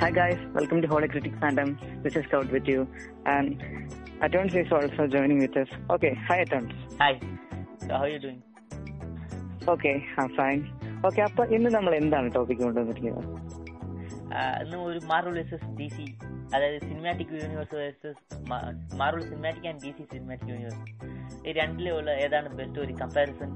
Hi 0.00 0.10
guys, 0.10 0.38
welcome 0.54 0.80
to 0.82 0.88
Holy 0.88 1.08
Critic 1.08 1.34
Fandom. 1.40 1.70
This 2.02 2.16
is 2.16 2.24
Scout 2.24 2.50
with 2.50 2.66
you, 2.66 2.88
and 3.26 3.62
Atons 4.22 4.54
is 4.54 4.70
also 4.72 5.06
joining 5.06 5.38
with 5.38 5.56
us. 5.56 5.68
Okay, 5.90 6.12
hi 6.26 6.38
Atons. 6.44 6.72
Hi. 6.98 7.20
So 7.80 7.88
how 7.90 8.00
are 8.00 8.08
you 8.08 8.18
doing? 8.18 8.40
Okay, 9.68 9.96
I'm 10.18 10.30
fine. 10.38 10.62
Okay 11.08 11.20
അപ്പൊ 11.26 11.42
ഇന്ന് 11.56 11.70
നമ്മൾ 11.74 11.92
എന്താണ് 11.98 12.28
topic 12.34 12.62
കൊണ്ടുവന്നിരിക്കുന്നത് 12.64 13.28
ഇന്ന് 14.62 14.78
ഒരു 14.88 15.00
Marvel 15.10 15.34
versus 15.38 15.68
D 15.78 15.86
C 15.94 16.06
അതായത് 16.52 16.78
cinematic 16.88 17.32
universe 17.38 17.76
versus 17.82 18.20
Marvel 19.02 19.22
cinematic 19.30 19.68
and 19.70 19.80
D 19.84 19.92
C 19.98 20.04
cinematic 20.14 20.50
universe 20.54 20.82
ഈ 21.46 21.54
രണ്ടിലുള്ള 21.60 22.16
ഏതാണ് 22.24 22.50
ബെസ്റ്റ് 22.60 22.80
ഒരു 22.84 22.96
കമ്പാരിസൺ 23.02 23.52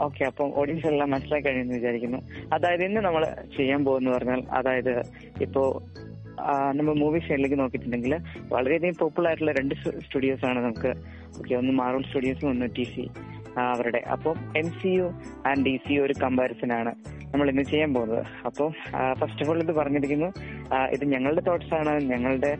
ഓക്കെ 0.00 0.24
അപ്പം 0.24 0.48
എല്ലാം 0.86 1.10
മനസ്സിലാക്കി 1.10 1.48
കഴിയുമെന്ന് 1.48 1.74
വിചാരിക്കുന്നു. 1.74 2.18
അതായത് 2.52 2.84
ഇന്ന് 2.84 3.00
നമ്മൾ 3.00 3.24
ചെയ്യാൻ 3.56 3.84
പോകുന്ന 3.84 4.10
പറഞ്ഞാൽ 4.10 4.42
അതായത് 4.50 4.94
ഇപ്പോ 5.42 5.82
നമ്മൾ 6.74 6.94
മൂവി 6.94 7.18
സൈഡിലേക്ക് 7.18 7.58
നോക്കിയിട്ടുണ്ടെങ്കിൽ 7.58 8.14
വളരെയധികം 8.52 8.94
പോപ്പുലർ 9.00 9.28
ആയിട്ടുള്ള 9.28 9.52
രണ്ട് 9.52 9.74
സ്റ്റുഡിയോസ് 9.74 10.44
ആണ് 10.46 10.58
നമുക്ക്. 10.64 10.92
ഓക്കെ 11.38 11.54
ഒന്ന് 11.54 11.72
മാർവൽ 11.72 12.02
സ്റ്റുഡിയോസും 12.02 12.50
ഒന്ന് 12.50 12.68
ടി 12.76 12.84
സി 12.84 13.10
അവരുടെ. 13.58 14.00
അപ്പം 14.14 14.36
M 14.56 14.68
C 14.80 14.88
U 14.88 15.06
and 15.46 15.64
D 15.66 15.74
C 15.86 15.92
U 15.92 16.02
ഒരു 16.02 16.14
കമ്പാരിസൺ 16.22 16.72
ആണ് 16.72 16.92
നമ്മൾ 17.32 17.48
ഇന്ന് 17.50 17.62
ചെയ്യാൻ 17.62 17.94
പോകുന്നത്. 17.94 18.24
അപ്പം 18.48 18.72
ഫസ്റ്റ് 19.20 19.42
ഓഫ് 19.42 19.50
ഓൾ 19.50 19.58
ഇത് 19.62 19.72
പറഞ്ഞിരിക്കുന്നു 19.72 20.28
ഇത് 20.94 21.04
ഞങ്ങളുടെ 21.14 21.42
തോട്ട്സ് 21.48 21.74
ആണ് 21.74 21.94
ഞങ്ങളുടെ 22.12 22.52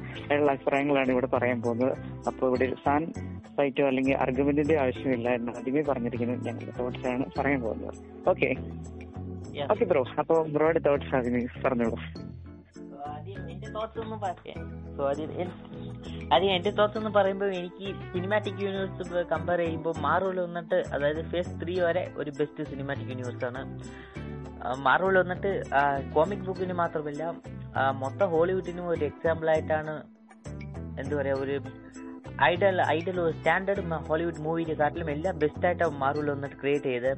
അഭിപ്രായങ്ങളാണ് 0.53 1.11
ഇവിടെ 1.17 1.27
പറയാൻ 1.27 1.63
പോകുന്നത്. 1.63 1.95
അപ്പോൾ 2.31 2.47
ഇവിടെ 2.49 2.69
സാൻ 2.85 3.05
സൈറ്റോ 3.57 3.85
അല്ലെങ്കിൽ 3.87 4.15
ആർഗ്യുമെന്റിന്റെ 4.17 4.77
ആവശ്യമില്ല 4.85 5.29
എന്ന് 5.39 5.53
ആദ്യമേ 5.59 5.83
പറഞ്ഞിരിക്കുന്നത് 5.89 6.47
ഞങ്ങളുടെ 6.47 6.75
തോട്ട്സ് 6.79 7.07
ആണ് 7.09 7.27
പറയാൻ 7.39 7.61
പോകുന്നത്. 7.61 7.95
ഓക്കെ 8.29 8.51
ഓക്കെ 9.73 9.85
ബ്രോ 9.85 10.05
അപ്പോൾ 10.19 10.39
ബ്രോയുടെ 10.55 10.81
തോട്ട്സ് 10.87 11.15
ആദ്യമേ 11.17 11.43
പറഞ്ഞോളൂ. 11.65 11.99
ആദ്യം 13.07 13.43
എന്റെ 13.51 13.69
തോട്ട്സ് 13.75 14.01
സോ 14.97 15.05
എന്ന് 17.01 17.11
പറയുമ്പോൾ 17.11 17.51
എനിക്ക് 17.55 17.87
സിനിമാറ്റിക് 18.13 18.61
യൂണിവേഴ്സ് 18.63 19.25
കമ്പയർ 19.31 19.61
ചെയ്യുമ്പോൾ 19.61 19.95
മാർവൽ 20.01 20.41
വന്നിട്ട് 20.41 20.79
അതായത് 20.93 21.23
ഫേസ് 21.33 21.55
ത്രീ 21.63 21.75
വരെ 21.81 22.05
ഒരു 22.17 22.33
ബെസ്റ്റ് 22.39 22.65
സിനിമാറ്റിക് 22.65 23.11
യൂണിവേഴ്സ് 23.11 23.45
ആണ്. 23.45 23.63
മാർവൽ 24.85 25.17
വന്നിട്ട് 25.19 25.51
കോമിക് 26.13 26.45
ബുക്കിന് 26.45 26.75
മാത്രമല്ല 26.75 27.23
മൊത്തം 28.03 28.29
ഹോളിവുഡിനും 28.31 28.87
ഒരു 28.89 29.05
എക്സാമ്പിൾ 29.05 29.49
ആയിട്ടാണ് 29.51 29.95
എന്താ 30.99 31.15
പറയാ 31.17 31.37
ഒരു 31.37 31.57
ഐഡൽ 32.45 32.77
ഐഡൽ 32.89 33.19
സ്റ്റാൻഡേർഡ് 33.33 33.99
ഹോളിവുഡ് 34.09 34.41
മൂവിയുടെ 34.41 34.75
കാട്ടിലും 34.75 35.11
എല്ലാം 35.11 35.35
ബെസ്റ്റ് 35.39 35.91
മാർവൽ 35.99 36.29
വന്നിട്ട് 36.31 36.57
ക്രിയേറ്റ് 36.61 36.91
ചെയ്ത് 36.93 37.11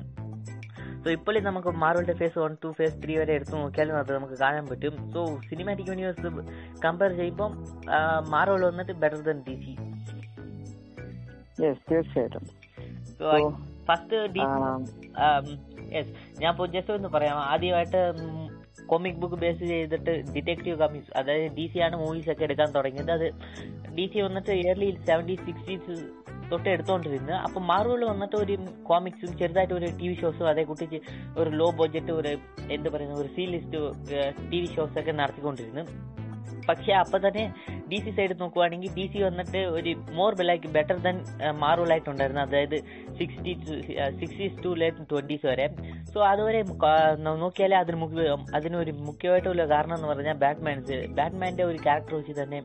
സോ 1.06 1.10
ഇപ്പോഴും 1.10 1.44
നമുക്ക് 1.44 1.70
മാർവലിന്റെ 1.82 2.14
phase 2.20 2.38
one 2.38 2.52
two 2.64 2.68
phase 2.78 2.96
three 3.02 3.12
വരെ 3.18 3.32
എടുത്തു 3.34 3.54
നോക്കിയാലും 3.56 3.96
അത് 3.98 4.10
നമുക്ക് 4.16 4.36
കാണാൻ 4.40 4.64
പറ്റും. 4.70 4.94
സോ 5.12 5.20
സിനിമാറ്റിക് 5.50 5.88
യൂണിവേഴ്സ് 5.88 6.30
കമ്പയർ 6.84 7.12
ചെയ്യുമ്പോൾ 7.18 7.50
മാർവൽ 8.32 8.62
വന്നിട്ട് 8.64 8.92
ബെറ്റർ 9.02 9.20
ദൻ 9.28 9.38
ഡി 9.48 9.54
സി 9.64 9.74
തീർച്ചയായിട്ടും. 11.90 12.44
സോ 13.18 13.24
So, 13.30 13.38
ഫസ്റ്റ് 13.88 14.16
ഡി 14.34 14.42
ആ, 15.24 15.26
യെസ് 15.94 16.12
ഞാൻ 16.40 16.50
ഇപ്പോൾ 16.52 16.66
ജസ്റ്റ് 16.66 16.92
ഒന്ന് 16.96 17.08
പറയാം. 17.08 17.36
ആദ്യമായിട്ട് 17.52 18.00
കോമിക് 18.86 19.20
ബുക്ക് 19.22 19.34
ബേസ് 19.34 19.62
ചെയ്തിട്ട് 19.72 20.12
ഡിറ്റക്റ്റീവ് 20.34 20.76
കമ്മീസ് 20.82 21.10
അതായത് 21.18 21.54
ഡി 21.58 21.66
സി 21.72 21.78
ആണ് 21.78 21.96
മൂവീസ് 21.96 22.30
ഒക്കെ 22.30 22.44
എടുക്കാൻ 22.44 22.68
തുടങ്ങിയത്. 22.70 23.12
അത് 23.12 23.26
ഡി 23.96 24.06
സി 24.14 24.20
വന്നിട്ട് 24.20 24.52
ഇയർലി 24.62 24.90
സെവന്റി 25.06 25.36
സിക്സ്റ്റീസ് 25.46 25.96
തൊട്ട് 26.50 26.68
എടുത്തോണ്ടിരുന്നത് 26.68 27.36
അപ്പൊ 27.46 27.60
മാർവൽ 27.70 28.04
വന്നിട്ട് 28.10 28.36
ഒരു 28.36 28.56
കോമിക്സും 28.90 29.32
ചെറുതായിട്ട് 29.38 29.74
ഒരു 29.74 29.88
ടി 30.00 30.08
വി 30.08 30.16
ഷോസും 30.22 30.48
അതേ 30.52 30.64
കുട്ടിച്ച് 30.72 31.00
ഒരു 31.40 31.50
ലോ 31.60 31.70
ബഡ്ജറ്റ് 31.80 32.12
ഒരു 32.20 32.32
എന്താ 32.76 32.90
പറയുന്ന 32.96 33.16
ഒരു 33.22 33.30
C 33.36 33.46
list 33.54 33.80
T 34.52 34.60
V 34.62 34.68
shows 34.76 34.98
ഒക്കെ 35.02 35.14
നടത്തിക്കൊണ്ടിരുന്നു. 35.22 35.84
പക്ഷെ 36.68 36.92
അപ്പൊ 37.00 37.16
തന്നെ 37.24 37.42
ഡി 37.90 37.98
സി 38.04 38.10
സൈഡ് 38.16 38.34
നോക്കുവാണെങ്കിൽ 38.40 38.90
ഡി 38.96 39.04
സി 39.12 39.18
വന്നിട്ട് 39.26 39.60
ഒരു 39.76 39.90
more 40.18 40.32
like 40.48 40.68
better 40.76 40.96
than 41.06 41.16
Marvel 41.62 41.90
ആയിട്ടുണ്ടായിരുന്നു 41.94 42.42
അതായത് 42.44 42.76
sixty 43.18 43.52
sixties 44.20 44.56
to 44.64 44.70
late 44.82 45.06
twenties 45.10 45.46
വരെ. 45.50 45.66
സോ 46.12 46.18
അതുവരെ 46.32 46.60
നോക്കിയാൽ 47.42 47.74
അതിന് 47.82 47.98
മുഖ്യ 48.04 48.36
അതിനൊരു 48.58 48.94
മുഖ്യമായിട്ടുള്ള 49.08 49.66
കാരണം 49.74 49.96
എന്ന് 49.98 50.10
പറഞ്ഞാൽ 50.12 50.38
ബാറ്റ്മാൻസ് 50.44 50.98
ബാറ്റ്മാന്റെ 51.20 51.66
ഒരു 51.70 51.78
ക്യാരക്ടർ 51.86 52.16
വെച്ച് 52.20 52.36
തന്നെ 52.42 52.60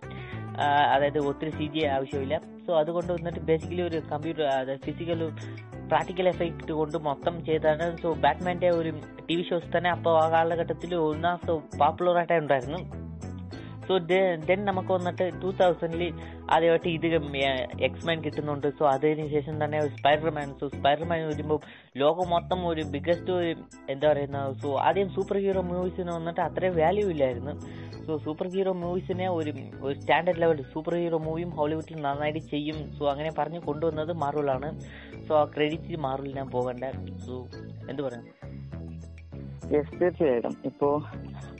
അതായത് 0.93 1.19
ഒത്തിരി 1.19 1.51
സി 1.51 1.63
ജി 1.63 1.85
ആവശ്യമില്ല. 1.85 2.41
സോ 2.67 2.71
അതുകൊണ്ട് 2.77 3.13
വന്നിട്ട് 3.13 3.39
ബേസിക്കലി 3.39 3.81
ഒരു 3.81 4.01
കമ്പ്യൂട്ടർ 4.11 4.43
അതായത് 4.43 4.81
ഫിസിക്കൽ 4.81 5.31
പ്രാക്ടിക്കൽ 5.91 6.27
എഫക്റ്റ് 6.27 6.71
കൊണ്ട് 6.71 6.97
മൊത്തം 6.97 7.45
ചെയ്താണ് 7.45 7.85
സോ 7.97 8.13
ബാറ്റ്മാന്റെ 8.13 8.69
ഒരു 8.69 8.91
ടി 9.29 9.35
വി 9.35 9.43
ഷോസ് 9.49 9.77
തന്നെ 9.77 9.89
അപ്പോൾ 9.89 10.23
ആ 10.23 10.29
കാലഘട്ടത്തിൽ 10.29 10.95
ഒന്നാമത്തെ 10.95 11.51
ആയിട്ടേ 12.17 12.37
ഉണ്ടായിരുന്നു. 12.37 13.10
സോ 13.91 13.97
ദെൻ 14.07 14.59
നമുക്ക് 14.67 14.91
വന്നിട്ട് 14.93 15.25
ടൂ 15.41 15.49
തൗസൻഡിൽ 15.51 16.03
ആദ്യമായിട്ട് 16.53 16.89
ഇത് 16.97 17.05
എക്സ്മാൻ 17.87 18.17
കിട്ടുന്നുണ്ട്. 18.25 18.67
സോ 18.79 18.83
അതിന് 18.91 19.25
ശേഷം 19.33 19.55
തന്നെ 19.63 19.79
സ്പൈഡർമാൻ 19.95 20.47
സോ 20.59 20.67
സ്പൈഡർമാൻ 20.75 21.21
വരുമ്പോൾ 21.27 21.59
ലോകം 22.01 22.27
മൊത്തം 22.29 22.59
ഒരു 22.67 22.83
ബിഗസ്റ്റ് 22.93 23.33
എന്താ 23.93 24.05
പറയുന്ന 24.11 24.41
സോ 24.61 24.69
ആദ്യം 24.87 25.09
സൂപ്പർ 25.15 25.37
ഹീറോ 25.45 25.61
മൂവീസിന് 25.61 26.11
വന്നിട്ട് 26.17 26.41
അത്രയും 26.41 26.75
വാല്യൂ 26.77 27.09
ഇല്ലായിരുന്നു. 27.09 27.53
സോ 28.05 28.17
സൂപ്പർ 28.25 28.47
ഹീറോ 28.53 28.73
മൂവീസിനെ 28.83 29.27
ഒരു 29.29 29.53
ഒരു 29.81 29.95
സ്റ്റാൻഡേർഡ് 29.99 30.41
ലെവൽ 30.41 30.61
സൂപ്പർ 30.73 30.95
ഹീറോ 30.95 31.17
മൂവിയും 31.17 31.49
ഹോളിവുഡിൽ 31.49 31.99
നന്നായിട്ട് 32.01 32.39
ചെയ്യും. 32.53 32.79
സോ 32.99 33.05
അങ്ങനെ 33.13 33.31
പറഞ്ഞ് 33.39 33.61
കൊണ്ടുവന്നത് 33.69 34.13
മാർവലാണ് 34.23 34.69
സോ 35.27 35.35
ആ 35.41 35.43
ക്രെഡിറ്റ് 35.57 36.31
ഞാൻ 36.39 36.49
പോകണ്ട. 36.57 36.83
സോ 37.25 37.35
എന്ത് 37.89 38.01
പറയാം? 38.07 38.25
യെസ് 39.73 39.93
തീർച്ചയായിട്ടും. 40.01 40.53
ഇപ്പോ 40.65 40.87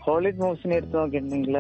ഹോളിവുഡ് 0.06 0.42
മൂവീസിനെ 0.42 0.76
എടുത്ത് 0.76 0.96
നോക്കിയിട്ടുണ്ടെങ്കിൽ 0.96 1.58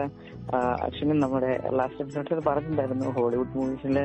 ആക്ച്വലി 0.85 1.17
നമ്മുടെ 1.19 1.51
ലാസ്റ്റ് 1.79 2.01
എപ്പിസോഡിൽ 2.01 2.41
പറഞ്ഞിട്ടുണ്ടായിരുന്നു 2.49 3.09
ഹോളിവുഡ് 3.11 3.55
മൂവീസിൽ 3.55 3.97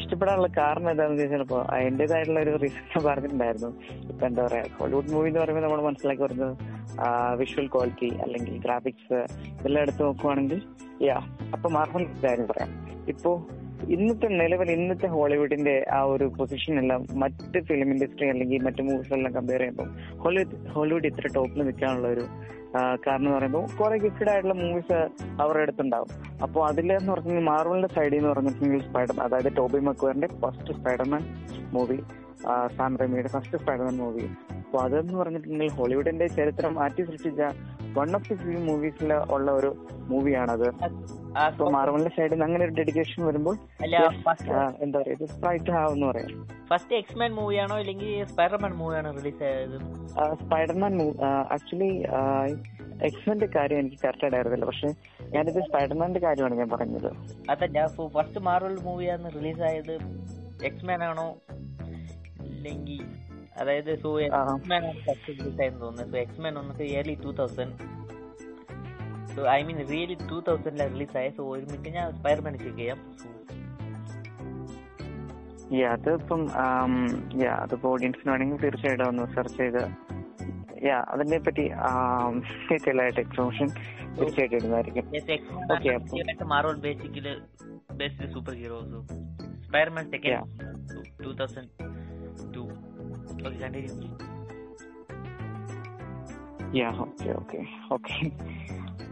ഇഷ്ടപ്പെടാനുള്ള 0.00 0.48
കാരണം 0.58 0.90
എന്താണെന്ന് 0.90 1.18
ചോദിച്ചാൽ 1.18 1.42
ഇപ്പോൾ 1.42 1.62
അതിന്റെതായിട്ടുള്ള 1.76 2.40
ഒരു 2.40 2.52
റീസൺ 2.62 3.00
പറഞ്ഞിട്ടുണ്ടായിരുന്നു. 3.06 3.70
ഇപ്പൊ 4.10 4.26
എന്താ 4.26 4.42
പറയാ 4.46 4.64
ഹോളിവുഡ് 4.78 5.12
മൂവി 5.12 5.28
എന്ന് 5.28 5.40
പറയുമ്പോൾ 5.40 5.64
നമ്മൾ 5.66 5.80
മനസ്സിലാക്കി 5.82 6.22
വരുന്നത് 6.22 6.54
വിഷ്വൽ 7.40 7.66
ക്വാളിറ്റി 7.66 8.10
അല്ലെങ്കിൽ 8.24 8.58
ഗ്രാഫിക്സ് 8.58 9.18
ഇതെല്ലാം 9.58 9.82
എടുത്ത് 9.82 10.02
നോക്കുവാണെങ്കിൽ 10.02 10.60
യാ 11.02 11.16
അപ്പൊ 11.52 11.68
മാർവൽ 11.68 12.06
കാര്യം 12.24 12.46
പറയാം. 12.46 12.70
ഇപ്പോ 13.08 13.32
ഇന്നത്തെ 13.86 14.28
നിലവിൽ 14.28 14.70
ഇന്നത്തെ 14.70 15.06
ഹോളിവുഡിന്റെ 15.06 15.86
ആ 15.92 16.02
ഒരു 16.02 16.24
പൊസിഷൻ 16.38 16.78
എല്ലാം 16.78 17.04
മറ്റ് 17.14 17.60
ഫിലിം 17.60 17.90
ഇൻഡസ്ട്രി 17.90 18.28
അല്ലെങ്കിൽ 18.28 18.62
മറ്റു 18.62 18.82
മൂവീസ് 18.82 19.12
എല്ലാം 19.12 19.34
കമ്പയർ 19.34 19.58
ചെയ്യുമ്പോൾ 19.58 19.88
ഹോളിവുഡ് 20.18 20.56
ഹോളിവുഡ് 20.68 21.06
ഇത്ര 21.06 21.26
ടോപ്പിൽ 21.34 21.62
നിൽക്കാനുള്ള 21.62 22.08
ഒരു 22.08 22.24
കാരണം 23.06 23.18
എന്ന് 23.18 23.36
പറയുമ്പോൾ 23.36 23.66
കുറെ 23.78 23.98
ഗിഫ്റ്റഡ് 23.98 24.30
ആയിട്ടുള്ള 24.30 24.54
മൂവീസ് 24.54 24.98
അവരുടെ 25.40 25.62
അടുത്തുണ്ടാവും. 25.62 26.10
അപ്പോൾ 26.42 26.68
അതിലെന്ന് 26.68 27.12
പറഞ്ഞാൽ 27.12 27.42
മാർവലിന്റെ 27.42 27.94
സൈഡിൽ 27.94 28.16
നിന്ന് 28.16 28.28
പറഞ്ഞിട്ടുണ്ടെങ്കിൽ 28.28 28.80
സ്പൈഡർമാൻ 28.80 29.26
അതായത് 29.26 29.56
ടോബി 29.56 29.78
മക്വറിന്റെ 29.78 30.26
ഫസ്റ്റ് 30.42 30.72
സ്പൈഡർമാൻ 30.72 31.22
മൂവി 31.72 31.98
സാം 32.76 32.92
റെമിയുടെ 33.00 33.28
ഫസ്റ്റ് 33.28 33.58
സ്പൈഡർമാൻ 33.58 33.96
മൂവി 33.96 34.26
അപ്പോൾ 34.58 34.80
അതെന്ന് 34.82 35.14
പറഞ്ഞിട്ടുണ്ടെങ്കിൽ 35.18 35.74
ഹോളിവുഡിന്റെ 35.78 36.26
ചരിത്രം 36.28 36.74
മാറ്റി 36.74 37.02
സൃഷ്ടിച്ച 37.02 37.42
വൺ 37.98 38.16
ഓഫ് 38.16 38.28
ദി 38.28 38.34
ഫിലിം 38.34 38.66
മൂവീസിൽ 38.66 39.10
ഉള്ള 39.34 39.48
ഒരു 39.50 39.70
മൂവിയാണത് 40.10 40.66
അപ്പൊ 41.44 41.64
മാർവലിന്റെ 41.76 42.12
സൈഡിൽ 42.16 42.32
നിന്ന് 42.34 42.44
അങ്ങനെ 42.44 42.64
ഒരു 42.64 42.74
ഡെഡിക്കേഷൻ 42.78 43.20
വരുമ്പോൾ 43.26 43.56
എന്താ 43.84 44.98
പറയാ 44.98 45.14
ഇത് 45.16 45.24
സ്പ്രൈറ്റ് 45.32 45.72
ആവെന്ന് 45.80 46.06
പറയാം. 46.06 46.30
ഫസ്റ്റ് 46.68 46.96
എക്സ്മാൻ 47.00 47.30
മൂവിയാണോ 47.38 47.76
അല്ലെങ്കിൽ 47.76 48.24
സ്പൈഡർമാൻ 48.32 48.72
മൂവിയാണോ 48.80 49.10
റിലീസ് 49.18 49.42
ആയത്? 49.50 49.76
സ്പൈഡർമാൻ 50.42 50.94
ആക്ച്വലി 51.56 51.90
എക്സ്മെന്റെ 53.08 53.48
കാര്യം 53.56 53.78
എനിക്ക് 53.78 53.98
കറക്റ്റ് 54.04 54.24
ആയിട്ട് 54.26 54.38
അറിയത്തില്ല 54.40 54.66
പക്ഷെ 54.70 54.88
ഞാനിത് 55.34 55.60
സ്പൈഡർമാന്റെ 55.68 56.20
കാര്യമാണ് 56.20 56.54
ഞാൻ 56.54 56.70
പറഞ്ഞത്. 56.76 57.10
അതല്ല 57.50 57.86
ഫസ്റ്റ് 58.16 58.40
മാർവൽ 58.48 58.76
മൂവിയാണ് 58.88 59.34
റിലീസ് 59.38 59.62
ആയത് 59.70 59.94
എക്സ്മാൻ 60.70 61.02
ആണോ? 61.10 61.28
ഇല്ലെങ്കിൽ 62.58 63.06
അതായത് 63.58 63.98
so 63.98 64.20
X Man 64.20 64.82
first 64.92 65.28
release 65.28 65.80
തോന്നുന്നു. 65.80 66.12
സോ 66.12 66.18
എക്സ്മാൻ 66.18 66.54
വന്നിട്ട് 66.54 66.82
early 66.82 67.14
two 67.24 67.32
thousand 67.32 67.74
so 69.36 69.46
I 69.46 69.62
mean 69.62 69.88
really 69.88 70.16
two 70.30 70.40
തൗസൻഡിലാണ് 70.40 70.94
release 70.94 71.16
ആയ 71.16 71.30
സോ 71.30 71.54
ഒരു 71.54 71.64
മിനിറ്റ് 71.64 71.90
ഞാൻ 71.90 72.12
സ്പൈർമാൻ 72.12 72.58
ചെക്ക് 72.58 72.76
ചെയ്യാം. 72.76 72.98
അതിപ്പം 75.84 76.48
അതിപ്പോ 77.62 77.90
ഓഡിയൻസിന് 77.90 78.32
വേണമെങ്കിൽ 78.32 78.60
തീർച്ചയായിട്ടും 78.60 79.08
ഒന്ന് 79.08 79.34
സെർച്ച് 79.34 79.56
ചെയ്ത് 79.56 79.82
യാ 80.86 81.04
അതിനെ 81.08 81.38
പറ്റി 81.38 81.68
ഡീറ്റെയിൽ 82.70 83.00
ആയിട്ട് 83.02 83.20
തീർച്ചയായിട്ടും 84.18 84.56
ഇടുന്നതായിരിക്കും. 84.56 85.06
ഓക്കെ 85.72 85.88
അപ്പം- 85.88 86.46
Marvel 86.46 86.76
basically 86.76 87.42
best 87.92 88.32
super 88.32 88.54
heroes 88.54 89.06
Spiderman 89.66 90.04
Yeah. 90.04 90.16
Second 90.16 91.24
two 91.24 91.32
thousand 91.32 92.07
two 92.56 92.64
okay 93.46 93.58
continue 93.62 93.94
yeah 96.78 96.88
okay 97.04 97.28
okay 97.40 97.58
okay 97.96 98.16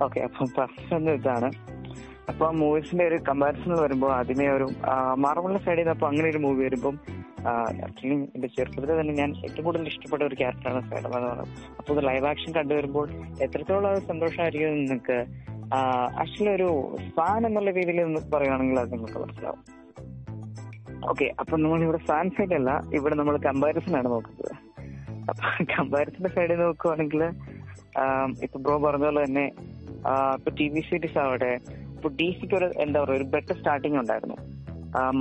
okay 0.05 0.21
അപ്പം 0.21 0.47
ഫസ്റ്റ് 0.57 1.13
ഇതാണ്. 1.19 1.49
അപ്പൊ 2.31 2.45
ആ 2.47 2.51
മൂവീസിന്റെ 2.63 3.05
ഒരു 3.11 3.19
കമ്പാരിസൺ 3.29 3.73
വരുമ്പോൾ 3.83 4.11
ആദ്യമേ 4.17 4.47
ഒരു 4.57 4.67
മാർബിളിന്റെ 5.25 5.61
സൈഡിൽ 5.67 5.81
നിന്ന് 5.81 5.93
അപ്പൊ 5.95 6.07
അങ്ങനെ 6.09 6.27
ഒരു 6.29 6.39
മൂവി 6.39 6.61
വരുമ്പോൾ 6.65 6.95
ആക്ച്വലി 7.87 8.17
എന്റെ 8.37 8.49
ചെറുപ്പത്തിൽ 8.57 8.91
തന്നെ 9.01 9.15
ഞാൻ 9.21 9.31
ഏറ്റവും 9.47 9.65
കൂടുതൽ 9.65 9.89
ഇഷ്ടപ്പെട്ട 9.93 10.23
ഒരു 10.23 10.37
ക്യാരക്ടറാണ് 10.41 10.81
സൈഡ് 10.89 10.99
എന്ന് 10.99 11.11
പറയുന്നത്. 11.11 11.43
അപ്പൊ 11.79 11.91
അത് 11.95 12.01
ലൈവ് 12.09 12.27
ആക്ഷൻ 12.33 12.53
കണ്ടുവരുമ്പോൾ 12.59 13.07
എത്രത്തോളം 13.47 13.89
അത് 13.93 14.01
സന്തോഷമായിരിക്കും 14.13 14.79
നിങ്ങൾക്ക് 14.83 15.19
ആക്ച്വലി 16.23 16.53
ഒരു 16.59 16.69
ഫാൻ 17.17 17.41
എന്നുള്ള 17.47 17.71
രീതിയിൽ 17.71 18.01
നിങ്ങൾക്ക് 18.03 18.33
പറയുകയാണെങ്കിൽ 18.37 18.81
അത് 18.83 18.93
നിങ്ങൾക്ക് 18.93 19.21
മനസ്സിലാവും. 19.25 19.63
ഓക്കെ 21.11 21.27
അപ്പൊ 21.41 21.55
നമ്മൾ 21.63 21.83
ഇവിടെ 21.87 22.01
ഫാൻ 22.09 22.27
സൈഡ് 22.37 22.55
അല്ല 22.59 22.71
ഇവിടെ 22.99 23.15
നമ്മൾ 23.21 23.37
കമ്പാരിസൺ 23.49 23.95
ആണ് 23.99 24.09
നോക്കുന്നത്. 24.15 24.53
അപ്പൊ 25.31 25.45
കമ്പാരിസന്റെ 25.75 26.31
സൈഡിൽ 26.37 26.61
നോക്കുവാണെങ്കിൽ 26.67 27.23
ഇപ്പൊ 28.47 28.59
ബ്രോ 28.65 28.75
പറഞ്ഞ 28.85 29.05
പോലെ 29.09 29.21
തന്നെ 29.27 29.47
ഇപ്പൊ 30.39 30.51
ടി 30.59 30.67
വി 30.75 30.81
സീരീസ് 30.89 31.19
ആവട്ടെ 31.25 31.53
ഇപ്പൊ 31.97 32.09
ഡി 32.19 32.29
സിക്ക് 32.39 32.57
ഒരു 32.59 32.69
എന്താ 32.85 32.99
പറയുക 33.03 33.19
ഒരു 33.21 33.27
ബെറ്റർ 33.35 33.57
സ്റ്റാർട്ടിങ് 33.61 33.99
ഉണ്ടായിരുന്നു. 34.03 34.39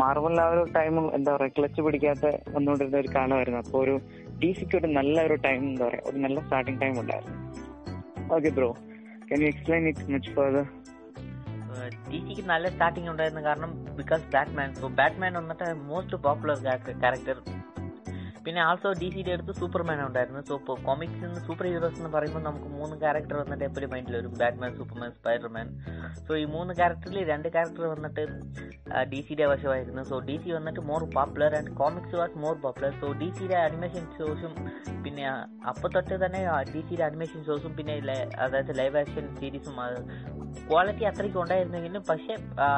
മാർവലിൽ 0.01 0.39
ആ 0.43 0.47
ഒരു 0.53 0.63
ടൈം 0.75 0.95
എന്താ 1.17 1.31
പറയുക 1.35 1.53
ക്ലച്ച് 1.57 1.81
പിടിക്കാത്ത 1.85 2.25
വന്നുകൊണ്ടിരുന്ന 2.55 2.97
ഒരു 3.03 3.09
കാലമായിരുന്നു. 3.15 3.59
അപ്പൊ 3.63 3.77
ഒരു 3.85 3.95
ഡി 4.41 4.49
സിക്ക് 4.57 4.75
ഒരു 4.79 4.89
നല്ല 4.97 5.15
ഒരു 5.27 5.37
ടൈം 5.45 5.61
എന്താ 5.71 5.85
പറയുക 5.87 6.09
ഒരു 6.09 6.19
നല്ല 6.25 6.37
സ്റ്റാർട്ടിങ് 6.45 6.79
ടൈം 6.83 6.95
ഉണ്ടായിരുന്നു. 7.03 7.37
Okay 8.35 8.51
bro 8.57 8.69
can 9.31 9.39
you 9.43 9.49
explain 9.53 9.85
it 9.91 10.05
much 10.15 10.31
further 10.37 10.65
D 12.09 12.19
സിക്ക് 12.27 12.43
നല്ല 12.49 12.69
സ്റ്റാർട്ടിങ് 12.69 13.09
ഉണ്ടായിരുന്നു 13.09 13.41
കാരണം 13.41 13.71
ബിക്കോസ് 13.95 14.25
ബാറ്റ്മാൻ 14.33 14.75
സോ 14.75 14.87
ബാറ്റ്മാൻ 14.95 15.33
വന്നിട്ട് 15.33 15.67
മോസ്റ്റ് 15.83 16.17
പോപ്പുലർ 16.17 16.59
ക്യാരക്ടർ 16.63 17.39
പിന്നെ 18.45 18.61
ആൾസോ 18.65 18.89
ഡി 19.01 19.07
സിയുടെ 19.13 19.31
അടുത്ത് 19.35 19.53
സൂപ്പർമാൻ 19.59 19.99
ഉണ്ടായിരുന്നു. 20.07 20.41
സോ 20.49 20.53
ഇപ്പോൾ 20.61 20.75
കോമിക്സ് 20.87 21.19
നിന്ന് 21.23 21.39
സൂപ്പർ 21.47 21.65
ഹീറോസ് 21.69 21.97
എന്ന് 22.01 22.11
പറയുമ്പോൾ 22.15 22.43
നമുക്ക് 22.47 22.69
മൂന്ന് 22.79 22.95
ക്യാരക്ടർ 23.03 23.35
വന്നിട്ട് 23.41 23.65
എപ്പോഴും 23.67 23.89
മൈൻഡിൽ 23.93 24.15
വരും. 24.17 24.33
ബാറ്റ്മാൻ 24.41 24.71
സൂപ്പർമാൻ 24.79 25.11
സ്പൈഡർമാൻ 25.17 25.67
സോ 26.27 26.31
ഈ 26.41 26.45
മൂന്ന് 26.55 26.73
ക്യാരക്ടറിൽ 26.79 27.19
രണ്ട് 27.31 27.47
ക്യാരക്ടർ 27.55 27.85
വന്നിട്ട് 27.93 28.25
ഡി 29.11 29.19
സിയുടെ 29.27 29.47
വശമായിരുന്നു 29.53 30.03
സോ 30.11 30.17
ഡി 30.27 30.35
സി 30.43 30.51
വന്നിട്ട് 30.57 30.83
more 30.89 31.03
popular 31.17 31.53
and 31.59 31.73
comics 31.81 32.17
was 32.21 32.37
more 32.43 32.55
popular 32.65 32.93
so 33.01 33.09
D 33.21 33.29
സിയുടെ 33.37 33.57
അനിമേഷൻ 33.63 34.05
ഷോസും 34.17 34.53
പിന്നെ 35.05 35.25
അപ്പോൾ 35.71 35.89
തൊട്ട് 35.95 36.15
തന്നെ 36.25 36.41
ഡി 36.73 36.81
സിയുടെ 36.87 37.05
അനിമേഷൻ 37.09 37.41
ഷോസും 37.49 37.73
പിന്നെ 37.79 37.95
അതായത് 38.45 38.71
ലൈവ് 38.79 38.97
ആക്ഷൻ 38.97 39.27
സീരീസും 39.39 39.75
ക്വാളിറ്റി 40.69 41.05
അത്രയ്ക്ക് 41.05 41.39
ഉണ്ടായിരുന്നെങ്കിലും 41.41 42.03
പക്ഷേ 42.09 42.33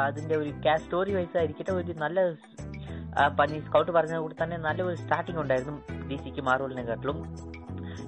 അതിന്റെ 0.06 0.36
ഒരു 0.36 0.52
ക്യാ 0.66 0.76
സ്റ്റോറി 0.78 1.14
വൈസ് 1.18 1.38
ആയിരിക്കട്ടെ 1.38 1.74
ഒരു 1.74 1.94
നല്ല 2.00 2.20
പനി 3.38 3.58
സ്കൗട്ട് 3.68 3.92
പറഞ്ഞ 3.98 4.18
കൂടി 4.24 4.36
തന്നെ 4.42 4.58
നല്ലൊരു 4.68 4.98
സ്റ്റാർട്ടിംഗ് 5.04 5.42
ഉണ്ടായിരുന്നു 5.44 5.76
ഡി 6.10 6.18
സിക്ക് 6.26 6.44
മാർവലിനെക്കാട്ടിലും 6.50 7.20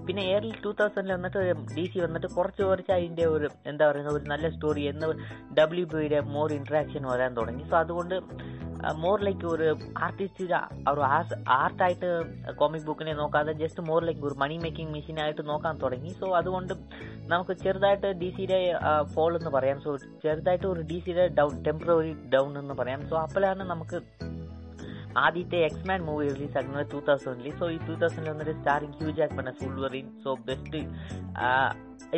പിന്നെ 0.07 0.21
ഏറിൽ 0.33 0.53
ടൂ 0.63 0.69
തൗസൻഡിൽ 0.79 1.11
വന്നിട്ട് 1.15 1.39
ഡി 1.75 1.83
സി 1.91 1.97
വന്നിട്ട് 2.03 2.27
കുറച്ച് 2.35 2.61
കുറച്ച് 2.67 2.91
അതിന്റെ 2.95 3.25
ഒരു 3.33 3.47
എന്താ 3.71 3.83
പറയുക 3.89 4.13
ഒരു 4.17 4.25
നല്ല 4.31 4.45
സ്റ്റോറി 4.55 4.83
എന്ന് 4.91 5.07
ഡബ്ല്യു 5.57 5.85
ബിയുടെ 5.91 6.19
മോർ 6.35 6.49
ഇൻട്രാക്ഷൻ 6.59 7.03
വരാൻ 7.11 7.31
തുടങ്ങി. 7.39 7.63
സോ 7.71 7.75
അതുകൊണ്ട് 7.83 8.15
മോർ 9.03 9.17
ലൈക്ക് 9.27 9.45
ഒരു 9.53 9.67
ആർട്ടിസ്റ്റ് 10.05 10.43
ഒരു 10.91 11.01
ആർട്ടായിട്ട് 11.57 12.09
കോമിക് 12.61 12.85
ബുക്കിനെ 12.89 13.13
നോക്കാതെ 13.21 13.53
ജസ്റ്റ് 13.61 13.83
മോർ 13.89 14.01
ലൈക്ക് 14.09 14.23
ഒരു 14.29 14.35
മണി 14.43 14.57
മേക്കിംഗ് 14.63 14.93
മെഷീനായിട്ട് 14.95 15.43
നോക്കാൻ 15.51 15.75
തുടങ്ങി. 15.83 16.11
സോ 16.19 16.27
അതുകൊണ്ട് 16.39 16.73
നമുക്ക് 17.33 17.55
ചെറുതായിട്ട് 17.63 18.11
ഡി 18.21 18.29
സിയുടെ 18.37 18.59
ഫോൾ 19.15 19.31
എന്ന് 19.39 19.51
പറയാം. 19.57 19.79
സോ 19.85 19.91
ചെറുതായിട്ട് 20.25 20.67
ഒരു 20.73 20.83
ഡി 20.91 20.99
സിയുടെ 21.05 21.27
ഡൗൺ 21.39 21.53
ടെമ്പററി 21.67 22.13
ഡൗൺ 22.35 22.51
എന്ന് 22.63 22.75
പറയാം. 22.81 23.03
സോ 23.11 23.17
അപ്പോഴാണ് 23.25 23.65
നമുക്ക് 23.73 23.99
ആദ്യത്തെ 25.25 25.59
എക്സ്മാൻ 25.67 25.99
മൂവി 26.07 26.25
റിലീസ് 26.33 26.57
ആക്കുന്നത് 26.57 26.87
ടൂ 26.91 26.99
തൗസൻഡിൽ 27.07 27.55
സോ 27.59 27.65
ഈ 27.75 27.77
ടൂ 27.87 27.95
തൗസൻഡിൽ 28.01 28.29
വന്നിട്ട് 28.31 28.53
starring 28.59 28.97
Hugh 29.01 29.11
Jackman 29.19 29.47
Wolverine 29.61 30.07
so 30.23 30.33
best 30.49 30.81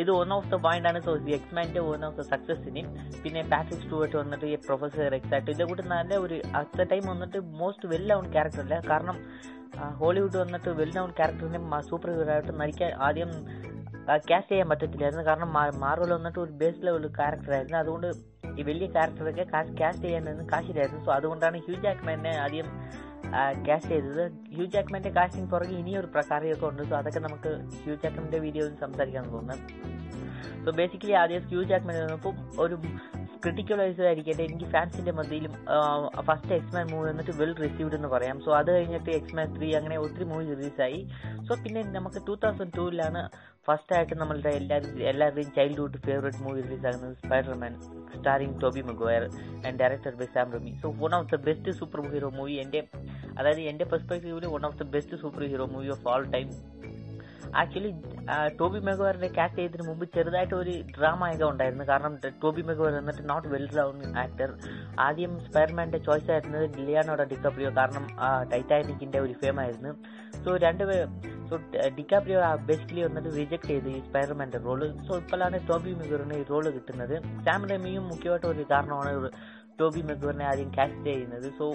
ഇത് 0.02 0.10
വൺ 0.18 0.30
ഓഫ് 0.36 0.48
ദ 0.52 0.56
പോയിന്റ് 0.66 0.88
ആണ്. 0.88 0.98
സോ 1.06 1.12
എക്സ്മാന്റെ 1.38 1.80
വൺ 1.88 2.04
ഓഫ് 2.08 2.16
ദ 2.20 2.24
സക്സസിന് 2.32 2.82
പിന്നെ 3.22 3.42
പാട്രിക് 3.52 3.82
സ്റ്റുവർട്ട് 3.84 4.16
വന്നിട്ട് 4.22 4.46
ഈ 4.52 4.56
പ്രൊഫസർ 4.66 5.14
എക്സാക്ട് 5.18 5.50
ഇതേ 5.54 5.64
കൂടെ 5.70 5.84
നല്ല 5.94 6.18
ഒരു 6.24 6.38
അറ്റ് 6.60 6.86
ടൈം 6.92 7.04
വന്നിട്ട് 7.12 7.40
മോസ്റ്റ് 7.60 7.88
വെൽ 7.92 8.12
ഔൺ 8.18 8.26
ക്യാരക്ടർ 8.36 8.62
അല്ല? 8.64 8.78
കാരണം 8.90 9.18
ഹോളിവുഡ് 10.00 10.38
വന്നിട്ട് 10.44 10.70
വെൽ 10.80 10.92
നൗൺ 10.98 11.10
ക്യാരക്ടറിനെ 11.18 11.60
സൂപ്പർ 11.90 12.10
ഹീറോ 12.16 12.32
ആയിട്ട് 12.36 12.54
നയിക്കാൻ 12.62 12.92
ആദ്യം 13.08 13.30
ക്യാസ്റ്റ് 14.28 14.52
ചെയ്യാൻ 14.52 14.68
പറ്റത്തില്ലായിരുന്നു. 14.70 15.24
കാരണം 15.30 15.50
മാർവൽ 15.84 16.12
വന്നിട്ട് 16.18 16.40
ഒരു 16.44 16.52
ബേസ് 16.62 16.82
ലെവൽ 16.86 17.06
ക്യാരക്ടർ 17.20 17.52
ആയിരുന്നു. 17.58 17.78
അതുകൊണ്ട് 17.82 18.08
ഈ 18.58 18.62
വലിയ 18.62 18.86
ക്യാരക്ടറൊക്കെ 18.86 19.46
കാസ്റ്റ് 19.52 20.04
ചെയ്യാനൊന്നും 20.04 20.46
കാശില്ലായിരുന്നു 20.52 21.04
സോ 21.04 21.12
അതുകൊണ്ടാണ് 21.12 21.58
ഹ്യൂ 21.58 21.74
ജാക്മാനെ 21.80 22.30
ആദ്യം 22.30 22.68
കാസ്റ്റ് 23.68 23.90
ചെയ്തത്. 23.92 24.22
ഹ്യൂ 24.54 24.64
ജാക്മാന്റെ 24.64 25.10
കാസ്റ്റിംഗ് 25.10 25.50
പുറകെ 25.50 25.74
ഇനിയൊരു 25.74 26.06
പ്രകാരമൊക്കെ 26.06 26.66
ഉണ്ട്. 26.66 26.82
സോ 26.82 26.96
അതൊക്കെ 26.96 27.20
നമുക്ക് 27.20 27.52
ഹ്യൂ 27.84 27.94
ജാക്മാന്റെ 27.94 28.38
വീഡിയോയിൽ 28.38 28.74
സംസാരിക്കാൻ 28.80 29.32
തോന്നുന്നു. 29.32 29.68
സോ 30.64 30.70
ബേസിക്കലി 30.70 31.12
ആദ്യം 31.12 31.42
ഹ്യൂ 31.48 31.62
ജാക്മാൻ 31.62 31.96
ഒരു 32.60 32.76
ആയിരിക്കട്ടെ 33.44 34.42
എനിക്ക് 34.42 34.66
ഫാൻസിന്റെ 34.72 35.12
മധ്യയിലും 35.12 35.52
ഫസ്റ്റ് 36.26 36.52
എക്സ്മാൻ 36.54 36.84
മൂവി 36.92 37.06
വന്നിട്ട് 37.08 37.32
വെൽ 37.40 37.52
റിസീവ്ഡ് 37.62 37.96
എന്ന് 37.98 38.08
പറയാം. 38.08 38.36
സോ 38.44 38.50
അത് 38.52 38.70
കഴിഞ്ഞിട്ട് 38.70 39.10
എക്സ്മാൻ 39.10 39.48
ത്രീ 39.56 39.68
അങ്ങനെ 39.74 39.96
ഒത്തിരി 39.98 40.24
മൂവി 40.24 40.44
റിലീസായി 40.52 41.00
സോ 41.46 41.54
പിന്നെ 41.64 41.82
നമുക്ക് 41.96 42.20
ടൂ 42.28 42.34
തൗസൻഡ് 42.44 42.74
ടൂവിലാണ് 42.76 43.22
ഫസ്റ്റ് 43.68 43.94
ആയിട്ട് 43.96 44.14
നമ്മളുടെ 44.14 44.50
എല്ലാവരും 44.50 45.02
എല്ലാവരുടെയും 45.10 45.50
ചൈൽഡ്ഹുഡ് 45.56 45.98
ഫേവറേറ്റ് 46.06 46.42
മൂവി 46.44 46.60
റിലീസ് 46.62 46.86
ആകുന്നത് 46.86 47.16
Spiderman 47.20 47.74
starring 48.14 48.58
Tobey 48.62 48.82
Maguire 48.90 49.24
and 49.66 49.76
director 49.82 50.14
by 50.20 50.28
Sam 50.34 50.50
Raimi 50.56 50.72
so 50.82 50.90
one 51.02 51.14
of 51.20 51.30
the 51.34 51.38
best 51.48 51.74
super 51.80 52.00
hero 52.14 52.30
movie 52.38 52.56
എന്റെ 52.64 52.82
അതായത് 53.38 53.62
എന്റെ 53.72 53.86
പെർസ്പെക്റ്റീവിൽ 53.92 54.46
one 54.54 54.64
of 54.70 54.78
the 54.78 54.86
best 54.96 55.18
super 55.22 55.44
hero 55.46 55.66
movie 55.74 55.90
of 55.96 56.06
all 56.08 56.24
time 56.34 56.48
actually 57.60 57.90
Tobey 58.60 58.78
മെഗോറിന്റെ 58.88 59.28
cast 59.36 59.58
ചെയ്തതിന് 59.60 59.84
മുമ്പ് 59.88 60.04
ചെറുതായിട്ട് 60.14 60.54
ഒരു 60.60 60.72
drama 60.94 61.28
ഒക്കെ 61.32 61.46
ഉണ്ടായിരുന്നു. 61.52 61.84
കാരണം 61.90 62.14
ടോബി 62.42 62.62
മെഗോർ 62.68 62.94
എന്നിട്ട് 63.00 63.22
നോട്ട് 63.30 63.48
വെൽ 63.54 63.66
റൗൺ 63.78 63.98
ആക്ടർ 64.22 64.50
ആദ്യം 65.06 65.32
സ്പൈർമാന്റെ 65.46 65.98
ചോയ്സ് 66.08 66.30
ആയിരുന്നത് 66.34 66.66
ഡിലിയാനോടെ 66.76 67.24
ഡിക്കാപ്രിയോ 67.32 67.70
കാരണം 67.80 68.06
ടൈറ്റാനിക്കിന്റെ 68.52 69.20
ഒരു 69.26 69.34
ഫേം 69.42 69.58
ആയിരുന്നു. 69.64 69.92
സോ 70.44 70.52
രണ്ട് 70.66 70.84
സോ 71.50 71.56
ഡിക്കാപ്രിയോ 71.98 72.40
ബേസിക്കലി 72.68 73.02
വന്നിട്ട് 73.06 73.30
റിജക്ട് 73.38 73.70
ചെയ്തു 73.72 73.88
ഈ 73.96 74.00
സ്പൈഡർമാന്റെ 74.08 74.60
റോൾ 74.66 74.80
സോ 75.08 75.12
ഇപ്പോഴാണ് 75.22 75.58
ടോബി 75.70 75.92
മെഗോറിന് 76.00 76.38
ഈ 76.42 76.46
റോൾ 76.52 76.64
കിട്ടുന്നത്. 76.76 77.16
സാം 77.48 77.62
റെമിയും 77.72 78.06
മുഖ്യമായിട്ട് 78.12 78.48
ഒരു 78.52 78.64
കാരണമാണ് 78.72 79.30
ടോബി 79.80 80.00
മെഗോറിനെ 80.08 80.44
ആദ്യം 80.52 80.70
കാസ്റ്റ് 80.78 81.06
ചെയ്യുന്നത്. 81.10 81.48
സോ 81.58 81.66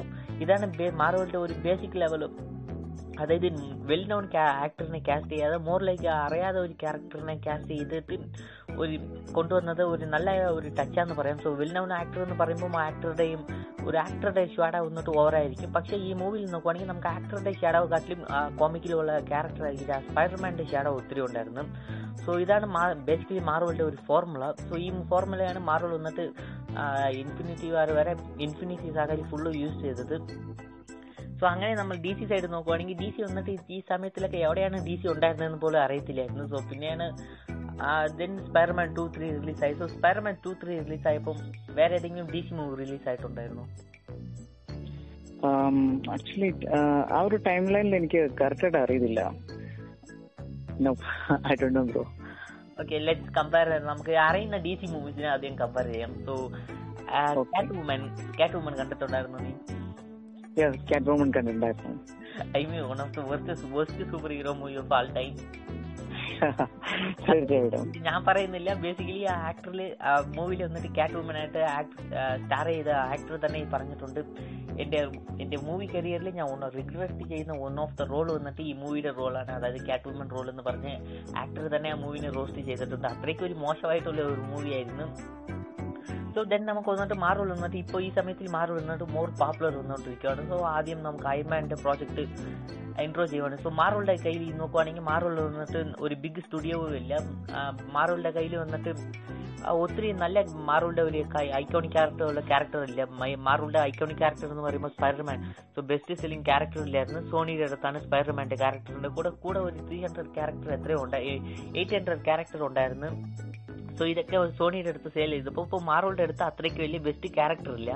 ഇതാണ് 0.44 0.68
മാർവലിന്റെ 1.03 1.39
ഒരു 1.45 1.56
ബേസിക് 1.65 2.00
ലെവൽ 2.03 2.23
അതായത് 3.22 3.48
വെൽ 3.90 4.04
നോൺ 4.12 4.25
ആക്ടറിനെ 4.66 5.00
കാസ്റ്റ് 5.08 5.31
ചെയ്യാതെ 5.34 5.58
മോർ 5.68 5.81
ലൈക്ക് 5.90 6.08
അറിയാതെ 6.25 6.60
ഒരു 6.66 6.74
ക്യാരക്ടറിനെ 6.81 7.36
കാസ്റ്റ് 7.46 7.75
ചെയ്തിട്ട് 7.75 8.18
ഒരു 8.81 8.96
കൊണ്ടുവന്നത് 9.36 9.84
ഒരു 9.94 10.06
നല്ല 10.14 10.30
ഒരു 10.58 10.69
ടച്ചാന്ന് 10.80 11.16
പറയാം. 11.19 11.38
സോ 11.46 11.52
വെൽ 11.62 11.72
നോൺ 11.78 11.92
ആക്ടർ 12.00 12.19
എന്ന് 12.25 12.38
പറയുമ്പോൾ 12.42 12.81
ആക്ടറുടെയും 12.88 13.42
ഒരു 13.88 13.98
ആക്ടറുടെ 13.98 14.44
ഷാഡോ 14.56 14.80
വന്നിട്ട് 14.88 15.12
ഓവറായിരിക്കും 15.19 15.69
പക്ഷേ 15.78 15.96
ഈ 16.08 16.10
മൂവിയിൽ 16.22 16.50
നോക്കുവാണെങ്കിൽ 16.54 16.90
നമുക്ക് 16.92 17.10
ആക്ടറുടെ 17.16 17.52
ഷാഡോ 17.62 17.81
കാട്ടിലും 17.94 18.22
കോമിക്കിലുള്ള 18.60 19.12
ക്യാരക്ടർ 19.31 19.64
ആയിരിക്കും. 19.68 20.04
സ്പൈഡർമാന്റെ 20.09 20.66
ഷാഡോ 20.71 20.92
ഒത്തിരി 21.00 21.21
ഉണ്ടായിരുന്നു. 21.28 21.64
സോ 22.24 22.31
ഇതാണ് 22.44 22.68
ബേസിക്കലി 23.09 23.44
മാർവലിന്റെ 23.52 23.86
ഒരു 23.90 24.00
ഫോർമുല 24.07 24.45
സോ 24.68 24.74
ഈ 24.86 24.90
ഫോർമുലയാണ് 25.12 25.59
മാർവൽ 25.69 25.94
വന്നിട്ട് 25.97 26.26
ഇൻഫിനിറ്റി 27.21 27.69
വാർ 27.76 27.90
വരെ 28.00 28.16
ഇൻഫിനിറ്റി 28.45 28.90
സാഗരി 28.97 29.24
ഫുള്ള് 29.31 29.52
യൂസ് 29.64 29.80
ചെയ്തത്. 29.86 30.18
സോ 31.39 31.44
അങ്ങനെ 31.53 31.73
നമ്മൾ 31.79 31.95
ഡി 32.06 32.11
സി 32.19 32.25
സൈഡ് 32.29 32.47
നോക്കുവാണെങ്കിൽ 32.53 32.97
ഡി 33.01 33.09
സി 33.15 33.21
വന്നിട്ട് 33.27 33.51
ഈ 33.75 33.79
സമയത്തിലൊക്കെ 33.91 34.39
എവിടെയാണ് 34.45 34.77
ഡി 34.87 34.95
സി 35.01 35.07
ഉണ്ടായിരുന്നതെന്ന് 35.13 35.59
പോലും 35.63 35.79
അറിയത്തില്ലായിരുന്നു. 35.85 36.45
സോ 36.53 36.59
പിന്നെയാണ് 36.71 37.07
ദെൻ 38.19 38.31
സ്പൈർമാൻ 38.47 38.87
ടു 38.97 39.03
ത്രീ 39.15 39.27
റിലീസായി 39.39 39.73
സോ 39.81 39.87
സ്പൈർമാൻ 39.97 40.35
ടു 40.45 40.51
ത്രീ 40.61 40.73
റിലീസായപ്പം 40.85 41.37
വേറെ 41.79 41.95
ഏതെങ്കിലും 41.99 42.27
ഡി 42.33 42.41
സി 42.47 42.53
മൂവി 42.59 42.75
റിലീസ് 42.81 43.07
ആയിട്ടുണ്ടായിരുന്നു? 43.09 43.65
ആക്ച്വലി 46.13 46.49
ആ 47.15 47.19
ഒരു 47.27 47.37
ടൈം 47.49 47.63
ലൈനിൽ 47.73 47.95
എനിക്ക് 48.01 48.21
കറക്റ്റായിട്ട് 48.41 48.79
അറിയത്തില്ല. 48.83 49.21
I 51.51 51.56
bro 51.91 52.03
okay 52.81 52.95
let's 53.07 53.31
compare 53.37 53.67
നമുക്ക് 53.91 54.13
അറിയുന്ന 54.27 54.57
ഡി 54.65 54.73
സി 54.79 54.87
മൂവീസിനെ 54.95 55.29
ആദ്യം 55.35 55.56
കമ്പയർ 55.61 55.87
ചെയ്യാം. 55.94 56.11
സോ 56.25 56.33
കാറ്റ് 57.53 57.73
വുമൻ 57.77 58.01
കാറ്റ് 58.39 58.56
വുമൻ 58.57 58.73
കണ്ടിട്ടുണ്ടായിരുന്നു 58.81 59.39
നീ? 59.45 59.53
ഞാൻ 68.07 68.19
പറയുന്നില്ല. 68.28 68.69
ബേസിക്കലി 68.83 69.23
ആ 69.31 69.35
ആക്ടറിൽ 69.49 69.81
മൂവിയിൽ 70.37 70.61
വന്നിട്ട് 70.66 70.90
കാറ്റ് 70.97 71.18
വുമനായിട്ട് 71.19 71.61
സ്റ്റാർ 72.44 72.66
ചെയ്ത 72.71 72.92
ആക്ടർ 73.14 73.35
തന്നെ 73.45 73.61
പറഞ്ഞിട്ടുണ്ട്. 73.73 74.21
എന്റെ 74.83 74.99
എന്റെ 75.44 75.57
മൂവി 75.68 75.85
കരിയറിൽ 75.94 76.30
ഞാൻ 76.40 76.47
ഒന്ന് 76.56 76.68
റിഗ്രറ്റ് 76.78 77.23
ചെയ്യുന്ന 77.31 77.54
വൺ 77.64 77.76
ഓഫ് 77.83 77.95
ദ 77.99 78.06
റോൾ 78.14 78.28
വന്നിട്ട് 78.37 78.61
ഈ 78.71 78.73
മൂവിയുടെ 78.81 79.14
റോളാണ് 79.19 79.52
അതായത് 79.57 79.80
കാറ്റ് 79.90 80.09
വുമൻ 80.09 80.30
റോൾ 80.35 80.47
എന്ന് 80.54 80.66
പറഞ്ഞ് 80.69 80.94
ആക്ടർ 81.44 81.66
തന്നെ 81.76 81.92
ആ 81.95 81.97
മൂവിനെ 82.04 82.31
റോസ്റ്റ് 82.37 82.64
ചെയ്തിട്ടുണ്ട്. 82.69 83.07
അത്രയ്ക്ക് 83.14 83.45
ഒരു 83.49 83.57
മോശമായിട്ടുള്ള 83.66 84.21
ഒരു 84.33 84.44
മൂവി 84.52 84.71
സോ 86.37 86.41
ദെൻ 86.49 86.63
നമുക്ക് 86.65 86.89
വന്നിട്ട് 86.89 87.15
മാർവൽ 87.21 87.47
വന്നിട്ട് 87.53 87.77
ഇപ്പോൾ 87.83 87.99
ഈ 88.07 88.09
സമയത്തിൽ 88.17 88.47
മാർവൽ 88.56 88.77
വന്നിട്ട് 88.81 89.06
മോർ 89.13 89.27
പോപ്പുലർ 89.39 89.71
വന്നുകൊണ്ടിരിക്കുകയാണ് 89.77 90.41
സോ 90.49 90.57
ആദ്യം 90.73 90.99
നമുക്ക് 91.06 91.27
ഐമാന്റെ 91.27 91.77
പ്രോജക്റ്റ് 91.83 92.23
ഇൻട്രോ 93.03 93.25
ചെയ്യുവാണ്. 93.31 93.56
സോ 93.63 93.69
മാർവളുടെ 93.79 94.15
കയ്യിൽ 94.25 94.44
നോക്കുവാണെങ്കിൽ 94.59 95.03
മാർവൾ 95.09 95.33
വന്നിട്ട് 95.47 95.81
ഒരു 96.06 96.15
ബിഗ് 96.23 96.44
സ്റ്റുഡിയോവും 96.45 96.94
ഇല്ല. 96.99 97.13
മാർവളുടെ 97.95 98.31
കയ്യിൽ 98.37 98.53
വന്നിട്ട് 98.63 98.94
ഒത്തിരി 99.83 100.09
നല്ല 100.23 100.44
മാർവളുടെ 100.69 101.03
ഒരു 101.09 101.17
ഐക്കോണിക് 101.61 101.95
ക്യാരക്ടർ 101.97 102.25
ഉള്ള 102.31 102.41
ക്യാരക്ടർ 102.51 102.81
ഇല്ല. 102.89 103.01
മാർവളുടെ 103.47 103.79
ഐക്കോണിക് 103.89 104.21
ക്യാരക്ടർ 104.23 104.47
എന്ന് 104.53 104.65
പറയുമ്പോൾ 104.67 104.94
Spiderman 104.97 105.39
so 105.75 105.81
best 105.91 106.17
selling 106.21 106.45
character 106.45 106.81
ഇല്ലായിരുന്നു. 106.87 107.21
സോണിയുടെ 107.31 107.67
അടുത്താണ് 107.69 107.99
സ്പൈഡർമാന്റെ 108.07 108.59
ക്യാരക്ടറിന്റെ 108.63 109.11
കൂടെ 109.17 109.31
കൂടെ 109.45 109.61
ഒരു 109.67 109.79
ത്രീ 109.87 109.99
ഹൺഡ്രഡ് 110.06 110.33
ക്യാരക്ടർ 110.37 110.71
എത്രയോ 110.77 110.99
ഉണ്ട്. 111.06 111.17
എയ്റ്റ് 111.79 111.95
ഹൺഡ്രഡ് 111.97 112.25
ക്യാരക്ടർ 112.29 112.63
ഉണ്ടായിരുന്നു. 112.69 113.11
സോ 113.97 114.06
ഇതൊക്കെ 114.11 114.37
സോണിയുടെ 114.59 114.92
അടുത്ത് 114.94 115.09
സെയിൽ 115.16 115.31
ചെയ്തപ്പോൾ 115.35 115.66
ഇപ്പോൾ 115.68 115.81
മാർവളുടെ 115.92 116.23
അടുത്ത് 116.27 116.44
അത്രയ്ക്ക് 116.49 116.80
വലിയ 116.85 116.99
ബെസ്റ്റ് 117.07 117.30
ക്യാരക്ടർ 117.37 117.71
ഇല്ല. 117.81 117.92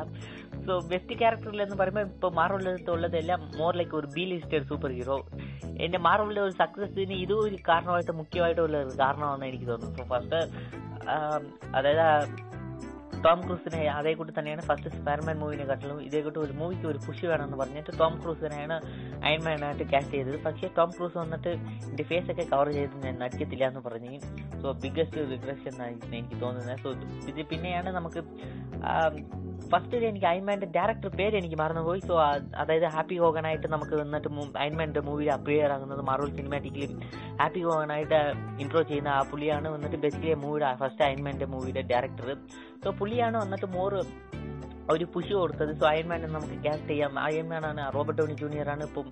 സോ 0.66 0.74
ബെസ്റ്റ് 0.92 1.18
ക്യാരക്ടർ 1.22 1.50
എന്ന് 1.66 1.78
പറയുമ്പോൾ 1.82 2.06
ഇപ്പോൾ 2.16 2.32
മാർവളുടെ 2.40 2.72
അടുത്ത് 2.74 2.92
ഉള്ളതെല്ലാം 2.96 3.42
മോർ 3.60 3.74
ലൈക്ക് 3.80 3.96
ഒരു 4.02 4.10
ബി 4.16 4.26
ലിസ്റ്റഡ് 4.34 4.68
സൂപ്പർ 4.72 4.92
ഹീറോ 4.98 5.18
എന്റെ 5.86 6.00
മാർവളുടെ 6.08 6.42
ഒരു 6.48 6.56
സക്സസിന് 6.62 7.16
ഇതും 7.26 7.40
ഒരു 7.48 7.58
കാരണമായിട്ട് 7.70 8.14
മുഖ്യമായിട്ടുള്ള 8.22 8.78
ഒരു 8.86 8.94
കാരണമാണെന്ന് 9.04 9.48
എനിക്ക് 9.52 9.68
തോന്നുന്നു. 9.72 9.98
സോ 9.98 10.06
ഫസ്റ്റ് 10.14 10.42
അതായത് 11.78 12.06
ടോം 13.26 13.40
ക്രൂസിനെ 13.46 13.82
അതേ 13.98 14.12
കൂട്ടി 14.20 14.34
തന്നെയാണ് 14.38 14.64
ഫസ്റ്റ് 14.70 14.92
സ്പൈർമാൻ 14.96 15.36
മൂവിനെ 15.42 15.66
കാട്ടിലും 15.70 15.98
ഇതേ 16.08 16.20
കൂട്ടി 16.26 16.40
ഒരു 16.46 16.54
മൂവിക്ക് 16.62 16.88
ഒരു 16.92 17.00
പുഷ് 17.06 17.26
വേണമെന്ന് 17.32 17.58
പറഞ്ഞിട്ട് 17.62 17.92
ടോം 18.00 18.14
ക്രൂസിനെയാണ് 18.22 18.78
അയൺമാനായിട്ട് 19.28 19.86
കാസ്റ്റ് 19.94 20.16
ചെയ്തത്. 20.18 20.38
പക്ഷേ 20.46 20.70
ടോം 20.78 20.90
ക്രൂസ് 20.98 21.18
വന്നിട്ട് 21.24 21.52
എന്റെ 21.90 22.06
ഫേസ് 22.12 22.30
ഒക്കെ 22.34 22.46
കവർ 22.54 22.70
ചെയ്ത് 22.78 22.98
ഞാൻ 23.06 23.16
നടിക്കത്തില്ല 23.24 23.66
എന്ന് 23.72 23.84
പറഞ്ഞു. 23.88 24.14
സോ 24.64 24.74
ബിഗ്ഗസ്റ്റ് 24.86 25.28
റിഗ്രഷൻ 25.34 25.72
എന്നാണ് 25.74 26.16
എനിക്ക് 26.22 26.40
തോന്നുന്നത്. 26.46 26.82
സോ 26.84 26.90
ഇത് 27.32 27.42
പിന്നെയാണ് 27.54 27.92
നമുക്ക് 28.00 28.22
ഫസ്റ്റ് 29.72 29.98
എനിക്ക് 30.08 30.28
അയൻമാന്റെ 30.30 30.68
ഡയറക്ടർ 30.76 31.10
പേര് 31.20 31.36
എനിക്ക് 31.40 31.58
മറന്നുപോയി. 31.62 32.00
സോ 32.08 32.14
അതായത് 32.62 32.86
ഹാപ്പി 32.96 33.18
ഹോഗനായിട്ട് 33.24 33.68
നമുക്ക് 33.74 33.96
വന്നിട്ട് 34.02 34.30
അയൻമാന്റെ 34.64 35.02
മൂവിയിൽ 35.08 35.32
അപ്പിയർ 35.36 35.72
ആകുന്നത് 35.76 36.02
മാർവൽ 36.10 36.32
സിനിമാറ്റിക്കലി 36.40 36.88
ഹാപ്പി 37.42 37.62
ഹോഗനായിട്ട് 37.68 38.20
ഇൻട്രോ 38.64 38.82
ചെയ്യുന്ന 38.92 39.12
ആ 39.20 39.22
പുള്ളിയാണ് 39.32 39.68
വന്നിട്ട് 39.76 39.98
ബേസിക്കലി 40.06 40.36
മൂവിയുടെ 40.46 40.72
ഫസ്റ്റ് 40.82 41.06
അയൺമാന്റെ 41.08 41.48
മൂവിയുടെ 41.54 41.84
ഡയറക്ടർ 41.92 42.30
സോ 42.84 42.92
പുള്ളിയാണ് 43.00 43.38
വന്നിട്ട് 43.44 43.68
മോർ 43.78 43.94
ഒരു 44.92 45.06
പുഷ് 45.14 45.34
കൊടുത്തത്? 45.40 45.72
സോ 45.80 45.86
അയൺമാനെ 45.90 46.28
നമുക്ക് 46.36 46.56
കാസ്റ്റ് 46.64 46.88
ചെയ്യാം. 46.92 47.20
അയൺമാൻ 47.26 47.64
ആണ് 47.68 47.82
റോബർട്ട് 47.96 48.20
ടോണി 48.22 48.34
ജൂനിയർ 48.42 48.68
ആണ്. 48.74 48.84
ഇപ്പം 48.90 49.08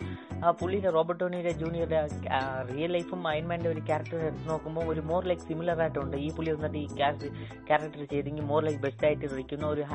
ആ 0.46 0.52
പുള്ളിയുടെ 0.62 0.90
റോബർട്ട് 0.96 1.22
ടോണിയുടെ 1.24 1.52
ജൂനിയറുടെ 1.62 2.00
റിയൽ 2.72 2.92
ലൈഫും 2.96 3.22
അയൺമാന്റെ 3.32 3.70
ഒരു 3.74 3.82
ക്യാരക്ടർ 3.90 4.20
എടുത്ത് 4.30 4.50
നോക്കുമ്പോൾ 4.50 4.86
ഒരു 4.94 5.02
മോർ 5.12 5.22
ലൈക്ക് 5.32 5.46
സിമിലർ 5.50 5.82
ആയിട്ടുണ്ട്. 5.86 6.18
ഈ 6.26 6.30
പുള്ളി 6.38 6.52
വന്നിട്ട് 6.56 6.80
ഈ 6.84 6.88
ക്യാരക്ടർ 7.70 8.04
ചെയ്തെങ്കിൽ 8.14 8.46
മോർ 8.52 8.64
ലൈക്ക് 8.68 8.82
ബെസ്റ്റ് 8.88 9.08
ആയിട്ട് 9.10 9.26
ഇരിക്കുന്ന. 9.36 9.68
ഒരു 9.76 9.86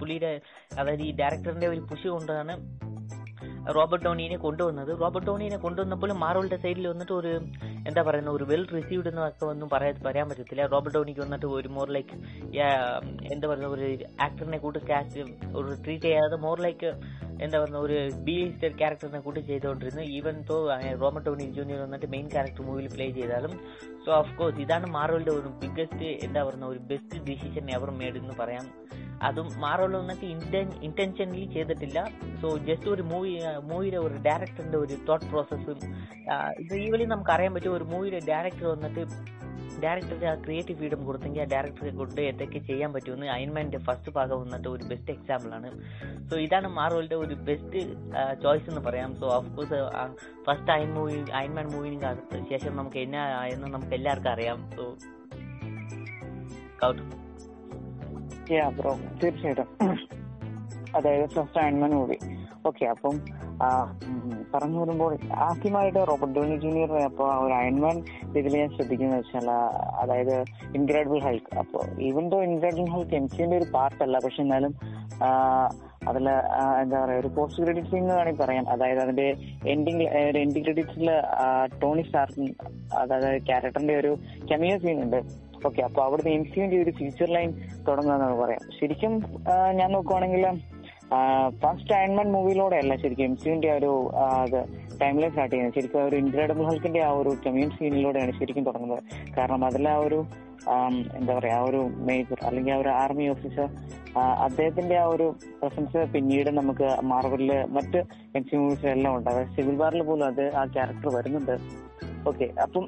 പുള്ളിയുടെ 0.00 0.32
അതായത് 0.80 1.04
ഈ 1.08 1.12
ഡയറക്ടറിന്റെ 1.22 1.68
ഒരു 1.74 1.82
പുഷ് 1.92 2.08
കൊണ്ടാണ് 2.16 2.56
റോബർട്ട് 3.76 4.04
ടോണിനെ 4.04 4.36
കൊണ്ടുവന്നത്. 4.44 4.90
റോബർട്ട് 5.00 5.28
ടോണിനെ 5.28 5.58
കൊണ്ടുവന്നപ്പോൾ 5.64 6.12
മാർവലിന്റെ 6.24 6.58
സൈഡിൽ 6.64 6.86
വന്നിട്ട് 6.92 7.14
ഒരു 7.20 7.32
എന്താ 7.88 8.02
പറയുന്ന 8.06 8.30
ഒരു 8.36 8.44
വെൽ 8.50 8.62
റിസീവ്ഡ് 8.76 9.08
എന്നൊക്കെ 9.08 9.44
ഒന്നും 9.44 9.68
പറയാൻ 9.72 9.96
പറയാൻ 10.06 10.26
പറ്റത്തില്ല. 10.30 10.66
റോബർട്ട് 10.72 10.96
ടോണിക്ക് 10.98 11.20
വന്നിട്ട് 11.20 11.46
ഒരു 11.58 11.68
മോർ 11.76 11.88
ലൈക്ക് 11.96 12.14
എന്താ 13.34 13.48
പറയുന്ന 13.48 13.70
ഒരു 13.76 13.88
ആക്ടറിനെ 14.26 14.58
കൂട്ട് 14.64 14.78
കാസ്റ്റ് 14.90 15.24
ഒരു 15.58 15.68
ട്രീറ്റ് 15.84 16.06
ചെയ്യാതെ 16.08 16.38
മോർ 16.46 16.58
ലൈക്ക് 16.66 16.90
എന്താ 17.44 17.56
പറയുക 17.60 17.78
ഒരു 17.86 17.98
ബി 18.26 18.34
ലിസ്റ്റർ 18.40 18.72
ക്യാരക്ടറിനെ 18.80 19.20
കൂട്ടി 19.26 19.40
ചെയ്തുകൊണ്ടിരുന്നു. 19.40 20.02
Even 20.16 20.36
though 20.50 20.56
Robert 21.02 21.26
Tony 21.28 21.46
junior 21.58 21.80
വന്നിട്ട് 21.84 22.08
മെയിൻ 22.14 22.26
ക്യാരക്ടർ 22.34 22.62
മൂവിയിൽ 22.68 22.88
പ്ലേ 22.94 23.06
ചെയ്താലും 23.18 23.54
സോ 24.04 24.10
ഓഫ് 24.20 24.34
കോഴ്സ് 24.38 24.60
ഇതാണ് 24.64 24.86
മാർവലിന്റെ 24.96 25.32
ഒരു 25.38 25.50
ബിഗ്ഗസ്റ്റ് 25.62 26.10
എന്താ 26.26 26.42
പറയുന്ന 26.48 26.66
ഒരു 26.74 26.82
ബെസ്റ്റ് 26.90 27.22
ഡിസിഷൻ 27.28 27.66
എവർ 27.76 27.90
മേഡ് 28.00 28.18
എന്ന് 28.22 28.34
പറയാം. 28.42 28.66
അതും 29.28 29.48
മാർവൽ 29.62 29.94
വന്നിട്ട് 29.96 30.26
ഇന്റൻഷനലി 30.86 31.42
ചെയ്തിട്ടില്ല. 31.54 31.98
സോ 32.42 32.48
ജസ്റ്റ് 32.68 32.88
ഒരു 32.94 33.02
മൂവി 33.10 33.32
മൂവിയുടെ 33.60 33.96
ഒരു 33.96 34.14
ഡയറക്ടറിന്റെ 34.14 34.78
ഒരു 34.78 34.96
തോട്ട് 35.08 35.26
പ്രോസസ്സും 35.26 35.78
ഇത് 36.58 36.74
ഈവലി 36.74 37.04
നമുക്ക് 37.04 37.30
അറിയാൻ 37.30 37.54
പറ്റും 37.54 37.76
ഒരു 37.76 37.84
മൂവിയുടെ 37.84 38.20
ഡയറക്ടർ 38.28 38.66
വന്നിട്ട് 38.66 39.04
ഡയറക്ടർക്ക് 39.82 40.24
ആ 40.24 40.34
ക്രിയേറ്റീവ് 40.34 40.78
ഫ്രീഡം 40.78 41.04
കൊടുത്തെങ്കിൽ 41.04 41.42
ആ 41.42 41.44
ഡയറക്ടറെ 41.44 41.90
കൊണ്ട് 41.90 42.20
എന്തൊക്കെ 42.20 42.58
ചെയ്യാൻ 42.58 42.92
പറ്റുമെന്ന് 42.92 43.26
അയൻമാന്റെ 43.26 43.78
ഫസ്റ്റ് 43.78 44.12
ഭാഗം 44.12 44.40
വന്നിട്ട് 44.40 44.68
ഒരു 44.68 44.84
ബെസ്റ്റ് 44.84 45.10
എക്സാമ്പിൾ 45.10 45.54
ആണ്. 45.54 45.70
സോ 46.30 46.36
ഇതാണ് 46.36 46.68
മാർവലിന്റെ 46.68 47.16
ഒരു 47.16 47.34
ബെസ്റ്റ് 47.34 47.80
ചോയ്സ് 48.42 48.68
എന്ന് 48.70 48.80
പറയാം. 48.80 49.14
So 49.20 49.26
of 49.36 49.50
course 49.56 49.78
first 50.46 50.72
Iron 50.72 50.90
movie 50.94 51.24
Iron Man 51.34 51.68
മൂവിന് 51.72 52.44
ശേഷം 52.50 52.76
നമുക്ക് 52.76 52.96
എന്നാ 52.96 53.46
എന്ന് 53.46 53.68
നമുക്ക് 53.74 53.94
എല്ലാവർക്കും 53.94 54.30
അറിയാം. 54.30 54.70
സോ 54.76 54.84
ബ്രോ 58.76 58.92
തീർച്ചയായിട്ടും. 59.22 59.68
അതായത് 60.96 61.28
ഫസ്റ്റ് 61.28 61.58
അയൻമാൻ 61.58 61.90
മൂവി 61.90 62.18
ഓക്കെ 62.68 62.84
അപ്പം 62.92 63.14
പറഞ്ഞു 64.52 64.78
വരുമ്പോൾ 64.80 65.12
ആദ്യമായിട്ട് 65.48 66.00
റോബർട്ട് 66.10 66.34
ഡോണി 66.36 66.56
ജൂനിയർ 66.64 66.90
അപ്പോൾ 67.08 67.28
ഒരു 67.44 67.54
അയൺമാൻ 67.58 67.96
ഇതിൽ 68.38 68.56
ഞാൻ 68.60 68.70
ശ്രദ്ധിക്കുന്നത് 68.76 69.20
വെച്ചാൽ 69.20 69.48
അതായത് 70.02 70.36
ഇൻക്രെഡിബിൾ 70.78 71.20
ഹൈക്ക് 71.26 71.58
അപ്പോൾ 71.62 71.84
even 72.08 72.26
though 72.34 72.40
incredible 72.48 72.88
Hulk 72.94 73.16
M 73.20 73.28
സിന്റെ 73.34 73.56
ഒരു 73.60 73.68
പാർട്ടല്ല 73.76 74.18
പക്ഷെ 74.24 74.42
എന്നാലും 74.46 74.74
അതിൽ 76.10 76.26
എന്താ 76.82 76.98
പറയുക 77.00 77.20
ഒരു 77.22 77.30
പോസ്റ്റ് 77.36 77.62
ക്രെഡിറ്റ് 77.64 77.90
സീൻ 77.90 78.02
എന്ന് 78.02 78.14
വേണമെങ്കിൽ 78.14 78.42
പറയാം. 78.42 78.64
അതായത് 78.74 79.00
അതിന്റെ 79.04 79.26
എൻഡിങ് 79.72 80.06
ഒരു 80.28 80.38
എൻഡിങ് 80.44 80.64
ക്രെഡിറ്റ്സിൽ 80.66 81.10
ടോണി 81.82 82.02
സ്റ്റാർക്കിൻ 82.02 82.46
അതായത് 83.02 83.28
ക്യാരക്ടറിന്റെ 83.48 83.96
ഒരു 84.02 84.12
കെമിയോ 84.50 84.76
സീൻ 84.84 84.98
ഉണ്ട്. 85.04 85.20
ഓക്കെ 85.68 85.80
അപ്പൊ 85.86 86.00
അവിടുന്ന് 86.04 86.32
എം 86.36 86.44
സിന്റെ 86.52 86.76
ഒരു 86.84 86.92
ഫ്യൂച്ചർ 86.98 87.28
ലൈൻ 87.36 87.50
തുടങ്ങുക 87.88 88.14
എന്നാണ് 88.14 88.36
പറയാം. 88.42 88.62
ശരിക്കും 88.78 89.14
ഞാൻ 89.80 89.90
നോക്കുവാണെങ്കിൽ 89.96 90.44
ഫസ്റ്റ് 91.62 91.94
അയൺമാൻ 91.98 92.28
മൂവിയിലൂടെ 92.34 92.76
അല്ല 92.82 92.92
ശരിക്കും 93.02 93.24
എം 93.28 93.34
സിന്റെ 93.42 93.70
ഒരു 93.78 93.92
ടൈം 95.00 95.14
ലൈൻ 95.20 95.30
സ്റ്റാർട്ട് 95.30 95.52
ചെയ്യുന്നത്. 95.54 95.76
ശരിക്കും 95.78 96.00
ഒരു 96.08 96.16
ഇൻക്രെഡിബിൾ 96.22 96.64
ഹൾക്കിന്റെ 96.68 97.00
ആ 97.08 97.10
ഒരു 97.20 97.30
കമ്മ്യൂൺ 97.46 97.70
സീനിലൂടെയാണ് 97.78 98.32
ശരിക്കും 98.40 98.64
തുടങ്ങുന്നത്. 98.68 99.02
കാരണം 99.38 99.64
അതിൽ 99.68 99.88
ആ 99.94 99.96
ഒരു 100.06 100.20
എന്താ 101.18 101.32
പറയാ 101.36 101.56
ആ 101.58 101.66
ഒരു 101.68 101.80
മേജർ 102.08 102.38
അല്ലെങ്കിൽ 102.46 102.72
ആ 102.74 102.78
ഒരു 102.82 102.90
ആർമി 103.02 103.26
ഓഫീസർ 103.34 103.68
അദ്ദേഹത്തിന്റെ 104.46 104.96
ആ 105.02 105.04
ഒരു 105.14 105.26
പ്രസൻസ് 105.60 106.00
പിന്നീട് 106.14 106.50
നമുക്ക് 106.58 106.88
മാർവലിൽ 107.12 107.52
മറ്റ് 107.76 107.98
എം 108.38 108.44
സി 108.48 108.56
മൂവീസിലെല്ലാം 108.62 109.14
ഉണ്ട്. 109.16 109.28
അതായത് 109.30 109.52
സിവിൽ 109.56 109.76
വാറിൽ 109.82 110.02
പോലും 110.08 110.26
അത് 110.26 110.44
ആ 110.60 110.64
ക്യാരക്ടർ 110.74 111.08
വരുന്നുണ്ട്. 111.16 111.54
ഓക്കെ 112.30 112.48
അപ്പം 112.66 112.86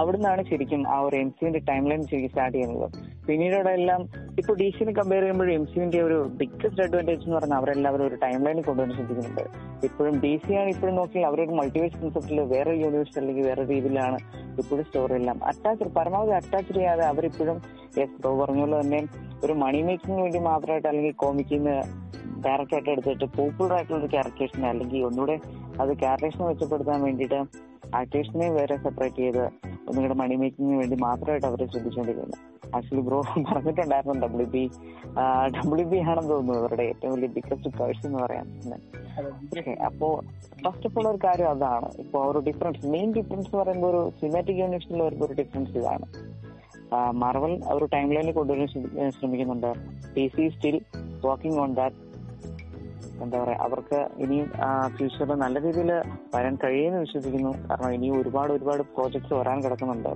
അവിടുന്നാണ് 0.00 0.42
ശരിക്കും 0.50 0.82
ആ 0.94 0.98
ഒരു 1.06 1.16
എം 1.22 1.30
സിന്റെ 1.38 1.62
ടൈം 1.70 1.84
ലൈൻ 1.90 2.02
ശരിക്കും 2.12 2.32
സ്റ്റാർട്ട് 2.34 2.56
ചെയ്യുന്നത്. 2.58 2.88
പിന്നീട് 3.26 3.70
എല്ലാം 3.78 4.02
ഇപ്പൊ 4.38 4.52
ഡി 4.54 4.66
സിനെ 4.76 4.92
കമ്പയർ 4.92 5.22
ചെയ്യുമ്പോൾ 5.22 5.48
എം 5.54 5.64
സിന്റെ 5.72 5.98
ഒരു 6.02 6.18
ബിഗ്ഗസ്റ്റ് 6.40 6.82
അഡ്വാന്റേജ് 6.84 7.24
എന്ന് 7.24 7.36
പറഞ്ഞാൽ 7.36 7.56
അവരെല്ലാവരും 7.58 8.04
ഒരു 8.06 8.14
ടൈം 8.14 8.38
ലൈനിൽ 8.46 8.64
കൊണ്ടുവന്ന് 8.68 8.94
ശ്രദ്ധിക്കുന്നുണ്ട്. 8.94 9.42
ഇപ്പോഴും 9.86 10.14
ഡി 10.20 10.30
സി 10.44 10.52
ആണ് 10.60 10.68
ഇപ്പോഴും 10.68 10.94
നോക്കിയാൽ 10.96 11.26
അവരൊരു 11.28 11.54
മൾട്ടിവേഴ്സ് 11.58 11.98
കൺസെപ്റ്റിൽ 12.02 12.40
വേറെ 12.54 12.72
യൂണിവേഴ്സ് 12.82 13.18
അല്ലെങ്കിൽ 13.18 13.44
വേറെ 13.46 13.62
രീതിയിലാണ് 13.72 14.18
ഇപ്പോഴും 14.60 14.84
സ്റ്റോറി 14.84 15.14
എല്ലാം. 15.14 15.38
അറ്റാച്ച് 15.50 15.88
പരമാവധി 15.98 16.30
അറ്റാച്ച് 16.30 16.72
ചെയ്യാതെ 16.74 17.04
അവരിപ്പോഴും 17.12 17.58
യെസ് 17.98 18.16
ബ്രോ 18.20 18.32
പറഞ്ഞ 18.40 18.60
പോലെ 18.60 18.80
തന്നെ 18.80 19.00
ഒരു 19.44 19.52
മണി 19.52 19.82
മേക്കിങ്ങിന് 19.88 20.22
വേണ്ടി 20.22 20.38
മാത്രമായിട്ട് 20.50 20.88
അല്ലെങ്കിൽ 20.88 21.14
കോമിക്കിന്ന് 21.24 21.76
ക്യാരക്ടറായിട്ട് 22.46 22.90
എടുത്തിട്ട് 22.90 23.26
പോപ്പുലർ 23.38 23.74
ആയിട്ടുള്ള 23.74 23.98
ഒരു 24.02 24.10
ക്യാരക്ടേഴ്സിനെ 24.14 24.68
അല്ലെങ്കിൽ 24.68 25.04
ഒന്നുകൂടെ 25.08 25.36
അത് 25.80 25.92
ക്യാരക്ടേഴ്സിനെ 26.04 26.46
മെച്ചപ്പെടുത്താൻ 26.48 27.02
വേണ്ടിയിട്ട് 27.02 27.40
ആക്ടേഴ്സിനെ 28.00 28.48
വേറെ 28.50 28.76
സെപ്പറേറ്റ് 28.76 29.16
ചെയ്ത് 29.16 29.44
ഒന്നുകൂടെ 29.88 30.14
മണി 30.14 30.34
മേക്കിങ്ങിന് 30.34 30.78
വേണ്ടി 30.78 30.96
മാത്രമായിട്ട് 31.08 31.46
അവരെ 31.46 31.66
ശ്രദ്ധിച്ചുകൊണ്ടിരിക്കുന്നു. 31.66 32.38
ആക്ച്വലി 32.76 33.02
ബ്രോ 33.08 33.20
പറഞ്ഞിട്ടുണ്ടായിരുന്നു 33.48 34.26
ഡബ്ല്യു 34.26 34.46
ബി 34.46 34.62
ഡബ്ല്യു 35.56 35.86
ബി 35.86 35.98
ആണെന്ന് 36.10 36.30
തോന്നുന്നു 36.30 36.60
അവരുടെ 36.60 36.82
ഏറ്റവും 36.82 37.14
വലിയ 37.14 37.28
ബിഗ്ഗസ്റ്റ് 37.36 37.70
പേഴ്സ് 37.78 38.06
എന്ന് 38.06 38.18
പറയാം 38.18 38.46
അപ്പോ 39.86 40.08
ഫസ്റ്റ് 40.64 40.86
ഓഫ് 40.86 40.98
ഓൾ 40.98 41.08
ഒരു 41.08 41.18
കാര്യം 41.24 41.50
അതാണ്. 41.50 41.88
ഇപ്പൊ 41.98 42.18
ഒരു 42.24 42.38
ഡിഫറൻസ് 42.38 42.86
മെയിൻ 42.86 43.08
ഡിഫറൻസ് 43.12 43.48
എന്ന് 43.48 43.58
പറയുമ്പോൾ 43.62 43.88
ഒരു 43.92 44.12
സിനിമാറ്റിക് 44.20 44.56
യൂണിവേഴ്സിലുള്ള 44.56 45.04
ഒരു 45.26 45.34
ഡിഫറൻസ് 45.40 45.74
ഇതാണ്. 45.78 46.06
മാർവൽ 47.22 47.52
ഒരു 47.72 47.84
ടൈം 47.84 48.08
ലൈനിൽ 48.12 48.32
കൊണ്ടുവരാൻ 48.32 49.10
ശ്രമിക്കുന്നുണ്ട്. 49.10 49.70
P 50.14 50.24
C 50.36 50.48
still 50.56 50.80
working 51.26 51.60
on 51.60 51.74
that 51.74 52.00
എന്താ 53.22 53.36
പറയാ 53.42 53.58
അവർക്ക് 53.64 53.98
ഇനിയും 54.22 54.46
ഫ്യൂച്ചറിൽ 54.96 55.34
നല്ല 55.42 55.56
രീതിയിൽ 55.66 55.90
വരാൻ 56.34 56.54
കഴിയുമെന്ന് 56.64 57.00
വിശ്വസിക്കുന്നു. 57.00 57.52
കാരണം 57.68 57.92
ഇനിയും 57.96 58.20
ഒരുപാട് 58.20 58.52
ഒരുപാട് 58.52 58.82
പ്രോജക്ട്സ് 58.96 59.34
വരാൻ 59.34 59.58
കിടക്കുന്നുണ്ട്. 59.62 60.12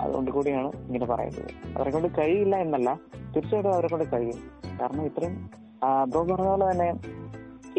അതുകൊണ്ട് 0.00 0.30
കൂടിയാണ് 0.30 0.72
ഇങ്ങനെ 0.86 1.06
പറയുന്നത്. 1.06 1.50
അവരെ 1.76 1.90
കൊണ്ട് 1.90 2.08
കഴിയില്ല 2.18 2.56
എന്നല്ല 2.56 3.00
തീർച്ചയായിട്ടും 3.34 3.72
അവരെ 3.72 3.88
കൊണ്ട് 3.88 4.04
കഴിയും. 4.12 4.38
കാരണം 4.80 5.04
ഇത്രയും 5.06 5.50
ബ്രോ 6.10 6.22
പറഞ്ഞ 6.22 6.48
പോലെ 6.48 6.70
തന്നെ 6.70 6.88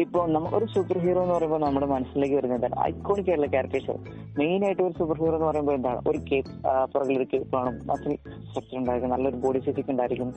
ഇപ്പൊ 0.02 0.20
ഒരു 0.56 0.66
സൂപ്പർ 0.74 0.96
ഹീറോ 0.98 1.20
എന്ന് 1.22 1.34
പറയുമ്പോൾ 1.34 1.60
നമ്മുടെ 1.64 1.86
മനസ്സിലേക്ക് 1.86 2.34
വരുന്നത് 2.34 2.56
എന്താണ്? 2.58 2.76
ഐക്കോണിക് 2.88 3.28
ആയിട്ടുള്ള 3.30 3.48
ക്യാരക്ടേഴ്സ് 3.54 3.94
മെയിൻ 4.38 4.60
ആയിട്ട് 4.66 4.82
ഒരു 4.82 4.94
സൂപ്പർ 4.98 5.16
ഹീറോ 5.22 5.34
എന്ന് 5.34 5.46
പറയുമ്പോൾ 5.46 5.74
എന്താണ്? 5.74 6.00
ഒരു 6.10 6.18
കേപ്പ് 6.30 6.52
പുറകിൽ 6.94 7.16
ഒരു 7.16 7.26
കേപ്പ് 7.32 7.48
കാണും. 7.56 7.76
മസിൽ 7.90 8.12
സ്ട്രക്ചർ 8.48 8.76
ഉണ്ടായിരിക്കും. 8.78 9.10
നല്ലൊരു 9.10 9.36
ബോഡി 9.36 9.60
സെറ്റിക് 9.66 9.90
ഉണ്ടായിരിക്കും. 9.90 10.30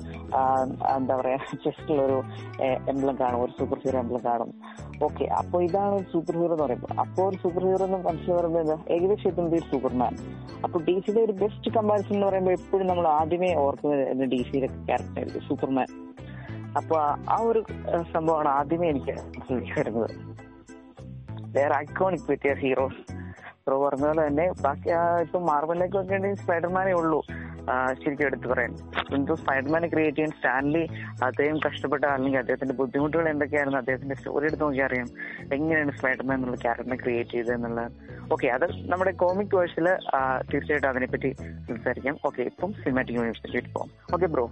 എന്താ 0.98 1.16
പറയാ 1.22 1.38
ചെസ്റ്റിൽ 1.66 2.02
ഒരു 2.02 2.18
എംബ്ലം 2.94 3.16
കാണും. 3.22 3.40
ഒരു 3.44 3.54
സൂപ്പർ 3.60 3.80
ഹീറോ 3.86 4.00
എംബ്ലം 4.00 4.24
കാണും. 4.26 4.52
ഓക്കെ 5.04 5.26
അപ്പൊ 5.40 5.58
ഇതാണ് 5.62 5.94
ഒരു 5.96 6.08
സൂപ്പർ 6.14 6.36
ഹീറോ 6.36 6.54
എന്ന് 6.54 6.64
പറയുമ്പോൾ 6.64 6.94
അപ്പോൾ 7.02 7.24
ഒരു 7.30 7.38
സൂപ്പർ 7.38 7.64
ഹീറോ 7.68 7.86
എന്ന് 7.86 8.00
മനസ്സിൽ 8.08 8.34
പറയുമ്പോൾ 8.34 8.60
എന്താ? 8.60 8.78
ഏകദേശം 8.96 9.30
എത്തുന്നത് 9.30 9.56
ഒരു 9.56 9.68
സൂപ്പർമാൻ 9.74 10.14
അപ്പൊ 10.64 10.78
ഡി 10.80 10.96
സിയുടെ 11.06 11.22
ഒരു 11.22 11.34
ബെസ്റ്റ് 11.42 11.72
കമ്പാരിസൺ 11.72 12.16
എന്ന് 12.16 12.28
പറയുമ്പോൾ 12.28 12.52
എപ്പോഴും 12.52 12.88
നമ്മൾ 12.88 13.08
ആദ്യമേ 13.20 13.52
ഓർക്കുന്നത് 13.66 14.26
ഡി 14.34 14.42
സിയുടെ 14.50 14.70
ക്യാരക്ടർ 14.88 15.18
ആയിരിക്കും 15.18 15.46
സൂപ്പർമാൻ 15.48 15.88
അപ്പൊ 16.80 16.98
ആ 17.34 17.38
ഒരു 17.50 17.62
സംഭവമാണ് 18.14 18.50
ആദ്യമേ 18.60 18.88
എനിക്ക് 18.94 19.16
വരുന്നത് 19.78 20.14
വേറെ 21.58 21.74
ഐക്കോണിക് 21.84 22.28
പറ്റിയ 22.30 22.54
ഹീറോസ് 22.64 23.02
ബ്രോ 23.66 23.78
പറഞ്ഞ 23.84 24.06
പോലെ 24.10 24.22
തന്നെ 24.28 24.46
ബാക്കി 24.66 24.90
ഇപ്പൊ 25.26 25.40
മാർവലിലേക്ക് 25.52 25.98
ഒക്കെ 26.02 26.34
സ്പൈഡർമാനേ 26.44 26.94
ഉള്ളൂ. 27.02 27.20
ശരിക്കും 28.02 28.26
എടുത്തു 28.28 28.48
പറയാൻ. 28.52 28.74
എന്തോ 29.16 29.34
സ്പൈഡർമാനെ 29.40 29.88
ക്രിയേറ്റ് 29.94 30.18
ചെയ്യാൻ 30.18 30.34
സ്റ്റാൻലി 30.36 30.84
അദ്ദേഹം 31.28 31.58
കഷ്ടപ്പെട്ട 31.66 32.04
അല്ലെങ്കിൽ 32.14 32.40
അദ്ദേഹത്തിന്റെ 32.42 32.76
ബുദ്ധിമുട്ടുകൾ 32.82 33.26
എന്തൊക്കെയായിരുന്നു 33.32 33.80
അദ്ദേഹത്തിന്റെ 33.82 34.16
സ്റ്റോറി 34.20 34.48
എടുത്ത് 34.50 34.64
നോക്കി 34.64 34.82
അറിയാം. 34.88 35.08
എങ്ങനെയാണ് 35.56 35.94
സ്പൈഡർമാൻ 35.98 36.36
എന്നുള്ള 36.40 36.60
ക്യാരക്ടറിനെ 36.66 36.98
ക്രിയേറ്റ് 37.04 37.34
ചെയ്തതെന്നുള്ളത് 37.36 37.92
ഓക്കെ 38.36 38.48
അത് 38.56 38.66
നമ്മുടെ 38.92 39.14
കോമിക് 39.24 39.56
വേഴ്സിൽ 39.60 39.88
തീർച്ചയായിട്ടും 40.52 40.90
അതിനെപ്പറ്റി 40.94 41.32
സംസാരിക്കാം. 41.70 42.18
ഓക്കെ 42.30 42.42
ഇപ്പം 42.52 42.72
സിനിമാറ്റിക് 42.84 43.18
യൂണിവേഴ്സിറ്റി 43.20 43.74
പോകാം 43.76 43.92
ഓക്കെ 44.18 44.30
ബ്രോ 44.36 44.46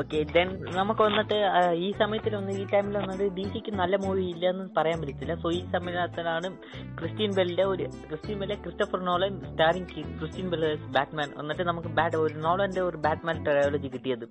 ഓക്കെ 0.00 0.18
ദെൻ 0.34 0.48
നമുക്ക് 0.76 1.02
വന്നിട്ട് 1.06 1.38
ഈ 1.86 1.88
സമയത്തിൽ 2.00 2.32
ഒന്ന് 2.38 2.52
ഈ 2.60 2.62
ടൈമിൽ 2.72 2.94
വന്നത് 3.00 3.24
ഡി 3.36 3.44
സിക്ക് 3.54 3.72
നല്ല 3.80 3.94
മൂവി 4.04 4.24
ഇല്ല 4.32 4.44
എന്ന് 4.52 4.64
പറയാൻ 4.78 4.98
പറ്റത്തില്ല. 5.02 5.34
സോ 5.42 5.50
ഈ 5.58 5.60
സമയത്തിലാണ് 5.74 6.50
ക്രിസ്റ്റ്യൻ 6.98 7.32
ബെല്ലിന്റെ 7.38 7.66
ഒരു 7.72 7.86
Christian 8.08 8.38
Bale 8.42 8.56
Christopher 8.64 9.02
Nolan 9.10 9.34
starring 9.50 10.04
Christian 10.18 10.48
Bale 10.54 10.74
Batman. 10.98 11.30
വന്നിട്ട് 11.40 11.66
നമുക്ക് 11.70 11.92
ബാറ്റ് 12.00 12.22
ഒരു 12.26 12.36
നോളന്റെ 12.46 12.82
ഒരു 12.90 13.00
ബാറ്റ്മാൻ 13.06 13.38
ട്രയോളജി 13.48 13.90
കിട്ടിയത്. 13.96 14.26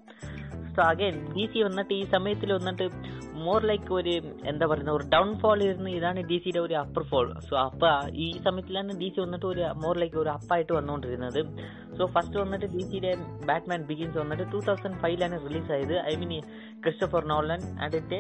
സോ 0.75 0.81
അഗൈൻ 0.91 1.15
ഡി 1.35 1.45
സി 1.53 1.59
വന്നിട്ട് 1.67 1.93
ഈ 2.01 2.03
സമയത്തിൽ 2.13 2.49
വന്നിട്ട് 2.57 2.85
മോർ 3.45 3.61
ലൈക്ക് 3.69 3.91
ഒരു 3.97 4.11
എന്താ 4.51 4.65
പറയുന്ന 4.71 4.91
ഒരു 4.97 5.05
ഡൗൺഫോൾ 5.13 5.59
ഇരുന്ന് 5.65 5.91
ഇതാണ് 5.97 6.19
ഡി 6.29 6.37
സിയുടെ 6.43 6.61
ഒരു 6.65 6.75
അപ്പർ 6.81 7.03
ഫോൾ 7.09 7.27
സോ 7.47 7.53
അപ്പ 7.67 7.83
ഈ 8.25 8.27
സമയത്തിലാണ് 8.45 8.93
ഡി 9.01 9.07
സി 9.13 9.19
വന്നിട്ട് 9.23 9.47
ഒരു 9.51 9.63
മോർ 9.83 9.95
ലൈക്ക് 10.01 10.17
ഒരു 10.23 10.31
അപ്പായിട്ട് 10.37 10.73
വന്നുകൊണ്ടിരുന്നത്. 10.77 11.41
സോ 11.97 12.05
ഫസ്റ്റ് 12.15 12.39
വന്നിട്ട് 12.43 12.67
ഡി 12.75 12.83
സിയുടെ 12.89 13.11
ബാറ്റ്മാൻ 13.49 13.81
ബിഗിൻസ് 13.89 14.17
വന്നിട്ട് 14.23 14.45
ടൂ 14.53 14.61
തൗസൻഡ് 14.69 14.99
ഫൈവിലാണ് 15.03 15.39
റിലീസ് 15.51 15.71
ആയത്. 15.77 15.95
ഐ 16.11 16.15
മീൻ 16.23 16.31
ക്രിസ്റ്റഫർ 16.83 17.23
നോളൻ 17.33 17.61
അതിന്റെ 17.85 18.19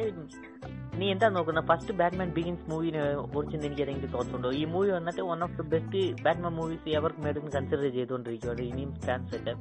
നീ 0.99 1.05
എന്താ 1.11 1.27
നോക്കുന്ന? 1.35 1.61
ഫസ്റ്റ് 1.69 1.93
ബാറ്റ്മാൻ 1.99 2.29
ബിഗിൻസ് 2.37 2.65
മൂവിനെ 2.71 3.03
കുറിച്ച് 3.35 3.55
എനിക്ക് 3.57 3.81
ഏതെങ്കിലും 3.83 4.11
തോട്ട്സ് 4.15 4.33
ഉണ്ടോ? 4.37 4.49
ഈ 4.61 4.63
മൂവി 4.73 4.89
വന്നിട്ട് 4.97 5.21
one 5.29 5.39
of 5.45 5.55
the 5.59 5.65
best 5.73 6.01
Batman 6.23 6.53
movies 6.59 6.89
ever 6.99 7.13
made 7.25 7.39
consider 7.55 7.85
ചെയ്തുകൊണ്ടിരിക്കുകയാണ് 7.97 8.61
ഇനിയും 8.71 8.91
ഫാൻസ് 9.05 9.35
ഒക്കെ. 9.37 9.53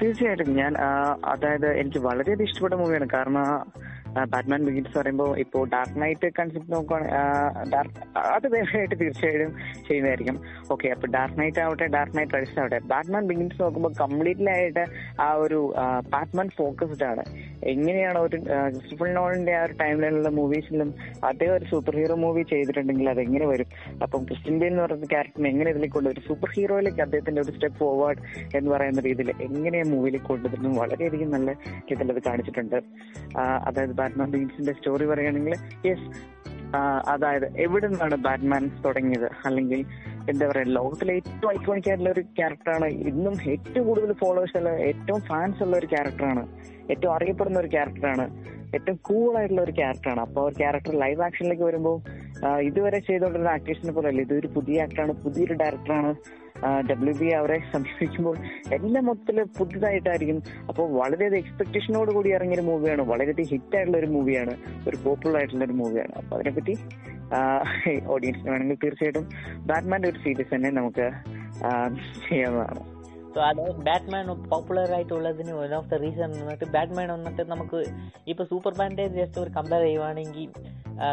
തീർച്ചയായിട്ടും. 0.00 0.48
ഞാൻ 0.60 0.72
അതായത് 1.32 1.68
എനിക്ക് 1.82 2.00
വളരെയധികം 2.06 2.48
ഇഷ്ടപ്പെട്ട 2.48 2.74
മൂവിയാണ് 2.80 3.06
കാരണം 3.14 3.46
ബാറ്റ്മാൻ 4.32 4.60
ബിഗിൻസ് 4.68 4.94
പറയുമ്പോൾ 4.98 5.30
ഇപ്പോൾ 5.44 5.62
ഡാർക്ക് 5.74 5.96
നൈറ്റ് 6.02 6.28
കൺസെപ്റ്റ് 6.38 6.72
നോക്കുകയാണെങ്കിൽ 6.74 7.70
ഡാർക്ക് 7.74 8.00
അത് 8.36 8.46
വേറെയായിട്ട് 8.54 8.96
തീർച്ചയായിട്ടും 9.02 9.52
ചെയ്യുന്നതായിരിക്കും. 9.88 10.36
ഓക്കെ 10.74 10.88
അപ്പൊ 10.94 11.06
ഡാർക്ക് 11.16 11.38
നൈറ്റ് 11.40 11.60
ആവട്ടെ 11.64 11.86
ഡാർക്ക് 11.96 12.16
നൈറ്റ് 12.18 12.36
റൈസ് 12.36 12.56
ആവട്ടെ. 12.62 12.78
ബാറ്റ്മാൻ 12.92 13.24
ബിഗിൻസ് 13.30 13.58
നോക്കുമ്പോൾ 13.62 13.92
കംപ്ലീറ്റ്ലി 14.02 14.50
ആയിട്ട് 14.56 14.84
ആ 15.26 15.28
ഒരു 15.44 15.60
ബാറ്റ്മാൻ 16.14 16.48
ഫോക്കസ്ഡ് 16.58 17.06
ആണ്. 17.10 17.24
എങ്ങനെയാണ് 17.72 18.18
ഒരു 18.26 18.36
ക്രിസ്റ്റഫർ 18.74 19.08
നോളിന്റെ 19.18 19.54
ആ 19.58 19.62
ഒരു 19.66 19.74
ടൈം 19.82 19.96
ലൈനിലുള്ള 20.04 20.30
മൂവീസിലും 20.40 20.90
അതേ 21.30 21.48
ഒരു 21.56 21.64
സൂപ്പർ 21.72 21.94
ഹീറോ 22.00 22.16
മൂവി 22.24 22.42
ചെയ്തിട്ടുണ്ടെങ്കിൽ 22.52 23.10
അത് 23.14 23.20
എങ്ങനെ 23.26 23.46
വരും? 23.52 23.68
അപ്പം 24.04 24.20
ക്രിസ്ത്യൻ 24.30 24.56
ബെയിൽ 24.60 24.72
എന്ന് 24.72 24.82
പറയുന്ന 24.84 25.08
ക്യാരക്ടറിനെ 25.14 25.48
എങ്ങനെ 25.54 25.68
ഇതിലേക്ക് 25.74 25.96
കൊണ്ടുവരും? 25.96 26.24
സൂപ്പർ 26.28 26.50
ഹീറോയിലേക്ക് 26.56 27.02
അദ്ദേഹത്തിന്റെ 27.06 27.42
ഒരു 27.44 27.52
സ്റ്റെപ്പ് 27.56 27.78
ഫോർവേഡ് 27.82 28.20
എന്ന് 28.58 28.70
പറയുന്ന 28.74 29.02
രീതിയിൽ 29.08 29.30
എങ്ങനെ 29.48 29.78
മൂവിയിലേക്ക് 29.92 30.28
കൊണ്ടുവരുന്നു 30.32 30.72
വളരെയധികം 30.82 31.30
നല്ല 31.36 31.50
രീതിയിൽ 31.90 32.12
അത് 32.14 32.22
കാണിച്ചിട്ടുണ്ട്. 32.28 32.78
അതായത് 33.68 33.94
ബാറ്റ്മാൻ 34.04 34.30
ബീൻസിന്റെ 34.36 34.74
സ്റ്റോറി 34.78 35.06
പറയുകയാണെങ്കിൽ 35.12 35.56
യെസ് 35.90 36.08
അതായത് 37.10 37.44
എവിടെ 37.64 37.86
നിന്നാണ് 37.88 38.16
ബാറ്റ്മാൻ 38.26 38.62
തുടങ്ങിയത്? 38.84 39.26
അല്ലെങ്കിൽ 39.46 39.80
എന്താ 40.30 40.44
പറയാ 40.50 40.66
ലോകത്തിലെ 40.76 41.12
ഏറ്റവും 41.20 41.48
ഐക്കോണിക് 41.50 41.88
ആയിട്ടുള്ള 41.88 42.10
ഒരു 42.10 42.22
ക്യാരക്ടറാണ് 42.38 42.86
ഇന്നും 43.10 43.34
ഏറ്റവും 43.52 43.84
കൂടുതൽ 43.88 44.12
ഫോളോവേഴ്സ് 44.22 44.56
ഉള്ള 44.60 44.70
ഏറ്റവും 44.88 45.20
ഫാൻസ് 45.30 45.62
ഉള്ള 45.62 45.74
ഒരു 45.80 45.88
ക്യാരക്ടറാണ് 45.94 46.42
ഏറ്റവും 46.90 47.12
അറിയപ്പെടുന്ന 47.16 47.58
ഒരു 47.58 47.70
ക്യാരക്ടറാണ് 47.76 48.24
ഏറ്റവും 48.76 48.98
കൂൾ 49.08 49.32
ആയിട്ടുള്ള 49.38 49.62
ഒരു 49.62 49.74
ക്യാരക്ടറാണ്. 49.80 50.20
അപ്പോൾ 50.26 50.42
ഒരു 50.48 50.56
ക്യാരക്ടർ 50.62 50.94
ലൈവ് 51.04 51.22
ആക്ഷനിലേക്ക് 51.26 51.62
വരുമ്പോൾ 51.62 51.96
ഇതുവരെ 52.68 52.98
ചെയ്തുകൊണ്ടിരുന്ന 52.98 53.52
ആക്ടേഴ്സിനെ 53.56 53.92
പോലെ 53.92 54.08
അല്ല 54.08 54.22
ഇതൊരു 54.26 54.48
പുതിയ 54.56 54.82
ആക്ടറാണ് 54.84 55.12
പുതിയൊരു 55.24 55.54
ഡയറക്ടറാണ് 55.62 56.10
ഡബ്ല്യു 56.90 57.14
ബി 57.20 57.28
അവരെ 57.38 57.56
സമീപിക്കുമ്പോൾ 57.72 58.36
എല്ലാം 58.76 59.04
മൊത്തത്തിൽ 59.06 59.42
പുതുതായിട്ടായിരിക്കും. 59.58 60.38
അപ്പോൾ 60.68 60.86
വളരെയധികം 61.00 61.40
എക്സ്പെക്ടേഷനോട് 61.42 62.10
കൂടി 62.12 62.30
ഇറങ്ങിയ 62.36 62.58
ഒരു 62.58 62.66
മൂവിയാണ് 62.68 63.02
വളരെയധികം 63.02 63.50
ഹിറ്റ് 63.52 63.76
ആയിട്ടുള്ള 63.76 63.98
ഒരു 64.02 64.10
മൂവിയാണ് 64.16 64.54
ഒരു 64.88 64.96
പോപ്പുലർ 65.04 65.38
ആയിട്ടുള്ള 65.40 65.64
ഒരു 65.64 65.76
മൂവിയാണ് 65.82 66.14
അപ്പൊ 66.20 66.36
അതിനെപ്പറ്റി 66.38 66.76
ഓഡിയൻസിന് 68.14 68.50
വേണമെങ്കിൽ 68.52 68.80
തീർച്ചയായിട്ടും 68.84 69.26
ബാറ്റ്മാന്റെ 69.70 70.08
ഒരു 70.08 70.18
സീരീസ് 70.24 70.54
തന്നെ 70.54 70.70
നമുക്ക് 70.70 71.06
ചെയ്യാവുന്നതാണ്. 72.28 72.93
സോ 73.34 73.40
അത് 73.50 73.62
ബാറ്റ്മാൻ 73.86 74.26
പോപ്പുലർ 74.50 74.90
ആയിട്ടുള്ളതിന് 74.96 75.52
വൺ 75.60 75.72
ഓഫ് 75.78 75.88
ദ 75.92 75.98
റീസൺ 76.04 76.32
വന്നിട്ട് 76.40 76.66
ബാറ്റ്മാൻ 76.76 77.08
വന്നിട്ട് 77.14 77.44
നമുക്ക് 77.52 77.80
ഇപ്പോൾ 78.32 78.46
സൂപ്പർമാന്റെ 78.52 79.06
ജസ്റ്റ് 79.18 79.40
ഒരു 79.44 79.50
കമ്പയർ 79.56 79.84
ചെയ്യുവാണെങ്കിൽ 79.86 80.50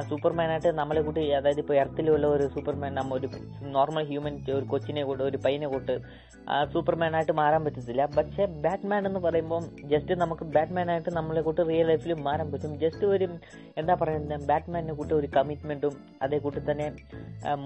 സൂപ്പർമാനായിട്ട് 0.09 0.71
നമ്മളെ 0.79 1.01
കൂട്ടി 1.05 1.21
അതായത് 1.37 1.59
ഇപ്പോൾ 1.61 1.77
എർത്തിലുള്ള 1.83 2.25
ഒരു 2.35 2.45
സൂപ്പർമാൻ 2.55 2.91
നമ്മ 2.99 3.15
ഒരു 3.19 3.27
നോർമൽ 3.75 4.03
ഹ്യൂമൻ 4.09 4.35
ഒരു 4.57 4.65
കൊച്ചിനെ 4.73 5.03
കൂട്ട് 5.07 5.23
ഒരു 5.29 5.37
പയ്യനെ 5.45 5.67
കൂട്ട് 5.71 5.93
സൂപ്പർമാനായിട്ട് 6.73 7.33
മാറാൻ 7.39 7.61
പറ്റത്തില്ല. 7.65 8.03
പക്ഷേ 8.17 8.43
ബാറ്റ്മാൻ 8.65 9.01
എന്ന് 9.09 9.19
പറയുമ്പോൾ 9.25 9.63
ജസ്റ്റ് 9.91 10.13
നമുക്ക് 10.21 10.45
ബാറ്റ്മാനായിട്ട് 10.55 11.11
നമ്മളെ 11.17 11.41
കൂട്ട് 11.47 11.61
റിയൽ 11.69 11.87
ലൈഫിൽ 11.91 12.13
മാറാൻ 12.27 12.47
പറ്റും. 12.53 12.71
ജസ്റ്റ് 12.83 13.05
ഒരു 13.13 13.27
എന്താ 13.81 13.93
പറയുന്നത് 14.01 14.45
ബാറ്റ്മാനെ 14.51 14.93
കൂട്ട് 14.99 15.13
ഒരു 15.19 15.27
കമ്മിറ്റ്മെന്റും 15.35 15.95
അതേ 16.25 16.39
കൂട്ടി 16.45 16.61
തന്നെ 16.69 16.87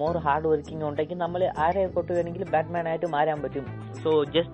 മോർ 0.02 0.18
ഹാർഡ് 0.26 0.48
വർക്കിംഗ് 0.54 0.86
ഉണ്ടെങ്കിൽ 0.90 1.20
നമ്മൾ 1.26 1.44
ആരെ 1.66 1.86
കൂട്ട് 1.98 2.12
വേണമെങ്കിലും 2.18 2.52
ബാറ്റ്മാനായിട്ട് 2.56 3.10
മാറാൻ 3.16 3.40
പറ്റും. 3.46 3.68
സോ 4.04 4.12
ജസ്റ്റ് 4.36 4.45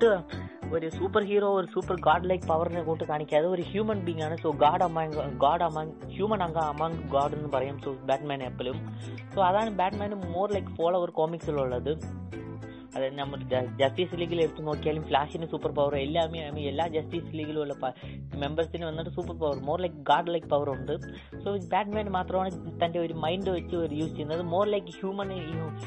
ഒരു 0.73 0.89
സൂപ്പർ 0.89 1.23
ഹീറോ 1.23 1.55
ഒരു 1.59 1.67
സൂപ്പർ 1.73 1.95
ഗാഡ് 1.95 2.29
ലൈക്ക് 2.29 2.45
പവറിനെ 2.45 2.83
കൊണ്ട് 2.83 3.03
കാണിക്കാതെ 3.03 3.47
ഒരു 3.47 3.61
ഹ്യൂമൻ 3.61 3.99
ബീങ് 3.99 4.21
ആണ്. 4.21 4.37
So 4.37 4.51
god 4.51 4.83
among 4.83 5.11
god 5.13 5.61
among 5.61 5.91
human 6.09 6.43
among 6.43 6.57
among 6.57 6.93
god 6.93 7.33
എന്ന് 7.33 7.49
പറയും. 7.53 7.79
സോ 7.79 7.91
ബാറ്റ്മാൻ 7.91 8.43
എപ്പോഴും 8.43 8.95
സോ 9.35 9.41
അതാണ് 9.43 9.69
ബാറ്റ്മാൻ 9.69 10.13
മോർ 10.31 10.51
ലൈക്ക് 10.51 10.67
ഫോളോവർ 10.67 11.09
കോമിക്സിലുള്ളത് 11.09 12.21
അതായത് 12.93 13.17
നമ്മൾ 13.19 13.39
ജസ്റ്റിസ് 13.81 14.17
ലീഗിൽ 14.21 14.39
എടുത്തു 14.45 14.63
നോക്കിയാലും 14.69 15.03
ഫ്ലാഷിന് 15.09 15.47
സൂപ്പർ 15.51 15.71
പവർ 15.77 15.93
എല്ലാമേ 15.95 16.39
എല്ലാ 16.71 16.85
ജസ്റ്റിസ് 16.95 17.31
ലീഗിലും 17.37 17.61
ഉള്ള 17.63 17.91
മെമ്പേഴ്സിന് 18.43 18.85
വന്നിട്ട് 18.89 19.11
super 19.17 19.35
power 19.43 19.57
more 19.69 19.79
like 19.85 19.99
god 20.09 20.33
like 20.33 20.49
power 20.53 20.69
ഉണ്ട്. 20.75 20.93
സോ 21.43 21.51
ബാറ്റ്മാൻ 21.73 22.09
മാത്രമാണ് 22.17 22.51
തന്റെ 22.83 22.99
ഒരു 23.05 23.15
മൈൻഡ് 23.25 23.51
വെച്ച് 23.57 23.75
ഒരു 23.83 23.93
യൂസ് 24.01 24.13
ചെയ്യുന്നത്. 24.17 24.43
More 24.53 24.65
like 24.73 24.93
human 24.99 25.31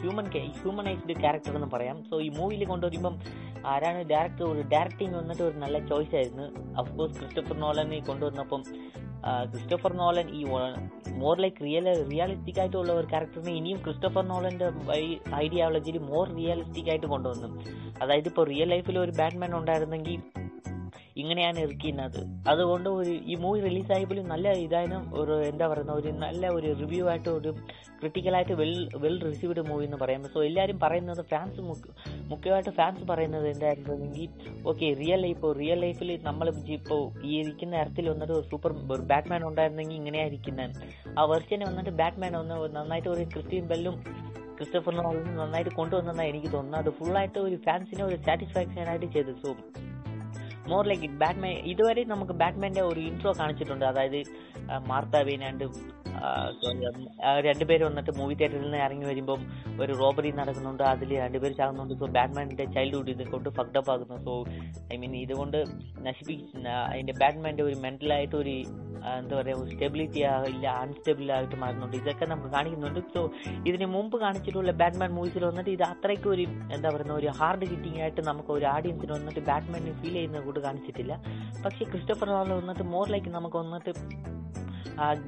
human 0.00 0.28
humanized 0.62 1.16
character 1.22 1.54
എന്ന് 1.60 1.70
പറയാം. 1.76 1.98
സോ 2.10 2.20
ഈ 2.20 2.30
മൂവിയിൽ 2.38 2.64
കൊണ്ടുവരുമ്പം 2.72 3.16
ആരാണ് 3.72 4.00
ഡയറക്ടർ 4.12 4.44
ഒരു 4.52 4.62
ഡയറക്ടിങ് 4.74 5.16
വന്നിട്ട് 5.20 5.42
ഒരു 5.42 5.56
നല്ല 5.64 5.76
ചോയ്സ് 5.92 6.14
ആയിരുന്നു. 6.20 6.46
അഫ്കോഴ്സ് 6.80 7.16
ക്രിസ്റ്റഫർ 7.20 7.56
നോളനെ 7.64 8.00
കൊണ്ടുവന്നപ്പം 8.10 8.62
ക്രിസ്റ്റഫർ 9.52 9.92
നോളൻ 10.00 10.26
ഈ 10.38 10.40
മോർ 11.20 11.36
ലൈക്ക് 11.42 11.60
റിയൽ 11.64 11.86
റിയാലിസ്റ്റിക് 12.10 12.58
ആയിട്ടുള്ള 12.60 12.92
ഒരു 12.92 13.06
ക്യാരക്ടറിനെ 13.12 13.52
ഇനിയും 13.58 13.78
ക്രിസ്റ്റഫർ 13.84 14.24
നോളന്റെ 14.32 14.66
ഐഡിയോളജിയിൽ 15.44 15.98
മോർ 16.10 16.24
റിയലിസ്റ്റിക് 16.38 16.90
ആയിട്ട് 16.94 17.06
കൊണ്ടുവന്നു. 17.06 17.48
അതായത് 18.02 18.28
ഇപ്പോൾ 18.28 18.46
റിയൽ 18.46 18.68
ലൈഫിൽ 18.68 18.98
ഒരു 18.98 19.10
ബാറ്റ്മാൻ 19.10 19.56
ഉണ്ടായിരുന്നെങ്കിൽ 19.56 20.22
ഇങ്ങനെയാണ് 21.16 21.58
ഇറക്കിയിരുന്നത് 21.58 22.18
അതുകൊണ്ട് 22.48 22.88
ഒരു 22.90 23.12
ഈ 23.32 23.34
മൂവി 23.34 23.58
റിലീസായപ്പോഴും 23.60 24.26
നല്ല 24.28 24.52
ഇതായാലും 24.64 25.02
ഒരു 25.20 25.34
എന്താ 25.42 25.66
പറയുന്ന 25.66 25.92
ഒരു 25.92 26.10
നല്ല 26.24 26.48
ഒരു 26.48 26.68
റിവ്യൂ 26.80 27.04
ആയിട്ട് 27.08 27.30
ഒരു 27.30 27.50
ക്രിട്ടിക്കലായിട്ട് 28.00 28.52
വെൽ 28.52 28.72
വെൽ 29.02 29.16
റിസീവ്ഡ് 29.28 29.62
മൂവി 29.68 29.84
എന്ന് 29.84 29.96
പറയാം 29.96 30.24
സോ 30.34 30.40
എല്ലാവരും 30.42 30.78
പറയുന്നത് 30.78 31.22
ഫാൻസ് 31.30 31.60
മുഖ്യമായിട്ട് 32.30 32.72
ഫാൻസ് 32.80 33.04
പറയുന്നത് 33.04 33.46
എന്തായിരുന്നെങ്കിൽ 33.48 34.28
ഓക്കെ 34.66 34.88
റിയൽ 35.00 35.22
ലൈഫ് 35.26 35.52
റിയൽ 35.60 35.80
ലൈഫിൽ 35.80 36.10
നമ്മൾ 36.22 36.48
ഇപ്പോൾ 36.78 37.02
ഈ 37.24 37.32
ഇരിക്കുന്ന 37.40 37.80
ഇടത്തിൽ 37.82 38.08
വന്നിട്ട് 38.08 38.34
ഒരു 38.38 38.46
സൂപ്പർ 38.50 38.72
ഒരു 38.96 39.06
ബാറ്റ്മാൻ 39.12 39.44
ഉണ്ടായിരുന്നെങ്കിൽ 39.48 39.96
ഇങ്ങനെയായിരിക്കുന്നത് 39.96 40.76
ആ 41.18 41.24
വെർഷനെ 41.32 41.66
വന്നിട്ട് 41.66 41.94
ബാറ്റ്മാൻ 42.02 42.34
ഒന്ന് 42.36 42.58
നന്നായിട്ട് 42.76 43.08
ഒരു 43.08 43.24
ക്രിസ്റ്റ്യൻ 43.34 43.66
ബെല്ലും 43.66 43.96
ക്രിസ്റ്റഫർ 44.58 44.94
നന്നായിട്ട് 45.38 45.72
കൊണ്ടുവന്നെന്നാണ് 45.78 46.28
എനിക്ക് 46.28 46.50
തോന്നുന്നത്. 46.52 46.80
അത് 46.82 46.90
ഫുള്ളായിട്ട് 46.98 47.38
ഒരു 47.38 47.56
ഫാൻസിനെ 47.66 48.04
ഒരു 48.04 48.18
സാറ്റിസ്ഫാക്ഷൻ 48.26 48.88
ആയിട്ട് 48.90 49.08
ചെയ്തു. 49.16 49.32
സോ 49.42 49.50
മോർ 50.70 50.84
ലൈക്ക് 50.90 51.08
ബാറ്റ്മാൻ 51.22 51.56
ഇതുവരെ 51.72 52.02
നമുക്ക് 52.12 52.34
ബാറ്റ്മാന്റെ 52.42 52.82
ഒരു 52.90 53.00
ഇൻട്രോ 53.10 53.32
കാണിച്ചിട്ടുണ്ട്. 53.40 53.84
അതായത് 53.90 54.20
മാർത്ത 54.90 55.22
വീനാണ്ട് 55.28 55.64
രണ്ടുപേര് 57.46 57.82
വന്നിട്ട് 57.86 58.12
മൂവി 58.18 58.34
തിയേറ്ററിൽ 58.38 58.62
നിന്ന് 58.64 58.78
ഇറങ്ങി 58.86 59.06
വരുമ്പം 59.10 59.40
ഒരു 59.82 59.92
റോബറി 60.00 60.30
നടക്കുന്നുണ്ട്. 60.40 60.82
അതിൽ 60.92 61.10
രണ്ടുപേർ 61.22 61.52
ചാകുന്നുണ്ട്. 61.60 61.94
സോ 62.00 62.06
ബാറ്റ്മാന്റെ 62.16 62.66
ചൈൽഡ്ഹുഡ് 62.76 63.12
ഇത് 63.14 63.24
കൊണ്ട് 63.32 63.48
ഫക്ഡപ്പ് 63.58 63.90
ആകുന്നു. 63.94 64.16
സോ 64.26 64.34
ഐ 64.94 64.98
മീൻ 65.02 65.14
ഇതുകൊണ്ട് 65.24 65.58
നശിപ്പി 66.06 66.36
അതിന്റെ 66.90 67.14
ബാറ്റ്മാന്റെ 67.22 67.64
ഒരു 67.68 67.76
മെന്റലായിട്ട് 67.84 68.36
ഒരു 68.42 68.54
എന്താ 69.20 69.34
പറയുക 69.38 69.64
സ്റ്റെബിലിറ്റി 69.72 70.20
ഇല്ല 70.52 70.66
അൺസ്റ്റെബിൾ 70.82 71.26
ആയിട്ട് 71.36 71.56
മാറുന്നുണ്ട്. 71.62 71.96
ഇതൊക്കെ 72.02 72.26
നമുക്ക് 72.30 72.50
കാണിക്കുന്നുണ്ട്. 72.54 73.00
സോ 73.14 73.22
ഇതിന് 73.68 73.86
മുമ്പ് 73.96 74.16
കാണിച്ചിട്ടുള്ള 74.22 74.72
ബാറ്റ്മാൻ 74.82 75.10
മൂവീസിൽ 75.16 75.44
വന്നിട്ട് 75.50 75.72
ഇത് 75.76 75.84
അത്രയ്ക്ക് 75.92 76.28
ഒരു 76.34 76.44
എന്താ 76.76 76.88
പറയുന്ന 76.94 77.14
ഒരു 77.20 77.30
ഹാർഡ് 77.40 77.68
ഹിറ്റിംഗ് 77.72 78.00
ആയിട്ട് 78.04 78.22
നമുക്ക് 78.30 78.52
ഒരു 78.56 78.66
ഓഡിയൻസിന് 78.74 79.12
വന്നിട്ട് 79.18 79.42
ബാറ്റ്മാനെ 79.50 79.92
ഫീൽ 80.00 80.16
ചെയ്യുന്ന 80.18 80.40
കൂട്ട് 80.54 80.68
കാണിച്ചിട്ടില്ല. 80.68 81.14
പക്ഷേ 81.64 81.84
ക്രിസ്റ്റോഫർ 81.92 82.28
നോളൻ 82.36 82.56
വന്നിട്ട് 82.60 82.86
മോർ 82.94 83.06
ലൈക്ക് 83.16 83.32
നമുക്ക് 83.38 83.58
വന്നിട്ട് 83.64 83.92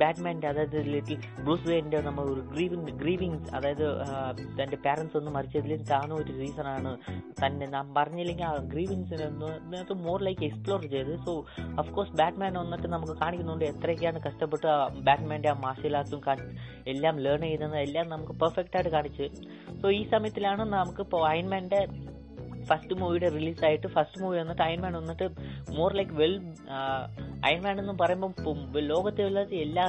ബാറ്റ്മാന്റെ 0.01 0.47
അതായത് 0.51 0.77
ലിറ്റിൽ 0.93 1.21
ബ്രൂസ് 1.45 1.65
വെയിന്റെ 1.69 1.99
നമ്മൾ 2.07 2.25
ഒരു 2.33 2.43
ഗ്രീവിങ് 2.51 2.93
ഗ്രീവിങ് 3.01 3.39
അതായത് 3.57 3.87
തന്റെ 4.59 4.77
പാരൻസ് 4.85 5.17
ഒന്ന് 5.21 5.31
മരിച്ചതിൽ 5.37 5.81
താനും 5.89 6.15
ഒരു 6.23 6.33
റീസണാണ് 6.41 6.91
തന്നെ 7.41 7.67
നാം 7.75 7.87
പറഞ്ഞില്ലെങ്കിൽ 7.97 8.47
ആ 8.49 8.53
ഗ്രീവിങ്സിനകത്ത് 8.73 9.95
മോർ 10.07 10.19
ലൈക്ക് 10.27 10.45
എക്സ്പ്ലോർ 10.49 10.83
ചെയ്ത്. 10.95 11.13
സോ 11.25 11.33
അഫ്കോഴ്സ് 11.83 12.15
ബാറ്റ്മാൻ 12.21 12.55
വന്നിട്ട് 12.63 12.91
നമുക്ക് 12.95 13.17
കാണിക്കുന്നുണ്ട് 13.23 13.65
എത്രയൊക്കെയാണ് 13.73 14.21
കഷ്ടപ്പെട്ട് 14.29 14.69
ബാറ്റ്മാന്റെ 15.09 15.51
ആ 15.55 15.57
മാർഷ്യൽ 15.67 15.97
ആർട്സും 16.03 16.23
എല്ലാം 16.93 17.17
ലേൺ 17.27 17.43
ചെയ്തത് 17.49 17.77
എല്ലാം 17.87 18.07
നമുക്ക് 18.15 18.37
പെർഫെക്റ്റ് 18.45 18.79
ആയിട്ട് 18.79 18.93
കാണിച്ച്. 18.97 19.27
സോ 19.83 19.89
ഈ 19.99 20.03
സമയത്തിലാണ് 20.15 20.65
നമുക്ക് 20.77 21.03
ഇപ്പോൾ 21.07 21.25
ഫസ്റ്റ് 22.69 22.95
മൂവിയുടെ 22.95 23.29
റിലീസായിട്ട് 23.29 23.87
ഫസ്റ്റ് 23.87 24.21
മൂവി 24.23 24.39
വന്നിട്ട് 24.39 24.63
അയൺമാൻ 24.63 24.97
വന്നിട്ട് 24.97 25.27
more 25.75 25.93
like 25.93 26.15
well 26.15 26.35
Iron Man 27.43 27.77
എന്ന് 27.81 27.95
പറയുമ്പോൾ 28.01 28.33
ലോകത്തിലുള്ള 28.87 29.41
എല്ലാ 29.61 29.85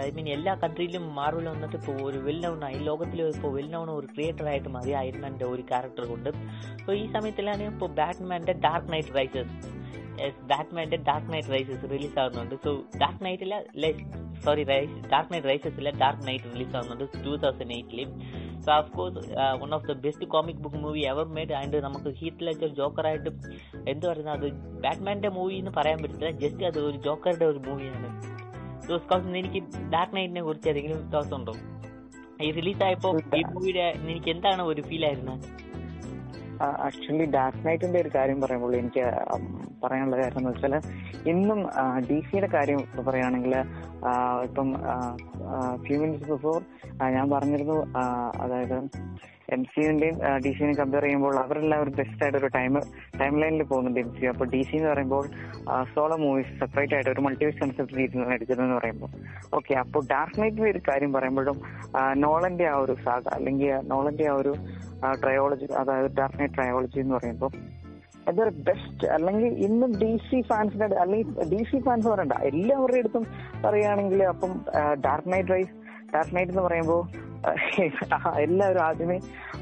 ഐ 0.00 0.10
മീൻ 0.10 0.28
എല്ലാ 0.28 0.54
കൺട്രിയിലും 0.54 1.14
മാർവൽ 1.14 1.48
വന്നിട്ട് 1.48 1.76
ഇപ്പോൾ 1.76 2.02
ഒരു 2.02 2.18
വെൽ 2.18 2.40
നൗൺ 2.46 2.64
ആയി 2.64 2.78
ലോകത്തിൽ 2.90 3.22
ഇപ്പോൾ 3.28 3.52
വെൽ 3.52 3.70
നൗൺ 3.70 3.90
ഒരു 3.90 4.06
ക്രിയേറ്റർ 4.06 4.48
ആയിട്ട് 4.48 4.68
മാറി 4.68 4.92
അയൺമാന്റെ 4.92 5.44
ഒരു 5.44 5.62
ക്യാരക്ടർ 5.62 6.04
കൊണ്ട്. 6.06 6.30
അപ്പോൾ 6.80 6.94
ഈ 6.96 7.04
സമയത്തിലാണ് 7.12 7.62
ഇപ്പോൾ 7.72 7.90
ബാറ്റ്മാന്റെ 7.94 8.52
ഡാർക്ക് 8.66 8.92
നൈറ്റ് 8.92 9.14
റൈസസ് 9.14 9.54
ബാറ്റ്മാന്റെ 10.50 10.98
ഡാർക്ക് 11.08 11.30
നൈറ്റ് 11.32 11.50
റൈസസ് 11.54 11.90
റിലീസ് 11.92 12.18
ആവുന്നുണ്ട്. 12.22 12.54
So 12.64 12.70
dark 13.02 13.22
നൈറ്റിലെ 13.26 13.58
sorry 14.44 14.62
rise 14.70 14.94
Dark 15.12 15.32
Knight 15.34 15.48
Rises 15.50 15.78
ഇല്ല 15.80 15.90
ഡാർക്ക് 16.02 16.24
നൈറ്റ് 16.28 16.48
റിലീസ് 16.54 16.74
ആവുന്നുണ്ട് 16.78 17.24
two 17.24 17.32
thousand 17.44 17.74
എയ്റ്റിൽ 17.78 18.00
so 18.66 18.70
of 18.80 18.90
course 18.98 19.22
one 19.62 19.70
of 19.76 19.86
the 19.90 19.94
best 20.06 20.28
comic 20.34 20.60
book 20.64 20.80
movie 20.84 21.02
ever 21.12 21.26
made 21.36 21.54
and 21.60 21.80
നമുക്ക് 21.86 22.10
Heath 22.20 22.44
Ledger 22.48 22.70
ജോക്കറായിട്ട് 22.80 23.30
എന്ത് 23.92 24.04
പറയുന്നത്? 24.10 24.34
അത് 24.36 24.46
ബാറ്റ്മാന്റെ 24.84 25.30
movie 25.38 25.56
എന്ന് 25.62 25.72
പറയാൻ 25.78 25.98
പറ്റില്ല 26.04 26.30
ജസ്റ്റ് 26.42 26.66
അത് 26.70 26.80
ഒരു 26.88 27.00
ജോക്കറുടെ 27.08 27.46
ഒരു 27.52 27.62
മൂവിയാണ് 27.68 28.10
സോ 28.86 28.96
സ്കൗസ് 29.04 29.36
എനിക്ക് 29.42 29.60
ഡാർക്ക് 29.94 30.16
നൈറ്റിനെ 30.18 30.42
കുറിച്ച് 30.48 30.68
ഏതെങ്കിലും 30.72 31.02
തോസ് 31.14 31.34
ഉണ്ടോ? 31.38 31.54
ഈ 32.46 32.48
റിലീസ് 32.58 32.82
ആയപ്പോൾ 32.86 33.12
ഈ 33.38 33.42
മൂവിയുടെ 33.52 33.84
എനിക്ക് 34.12 34.30
എന്താണ് 34.34 34.62
ഒരു 34.70 34.82
ഫീൽ 34.88 35.04
ആയിരുന്നത് 35.08 35.44
ആക്ച്വലി 36.62 37.26
ഡാർക്ക് 37.30 37.66
നൈറ്റിന്റെ 37.66 37.98
ഒരു 38.00 38.10
കാര്യം 38.14 38.40
പറയുമ്പോൾ 38.40 38.76
എനിക്ക് 38.76 39.04
പറയാനുള്ള 39.82 40.16
കാര്യം 40.16 40.38
എന്ന് 40.38 40.50
വെച്ചാൽ 40.50 40.74
ഇന്നും 41.30 41.60
ഡി 42.10 42.18
സിയുടെ 42.20 42.48
കാര്യം 42.54 42.80
പറയുകയാണെങ്കിൽ 43.04 43.54
ഇപ്പം 44.42 44.70
ഫ്യൂ 45.86 45.98
മിനിറ്റ്സ് 46.00 46.30
ബിഫോർ 46.30 46.58
ഞാൻ 47.12 47.30
പറഞ്ഞിരുന്നു 47.30 47.78
അതായത് 48.42 48.76
എം 49.52 49.62
സിയുടെയും 49.70 50.16
ഡി 50.44 50.50
സിനെയും 50.52 50.76
കമ്പയർ 50.76 51.02
ചെയ്യുമ്പോൾ 51.02 51.34
അവരെല്ലാം 51.38 51.80
ഒരു 51.82 51.90
ബെസ്റ്റ് 51.90 52.22
ആയിട്ട് 52.22 52.38
ഒരു 52.38 52.48
ടൈം 52.54 52.74
ടൈം 53.18 53.34
ലൈനിൽ 53.40 53.64
പോകുന്നുണ്ട് 53.64 54.00
എം 54.00 54.10
സി 54.16 54.26
അപ്പോൾ 54.26 54.46
ഡി 54.46 54.60
സി 54.62 54.76
എന്ന് 54.76 54.90
പറയുമ്പോൾ 54.90 55.24
സോളോ 55.94 56.16
മൂവീസ് 56.16 56.52
സെപ്പറേറ്റ് 56.60 56.94
ആയിട്ട് 56.94 57.10
ഒരു 57.10 57.20
മൾട്ടിവേഴ്സ് 57.20 57.60
കൺസെപ്റ്റ് 57.62 57.98
രീതിയിലാണ് 57.98 58.34
എടുക്കുന്നതെന്ന് 58.34 58.78
പറയുമ്പോൾ. 58.78 59.10
ഓക്കെ 59.54 59.74
അപ്പോൾ 59.74 60.02
ഡാർക്ക് 60.10 60.40
നൈറ്റിന്റെ 60.40 60.70
ഒരു 60.70 60.82
കാര്യം 60.88 61.12
പറയുമ്പോഴും 61.12 61.58
നോളന്റെ 62.16 62.66
ആ 62.68 62.76
ഒരു 62.76 62.96
സാഗ 63.04 63.24
അല്ലെങ്കിൽ 63.34 63.72
നോളന്റെ 63.86 64.26
ആ 64.28 64.36
ഒരു 64.36 64.54
ട്രയോളജി 65.22 65.68
അതായത് 65.80 66.10
ഡാർക്ക് 66.18 66.40
നൈറ്റ് 66.40 66.54
ട്രയോളജി 66.54 67.00
എന്ന് 67.00 67.14
പറയുമ്പോൾ 67.14 67.52
അതൊരു 68.28 68.52
ബെസ്റ്റ് 68.66 69.06
അല്ലെങ്കിൽ 69.08 69.52
ഇന്നും 69.64 69.92
ഡി 69.98 70.10
സി 70.26 70.40
ഫാൻസിന്റെ 70.48 70.98
അല്ലെങ്കിൽ 71.00 71.30
ഡി 71.50 71.60
സി 71.70 71.78
ഫാൻസ് 71.86 72.08
പറയണ്ട 72.08 72.36
എല്ലാവരുടെ 72.50 72.98
അടുത്തും 72.98 73.24
പറയുകയാണെങ്കിൽ 73.64 74.22
അപ്പം 74.26 74.52
Dark 75.06 75.30
Knight 75.32 75.52
Rise 75.52 75.72
Dark 76.12 76.34
Knight 76.36 76.52
എന്ന് 76.52 76.64
പറയുമ്പോൾ 76.64 77.02
എല്ലാവരും 78.44 78.82
ആദ്യമേ 78.88 79.16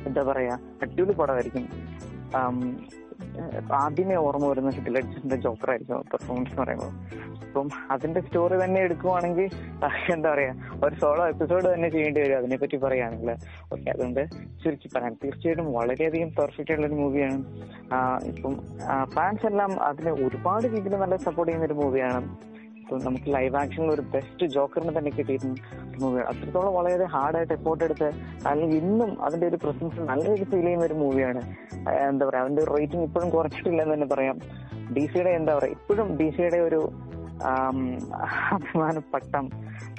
എന്താ 0.07 0.23
പറയാ 0.23 0.55
അടിപൊളി 0.83 1.15
പടമായിരിക്കും. 1.21 1.65
ആദ്യമേ 3.85 4.17
ഓർമ്മ 4.27 4.45
വരുന്ന 4.51 4.71
ഹിറ്റ്ലഡിന്റെ 4.77 5.37
ജോക്കർ 5.45 5.71
ആയിരിക്കും 5.73 6.05
പെർഫോമൻസ് 6.13 6.53
എന്ന് 6.53 6.63
പറയുമ്പോൾ. 6.63 6.93
അപ്പം 7.47 7.69
അതിന്റെ 7.91 8.21
സ്റ്റോറി 8.27 8.57
തന്നെ 8.63 8.81
എടുക്കുവാണെങ്കിൽ 8.87 9.49
എന്താ 10.15 10.29
പറയാ 10.35 10.53
ഒരു 10.85 10.95
സോളോ 11.03 11.25
എപ്പിസോഡ് 11.33 11.67
തന്നെ 11.75 11.89
ചെയ്യേണ്ടി 11.95 12.21
വരും. 12.25 12.37
അതിനെപ്പറ്റി 12.41 12.77
പറയുകയാണെങ്കിൽ. 12.85 13.31
ഓക്കെ 13.73 13.89
അതുകൊണ്ട് 13.95 14.23
ചുരുക്കി 14.63 14.91
പറയാം. 14.95 15.17
തീർച്ചയായിട്ടും 15.25 15.73
വളരെയധികം 15.79 16.31
പെർഫെക്റ്റ് 16.39 16.77
ഉള്ള 16.77 16.87
ഒരു 16.91 16.99
മൂവിയാണ് 17.03 17.39
ഇപ്പം 18.33 18.55
ഫാൻസ് 19.17 19.47
എല്ലാം 19.53 19.73
അതിനെ 19.89 20.13
ഒരുപാട് 20.27 20.67
രീതിയിൽ 20.77 20.97
നല്ല 21.05 21.19
സപ്പോർട്ട് 21.27 21.51
ചെയ്യുന്ന 21.51 21.71
ഒരു 21.71 21.79
മൂവിയാണ് 21.83 22.21
ഇപ്പം 22.91 23.05
നമുക്ക് 23.05 23.29
ലൈവ് 23.35 23.57
ആക്ഷനിൽ 23.57 23.91
ഒരു 23.91 24.03
ബെസ്റ്റ് 24.13 24.45
ജോക്കറിനെ 24.47 24.93
തന്നെ 24.97 25.11
കിട്ടിയിരുന്നു 25.11 25.57
മൂവിയാണ് 25.99 26.27
അത്രത്തോളം 26.29 26.73
വളരെ 26.75 27.05
ഹാർഡായിട്ട് 27.05 27.53
എഫോർട്ട് 27.53 27.85
എടുത്ത് 27.85 28.09
അല്ലെങ്കിൽ 28.47 28.77
ഇന്നും 28.77 29.11
അതിന്റെ 29.23 29.47
ഒരു 29.47 29.57
പ്രസൻസ് 29.57 30.07
നല്ല 30.09 30.25
രീതിയിൽ 30.31 30.49
ഫീൽ 30.51 30.65
ചെയ്യുന്ന 30.65 30.85
ഒരു 30.85 30.95
മൂവിയാണ് 30.95 31.43
എന്താ 32.09 32.27
പറയാ 32.27 32.43
അതിന്റെ 32.43 32.65
റേറ്റിംഗ് 32.65 33.05
ഇപ്പോഴും 33.05 33.31
കുറച്ചിട്ടില്ല 33.31 33.83
എന്ന് 33.83 33.95
തന്നെ 33.95 34.07
പറയാം. 34.07 34.37
ഡി 34.95 35.05
സിയുടെ 35.07 35.31
എന്താ 35.31 35.55
പറയാ 35.55 35.71
ഇപ്പോഴും 35.71 36.17
ഡി 36.17 36.31
സിയുടെ 36.31 36.61
ഒരു 36.61 36.81
അഭിമാനപ്പട്ടം 38.51 39.45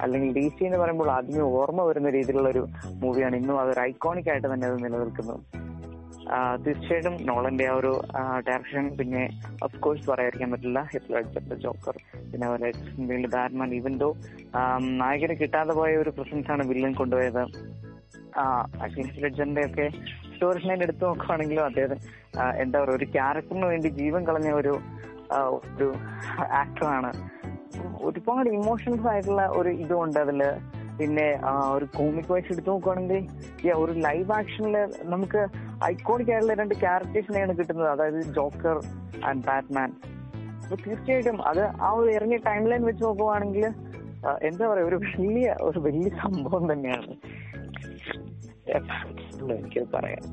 അല്ലെങ്കിൽ 0.02 0.32
ഡി 0.32 0.48
സി 0.48 0.64
എന്ന് 0.64 0.78
പറയുമ്പോൾ 0.78 1.10
ആദ്യമേ 1.10 1.46
ഓർമ്മ 1.54 1.82
വരുന്ന 1.82 2.10
രീതിയിലുള്ള 2.10 2.48
ഒരു 2.48 2.62
മൂവിയാണ് 3.00 3.36
ഇന്നും 3.36 3.60
അതൊരു 3.60 3.80
ഐക്കോണിക് 3.80 4.30
ആയിട്ട് 4.30 4.48
തന്നെ 4.52 4.66
അത് 4.66 4.84
നിലനിൽക്കുന്നത് 4.84 5.40
തീർച്ചയായിട്ടും 6.64 7.14
നോളന്റെ 7.28 7.64
ആ 7.70 7.74
ഒരു 7.80 7.92
ഡയറക്ഷൻ 8.48 8.84
പിന്നെ 8.98 9.22
ഓഫ് 9.66 9.78
കോഴ്സ് 9.84 10.06
പറയാതിരിക്കാൻ 10.10 10.50
പറ്റില്ല. 10.54 10.80
ഹിറ്റ്ലർ 10.92 11.56
ജോക്കർ 11.64 11.96
പിന്നെ 12.30 12.44
അതുപോലെ 12.48 12.70
വീണ്ടും 13.10 13.30
ബാറ്റ്മാൻ 13.36 13.70
ഈവൻ 13.78 13.94
ദോ 14.02 14.08
നായകന് 15.02 15.36
കിട്ടാതെ 15.42 15.74
പോയ 15.80 16.02
ഒരു 16.02 16.12
പ്രസൻസ് 16.18 16.50
ആണ് 16.54 16.64
വില്ലൻ 16.70 16.94
കൊണ്ടുപോയത്. 17.00 17.42
അഖിലേഷ് 18.84 19.22
ലഡ്ജറിന്റെ 19.24 19.62
ഒക്കെ 19.68 19.86
സ്റ്റോറി 20.34 20.60
ലൈൻ 20.68 20.80
എടുത്തു 20.86 21.04
നോക്കുവാണെങ്കിലും 21.08 21.64
അദ്ദേഹം 21.70 21.98
എന്താ 22.62 22.76
പറയുക 22.82 22.98
ഒരു 22.98 23.06
ക്യാരക്ടറിന് 23.16 23.66
വേണ്ടി 23.72 23.88
ജീവൻ 24.00 24.22
കളഞ്ഞ 24.28 24.50
ഒരു 24.60 24.72
ഒരു 25.74 25.88
ആക്ടറാണ് 26.60 27.10
ഒരുപാട് 28.08 28.48
ഇമോഷൻസ് 28.58 29.06
ആയിട്ടുള്ള 29.10 29.42
ഒരു 29.58 29.70
ഇതുണ്ട് 29.82 30.18
അതിൽ. 30.24 30.40
പിന്നെ 30.98 31.26
ഒരു 31.74 31.86
കോമിക് 31.98 32.32
വൈസ് 32.32 32.52
എടുത്തു 32.52 32.70
നോക്കുവാണെങ്കിൽ 32.70 33.20
ഒരു 33.82 33.92
ലൈവ് 34.06 34.32
ആക്ഷനിൽ 34.32 34.76
നമുക്ക് 35.12 35.42
ഐക്കോണിക് 35.84 36.30
ആയിട്ടുള്ള 36.32 36.54
രണ്ട് 36.62 36.74
ക്യാരക്ടേഴ്സിനെയാണ് 36.74 37.52
കിട്ടുന്നത്. 37.58 37.88
അതായത് 37.88 38.20
ജോക്കർ 38.38 38.78
ആൻഡ് 39.28 39.44
ബാറ്റ്മാൻ 39.48 39.92
അപ്പൊ 40.62 40.76
തീർച്ചയായിട്ടും 40.86 41.38
അത് 41.48 41.62
ആ 41.86 41.90
ഒരു 42.00 42.10
ഇറങ്ങിയ 42.10 42.38
ടൈം 42.46 42.62
ലൈൻ 42.70 42.84
വെച്ച് 42.84 43.04
നോക്കുവാണെങ്കിൽ 43.04 43.66
എന്താ 44.48 44.64
പറയാ 44.68 44.84
ഒരു 44.84 44.98
വലിയ 45.04 45.56
ഒരു 45.68 45.78
വലിയ 45.86 46.10
സംഭവം 46.22 46.64
തന്നെയാണ്. 46.72 47.12
എനിക്ക് 49.56 49.82
പറയാം. 49.94 50.24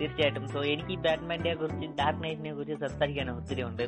തീർച്ചയായിട്ടും. 0.00 0.44
സോ 0.48 0.58
എനിക്ക് 0.72 0.92
ഈ 0.92 0.98
ബാറ്റ്മാന്റെ 1.04 1.52
കുറിച്ച് 1.60 1.86
ഡാർക്ക് 2.00 2.22
നൈറ്റിനെ 2.24 2.52
കുറിച്ച് 2.54 2.76
സംസാരിക്കാൻ 2.84 3.30
ഒത്തിരി 3.30 3.62
ഉണ്ട്. 3.62 3.84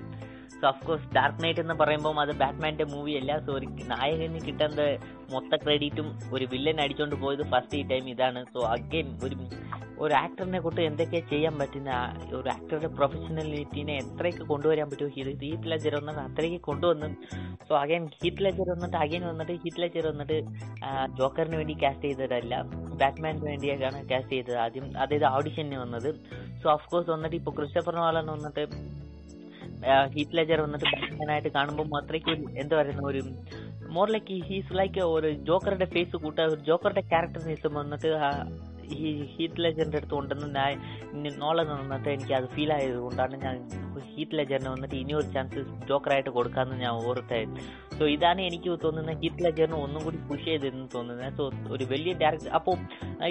സോ 0.59 0.69
അഫ്കോഴ്സ് 0.69 1.15
ഡാർക്ക് 1.15 1.45
നൈറ്റ് 1.45 1.61
എന്ന് 1.61 1.75
പറയുമ്പോൾ 1.75 2.21
അത് 2.21 2.33
ബാറ്റ്മാന്റെ 2.37 2.85
മൂവി 2.85 3.13
അല്ല. 3.13 3.39
സോ 3.47 3.53
ഒരു 3.53 3.67
നായകന് 3.67 4.41
കിട്ടേണ്ട 4.47 4.81
മൊത്ത 5.33 5.63
ക്രെഡിറ്റും 5.65 6.19
ഒരു 6.35 6.45
വില്ലൻ 6.53 6.81
അടിച്ചുകൊണ്ട് 6.81 7.17
പോയത് 7.17 7.43
ഫസ്റ്റ് 7.43 7.79
ഈ 7.79 7.83
ടൈം 7.83 8.09
ഇതാണ്. 8.09 8.45
സോ 8.45 8.61
അഗെയിൻ 8.61 9.19
ഒരു 9.25 9.37
ഒരു 10.05 10.15
ആക്ടറിനെ 10.15 10.61
കൊണ്ട് 10.61 10.81
എന്തൊക്കെ 10.81 11.19
ചെയ്യാൻ 11.31 11.59
പറ്റുന്ന 11.59 11.91
ഒരു 12.35 12.49
ആക്ടറുടെ 12.49 12.87
പ്രൊഫഷണലിറ്റിനെ 12.87 13.95
എത്രയൊക്കെ 13.97 14.45
കൊണ്ടുവരാൻ 14.45 14.87
പറ്റുമോ? 14.91 15.11
ഹീറ്റ് 15.17 15.71
ലെജർ 15.71 15.95
വന്നിട്ട് 15.99 16.21
അത്രയ്ക്ക് 16.21 16.61
കൊണ്ടുവന്നു. 16.61 17.09
സോ 17.69 17.73
അഗൈൻ 17.81 18.05
ഹീറ്റ് 18.23 18.45
ലെജർ 18.45 18.71
വന്നിട്ട് 18.71 18.97
അഗൈൻ 18.97 19.27
വന്നിട്ട് 19.29 19.53
ഹീറ്റ് 19.53 19.81
ലെജർ 19.81 20.07
വന്നിട്ട് 20.07 20.39
ജോക്കറിന് 21.19 21.57
വേണ്ടി 21.57 21.77
കാസ്റ്റ് 21.83 22.07
ചെയ്തതല്ല. 22.07 22.63
ബാറ്റ്മാന് 23.03 23.45
വേണ്ടിയൊക്കെയാണ് 23.45 24.09
കാസ്റ്റ് 24.09 24.33
ചെയ്തത് 24.33 24.57
ആദ്യം. 24.57 24.87
അതായത് 24.99 25.25
ഓഡിഷന് 25.25 25.79
വന്നത്. 25.85 26.11
സോ 26.63 26.73
ഓഫ് 26.73 26.89
കോഴ്സ് 26.91 27.11
വന്നിട്ട് 27.11 27.37
ഇപ്പോൾ 27.37 27.51
ക്രിസ്റ്റഫർ 27.51 27.97
നോളൻ 27.97 28.27
വന്നിട്ട് 28.27 28.65
ഹീറ്റ് 30.15 30.37
ലെജർ 30.39 30.61
വന്നിട്ട് 30.65 30.87
ബാറ്റ്മാനായിട്ട് 30.93 31.51
കാണുമ്പോൾ 31.57 31.97
അത്രയ്ക്ക് 32.01 32.31
ഒരു 32.35 32.45
എന്താ 32.63 32.75
പറയുന്ന 32.79 33.07
ഒരു 33.13 33.23
മോർ 33.97 34.09
ലൈക്ക് 34.15 34.35
ഹീസ് 34.49 34.75
ലൈക്ക് 34.81 35.05
ഒരു 35.17 35.31
ജോക്കറുടെ 35.49 35.89
ഫേസ് 35.95 36.17
കൂട്ട 36.25 36.39
ഒരു 36.53 36.61
ജോക്കറുടെ 36.69 37.05
ക്യാരക്ടറിനിസം 37.13 37.75
വന്നിട്ട് 37.81 38.11
ഈ 38.97 39.11
ഹീറ്റ് 39.35 39.63
ലെജറിന്റെ 39.65 39.99
അടുത്ത് 39.99 40.17
ഉണ്ടെന്ന് 40.21 40.49
ഞാൻ 40.55 41.37
നോളൻ 41.43 41.69
വന്നിട്ട് 41.73 42.09
എനിക്ക് 42.15 42.35
അത് 42.39 42.47
ഫീൽ 42.55 42.71
ആയത് 42.77 42.97
കൊണ്ടാണ് 43.05 43.37
ഞാൻ 43.45 43.57
ഹീറ്റ് 44.15 44.37
ലെജറിന് 44.39 44.71
വന്നിട്ട് 44.73 44.97
ഇനിയൊരു 45.01 45.29
ചാൻസ് 45.35 45.61
ജോക്കറായിട്ട് 45.89 46.31
കൊടുക്കാമെന്ന് 46.31 46.79
ഞാൻ 46.85 46.95
ഓർത്തത്. 47.09 47.61
സോ 47.99 48.05
ഇതാണ് 48.15 48.41
എനിക്ക് 48.49 48.71
തോന്നുന്നത് 48.85 49.19
ഹീറ്റ് 49.23 49.45
ലെജറിന് 49.47 49.79
ഒന്നും 49.85 50.01
കൂടി 50.07 50.19
പുഷ് 50.29 50.45
ചെയ്തെന്ന് 50.45 50.87
തോന്നുന്നത് 50.95 51.37
സോ 51.39 51.45
ഒരു 51.77 51.87
വലിയ 51.93 52.13
ഡയറക്ടർ 52.23 52.53
അപ്പോൾ 52.59 52.77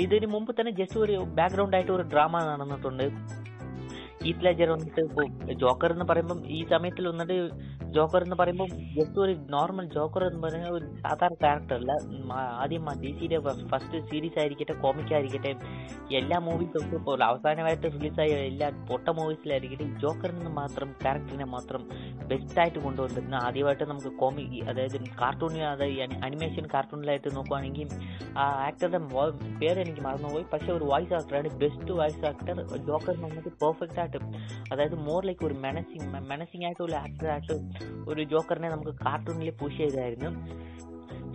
ഇതിന് 0.05 0.29
മുമ്പ് 0.35 0.51
തന്നെ 0.59 0.73
ജസ്റ്റ് 0.79 0.99
ഒരു 1.05 1.17
ബാക്ക്ഗ്രൗണ്ട് 1.39 1.77
ആയിട്ട് 1.79 1.93
ഒരു 1.97 2.05
ഡ്രാമ 2.13 2.43
നടന്നിട്ടുണ്ട്. 2.49 3.05
ഹീറ്റ് 4.21 4.45
ലെജർ 4.45 4.69
വന്നിട്ട് 4.71 5.03
ജോക്കർ 5.61 5.91
എന്ന് 5.91 6.05
പറയുമ്പം 6.05 6.39
ഈ 6.49 6.59
സമയത്തിൽ 6.71 7.05
വന്നിട്ട് 7.07 7.35
ജോക്കർ 7.89 8.21
എന്ന് 8.23 8.35
പറയുമ്പോൾ 8.35 8.67
ജസ്റ്റ് 8.95 9.19
ഒരു 9.19 9.33
നോർമൽ 9.49 9.85
ജോക്കർ 9.93 10.23
എന്ന് 10.27 10.41
പറയുന്നത് 10.43 10.73
ഒരു 10.73 10.87
സാധാരണ 11.03 11.37
ക്യാരക്ടർ 11.43 11.75
അല്ല. 11.77 11.91
ആദ്യം 12.63 12.85
ഡി 13.01 13.11
സിയുടെ 13.19 13.37
ഫസ്റ്റ് 13.71 13.99
സീരീസ് 14.09 14.37
ആയിരിക്കട്ടെ 14.41 14.75
കോമിക് 14.83 15.13
ആയിരിക്കട്ടെ 15.13 15.51
എല്ലാ 16.19 16.37
മൂവീസും 16.39 16.83
ഇപ്പോൾ 16.97 17.23
അവസാനമായിട്ട് 17.29 17.87
റിലീസായ 17.95 18.35
എല്ലാ 18.49 18.69
പൊട്ട 18.89 19.07
മൂവീസിലായിരിക്കട്ടെ 19.19 19.87
ജോക്കറിന് 20.03 20.51
മാത്രം 20.59 20.89
ക്യാരക്ടറിനെ 21.01 21.47
മാത്രം 21.55 21.81
ബെസ്റ്റായിട്ട് 22.29 22.79
കൊണ്ടുവന്നിരുന്ന 22.79 23.37
ആദ്യമായിട്ട് 23.47 23.85
നമുക്ക് 23.91 24.11
കോമി 24.21 24.45
അതായത് 24.69 24.97
കാർട്ടൂണിൽ 25.21 25.63
അതായത് 25.71 25.97
അനിമേഷൻ 26.27 26.65
കാർട്ടൂണിലായിട്ട് 26.73 27.29
നോക്കുവാണെങ്കിൽ 27.37 27.87
ആ 28.37 28.45
ആക്ടറുടെ 28.67 29.01
പേര് 29.61 29.79
എനിക്ക് 29.85 30.01
മറന്നുപോയി. 30.01 30.45
പക്ഷേ 30.53 30.71
ഒരു 30.77 30.85
വോയിസ് 30.91 31.13
ആക്ടറാണ് 31.13 31.51
ബെസ്റ്റ് 31.61 31.91
വോയിസ് 31.99 32.25
ആക്ടർ 32.25 32.57
ജോക്കർ 32.87 33.15
നമുക്ക് 33.25 33.51
പെർഫെക്റ്റ് 33.63 33.99
ആയിട്ട് 34.09 34.39
അതായത് 34.71 34.95
മോർ 34.95 35.25
ലൈക്ക് 35.25 35.45
ഒരു 35.45 35.53
മെനസിങ് 35.53 36.07
മെനസിങ് 36.27 36.65
ആയിട്ട് 36.65 36.83
ഒരു 36.83 36.91
ആക്ടറായിട്ട് 36.93 37.55
ഒരു 38.09 38.23
ജോക്കറിനെ 38.23 38.69
നമുക്ക് 38.69 38.95
കാർട്ടൂണിൽ 39.05 39.51
പുഷ് 39.51 39.77
ചെയ്തായിരുന്നു. 39.77 40.31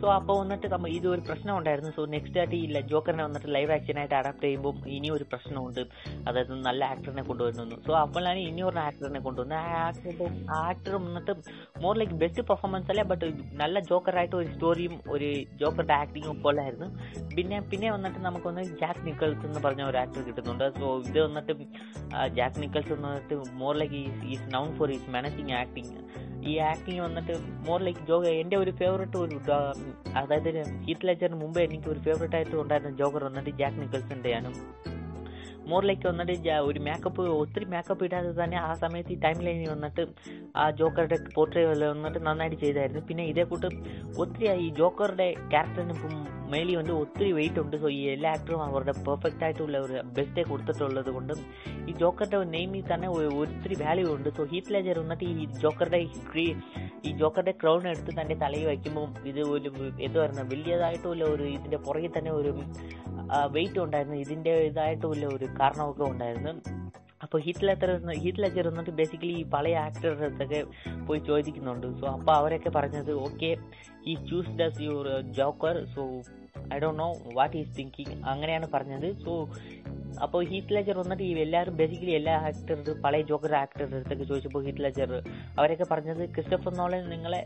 സോ 0.04 0.08
അപ്പോൾ 0.16 0.36
വന്നിട്ട് 0.40 0.66
നമ്മൾ 0.72 0.88
ഇത് 0.96 1.06
ഒരു 1.12 1.22
പ്രശ്നം 1.26 1.52
ഉണ്ടായിരുന്നു 1.58 1.90
സോ 1.96 2.02
നെക്സ്റ്റ് 2.14 2.38
ആയിട്ട് 2.40 2.56
ഈ 2.56 2.80
ജോക്കറിനെ 2.90 3.22
വന്നിട്ട് 3.26 3.48
ലൈവ് 3.56 3.70
ആക്ഷൻ 3.76 3.98
ആയിട്ട് 4.00 4.16
അഡാപ്റ്റ് 4.18 4.44
ചെയ്യുമ്പോൾ 4.46 4.74
ഇനി 4.96 5.08
ഒരു 5.16 5.24
പ്രശ്നമുണ്ട്. 5.30 5.80
അതായത് 6.28 6.52
നല്ല 6.66 6.80
ആക്ടറിനെ 6.94 7.22
കൊണ്ടുവരുന്നു 7.28 7.78
സോ 7.86 7.92
അപ്പോഴാണ് 8.02 8.40
ഇനി 8.48 8.62
ഒരു 8.70 8.78
ആക്ടറിനെ 8.86 9.20
കൊണ്ടുവന്നത് 9.26 9.60
ആ 9.60 9.78
ആക്ടറിന്റെ 9.86 10.26
ആക്ടർ 10.64 10.96
വന്നിട്ട് 11.06 11.34
മോർ 11.84 11.94
ലൈക്ക് 12.00 12.18
ബെസ്റ്റ് 12.22 12.44
പെർഫോമൻസ് 12.50 12.90
അല്ല? 12.94 13.04
ബട്ട് 13.12 13.30
നല്ല 13.62 13.80
ജോക്കറായിട്ട് 13.90 14.36
ഒരു 14.40 14.48
സ്റ്റോറിയും 14.54 14.94
ഒരു 15.14 15.30
ജോക്കറുടെ 15.62 15.96
ആക്ടിങ്ങും 16.02 16.32
ഒക്കെ 16.34 16.50
ഉള്ളായിരുന്നു 16.52 16.88
പിന്നെ 17.36 17.60
പിന്നെ 17.72 17.90
വന്നിട്ട് 17.96 18.20
നമുക്കൊന്ന് 18.28 18.64
ജാക്ക് 18.82 19.06
നിക്കൽസ് 19.08 19.42
എന്ന് 19.50 19.62
പറഞ്ഞ 19.66 19.84
ഒരു 19.92 20.00
ആക്ടർ 20.02 20.22
കിട്ടുന്നുണ്ട്. 20.28 20.66
സോ 20.80 20.86
ഇത് 21.08 21.20
വന്നിട്ട് 21.26 21.52
ജാക്ക് 22.40 22.60
നിക്കൽസ് 22.64 22.92
വന്നിട്ട് 22.98 23.34
more 23.62 23.74
like 23.82 24.02
is 24.34 24.46
known 24.56 24.68
for 24.80 24.90
is 24.98 25.10
managing 25.16 25.56
acting 25.62 25.94
ഈ 26.44 26.54
ആക്ടിങ് 26.70 27.00
വന്നിട്ട് 27.00 27.34
മോർ 27.66 27.80
ലൈക്ക് 27.80 28.02
ജോഗർ 28.08 28.32
എന്റെ 28.42 28.56
ഒരു 28.56 28.72
ഫേവറേറ്റ് 28.72 29.18
ഒരു 29.18 29.38
അതായത് 30.16 30.50
ഹീത്ത് 30.86 31.06
ലെജറിന് 31.06 31.38
മുമ്പ് 31.40 31.60
എനിക്ക് 31.60 31.88
ഒരു 31.88 32.00
ഫേവറേറ്റ് 32.00 32.36
ആയിട്ട് 32.36 32.56
ഉണ്ടായിരുന്ന 32.56 32.92
ജോഗർ 32.96 33.24
വന്നിട്ട് 33.24 33.52
ജാക്ക് 33.60 33.80
നിക്കൽസിന്റെയാണ് 33.80 34.50
മോർ 35.70 35.82
ലൈക്ക് 35.84 36.06
വന്നിട്ട് 36.06 36.34
ഒരു 36.60 36.80
മേക്കപ്പ് 36.80 37.22
ഒത്തിരി 37.42 37.64
മേക്കപ്പ് 37.64 38.04
ഇടാതെ 38.04 38.32
തന്നെ 38.40 38.56
ആ 38.56 38.72
സമയത്ത് 38.74 39.12
ഈ 39.12 39.18
ടൈം 39.20 39.38
ലൈനിൽ 39.40 39.68
വന്നിട്ട് 39.70 40.02
ആ 40.56 40.64
ജോക്കറുടെ 40.70 41.18
പോർട്രേറ്റ് 41.34 41.84
വന്നിട്ട് 41.84 42.20
നന്നായിട്ട് 42.26 42.58
ചെയ്തായിരുന്നു. 42.64 43.02
പിന്നെ 43.08 43.24
ഇതേ 43.24 43.44
കൂട്ട് 43.44 43.68
ഒത്തിരി 44.18 44.48
ഈ 44.66 44.68
ജോക്കറുടെ 44.70 45.28
ക്യാരക്ടറിന് 45.52 45.96
മേലി 46.52 46.72
വന്ന് 46.78 46.94
ഒത്തിരി 47.02 47.30
വെയിറ്റ് 47.38 47.60
ഉണ്ട്. 47.62 47.76
സോ 47.82 47.88
ഈ 47.98 48.00
എല്ലാ 48.14 48.30
ആക്ടറും 48.36 48.62
അവരുടെ 48.68 48.94
പെർഫെക്റ്റ് 49.06 49.44
ആയിട്ടുള്ള 49.46 49.78
ഒരു 49.86 49.96
ബെസ്റ്റേ 50.16 50.42
കൊടുത്തിട്ടുള്ളത് 50.50 51.10
കൊണ്ടും 51.16 51.38
ഈ 51.88 51.94
ജോക്കറുടെ 52.02 52.38
നെയിമിൽ 52.54 52.84
തന്നെ 52.92 53.08
ഒത്തിരി 53.42 53.76
വാല്യൂ 53.84 54.08
ഉണ്ട്. 54.16 54.28
സോ 54.38 54.44
ഹീറ്റ് 54.52 54.72
ലേജർ 54.74 54.98
വന്നിട്ട് 55.04 55.26
ഈ 55.42 55.46
ജോക്കറുടെ 55.64 56.00
ഈ 57.08 57.10
ജോക്കറുടെ 57.20 57.54
ക്രൗൺ 57.62 57.82
എടുത്ത് 57.92 58.12
തന്നെ 58.18 58.34
തലയിൽ 58.42 58.66
വയ്ക്കുമ്പോൾ 58.70 59.08
ഇത് 59.30 59.40
ഒരു 59.54 59.70
എന്ത് 60.06 60.18
പറയുന്നത് 60.20 60.48
വലിയതായിട്ടുള്ള 60.52 61.24
ഒരു 61.34 61.44
ഇതിന്റെ 61.56 61.80
പുറകിൽ 61.86 62.12
തന്നെ 62.16 62.32
ഒരു 62.40 62.52
വെയിറ്റ് 63.56 63.80
ഉണ്ടായിരുന്നു. 63.84 64.18
ഇതിന്റെ 64.24 64.54
ഇതായിട്ടുള്ള 64.70 65.26
ഒരു 65.36 65.46
കാരണമൊക്കെ 65.60 66.04
ഉണ്ടായിരുന്നു. 66.12 66.54
അപ്പോൾ 67.24 67.38
Hitler 67.40 67.68
letter 67.70 67.90
Heath 68.24 68.42
Ledger 68.42 68.66
basically 69.00 69.34
ഈ 69.42 69.44
പഴയ 69.54 69.76
ആക്ടേഴ്സ് 69.86 70.24
ഒക്കെ 70.28 70.60
പോയി 71.08 71.20
ചോദിക്കുന്നുണ്ട്. 71.30 71.86
സോ 72.00 72.06
അപ്പോൾ 72.16 72.34
അവരൊക്കെ 72.40 72.70
പറഞ്ഞത് 72.70 73.12
ഓക്കെ 73.26 73.50
ഈ 74.06 74.14
choose 74.30 74.56
does 74.60 74.82
your 74.88 75.08
joker 75.38 75.78
so 75.94 76.04
I 76.74 76.78
don't 76.84 77.00
know 77.02 77.08
what 77.38 77.56
is 77.62 77.72
thinking 77.78 78.16
അങ്ങനെയാണ് 78.32 78.66
പറഞ്ഞത്. 78.76 79.08
സോ 79.24 79.32
അപ്പോൾ 80.24 80.40
ഹീറ്റ് 80.50 80.72
ലെജർ 80.74 80.96
വന്നിട്ട് 81.02 81.22
ഈ 81.28 81.30
എല്ലാവരും 81.44 81.74
ബേസിക്കലി 81.78 82.12
എല്ലാ 82.18 82.34
ആക്ടറും 82.48 82.98
പഴയ 83.04 83.22
ജോക്കർ 83.30 83.52
ആക്ടറുടെ 83.60 83.96
അടുത്തൊക്കെ 83.98 84.24
ചോദിച്ചപ്പോൾ 84.30 84.62
ഹീറ്റ് 84.66 84.82
ലെജർ 84.84 85.10
അവരൊക്കെ 85.58 85.86
പറഞ്ഞത് 85.92 86.22
ക്രിസ്റ്റഫർ 86.34 86.72
നോളൻ 86.80 87.02
നിങ്ങളെ 87.14 87.40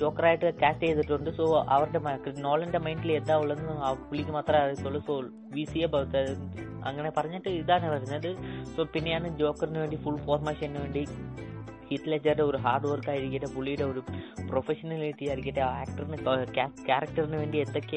ജോക്കറായിട്ട് 0.00 0.48
കാസ്റ്റ് 0.62 0.86
ചെയ്തിട്ടുണ്ട്. 0.86 1.30
സോ 1.38 1.44
അവരുടെ 1.74 2.00
നോളന്റെ 2.46 2.80
മൈൻഡിൽ 2.86 3.12
എന്താ 3.20 3.36
ഉള്ളതെന്ന് 3.42 3.76
പുള്ളിക്ക് 4.08 4.34
മാത്രമേ 4.38 4.62
അറിയത്തുള്ളൂ. 4.64 5.02
സോ 5.08 5.16
വി 5.56 5.64
സി 5.72 5.80
എ 5.86 5.88
അങ്ങനെ 6.88 7.10
പറഞ്ഞിട്ട് 7.18 7.50
ഇതാണ് 7.60 7.86
പറഞ്ഞത്. 7.94 8.30
സോ 8.74 8.82
പിന്നെയാണ് 8.94 9.28
ജോക്കറിന് 9.42 9.80
വേണ്ടി 9.84 9.98
ഫുൾ 10.04 10.18
ഫോർമേഷന് 10.26 10.78
വേണ്ടി 10.84 11.04
ലെജറുടെ 12.06 12.42
ഒരു 12.42 12.56
ഹാർഡ് 12.56 12.86
വർക്ക് 12.86 13.10
ആയിരിക്കട്ടെ 13.10 13.54
പുള്ളിയുടെ 13.54 13.82
ഒരു 13.82 14.00
പ്രൊഫഷണലിറ്റി 14.50 15.24
ആയിരിക്കട്ടെ 15.28 15.60
ആക്ടറിന് 15.60 16.18
ക്യാരക്ടറിന് 16.86 17.36
വേണ്ടി 17.36 17.58
എന്തൊക്കെ 17.58 17.96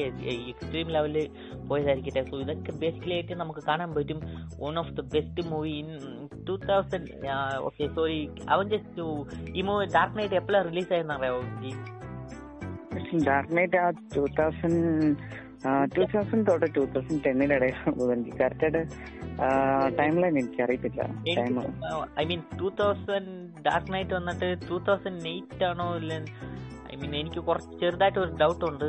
എക്സ്ട്രീം 0.52 0.88
ലെവലിൽ 0.88 1.28
പോയതായിരിക്കട്ടെ. 1.68 2.22
സോ 2.30 2.40
ഇതൊക്കെ 2.40 2.72
ബേസിക്കലി 2.72 3.12
ആയിട്ട് 3.12 3.32
നമുക്ക് 3.32 3.60
കാണാൻ 3.60 3.94
പറ്റും. 3.94 4.20
One 4.60 4.78
of 4.78 4.92
the 4.92 5.00
best 5.14 5.42
movie 5.48 5.70
in 5.70 5.88
two 6.48 6.56
thousand 6.56 7.10
okay 7.60 7.86
sorry 7.86 8.30
അവൻ 8.48 8.68
ജസ്റ്റ് 8.68 9.02
ഈ 9.54 9.62
മൂവി 9.62 9.86
ഡാർക്ക് 9.86 10.18
നൈറ്റ് 10.18 10.34
എപ്പോഴാണ് 10.34 10.68
റിലീസ് 10.70 10.92
ആയെന്ന് 10.92 11.14
അറിയാമോ 11.14 11.42
ഡാർക്ക് 13.24 13.56
നൈറ്റ് 13.56 13.76
ആ 13.76 13.90
ടൂ 14.14 14.24
തൗസൻഡ് 14.38 14.80
ടൂ 15.96 16.02
തൗസൻഡ് 16.12 16.46
തൊട്ട് 16.46 16.74
ടൂ 16.74 16.84
തൗസൻഡ് 16.84 17.28
എനിക്ക് 17.28 18.36
കറക്റ്റായിട്ട് 18.38 18.82
ടൈം 19.98 20.14
ലൈൻ 20.20 20.38
എനിക്ക് 20.38 20.62
അറിയത്തില്ല 20.62 21.02
I 22.20 22.24
mean 22.24 22.42
two 22.58 22.68
thousand 22.68 23.62
Dark 23.62 23.92
Knight 23.92 24.14
വന്നിട്ട് 24.14 24.68
ടൂ 24.68 24.78
തൗസൻഡ് 24.78 25.26
എയ്റ്റ് 25.26 25.64
ആണോ 25.64 25.96
ഇല്ല? 25.96 26.12
ഐ 26.92 26.96
മീൻ 26.96 27.16
എനിക്ക് 27.16 27.40
കുറച്ച് 27.40 27.80
ചെറുതായിട്ട് 27.80 28.18
ഒരു 28.18 28.32
ഡൗട്ട് 28.32 28.64
ഉണ്ട്. 28.64 28.88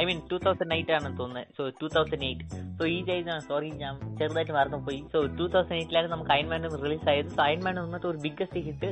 I 0.00 0.04
mean 0.08 0.18
two 0.30 0.36
thousand 0.44 0.74
eight 0.76 0.92
ആണെന്ന് 0.96 1.18
തോന്നുന്നത് 1.20 1.48
so 1.56 1.62
two 1.80 1.86
thousand 1.94 2.26
eight 2.28 2.44
so 2.78 2.84
ഈ 2.94 2.98
ചെയ്ത 3.08 3.38
സോറി 3.48 3.68
ഞാൻ 3.82 3.94
ചെറുതായിട്ട് 4.18 4.54
മറന്നു 4.58 4.78
പോയി 4.86 5.00
സോ 5.12 5.18
ടൂ 5.38 5.46
തൗസൻഡ് 5.54 5.78
എയ്റ്റിലാണ് 5.80 6.08
നമുക്ക് 6.12 6.32
അയൺമാൻ 6.36 6.62
റിലീസ് 6.84 7.08
ആയത്. 7.12 7.28
സോ 7.36 7.40
അയൺമാൻ 7.48 7.76
വന്നിട്ട് 7.84 8.06
ഒരു 8.12 8.18
ബിഗ്ഗസ്റ്റ് 8.24 8.60
ഹിറ്റ് 8.68 8.90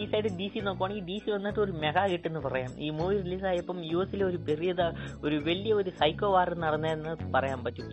ഈ 0.00 0.06
സൈഡ് 0.12 0.30
ഡി 0.40 0.46
സി 0.54 0.60
നോക്കുവാണെങ്കിൽ 0.68 1.06
ഡി 1.10 1.16
സി 1.24 1.30
വന്നിട്ട് 1.36 1.60
ഒരു 1.66 1.72
മെഗാ 1.84 2.04
ഹിറ്റ് 2.12 2.28
എന്ന് 2.30 2.42
പറയാം. 2.46 2.72
ഈ 2.86 2.88
മൂവി 2.98 3.16
റിലീസ് 3.26 3.46
ആയപ്പം 3.50 3.78
യു 3.92 4.00
എസിലെ 4.04 4.24
ഒരു 4.30 4.40
പെരിയ 4.48 4.74
ഒരു 5.26 5.36
വലിയ 5.48 5.74
ഒരു 5.80 5.92
സൈക്കോ 6.00 6.30
വാർ 6.36 6.50
നടന്നതെന്ന് 6.64 7.14
പറയാൻ 7.36 7.60
പറ്റും. 7.66 7.86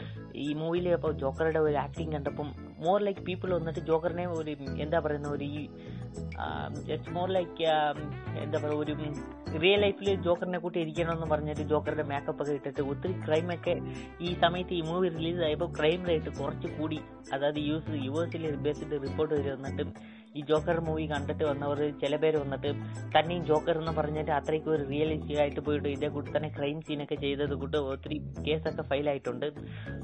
ഈ 0.46 0.48
മൂവിയിൽ 0.62 0.88
അപ്പോൾ 0.98 1.14
ജോക്കറുടെ 1.24 1.60
ഒരു 1.68 1.78
ആക്ടിങ് 1.86 2.14
കണ്ടപ്പം 2.16 2.48
മോർ 2.86 3.00
ലൈക്ക് 3.08 3.22
പീപ്പിൾ 3.28 3.50
വന്നിട്ട് 3.58 3.82
ജോക്കറിനെ 3.90 4.26
ഒരു 4.40 4.52
എന്താ 4.86 5.00
പറയുന്ന 5.06 5.28
ഒരു 5.36 5.46
ഈ 5.60 5.62
ജസ്റ്റ് 6.88 7.12
മോർ 7.12 7.30
ലൈക്ക് 7.30 7.64
എന്താ 8.44 8.58
പറയുക 8.58 8.78
ഒരു 8.78 8.94
റിയൽ 9.62 9.80
ലൈഫിൽ 9.80 10.16
ജോക്കറിനെ 10.22 10.60
കൂട്ടി 10.60 10.80
ഇരിക്കണമെന്ന് 10.80 11.26
പറഞ്ഞിട്ട് 11.26 11.62
ജോക്കറിന്റെ 11.62 12.04
മേക്കപ്പ് 12.04 12.42
ഒക്കെ 12.44 12.52
ഇട്ടിട്ട് 12.52 12.82
ഒത്തിരി 12.82 13.14
ക്രൈം 13.28 13.54
ഒക്കെ 13.54 13.76
ഈ 14.22 14.36
സമയത്ത് 14.42 14.74
ഈ 14.74 14.82
മൂവി 14.82 15.10
റിലീസ് 15.10 15.40
ആയപ്പോൾ 15.40 15.70
ക്രൈം 15.80 16.06
റേറ്റ് 16.06 16.32
കുറച്ച് 16.40 16.68
കൂടി. 16.68 17.00
അതായത് 17.34 17.60
use 17.60 17.90
S 17.90 18.06
U 18.06 18.58
based 18.58 19.02
report 19.04 19.36
ചെയ്ത് 19.36 19.52
വന്നിട്ട് 19.56 19.86
ഈ 20.36 20.42
ജോക്കർ 20.50 20.78
മൂവി 20.82 21.06
കണ്ടിട്ട് 21.06 21.44
വന്നവർ 21.44 21.80
ചില 22.02 22.16
പേര് 22.16 22.38
വന്നിട്ട് 22.38 22.70
തന്നെയും 23.16 23.44
ജോക്കർ 23.46 23.78
എന്ന് 23.78 23.92
പറഞ്ഞിട്ട് 23.92 24.32
അത്രയ്ക്ക് 24.32 24.70
ഒരു 24.70 24.84
റിയലിസ്റ്റിക് 24.84 25.40
ആയിട്ട് 25.40 25.60
പോയിട്ട് 25.60 25.88
ഇതേ 25.88 26.08
കൂട്ടി 26.08 26.32
തന്നെ 26.32 26.50
ക്രൈം 26.50 26.80
സീനൊക്കെ 26.82 27.16
ചെയ്തത് 27.16 27.54
കൂട്ട് 27.56 27.78
ഒത്തിരി 27.78 28.18
കേസൊക്കെ 28.48 28.82
ഫയൽ 28.82 29.10
ആയിട്ടുണ്ട്. 29.10 29.48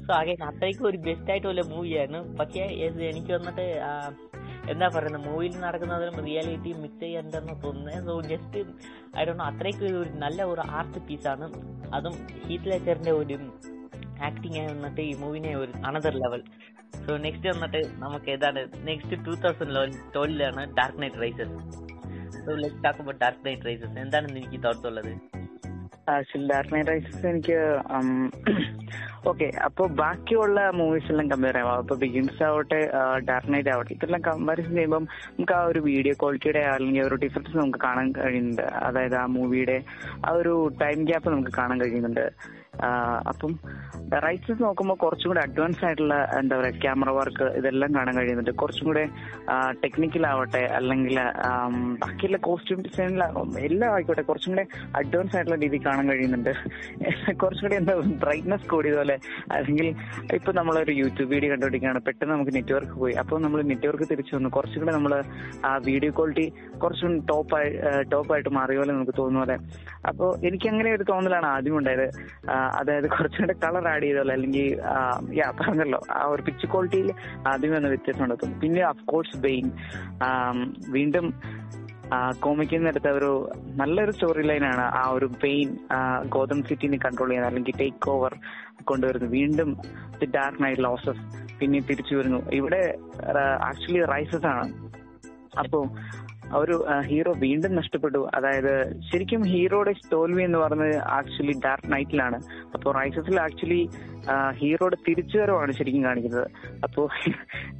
സോ 0.06 0.12
ആകെ 0.12 0.36
അത്രയ്ക്ക് 0.42 0.82
ഒരു 0.82 0.98
ബെസ്റ്റ് 0.98 1.30
ആയിട്ടുള്ള 1.30 1.64
മൂവിയാണ് 1.72 2.20
പക്ഷേ 2.38 2.64
എനിക്ക് 3.10 3.32
വന്നിട്ട് 3.32 3.66
എന്താ 4.72 4.88
പറയുന്നത് 4.88 5.24
മൂവിയിൽ 5.26 5.54
നടക്കുന്നതിലും 5.58 6.16
റിയാലിറ്റി 6.26 6.72
മിക്സ് 6.82 7.00
ചെയ്യണ്ടെന്ന് 7.00 7.54
തോന്നുന്നത് 7.62 8.04
സോ 8.06 8.14
ജസ്റ്റ് 8.28 8.60
ഡോ 9.28 9.32
അത്രയ്ക്ക് 9.44 9.86
ഒരു 9.92 10.10
നല്ല 10.18 10.42
ഒരു 10.44 10.64
ആർട്ട് 10.72 11.00
പീസാണ് 11.08 11.46
അതും 11.94 12.14
ഹീറ്റ് 12.46 12.70
ലെച്ചറിന്റെ 12.70 13.12
ഒരു 13.12 13.36
ആക്ടിങ് 14.28 14.58
ആയി 14.60 14.68
വന്നിട്ട് 14.72 15.02
ഈ 15.10 15.12
മൂവിനെ 15.22 15.52
ഒരു 15.62 15.72
അനദർ 15.90 16.16
ലെവൽ 16.24 16.42
സോ 17.06 17.12
നെക്സ്റ്റ് 17.26 17.48
വന്നിട്ട് 17.54 17.82
നമുക്ക് 18.04 18.30
ഏതാണ് 18.36 18.62
next 18.90 19.18
two 19.26 19.34
thousand 19.44 19.98
ട്വൽവിലാണ് 20.14 20.64
Dark 20.78 21.02
Knight 21.04 21.22
Rises 21.24 21.58
so 22.44 22.52
let 22.62 22.82
talk 22.86 23.02
about 23.04 23.20
Dark 23.24 23.44
Knight 23.48 23.66
Rises 23.70 23.96
എന്താണെന്ന് 24.04 24.40
എനിക്ക് 24.42 24.60
തോട്ട്സ് 24.66 24.86
ഉള്ളത്? 24.90 25.12
ആക്ച്വലി 26.12 26.46
ഡാർക്ക് 26.52 26.72
നൈറ്റ് 26.74 26.90
റൈസസ് 26.92 27.26
എനിക്ക് 27.32 27.58
ഓക്കെ 29.30 29.48
അപ്പോൾ 29.66 29.86
ബാക്കിയുള്ള 30.00 30.60
മൂവീസ് 30.78 31.10
എല്ലാം 31.12 31.26
കമ്പയർ 31.32 31.56
ചെയ്യാം. 31.56 31.76
അപ്പോൾ 31.82 31.96
ബിഗിൻസ് 32.04 32.40
ആവട്ടെ 32.46 32.80
ഡാർക്ക് 33.28 33.52
നൈറ്റ് 33.54 33.70
ആവട്ടെ 33.74 33.92
ഇതെല്ലാം 33.96 34.22
കമ്പാരിസൺ 34.28 34.74
ചെയ്യുമ്പം 34.78 35.04
നമുക്ക് 35.34 35.54
ആ 35.58 35.60
ഒരു 35.72 35.80
വീഡിയോ 35.88 36.14
ക്വാളിറ്റിയുടെ 36.22 36.62
അല്ലെങ്കിൽ 36.72 37.02
ഒരു 37.08 37.18
ഡിഫറൻസ് 37.24 37.54
നമുക്ക് 37.60 37.80
കാണാൻ 37.86 38.08
കഴിയുന്നുണ്ട്. 38.18 38.66
അതായത് 38.88 39.16
ആ 39.22 39.26
മൂവിയുടെ 39.36 39.78
ആ 40.26 40.32
ഒരു 40.40 40.54
ടൈം 40.82 40.98
ഗ്യാപ്പ് 41.10 41.30
നമുക്ക് 41.34 41.54
കാണാൻ 41.60 41.78
കഴിയുന്നുണ്ട്. 41.84 42.26
അപ്പം 43.30 43.52
റൈറ്റ്സ് 44.24 44.54
നോക്കുമ്പോൾ 44.62 44.96
കുറച്ചും 45.02 45.28
കൂടെ 45.30 45.40
അഡ്വാൻസ് 45.46 45.82
ആയിട്ടുള്ള 45.86 46.14
എന്താ 46.38 46.54
പറയുക 46.58 46.80
ക്യാമറ 46.82 47.10
വർക്ക് 47.18 47.46
ഇതെല്ലാം 47.58 47.90
കാണാൻ 47.96 48.14
കഴിയുന്നുണ്ട്. 48.18 48.52
കുറച്ചും 48.62 48.86
കൂടെ 48.88 49.04
ടെക്നിക്കൽ 49.82 50.24
ആവട്ടെ 50.30 50.62
അല്ലെങ്കിൽ 50.78 51.16
ബാക്കിയുള്ള 52.02 52.38
കോസ്റ്റ്യൂം 52.46 52.80
ഡിസൈനിലാകും 52.86 53.50
എല്ലാം 53.68 53.88
ആയിക്കോട്ടെ 53.94 54.24
കുറച്ചും 54.30 54.52
കൂടെ 54.54 54.64
അഡ്വാൻസ് 55.00 55.36
ആയിട്ടുള്ള 55.36 55.58
രീതി 55.64 55.80
കാണാൻ 55.86 56.08
കഴിയുന്നുണ്ട്. 56.12 56.52
കുറച്ചും 57.42 57.64
കൂടെ 57.66 57.76
എന്താ 57.80 57.94
ബ്രൈറ്റ്നസ് 58.24 58.68
കൂടിയതുപോലെ 58.74 59.16
അല്ലെങ്കിൽ 59.58 59.88
ഇപ്പൊ 60.38 60.52
നമ്മളൊരു 60.60 60.94
യൂട്യൂബ് 61.02 61.30
വീഡിയോ 61.34 61.52
കണ്ടുപിടിക്കുകയാണ്. 61.54 62.02
പെട്ടെന്ന് 62.08 62.34
നമുക്ക് 62.34 62.54
നെറ്റ്വർക്ക് 62.58 62.96
പോയി. 63.04 63.16
അപ്പോൾ 63.24 63.40
നമ്മൾ 63.46 63.62
നെറ്റ്വർക്ക് 63.72 64.08
തിരിച്ചു 64.12 64.34
വന്നു. 64.36 64.50
കുറച്ചും 64.58 64.80
കൂടെ 64.84 64.94
നമ്മൾ 64.98 65.14
ആ 65.70 65.72
വീഡിയോ 65.88 66.12
ക്വാളിറ്റി 66.18 66.46
കുറച്ചും 66.84 67.12
ടോപ്പായി 67.32 67.70
ടോപ്പായിട്ട് 68.12 68.52
മാറിയ 68.58 68.78
പോലെ 68.82 68.92
നമുക്ക് 68.98 69.16
തോന്നുന്ന 69.20 69.44
പോലെ 69.44 69.58
അപ്പോൾ 70.10 70.30
എനിക്ക് 70.48 70.66
അങ്ങനെ 70.74 70.90
ഒരു 70.98 71.04
തോന്നലാണ് 71.12 71.46
ആദ്യം 71.54 71.78
ഉണ്ടായത്. 71.80 72.06
അതായത് 72.78 73.08
കുറച്ചുകൂടെ 73.14 73.54
കളർ 73.64 73.86
ആഡ് 73.92 74.02
ചെയ്തല്ലോ 74.02 74.34
അല്ലെങ്കിൽ 74.34 74.66
യാ 75.40 75.48
പറഞ്ഞല്ലോ. 75.60 76.00
ആ 76.18 76.22
ഒരു 76.34 76.42
പിച്ച് 76.42 76.66
ക്വാളിറ്റിയിൽ 76.72 77.10
ആദ്യമേ 77.52 77.76
ഒന്ന് 77.76 77.88
വ്യത്യാസം 77.88 78.24
ഉണ്ടാക്കും 78.24 78.52
പിന്നെ 78.60 78.82
അഫ്കോഴ്സ് 78.92 79.36
ബെയിൻ 79.46 79.66
വീണ്ടും 80.96 81.26
കോമിക്കുന്നിടത്ത് 82.44 83.10
ഒരു 83.18 83.30
നല്ലൊരു 83.80 84.12
സ്റ്റോറി 84.16 84.42
ലൈനാണ് 84.48 84.84
ആ 85.00 85.04
ഒരു 85.16 85.26
പെയിൻ 85.42 85.68
ഗോതം 86.34 86.58
സിറ്റിനെ 86.68 86.98
കൺട്രോൾ 87.04 87.28
ചെയ്യാൻ 87.28 87.46
അല്ലെങ്കിൽ 87.50 87.76
ടേക്ക് 87.82 88.10
ഓവർ 88.14 88.34
കൊണ്ടുവരുന്നു 88.90 89.28
വീണ്ടും 89.38 89.70
ദി 90.20 90.26
ഡാർക്ക് 90.36 90.62
നൈറ്റ് 90.64 90.84
ലോസസ് 90.84 91.24
പിന്നെ 91.60 91.80
തിരിച്ചു 91.90 92.14
വരുന്നു. 92.14 92.40
ഇവിടെ 92.58 92.82
ആക്ച്വലി 93.68 94.02
റൈസസ് 94.14 94.48
ആണ്. 94.54 94.66
അപ്പോ 96.52 96.64
ഒരു 96.64 96.76
ഹീറോ 97.00 97.32
വീണ്ടും 97.32 97.74
നഷ്ടപ്പെട്ടു. 97.74 98.18
അതായത് 98.34 98.72
ശരിക്കും 99.12 99.42
ഹീറോയുടെ 99.42 99.92
തോൽവി 100.12 100.42
എന്ന് 100.42 100.58
പറഞ്ഞത് 100.58 100.96
ആക്ച്വലി 101.18 101.54
ഡാർക്ക് 101.64 101.92
നൈറ്റിലാണ് 101.92 102.38
അപ്പോൾ 102.74 102.90
റൈസസിൽ 103.00 103.40
ആക്ച്വലി 103.40 103.88
ഹീറോയുടെ 104.60 104.98
തിരിച്ചുവരവാണ് 105.08 105.72
ശരിക്കും 105.72 106.04
കാണിക്കുന്നത്. 106.04 106.48
അപ്പോൾ 106.86 107.06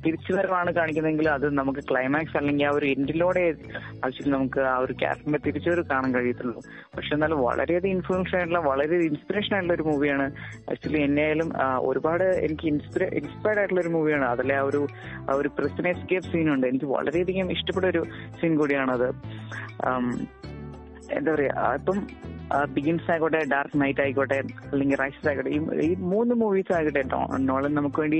തിരിച്ചുവരവാണ് 0.05 0.71
കാണിക്കുന്നതെങ്കിൽ 0.79 1.29
അത് 1.29 1.47
നമുക്ക് 1.61 1.85
ക്ലൈമാക്സ് 1.91 2.37
അല്ലെങ്കിൽ 2.37 2.67
ആ 2.71 2.73
ഒരു 2.79 2.87
എൻഡിലൂടെ 2.87 3.45
ആവശ്യത്തിൽ 4.05 4.33
നമുക്ക് 4.33 4.61
ആ 4.75 4.77
ഒരു 4.77 4.93
ക്യാരക്ടറിന്റെ 4.93 5.43
തിരിച്ചുവരവ് 5.47 5.87
കാണാൻ 5.93 6.11
കഴിയത്തുള്ളൂ. 6.15 6.63
പക്ഷെ 6.97 7.13
എന്നാലും 7.15 7.41
വളരെയധികം 7.49 7.95
ഇൻഫ്ലുവൻസ് 7.97 8.35
ആയിട്ടുള്ള 8.37 8.63
വളരെ 8.71 8.97
ഇൻസ്പിറേഷൻ 9.11 9.55
ആയിട്ടുള്ള 9.55 9.77
ഒരു 9.79 9.87
മൂവിയാണ് 9.91 10.29
ആക്ച്വലി 10.73 11.03
എന്നെയായാലും 11.09 11.31
ആയാലും 11.33 11.51
ഒരുപാട് 11.91 12.25
എനിക്ക് 12.47 12.67
ഇൻസ്പിറ 12.73 13.03
ഇൻസ്പയർഡ് 13.21 13.61
ആയിട്ടുള്ള 13.61 13.83
ഒരു 13.85 13.93
മൂവിയാണ് 13.97 14.25
അതിലെ 14.25 14.55
ആ 14.61 14.65
ഒരു 14.71 14.81
ആ 15.29 15.35
ഒരു 15.41 15.51
പ്രസിനെ 15.59 15.93
സ്കേപ്പ് 16.03 16.31
സീനുണ്ട് 16.33 16.67
എനിക്ക് 16.67 16.89
വളരെയധികം 16.97 17.53
ഇഷ്ടപ്പെട്ട 17.57 17.87
ഒരു 17.87 18.03
സീൻ 18.41 18.55
കൂടിയാണത്. 18.61 19.09
എന്താ 21.19 21.33
പറയാ 21.35 21.55
ഇപ്പം 21.79 21.99
ബിഗിൻസ് 22.75 23.07
ആയിക്കോട്ടെ 23.13 23.39
ഡാർക്ക് 23.53 23.79
നൈറ്റ് 23.83 24.01
ആയിക്കോട്ടെ 24.05 24.37
അല്ലെങ്കിൽ 24.73 24.97
റൈസസ് 25.03 25.27
ആയിക്കോട്ടെ 25.29 25.53
ഈ 25.87 25.91
മൂന്ന് 26.13 26.35
മൂവീസ് 26.41 26.73
ആയിക്കോട്ടെ 26.77 27.03
കേട്ടോ 27.03 27.21
നോളൻ 27.49 27.73
നമുക്ക് 27.79 28.01
വേണ്ടി 28.03 28.19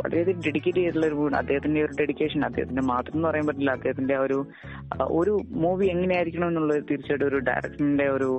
വളരെയധികം 0.00 0.42
ഡെഡിക്കേറ്റ് 0.46 0.80
ചെയ്തിട്ടുള്ള 0.80 1.06
ഒരു 1.10 1.36
അദ്ദേഹത്തിന്റെ 1.40 1.80
ഒരു 1.86 1.94
ഡെഡിക്കേഷൻ 2.00 2.40
അദ്ദേഹത്തിന്റെ 2.48 2.84
മാത്രം 2.90 3.16
എന്ന് 3.16 3.28
പറയാൻ 3.28 3.46
പറ്റില്ല 3.48 3.72
അദ്ദേഹത്തിന്റെ 3.78 4.16
ഒരു 4.26 4.38
ഒരു 5.20 5.32
മൂവി 5.64 5.86
എങ്ങനെയായിരിക്കണം 5.94 6.48
എന്നുള്ളത് 6.52 6.82
തീർച്ചയായിട്ടും 6.90 7.28
ഒരു 7.30 7.40
ഡയറക്ടറിന്റെ 7.48 8.06
ഒരു 8.16 8.30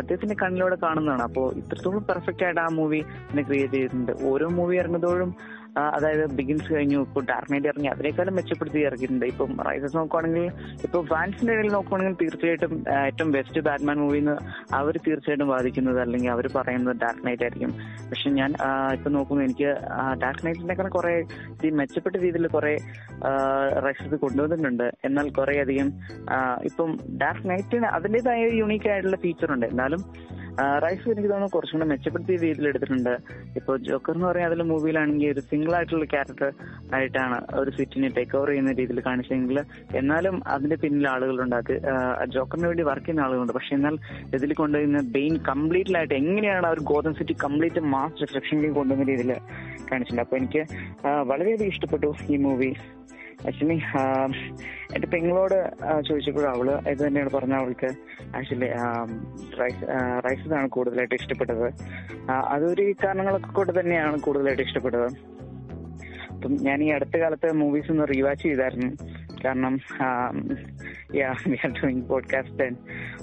അദ്ദേഹത്തിന്റെ 0.00 0.38
കണ്ണിലൂടെ 0.42 0.78
കാണുന്നതാണ്. 0.86 1.24
അപ്പോൾ 1.28 1.46
ഇത്രത്തോളം 1.60 2.04
പെർഫെക്റ്റ് 2.10 2.46
ആയിട്ട് 2.48 2.62
ആ 2.66 2.68
മൂവി 2.80 3.00
ക്രിയേറ്റ് 3.48 3.76
ചെയ്തിട്ടുണ്ട്. 3.76 4.12
ഓരോ 4.32 4.48
മൂവി 4.58 4.76
ഇറങ്ങുന്നതോടും 4.82 5.32
അതായത് 5.96 6.24
ബിഗിൻസ് 6.38 6.68
കഴിഞ്ഞു 6.74 6.98
ഇപ്പോൾ 7.06 7.22
ഡാർക്ക് 7.30 7.52
നൈറ്റ് 7.52 7.68
ഇറങ്ങി 7.72 7.88
അതിനേക്കാളും 7.94 8.34
മെച്ചപ്പെടുത്തി 8.38 8.80
ഇറക്കിയിട്ടുണ്ട് 8.88 9.26
ഇപ്പം 9.32 9.50
റൈസസ് 9.68 9.96
നോക്കുവാണെങ്കിൽ 10.00 10.46
ഇപ്പൊ 10.86 10.98
ഫാൻസിന്റെ 11.12 11.52
ഇടയിൽ 11.56 11.72
നോക്കുവാണെങ്കിൽ 11.76 12.16
തീർച്ചയായിട്ടും 12.22 12.72
ഏറ്റവും 13.08 13.30
ബെസ്റ്റ് 13.36 13.62
ബാറ്റ്മാൻ 13.68 13.98
മൂവി 14.04 14.20
എന്ന് 14.22 14.36
അവർ 14.80 14.94
തീർച്ചയായിട്ടും 15.06 15.48
വാദിക്കുന്നത് 15.54 16.00
അല്ലെങ്കിൽ 16.04 16.32
അവർ 16.36 16.48
പറയുന്നത് 16.58 16.96
ഡാർക്ക് 17.04 17.24
നൈറ്റ് 17.26 17.44
ആയിരിക്കും. 17.46 17.72
പക്ഷെ 18.10 18.30
ഞാൻ 18.40 18.50
ഇപ്പം 18.96 19.12
നോക്കുമ്പോൾ 19.18 19.44
എനിക്ക് 19.48 19.70
ഡാർക്ക് 20.24 20.44
നൈറ്റിനേക്കാൾ 20.46 20.88
കുറെ 20.98 21.14
മെച്ചപ്പെട്ട 21.80 22.16
രീതിയിൽ 22.24 22.48
കുറെ 22.56 22.74
റൈസസ് 23.86 24.18
കൊണ്ടുവന്നിട്ടുണ്ട്. 24.24 24.86
എന്നാൽ 25.08 25.28
കുറെ 25.38 25.56
അധികം 25.64 25.88
ഇപ്പം 26.70 26.90
ഡാർക്ക് 27.22 27.46
നൈറ്റിന് 27.52 27.88
അതിന്റെതായ 27.98 28.42
യുണീക്ക് 28.62 28.88
ആയിട്ടുള്ള 28.94 29.18
ഫീച്ചർ 29.24 29.48
ഉണ്ട്. 29.54 29.66
എന്നാലും 29.72 30.02
റൈസ് 30.84 31.04
എനിക്ക് 31.12 31.28
തോന്നുന്നു 31.32 31.54
കുറച്ചും 31.54 31.76
കൂടെ 31.76 31.86
മെച്ചപ്പെടുത്തിയ 31.92 32.36
രീതിയിൽ 32.44 32.68
എടുത്തിട്ടുണ്ട്. 32.70 33.12
ഇപ്പോൾ 33.58 33.74
ജോക്കർ 33.88 34.14
എന്ന് 34.16 34.26
പറയുന്ന 34.28 34.48
അതിലെ 34.50 34.64
മൂവിയിലാണെങ്കിൽ 34.70 35.30
ഒരു 35.34 35.42
സിംഗിൾ 35.50 35.72
ആയിട്ടുള്ള 35.78 36.06
ക്യാരക്ടർ 36.14 36.50
ആയിട്ടാണ് 36.96 37.38
ഒരു 37.60 37.70
സിറ്റിനെ 37.78 38.10
ടേക്ക് 38.16 38.36
ഓവർ 38.38 38.50
ചെയ്യുന്ന 38.52 38.74
രീതിയിൽ 38.80 39.00
കാണിച്ചെങ്കിൽ 39.08 39.58
എന്നാലും 40.00 40.36
അതിന്റെ 40.54 40.78
പിന്നിൽ 40.84 41.06
ആളുകളുണ്ട്. 41.14 41.56
അത് 41.60 41.72
ജോക്കറിന് 42.36 42.68
വേണ്ടി 42.70 42.86
വർക്ക് 42.90 43.06
ചെയ്യുന്ന 43.06 43.26
ആളുകളുണ്ട്. 43.26 43.54
പക്ഷെ 43.58 43.72
എന്നാൽ 43.78 43.96
ഇതിൽ 44.38 44.52
കൊണ്ടുവരുന്ന 44.62 45.02
ബെയിൻ 45.16 45.36
കംപ്ലീറ്റ്ലി 45.50 45.98
ആയിട്ട് 46.00 46.16
എങ്ങനെയാണ് 46.22 46.68
ആ 46.70 46.74
ഒരു 46.76 46.84
ഗോതം 46.92 47.14
സിറ്റി 47.20 47.36
കംപ്ലീറ്റ് 47.46 47.82
മാസ് 47.94 48.18
ഡിസ്ട്രക്ഷനിലേക്ക് 48.22 48.76
കൊണ്ടുവന്ന 48.80 49.06
രീതിയിൽ 49.12 49.32
കാണിച്ചിട്ടുണ്ട്. 49.90 50.24
അപ്പൊ 50.26 50.36
എനിക്ക് 50.42 50.64
വളരെയധികം 51.32 51.70
ഇഷ്ടപ്പെട്ടു 51.74 52.10
ഈ 52.34 52.38
മൂവി 52.46 52.70
ആക്ച്വലി 53.46 53.80
എന്റെ 54.94 55.06
പെങ്ങളോട് 55.06 55.70
ചോദിച്ചപ്പോഴും 56.08 56.50
അവൾ 56.50 56.88
ഇത് 56.88 57.06
തന്നെയാണ് 57.06 57.30
പറഞ്ഞ 57.30 57.52
അവൾക്ക്. 57.52 57.90
ആക്ച്വലി 58.36 58.68
റൈസ് 59.60 59.82
റൈസസ് 60.24 60.52
ആണ് 60.52 60.68
കൂടുതലായിട്ട് 60.68 61.14
ഇഷ്ടപ്പെട്ടത്. 61.14 61.72
അതൊരു 62.30 62.94
കാരണങ്ങളൊക്കെ 63.04 63.48
കൊണ്ട് 63.48 63.80
തന്നെയാണ് 63.80 64.20
കൂടുതലായിട്ട് 64.20 64.62
ഇഷ്ടപ്പെട്ടത്. 64.62 65.38
അപ്പം 66.32 66.56
ഞാൻ 66.60 66.82
ഈ 66.82 66.90
അടുത്ത 66.90 67.16
കാലത്ത് 67.16 67.52
മൂവീസ് 67.52 67.90
ഒന്ന് 67.90 68.06
റീവാച്ച് 68.14 68.42
ചെയ്തായിരുന്നു. 68.42 68.96
കാരണം 69.44 69.78
പോഡ്കാസ്റ്റ് 72.08 72.64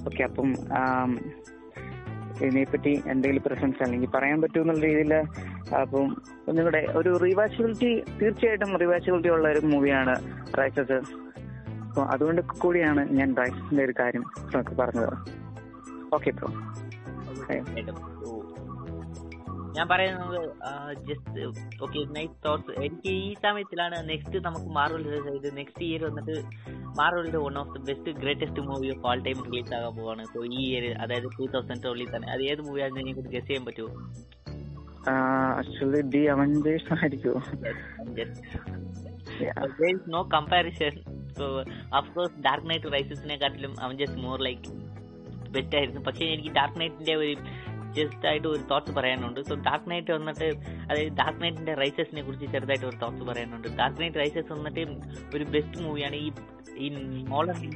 ഓക്കെ 0.06 0.24
അപ്പം 0.30 0.54
ഇതിനെപ്പറ്റി 2.42 3.04
എന്തെങ്കിലും 3.08 3.44
പ്രസൻസ് 3.46 3.84
അല്ലെങ്കിൽ 3.84 4.10
പറയാൻ 4.10 4.42
പറ്റുമെന്നുള്ള 4.42 4.80
രീതിയിൽ 4.80 5.14
അപ്പം 5.82 6.18
ഒന്നുകൂടെ 6.48 6.88
ഒരു 6.96 7.18
റിവാച്ചബിലിറ്റി 7.18 8.04
തീർച്ചയായിട്ടും 8.22 8.78
റിവാച്ചബിലിറ്റി 8.78 9.30
ഉള്ള 9.30 9.48
ഒരു 9.48 9.60
മൂവിയാണ് 9.60 10.16
റൈസസ് 10.58 11.26
അപ്പൊ 11.82 12.04
അതുകൊണ്ട് 12.04 12.42
കൂടിയാണ് 12.42 13.10
ഞാൻ 13.10 13.38
റൈസസിന്റെ 13.38 13.86
ഒരു 13.86 13.94
കാര്യം 14.00 14.24
പറഞ്ഞത്. 14.80 15.14
Okay 16.16 16.32
bro. 16.32 16.48
ഞാൻ 19.78 19.86
പറയുന്നത് 19.94 20.40
ജസ്റ്റ് 21.10 21.42
ഓക്കെ 21.86 22.00
നൈറ്റ് 22.18 22.38
തോട്ട്സ് 22.46 22.76
എനിക്ക് 22.86 23.12
ഈ 23.24 23.28
സമയത്തിലാണ് 23.46 23.98
നെക്സ്റ്റ് 24.12 24.44
നമുക്ക് 24.48 24.70
മാർവൽ 24.78 25.04
ഇത് 25.40 25.50
നെക്സ്റ്റ് 25.60 25.84
ഇയർ 25.90 26.04
വന്നിട്ട് 26.10 26.36
മാർവലിന്റെ 27.02 27.42
one 27.46 27.58
of 27.64 27.74
the 27.76 27.82
best 27.90 28.14
greatest 28.24 28.64
movie 28.70 28.90
of 28.96 29.04
all 29.10 29.22
time 29.28 29.40
release 29.50 29.74
ആകാൻ 29.80 29.94
പോവാണ്. 30.00 30.26
സോ 30.34 30.40
ഈ 30.60 30.62
ഇയർ 30.70 30.86
അതായത് 31.06 31.30
ടൂ 31.38 31.46
തൗസൻഡ് 31.56 31.84
ട്വൽവിൽ 31.86 32.10
തന്നെ. 32.16 32.30
അത് 32.36 32.44
ഏത് 32.52 32.62
മൂവി 32.68 32.76
മൂവിയാണെന്ന് 32.76 33.02
എനിക്ക് 33.02 33.22
ഗസ് 33.34 33.48
ചെയ്യാൻ 33.48 33.64
പറ്റുമോ 33.66 33.92
ആക്ച്വലി 35.60 36.02
ദി 36.16 36.24
അവഞ്ചേഴ്സ് 36.36 36.92
ആയിരിക്കുമോ 36.96 37.42
there 39.78 39.92
is 39.94 40.04
no 40.16 40.20
comparison. 40.34 40.94
So 41.38 41.46
of 42.00 42.06
course 42.16 42.34
Dark 42.46 42.68
Knight 42.72 42.92
റൈസസിനെക്കാട്ടിലും 42.96 43.74
അവൻ 43.84 43.94
ജസ്റ്റ് 44.02 44.20
മോർ 44.26 44.38
ലൈക്ക് 44.48 44.68
ബെസ്റ്റ് 45.56 45.76
ആയിരുന്നു. 45.80 46.02
പക്ഷേ 46.08 46.26
എനിക്ക് 46.36 46.52
ഡാർക്ക് 46.58 46.78
നൈറ്റിന്റെ 46.82 47.16
ഒരു 47.24 47.34
ജസ്റ്റ് 47.98 48.28
ആയിട്ട് 48.30 48.48
ഒരു 48.54 48.64
തോട്ട്സ് 48.72 48.94
പറയാനുണ്ട്. 48.98 49.40
സോ 49.50 49.56
ഡാർക്ക് 49.68 49.90
നൈറ്റ് 49.92 50.12
വന്നിട്ട് 50.18 50.48
അതായത് 50.90 51.14
ഡാർക്ക് 51.22 51.42
നൈറ്റിന്റെ 51.44 51.76
റൈസസിനെ 51.84 52.24
കുറിച്ച് 52.28 52.48
ചെറുതായിട്ട് 52.56 52.88
ഒരു 52.92 53.00
തോട്ട്സ് 53.04 53.26
പറയാനുണ്ട്. 53.30 53.68
ഡാർക്ക് 53.78 54.02
നൈറ്റ് 54.02 54.22
റൈസസ് 54.24 54.52
വന്നിട്ട് 54.54 54.86
ഒരു 55.38 55.44
ബെസ്റ്റ് 55.56 55.82
മൂവിയാണ് 55.86 56.16
ഈ 56.26 56.32
ഈ 56.86 56.90
മോളർ 57.34 57.58
ഈ 57.66 57.70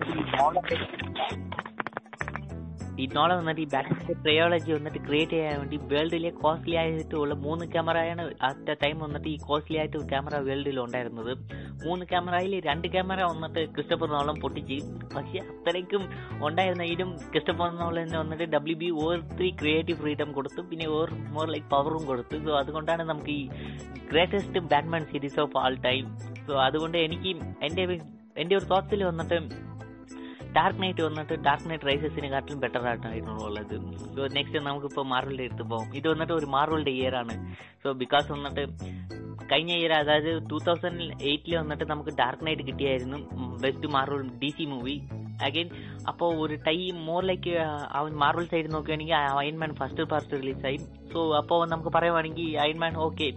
നോളൻ 3.16 3.36
വന്നിട്ട് 3.40 3.62
ഈ 3.64 3.68
ബാറ്റിന്റെ 3.74 4.16
ട്രയോളജി 4.24 4.72
വന്നിട്ട് 4.76 5.00
ക്രിയേറ്റ് 5.08 5.36
ചെയ്യാൻ 5.36 5.56
വേണ്ടി 5.62 5.78
വേൾഡിലെ 5.92 6.32
കോസ്റ്റ്ലി 6.42 6.76
ആയിട്ടുള്ള 6.82 7.36
മൂന്ന് 7.46 7.66
ക്യാമറയാണ് 7.74 8.24
അറ്റ് 8.48 8.74
ടൈം 8.84 8.96
വന്നിട്ട് 9.06 9.28
ഈ 9.34 9.38
കോസ്റ്റ്ലി 9.48 9.78
ആയിട്ട് 9.82 10.02
ക്യാമറ 10.12 10.36
വേൾഡിൽ 10.48 10.80
ഉണ്ടായിരുന്നത്. 10.86 11.32
മൂന്ന് 11.86 12.06
ക്യാമറയിൽ 12.12 12.54
രണ്ട് 12.70 12.88
ക്യാമറ 12.96 13.20
വന്നിട്ട് 13.32 13.64
ക്രിസ്റ്റഫർ 13.76 14.10
നോളം 14.16 14.38
പൊട്ടിച്ച്. 14.44 14.80
പക്ഷെ 15.16 15.40
അത്രയ്ക്കും 15.54 16.04
ഉണ്ടായിരുന്നെങ്കിലും 16.48 17.12
ക്രിസ്റ്റഫർ 17.34 17.72
നോളന് 17.82 18.18
വന്നിട്ട് 18.24 18.48
W 18.56 18.78
B 18.84 18.92
or 19.06 19.16
three 19.38 19.50
creative 19.62 20.00
freedom 20.04 20.32
കൊടുത്തു. 20.38 20.62
പിന്നെ 20.72 20.88
ഓർ 20.98 21.10
മോർ 21.38 21.48
ലൈക്ക് 21.56 21.70
പവറും 21.76 22.06
കൊടുത്തു. 22.12 22.38
സോ 22.46 22.54
അതുകൊണ്ടാണ് 22.62 23.06
നമുക്ക് 23.12 23.34
ഈ 23.42 23.44
greatest 24.12 24.60
Batman 24.74 25.04
series 25.14 25.40
of 25.46 25.58
all 25.64 25.76
time 25.88 26.06
so 26.48 26.54
അതുകൊണ്ട് 26.68 26.98
എനിക്ക് 27.08 27.32
എന്റെ 27.68 27.84
എന്റെ 28.42 28.54
ഒരു 28.58 28.66
തോട്ട്സിൽ 28.72 29.02
വന്നിട്ട് 29.04 29.38
ഡാർക്ക് 30.56 30.82
നൈറ്റ് 30.84 31.02
വന്നിട്ട് 31.08 31.34
ഡാർക്ക് 31.48 31.70
നൈറ്റ് 31.70 31.88
റൈസസിനെക്കാട്ടിലും 31.90 32.60
ബെറ്റർ 32.64 32.84
ആയിട്ടായിരുന്നു 32.88 33.44
ഉള്ളത്. 33.48 33.76
സോ 34.16 34.22
നെക്സ്റ്റ് 34.38 34.60
നമുക്കിപ്പോൾ 34.68 35.06
മാർവലിന്റെ 35.14 35.46
അടുത്ത് 35.50 35.66
പോകും 35.74 35.90
ഇത് 36.00 36.08
വന്നിട്ട് 36.14 36.34
ഒരു 36.34 36.46
മാർവലിന്റെ 36.56 36.92
ഇയർ 36.92 37.16
ആണ്. 37.16 37.36
സോ 37.84 37.92
ബിക്കോസ് 38.04 38.28
വന്നിട്ട് 38.32 38.66
കഴിഞ്ഞ 39.52 39.72
ഇയർ 39.82 39.94
അതായത് 40.02 40.32
ടൂ 40.50 40.58
തൗസൻഡ് 40.68 41.06
എയ്റ്റിൽ 41.30 41.54
വന്നിട്ട് 41.58 41.86
നമുക്ക് 41.92 42.12
ഡാർക്ക് 42.22 42.46
നൈറ്റ് 42.48 42.66
കിട്ടിയായിരുന്നു. 42.68 43.20
Best 43.64 43.88
Marvel 43.96 44.22
D 44.42 44.50
C 44.58 44.66
movie 44.66 44.96
again 45.48 45.68
അപ്പോൾ 46.08 46.30
ഒരു 46.44 46.56
ടൈ 46.68 46.78
മോർ 47.08 47.22
ലൈക്ക് 47.24 47.52
അവൻ 48.00 48.12
മാർവൽ 48.24 48.46
സൈഡ് 48.52 48.70
നോക്കുകയാണെങ്കിൽ 48.74 49.16
അയൺമാൻ 49.42 49.72
ഫസ്റ്റ് 49.80 50.06
പാർട്ട് 50.12 50.32
റിലീസായി 50.36 50.78
സോ 51.14 51.20
അപ്പോൾ 51.38 51.62
നമുക്ക് 51.70 51.92
പറയുവാണെങ്കിൽ 51.98 52.50
അയൺമാൻ 52.66 52.96
ഓക്കെ 53.06 53.30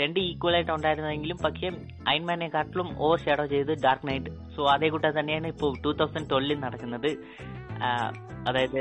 രണ്ട് 0.00 0.18
ഈക്വൽ 0.20 0.54
ആയിട്ട് 0.54 0.72
ഉണ്ടായിരുന്നെങ്കിലും 0.72 1.38
പക്ഷേ 1.44 1.68
അയൺമാനെക്കാട്ടിലും 2.10 2.88
ഓവർ 3.06 3.18
ഷാഡോ 3.24 3.46
ചെയ്ത് 3.46 3.72
ഡാർക്ക് 3.84 4.08
നൈറ്റ് 4.08 4.30
സോ 4.56 4.62
അതേ 4.74 4.88
കൂട്ടം 4.94 5.14
തന്നെയാണ് 5.20 5.46
ഇപ്പോൾ 5.54 5.72
ടൂ 5.84 5.92
തൗസൻഡ് 6.00 6.30
ട്വൽവിൽ 6.30 6.60
നടക്കുന്നത്. 6.66 7.10
അതായത് 8.48 8.80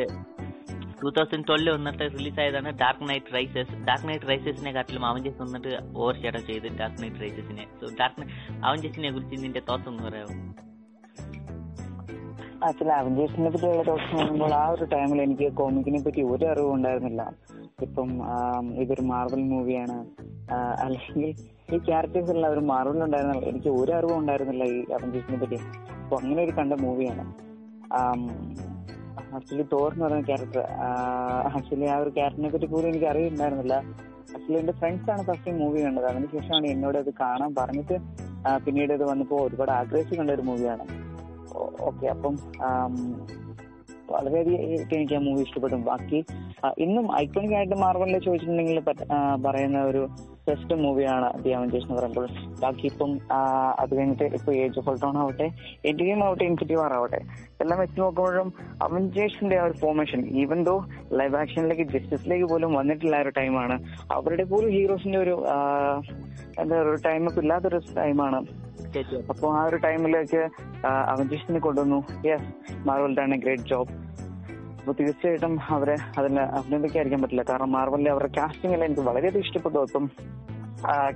ടൂ 1.02 1.10
തൗസൻഡ് 1.18 1.48
ട്വൽവ് 1.48 1.74
വന്നിട്ട് 1.78 2.06
റിലീസായതാണ് 2.18 2.70
Dark 2.84 3.10
Knight 3.10 3.34
Rises 3.38 3.74
Dark 3.88 4.08
Knight 4.10 4.30
റൈസസിനെ 4.32 4.72
കാട്ടിലും 4.78 5.06
അവഞ്ചേഴ്സ് 5.10 5.42
വന്നിട്ട് 5.46 5.74
ഓവർ 6.02 6.16
ഷാഡോ 6.24 6.42
ചെയ്ത് 6.52 6.68
ഡാർക്ക് 6.80 7.02
നൈറ്റ് 7.04 7.22
റൈസസിനെ 7.26 7.66
സോ 7.82 7.88
ഡാർക്ക് 8.00 8.26
അവഞ്ചേഴ്സിനെ 8.68 9.12
കുറിച്ച് 9.18 9.44
നിന്റെ 9.44 9.64
തോട്ട്സ് 9.70 9.90
ഒന്ന് 9.92 10.04
പറയാമോ? 10.08 10.36
ആക്ച്വലി 12.66 12.94
അവഞ്ചേഴ്സിനെ 13.00 13.50
പറ്റിയുള്ള 13.54 13.84
ടോക്സ് 13.88 14.14
പറയുമ്പോൾ 14.16 14.54
ആ 14.60 14.64
ഒരു 14.76 14.86
ടൈമിൽ 14.94 15.20
എനിക്ക് 15.26 15.48
കോമിക്കിനെ 15.60 16.00
പറ്റി 16.06 16.22
ഒരു 16.34 16.46
അറിവും 16.52 16.72
ഉണ്ടായിരുന്നില്ല. 16.78 17.22
ഇപ്പം 17.86 18.10
ഇതൊരു 18.82 19.04
മാർവൽ 19.12 19.42
മൂവിയാണ് 19.52 19.98
അല്ലെങ്കിൽ 20.84 21.26
ഈ 21.76 21.78
ക്യാരക്ടേഴ്സ് 21.88 22.32
എല്ലാം 22.36 22.52
ഒരു 22.56 22.64
മാർവൽ 22.72 23.00
ഉണ്ടായിരുന്നില്ല. 23.08 23.46
എനിക്ക് 23.52 23.70
ഒരു 23.82 23.92
അറിവും 23.98 24.18
ഉണ്ടായിരുന്നില്ല 24.22 24.64
ഈ 24.76 24.80
അവഞ്ചേഴ്സിനെ 24.98 25.40
പറ്റി. 25.44 25.60
അപ്പൊ 26.04 26.18
അങ്ങനെ 26.22 26.40
ഒരു 26.46 26.54
കണ്ട 26.60 26.74
മൂവിയാണ് 26.86 27.26
ആക്ച്വലി 29.38 29.66
തോർ 29.74 29.90
എന്ന് 29.94 30.06
പറയുന്ന 30.06 30.26
ക്യാരക്ടർ 30.30 30.62
ആക്ച്വലി 31.58 31.88
ആ 31.94 31.98
ഒരു 32.04 32.12
ക്യാരക്ടറിനെ 32.18 32.52
പറ്റി 32.54 32.68
പോലും 32.74 32.88
എനിക്ക് 32.92 33.08
അറിയുന്നുണ്ടായിരുന്നില്ല 33.12 33.76
ആക്ച്വലി 34.36 34.60
എന്റെ 34.62 34.74
ഫ്രണ്ട്സ് 34.80 35.10
ആണ് 35.14 35.24
ഫസ്റ്റ് 35.30 35.52
മൂവി 35.62 35.80
കണ്ടത്. 35.86 36.08
അതിനുശേഷമാണ് 36.12 36.68
എന്നോട് 36.76 36.98
അത് 37.04 37.12
കാണാൻ 37.24 37.52
പറഞ്ഞിട്ട് 37.60 37.98
പിന്നീട് 38.66 38.92
ഇത് 38.98 39.06
വന്നപ്പോൾ 39.12 39.40
ഒരുപാട് 39.48 39.72
ആഗ്രഹിച്ചു 39.80 40.16
കണ്ട 40.20 40.32
ഒരു 40.38 40.44
മൂവിയാണ് 40.50 40.86
ഓക്കെ 41.90 42.08
അപ്പം 42.16 42.36
വളരെയധികം 44.12 44.60
എനിക്ക് 44.98 45.16
ആ 45.16 45.22
മൂവി 45.24 45.42
ഇഷ്ടപ്പെട്ടു. 45.46 45.78
ബാക്കി 45.88 46.20
ഇന്നും 46.84 47.06
ഐക്കോണിക് 47.22 47.56
ആയിട്ട് 47.58 47.76
മാർവലിനെ 47.82 48.20
ചോദിച്ചിട്ടുണ്ടെങ്കിൽ 48.26 48.78
പറയുന്ന 49.46 49.80
ഒരു 49.84 50.02
ബെസ്റ്റ് 50.48 50.76
മൂവിയാണ് 50.84 51.30
ദി 51.44 51.52
അവഞ്ചേഴ്സ് 51.58 51.88
എന്ന് 51.88 51.98
പറയുമ്പോൾ. 51.98 52.28
ബാക്കി 52.62 52.86
ഇപ്പം 52.92 53.12
അത് 53.82 53.92
കഴിഞ്ഞിട്ട് 53.98 54.28
ഇപ്പൊ 54.38 54.52
ഏജ് 54.62 54.80
ഓഫ് 54.80 54.90
ഓൾട്ടോൺ 54.92 55.18
ആവട്ടെ 55.24 55.48
എൻഡ് 55.90 56.00
ഗെയിം 56.02 56.22
ആവട്ടെ 56.28 56.46
ഇൻഫിനിറ്റി 56.50 56.78
വാർ 56.82 56.94
ആവട്ടെ 57.00 57.20
എല്ലാം 57.64 57.80
വെച്ച് 57.80 57.98
നോക്കുമ്പോഴും 58.02 58.50
അവഞ്ചേഴ്സിന്റെ 58.88 59.58
ആ 59.62 59.66
ഒരു 59.68 59.76
ഫോർമേഷൻ 59.84 60.22
ഈവൻ 60.44 60.62
ദോ 60.64 60.76
ലൈവ് 61.20 61.38
ആക്ഷനിലേക്ക് 61.42 61.88
ജസ്റ്റിസിലേക്ക് 61.96 62.48
പോലും 62.54 62.72
വന്നിട്ടില്ല 62.80 63.18
ഒരു 63.26 63.34
ടൈമാണ് 63.40 63.78
അവരുടെ 64.18 64.46
പോലും 64.54 64.72
ഹീറോസിന്റെ 64.78 65.20
ഒരു 65.26 65.36
എന്താ 66.64 66.78
ഒരു 66.86 66.96
ടൈമൊക്കെ 67.08 67.42
ഇല്ലാത്തൊരു 67.46 67.82
ടൈമാണ് 68.00 68.40
അപ്പോൾ 69.32 69.50
ആ 69.60 69.64
ഒരു 69.70 69.78
ടൈമിലേക്ക് 69.86 70.42
അവഞ്ചേഷനെ 71.14 71.60
കൊണ്ടുവന്നു. 71.68 72.00
Yes 72.28 72.50
Marvel 72.88 73.16
a 73.38 73.40
great 73.46 73.70
job 73.72 73.94
അപ്പൊ 74.80 74.94
തീർച്ചയായിട്ടും 75.00 75.54
അവരെ 75.76 75.96
അതിന് 76.20 76.44
അഭിനന്ദിക്കാതിരിക്കാൻ 76.58 77.22
പറ്റില്ല. 77.22 77.44
കാരണം 77.50 77.72
മാർവലിലെ 77.78 78.12
അവരുടെ 78.12 78.32
കാസ്റ്റിംഗ് 78.38 78.74
എല്ലാം 78.76 78.88
എനിക്ക് 78.90 79.06
വളരെയധികം 79.10 79.46
ഇഷ്ടപ്പെട്ടു. 79.46 79.80
ഇപ്പം 79.88 80.06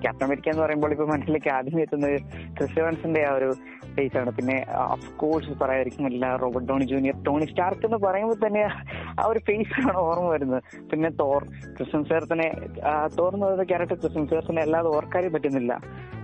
ക്യാപ്റ്റൻ 0.03 0.25
അമേരിക്ക 0.25 0.49
എന്ന് 0.49 0.63
പറയുമ്പോൾ 0.63 0.91
ഇപ്പൊ 0.91 1.05
മനസ്സിലേക്ക് 1.05 1.49
ആദ്യം 1.57 1.79
എത്തുന്നത് 1.81 2.15
ക്രിസ്റ്റവൻസിന്റെ 2.57 3.21
ആ 3.29 3.33
ഒരു 3.39 3.49
ഫേസ് 3.95 4.17
ആണ്. 4.21 4.31
പിന്നെ 4.37 4.57
of 4.95 5.09
course 5.21 5.55
പറയാതിരിക്കുമില്ല 5.61 6.25
Robert 6.43 6.67
Downey 6.71 6.85
Junior 6.93 7.15
Tony 7.27 7.45
Stark 7.51 7.85
എന്ന് 7.89 7.99
പറയുമ്പോൾ 8.05 8.39
തന്നെ 8.45 8.63
ആ 9.19 9.25
ഒരു 9.31 9.41
ഫേസ് 9.49 9.75
ആണ് 9.87 9.97
ഓർമ്മ 10.07 10.29
വരുന്നത്. 10.35 10.63
പിന്നെ 10.91 11.11
തോർ 11.23 11.41
ക്രിസ്ത്യൻ 11.77 12.03
സേർത്തിനെ 12.11 12.47
തോർ 13.19 13.31
എന്ന് 13.35 13.45
പറയുന്ന 13.45 13.67
ക്യാരക്ടർ 13.73 13.99
ക്രിസ്ത്യൻ 14.01 14.25
സേർത്തിനെ 14.33 14.63
അല്ലാതെ 14.67 14.91
ഓർക്കാനേ 14.97 15.31
പറ്റുന്നില്ല. 15.35 15.73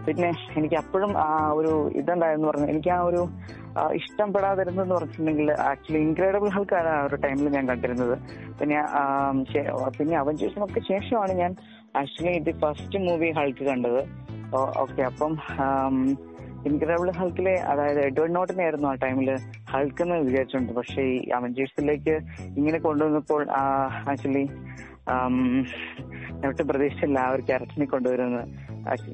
പിന്നെ 0.08 0.28
എനിക്ക് 0.60 0.78
അപ്പോഴും 0.82 1.12
ആ 1.24 1.32
ഒരു 1.60 1.72
ഇതുണ്ടായെന്ന് 2.02 2.48
പറഞ്ഞു 2.50 2.68
എനിക്ക് 2.74 2.92
ആ 2.98 3.00
ഒരു 3.08 3.22
ഇഷ്ടപ്പെടാതിരുന്നെന്ന് 4.00 4.94
പറഞ്ഞിട്ടുണ്ടെങ്കിൽ 4.96 5.50
ആക്ച്വലി 5.72 6.00
ഇൻക്രെഡിബിൾ 6.06 6.50
ഹൾക്കാണ് 6.56 6.90
ആ 6.94 7.02
ഒരു 7.08 7.18
ടൈമിൽ 7.26 7.50
ഞാൻ 7.56 7.66
കണ്ടിരുന്നത്. 7.72 8.16
പിന്നെ 8.60 8.78
പിന്നെ 9.98 10.16
അവഞ്ചേഴ്സിനൊക്കെ 10.22 10.82
ശേഷമാണ് 10.92 11.34
ഞാൻ 11.42 11.52
ആക്ച്വലി 12.02 12.34
ഇത് 12.42 12.52
ഫസ്റ്റ് 12.64 13.04
മൂവി 13.08 13.30
ഹൾക്ക് 13.40 13.66
കണ്ടത്. 13.72 14.02
ഓക്കെ 14.84 15.02
അപ്പം 15.12 15.34
ഇൻക്രെഡിബിൾ 16.68 17.10
ഹൾക്കിലെ 17.12 17.56
അതായത് 17.72 18.00
എഡ്വേർഡ് 18.00 18.36
നോട്ടിനെ 18.36 18.64
ആയിരുന്നു 18.64 18.88
ആ 18.88 18.94
ടൈമിൽ 18.94 19.30
ഹൾക്ക് 19.70 20.02
എന്ന് 20.02 20.16
വിചാരിച്ചിട്ടുണ്ട് 20.16 20.74
പക്ഷേ 20.74 21.02
ഈ 21.02 21.18
അവഞ്ചേഴ്സിലേക്ക് 21.30 22.16
ഇങ്ങനെ 22.58 22.80
കൊണ്ടുവന്നപ്പോൾ 22.80 23.42
ആക്ച്വലി 24.12 24.46
ഒട്ടും 26.48 26.68
പ്രതീക്ഷിച്ചില്ല 26.68 27.20
ആ 27.20 27.30
ഒരു 27.30 27.42
ക്യാരക്ടറിനെ 27.42 27.86
കൊണ്ടുവരുന്നത്. 27.86 28.44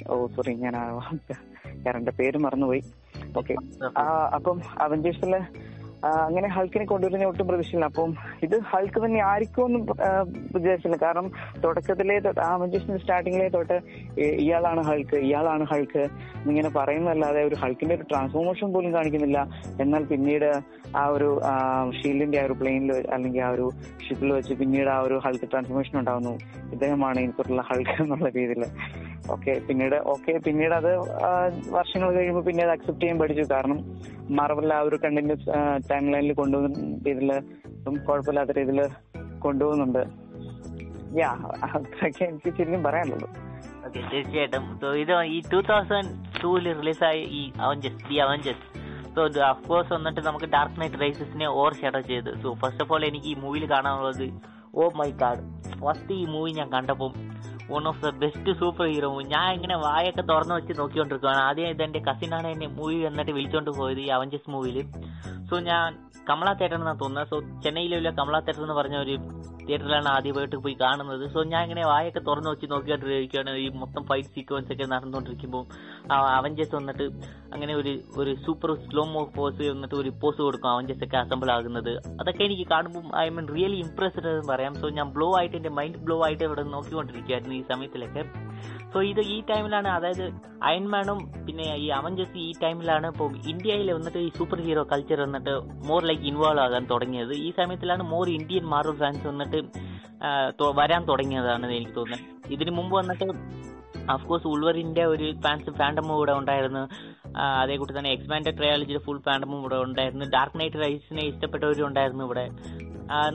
ഓ 0.10 0.28
സോറി 0.28 0.54
ഞാൻ 0.54 0.76
ആ 0.76 0.86
ക്യാരക്ടറിന്റെ 0.99 2.12
പേര് 2.12 2.38
മറന്നുപോയി. 2.38 2.84
ഓക്കെ. 3.38 3.56
അപ്പം 4.36 4.58
അവഞ്ചേഴ്സിൽ 4.82 5.34
അങ്ങനെ 6.04 6.47
ഹൾക്കിനെ 6.56 6.86
കൊണ്ടുവരുന്ന 6.86 7.30
ഒട്ടും 7.32 7.47
പ്രതീക്ഷയില്ല. 7.47 7.88
അപ്പം 7.91 8.12
ഇത് 8.45 8.56
ഹൾക്ക് 8.72 8.99
തന്നെ 9.06 9.20
ആയിരിക്കും 9.30 9.66
എന്ന് 9.66 9.80
വിചാരിച്ചില്ല. 10.56 10.97
കാരണം 11.06 11.28
തുടക്കത്തിലെ 11.64 12.18
തൊട്ട് 12.26 12.41
ആ 12.47 12.49
അവഞ്ചേഴ്സിന്റെ 12.58 12.99
സ്റ്റാർട്ടിങ്ങിലെ 13.04 13.47
തൊട്ട് 13.58 13.78
ഇയാളാണ് 14.45 14.84
ഹൾക്ക് 14.89 15.20
ഇയാളാണ് 15.28 15.66
ഹൾക്ക് 15.72 16.04
എന്നിങ്ങനെ 16.41 16.72
പറയുന്നതല്ലാതെ 16.80 17.43
ഒരു 17.49 17.56
ഹൾക്കിന്റെ 17.64 17.95
ഒരു 17.95 18.08
ട്രാൻസ്ഫോർമേഷൻ 18.12 18.74
പോലും 18.74 18.93
കാണിക്കുന്നില്ല. 18.97 19.39
എന്നാൽ 19.86 20.04
പിന്നീട് 20.12 20.49
ആ 21.01 21.06
ഒരു 21.16 21.30
ഷീൽഡിന്റെ 21.99 22.39
ആ 22.41 22.45
ഒരു 22.49 22.54
പ്ലെയിനിൽ 22.54 22.91
അല്ലെങ്കിൽ 23.16 23.43
ആ 23.47 23.51
ഒരു 23.58 23.68
ഷിപ്പിൽ 24.06 24.34
വെച്ച് 24.34 24.54
പിന്നീട് 24.54 24.89
ആ 24.89 24.99
ഒരു 25.08 25.16
ഹൾക്ക് 25.26 25.49
ട്രാൻസ്ഫോർമേഷൻ 25.51 25.95
ഉണ്ടാകുന്നു 25.99 26.34
ഇദ്ദേഹമാണ് 26.74 27.20
എനിക്കുള്ള 27.20 27.64
ഹൾക്ക് 27.72 27.95
എന്നുള്ള 28.04 28.30
രീതിയിൽ 28.39 28.64
ഓക്കെ 29.34 29.53
പിന്നീട് 29.67 29.95
ഓക്കെ 30.13 30.34
പിന്നീട് 30.45 30.74
അത് 30.74 30.89
വർഷങ്ങൾ 31.76 32.09
കഴിയുമ്പോൾ 32.15 32.43
പിന്നെ 32.47 32.63
അത് 32.63 32.71
അക്സെപ്റ്റ് 32.71 33.01
ചെയ്യാൻ 33.01 33.19
പഠിച്ചു 33.19 33.53
കാരണം 33.53 33.80
മാർവൽ 34.39 34.74
ആ 34.74 34.80
ഒരു 34.80 34.99
കണ്ടിന്യൂസ് 35.03 35.47
ടൈം 35.91 36.11
ലൈനിൽ 36.13 36.34
കൊണ്ടുപോകുന്ന 36.34 36.80
രീതിയിൽ 37.07 37.32
കുഴപ്പമില്ലാത്ത 38.07 38.51
രീതിയിൽ 38.59 38.82
കൊണ്ടുപോകുന്നുണ്ട്. 39.39 40.03
യാ 41.19 41.32
അത്രയൊക്കെ 41.63 42.24
എനിക്ക് 42.26 42.51
ശരിക്കും 42.57 42.84
പറയാനുള്ളൂ. 42.84 43.30
ഓക്കെ 43.86 43.99
തീർച്ചയായിട്ടും. 44.11 44.80
സോ 44.82 44.93
ഇത് 45.03 45.13
ഈ 45.36 45.41
ടൂ 45.51 45.61
തൗസൻഡ് 45.71 46.11
ടൂവിൽ 46.41 46.67
റിലീസായ 46.80 47.17
ഈ 47.39 47.51
Avengers 47.65 47.99
the 48.09 48.15
Avengers 48.26 48.63
so 49.15 49.24
of course 49.49 49.93
വന്നിട്ട് 49.93 50.21
നമുക്ക് 50.28 50.45
ഡാർക്ക് 50.45 50.80
നൈറ്റ് 50.82 50.99
റൈസസിനെ 51.01 51.47
ഓവർ 51.47 51.74
ഷെഡോ 51.82 52.01
ചെയ്ത്. 52.11 52.32
സോ 52.43 52.53
ഫസ്റ്റ് 52.53 52.84
ഓഫ് 52.84 52.93
ഓൾ 52.93 53.05
എനിക്ക് 53.05 53.26
ഈ 53.26 53.36
മൂവിയിൽ 53.43 53.65
കാണാനുള്ളത് 53.71 54.28
ഓ 54.76 54.89
മൈ 54.99 55.09
ഗാഡ് 55.24 55.43
ഫസ്റ്റ് 55.82 56.13
ഈ 56.13 56.26
മൂവി 56.26 56.51
ഞാൻ 56.51 56.69
കണ്ടപ്പോൾ 56.69 57.11
one 57.72 57.88
of 57.88 58.01
the 58.05 58.09
best 58.09 58.53
super 58.59 58.88
hero 58.88 59.22
ഞാൻ 59.22 59.53
ഇങ്ങനെ 59.53 59.76
വായൊക്കെ 59.76 60.22
തുറന്നു 60.22 60.55
വെച്ച് 60.55 60.80
നോക്കിക്കൊണ്ടിരിക്കുകയാണ് 60.80 61.41
ആദ്യം 61.41 61.68
ഇത് 61.68 61.84
എന്റെ 61.84 61.99
കസിനാണ് 61.99 62.47
എന്നെ 62.47 62.68
മൂവി 62.68 62.95
എന്നിട്ട് 62.95 63.32
വിളിച്ചോണ്ട് 63.32 63.72
പോയത് 63.72 63.99
ഈ 63.99 64.07
അവഞ്ചസ് 64.07 64.49
മൂവിയിൽ 64.49 64.80
സോ 65.49 65.59
ഞാൻ 65.59 65.97
കമല 66.30 66.53
തിയേറ്റർ 66.53 66.78
എന്നാണ് 66.78 66.99
തോന്നുന്നത് 66.99 67.28
സോ 67.28 67.39
ചെന്നൈയിലുള്ള 67.64 68.09
കമല 68.09 68.39
തിയേറ്റർ 68.39 68.61
എന്ന് 68.61 68.74
പറഞ്ഞ 68.74 68.95
ഒരു 68.95 69.16
തിയേറ്ററിലാണ് 69.66 70.07
ആദ്യമായിട്ട് 70.07 70.55
പോയി 70.55 70.74
കാണുന്നത്. 70.74 71.30
സോ 71.34 71.43
ഞാൻ 71.43 71.64
ഇങ്ങനെ 71.64 71.86
വായൊക്കെ 71.88 72.20
തുറന്നു 72.20 72.49
വെച്ച് 72.49 72.72
നോക്കിക്കൊണ്ടിരിക്കുകയാണ്. 72.72 73.49
ഈ 73.49 73.70
മൊത്തം 73.70 74.03
ഫൈറ്റ് 74.05 74.28
സീക്വൻസ് 74.28 74.72
ഒക്കെ 74.74 74.84
നടന്നുകൊണ്ടിരിക്കുമ്പോൾ 74.84 75.64
അവഞ്ചസ് 76.10 76.74
വന്നിട്ട് 76.76 77.06
അങ്ങനെ 77.54 77.74
ഒരു 77.80 77.91
ഒരു 78.22 78.32
സൂപ്പർ 78.45 78.70
സ്ലോ 78.86 79.04
മോ 79.12 79.22
പോസ് 79.36 79.64
വന്നിട്ട് 79.74 79.95
ഒരു 80.01 80.12
പോസ് 80.22 80.39
കൊടുക്കും 80.45 80.70
അവഞ്ചസ് 80.72 81.04
ഒക്കെ 81.06 81.18
അസംബിൾ 81.22 81.49
ആകുന്നത്. 81.56 81.91
അതൊക്കെ 82.22 82.43
എനിക്ക് 82.47 82.66
കാണുമ്പോൾ 82.72 83.04
ഐ 83.24 83.26
മീൻ 83.36 83.45
റിയലി 83.56 83.78
ഇംപ്രസ്ഡ് 83.86 84.28
എന്ന് 84.32 84.45
പറയാം. 84.51 84.74
സോ 84.82 84.89
ഞാൻ 84.97 85.08
ബ്ലോ 85.16 85.28
ആയിട്ട് 85.39 85.56
എന്റെ 85.60 85.72
മൈൻഡ് 85.80 86.01
ബ്ലോ 86.06 86.18
ആയിട്ട് 86.28 86.43
ഇവിടെ 86.47 86.64
നോക്കിക്കൊണ്ടിരിക്കുകയായിരുന്നു 86.76 87.56
ഈ 87.60 87.64
സമയത്തിലൊക്കെ. 87.72 88.24
സോ 88.93 89.01
ഇത് 89.12 89.22
ഈ 89.36 89.38
ടൈമിലാണ് 89.51 89.89
അതായത് 89.97 90.26
അയൺമാനും 90.70 91.20
പിന്നെ 91.45 91.68
ഈ 91.86 91.88
അവഞ്ചസ് 91.99 92.38
ഈ 92.47 92.51
ടൈമിലാണ് 92.64 93.08
ഇപ്പോൾ 93.14 93.32
ഇന്ത്യയിൽ 93.54 93.91
വന്നിട്ട് 93.97 94.20
ഈ 94.28 94.30
സൂപ്പർ 94.39 94.62
ഹീറോ 94.68 94.84
കൾച്ചർ 94.91 95.22
വന്നിട്ട് 95.26 95.56
മോർ 95.89 96.01
ലൈക്ക് 96.10 96.26
ഇൻവോൾവ് 96.32 96.64
ആകാൻ 96.66 96.86
തുടങ്ങിയത്. 96.93 97.34
ഈ 97.47 97.51
സമയത്തിലാണ് 97.60 98.06
മോർ 98.14 98.28
ഇന്ത്യൻ 98.39 98.68
മാർവൽ 98.76 98.97
ഫാൻസ് 99.04 99.26
വന്നിട്ട് 99.32 99.62
വരാൻ 100.82 101.01
തുടങ്ങിയതാണ് 101.10 101.66
എനിക്ക് 101.78 101.95
തോന്നുന്നത് 101.95 102.51
ഇതിനു 102.56 102.72
മുമ്പ് 102.78 102.93
വന്നിട്ട് 102.99 103.26
അഫ്കോഴ്സ് 104.16 104.48
ഉൾവറിന്റെ 104.54 105.04
ഒരു 105.14 105.28
ഫാൻസ് 105.46 105.76
ഫാൻഡമും 105.82 106.16
ഇവിടെ 106.20 106.34
ഉണ്ടായിരുന്നു. 106.41 106.86
അതേ 107.62 107.76
കൂട്ടി 107.82 107.94
തന്നെ 107.98 108.14
എക്സ്പാൻഡ് 108.16 108.56
ട്രയോളജിയുടെ 108.58 109.04
ഫുൾ 109.06 109.20
ഫാൻഡമും 109.28 109.60
ഇവിടെ 109.62 109.78
ഉണ്ടായിരുന്നു. 109.88 110.26
ഡാർക്ക് 110.38 110.60
നൈറ്റ് 110.62 110.82
റൈസിനെ 110.86 111.24
ഇഷ്ടപ്പെട്ടവരും 111.32 111.88
ഉണ്ടായിരുന്നു 111.91 112.26
ഇവിടെ. 112.30 112.48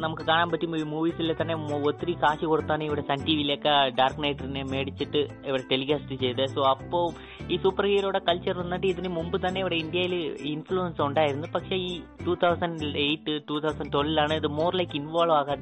നമുക്ക് 0.03 0.25
കാണാൻ 0.29 0.49
പറ്റും 0.53 0.75
ഈ 0.77 0.83
മൂവീസിൽ 0.93 1.33
തന്നെ 1.41 1.55
ഒത്തിരി 1.89 2.13
കാശ് 2.23 2.45
കൊടുത്താണ് 2.51 2.83
ഇവിടെ 2.89 3.03
സൺ 3.09 3.19
ടി 3.27 3.33
വിയിലൊക്കെ 3.39 3.73
ഡാർക്ക് 3.99 4.23
നൈറ്റിനെ 4.25 4.63
മേടിച്ചിട്ട് 4.71 5.21
ഇവിടെ 5.49 5.65
ടെലികാസ്റ്റ് 5.73 6.15
ചെയ്തത്. 6.23 6.53
സോ 6.55 6.61
അപ്പോൾ 6.75 7.05
ഈ 7.53 7.57
സൂപ്പർ 7.65 7.87
ഹീറോയുടെ 7.91 8.21
കൾച്ചർ 8.29 8.57
വന്നിട്ട് 8.63 8.87
ഇതിന് 8.93 9.11
മുമ്പ് 9.19 9.37
തന്നെ 9.45 9.59
ഇവിടെ 9.65 9.77
ഇന്ത്യയിൽ 9.85 10.15
ഇൻഫ്ലുവൻസ് 10.53 11.03
ഉണ്ടായിരുന്നു. 11.09 11.49
പക്ഷേ 11.57 11.77
ഈ 11.89 11.93
two 12.25 12.35
thousand 12.45 12.89
eight 13.05 13.35
two 13.51 13.59
thousand 13.65 13.93
ട്വൽവിലാണ് 13.97 14.35
ഇത് 14.41 14.49
മോർ 14.61 14.73
ലൈക്ക് 14.81 14.97
ഇൻവോൾവ് 15.03 15.37
ആകാൻ 15.41 15.61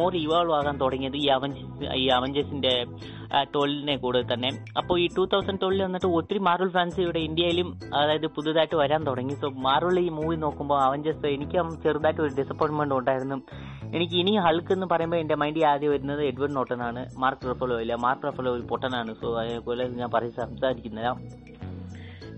മോർ 0.00 0.12
ഇവോൾവ് 0.24 0.56
ആകാൻ 0.60 0.76
തുടങ്ങിയത് 0.84 1.18
ഈ 1.24 1.26
അവഞ്ചസ് 1.38 1.94
ഈ 2.02 2.06
അവഞ്ചസിന്റെ 2.18 2.74
ട്വൽവിനെ 3.54 3.96
കൂടെ 4.10 4.22
തന്നെ. 4.34 4.52
അപ്പോൾ 4.80 4.96
ഈ 5.04 5.08
ടൂ 5.16 5.24
തൗസൻഡ് 5.32 5.60
ട്വൽവിൽ 5.62 5.82
വന്നിട്ട് 5.86 6.08
ഒത്തിരി 6.18 6.40
മാർവൽ 6.50 6.70
ഫാൻസ് 6.76 7.00
ഇവിടെ 7.06 7.20
ഇന്ത്യയിലും 7.28 7.68
അതായത് 8.00 8.28
പുതുതായിട്ട് 8.36 8.76
വരാൻ 8.82 9.02
തുടങ്ങി. 9.08 9.34
സോ 9.42 9.48
മാർവൽ 9.68 9.98
ഈ 10.06 10.08
മൂവി 10.20 10.36
നോക്കുമ്പോൾ 10.46 10.78
അവഞ്ചേഴ്സ് 10.86 11.28
എനിക്ക് 11.36 11.58
ചെറുതായിട്ട് 11.84 12.22
ഒരു 12.26 12.32
ഡിസപ്പോയിന്റ്മെന്റ് 12.40 12.96
ഉണ്ടായിരുന്നു. 13.00 13.38
എനിക്ക് 13.96 14.16
ഇനി 14.22 14.32
ഹൾക്ക് 14.46 14.72
എന്ന് 14.76 14.86
പറയുമ്പോൾ 14.92 15.18
എന്റെ 15.22 15.36
മൈൻഡിൽ 15.42 15.64
ആദ്യം 15.70 15.92
വരുന്നത് 15.94 16.20
എഡ്വേർഡ് 16.30 16.56
നോട്ടനാണ് 16.58 17.00
മാർക്ക് 17.22 17.48
റഫലോ 17.50 17.76
ഇല്ല 17.84 17.94
മാർക്ക് 18.04 18.26
റഫലോ 18.28 18.50
ഒരു 18.56 18.64
പൊട്ടനാണ്. 18.72 19.12
സോ 19.20 19.26
അതേപോലെ 19.42 19.86
ഞാൻ 20.00 20.10
പറയും 20.16 20.34
സംസാരിക്കുന്നില്ല 20.42 21.10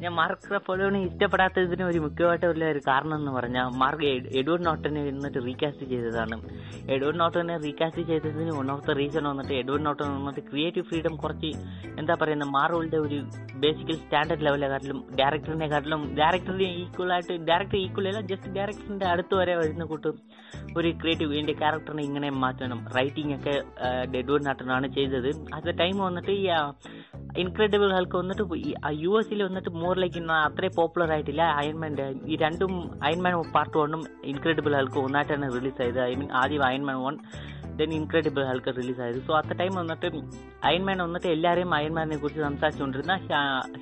ഞാൻ 0.02 0.12
മാർക്ക് 0.12 0.54
റഫലോനെ 0.54 1.00
ഇഷ്ടപ്പെടാത്തതിന് 1.00 1.82
ഒരു 1.82 1.98
മുഖ്യമായിട്ടുള്ള 1.98 2.64
ഒരു 2.64 2.80
കാരണം 2.88 3.16
എന്ന് 3.16 3.32
പറഞ്ഞാൽ 3.32 3.68
മാർക്ക് 3.76 4.04
എഡ്- 4.06 4.30
എഡ്വേർഡ് 4.32 4.66
നോട്ടനെ 4.66 5.08
എന്നിട്ട് 5.08 5.38
റീകാസ്റ്റ് 5.46 5.86
ചെയ്തതാണ്. 5.86 6.36
എഡ്വേർഡ് 6.90 7.20
നോട്ടനെ 7.20 7.56
റീകാസ്റ്റ് 7.58 8.02
ചെയ്തതിന് 8.02 8.50
വൺ 8.50 8.70
ഓഫ് 8.70 8.86
ദ 8.86 8.90
റീസൺ 8.92 9.24
വന്നിട്ട് 9.24 9.52
എഡ്വേർഡ് 9.52 9.86
നോട്ടൻ 9.86 10.08
വന്നിട്ട് 10.18 10.50
ക്രിയേറ്റീവ് 10.50 10.86
ഫ്രീഡം 10.86 11.16
കുറച്ച് 11.16 11.50
എന്താ 11.98 12.14
പറയുന്നത് 12.14 12.48
മാർവലിന്റെ 12.48 12.98
ഒരു 12.98 13.18
ബേസിക്കൽ 13.56 13.94
സ്റ്റാൻഡേർഡ് 13.94 14.46
ലെവലെക്കാട്ടിലും 14.46 15.04
ഡയറക്ടറിനെക്കാട്ടിലും 15.18 16.14
ഡയറക്ടറിനെ 16.16 16.70
ഈക്വൽ 16.74 17.12
ആയിട്ട് 17.12 17.32
ഡയറക്ടർ 17.48 17.76
ഈക്വൽ 17.76 18.08
അല്ല 18.08 18.20
ജസ്റ്റ് 18.26 18.52
ഡയറക്ടറിന്റെ 18.52 19.06
അടുത്ത് 19.06 19.34
വരെ 19.34 19.56
വരുന്ന 19.56 19.84
കൂട്ടും 19.84 20.16
ഒരു 20.76 20.90
ക്രിയേറ്റീവ് 21.00 21.36
എന്റെ 21.36 21.52
ക്യാരക്ടറിനെ 21.52 22.02
ഇങ്ങനെ 22.02 22.30
മാറ്റണം. 22.42 22.86
റൈറ്റിംഗ് 22.96 23.34
ഒക്കെ 23.34 23.54
എഡ്വേർഡ് 24.18 24.46
നോട്ടനാണ് 24.46 24.86
ചെയ്തത്. 24.94 25.30
അത് 25.54 25.78
ടൈം 25.78 25.98
വന്നിട്ട് 25.98 26.30
ഈ 26.32 26.44
ഇൻക്രെഡിബിൾ 27.38 27.92
ഹൾക്ക് 27.92 28.16
വന്നിട്ട് 28.16 28.42
യു 29.02 29.18
എസിൽ 29.18 29.42
വന്നിട്ട് 29.42 29.68
മോർ 29.74 29.91
ലൈക്ക് 29.98 30.20
അത്രയും 30.32 30.72
പോപ്പുലർ 30.76 31.12
ആയിട്ടില്ല. 31.12 31.42
അയൺമാന്റെ 31.42 32.06
ഈ 32.26 32.36
രണ്ടും 32.36 32.72
അയൺമാൻ 33.04 33.34
പാർട്ട് 33.54 33.76
വണ്ണും 33.78 34.02
ഇൻക്രെഡിബിൾ 34.24 34.74
ഹൾക്ക് 34.76 34.98
ഒന്നായിട്ടാണ് 34.98 35.48
റിലീസ് 35.56 35.82
ആയത്. 35.82 36.00
ഐ 36.04 36.14
മീൻ 36.14 36.32
ആദ്യം 36.42 36.64
Iron Man 36.64 36.98
one 37.06 37.16
then 37.80 37.90
Incredible 37.94 38.42
Hulk 38.50 38.76
release 38.76 39.00
ആയത്. 39.00 39.18
സോ 39.26 39.32
അത്ത 39.38 39.52
ടൈം 39.60 39.72
വന്നിട്ട് 39.74 40.08
അയൺമാൻ 40.64 40.98
വന്നിട്ട് 41.02 41.26
എല്ലാവരെയും 41.26 41.74
അയൺമാനെ 41.74 42.16
കുറിച്ച് 42.16 42.42
സംസാരിച്ചുകൊണ്ടിരുന്ന 42.42 43.14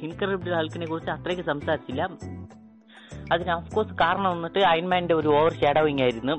ഇൻക്രെഡിബിൾ 0.09 0.55
ഹൾക്കിനെ 0.61 0.87
കുറിച്ച് 0.87 1.11
അത്രയ്ക്ക് 1.11 1.43
സംസാരിച്ചില്ല. 1.43 2.03
അതിന് 3.33 3.51
ഓഫ്കോഴ്സ് 3.51 3.95
കാരണം 4.01 4.31
വന്നിട്ട് 4.31 4.59
അയൺമാന്റെ 4.59 5.15
ഒരു 5.15 5.29
ഓവർ 5.29 5.53
ഷാഡോവിങ് 5.61 6.03
ആയിരുന്നു. 6.03 6.37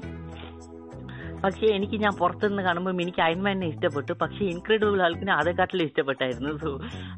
പക്ഷേ 1.44 1.68
എനിക്ക് 1.78 1.98
ഞാൻ 2.04 2.14
പുറത്തുനിന്ന് 2.22 2.64
കാണുമ്പോൾ 2.64 3.02
എനിക്ക് 3.06 3.22
അയൺമാനെ 3.28 3.68
ഇഷ്ടപ്പെട്ടു. 3.74 4.14
പക്ഷേ 4.22 4.42
ഇൻക്രെഡിബിൾ 4.54 5.00
ഹൾക്കിനെ 5.06 5.34
അതേക്കാട്ടിലും 5.34 5.86
ഇഷ്ടപ്പെട്ടായിരുന്നു. 5.90 6.52
സോ 6.64 6.72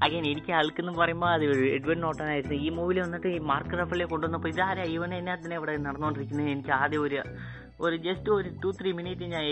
അഗൈൻ 0.05 0.25
എനിക്ക് 0.33 0.51
ആൾക്കെന്ന് 0.59 0.93
പറയുമ്പോൾ 0.99 1.29
അത് 1.35 1.45
എഡ്വിൻ 1.77 1.99
നോട്ടൻ 2.05 2.27
ആയിരുന്നു. 2.35 2.57
ഈ 2.65 2.69
മൂവിൽ 2.77 2.99
വന്നിട്ട് 3.05 3.27
ഈ 3.27 3.39
മാർക്ക് 3.51 3.79
റഫലെ 3.81 4.07
കൊണ്ടുവന്നപ്പോൾ 4.13 4.51
ഇതാരാ 4.55 4.85
ഇവൻ 4.97 5.13
എന്നാത്തിനെ 5.21 5.57
ഇവിടെ 5.61 5.75
നടന്നുകൊണ്ടിരിക്കുന്നത്? 5.87 6.51
എനിക്ക് 6.55 6.73
ആദ്യം 6.81 7.03
ഒരു 7.07 7.19
ഒരു 7.85 7.95
ജസ്റ്റ് 8.05 8.29
ഒരു 8.29 8.49
ടു 8.63 8.69
ത്രീ 8.79 8.89
മിനിറ്റ് 8.97 9.25
ഞാൻ 9.35 9.45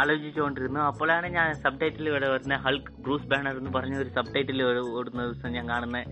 ആലോചിച്ചുകൊണ്ടിരുന്നു. 0.00 0.80
അപ്പോഴാണ് 0.90 1.26
ഞാൻ 1.36 1.48
സബ് 1.62 1.80
ടൈറ്റിൽ 1.80 2.08
ഇവിടെ 2.12 2.28
വരുന്ന 2.32 2.56
ഹൾക്ക് 2.64 2.92
ബ്രൂസ് 3.04 3.28
ബാനർ 3.32 3.56
എന്ന് 3.60 3.72
പറഞ്ഞ 3.76 3.94
ഒരു 4.02 4.10
സബ് 4.16 4.32
ടൈറ്റിൽ 4.34 4.60
ഓടുന്ന 4.98 5.20
ദിവസം 5.26 5.52
ഞാൻ 5.56 5.66
കാണുന്നത് 5.72 6.06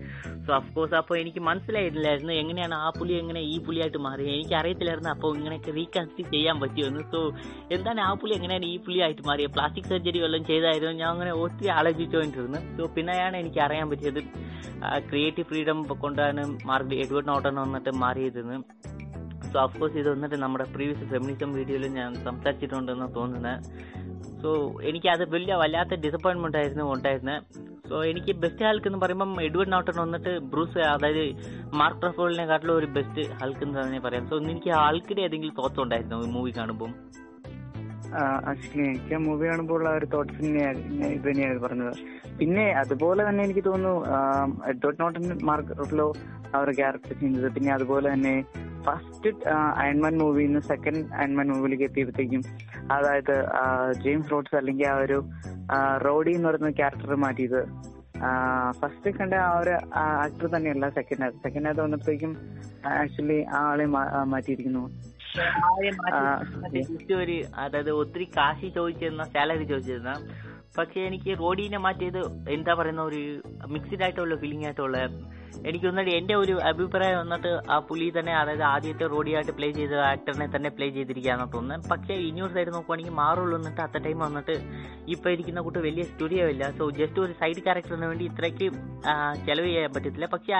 സോ 0.45 0.51
അഫ്കോഴ്സ് 0.59 0.95
അപ്പോൾ 1.01 1.15
എനിക്ക് 1.21 1.41
മനസ്സിലായിട്ടില്ലായിരുന്നു 1.49 2.33
എങ്ങനെയാണ് 2.41 2.75
ആ 2.85 2.87
പുലി 2.99 3.13
എങ്ങനെ 3.21 3.41
ഈ 3.53 3.55
പുലിയായിട്ട് 3.67 4.01
മാറി. 4.07 4.25
എനിക്ക് 4.35 4.55
അറിയത്തില്ലായിരുന്നു 4.61 5.11
അപ്പോൾ 5.15 5.31
ഇങ്ങനെയൊക്കെ 5.39 5.73
റീകൺസ്ട്രക്ട് 5.79 6.33
ചെയ്യാൻ 6.35 6.57
പറ്റിയെന്ന് 6.63 7.03
സോ 7.13 7.21
എന്താണ് 7.77 8.01
ആ 8.07 8.11
പുലി 8.21 8.35
എങ്ങനെയാണ് 8.39 8.67
ഈ 8.73 8.77
പുലിയായിട്ട് 8.87 9.23
മാറിയത് 9.29 9.53
പ്ലാസ്റ്റിക് 9.57 9.89
സർജറി 9.91 10.21
വല്ലതും 10.25 10.47
ചെയ്തായിരുന്നു? 10.51 10.95
ഞാൻ 11.01 11.09
അങ്ങനെ 11.15 11.33
ഒത്തിരി 11.43 11.71
ആലോചിച്ചുകൊണ്ടിരുന്നു. 11.79 12.61
സോ 12.77 12.89
പിന്നെയാണ് 12.97 13.37
എനിക്ക് 13.43 13.61
അറിയാൻ 13.67 13.87
പറ്റിയത് 13.93 14.21
ക്രിയേറ്റീവ് 15.09 15.47
ഫ്രീഡം 15.51 15.79
കൊണ്ടാണ് 16.03 16.41
മാർക്ക് 16.69 16.95
എഡ്വേർഡ് 17.03 17.29
നോട്ടൺ 17.31 17.55
വന്നിട്ട് 17.63 17.91
മാറിയതെന്ന് 18.03 18.57
സോ 19.53 19.59
അഫ്കോഴ്സ് 19.65 19.97
ഇത് 20.01 20.09
വന്നിട്ട് 20.13 20.37
നമ്മുടെ 20.43 20.65
പ്രീവിയസ് 20.75 21.09
ഫെമിനിസം 21.13 21.49
വീഡിയോയിൽ 21.57 21.85
ഞാൻ 21.99 22.11
സംസാരിച്ചിട്ടുണ്ടെന്ന് 22.27 23.07
തോന്നുന്നത് 23.17 23.59
സോ 24.41 24.49
എനിക്ക് 24.89 25.09
അത് 25.15 25.23
വലിയ 25.35 25.53
വല്ലാത്ത 25.61 25.99
ഡിസപ്പോയിൻമെന്റ് 26.05 26.57
ആയിരുന്നു 26.61 26.85
ഉണ്ടായിരുന്നത് 26.95 27.39
സോ 27.89 27.95
എനിക്ക് 28.11 28.31
ബെസ്റ്റ് 28.43 28.65
ഹൾക്ക് 28.67 28.87
എന്ന് 28.89 28.99
പറയുമ്പം 29.03 29.31
എഡ്വേർഡ് 29.47 29.71
നോട്ടൺ 29.73 29.97
വന്നിട്ട് 30.03 30.31
ബ്രൂസ് 30.51 30.79
അതായത് 30.93 31.23
മാർക്ക് 31.79 32.01
ട്രഫോളിനെ 32.01 32.45
കാട്ടിലും 32.51 32.75
ഒരു 32.79 32.87
ബെസ്റ്റ് 32.95 33.23
ഹൾക്ക് 33.41 33.63
എന്ന് 33.65 33.77
തന്നെ 33.79 33.99
പറയാം. 34.05 34.23
സോ 34.29 34.35
എനിക്ക് 34.53 34.71
ഹൾക്കിന്റെ 34.83 35.23
ഏതെങ്കിലും 35.27 35.55
തോട്ട്സ് 35.59 35.81
ഉണ്ടായിരുന്നു 35.85 36.19
ഈ 36.25 36.29
മൂവി 36.37 36.53
കാണുമ്പോൾ 36.59 36.91
എനിക്ക് 38.87 39.13
ആ 39.17 39.19
മൂവി 39.27 39.45
കാണുമ്പോൾ 39.49 39.75
ഉള്ള 39.77 39.89
ഒരു 39.99 40.07
തോട്ട്സ് 40.13 40.39
ഇത് 41.15 41.27
തന്നെയാണ് 41.27 41.59
പറഞ്ഞത്. 41.65 41.95
പിന്നെ 42.39 42.65
അതുപോലെ 42.81 43.21
തന്നെ 43.27 43.41
എനിക്ക് 43.47 43.63
തോന്നുന്നു 43.69 43.93
എഡ്വേർഡ് 44.71 45.01
നോട്ടൻ 45.03 45.23
മാർക്ക് 45.49 45.77
റഫ്ലോ 45.81 46.07
അവർ 46.55 46.69
ക്യാരക്ടർ 46.73 47.13
ചെയ്തത് 47.19 47.47
പിന്നെ 47.55 47.71
അതുപോലെ 47.73 48.07
തന്നെ 48.13 48.35
ഫസ്റ്റ് 48.85 49.29
അയൺമാൻ 49.81 50.15
മൂവിയിൽ 50.17 50.47
നിന്ന് 50.47 50.61
സെക്കൻഡ് 50.67 51.03
അയൺമാൻ 51.13 51.47
മൂവിയിലേക്ക് 51.53 51.83
എത്തിയപ്പോഴത്തേക്കും 51.83 52.41
അതായത് 52.91 53.35
ജെയിംസ് 54.03 54.31
റോഡ്സ് 54.31 54.55
അല്ലെങ്കിൽ 54.55 54.87
ആ 54.87 54.95
ഒരു 54.97 55.17
റോഡി 56.07 56.31
എന്ന് 56.31 56.47
പറയുന്ന 56.49 56.71
ക്യാരക്ടർ 56.71 57.15
മാറ്റിയത്. 57.15 57.61
ഫസ്റ്റ് 58.79 59.09
കണ്ട 59.11 59.33
ആ 59.45 59.53
ഒരു 59.59 59.73
ആക്ടർ 60.01 60.45
തന്നെയല്ല 60.55 60.85
സെക്കൻഡ് 60.89 61.23
ആക്ടർ 61.23 61.39
സെക്കൻഡ് 61.43 61.67
ആക്ടർ 61.69 61.83
വന്നപ്പോഴേക്കും 61.83 62.33
ആക്ച്വലി 62.93 63.39
ആ 63.57 63.61
ആളെ 63.71 63.85
മാറ്റിയിരിക്കുന്നു. 64.33 64.83
ഒരു 67.21 67.37
അതായത് 67.55 67.91
ഒത്തിരി 68.01 68.25
കാശി 68.37 68.67
ചോദിച്ചിരുന്ന 68.69 69.23
സാലറി 69.33 69.65
ചോദിച്ചിരുന്ന 69.65 70.13
പക്ഷെ 70.77 70.99
എനിക്ക് 71.01 71.31
റോഡീനെ 71.39 71.77
മാറ്റിയത് 71.77 72.21
എന്താ 72.49 72.73
പറയുന്ന 72.73 73.01
ഒരു 73.01 73.21
മിക്സ്ഡ് 73.67 74.03
ആയിട്ടുള്ള 74.03 74.35
ഫീലിംഗ് 74.35 74.65
ആയിട്ടുള്ള 74.65 74.99
എനിക്ക് 75.69 75.85
വന്നിട്ട് 75.89 76.11
എന്റെ 76.19 76.35
ഒരു 76.43 76.55
അഭിപ്രായം 76.69 77.17
വന്നിട്ട് 77.23 77.51
ആ 77.73 77.77
പുലി 77.89 78.07
തന്നെ 78.17 78.33
അതായത് 78.41 78.63
ആദ്യത്തെ 78.73 79.05
റോഡിയായിട്ട് 79.13 79.53
പ്ലേ 79.57 79.69
ചെയ്ത 79.77 79.95
ആക്ടറിനെ 80.11 80.47
തന്നെ 80.55 80.69
പ്ലേ 80.77 80.87
ചെയ്തിരിക്കാന്ന് 80.97 81.47
തോന്നുന്നത് 81.55 81.89
പക്ഷേ 81.93 82.15
ഇനിയൊരു 82.29 82.53
സൈഡ് 82.57 82.73
നോക്കുവാണെങ്കിൽ 82.75 83.15
മാറുള്ളൂ 83.21 83.55
എന്നിട്ട് 83.59 83.81
അത്ത 83.87 84.03
ടൈം 84.05 84.19
വന്നിട്ട് 84.27 84.55
ഇപ്പൊ 85.15 85.27
ഇരിക്കുന്ന 85.35 85.61
കൂട്ട് 85.67 85.79
വലിയ 85.87 86.03
സ്റ്റുഡിയോ 86.11 86.45
ഇല്ല. 86.53 86.63
സോ 86.79 86.83
ജസ്റ്റ് 86.99 87.21
ഒരു 87.25 87.33
സൈഡ് 87.41 87.63
ക്യാരക്ടറിന് 87.65 88.07
വേണ്ടി 88.11 88.25
ഇത്രയ്ക്ക് 88.31 88.67
ചെലവ് 89.47 89.67
ചെയ്യാൻ 89.67 89.91
പറ്റത്തില്ല. 89.95 90.29
പക്ഷേ 90.35 90.53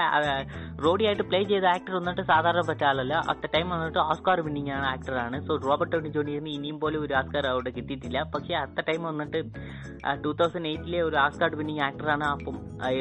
റോഡിയായിട്ട് 0.86 1.26
പ്ലേ 1.30 1.42
ചെയ്ത 1.52 1.66
ആക്ടർ 1.76 1.96
വന്നിട്ട് 2.00 2.26
സാധാരണ 2.32 2.64
പറ്റ 2.70 2.84
ആളല്ല. 2.92 3.14
അത്ത 3.34 3.52
ടൈം 3.56 3.68
വന്നിട്ട് 3.76 4.00
ഓസ്കാർ 4.00 4.40
വിന്നിങ് 4.48 4.72
ആണ് 4.78 4.86
ആക്ടറാണ് 4.94 5.40
സോ 5.48 5.56
റോബർട്ട് 5.68 5.94
ടോണി 5.96 6.10
ജോണിന്ന് 6.18 6.52
ഇനിയും 6.58 6.80
പോലെ 6.84 6.98
ഒരു 7.06 7.14
ആസ്കാർ 7.22 7.48
അവിടെ 7.54 7.74
കിട്ടിയിട്ടില്ല. 7.78 8.20
പക്ഷേ 8.36 8.56
അത്ത 8.64 8.88
ടൈം 8.90 9.02
വന്നിട്ട് 9.12 9.42
ടൂ 10.24 10.32
തൗസൻഡ് 10.40 10.70
എയ്റ്റിലെ 10.72 11.02
ഒരു 11.10 11.18
ആസ്കാർ 11.26 11.52
വിന്നിങ് 11.62 11.84
ആക്ടറാണ് 11.90 12.26
അപ്പം 12.36 12.58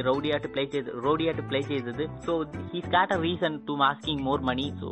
റോഡിയായിട്ട് 0.09 0.49
പ്ലേ 0.55 0.65
ചെയ്ത് 0.73 0.91
റോഡിയായിട്ട് 1.05 1.45
പ്ലേ 1.51 1.61
ചെയ്തത്. 1.85 2.05
So 2.27 2.35
he's 2.73 2.91
got 2.91 3.15
a 3.15 3.21
reason 3.23 3.61
to 3.69 3.73
asking 3.83 4.25
more 4.29 4.41
money 4.41 4.73
so 4.81 4.91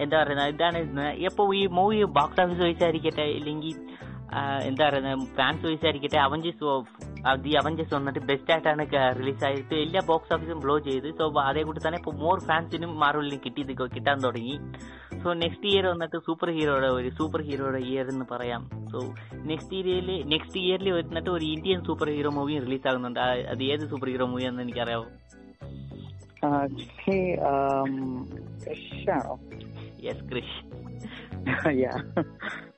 എന്താ 0.00 0.22
പറയുന്നത്? 0.22 0.48
ഇതാണ് 0.48 1.00
എപ്പോ 1.28 1.54
ഈ 1.54 1.66
മൂവി 1.66 2.02
ബോക്സ് 2.18 2.40
ഓഫീസ് 2.40 2.60
വൈസായിരിക്കട്ടെ 2.60 3.26
ഇല്ലെങ്കിൽ 3.38 3.74
എന്താ 4.68 4.84
പറയുന്നത് 4.88 5.24
ഫാൻസ് 5.38 5.64
വിചാരിക്കട്ടെ 5.66 6.18
അവഞ്ചസ് 6.26 6.66
ദി 7.44 7.52
അവഞ്ചസ് 7.60 7.92
വന്നിട്ട് 7.96 8.20
ബെസ്റ്റ് 8.28 8.52
ആയിട്ടാണ് 8.54 8.84
റിലീസ് 9.18 9.44
ആയിട്ട് 9.44 9.74
എല്ലാ 9.84 10.00
ബോക്സ് 10.10 10.32
ഓഫീസും 10.34 10.60
ബ്ലോ 10.64 10.76
ചെയ്ത് 10.88 11.08
സോ 11.18 11.24
അതേ 11.48 11.62
കൂടി 11.68 11.80
തന്നെ 11.86 11.98
ഇപ്പോൾ 12.02 12.14
മോർ 12.22 12.38
ഫാൻസിനും 12.48 12.92
മാർവലിനും 13.02 13.40
കിട്ടിയത് 13.46 13.72
കിട്ടാൻ 13.96 14.18
തുടങ്ങി. 14.26 14.54
സോ 15.22 15.28
നെക്സ്റ്റ് 15.42 15.68
ഇയർ 15.72 15.86
വന്നിട്ട് 15.92 16.18
സൂപ്പർ 16.28 16.50
ഹീറോയുടെ 16.56 16.90
ഒരു 16.98 17.10
സൂപ്പർ 17.18 17.42
ഹീറോയുടെ 17.48 17.80
ഇയർ 17.90 18.06
എന്ന് 18.14 18.26
പറയാം. 18.32 18.62
സോ 18.92 19.00
നെക്സ്റ്റ് 19.50 19.76
ഇയറിൽ 19.80 20.10
നെക്സ്റ്റ് 20.32 20.60
ഇയറിൽ 20.64 20.88
വന്നിട്ട് 20.98 21.30
ഒരു 21.36 21.46
Indian 21.54 21.80
super 21.88 22.10
hero 22.16 22.32
movie 22.38 22.56
release 22.66 22.88
ആകുന്നുണ്ട് 22.90 23.20
അത് 23.54 23.64
ഏത് 23.72 23.84
സൂപ്പർ 23.92 24.08
ഹീറോ 24.12 24.26
മൂവിയാണെന്ന് 24.32 24.64
എനിക്കറിയാവോ? 24.66 25.06
ആക്ച്വലി 26.48 27.20
ആണോ? 29.16 29.34
യെസ് 30.06 30.24
ക്രിഷ് 30.30 30.58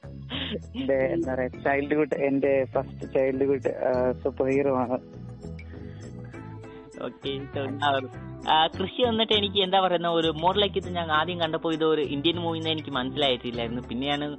എന്റെ 0.77 0.95
എന്താ 0.95 1.35
പറയാ 1.35 1.49
ചൈൽഡ്ഹുഡ് 1.49 2.15
എന്റെ 2.15 2.65
ഫസ്റ്റ് 2.65 3.15
ചൈൽഡ്ഹുഡ് 3.15 3.71
സൂപ്പർ 4.23 4.47
ഹീറോ 4.51 4.77
ആണ്. 4.77 4.99
കൃഷി 8.79 9.03
വന്നിട്ട് 9.03 9.33
എനിക്ക് 9.33 9.59
എന്താ 9.63 9.81
പറയുന്ന 9.81 10.09
ഒരു 10.09 10.29
മോറിലേക്ക് 10.29 10.79
ഇത് 10.79 10.89
ഞാൻ 10.95 11.13
ആദ്യം 11.13 11.41
കണ്ടപ്പോൾ 11.41 11.75
ഇത് 11.75 11.85
ഒരു 11.85 12.01
ഇന്ത്യൻ 12.01 12.37
മൂവി 12.37 12.59
എന്ന് 12.59 12.71
എനിക്ക് 12.71 12.91
മനസ്സിലായിട്ടില്ലായിരുന്നു. 12.91 13.83
പിന്നെയാണ് 13.89 14.37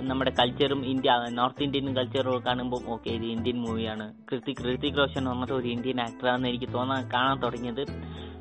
നമ്മുടെ 0.00 0.32
കൾച്ചറും 0.38 0.80
ഇന്ത്യ 0.84 1.10
നോർത്ത് 1.30 1.62
ഇന്ത്യൻ 1.62 1.92
കൾച്ചറും 1.96 2.42
കാണുമ്പോൾ 2.46 2.80
ഓക്കെ 2.94 3.10
ഇത് 3.10 3.26
ഇന്ത്യൻ 3.34 3.58
മൂവിയാണ് 3.64 4.06
കൃതിക് 4.30 4.62
ഋതിക് 4.66 4.98
റോഷൻ 4.98 5.24
വന്നിട്ട് 5.32 5.54
ഒരു 5.54 5.68
ഇന്ത്യൻ 5.68 6.00
ആക്ടറാണെന്ന് 6.00 6.48
എനിക്ക് 6.48 6.68
തോന്നാൻ 6.74 7.02
കാണാൻ 7.14 7.38
തുടങ്ങിയത്. 7.42 7.82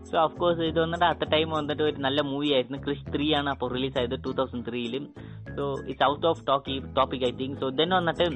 സോ 0.09 0.15
ഓഫ് 0.23 0.35
കോഴ്സ് 0.35 0.67
ഇത് 0.71 0.79
വന്നിട്ട് 0.79 1.05
അത്ത 1.05 1.23
ടൈം 1.33 1.49
വന്നിട്ട് 1.51 1.83
ഒരു 1.83 1.97
നല്ല 1.97 2.21
മൂവി 2.31 2.49
ആയിരുന്നു. 2.55 2.79
ക്രിഷ് 2.85 3.07
ത്രീ 3.15 3.27
ആണ് 3.33 3.49
അപ്പോൾ 3.49 3.69
റിലീസ് 3.75 3.97
ആയത് 3.97 4.17
two 4.25 4.33
thousand 4.39 4.65
ത്രീയിലും 4.69 5.05
so 5.57 5.63
it's 5.87 6.05
out 6.09 6.27
of 6.31 6.43
talkie 6.47 6.75
topic 6.97 7.25
I 7.25 7.33
think 7.41 7.57
so 7.59 7.69
then 7.79 7.91
വന്നിട്ട് 7.99 8.27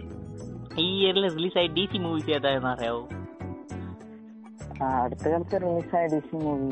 ഈ 0.78 0.90
ഇയറിൽ 0.98 1.26
റിലീസ് 1.38 1.58
ആയ 1.62 1.68
ഡി 1.78 1.86
സി 1.94 2.00
മൂവീസ് 2.00 2.32
ഏതാണെന്ന് 2.38 2.72
അറിയാവോ? 2.74 3.02
അടുത്ത 5.00 5.24
കാലത്ത് 5.26 5.58
റിലീസായ 5.64 6.06
ഡിസി 6.12 6.38
മൂവി 6.44 6.70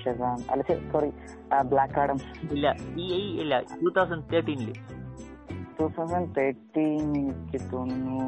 ഷെസാം 0.00 0.38
അല്ല 0.52 0.62
സോറി 0.92 1.08
ബ്ലാക്ക് 1.70 1.98
ആഡം 2.02 2.18
ഇല്ല 2.56 2.66
ഈ 2.96 3.06
ഇല്ല 3.42 3.54
ടൂ 3.80 3.90
തൗസൻഡ് 3.96 4.26
തേർട്ടീനിൽ 4.32 4.70
തൗസൻഡ് 5.80 6.30
തേർട്ടീൻ 6.36 7.08
എനിക്ക് 7.22 7.58
തോന്നുന്നു. 7.72 8.20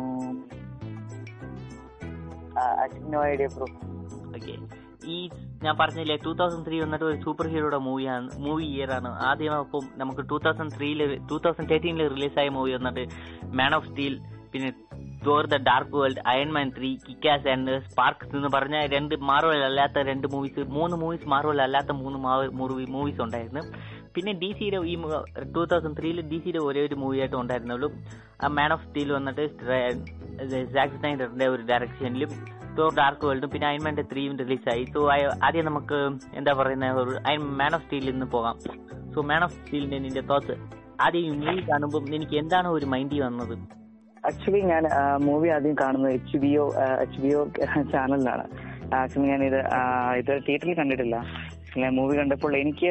നോ 3.12 3.18
ഐഡിയ 3.32 3.46
ബ്രോ 3.54 3.68
ഓക്കെ 4.36 4.54
ഈ 5.14 5.18
ഞാൻ 5.64 5.74
പറഞ്ഞില്ലേ 5.80 6.16
ടൂ 6.24 6.32
തൗസൻഡ് 6.40 6.64
ത്രീ 6.66 6.76
വന്നിട്ട് 6.82 7.06
ഒരു 7.10 7.16
സൂപ്പർ 7.24 7.46
ഹീറോയുടെ 7.52 7.78
മൂവിയാണ് 7.86 8.28
മൂവി 8.44 8.66
ഇയർ 8.74 8.90
ആണ്. 8.98 9.10
ആദ്യം 9.28 9.54
അപ്പം 9.62 9.84
നമുക്ക് 10.02 10.22
ടൂ 10.30 10.36
തൗസൻഡ് 10.46 10.74
ത്രീയിൽ 10.76 11.00
ടൂ 11.30 11.36
തൗസൻഡ് 11.44 11.70
തേർട്ടീനിൽ 11.72 12.08
റിലീസായ 12.14 12.48
മൂവി 12.58 12.72
വന്നിട്ട് 12.78 13.04
മാൻ 13.60 13.74
ഓഫ് 13.78 13.88
സ്റ്റീൽ 13.90 14.16
പിന്നെ 14.52 14.70
Thor 15.26 15.44
the 15.52 15.56
Dark 15.68 15.96
World 16.00 16.22
Iron Man 16.32 16.68
three 16.76 16.90
Kick-Ass 17.06 17.48
and 17.54 17.72
Sparks 17.88 18.34
എന്ന് 18.38 18.50
പറഞ്ഞ 18.54 18.76
രണ്ട് 18.94 19.14
മാർവൽ 19.30 19.62
അല്ലാത്ത 19.68 20.04
രണ്ട് 20.10 20.26
മൂവീസ് 20.34 20.62
മൂന്ന് 20.76 20.96
മൂവീസ് 21.02 21.28
മാർവൽ 21.34 21.60
അല്ലാത്ത 21.66 21.92
മൂന്ന് 22.02 22.18
മൂവി 22.60 22.86
മൂവീസ് 22.96 23.20
ഉണ്ടായിരുന്നു. 23.26 23.62
പിന്നെ 24.14 24.32
ഡി 24.42 24.48
സിയുടെ 24.58 24.78
ഈ 24.92 24.94
ടൂ 25.54 25.62
തൗസൻഡ് 25.72 25.96
ത്രീയിൽ 25.98 26.20
ഡി 26.30 26.38
സിയുടെ 26.44 26.60
ഒരേ 26.68 26.80
ഒരു 26.88 26.96
മൂവി 27.02 27.18
ആയിട്ട് 27.22 27.36
ഉണ്ടായിരുന്നുള്ളൂ. 27.42 27.88
ആ 28.44 28.48
മാൻ 28.58 28.72
ഓഫ് 28.76 28.84
സ്റ്റീൽ 28.86 29.10
വന്നിട്ട് 29.18 29.44
സാക്സ് 30.74 30.98
സ്നൈഡറിന്റെ 31.00 31.46
ഒരു 31.54 31.62
ഡയറക്ഷനിലും 31.70 32.32
തോർ 32.78 32.90
ഡാർക്ക് 32.98 33.24
വേൾഡും 33.28 33.50
പിന്നെ 33.52 33.66
അയൺമാന്റെ 33.70 34.04
ത്രീയും 34.10 34.34
റിലീസായി 34.40 34.84
സോ 34.94 35.00
ആദ്യം 35.46 35.64
നമുക്ക് 35.70 35.98
എന്താ 36.40 36.52
പറയുന്ന 36.60 36.88
ഒരു 37.02 37.14
മാൻ 37.60 37.72
ഓഫ് 37.78 37.84
സ്റ്റീലിൽ 37.86 38.12
നിന്ന് 38.14 38.28
പോകാം. 38.36 38.56
സോ 39.14 39.20
മാൻ 39.30 39.42
ഓഫ് 39.46 39.56
സ്റ്റീലിന്റെ 39.60 39.98
നിന്റെ 40.06 40.22
തോട്ട്സ് 40.30 40.56
ആദ്യം 41.06 41.26
ഈ 41.28 41.30
മൂവി 41.42 41.62
കാണുമ്പോൾ 41.70 42.02
എനിക്ക് 42.16 42.36
എന്താണ് 42.42 42.68
ഒരു 42.76 42.86
മൈൻഡിൽ 42.94 43.22
വന്നത്? 43.26 43.54
ആക്ച്വലി 44.28 44.60
ഞാൻ 44.72 44.84
മൂവി 45.26 45.48
ആദ്യം 45.56 45.76
കാണുന്നത് 45.82 46.12
H 46.18 46.38
B 46.42 46.50
O 46.62 46.66
H 47.04 47.20
B 47.22 47.30
O 47.38 47.42
ചാനലിലാണ് 47.92 48.44
actually 48.98 49.28
ഞാൻ 49.32 49.42
ഇത് 49.48 49.58
ഇത് 50.20 50.32
തിയേറ്ററിൽ 50.46 50.76
കണ്ടിട്ടില്ല. 50.80 51.16
മൂവി 51.98 52.14
കണ്ടപ്പോൾ 52.18 52.52
എനിക്ക് 52.60 52.90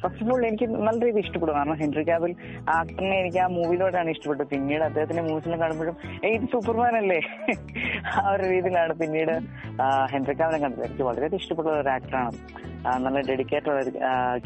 ഫസ്റ്റ് 0.00 0.22
ഓഫ് 0.24 0.32
ഓൾ 0.34 0.42
എനിക്ക് 0.48 0.66
നല്ല 0.86 0.98
രീതിയിൽ 1.06 1.24
ഇഷ്ടപ്പെടും. 1.24 1.54
കാരണം 1.58 1.78
ഹെൻറി 1.82 2.04
കാബിൽ 2.10 2.32
ആക്ടറിനെ 2.76 3.16
എനിക്ക് 3.22 3.40
ആ 3.44 3.46
മൂവിയിലോട്ടാണ് 3.56 4.10
ഇഷ്ടപ്പെട്ടത്. 4.14 4.46
പിന്നീട് 4.52 4.84
അദ്ദേഹത്തിന്റെ 4.88 5.24
മൂവീസിലും 5.28 5.60
കാണുമ്പോഴും 5.62 5.96
ഏത് 6.30 6.46
സൂപ്പർമാൻ 6.54 6.96
അല്ലേ? 7.02 7.20
ആ 8.12 8.22
ഒരു 8.34 8.44
രീതിയിലാണ് 8.54 8.94
പിന്നീട് 9.02 9.34
ഹെൻറി 10.14 10.36
കാബിനെ 10.40 10.60
കണ്ടത്. 10.64 10.84
എനിക്ക് 10.88 11.06
വളരെ 11.10 11.36
ഇഷ്ടപ്പെട്ട 11.42 11.68
ഒരു 11.82 11.92
ആക്ടറാണ് 11.96 12.38
നല്ല 13.04 13.18
ഡെഡിക്കേറ്റഡ് 13.30 13.76
ഒരു 13.82 13.90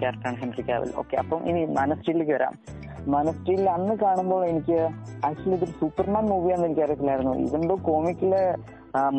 ക്യാരക്ടറാണ് 0.01 0.39
ഹെൻറി 0.43 0.65
കാബിൽ 0.71 0.91
ഓക്കെ 1.03 1.17
അപ്പം 1.23 1.41
ഇനി 1.51 1.63
മനസ്റ്റിലേക്ക് 1.81 2.35
വരാം. 2.39 2.55
മനസ്റ്റിൽ 3.15 3.61
അന്ന് 3.77 3.95
കാണുമ്പോൾ 4.03 4.41
എനിക്ക് 4.53 4.79
ആക്ച്വലി 5.27 5.57
ഇതൊരു 5.57 5.75
സൂപ്പർമാൻ 5.81 6.25
മൂവിയാണെന്ന് 6.31 6.69
എനിക്ക് 6.69 6.83
അറിയത്തില്ലായിരുന്നു 6.87 7.35
ഇതെന്തോ 7.45 7.77
കോമിക്കിലെ 7.89 8.43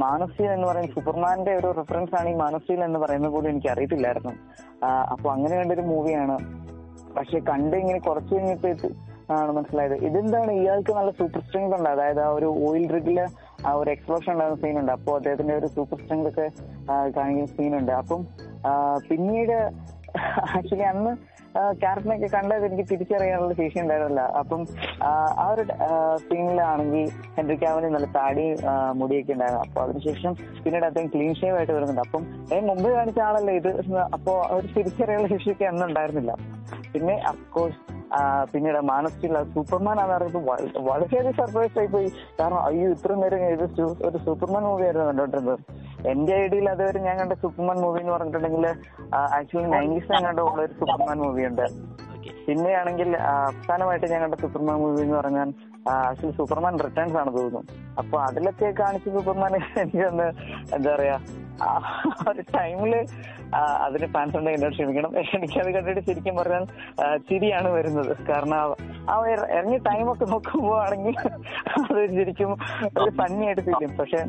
മാനസീൽ 0.04 0.50
എന്ന് 0.52 0.68
പറയുന്ന 0.68 0.94
സൂപ്പർമാന്റെ 0.94 1.54
ഒരു 1.56 1.74
റെഫറൻസ് 1.78 2.16
ആണ് 2.20 2.30
ഈ 2.30 2.34
മാനസീൽ 2.34 2.84
എന്ന് 2.84 3.00
പറയുന്നത് 3.00 3.32
പോലും 3.32 3.50
എനിക്ക് 3.50 3.68
അറിയത്തില്ലായിരുന്നു. 3.68 4.34
അപ്പൊ 5.14 5.28
അങ്ങനെ 5.32 5.56
കണ്ടൊരു 5.56 5.82
മൂവിയാണ് 5.82 6.38
പക്ഷെ 7.18 7.40
കണ്ട് 7.40 7.78
ഇങ്ങനെ 7.78 8.00
കുറച്ച് 8.00 8.34
കഴിഞ്ഞിട്ട് 8.34 8.90
ആണ് 9.32 9.52
മനസ്സിലായത്. 9.52 9.94
ഇതെന്താണ്? 10.08 10.52
ഇയാൾക്ക് 10.52 10.92
നല്ല 10.92 11.12
സൂപ്പർ 11.12 11.42
സ്ട്രെങ്ത് 11.42 11.76
ഉണ്ട്. 11.78 11.90
അതായത് 11.90 12.22
ആ 12.22 12.30
ഒരു 12.30 12.46
ഓയിൽ 12.68 12.94
റിഗിൽ 12.94 13.18
ആ 13.68 13.72
ഒരു 13.74 13.90
എക്സ്പ്ലോഷൻ 13.90 14.32
ഉണ്ടാകുന്ന 14.34 14.62
സീനുണ്ട് 14.62 14.92
അപ്പോൾ 14.92 15.16
അദ്ദേഹത്തിന്റെ 15.16 15.56
ഒരു 15.56 15.68
സൂപ്പർ 15.68 15.98
സ്ട്രെങ്ത് 16.02 16.30
ഒക്കെ 16.30 16.48
കാണിക്കുന്ന 17.18 17.46
സീനുണ്ട് 17.46 17.92
അപ്പം 17.92 18.22
പിന്നീട് 19.10 19.58
ആക്ച്വലി 20.58 20.86
അന്ന് 20.94 21.12
ക്യാരക്ടറിനൊക്കെ 21.82 22.38
കണ്ടത് 22.38 22.66
എനിക്ക് 22.66 22.90
തിരിച്ചറിയാനുള്ള 22.92 23.54
ശേഷി 23.54 23.80
ഉണ്ടായിരുന്നില്ല. 23.80 24.22
അപ്പം 24.22 24.62
ആ, 25.04 25.10
ഒരു 25.52 25.64
സീനിലാണെങ്കിൽ 26.18 27.10
ഹെൻറി 27.38 27.56
കാവന് 27.64 27.86
നല്ല 27.96 28.06
താടി 28.06 28.56
മുടിയൊക്കെ 28.94 29.34
ഉണ്ടായിരുന്നു. 29.34 29.64
അപ്പൊ 29.68 29.82
അതിനുശേഷം 29.82 30.34
പിന്നീട് 30.64 30.86
അദ്ദേഹം 30.86 31.08
ക്ലീൻ 31.08 31.34
ഷേവ് 31.34 31.58
ആയിട്ട് 31.58 31.74
വരുന്നുണ്ട്. 31.74 32.02
അപ്പം 32.02 32.24
ഏ 32.54 32.60
മുമ്പ് 32.60 32.90
കാണിച്ച 32.92 33.20
ആളല്ലേ 33.20 33.54
ഇത്? 33.54 33.72
അപ്പോ 34.14 34.48
ഒരു 34.52 34.68
തിരിച്ചറിയാനുള്ള 34.78 35.28
ശേഷിയൊക്കെ 35.28 35.66
അന്ന് 35.66 35.86
ഉണ്ടായിരുന്നില്ല. 35.86 36.34
പിന്നെ 36.94 37.16
അഫ്കോഴ്സ് 37.28 37.97
പിന്നീട് 38.54 38.80
മാനസിക 38.82 39.42
സൂപ്പർമാൻ 39.54 40.00
ആണെന്ന് 40.00 40.16
അറിയുമ്പോൾ 40.16 40.44
വളരെയധികം 40.90 41.34
സർപ്രൈസ് 41.34 41.80
ആയിപ്പോയി 41.80 41.88
പോയി. 41.88 42.10
കാരണം 42.40 42.60
അയ്യോ 42.60 42.90
ഇത്ര 42.92 43.14
നേരം 43.14 43.44
ഇത് 43.56 43.82
ഒരു 44.08 44.18
സൂപ്പർമാൻ 44.18 44.64
മൂവി 44.64 44.84
ആയിരുന്നു 44.84 45.06
കണ്ടോണ്ടിരുന്നത് 45.06 45.60
എന്റെ 46.08 46.34
ഐഡിയയിൽ 46.36 46.70
അതുവരെ 46.70 47.00
ഞാൻ 47.00 47.16
കണ്ട 47.20 47.34
സൂപ്പർമാൻ 47.34 47.78
മൂവി 47.78 48.00
എന്ന് 48.00 48.14
പറഞ്ഞിട്ടുണ്ടെങ്കിൽ 48.14 48.66
ആക്ച്വലി 49.38 49.68
നയന്റീസ് 49.68 50.12
ഞാൻ 50.12 50.24
കണ്ട 50.24 50.40
ഉള്ള 50.40 50.62
ഒരു 50.62 50.74
സൂപ്പർമാൻ 50.74 51.18
മൂവി 51.18 51.46
ഉണ്ട്. 51.46 51.66
പിന്നെയാണെങ്കിൽ 52.48 53.10
അവസാനമായിട്ട് 53.16 54.08
ഞാൻ 54.08 54.22
കണ്ട 54.22 54.36
സൂപ്പർമാൻ 54.42 54.78
മൂവി 54.78 55.02
എന്ന് 55.02 55.18
പറഞ്ഞാൽ 55.18 55.50
സൂപ്പർമാൻ 56.32 56.80
റിട്ടേൺസ് 56.80 57.18
ആണ് 57.18 57.34
തോന്നുന്നു. 57.34 57.64
അപ്പൊ 57.98 58.22
അതിലൊക്കെ 58.22 58.74
കാണിച്ച 58.80 59.10
സൂപ്പർമാൻ 59.10 59.56
എനിക്കൊന്ന് 59.56 60.32
എന്താ 60.76 60.96
പറയാ 60.96 61.20
ഒരു 62.32 62.42
ടൈമിൽ 62.58 63.06
അതിന് 63.56 64.08
ഫാൻസ് 64.08 64.38
ഉണ്ടെങ്കിൽ 64.38 64.60
എന്നോട് 64.60 64.74
ക്ഷമിക്കണം. 64.74 65.20
എനിക്കത് 65.20 65.72
കണ്ടിട്ട് 65.72 66.02
ശരിക്കും 66.02 66.36
പറഞ്ഞാൽ 66.36 66.66
ചിരിയാണ് 67.18 67.68
വരുന്നത്. 67.68 68.18
കാരണം 68.26 68.58
ആ- 69.10 69.28
ഇറങ്ങിയ 69.30 69.78
ടൈമൊക്കെ 69.78 70.26
നോക്കുമ്പോ 70.26 70.80
ആണെങ്കിൽ 70.80 71.20
അത് 71.20 72.08
ശരിക്കും 72.08 72.58
ഒരു 73.00 73.10
ഫണ്ണി 73.10 73.46
ആയിട്ട് 73.46 73.98
പക്ഷെ 73.98 74.26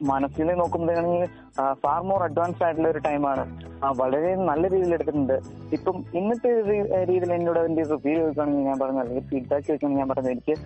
മനസ്സിൽ 0.00 0.48
നോക്കുമ്പോഴാണെങ്കിൽ 0.60 1.26
ഫാർ 1.82 2.00
മോർ 2.08 2.20
അഡ്വാൻസ് 2.22 2.62
ആയിട്ടുള്ള 2.64 2.88
ഒരു 2.88 2.98
ടൈമാണ് 2.98 3.44
വളരെ 4.00 4.30
നല്ല 4.48 4.62
രീതിയിൽ 4.72 4.94
എടുത്തിട്ടുണ്ട്. 4.94 5.36
ഇപ്പം 5.76 5.96
ഇന്നത്തെ 6.18 6.50
രീതിയിൽ 7.10 7.32
എന്നോട് 7.36 7.58
അതിന്റെ 7.62 7.82
റിവ്യൂ 7.82 8.14
ചോദിക്കുകയാണെങ്കിൽ 8.20 8.66
ഞാൻ 8.70 8.78
പറഞ്ഞത് 8.82 9.02
അല്ലെങ്കിൽ 9.04 9.26
ഫീഡ്ബാക്ക് 9.30 9.66
ചോദിക്കുകയാണെങ്കിൽ 9.66 10.02
ഞാൻ 10.02 10.08
പറഞ്ഞത് 10.12 10.32
എനിക്ക് 10.32 10.56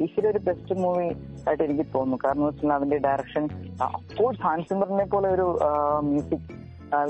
ഡിസിയുടെ 0.00 0.28
ഒരു 0.32 0.40
ബെസ്റ്റ് 0.48 0.76
മൂവി 0.82 1.06
ആയിട്ട് 1.48 1.64
എനിക്ക് 1.64 1.86
തോന്നുന്നു. 1.94 2.18
കാരണം 2.24 2.46
വെച്ചാൽ 2.48 2.72
അതിന്റെ 2.78 2.98
ഡയറക്ഷൻ 3.08 3.44
അഫ്കോഴ്സ് 3.88 4.42
ഹാൻസിമറിനെ 4.46 5.06
പോലെ 5.14 5.30
ഒരു 5.36 5.46
മ്യൂസിക് 6.10 6.48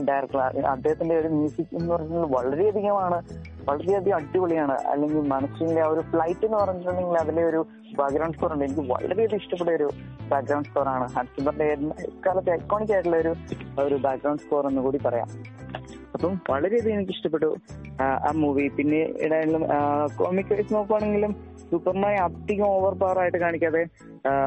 ഡയറക്ടർ 0.08 0.38
അദ്ദേഹത്തിന്റെ 0.66 1.18
ഒരു 1.18 1.28
മ്യൂസിക് 1.28 1.76
എന്ന് 1.76 1.94
പറഞ്ഞാൽ 1.94 2.26
വളരെയധികമാണ് 2.36 3.22
വളരെയധികം 3.68 4.16
അടിപൊളിയാണ്. 4.16 4.72
അല്ലെങ്കിൽ 4.72 5.28
മനസ്സിന്റെ 5.28 5.80
ആ 5.82 5.86
ഒരു 5.86 6.00
ഫ്ലൈറ്റ് 6.00 6.44
എന്ന് 6.44 6.58
പറഞ്ഞിട്ടുണ്ടെങ്കിൽ 6.58 7.18
അതിലെ 7.18 7.44
ഒരു 7.44 7.66
ബാക്ക്ഗ്രൗണ്ട് 7.98 8.36
സ്കോർ 8.36 8.52
ഉണ്ട്. 8.52 8.64
എനിക്ക് 8.64 8.80
വളരെയധികം 8.80 9.36
ഇഷ്ടപ്പെട്ട 9.36 9.70
ഒരു 9.70 9.90
ബാക്ക്ഗ്രൗണ്ട് 10.28 10.68
സ്കോർ 10.68 10.88
ആണ്. 10.88 11.12
ഹൻസിമറിന്റെ 11.12 11.64
എക്കാലത്തെ 12.04 12.52
ഐക്കോണിക് 12.52 12.92
ആയിട്ടുള്ള 12.92 13.16
ഒരു 13.16 13.34
ഒരു 13.80 13.94
ബാക്ക്ഗ്രൗണ്ട് 13.94 14.42
സ്കോർ 14.42 14.66
എന്ന് 14.66 14.82
കൂടി 14.82 14.98
പറയാം. 14.98 15.28
അപ്പം 16.18 16.32
വളരെയധികം 16.50 16.94
എനിക്ക് 16.96 17.12
ഇഷ്ടപ്പെട്ടു 17.14 17.48
ആ, 18.00 18.06
മൂവി 18.40 18.64
പിന്നെ 18.76 19.00
കോമിക് 20.20 20.50
വൈസ് 20.52 20.72
നോക്കുവാണെങ്കിലും 20.76 21.32
സൂപ്പർമാനെ 21.70 22.18
അധികം 22.24 22.66
ഓവർ 22.76 22.92
പവർ 23.02 23.16
ആയിട്ട് 23.22 23.38
കാണിക്കാതെ 23.42 23.82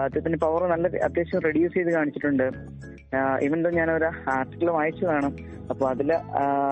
അദ്ദേഹത്തിന്റെ 0.06 0.40
പവർ 0.44 0.62
നല്ല 0.72 0.88
അത്യാവശ്യം 1.08 1.42
റെഡ്യൂസ് 1.48 1.74
ചെയ്ത് 1.78 1.92
കാണിച്ചിട്ടുണ്ട്. 1.98 2.46
ഇവൻ 3.46 3.60
തോ 3.66 3.70
ഞാൻ 3.78 3.90
ഒരു 3.92 4.08
ആർട്ടിക്കിൾ 4.36 4.70
വായിച്ചതാണ് 4.78 5.30
അപ്പൊ 5.72 5.84
അതിൽ 5.92 6.10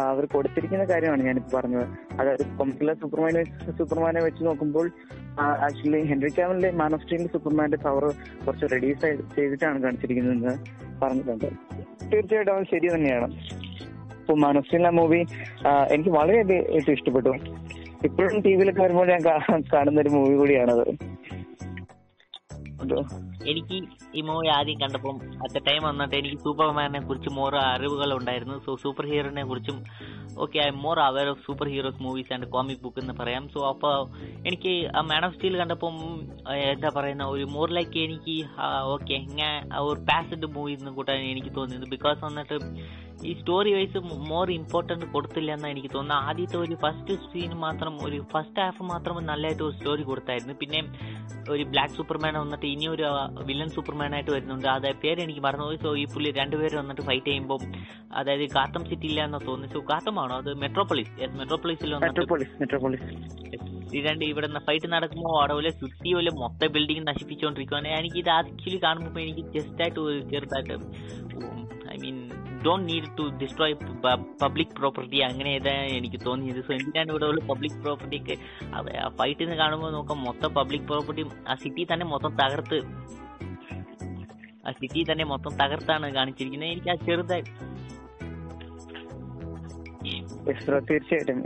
അവർ 0.10 0.24
കൊടുത്തിരിക്കുന്ന 0.34 0.86
കാര്യമാണ് 0.92 1.22
ഞാനിപ്പോ 1.28 1.52
പറഞ്ഞത്. 1.58 1.86
അതായത് 2.20 2.44
കൊമിക്കിലെ 2.60 2.94
സൂപ്പർമാനെ 3.04 3.44
സൂപ്പർമാനെ 3.80 4.22
വെച്ച് 4.28 4.44
നോക്കുമ്പോൾ 4.50 4.88
ആക്ച്വലി 5.68 6.02
ഹെൻറി 6.12 6.32
ക്യാമലിന്റെ 6.38 6.72
മാൻ 6.82 6.94
ഓഫ് 6.98 7.04
സ്റ്റീലിന്റെ 7.04 7.34
സൂപ്പർമാന്റെ 7.36 7.80
പവർ 7.88 8.06
കുറച്ച് 8.46 8.68
റെഡ്യൂസ് 8.76 9.02
ചെയ്തിട്ടാണ് 9.38 9.80
കാണിച്ചിരിക്കുന്നത് 9.86 10.54
പറഞ്ഞിട്ടുണ്ട്. 11.04 11.50
തീർച്ചയായിട്ടും 12.12 12.54
അവൻ 12.56 12.66
ശരി 12.74 12.88
തന്നെയാണ്. 12.96 13.30
ഇപ്പൊ 14.30 14.42
മനസ്സിലുള്ള 14.42 14.90
മൂവി 14.90 15.20
എനിക്ക് 15.94 16.10
വളരെയധികം 16.10 16.92
ഇഷ്ടപ്പെട്ടു 16.94 17.32
ഇപ്പോഴും 18.06 18.36
ടി 18.44 18.52
വിയിലൊക്കെ 18.56 18.82
വരുമ്പോൾ 18.84 19.08
ഞാൻ 19.08 19.22
കാണുന്ന 19.72 20.02
ഒരു 20.02 20.10
മൂവി 20.10 20.36
കൂടിയാണത്? 20.36 20.84
എനിക്ക് 23.52 23.78
ഈ 24.18 24.22
മൂവി 24.30 24.48
ആദ്യം 24.58 24.78
കണ്ടപ്പം 24.84 25.18
അറ്റ് 25.46 25.60
ടൈം 25.68 25.82
വന്നിട്ട് 25.90 26.16
എനിക്ക് 26.20 26.38
സൂപ്പർമാനെ 26.46 27.00
കുറിച്ച് 27.10 27.32
മോർ 27.40 27.56
അറിവുകൾ 27.66 28.12
ഉണ്ടായിരുന്നു 28.20 28.56
സോ 28.66 28.74
സൂപ്പർ 28.84 29.06
ഹീറോനെ 29.12 29.44
കുറിച്ചും 29.52 29.80
okay 30.44 30.58
I 30.66 30.70
more 30.86 30.98
aware 31.08 31.30
of 31.34 31.42
super 31.48 31.68
heroes 31.74 32.02
movies 32.06 32.32
and 32.36 32.48
comic 32.56 32.84
book 32.84 33.02
എന്ന് 33.04 33.16
പറയാം. 33.22 33.44
സോ 33.54 33.60
അപ്പോൾ 33.72 33.96
എനിക്ക് 34.50 34.74
ആ 34.98 35.02
മാൻ 35.12 35.26
ഓഫ് 35.28 35.36
സ്റ്റീൽ 35.36 35.58
കണ്ടപ്പം 35.62 35.96
എന്താ 36.74 36.92
പറയുന്ന 36.98 37.26
ഒരു 37.34 37.46
മോർ 37.56 37.70
ലൈക്ക് 37.78 38.00
എനിക്ക് 38.08 38.38
ഓക്കെ 38.96 39.18
ഞാൻ 39.42 39.56
ഒരു 39.90 40.00
പാസഡ് 40.10 40.50
മൂവി 40.58 40.74
എന്ന് 40.80 40.94
കൂട്ടാൻ 40.98 41.22
എനിക്ക് 41.34 41.54
തോന്നിയത്. 41.60 41.88
ബിക്കോസ് 41.96 42.20
വന്നിട്ട് 42.28 42.58
ഈ 43.30 43.32
സ്റ്റോറി 43.40 43.72
വൈസ് 43.76 44.00
മോർ 44.32 44.48
ഇമ്പോർട്ടന്റ് 44.58 45.06
കൊടുത്തില്ല 45.14 45.50
എന്നാണ് 45.56 45.74
എനിക്ക് 45.74 45.90
തോന്നുന്നത് 45.96 46.28
ആദ്യത്തെ 46.28 46.58
ഒരു 46.66 46.76
ഫസ്റ്റ് 46.84 47.16
സീൻ 47.32 47.52
മാത്രം 47.64 47.94
ഒരു 48.06 48.20
ഫസ്റ്റ് 48.34 48.62
ഹാഫ് 48.66 48.84
മാത്രം 48.92 49.16
നല്ലതായിട്ട് 49.32 49.64
ഒരു 49.66 49.76
സ്റ്റോറി 49.78 50.04
കൊടുത്തായിരുന്നു. 50.12 50.56
പിന്നെ 50.62 50.80
ഒരു 51.54 51.64
ബ്ലാക്ക് 51.74 51.96
സൂപ്പർമാൻ 51.98 52.34
വന്നിട്ട് 52.44 52.68
ഇനി 52.74 52.88
ഒരു 52.96 53.06
വില്ലൻ 53.48 53.70
സൂപ്പർമാൻ 53.76 54.14
ആയിട്ട് 54.16 54.32
വരുന്നുണ്ട്. 54.36 54.68
അതായത് 54.76 55.00
പേര് 55.04 55.20
എനിക്ക് 55.26 55.42
മറന്നുപോയി. 55.48 55.80
സോ 55.86 55.92
ഈ 55.96 56.06
പുള്ളി 56.14 56.32
രണ്ടുപേരും 56.42 56.78
വന്നിട്ട് 56.82 57.02
ഫൈറ്റ് 57.02 57.26
ചെയ്യുമ്പോൾ 57.26 57.62
അതായത് 58.20 58.46
ഗാത്തം 58.58 58.84
സിറ്റി 58.90 59.08
ഇല്ല 59.12 59.20
എന്ന് 59.28 59.40
തോന്നുന്നു. 59.48 59.74
സോ 59.76 59.82
ഗാത്തമാണോ 59.92 60.38
അത് 60.44 60.52
മെട്രോപോളിസ് 60.64 61.12
മെട്രോപൊളിസിൽ 61.42 61.94
വന്നിട്ട് 61.98 62.22
ഈ 63.98 64.00
രണ്ട് 64.08 64.24
ഇവിടെ 64.26 64.48
ഫൈറ്റ് 64.68 64.88
നടക്കുമ്പോൾ 64.94 65.36
അവിടെ 65.54 65.72
ചുറ്റി 65.82 66.10
പോലെ 66.16 66.32
മൊത്തം 66.42 66.70
ബിൽഡിംഗ് 66.76 67.06
നശിപ്പിച്ചുകൊണ്ടിരിക്കുകയാണ് 67.08 67.90
എനിക്ക് 68.00 68.20
ഇത് 68.24 68.30
ആക്ച്വലി 68.30 68.80
കാണുമ്പോൾ 68.84 69.22
എനിക്ക് 69.22 69.44
ജസ്റ്റ് 69.56 69.82
ആയിട്ട് 69.84 70.02
ചെറുതായിട്ട് 70.32 70.76
I 71.94 71.98
mean 72.04 72.18
don't 72.66 72.86
need 72.90 73.10
to 73.18 73.24
destroy 73.42 73.76
public 74.44 74.74
property 74.80 75.18
അങ്ങനെ 75.30 75.50
ഏതാ 75.60 75.74
എനിക്ക് 75.98 76.20
തോന്നിയത്. 76.26 76.62
സോ 76.68 76.72
എന്തിനാണ് 76.78 77.10
ഇവിടെ 77.14 77.26
ഉള്ള 77.32 77.42
പബ്ലിക് 77.52 77.78
പ്രോപ്പർട്ടിക്ക് 77.84 78.36
ഫൈറ്റ് 79.20 79.44
എന്ന് 79.46 79.58
കാണുമ്പോൾ 79.62 79.92
നോക്കാം. 79.98 80.20
മൊത്തം 80.28 80.54
പബ്ലിക് 80.60 80.88
പ്രോപ്പർട്ടി 80.92 81.26
ആ 81.48 81.56
സിറ്റി 81.64 81.86
തന്നെ 81.92 82.08
മൊത്തം 82.14 82.34
തകർത്ത് 82.42 82.80
ആ 84.68 84.72
സിറ്റി 84.80 85.02
തന്നെ 85.12 85.26
മൊത്തം 85.26 85.52
തകർത്താണ് 85.62 86.08
കാണിച്ചിരിക്കുന്നത്. 86.20 86.72
എനിക്ക് 86.76 86.90
ആ 86.94 86.98
ചെറുതായി 87.06 87.44
Bro, 90.00 90.78
തീർച്ചയായിട്ടും. 90.90 91.40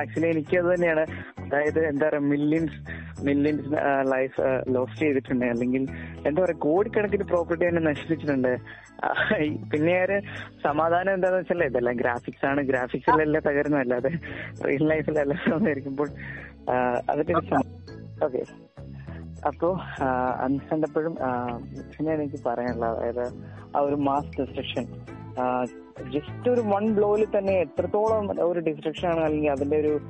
ആക്ച്വലി 0.00 0.26
എനിക്ക് 0.26 0.56
അത് 0.58 0.74
തന്നെയാണ്. 0.74 1.04
അതായത് 1.44 1.80
എന്താ 1.88 2.08
പറയുക 2.08 2.22
മില്യൻസ് 2.32 2.76
മില്യൻസ് 3.26 3.70
ലൈഫ് 4.12 4.40
ലോസ് 4.74 4.98
ചെയ്തിട്ടുണ്ട്. 5.00 5.44
അല്ലെങ്കിൽ 5.44 5.82
എന്താ 6.28 6.42
പറയുക 6.42 6.58
കോടിക്കണക്കിന് 6.66 7.24
പ്രോപ്പർട്ടി 7.24 7.68
തന്നെ 7.68 7.82
നശിപ്പിച്ചിട്ടുണ്ട്. 7.88 8.52
പിന്നെ 9.72 10.04
ഒരു 10.04 10.18
സമാധാനം 10.64 11.14
എന്താണെന്ന് 11.14 11.42
വെച്ചാൽ 11.42 11.64
ഇതല്ല 11.64 11.92
ഗ്രാഫിക്സ് 11.92 12.46
ആണ്. 12.46 12.62
ഗ്രാഫിക്സിലെല്ലാം 12.62 13.42
തകരുന്നു 13.48 13.78
അല്ലാതെ 13.78 14.12
റിയൽ 14.66 14.86
ലൈഫിലല്ല 14.92 15.34
ഇരിക്കുമ്പോൾ 15.74 16.10
ആ, 16.70 16.74
അതിന്റെ 17.10 17.34
ഓക്കെ 18.24 18.42
അപ്പോ 19.46 19.68
അന്ന് 20.44 20.60
കണ്ടപ്പോഴും 20.70 21.14
എനിക്ക് 22.16 22.38
പറയാനുള്ളത് 22.48 22.96
അതായത് 22.98 23.24
ആ 23.76 23.80
ഒരു 23.80 23.94
മാസ് 24.08 24.32
ഡിസ്ട്രക്ഷൻ 24.40 24.84
ജസ്റ്റ് 26.12 26.50
ഒരു 26.50 26.60
വൺ 26.60 26.94
ബ്ലോയിൽ 26.94 27.38
തന്നെ 27.38 27.52
എത്രത്തോളം 27.52 28.48
ഒരു 28.48 28.60
ഡിസ്ട്രക്ഷൻ 28.60 29.08
ആണ് 29.08 29.20
അല്ലെങ്കിൽ 29.20 29.50
അതിന്റെ 29.50 29.76
ഒരു 29.76 30.00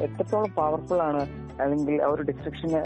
എത്രത്തോളം 0.00 0.50
പവർഫുൾ 0.50 1.02
ആണ് 1.02 1.48
അല്ലെങ്കിൽ 1.62 2.02
ആ 2.02 2.06
ഒരു 2.06 2.22
ഡിസ്ട്രക്ഷന് 2.22 2.82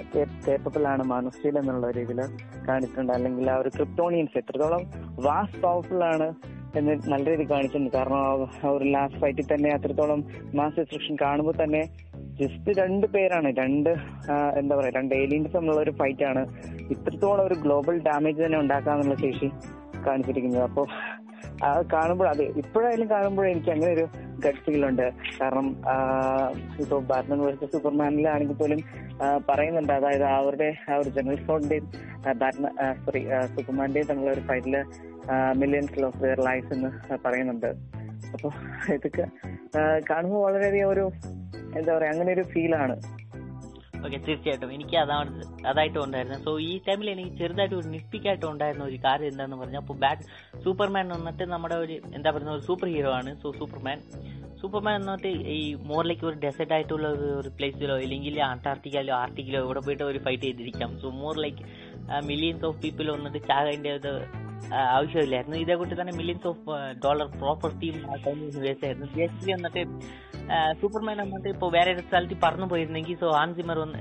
കേപ്പബിൾ 0.49 0.87
ആണ് 0.87 1.03
മാനുസ്റ്റീൽ 1.03 1.59
എന്നുള്ള 1.59 1.91
രീതിയിൽ 1.91 2.21
കാണിച്ചിട്ടുണ്ട്. 2.69 3.13
അല്ലെങ്കിൽ 3.13 3.51
ആ 3.51 3.57
ഒരു 3.57 3.69
ക്രിപ്റ്റോണിയൻസ് 3.69 4.39
എത്രത്തോളം 4.39 4.81
വാസ്റ്റ് 5.25 5.63
പവർഫുൾ 5.63 6.05
ആണ് 6.05 6.35
എന്ന് 6.77 6.99
നല്ല 7.09 7.31
രീതിയിൽ 7.31 7.51
കാണിച്ചിട്ടുണ്ട്. 7.51 7.91
കാരണം 7.91 8.17
ആ- 8.17 8.69
ഒരു 8.69 8.85
ലാസ്റ്റ് 8.85 9.21
ഫൈറ്റിൽ 9.21 9.55
തന്നെ 9.55 9.71
അത്രത്തോളം 9.71 10.25
മാസ് 10.55 10.81
ഡിസ്ട്രക്ഷൻ 10.81 11.17
കാണുമ്പോൾ 11.21 11.65
തന്നെ 11.65 11.83
ജസ്റ്റ് 12.21 12.79
രണ്ട് 12.79 13.07
പേരാണ് 13.07 13.57
രണ്ട് 13.57 13.91
എന്താ 14.59 14.77
പറയാ 14.77 14.91
രണ്ട് 14.97 15.15
ഏലിയൻസ് 15.15 15.55
തമ്മിലുള്ള 15.55 15.81
ഒരു 15.81 15.91
ഫൈറ്റ് 15.91 16.25
ആണ് 16.25 16.47
ഇത്രത്തോളം 16.91 17.47
ഒരു 17.47 17.55
ഗ്ലോബൽ 17.55 18.03
ഡാമേജ് 18.03 18.43
തന്നെ 18.43 18.59
ഉണ്ടാക്കാന്നുള്ള 18.59 19.15
ശേഷി 19.15 19.51
കാണിച്ചിരിക്കുന്നത്. 20.07 20.63
അപ്പോ 20.63 20.83
അത് 20.83 21.32
കാണുമ്പോൾ 21.93 22.29
അതെ 22.29 22.47
ഇപ്പോഴായാലും 22.63 23.09
കാണുമ്പോൾ 23.11 23.47
എനിക്ക് 23.49 23.71
അങ്ങനെ 23.75 23.93
ഒരു 23.93 24.05
ഗഡ് 24.45 24.63
ഫീൽ 24.65 24.83
ഉണ്ട്. 24.87 25.07
കാരണം 25.41 25.67
ഇപ്പോൾ 25.69 26.83
ഇപ്പൊ 26.85 26.99
ബാറ്റ്മാൻ 27.11 27.41
വേഴ്സസ് 27.45 27.73
സൂപ്പർമാനിലാണെങ്കിൽ 27.73 28.57
പോലും 28.63 28.81
പറയുന്നുണ്ട്. 29.49 29.93
അതായത് 29.93 30.25
അവരുടെ 30.25 30.69
ആ 30.91 30.97
ഒരു 30.97 31.11
ജനറൽ 31.17 31.41
ഫോണിന്റെയും 31.47 31.87
ബാറ്റ്മാൻ 32.43 32.73
സോറി 33.05 33.23
സൂപ്പർമാന്റെയും 33.55 34.07
തമ്മിലുള്ള 34.07 34.35
ഒരു 34.37 34.45
ഫൈറ്റിൽ 34.51 34.77
മില്യൻസ് 35.63 36.05
ഓഫ് 36.05 36.21
ദെയർ 36.25 36.41
ലൈഫ് 36.51 36.69
എന്ന് 36.75 36.91
പറയുന്നുണ്ട്. 37.27 37.71
അപ്പോൾ 38.35 38.53
ഇതൊക്കെ 38.95 39.27
കാണുമ്പോൾ 40.11 40.41
വളരെയധികം 40.47 40.89
ഒരു 40.89 41.05
എന്താ 41.79 41.91
പറയാ 41.97 42.11
അങ്ങനെ 42.11 42.31
ഒരു 42.33 42.45
ഫീലാണ് 42.53 42.95
ഓക്കെ 44.07 44.19
തീർച്ചയായിട്ടും. 44.27 44.71
എനിക്ക് 44.77 44.97
അതാണ് 45.03 45.31
അതായിട്ട് 45.71 45.99
ഉണ്ടായിരുന്നത് 46.05 46.43
സോ 46.47 46.53
ഈ 46.69 46.73
ടൈമിൽ 46.87 47.09
എനിക്ക് 47.15 47.33
ചെറുതായിട്ട് 47.41 47.77
ഒരു 47.81 47.89
നിപ്പിക്കായിട്ട് 47.95 48.47
ഉണ്ടായിരുന്ന 48.53 48.85
ഒരു 48.91 48.99
കാര്യം 49.07 49.29
എന്താണെന്ന് 49.33 49.59
പറഞ്ഞാൽ 49.63 49.83
അപ്പോൾ 49.85 49.99
ബാറ്റ് 50.05 50.25
സൂപ്പർമാൻ 50.65 51.09
വന്നിട്ട് 51.17 51.45
നമ്മുടെ 51.55 51.77
ഒരു 51.85 51.97
എന്താ 52.19 52.31
പറയുന്ന 52.35 52.55
ഒരു 52.59 52.65
സൂപ്പർ 52.69 52.89
ഹീറോ 52.95 53.13
ആണ്. 53.21 53.33
സോ 53.43 53.51
സൂപ്പർമാൻ 53.61 53.99
സൂപ്പർമാൻ 54.63 54.97
എന്നിട്ട് 55.01 55.31
ഈ 55.55 55.61
മോറിലേക്ക് 55.91 56.27
ഒരു 56.31 56.37
ഡെസേർട്ട് 56.45 56.75
ആയിട്ടുള്ള 56.75 57.07
ഒരു 57.41 57.51
പ്ലേസിലോ 57.59 57.97
ഇല്ലെങ്കിൽ 58.05 58.37
അന്റാർട്ടിക്കയിലോ 58.51 59.15
ആർട്ടിക്കിലോ 59.23 59.61
ഇവിടെ 59.67 59.81
പോയിട്ട് 59.87 60.05
ഒരു 60.11 60.21
fight 60.27 60.45
ചെയ്തിരിക്കാം. 60.49 60.93
So 61.03 61.11
more 61.23 61.37
like 61.45 61.65
millions 62.31 62.67
of 62.71 62.79
people 62.85 63.09
വന്നിട്ട് 63.17 63.41
ചാകേണ്ട 64.95 65.57
ഇതേ 65.63 65.75
കൂട്ടി 65.75 65.95
ആവശ്യമില്ലായിരുന്നു 65.95 66.01
തന്നെ 66.01 66.13
മില്യൻസ് 66.13 66.47
ഓഫ് 66.47 66.65
ഡോളർ 67.05 67.27
പ്രോപ്പർട്ടിയും 67.39 67.97
വേസ്റ്റായിരുന്നു 68.65 69.09
ബേസിക്കലി 69.17 69.53
വന്നിട്ട് 69.53 69.83
സൂപ്പർമാൻ 70.81 71.19
വന്നിട്ട് 71.25 71.49
ഇപ്പോൾ 71.49 71.71
വേറെ 71.73 71.91
ഒരു 71.93 72.03
സ്ഥലത്ത് 72.07 72.37
പറന്നു 72.45 72.67
പോയിരുന്നെങ്കിൽ 72.67 73.17
സോ 73.17 73.29
ആൻസിമർ 73.37 73.79
വന്ന് 73.79 73.99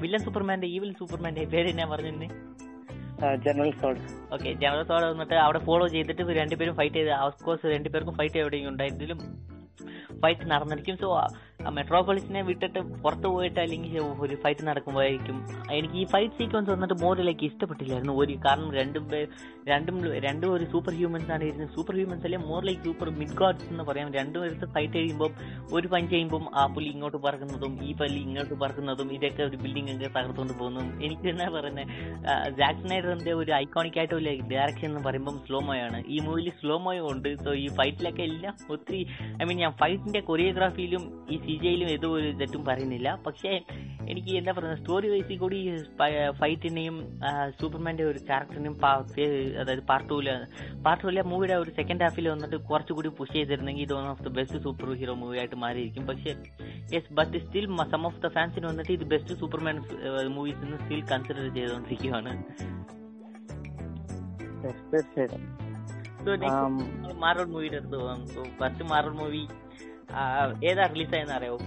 വില്ലൻ 0.00 0.22
സൂപ്പർമാന്റെ 0.24 0.68
ഈവിൽ 0.68 0.92
സൂപ്പർമാന്റെ 1.00 1.44
പേര് 1.54 1.72
ഞാൻ 1.80 1.88
പറഞ്ഞിരുന്നേ? 1.90 2.28
General 3.44 3.70
Zod 3.80 4.00
okay 4.34 4.48
general 4.54 4.84
Zod 4.84 5.06
വന്നിട്ട് 5.12 5.36
അവിടെ 5.44 5.58
ഫോളോ 5.58 5.86
ചെയ്തിട്ട് 5.88 6.34
രണ്ടുപേരും 6.40 6.74
ഫൈറ്റ് 6.74 6.94
ചെയ്ത് 6.94 7.12
ഓഫ് 7.18 7.42
കോഴ്സ് 7.44 7.72
രണ്ടുപേർക്കും 7.74 8.14
ഫൈറ്റ് 8.14 8.38
എവിടെയും 8.38 8.68
ഉണ്ടായിരുന്നാലും 8.68 9.20
ഫൈറ്റ് 10.22 10.44
നടന്നിരിക്കും. 10.50 10.96
സോ 10.96 11.08
മെട്രോപോളിസിനെ 11.66 12.42
വിട്ടിട്ട് 12.42 12.78
പുറത്ത് 12.78 13.26
പോയിട്ട് 13.26 13.60
അല്ലെങ്കിൽ 13.60 13.98
ഒരു 13.98 14.34
ഫൈറ്റ് 14.34 14.66
നടക്കുമ്പോഴായിരിക്കും 14.66 15.46
എനിക്ക് 15.70 15.94
ഈ 15.94 16.04
ഫൈറ്റ് 16.04 16.34
സീക്വൻസ് 16.34 16.70
വന്നിട്ട് 16.70 16.94
മോറിലേക്ക് 17.02 17.44
ഇഷ്ടപ്പെട്ടില്ലായിരുന്നു. 17.44 18.12
ഒരു 18.12 18.38
കാരണം 18.44 18.74
രണ്ടും 18.74 19.08
പേ- 19.08 19.28
രണ്ടും 19.70 19.96
രണ്ടും 20.26 20.48
ഒരു 20.56 20.64
സൂപ്പർ 20.72 20.92
ഹ്യൂമൻസ് 20.98 21.30
ആണ് 21.34 21.44
ഇരുന്നത്. 21.48 21.70
സൂപ്പർ 21.76 21.94
ഹ്യൂമൻസ് 21.98 22.24
അല്ലെ? 22.28 22.38
More 22.50 22.62
like 22.68 22.82
super 22.86 23.08
mid 23.20 23.36
gods 23.40 23.68
എന്ന് 23.72 23.84
പറയാം. 23.88 24.08
രണ്ടും 24.18 24.40
ഒരു 24.46 24.54
ഫൈറ്റ് 24.74 24.96
ചെയ്യുമ്പോൾ 24.98 25.30
ഒരു 25.76 25.86
പഞ്ച് 25.94 26.10
ചെയ്യുമ്പോൾ 26.12 26.42
ആ 26.60 26.64
പുലി 26.74 26.90
ഇങ്ങോട്ട് 26.94 27.18
പറക്കുന്നതും 27.26 27.72
ഈ 27.88 27.92
പല്ലി 28.00 28.20
ഇങ്ങോട്ട് 28.28 28.56
പറക്കുന്നതും 28.62 29.08
ഇതൊക്കെ 29.16 29.42
ഒരു 29.48 29.58
ബിൽഡിംഗ് 29.64 29.92
ഒക്കെ 29.94 30.08
തകർത്തുകൊണ്ട് 30.16 30.54
പോകുന്നതും 30.60 30.88
എനിക്ക് 31.06 31.28
എന്നാ 31.32 31.48
പറയുന്നത് 31.56 31.86
ജാക്സണൈഡറിന്റെ 32.60 33.32
ഒരു 33.40 33.52
ഐക്കോണിക് 33.62 33.98
ആയിട്ടുള്ള 34.02 34.30
ഡയറക്ഷൻ 34.52 34.88
എന്ന് 34.90 35.02
പറയുമ്പോൾ 35.08 35.36
സ്ലോ 35.46 35.60
മോയാണ് 35.68 36.00
ഈ 36.14 36.18
മൂവിയിൽ 36.26 36.50
സ്ലോ 36.60 36.78
മോയോ 36.86 37.04
ഉണ്ട്. 37.14 37.30
സോ 37.44 37.50
ഈ 37.64 37.66
ഫൈറ്റിലൊക്കെ 37.80 38.24
എല്ലാം 38.30 38.54
ഒത്തിരി 38.76 39.00
ഐ 39.42 39.46
മീൻ 39.48 39.58
ഞാൻ 39.64 39.74
ഫൈറ്റിന്റെ 39.82 40.22
കൊറിയോഗ്രാഫിയിലും 40.30 41.04
ഈ 41.34 41.38
സി 41.44 41.54
ജിയിലും 41.64 41.88
ഏതോ 41.96 42.10
ഒരു 42.18 42.30
തെറ്റും 42.42 42.64
പറയുന്നില്ല. 42.70 43.08
പക്ഷേ 43.26 43.52
എനിക്ക് 44.12 44.32
എന്താ 44.40 44.52
പറയുന്നത് 44.56 44.80
സ്റ്റോറി 44.82 45.08
വൈസിൽ 45.12 45.38
കൂടി 45.44 45.58
ഫൈറ്റിനെയും 46.40 46.96
സൂപ്പർമാന്റെ 47.60 48.04
ഒരു 48.10 48.20
ക്യാരക്ടറിനെയും 48.28 48.76
അതായത് 49.62 49.82
പാർട്ട് 49.90 50.08
ടൂൽ 50.10 50.26
പാർട്ട് 50.86 51.02
ടൂലെ 51.04 51.22
മൂവിയുടെ 51.30 51.56
ഒരു 51.62 51.70
സെക്കൻഡ് 51.78 52.04
ഹാഫിൽ 52.06 52.28
വന്നിട്ട് 52.34 52.56
കുറച്ചുകൂടി 52.70 53.10
പുഷ് 53.18 53.34
ചെയ്തിരുന്നെങ്കിൽ 53.36 53.84
ഇത് 53.86 53.94
one 53.98 54.06
of 54.12 54.24
the 54.26 54.32
best 54.38 54.58
super 54.66 54.90
hero 55.00 55.14
movie 55.22 55.38
ആയിട്ട് 55.42 55.58
മാറിയിരിക്കും. 55.64 56.04
പക്ഷേ 56.10 56.32
yes 56.96 57.12
but 57.20 57.38
still 57.46 57.66
some 57.92 58.04
of 58.10 58.20
the 58.24 58.30
ഫാൻസിന് 58.36 58.66
വന്നിട്ട് 58.70 58.92
ഇത് 58.98 59.04
ബെസ്റ്റ് 59.14 59.36
സൂപ്പർമാൻ 59.42 59.76
മൂവീസ് 60.36 60.62
എന്ന് 60.66 60.78
സ്റ്റിൽ 60.84 61.02
കൺസിഡർ 61.12 61.42
ചെയ്തുകൊണ്ടിരിക്കുകയാണ് 61.58 62.32
തീർച്ചയായിട്ടും. 64.86 65.42
മാർവൽ 67.24 67.48
മൂവിയുടെ 67.54 67.76
അടുത്ത് 67.80 67.98
പോകാം. 68.00 68.20
ഫസ്റ്റ് 68.60 68.86
മാർവൽ 68.92 69.14
മൂവി 69.20 69.42
ഏതാ 70.70 70.84
റിലീസ് 70.92 71.14
ആയെന്ന് 71.16 71.34
അറിയാവോ? 71.38 71.58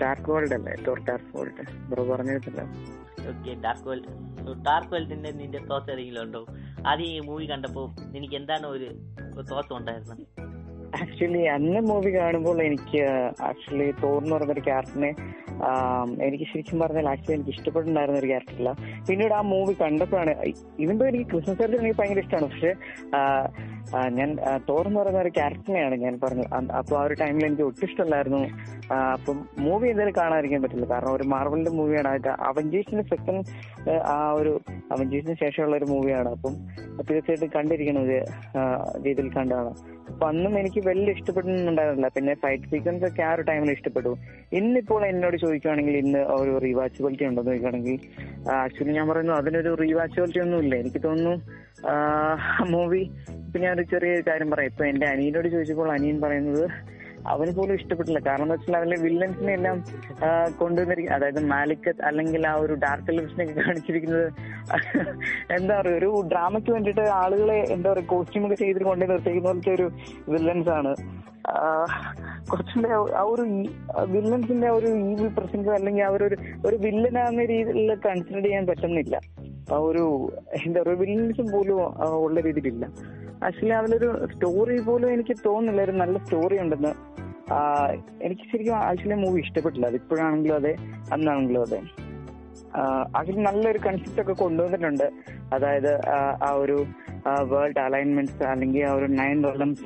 ഡാർക്ക് 0.00 0.30
വേൾഡ് 0.34 0.54
അല്ലേ? 0.56 0.72
ഡാർക്ക് 1.08 1.32
വേൾഡ് 1.36 1.64
ബ്രോ 1.90 2.02
പറഞ്ഞിട്ടില്ല 2.10 2.60
okay 3.30 3.52
dark 3.64 3.86
world 3.88 4.08
so 4.46 4.52
dark 4.52 4.92
വേൾഡിന്റെ 4.92 5.30
നിന്റെ 5.30 5.58
തോസ് 5.58 5.90
ഏതെങ്കിലും 5.90 6.22
ഉണ്ടോ 6.22 6.46
ആദ്യം 6.86 7.06
ഈ 7.06 7.20
മൂവി 7.20 7.46
കണ്ടപ്പോ 7.46 7.96
എനിക്ക് 8.16 8.34
എന്താണ് 8.34 8.66
ഒരു 8.66 8.88
തോത്ത് 9.50 9.72
ഉണ്ടായിരുന്നത്? 9.72 10.22
ആക്ച്വലി 11.00 11.42
അന്ന് 11.56 11.80
മൂവി 11.88 12.10
കാണുമ്പോൾ 12.16 12.58
എനിക്ക് 12.68 13.02
ആക്ച്വലി 13.48 13.88
തോർന്നു 14.04 14.32
പറഞ്ഞ 14.34 14.46
പറയുന്ന 14.46 14.54
ഒരു 14.56 14.64
ക്യാരക്ടറിനെ 14.68 15.10
എനിക്ക് 16.26 16.46
ശരിക്കും 16.52 16.80
പറഞ്ഞാൽ 16.82 17.06
ആക്ച്വലി 17.12 17.36
എനിക്ക് 17.36 17.52
ഇഷ്ടപ്പെട്ടുണ്ടായിരുന്ന 17.54 18.18
ഒരു 18.22 18.28
ക്യാരക്ടറില്ല 18.32 18.72
പിന്നീട് 19.08 19.34
ആ 19.38 19.40
മൂവി 19.52 19.74
കണ്ടപ്പോഴാണ് 19.82 20.32
ഇതിന്റെ 20.84 21.06
എനിക്ക് 21.10 21.26
ക്രിസ്മസ് 21.30 21.58
ചാർജ് 21.60 21.80
എനിക്ക് 21.82 21.98
ഭയങ്കര 22.00 22.22
ഇഷ്ടമാണ് 22.24 22.48
പക്ഷെ 22.52 22.72
ഞാൻ 24.18 24.30
തോർന്നു 24.68 24.98
പറയുന്ന 25.00 25.20
ഒരു 25.24 25.32
ക്യാരക്ടറിനെയാണ് 25.38 25.96
ഞാൻ 26.04 26.14
പറഞ്ഞത്. 26.24 26.48
അപ്പൊ 26.80 26.94
ആ 27.00 27.02
ഒരു 27.08 27.14
ടൈമിൽ 27.20 27.44
എനിക്ക് 27.48 27.64
ഒട്ടും 27.70 27.84
ഇഷ്ടമല്ലായിരുന്നു. 27.88 28.40
അപ്പം 29.16 29.38
മൂവി 29.66 29.86
എന്തായാലും 29.92 30.16
കാണാതിരിക്കാൻ 30.20 30.62
പറ്റില്ല. 30.62 30.86
കാരണം 30.92 31.12
ഒരു 31.18 31.24
മാർവലിന്റെ 31.34 31.72
മൂവിയാണ് 31.80 32.08
അത് 32.14 32.30
അവഞ്ചേഴ്സിന്റെ 32.50 33.04
സെക്കൻഡ് 33.12 33.44
ആ 34.14 34.18
ഒരു 34.40 34.52
അവഞ്ചേഴ്സിന് 34.94 35.36
ശേഷമുള്ള 35.44 35.76
ഒരു 35.80 35.88
മൂവിയാണ് 35.92 36.30
അപ്പം 36.36 36.54
തീർച്ചയായിട്ടും 37.08 37.52
കണ്ടിരിക്കുന്നത് 37.56 38.16
രീതിയിൽ 39.06 39.30
കണ്ടാണ് 39.38 39.72
അപ്പൊ 40.10 40.24
അന്നും 40.28 40.52
എനിക്ക് 40.58 40.80
വലിയ 40.88 41.14
ഇഷ്ടപ്പെടുന്നുണ്ടായിരുന്നില്ല 41.16 42.08
പിന്നെ 42.16 42.34
ഫൈറ്റ് 42.34 42.68
സീക്വൻസ് 42.72 43.04
ഒക്കെ 43.08 43.22
ആ 43.22 43.30
ഒരു 43.34 43.42
ടൈമിൽ 43.42 43.70
ഇഷ്ടപ്പെട്ടു. 43.70 44.12
ഇന്നിപ്പോൾ 44.58 45.02
എന്നോട് 45.06 45.36
ചോദിക്കുകയാണെങ്കിൽ 45.36 45.96
ഇന്ന് 45.96 46.20
ഒരു 46.36 46.52
റീവാച്ചബിലിറ്റി 46.66 47.24
ഉണ്ടെന്ന് 47.30 47.50
ചോദിക്കുകയാണെങ്കിൽ 47.50 47.96
ആക്ച്വലി 48.56 48.94
ഞാൻ 48.98 49.08
പറയുന്നു 49.08 49.32
അതിനൊരു 49.32 49.72
റീവാച്ചബിലിറ്റി 49.82 50.42
ഒന്നും 50.46 50.60
ഇല്ല. 50.64 50.74
എനിക്ക് 50.76 51.02
തോന്നുന്നു 51.08 51.34
മൂവി 52.74 53.02
ഇപ്പൊ 53.46 53.58
ഒരു 53.74 53.84
ചെറിയ 53.94 54.12
കാര്യം 54.28 54.50
പറയാം. 54.50 54.70
ഇപ്പൊ 54.72 54.84
എന്റെ 54.92 55.06
അനിയനോട് 55.06 55.48
ചോദിച്ചപ്പോൾ 55.48 55.90
അനിയൻ 55.96 56.18
പറയുന്നത് 56.20 56.64
അവന് 57.32 57.52
പോലും 57.58 57.74
ഇഷ്ടപ്പെട്ടില്ല. 57.78 58.20
കാരണം 58.28 58.44
എന്ന് 58.46 58.56
വെച്ചാൽ 58.56 58.76
അതിലെ 58.80 58.96
വില്ലൻസിനെ 59.04 59.52
എല്ലാം 59.58 59.76
കൊണ്ടുവന്നിരിക്കും 60.60 61.14
അതായത് 61.16 61.40
മാലിക്കത്ത് 61.52 62.04
അല്ലെങ്കിൽ 62.08 62.42
ആ 62.52 62.54
ഒരു 62.64 62.74
ഡാർക്ക് 62.84 63.08
ടെലിവിഷനെ 63.08 63.46
കാണിച്ചിരിക്കുന്നത് 63.60 64.26
എന്താ 65.58 65.74
പറയുക 65.80 65.98
ഒരു 66.00 66.10
ഡ്രാമയ്ക്ക് 66.32 66.72
വേണ്ടിയിട്ട് 66.76 67.06
ആളുകളെ 67.22 67.58
എന്താ 67.76 67.88
പറയുക 67.92 68.12
കോസ്റ്റ്യൂമൊക്കെ 68.14 68.58
ചെയ്തിട്ട് 68.64 68.88
കൊണ്ടു 68.90 69.10
നിർത്തിയിരിക്കുന്ന 69.12 69.52
പോലത്തെ 69.52 69.72
ഒരു 69.78 69.88
വില്ലൻസ് 70.34 70.72
ആണ്. 70.78 70.92
കുറച്ചുകൂടെ 72.52 72.88
ആ- 73.16 73.22
ഒരു 73.22 73.42
വില്ലൻസിന്റെ 74.06 74.70
ഒരു 74.70 74.86
ഈവിൽ 74.86 75.28
പ്രസംഗം 75.28 75.74
അല്ലെങ്കിൽ 75.74 76.02
ആ 76.02 76.08
ഒരു 76.66 76.76
വില്ലനാകുന്ന 76.76 77.44
രീതിയിൽ 77.44 77.94
കൺസിഡർ 77.94 78.42
ചെയ്യാൻ 78.42 78.66
പറ്റുന്നില്ല. 78.66 79.20
ആ 79.72 79.76
ഒരു 79.76 80.32
എന്താ 80.66 80.82
പറയുക 80.82 80.96
വില്ലൻസും 80.98 81.50
പോലും 81.52 81.78
ഉള്ള 82.14 82.40
രീതിയിലില്ല. 82.40 82.84
ആക്ച്വലി 83.44 83.68
അതിലൊരു 83.68 84.26
സ്റ്റോറി 84.34 84.80
പോലും 84.80 85.12
എനിക്ക് 85.12 85.36
തോന്നുന്നില്ല. 85.46 85.82
ഒരു 85.82 85.90
നല്ല 85.90 86.18
സ്റ്റോറി 86.18 86.60
ഉണ്ടെന്ന്. 86.60 86.88
എനിക്ക് 88.22 88.42
ശരിക്കും 88.52 88.76
ആക്ച്വലി 88.76 89.14
മൂവി 89.14 89.40
ഇഷ്ടപ്പെട്ടില്ല. 89.40 89.86
അത് 89.86 89.94
ഇപ്പോഴാണെങ്കിലും 89.94 90.54
അതെ 90.54 90.76
അന്നാണെങ്കിലും 91.12 91.60
അതെ. 91.60 91.82
അതിൽ 93.16 93.42
നല്ലൊരു 93.42 93.78
കൺസെപ്റ്റ് 93.78 94.20
ഒക്കെ 94.20 94.32
കൊണ്ടുവന്നിട്ടുണ്ട്. 94.32 95.10
അതായത് 95.54 96.08
ആ, 96.42 96.50
ഒരു 96.52 96.84
വേൾഡ് 97.42 97.80
അലൈൻമെന്റ്സ് 97.80 98.42
അല്ലെങ്കിൽ 98.42 98.84
ആ 98.84 98.92
ഒരു 98.92 99.04
നയൻ 99.04 99.44
റോളംസ് 99.44 99.84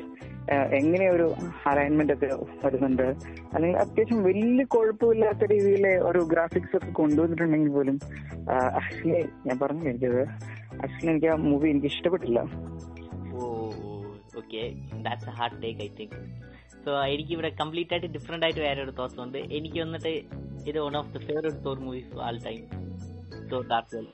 എങ്ങനെ 0.79 1.07
ഒരു 1.11 1.27
അലൈൻമെന്റ് 1.67 2.13
ഒക്കെ 2.13 2.29
വരുന്നുണ്ട്? 2.65 3.07
അല്ലെങ്കിൽ 3.55 3.79
അത്യാവശ്യം 3.79 4.21
വലിയ 4.25 4.65
കുഴപ്പമില്ലാത്ത 4.65 5.45
രീതിയിലെ 5.53 5.93
ഒരു 6.09 6.21
ഗ്രാഫിക്സ് 6.33 6.77
ഒക്കെ 6.77 6.91
കൊണ്ടുവന്നിട്ടുണ്ടെങ്കിൽ 6.91 7.73
പോലും 7.73 7.99
ആക്ച്വലി 8.79 9.21
ഞാൻ 9.47 9.59
പറഞ്ഞു 9.63 9.85
എനിക്കത്? 9.91 10.23
ആക്ച്വലി 10.85 11.11
എനിക്ക് 11.11 11.27
ആ 11.27 11.35
മൂവി 11.35 11.69
എനിക്ക് 11.71 11.87
ഇഷ്ടപ്പെട്ടില്ല. 11.87 12.41
Okay 14.41 14.63
that's 15.07 15.29
a 15.29 15.37
hard 15.39 15.63
take 15.63 15.81
I 15.81 15.89
think 16.01 16.17
so 16.85 16.91
എനിക്ക് 17.05 17.33
ഇവിടെ 17.33 17.51
കംപ്ലീറ്റ് 17.61 17.93
ആയിട്ട് 17.95 18.07
ഡിഫറെന്റ് 18.07 18.47
ആയിട്ട് 18.47 18.61
വേറെ 18.61 18.83
ഒരു 18.83 18.95
തോട്ട്സ് 18.99 19.21
ഉണ്ട്. 19.21 19.39
എനിക്ക് 19.39 19.79
വന്നിട്ട് 19.81 20.13
ഇത് 20.71 20.79
one 20.87 20.97
of 20.97 21.13
the 21.15 21.19
favourite 21.27 21.65
Thor 21.65 21.79
movies 21.79 22.21
all 22.29 22.39
time 22.47 22.63
so 23.51 23.59
well 23.95 24.09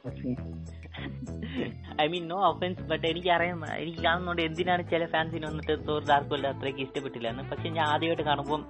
I 2.02 2.06
mean 2.12 2.24
no 2.32 2.38
offence 2.50 2.82
but 2.90 3.06
എനിക്ക് 3.12 3.30
അറിയാം 3.36 3.60
എനിക്ക് 3.82 4.02
കാണുന്നുണ്ട് 4.06 4.42
എന്തിനാണ് 4.48 4.82
ചില 4.92 5.04
ഫാൻസിന് 5.14 5.46
വന്നിട്ട് 5.50 5.74
തോർ 5.88 6.00
ഡാർക്ക് 6.10 6.30
വേൾഡ് 6.32 6.48
അത്രയ്ക്ക് 6.52 6.82
ഇഷ്ടപ്പെട്ടില്ല 6.86 7.28
എന്ന്. 7.34 7.44
പക്ഷെ 7.52 7.68
ഞാൻ 7.76 7.86
ആദ്യമായിട്ട് 7.94 8.26
കാണുമ്പോൾ 8.30 8.62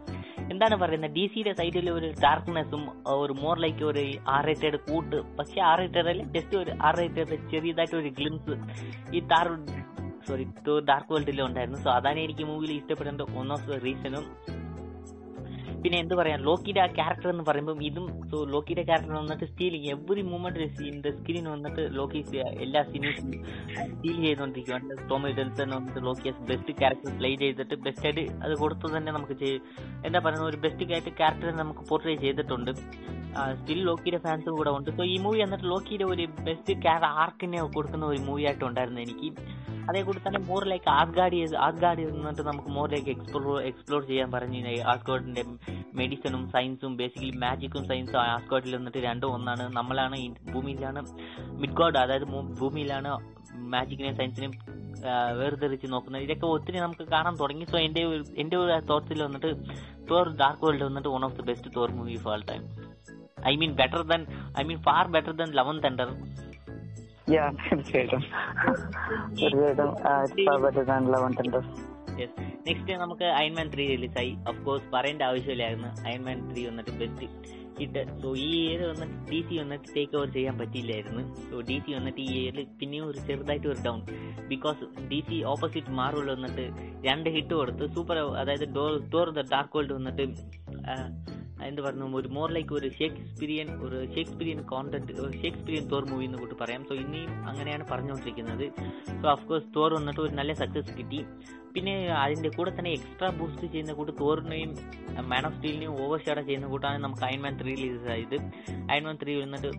എന്താണ് 0.53 0.76
പറയുന്നത്? 0.82 1.12
ഡി 1.16 1.24
സിയുടെ 1.32 1.53
സൈഡിൽ 1.61 1.87
ഒരു 1.99 2.09
ഡാർക്ക്നെസ്സും 2.24 2.82
ഒരു 3.22 3.34
മോർ 3.43 3.57
ലൈക്ക് 3.64 3.84
ഒരു 3.91 4.05
ആർ 4.34 4.45
റേറ്റഡ് 4.51 4.78
കൂട്ട്. 4.89 5.18
പക്ഷെ 5.39 5.59
ആർ 5.70 5.78
റേറ്റഡ് 5.82 6.11
അല്ല 6.12 6.24
ജസ്റ്റ് 6.37 6.57
ഒരു 6.62 6.72
ആർ 6.89 6.97
റേറ്റഡ് 7.03 7.39
ചെറിയതായിട്ട് 7.53 7.97
ഒരു 8.03 8.12
ഗ്ലിംസ് 8.18 8.57
ഈ 9.16 9.20
താർ 9.32 9.49
സോറി 10.28 10.45
ഡാർക്ക് 10.91 11.12
വേൾഡിലും 11.14 11.45
ഉണ്ടായിരുന്നു. 11.49 11.80
സോ 11.87 11.91
അതാണ് 11.99 12.20
എനിക്ക് 12.26 12.45
മൂവിയിൽ 12.53 12.72
ഇഷ്ടപ്പെടേണ്ട 12.78 13.22
ദ 13.70 13.80
റീസണും 13.89 14.24
പിന്നെ 15.82 15.96
എന്ത് 16.02 16.14
പറയാം 16.20 16.38
ലോക്കിയുടെ 16.48 16.80
ആ 16.84 16.86
ക്യാരക്ടർ 16.98 17.28
എന്ന് 17.32 17.44
പറയുമ്പോൾ 17.48 17.82
ഇതും 17.88 18.06
സോ 18.30 18.38
ലോക്കിയുടെ 18.54 18.84
ക്യാരക്ടർ 18.88 19.14
വന്നിട്ട് 19.18 19.46
stealing 19.50 19.88
every 19.94 20.22
moment 20.30 20.66
in 20.90 20.96
screen 21.18 21.44
വന്നിട്ട് 21.54 21.82
ലോക്കി 21.98 22.22
എല്ലാ 22.64 22.82
സീനും 22.90 23.12
സ്റ്റീൽ 23.90 24.16
ചെയ്തുകൊണ്ടിരിക്കുകയാണ് 24.24 24.96
ടോമി 25.10 25.30
ഡെൽസൺ 25.38 25.70
വന്നിട്ട് 25.76 26.02
ലോക്കി 26.08 26.32
ബെസ്റ്റ് 26.50 26.74
ക്യാരക്ടർ 26.80 27.12
പ്ലേ 27.20 27.30
ചെയ്തിട്ട് 27.42 27.76
ബെസ്റ്റ് 27.86 28.06
ആയിട്ട് 28.08 28.24
അത് 28.46 28.54
കൊടുത്തു 28.62 28.94
തന്നെ 28.96 29.12
നമുക്ക് 29.18 29.36
എന്താ 30.06 30.18
പറയുന്നത് 30.24 30.48
ഒരു 30.52 30.60
ബെസ്റ്റ് 30.64 30.92
ആയിട്ട് 30.96 31.12
ക്യാരക്ടർ 31.20 31.50
നമുക്ക് 31.62 31.84
പോർട്രേ 31.90 32.16
ചെയ്തിട്ടുണ്ട്. 32.24 32.72
സ്റ്റിൽ 33.58 33.80
ലോക്കിയുടെ 33.88 34.18
ഫാൻസും 34.26 34.54
കൂടെ 34.58 34.70
ഉണ്ട്. 34.76 34.90
സോ 34.98 35.02
ഈ 35.14 35.16
മൂവി 35.24 35.38
എന്നിട്ട് 35.44 35.66
ലോക്കിയുടെ 35.72 36.06
ഒരു 36.12 36.24
ബെസ്റ്റ് 36.46 36.74
ക്യാര 36.84 37.04
ആർക്കിനെ 37.22 37.58
കൊടുക്കുന്ന 37.76 38.04
ഒരു 38.12 38.20
മൂവി 38.28 38.44
ആയിട്ട് 38.48 38.64
ഉണ്ടായിരുന്നു 38.68 39.00
എനിക്ക്. 39.06 39.30
അതേ 39.90 40.00
കൂടി 40.06 40.20
തന്നെ 40.22 40.40
മോർ 40.46 40.62
ലൈക്ക് 40.70 40.88
ആസ്ഗാഡി 41.00 41.38
എന്നിട്ട് 41.42 42.44
നമുക്ക് 42.48 42.70
മോർ 42.76 42.86
ലൈക്ക് 42.94 43.10
എക്സ്പ്ലോർ 43.14 43.58
എക്സ്പ്ലോർ 43.70 44.00
ചെയ്യാൻ 44.08 44.30
പറഞ്ഞു 44.34 44.60
ആസ്ഗോഡിന്റെ 44.92 45.42
മെഡിസിനും 45.94 46.48
സയൻസും 46.48 46.96
ബേസിക്കലി 46.96 47.30
മാജിക്കും 47.30 47.88
സയൻസും 47.88 48.20
ആസ്ഗോഡിൽ 48.20 48.76
വന്നിട്ട് 48.76 48.98
രണ്ടും 48.98 49.32
ഒന്നാണ്. 49.32 49.76
നമ്മളാണ് 49.76 50.16
ഈ 50.16 50.34
ഭൂമിയിലാണ് 50.52 51.06
മിഡ് 51.50 51.70
ഗോഡ് 51.70 51.98
അതായത് 51.98 52.24
ഭൂമിയിലാണ് 52.58 53.18
മാജിക്കിനെയും 53.54 54.16
സയൻസിനെയും 54.16 54.52
വേർതിരിച്ച് 55.38 55.92
നോക്കുന്നത്. 55.92 56.22
ഇതൊക്കെ 56.22 56.46
ഒത്തിരി 56.46 56.78
നമുക്ക് 56.78 57.08
കാണാൻ 57.08 57.36
തുടങ്ങി. 57.36 57.64
സോ 57.64 57.78
എന്റെ 57.78 58.04
ഒരു- 58.04 58.26
എന്റെ 58.38 58.56
ഒരു 58.56 58.80
തോട്ടത്തിൽ 58.80 59.22
വന്നിട്ട് 59.22 59.54
തോർ 60.10 60.28
ഡാർക്ക് 60.28 60.64
വേൾഡ് 60.64 60.84
വന്നിട്ട് 60.84 61.08
one 61.08 61.24
of 61.24 61.36
the 61.36 61.42
best 61.42 61.70
Thor 61.76 61.90
movie 61.90 62.16
for 62.16 62.32
all 62.32 62.42
time 62.50 62.62
I 63.46 63.56
mean 63.56 63.72
better 63.72 64.02
than 64.02 64.26
I 64.60 64.62
mean 64.62 64.78
far 64.78 65.08
better 65.08 65.32
than 65.32 65.52
love and 65.52 65.80
thunder 65.80 66.08
yeah 67.30 67.50
തീർച്ചയായിട്ടും 67.50 68.24
തീർച്ചയായിട്ടും 69.34 71.95
നെക്സ്റ്റ് 72.66 72.92
നമുക്ക് 72.92 73.24
അയൺമാൻ 73.24 73.68
ത്രീ 73.74 73.84
റിലീസായി 73.86 74.32
ഓഫ് 74.48 74.60
കോഴ്സ് 74.64 74.88
പറയേണ്ട 74.92 75.22
ആവശ്യമില്ലായിരുന്നു. 75.22 75.90
അയൺമാൻ 76.08 76.38
ത്രീ 76.50 76.62
വന്നിട്ട് 76.66 76.90
best 76.90 77.28
hit 77.78 78.02
so 78.22 78.28
ഈ 78.36 78.46
year 78.60 78.82
വന്നിട്ട് 78.90 79.16
D 79.30 79.40
C 79.48 79.54
വന്നിട്ട് 79.62 79.88
ടേക്ക് 79.96 80.16
ഓവർ 80.16 80.28
ചെയ്യാൻ 80.32 80.58
പറ്റിയില്ലായിരുന്നു. 80.58 81.22
സോ 81.50 81.56
ഡി 81.60 81.76
സി 81.86 81.92
വന്നിട്ട് 81.92 82.20
ഈ 82.20 82.30
ഇയറിൽ 82.42 82.66
പിന്നെയും 82.80 83.06
ഒരു 83.06 83.18
ചെറുതായിട്ട് 83.26 83.68
ഒരു 83.68 83.80
down 83.86 84.00
because 84.48 84.84
D 85.10 85.20
C 85.28 85.38
opposite 85.44 85.90
Marvel 85.90 86.28
വന്നിട്ട് 86.34 86.66
രണ്ട് 87.08 87.30
ഹിറ്റ് 87.30 87.54
കൊടുത്ത് 87.54 87.86
സൂപ്പർ 87.96 88.18
അതായത് 88.42 88.66
Thor 88.78 88.92
Thor 89.14 89.30
the 89.30 89.44
dark 89.54 89.76
world 89.78 89.92
വന്നിട്ട് 89.92 90.26
എന്ത് 91.68 91.82
പറഞ്ഞു 91.82 92.04
ഒരു 92.20 92.28
മോർ 92.28 92.48
ലൈക്ക് 92.57 92.74
ഒരു 92.78 92.88
ഷേക്സ്പീരിയൻ 92.98 93.68
ഒരു 93.86 93.98
Shakespearean 94.14 94.62
content 94.62 95.12
Shakespearean 95.42 95.88
Thor 95.92 96.04
movie 96.11 96.24
എന്ന് 96.24 96.38
കൂട്ടി 96.38 96.57
പറയാം. 96.62 96.82
സോ 96.88 96.94
ഇനിയും 96.94 97.32
അങ്ങനെയാണ് 97.50 97.86
പറഞ്ഞുകൊണ്ടിരിക്കുന്നത്. 97.92 98.66
സോ 99.20 99.28
അഫ്കോഴ്സ് 99.36 99.70
തോർ 99.76 99.94
വന്നിട്ട് 99.94 100.20
ഒരു 100.20 100.34
നല്ല 100.40 100.52
സക്സസ് 100.62 100.98
കിട്ടി. 100.98 101.20
പിന്നെ 101.76 101.94
അതിന്റെ 102.20 102.48
കൂടെ 102.48 102.70
തന്നെ 102.76 102.90
എക്സ്ട്രാ 102.90 103.28
ബൂസ്റ്റ് 103.38 103.66
ചെയ്യുന്ന 103.72 103.92
കൂട്ട് 103.92 104.12
തോറിനെയും 104.20 104.70
മാൻ 105.30 105.46
ഓഫ് 105.46 105.54
സ്റ്റീലിനെയും 105.57 105.94
ഓവർ 106.02 106.18
ഷെയർ 106.26 106.38
ചെയ്യുന്ന 106.46 106.66
കൂട്ടാണ് 106.66 106.98
നമുക്ക് 107.04 107.24
അയൺമാൻ 107.24 107.54
ത്രീ 107.61 107.74
റിലീസ് 107.74 108.09
ആയത്. 108.14 108.36
അയൺമാൻ 108.92 109.18
ത്രീ 109.22 109.32
വന്നിട്ട് 109.40 109.70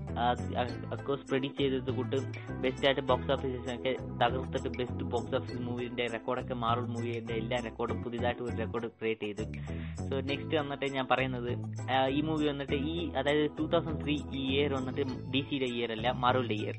അക്കോസ് 0.95 1.25
പ്രെഡിക്റ്റ് 1.29 1.59
ചെയ്തത് 1.59 1.91
കൂട്ട് 1.91 2.17
ബെസ്റ്റായിട്ട് 2.63 3.01
ബോക്സ് 3.01 3.31
ഓഫീസൊക്കെ 3.31 3.95
തകർത്തിട്ട് 4.21 4.69
ബെസ്റ്റ് 4.77 5.03
ബോക്സ് 5.13 5.35
ഓഫീസ് 5.35 5.61
മൂവിന്റെ 5.61 6.07
റെക്കോർഡൊക്കെ 6.15 6.53
മാറും 6.53 6.93
മൂവിയുടെ 6.93 7.33
എല്ലാ 7.33 7.59
റെക്കോർഡും 7.69 8.03
പുതിയതായിട്ട് 8.03 8.43
ഒരു 8.43 8.55
റെക്കോർഡ് 8.57 8.89
ക്രിയേറ്റ് 8.99 9.27
ചെയ്തു. 9.27 9.45
സോ 10.09 10.19
നെക്സ്റ്റ് 10.31 10.55
വന്നിട്ട് 10.61 10.93
ഞാൻ 10.97 11.07
പറയുന്നത് 11.13 11.51
ഈ 12.17 12.21
മൂവി 12.27 12.45
വന്നിട്ട് 12.51 12.77
ഈ 12.91 12.95
അതായത് 13.19 13.45
ടൂ 13.57 13.65
തൗസൻഡ് 13.73 13.99
ത്രീ 14.03 14.15
ഈ 14.39 14.43
ഇയർ 14.53 14.71
വന്നിട്ട് 14.77 15.03
ഡി 15.33 15.41
സിയുടെ 15.49 15.69
ഇയർ 15.75 15.91
അല്ല 15.97 16.11
മാറുവിന്റെ 16.23 16.57
ഇയർ 16.63 16.77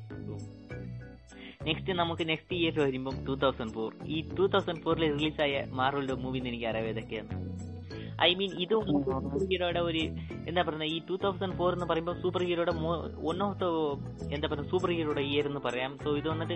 നെക്സ്റ്റ് 1.67 1.93
നമുക്ക് 1.99 2.23
നെക്സ്റ്റ് 2.29 2.57
ഇയർ 2.59 2.75
വരുമ്പം 2.83 3.15
ടൂ 3.27 3.33
തൗസൻഡ് 3.41 3.73
ഫോർ 3.77 3.91
ഈ 4.15 4.19
ടൂ 4.37 4.45
തൗസൻഡ് 4.53 4.81
ഫോറിൽ 4.83 5.05
റിലീസായ 5.15 5.53
മാറുവിന്റെ 5.79 6.15
മൂവി 6.23 6.41
എനിക്ക് 6.51 6.67
അറിയാം 6.71 6.87
ഏതൊക്കെയാണ് 6.91 7.35
ഐ 8.25 8.29
മീൻ 8.39 8.51
ഇത് 8.63 8.73
സൂപ്പർ 8.87 9.43
ഹീറോയുടെ 9.51 9.81
ഒരു 9.89 10.01
എന്താ 10.49 10.61
പറയുക 10.67 10.87
ഈ 10.95 10.97
ടൂ 11.09 11.15
തൗസൻഡ് 11.23 11.55
ഫോർ 11.59 11.71
എന്ന് 11.75 11.87
പറയുമ്പോൾ 11.89 12.15
സൂപ്പർ 12.23 12.41
ഹീറോയുടെ 12.47 12.73
വൺ 13.27 13.37
ഓഫ് 13.45 13.57
ദ 13.61 13.65
എന്താ 14.35 14.47
പറയുക 14.51 14.67
സൂപ്പർ 14.71 14.91
ഹീറോയുടെ 14.95 15.23
ഇയർ 15.31 15.45
എന്ന് 15.51 15.61
പറയാം. 15.67 15.91
സോ 16.03 16.09
ഇത് 16.21 16.27
വന്നിട്ട് 16.33 16.55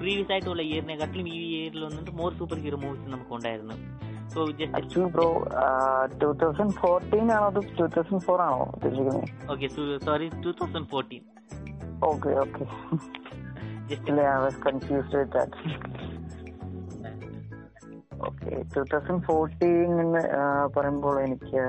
പ്രീവിയസ് 0.00 0.32
ആയിട്ടുള്ള 0.34 0.62
ഇയറിനെക്കാട്ടിലും 0.70 1.28
ഈ 1.34 1.40
ഇയറിൽ 1.56 1.82
വന്നിട്ട് 1.88 2.12
മോർ 2.20 2.30
സൂപ്പർ 2.40 2.58
ഹീറോ 2.64 2.78
മൂവീസ് 2.84 3.10
നമുക്ക് 3.14 3.34
ഉണ്ടായിരുന്നു. 3.38 3.76
Actually 4.30 5.06
bro 5.12 5.26
two 6.20 6.28
thousand 6.32 6.74
fourteen 6.80 7.26
ആണോ? 7.32 7.46
അത് 7.46 7.60
ടൂ 7.78 7.86
തൗസൻഡ് 7.86 8.22
ഫോർ 8.22 8.40
ആണോ 8.42 8.58
ഉദ്ദേശിക്കുന്നത്? 8.68 9.24
Okay 9.50 9.68
sorry 10.06 10.28
two 10.44 10.50
thousand 10.52 10.88
fourteen 10.88 11.22
okay 12.02 12.30
okay 12.36 12.64
just 13.88 14.12
I 14.26 14.36
was 14.38 14.60
confused 14.66 15.18
with 15.18 15.32
that 15.32 15.56
okay 18.20 18.50
two 18.74 18.82
thousand 18.92 19.22
fourteen 19.22 19.92
എന്ന് 20.00 20.22
പറയുമ്പോൾ 20.74 21.16
എനിക്ക് 21.20 21.62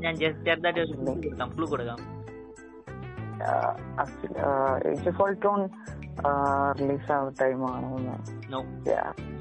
ഞാൻ 0.00 0.14
ജസ്റ്റ് 0.14 0.44
ചെറുതായിട്ട് 0.44 0.84
ക്ലൂ 1.54 1.66
കൊടുക്കാം 1.66 2.00
ഏജ് 4.90 5.08
ഓഫ് 5.08 5.22
ഓൾട്ടോൺ 5.22 5.62
റിലീസ് 6.80 7.12
ആവുന്ന 7.12 7.34
ടൈമാണോ 7.40 7.90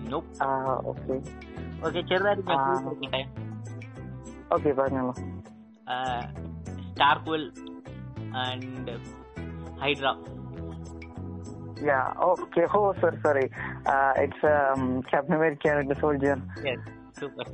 no 0.10 0.20
Oke, 1.84 2.00
cerita 2.08 2.36
dari 2.36 2.42
dulu 2.46 2.96
kita 3.04 3.18
ya. 3.18 3.28
Oke, 4.54 4.70
okay, 4.70 4.72
ah, 4.72 4.78
Bang. 4.78 4.96
Uh, 5.86 6.24
Starquill 6.94 7.46
and 8.32 8.88
Hydra. 9.80 10.14
Yeah, 11.82 12.14
okay. 12.16 12.66
Oh, 12.74 12.96
sorry, 13.02 13.18
sorry. 13.22 13.48
It's 14.22 14.42
um, 14.44 15.04
Captain 15.04 15.36
America 15.36 15.76
and 15.76 15.90
the 15.92 15.98
Soldier. 16.00 16.40
Yes. 16.64 16.80
Super 17.20 17.48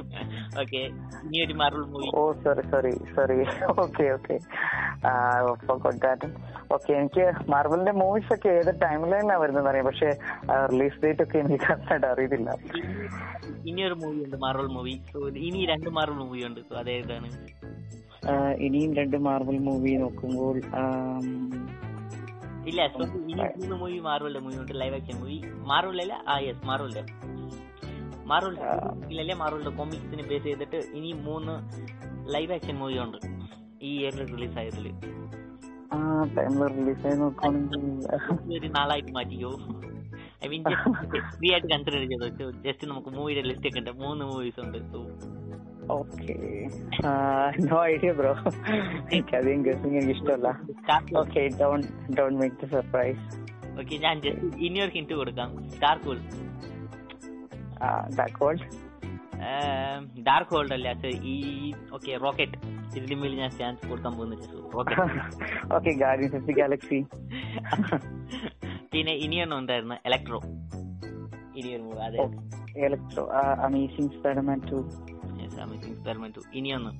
okay 0.62 0.82
ഇനി 1.26 1.39
ഒരു 1.45 1.53
Marvel 1.62 1.84
movie. 1.93 2.07
Oh, 2.20 2.30
sorry, 2.43 2.64
sorry, 2.74 2.93
sorry. 3.18 3.38
okay, 3.86 4.07
okay. 4.18 4.38
Uh, 5.09 5.38
I 5.49 5.55
forgot 5.70 5.97
that. 6.05 6.24
Okay 6.76 6.91
എനിക്ക് 6.99 7.24
മാർവലിന്റെ 7.53 7.93
movies 8.01 8.30
ഒക്കെ 8.36 8.49
ഏത് 8.59 8.72
ടൈമിലാണ് 8.84 9.36
വരുന്നത് 9.43 9.68
അറിയാം. 9.72 9.88
പക്ഷെ 9.89 10.09
റിലീസ് 10.72 10.99
ഡേറ്റ് 11.03 11.24
ഒക്കെ 11.26 11.38
എനിക്ക് 11.43 11.59
കറക്റ്റായിട്ട് 11.66 12.07
അറിയത്തില്ല. 12.14 12.49
ഇനി 13.70 13.82
ഒരു 13.89 13.97
മൂവി 14.03 14.20
ഉണ്ട് 14.26 14.38
മാർവൽ 14.45 14.70
മൂവി. 14.78 14.95
ഇനി 15.47 15.62
രണ്ട് 15.74 15.89
മാർവൽ 15.97 16.20
മൂവി 16.24 16.41
ഉണ്ട് 16.49 16.62
അതേതാണ്? 16.82 17.30
ഇനിയും 18.66 18.91
രണ്ട് 19.01 19.18
മാർവൽ 19.28 19.59
മൂവി 19.70 19.93
നോക്കുമ്പോൾ 20.05 20.57
um, 20.82 21.30
ഇല്ല 22.70 22.82
സോ 22.95 23.03
ഇനി 23.32 23.43
മൂന്ന് 23.59 23.76
മൂവി 23.82 23.95
മാർവലിന്റെ 24.07 24.41
മൂവി 24.45 24.57
ഉണ്ട് 24.64 24.74
ലൈവ് 24.82 24.95
ആക്ഷൻ 24.97 25.16
മൂവി 25.22 25.38
മാർവലല്ല 25.72 26.16
ആ 26.32 26.36
യെസ് 26.47 26.66
മാർവലിന്റെ. 26.70 27.03
മാർവൽ 28.30 28.55
ഇല്ലല്ലേ 29.09 29.36
മാർവലിന്റെ 29.36 29.74
കോമിക്സിനെ 29.78 30.24
ബേസ് 30.30 30.43
ചെയ്തിട്ട് 30.43 30.80
ഇനി 30.97 31.11
മൂന്ന് 31.28 31.53
ലൈവ് 32.34 32.51
ആക്ഷൻ 32.53 32.76
മൂവി 32.82 32.97
ഉണ്ട്. 33.05 33.17
ഈ 33.82 33.91
ഇയറിൽ 34.01 34.26
റിലീസ് 34.34 34.57
ആയതിൽ. 34.61 34.88
ഒരു 38.57 38.67
നാളായിട്ട് 38.78 39.11
മാറ്റിക്കോ. 39.17 39.51
ഐ 40.45 40.47
മീൻ 40.51 40.63
ഫ്രീ 41.38 41.47
ആയിട്ട് 41.53 41.67
കൺസിഡർ 41.74 41.99
ചെയ്തോ? 42.11 42.49
ജസ്റ്റ് 42.65 42.88
നമുക്ക് 42.88 43.09
മൂവിയുടെ 43.17 43.43
ലിസ്റ്റ് 43.49 43.67
ഒക്കെ 43.69 43.80
ഉണ്ട്. 43.80 43.91
മൂന്ന് 44.03 44.26
മൂവീസ് 44.32 44.59
ഉണ്ട്. 44.65 44.80
ഓക്കെ 45.97 46.36
നോ 47.69 47.78
ഐഡിയ 47.93 48.11
ബ്രോ 48.17 48.34
എനിക്ക് 49.13 49.36
അധികം 49.38 49.61
ഗസിങ് 49.67 49.95
എനിക്ക് 49.99 50.13
ഇഷ്ടമല്ല. 50.17 50.49
Okay 51.22 51.41
don't 51.61 51.88
don't 52.17 52.39
make 52.41 52.55
the 52.63 52.69
surprise 52.76 53.26
okay 53.80 53.95
ഞാൻ 54.05 54.15
ജസ്റ്റ് 54.22 54.57
ഇനി 54.65 54.80
ഒരു 54.86 54.91
ഹിന്റ് 54.97 55.13
കൊടുക്കാം 55.13 55.49
ഡാർക്ക് 58.18 58.44
വേൾഡ് 58.46 58.66
ഡാർക്ക് 60.28 60.54
ഹോൾഡ് 60.56 60.74
അല്ല? 60.74 60.90
ഈ 61.34 61.36
ഓക്കെ 61.94 62.18
റോക്കറ്റ് 62.18 62.58
ഇതിന്റെ 62.98 63.16
മേലിൽ 63.16 63.38
ഞാൻ 63.40 63.52
ചാൻസ് 63.52 63.88
കൊടുക്കാൻ 63.90 64.14
പോകുന്നില്ല. 64.18 64.46
Rocket 64.76 65.06
okay 65.76 65.92
guardians 65.92 66.36
of 66.36 66.46
the 66.48 66.56
galaxy. 66.62 67.00
പിന്നെ 68.94 69.14
ഇനിയൊന്നും 69.26 69.58
ഉണ്ടായിരുന്നു 69.58 69.96
ഇലക്ട്രോ 70.06 70.40
ഇനിയൊരു 71.60 71.88
അതെ. 72.08 72.26
Electro 72.86 73.24
amazing 73.68 74.14
Spiderman 74.18 74.60
ഇനിയൊന്ന്. 76.60 76.92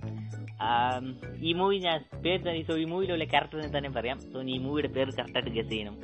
ഈ 1.42 1.54
മൂവി 1.54 1.78
ഞാൻ 1.78 1.98
പേര് 2.24 2.42
തന്നെ 2.48 2.64
സോ 2.64 2.74
ഈ 2.78 2.86
മൂവിയിലുള്ള 2.86 3.26
ക്യാരക്ടറിനെ 3.34 3.70
തന്നെ 3.78 3.90
പറയാം. 3.90 4.18
സോ 4.34 4.42
ഈ 4.56 4.60
മൂവിയുടെ 4.66 4.92
പേര് 4.98 5.12
കറക്റ്റായിട്ട് 5.20 5.54
ഗസ് 5.60 5.70
ചെയ്യണം. 5.70 5.96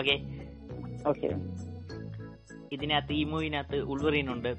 ഓക്കെ 0.00 0.16
ഓക്കെ 1.12 1.28
ഇതിനകത്ത് 2.72 3.12
ഈ 3.12 3.24
മൂവിനകത്ത് 3.24 3.76
ഉൾവറീൻ 3.76 4.32
ഉണ്ട് 4.32 4.50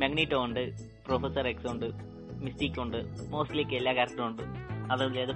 മാഗ്നീറ്റോ 0.00 0.44
ഉണ്ട് 0.44 0.62
പ്രൊഫസർ 1.06 1.48
എക്സ് 1.48 1.66
ഉണ്ട് 1.66 1.86
മിസ്റ്റീക്ക് 2.42 2.80
ഉണ്ട് 2.80 2.98
മോസ്റ്റ്ലി 3.28 3.76
എല്ലാ 3.76 3.92
ക്യാരക്ടറും 3.92 4.26
ഉണ്ട്. 4.26 4.42
അതുപോലെ 4.92 5.22
അത് 5.22 5.32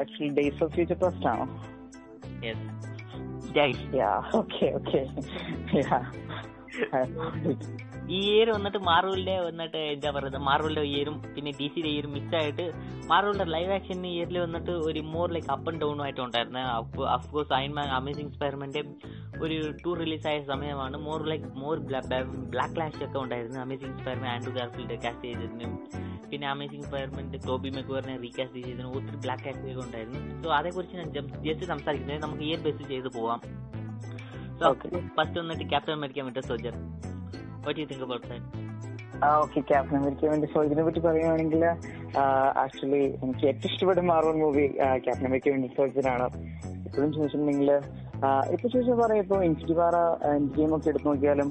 actually 0.00 0.28
days 0.28 0.64
of 0.64 0.74
future 0.74 0.98
first 0.98 1.26
ആണോ? 1.26 1.46
Yes 2.44 3.96
yeah 3.96 4.10
okay 4.34 4.72
okay 4.74 5.00
yeah 5.78 5.98
ഈ 8.14 8.18
ഇയർ 8.30 8.48
വന്നിട്ട് 8.54 8.78
മാർവലിന്റെ 8.88 9.34
വന്നിട്ട് 9.46 9.80
എന്താ 9.92 10.08
പറയുന്നത്? 10.14 10.42
മാർവലിന്റെ 10.48 10.82
ഇയറും 10.92 11.16
പിന്നെ 11.34 11.50
ഡി 11.58 11.66
സിയുടെ 11.72 11.90
ഇയറും 11.94 12.12
മിക്സ് 12.16 12.36
ആയിട്ട് 12.40 12.64
മാർവലിന്റെ 13.10 13.46
ലൈവ് 13.54 13.72
ആക്ഷൻ 13.76 14.00
ഇയറിൽ 14.12 14.36
വന്നിട്ട് 14.44 14.72
ഒരു 14.88 15.00
more 15.14 15.28
like 15.36 15.50
up 15.54 15.68
and 15.70 15.80
down 15.82 16.00
ആയിട്ട് 16.04 16.22
ഉണ്ടായിരുന്നു. 16.26 16.60
അഫ്കോഴ്സ് 17.16 17.52
അയൺമാൻ 17.58 17.90
അമേസിംഗ് 18.00 18.32
സ്പൈർമാന്റെ 18.36 18.82
ഒരു 19.44 19.58
ടൂർ 19.82 19.96
റിലീസായ 20.04 20.38
ആയ 20.38 20.42
സമയമാണ്. 20.52 20.96
More 21.08 21.20
like 21.30 21.50
more 21.62 21.76
black 22.52 22.74
clash 22.76 23.02
ഒക്കെ 23.08 23.18
ഉണ്ടായിരുന്നു. 23.24 23.58
Amazing 23.66 23.94
Spiderman 24.00 24.30
Andrew 24.34 24.52
Garfield 24.58 24.98
cast 25.04 25.26
ചെയ്തതിനും 25.28 25.72
പിന്നെ 26.32 26.46
അമേസിംഗ് 26.54 26.86
സ്പൈർമാന്റെ 26.88 27.40
ടോബി 27.46 27.70
മെക്വറിനെ 27.76 28.16
റീകാസ്റ്റ് 28.24 28.58
ചെയ്തതിനും 28.58 28.92
ഒത്തിരി 28.98 29.18
ബ്ലാക്ക് 29.26 29.44
കാസ്റ്റ് 29.46 29.70
ഒക്കെ 29.72 29.82
ഉണ്ടായിരുന്നു. 29.86 30.20
സോ 30.42 30.50
അതേക്കുറിച്ച് 30.58 30.96
ഞാൻ 31.00 31.08
ജസ്റ്റ് 31.46 31.68
സംസാരിക്കുന്നത് 31.72 32.22
നമുക്ക് 32.26 32.44
ഇയർ 32.50 32.60
ബേസ് 32.66 32.88
ചെയ്ത് 32.92 33.08
പോവാം. 33.18 33.40
ഫസ്റ്റ് 35.16 35.38
വന്നിട്ട് 35.42 35.64
Captain 35.72 35.94
America 35.98 36.24
winter 36.28 36.44
soldier 36.50 36.76
that 37.64 38.36
okay 39.40 39.60
Captain 39.68 39.96
America 39.98 40.24
വേണ്ടി 40.30 40.46
സോൾജിനെ 40.52 40.82
പറ്റി 40.82 41.00
പറയുകയാണെങ്കിൽ 41.00 41.62
ആക്ച്വലി 42.62 43.02
എനിക്ക് 43.22 43.44
ഏറ്റവും 43.46 43.68
ഇഷ്ടപ്പെട്ട 43.68 44.00
മാർവൽ 44.08 44.36
മൂവി 44.40 44.64
ക്യാപ്റ്റൻ 45.04 45.26
അമേരിക്ക 45.26 45.50
ആണ്. 46.14 46.26
ഇപ്പോഴും 46.86 47.10
ചോദിച്ചിട്ടുണ്ടെങ്കിൽ 47.12 47.70
ഇപ്പൊ 48.52 48.66
ചോദിച്ചാൽ 48.68 48.96
പറയാം 48.98 49.20
ഇപ്പൊ 49.22 49.36
വാറ 49.78 49.96
ഗെയിം 50.56 50.72
ഒക്കെ 50.76 50.88
എടുത്തു 50.90 51.08
നോക്കിയാലും 51.08 51.48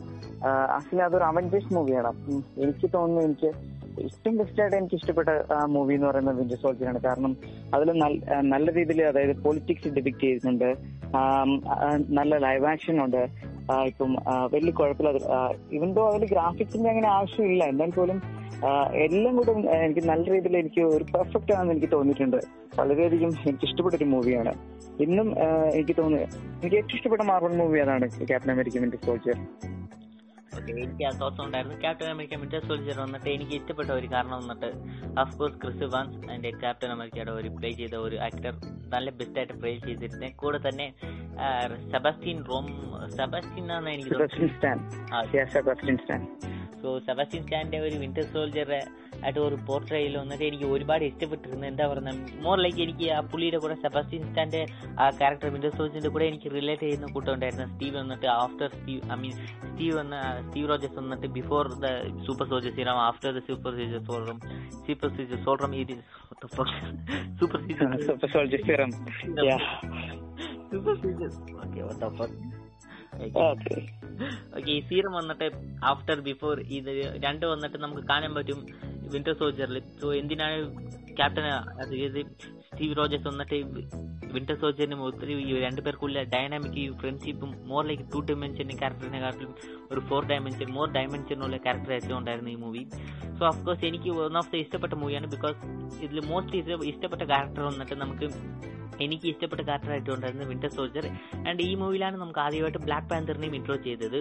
ആക്ച്വലി 0.76 1.04
അതൊരു 1.08 1.26
അവഞ്ചേഴ്സ് 1.30 1.74
മൂവിയാണ് 1.74 2.12
എനിക്ക് 2.64 2.90
തോന്നുന്നു 2.94 3.22
എനിക്ക് 3.22 3.50
ഏറ്റവും 4.04 4.36
ബെസ്റ്റ് 4.40 4.62
ആയിട്ട് 4.64 4.76
എനിക്ക് 4.80 4.96
ഇഷ്ടപ്പെട്ട 5.00 5.30
മൂവി 5.76 5.94
എന്ന് 5.98 6.08
പറയുന്നത് 6.08 6.38
വിന്റർ 6.42 6.60
സോൾജർ 6.64 6.88
ആണ്. 6.92 7.00
കാരണം 7.08 7.32
അതിൽ 7.76 7.92
നല്ല 8.54 8.68
രീതിയിൽ 8.78 9.02
അതായത് 9.12 9.36
പൊളിറ്റിക്സ് 9.46 9.94
ഡിപിക്ട് 9.98 10.24
ചെയ്യുന്നുണ്ട്. 10.26 10.70
നല്ല 12.20 12.34
ലൈവ് 12.48 12.68
ആക്ഷൻ 12.74 13.00
ഉണ്ട്. 13.06 13.24
ഇപ്പം 13.90 14.12
വലിയ 14.54 14.72
കുഴപ്പമില്ല. 14.78 15.12
ഇവന്തോ 15.78 16.04
അതിൽ 16.12 16.24
ഗ്രാഫിക്സിന്റെ 16.34 16.90
അങ്ങനെ 16.94 17.10
ആവശ്യമില്ല. 17.18 17.64
എന്നാൽ 17.74 17.92
പോലും 17.98 18.20
എല്ലാം 19.06 19.34
കൂടെ 19.38 19.52
എനിക്ക് 19.86 20.02
നല്ല 20.10 20.26
രീതിയിൽ 20.34 20.56
എനിക്ക് 20.62 20.82
ഒരു 20.96 21.06
പെർഫെക്റ്റ് 21.14 21.54
ആണെന്ന് 21.58 21.74
എനിക്ക് 21.76 21.90
തോന്നിയിട്ടുണ്ട്. 21.94 22.40
വളരെയധികം 22.80 23.32
എനിക്ക് 23.50 23.66
ഇഷ്ടപ്പെട്ട 23.70 23.96
ഒരു 24.00 24.08
മൂവിയാണ് 24.14 24.54
ഇന്നും 25.06 25.28
എനിക്ക് 25.78 25.96
തോന്നുന്നത് 26.00 26.28
എനിക്ക് 26.60 26.78
ഏറ്റവും 26.82 26.98
ഇഷ്ടപ്പെട്ട 26.98 27.24
മാർവൽ 27.32 27.56
മൂവി 27.62 27.80
അതാണ് 27.86 28.08
ക്യാപ്റ്റൻ 28.30 28.52
അമേരിക്ക 28.56 28.82
വിന്റർ 28.84 29.02
സോൾജർ 29.08 29.38
എനിക്ക് 30.52 31.20
തോട്ട്സ് 31.22 31.42
ഉണ്ടായിരുന്നു. 31.42 31.80
ക്യാപ്റ്റൻ 31.80 32.10
അമേരിക്ക 32.10 32.36
വിന്റർ 32.42 32.62
സോൾജർ 32.68 32.98
വന്നിട്ട് 33.02 33.30
എനിക്ക് 33.30 33.52
ഇഷ്ടപ്പെട്ട 33.52 33.90
ഒരു 33.92 34.08
കാരണം 34.12 34.38
വന്നിട്ട് 34.42 34.70
അഫ്കോഴ്സ് 35.20 35.58
ക്രിസ് 35.62 35.88
വാൻസ് 35.94 36.32
എന്റെ 36.32 36.50
ക്യാപ്റ്റൻ 36.62 36.92
അമേരിക്കയുടെ 36.92 37.32
ഒരു 37.32 37.50
പ്ലേ 37.50 37.72
ചെയ്ത 37.72 37.96
ഒരു 38.08 38.18
ആക്ടർ 38.28 38.54
നല്ല 38.94 39.10
ബെസ്റ്റ് 39.10 39.40
ആയിട്ട് 39.40 39.54
പ്ലേ 39.54 39.74
ചെയ്തിരുന്നെ. 39.86 40.30
കൂടെ 40.36 40.60
തന്നെ 40.68 40.88
സെബാസ്റ്റ്യൻ 41.92 42.40
റോം 42.52 42.68
സെബാസ്റ്റ്യൻ 43.18 43.72
ആണ് 43.72 43.90
എനിക്ക് 43.90 44.16
സോ 46.82 46.92
സെബാസ്റ്റ്യൻ 47.08 47.44
സ്റ്റാന്റെ 47.44 47.80
ഒരു 47.80 47.96
വിന്റർ 47.96 48.24
സോൾജറെ 48.24 48.80
ആയിട്ട് 49.22 49.40
ഒരു 49.42 49.58
പോർട്രയിൽ 49.68 50.14
വന്നിട്ട് 50.18 50.44
എനിക്ക് 50.48 50.68
ഒരുപാട് 50.72 51.04
ഇഷ്ടപ്പെട്ടിരുന്നു. 51.08 51.66
എന്താ 51.68 51.86
പറയുക 51.88 52.14
മോർ 52.44 52.58
ലൈക്ക് 52.60 52.82
എനിക്ക് 52.86 53.08
ആ 53.12 53.20
പുള്ളിയുടെ 53.32 53.60
കൂടെ 53.64 53.76
സെബാസ്റ്റ്യൻ 53.84 54.24
സ്റ്റാന്റെ 54.28 54.62
ആ 55.00 55.08
ക്യാരക്ടർ 55.20 55.50
വിൻഡോ 55.54 55.72
സോൾജറിന്റെ 55.78 56.12
കൂടെ 56.16 56.26
എനിക്ക് 56.32 56.52
റിലേറ്റ് 56.56 56.86
ചെയ്യുന്ന 56.86 57.10
കൂട്ടം 57.16 57.32
ഉണ്ടായിരുന്നു 57.36 57.68
സ്റ്റീവ് 57.74 57.96
വന്നിട്ട് 58.02 58.28
after 58.38 58.70
Steve 58.76 59.02
I 59.08 59.18
mean 59.22 59.36
Steve 59.68 59.94
വന്ന 60.00 60.16
സ്റ്റീവ് 60.42 60.70
റോജേഴ്സ് 60.72 61.00
വന്നിട്ട് 61.02 61.30
before 61.38 61.64
the 61.78 61.90
super 62.28 62.48
soldier 62.52 62.74
serum 62.80 63.00
after 63.08 63.32
the 63.32 63.44
super 63.50 63.72
soldier 63.80 64.04
serum 64.10 64.40
super 64.88 65.10
soldier 65.12 65.40
serum 65.46 65.74
ഇത് 65.82 65.96
super 66.44 66.68
soldier 68.34 68.62
serum 68.64 68.92
super 70.72 70.96
season 71.04 71.32
okay 71.64 71.82
okay 73.44 73.76
ഈ 74.68 74.76
സീറം 74.82 75.14
വന്നിട്ട് 75.14 75.48
ആഫ്റ്റർ 75.84 76.18
ബിഫോർ 76.22 76.60
ഇത് 76.70 76.92
രണ്ട് 77.24 77.46
വന്നിട്ട് 77.46 77.78
നമുക്ക് 77.78 78.04
കാണാൻ 78.08 78.34
പറ്റും 78.34 78.60
വിന്റർ 79.14 79.34
സോൾജറിൽ 79.34 79.80
സോ 80.02 80.10
എന്തിനാണ് 80.14 80.58
ക്യാപ്റ്റൻ 81.16 81.46
സ്റ്റീവ് 82.72 82.96
റോജേഴ്സ് 83.00 83.28
വന്നിട്ട് 83.30 83.58
വിന്റർ 84.34 84.56
സോജറിനും 84.62 85.00
ഒത്തിരി 85.08 85.34
ഈ 85.46 85.54
രണ്ടുപേർക്കുള്ള 85.64 86.20
ഡൈനാമിക് 86.34 86.78
ഫ്രണ്ട്ഷിപ്പും 87.00 87.52
മോർ 87.72 87.82
ലൈക്ക് 87.90 88.06
ടു 88.14 88.20
ഡയമെൻഷൻ 88.28 88.70
ക്യാരക്ടറിനെക്കാട്ടിലും 88.82 89.52
ഒരു 89.92 90.02
ഫോർ 90.10 90.22
ഡയമെൻഷൻ 90.30 90.70
മോർ 90.78 90.88
ഡയമെൻഷനുള്ള 90.98 91.58
ക്യാരക്ടർ 91.66 91.92
ആയിട്ട് 91.96 92.14
ഉണ്ടായിരുന്നു 92.20 92.52
ഈ 92.54 92.58
മൂവി 92.64 92.84
സോ 93.38 93.44
അഫ്കോഴ്സ് 93.50 93.84
എനിക്ക് 93.90 94.12
വൺ 94.20 94.38
ഓഫ് 94.42 94.52
ദ 94.54 94.62
ഇഷ്ടപ്പെട്ട 94.64 94.94
മൂവിയാണ് 95.02 95.30
ബിക്കോസ് 95.36 95.58
ഇതിൽ 96.06 96.20
മോസ്റ്റ് 96.32 96.78
ഇഷ്ടപ്പെട്ട 96.94 97.24
ക്യാരക്ടർ 97.34 97.64
വന്നിട്ട് 97.70 97.98
നമുക്ക് 98.04 98.28
എനിക്ക് 99.06 99.28
ഇഷ്ടപ്പെട്ട 99.34 99.62
ക്യാരക്ടർ 99.70 99.92
ആയിട്ട് 99.96 100.12
ഉണ്ടായിരുന്നത് 100.16 100.50
വിന്റർ 100.54 100.72
സോൾജർ 100.78 101.06
ആൻഡ് 101.48 101.62
ഈ 101.70 101.74
മൂവിയിലാണ് 101.82 102.18
നമുക്ക് 102.24 102.42
ആദ്യമായിട്ട് 102.46 102.82
ബ്ലാക്ക് 102.88 103.10
പാന്തറിനെയും 103.12 103.56
ഇൻട്രോ 103.60 103.78
ചെയ്തത്. 103.88 104.20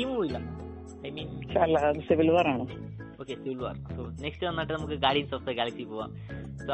ഈ 0.00 0.04
മൂവിയിലാണ് 0.10 0.48
ഐ 1.06 1.12
മീൻ 1.18 1.28
സിവിൽ 2.08 2.30
വാർ 2.36 2.48
ആണ്. 2.54 2.66
ഓക്കെ 3.22 3.34
സോ 3.90 4.02
നെക്സ്റ്റ് 4.24 4.44
വന്നിട്ട് 4.48 4.72
നമുക്ക് 4.72 4.96
ഗാർഡിയൻസ് 5.04 5.34
ഓഫ് 5.36 5.46
ദ 5.46 5.52
ഗാലക്സി 5.58 5.84
പോവാം. 5.84 6.10
സോ 6.60 6.72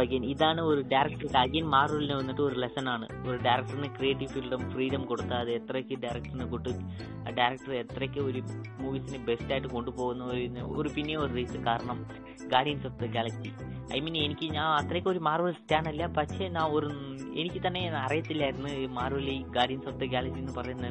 അഗൈൻ 0.00 0.24
ഇതാണ് 0.32 0.60
ഒരു 0.70 0.80
ഡയറക്ടർ 0.92 1.36
അഗൈൻ 1.42 1.66
മാറൂലിന് 1.74 2.14
വന്നിട്ട് 2.20 2.42
ഒരു 2.48 2.56
ലെസൺ 2.62 2.86
ആണ്. 2.94 3.06
ഒരു 3.28 3.36
ഡയറക്ടറിന് 3.46 3.88
ക്രിയേറ്റീവ് 3.96 4.30
ഫീൽഡും 4.34 4.62
ഫ്രീഡം 4.72 5.02
കൊടുത്താൽ 5.10 5.40
അത് 5.40 5.50
എത്രയ്ക്ക് 5.58 5.96
ഡയറക്ടറിനെ 6.04 6.46
കൊണ്ട് 6.52 6.70
ഡയറക്ടർ 7.38 7.72
എത്രയ്ക്ക് 7.82 8.20
ഒരു 8.28 8.40
മൂവീസിനെ 8.82 9.20
ബെസ്റ്റായിട്ട് 9.28 9.68
കൊണ്ടുപോകുന്ന 9.76 10.24
ഒരു 10.26 10.44
പിന്നെയും 10.44 10.94
പിന്നെ 10.96 11.16
ഒരു 11.24 11.32
റീസൺ 11.38 11.62
കാരണം 11.66 11.98
Guardians 12.52 12.86
of 12.90 12.98
the 13.02 13.08
Galaxy 13.16 13.50
I 13.96 14.00
mean 14.00 14.16
എനിക്ക് 14.24 14.46
ഞാൻ 14.56 14.66
അത്രയ്ക്ക് 14.80 15.10
ഒരു 15.14 15.22
മാർവൽ 15.28 15.52
സ്റ്റാൻ 15.60 15.84
അല്ല 15.92 16.06
പക്ഷേ 16.18 16.44
ഞാൻ 16.48 16.66
ഒരു 16.76 16.88
എനിക്ക് 17.40 17.60
തന്നെ 17.66 17.82
അറിയത്തില്ലായിരുന്നു 18.04 18.70
ഈ 18.76 18.88
മാർവൽ 18.98 19.28
ഈ 19.30 19.40
ഗാർഡിയൻസ് 19.56 19.88
ഓഫ് 19.92 20.00
ദ 20.00 20.08
ഗാലക്സി 20.14 20.40
എന്ന് 20.44 20.54
പറയുന്ന 20.58 20.88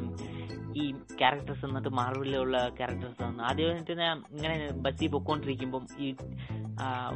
ഈ 0.78 0.84
ക്യാരക്ടേഴ്സ് 1.20 1.64
എന്നിട്ട് 1.68 1.90
മാർവലിലുള്ള 2.00 2.56
ക്യാരക്ടേഴ്സ് 2.78 3.22
ആണ് 3.26 3.40
ആദ്യമായിട്ട് 3.48 3.94
ഞാൻ 4.02 4.16
ഇങ്ങനെ 4.36 4.56
ബസ്സിൽ 4.84 5.10
പൊക്കോണ്ടിരിക്കുമ്പം 5.14 5.84
ഈ 6.04 6.08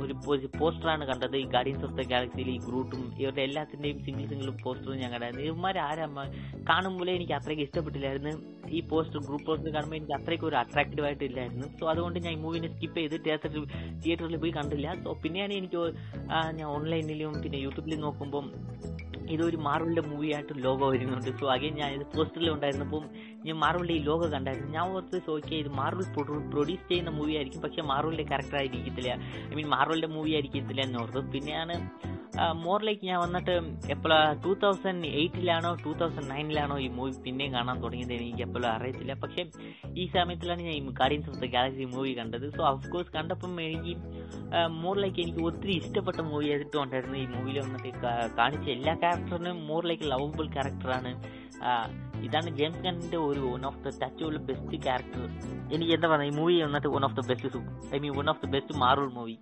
ഒരു 0.02 0.14
പോസ്റ്ററാണ് 0.60 1.04
കണ്ടത്. 1.10 1.36
ഈ 1.42 1.44
ഗാർഡിയൻസ് 1.54 1.84
ഓഫ് 1.88 1.96
ദ 1.98 2.04
ഗാലക്സിയിൽ 2.12 2.48
ഈ 2.54 2.58
ഗ്രൂട്ടും 2.68 3.02
ഇവരുടെ 3.20 3.42
എല്ലാത്തിന്റെയും 3.48 3.98
സിംഗിൾ 4.06 4.24
സിംഗിൾ 4.32 4.50
പോസ്റ്ററും 4.64 4.98
ഞാൻ 5.02 5.10
കണ്ടായിരുന്നു. 5.14 5.44
ഇവന്മാർ 5.50 5.76
ആരമ്മ 5.88 6.24
കാണുമ്പോഴേ 6.70 7.12
എനിക്ക് 7.18 7.34
അത്രയ്ക്ക് 7.38 7.64
ഇഷ്ടപ്പെട്ടില്ലായിരുന്നു. 7.68 8.32
ഈ 8.76 8.80
പോസ്റ്റർ 8.90 9.20
ഗ്രൂപ്പ് 9.28 9.46
പോസ്റ്റർ 9.50 9.70
കാണുമ്പോൾ 9.76 9.98
എനിക്ക് 9.98 10.16
അത്രയ്ക്ക് 10.18 10.46
ഒരു 10.50 10.56
അട്രാക്റ്റീവ് 10.62 11.06
ആയിട്ട് 11.08 11.24
ഇല്ലായിരുന്നു. 11.30 11.66
സോ 11.78 11.84
അതുകൊണ്ട് 11.92 12.18
ഞാൻ 12.26 12.32
ഈ 12.36 12.40
മൂവിനെ 12.44 12.70
സ്കിപ്പ് 12.74 12.98
ചെയ്ത് 13.00 13.16
തിയേറ്ററിൽ 13.26 13.64
തിയേറ്ററിൽ 14.04 14.36
പോയി 14.44 14.52
കണ്ടില്ല. 14.58 14.88
സോ 15.04 15.12
പിന്നെയാണ് 15.24 15.54
എനിക്ക് 15.60 15.82
ഞാൻ 16.58 16.66
ഓൺലൈനിലും 16.76 17.34
പിന്നെ 17.44 17.60
യൂട്യൂബിലും 17.66 18.02
നോക്കുമ്പം 18.06 18.48
ഇതൊരു 19.32 19.58
മാർവലിന്റെ 19.68 20.02
മൂവി 20.02 20.28
ആയിട്ട് 20.36 20.54
ലോഗോ 20.64 20.90
വരുന്നുണ്ട്. 20.90 21.30
സോ 21.40 21.46
അഗൈൻ 21.52 21.74
ഞാൻ 21.74 21.90
ഇത് 21.92 22.06
പോസ്റ്ററിൽ 22.16 22.50
ഉണ്ടായിരുന്നപ്പോൾ 22.50 23.02
ഞാൻ 23.46 23.56
മാർവലിന്റെ 23.64 23.94
ഈ 23.94 24.02
ലോഗോ 24.10 24.26
കണ്ടായിരുന്നു. 24.32 24.72
ഞാൻ 24.72 24.84
ഓർത്ത് 24.88 25.20
ചോദിക്കുക 25.26 25.56
ഇത് 25.56 25.70
മാർവൽ 25.80 26.06
പ്രൊഡ്യൂസ് 26.50 26.88
ചെയ്യുന്ന 26.88 27.10
മൂവി 27.10 27.34
ആയിരിക്കും. 27.38 27.62
പക്ഷെ 27.62 27.82
മാർവലിന്റെ 27.82 28.24
ക്യാരക്ടർ 28.24 28.56
ആയിരിക്കത്തില്ല. 28.56 29.12
ഐ 29.52 29.54
മീൻ 29.54 29.68
മാർവലിന്റെ 29.76 30.10
മൂവി 30.16 30.32
ആയിരിക്കത്തില്ല 30.32 30.80
എന്ന് 30.80 31.32
പിന്നെയാണ് 31.32 31.76
മോർ 32.64 32.80
ലൈക്ക് 32.88 33.04
ഞാൻ 33.06 33.18
വന്നിട്ട് 33.22 33.54
എപ്പോഴാ 33.94 34.18
ടൂ 34.44 34.52
തൗസൻഡ് 34.62 35.08
എയ്റ്റിലാണോ 35.20 35.70
ടൂ 35.84 35.90
തൗസൻഡ് 36.00 36.28
നയനിലാണോ 36.30 36.76
ഈ 36.84 36.88
മൂവി 36.98 37.12
പിന്നെയും 37.26 37.52
കാണാൻ 37.56 37.76
തുടങ്ങിയത് 37.82 38.14
എനിക്ക് 38.18 38.42
എപ്പോഴും 38.46 38.68
അറിയത്തില്ല. 38.74 39.14
പക്ഷേ 39.24 39.42
ഈ 40.02 40.06
സമയത്തിലാണ് 40.16 40.62
ഞാൻ 40.68 40.74
ഈ 40.78 40.82
ഗാർഡിയൻസ് 41.00 41.28
ഓഫ് 41.32 41.50
ഗാലക്സി 41.56 41.86
മൂവി 41.96 42.12
കണ്ടത്. 42.20 42.46
സോ 42.56 42.62
കോഴ്സ് 42.94 43.12
കണ്ടപ്പം 43.16 43.60
എനിക്ക് 43.66 43.94
മോർ 44.82 44.96
ലൈക്ക് 45.04 45.20
എനിക്ക് 45.24 45.42
ഒത്തിരി 45.50 45.74
ഇഷ്ടപ്പെട്ട 45.82 46.20
മൂവി 46.32 46.48
ആയിട്ട് 46.54 46.78
ഉണ്ടായിരുന്നു 46.84 47.18
ഈ 47.24 47.26
മൂവിയിൽ 47.34 47.58
വന്നിട്ട് 47.64 47.92
കാണിച്ച 48.38 48.66
എല്ലാ 48.76 48.94
ക്യാരക്ടറിനും 49.04 49.60
മോർ 49.70 49.84
ലൈക്ക് 49.90 50.08
ലവബിൾ 50.12 50.48
ക്യാരക്ടറാണ് 50.56 51.12
ഇതാണ് 52.26 52.50
ജെയിംസ് 52.58 52.82
ഗണ്ണിന്റെ 52.84 53.18
ഒരു 53.28 53.40
വൺ 53.52 53.62
ഓഫ് 53.66 53.80
ദ 53.84 53.90
ടച്ച് 54.02 54.24
ഉള്ള 54.24 54.38
ബെസ്റ്റ് 54.48 54.76
ക്യാരക്ടർ 54.86 55.24
എനിക്ക് 55.74 55.92
എന്താ 55.96 56.08
പറയുക 56.12 56.32
ഈ 56.32 56.36
മൂവി 56.40 56.54
വന്നിട്ട് 56.62 56.90
one 56.96 57.04
of 57.08 57.16
the 57.20 57.24
best 57.30 57.60
I 57.96 58.00
mean 58.04 58.14
one 58.18 58.28
of 58.32 58.40
the 58.44 58.50
best 58.54 58.74
Marvel 58.78 59.10
movie 59.18 59.36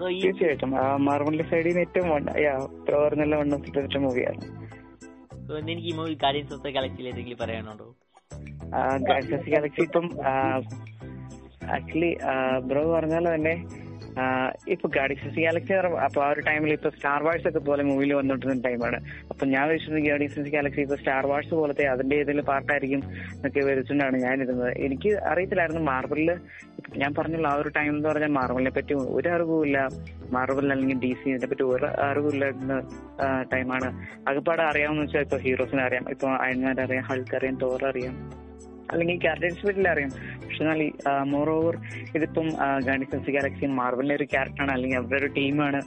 so 0.00 0.08
ഈ 0.10 0.20
തീർച്ചയായിട്ടും. 0.24 0.70
ആ 0.80 0.96
മാർവലിന്റെ 1.06 1.44
സൈഡിൽ 1.50 1.68
നിന്ന് 1.68 1.80
ഏറ്റവും 1.80 2.08
നല്ല 3.20 3.34
വൺ 3.36 3.54
ഓഫ് 3.54 3.70
ബെസ്റ്റ് 3.70 3.98
മൂവിയാണ് 3.98 4.42
സോ 5.46 5.58
എനിക്ക് 5.62 5.82
ഈ 5.82 5.92
മൂവി 5.92 6.14
ഗാർഡിയൻസ് 6.14 6.54
ഓഫ് 6.54 6.62
ദ 6.62 6.70
ഗാലക്സിയിൽ 6.70 7.08
എന്തെങ്കിലും 7.08 7.38
പറയാനുണ്ടോ? 7.38 7.88
ഗാലക്സി 9.08 9.50
ഗാലക്സി 9.50 9.82
ഇപ്പം 9.82 10.06
ആക്ച്വലി 11.76 12.10
ബ്രോ 12.64 12.82
പറഞ്ഞ 12.92 13.16
തന്നെ 13.26 13.54
ഇപ്പൊ 14.70 14.88
ഗാഡിസി 14.88 15.28
ഗാലക്സി 15.38 15.74
അപ്പൊ 16.04 16.20
ആ 16.20 16.28
ഒരു 16.30 16.40
ടൈമിൽ 16.40 16.72
ഇപ്പൊ 16.72 16.90
സ്റ്റാർ 16.90 17.20
വാഴ്സ് 17.22 17.46
ഒക്കെ 17.48 17.60
പോലെ 17.60 17.82
മൂവിയിൽ 17.82 18.12
വന്നിട്ടുന്ന 18.14 18.54
ടൈമാണ് 18.60 18.98
അപ്പൊ 19.30 19.46
ഞാൻ 19.46 19.68
വിശ്വസിക്കുന്നത് 19.68 20.08
ഗാഡിക്സ് 20.08 20.50
ഗാലക്സി 20.50 20.80
ഇപ്പൊ 20.80 20.96
സ്റ്റാർ 20.96 21.26
വാഴ്സ് 21.26 21.54
പോലത്തെ 21.54 21.84
അതിന്റെ 21.86 22.16
ഏതെങ്കിലും 22.16 22.46
പാർട്ടായിരിക്കും 22.46 23.02
എന്നൊക്കെ 23.34 23.60
ഞാൻ 24.00 24.14
ഞാനിരുന്നത്. 24.20 24.72
എനിക്ക് 24.78 25.10
അറിയത്തില്ലായിരുന്നു 25.30 25.82
മാർബിളിൽ 25.82 26.30
ഞാൻ 26.96 27.14
പറഞ്ഞുള്ള 27.14 27.48
ആ 27.48 27.54
ഒരു 27.54 27.68
ടൈം 27.68 27.88
എന്ന് 27.88 28.08
പറഞ്ഞാൽ 28.08 28.28
മാർബിളിനെ 28.30 28.70
പറ്റി 28.70 28.94
ഒരു 29.10 29.28
അറിവുമില്ല 29.28 29.78
മാർബിൾ 30.32 30.72
അല്ലെങ്കിൽ 30.72 31.00
ഡി 31.00 31.12
സി 31.14 31.28
ഇതിനെ 31.30 31.48
പറ്റി 31.48 31.62
ഒരു 31.62 31.86
അറിവില്ലായിരുന്ന 32.02 32.76
ടൈമാണ് 33.52 33.88
അകപ്പാടെ 34.28 34.62
അറിയാമെന്ന് 34.62 35.02
വെച്ചാൽ 35.02 35.20
ഇപ്പൊ 35.20 35.36
ഹീറോസിനെ 35.36 35.82
അറിയാം 35.82 36.10
ഇപ്പൊ 36.10 36.28
അയൺമാൻ 36.40 36.80
അറിയാം 36.80 37.04
ഹൾക്ക് 37.04 37.36
അറിയാം 37.36 37.56
തോർ 37.56 37.84
അറിയാം 37.84 38.14
അല്ലെങ്കിൽ 38.92 39.16
ഗാർഡൻസ് 39.24 39.58
സ്പിരിറ്റിൽ 39.60 39.88
അറിയാം. 39.88 40.10
പക്ഷെ 40.44 40.60
എന്നാൽ 40.64 40.80
മോർ 41.34 41.48
ഓവർ 41.50 41.74
ഇതിപ്പം 42.16 42.48
ഗാഡിസൻസ് 42.86 43.30
ഗാലക്സി 43.36 43.66
മാർവലിന്റെ 43.80 44.14
ഒരു 44.14 44.26
ക്യാരക്ടറാണ് 44.32 44.72
അല്ലെങ്കിൽ 44.76 44.98
അവരുടെ 45.00 45.18
ഒരു 45.20 45.28
ടീമാണ് 45.38 45.80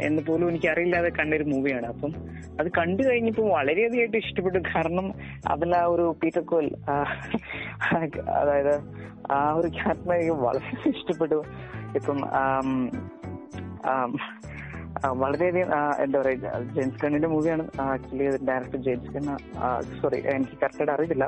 എന്ന് 0.00 0.20
പോലും 0.26 0.46
എനിക്ക് 0.50 0.68
അറിയില്ലാതെ 0.68 1.10
കണ്ട 1.18 1.34
ഒരു 1.34 1.44
മൂവിയാണ് 1.44 1.86
അപ്പം 1.86 2.12
അത് 2.60 2.68
കണ്ടു 2.78 3.02
കഴിഞ്ഞപ്പോൾ 3.08 3.46
വളരെയധികമായിട്ട് 3.56 4.16
ഇഷ്ടപ്പെട്ടു. 4.16 4.58
കാരണം 4.74 5.06
അതിൽ 5.50 5.70
ആ 5.76 5.84
ഒരു 5.94 6.06
പീറ്റർ 6.22 6.42
കോൽ 6.52 6.66
അതായത് 8.40 8.74
ആ 9.32 9.38
ഒരു 9.52 9.68
ക്യാരക്ടർ 9.76 10.14
എനിക്ക് 10.14 10.36
വളരെ 10.46 10.90
ഇഷ്ടപ്പെട്ടു. 10.90 11.38
ഇപ്പം 11.98 12.18
വളരെയധികം 15.22 15.68
എന്താ 16.04 16.16
പറയുക 16.22 16.50
ജെയിംസ് 16.76 17.00
കണ്ണിന്റെ 17.02 17.28
മൂവിയാണ് 17.34 17.64
actually 17.86 18.26
director 18.48 18.80
James 18.86 19.12
Gunn 19.14 19.34
sorry 20.00 20.18
എനിക്ക് 20.34 20.56
കറക്റ്റായിട്ട് 20.62 20.94
അറിയില്ല 20.96 21.26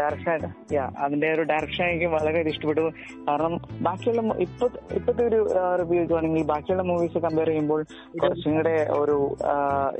ഡയറക്ഷൻ 0.00 0.46
യാ 0.76 0.84
അതിന്റെ 1.04 1.28
ഒരു 1.36 1.44
ഡയറക്ഷൻ 1.52 1.86
എനിക്ക് 1.92 2.10
വളരെ 2.16 2.42
ഇഷ്ടപ്പെട്ടു. 2.52 2.84
കാരണം 3.28 3.54
ബാക്കിയുള്ള 3.86 4.22
ഇപ്പൊ 4.46 4.66
ഇപ്പോഴത്തെ 4.98 5.24
ഒരു 5.30 5.40
റിവ്യൂ 5.82 6.02
ആണെങ്കിൽ 6.18 6.46
ബാക്കിയുള്ള 6.52 6.84
മൂവീസ് 6.90 7.24
കമ്പയർ 7.26 7.50
ചെയ്യുമ്പോൾ 7.52 7.82
കുറച്ചും 8.22 8.54
കൂടെ 8.58 8.76
ഒരു 9.00 9.16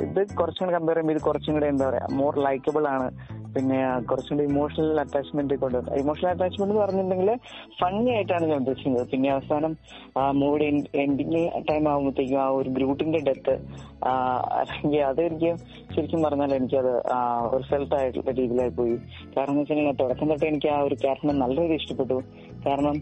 ഇത് 0.07 0.23
കുറച്ചും 0.41 0.63
കൂടെ 0.65 0.77
കമ്പയർ 0.79 0.97
ചെയ്യുമ്പോൾ 0.99 1.17
ഇത് 1.17 1.23
കുറച്ചും 1.29 1.55
കൂടെ 1.59 1.69
എന്താ 1.73 1.87
പറയാ 1.91 2.07
മോർ 2.21 2.35
ലൈക്കബിൾ 2.47 2.87
ആണ്. 2.95 3.09
പിന്നെ 3.55 3.79
കുറച്ചും 4.09 4.35
കൂടി 4.37 4.45
ഇമോഷണൽ 4.53 4.99
അറ്റാച്ച്മെന്റ് 5.03 5.55
കൊണ്ട് 5.63 5.91
ഇമോഷണൽ 6.03 6.29
അറ്റാച്ച്മെന്റ് 6.33 6.73
എന്ന് 6.73 6.83
പറഞ്ഞിട്ടുണ്ടെങ്കിൽ 6.83 7.31
ഫണ്ണി 7.81 8.11
ആയിട്ടാണ് 8.17 8.45
ഞാൻ 8.51 8.59
ഉദ്ദേശിക്കുന്നത്. 8.63 9.07
പിന്നെ 9.13 9.29
അവസാനം 9.37 9.73
മൂവിയുടെ 10.41 10.67
എൻഡിങ് 11.05 11.43
ടൈം 11.71 11.85
ആകുമ്പോഴത്തേക്കും 11.93 12.38
ആ 12.45 12.49
ഒരു 12.59 12.71
ഗ്രൂട്ടിന്റെ 12.79 13.21
ഡെത്ത് 13.29 13.55
അല്ലെങ്കിൽ 14.61 15.01
അത് 15.11 15.21
എനിക്ക് 15.29 15.51
ശരിക്കും 15.95 16.23
പറഞ്ഞാൽ 16.27 16.55
എനിക്കത് 16.59 16.93
ഒരു 17.55 17.63
സെൽഫ് 17.71 17.95
ആയിട്ടുള്ള 17.99 18.31
രീതിയിലായി 18.41 18.73
പോയി. 18.81 18.97
കാരണം 19.37 19.53
എന്ന് 19.53 19.63
വെച്ചിട്ടുണ്ടെങ്കിൽ 19.63 20.01
തുടക്കം 20.03 20.29
തൊട്ട് 20.33 20.47
എനിക്ക് 20.51 20.69
ആ 20.77 20.79
ഒരു 20.89 20.99
ക്യാരക്ടർ 21.05 21.39
നല്ല 21.45 21.57
രീതിയിൽ 21.63 21.81
ഇഷ്ടപ്പെട്ടു. 21.83 22.19
കാരണം 22.67 22.97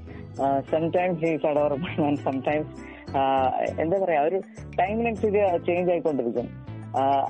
sometimes 0.72 1.20
he's 1.24 1.46
adorable 1.52 1.90
and 2.08 2.22
sometimes 2.28 2.72
എന്താ 3.82 3.96
പറയാ 4.04 4.22
ഒരു 4.28 4.38
ടൈമിനനുസരിച്ച് 4.80 5.66
ചേഞ്ച് 5.66 5.90
ആയിക്കൊണ്ടിരിക്കും. 5.92 6.48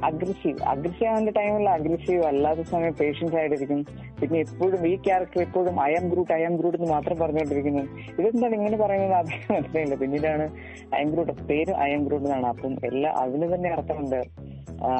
അഗ്രസീവ് 0.08 0.58
അഗ്രസീവ് 0.62 1.10
ആവുന്ന 1.10 1.30
ടൈമിൽ 1.30 1.68
അഗ്രസീവ് 1.68 2.24
അല്ലാത്ത 2.24 2.60
സമയം 2.60 2.92
പേഷ്യൻസ് 2.92 3.36
ആയിട്ടിരിക്കും. 3.36 3.80
പിന്നെ 4.20 4.38
എപ്പോഴും 4.40 4.86
ഈ 4.86 4.96
ക്യാരക്ടർ 4.96 5.40
എപ്പോഴും 5.42 5.80
അയം 5.80 6.08
ഗ്രൂട്ട് 6.08 6.32
അയം 6.32 6.56
ഗ്രൂട്ട് 6.56 6.78
എന്ന് 6.78 6.92
മാത്രം 6.92 7.16
പറഞ്ഞുകൊണ്ടിരിക്കുന്നത് 7.18 7.88
ഇതെന്താണ് 8.20 8.54
ഇങ്ങനെ 8.54 8.76
പറയുന്നത് 8.76 9.12
അദ്ദേഹം 9.12 9.54
മനസ്സിലായില്ല. 9.54 9.94
പിന്നീടാണ് 9.94 10.46
അയം 10.94 11.10
ഗ്രൂട്ട് 11.10 11.32
പേര് 11.32 11.74
അയം 11.86 12.04
ഗ്രൂട്ട് 12.04 12.26
എന്നാണ്. 12.26 12.46
അപ്പം 12.46 12.76
എല്ലാ 12.84 13.12
അതിന് 13.12 13.54
തന്നെ 13.54 13.70
അർത്ഥമുണ്ട്. 13.70 14.20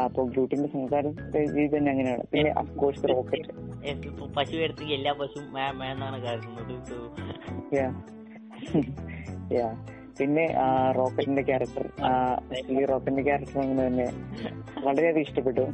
അപ്പൊ 0.05 0.25
ഗ്രൂട്ടിന്റെ 0.25 0.69
സംസാര 0.69 1.07
രീതി 1.37 1.77
തന്നെ 1.77 1.91
അങ്ങനെയാണ്. 1.93 2.25
പിന്നെ 2.33 2.53
അഫ്കോഴ്സ് 2.59 3.09
റോക്കറ്റ് 3.09 3.53
പശു 4.37 4.57
എടുത്ത് 4.57 4.85
എല്ലാ 4.99 5.13
പശുവും 5.13 5.59
എന്നാണ്. 5.93 6.17
Yeah. 9.51 9.75
പിന്നെ 10.19 10.45
റോക്കറ്റിന്റെ 10.97 11.43
ക്യാരക്ടർ 11.43 11.85
ഈ 12.75 12.85
റോക്കറ്റിന്റെ 12.85 13.23
ക്യാരക്ടർ 13.23 13.59
അങ്ങനെ 13.63 13.83
തന്നെ 13.87 14.07
വളരെയധികം 14.87 15.25
ഇഷ്ടപ്പെട്ടു. 15.27 15.65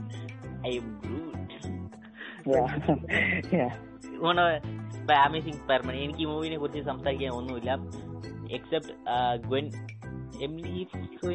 അമേസിംഗ് 5.26 5.61
എനിക്ക് 6.03 6.20
ഈ 6.20 6.24
മൂവിനെ 6.24 6.59
കുറിച്ച് 6.59 6.82
സംസാരിക്കാൻ 6.90 7.32
ഒന്നുമില്ല. 7.38 7.72
എക്സെപ്റ്റ് 8.59 8.93
ഗ്വൻ 9.49 9.66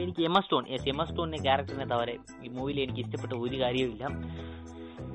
എനിക്ക് 0.04 0.22
എമ 0.30 0.40
സ്റ്റോൺ 0.40 0.64
യെസ് 0.70 0.88
എമ 0.90 1.04
സ്റ്റോണിന്റെ 1.04 1.40
ക്യാരക്ടറിനെ 1.44 1.86
തവരെ 1.86 2.16
ഈ 2.44 2.48
മൂവിയിൽ 2.48 2.80
എനിക്ക് 2.86 3.02
ഇഷ്ടപ്പെട്ട 3.06 3.34
ഒരു 3.46 3.58
കാര്യവുമില്ല. 3.64 4.06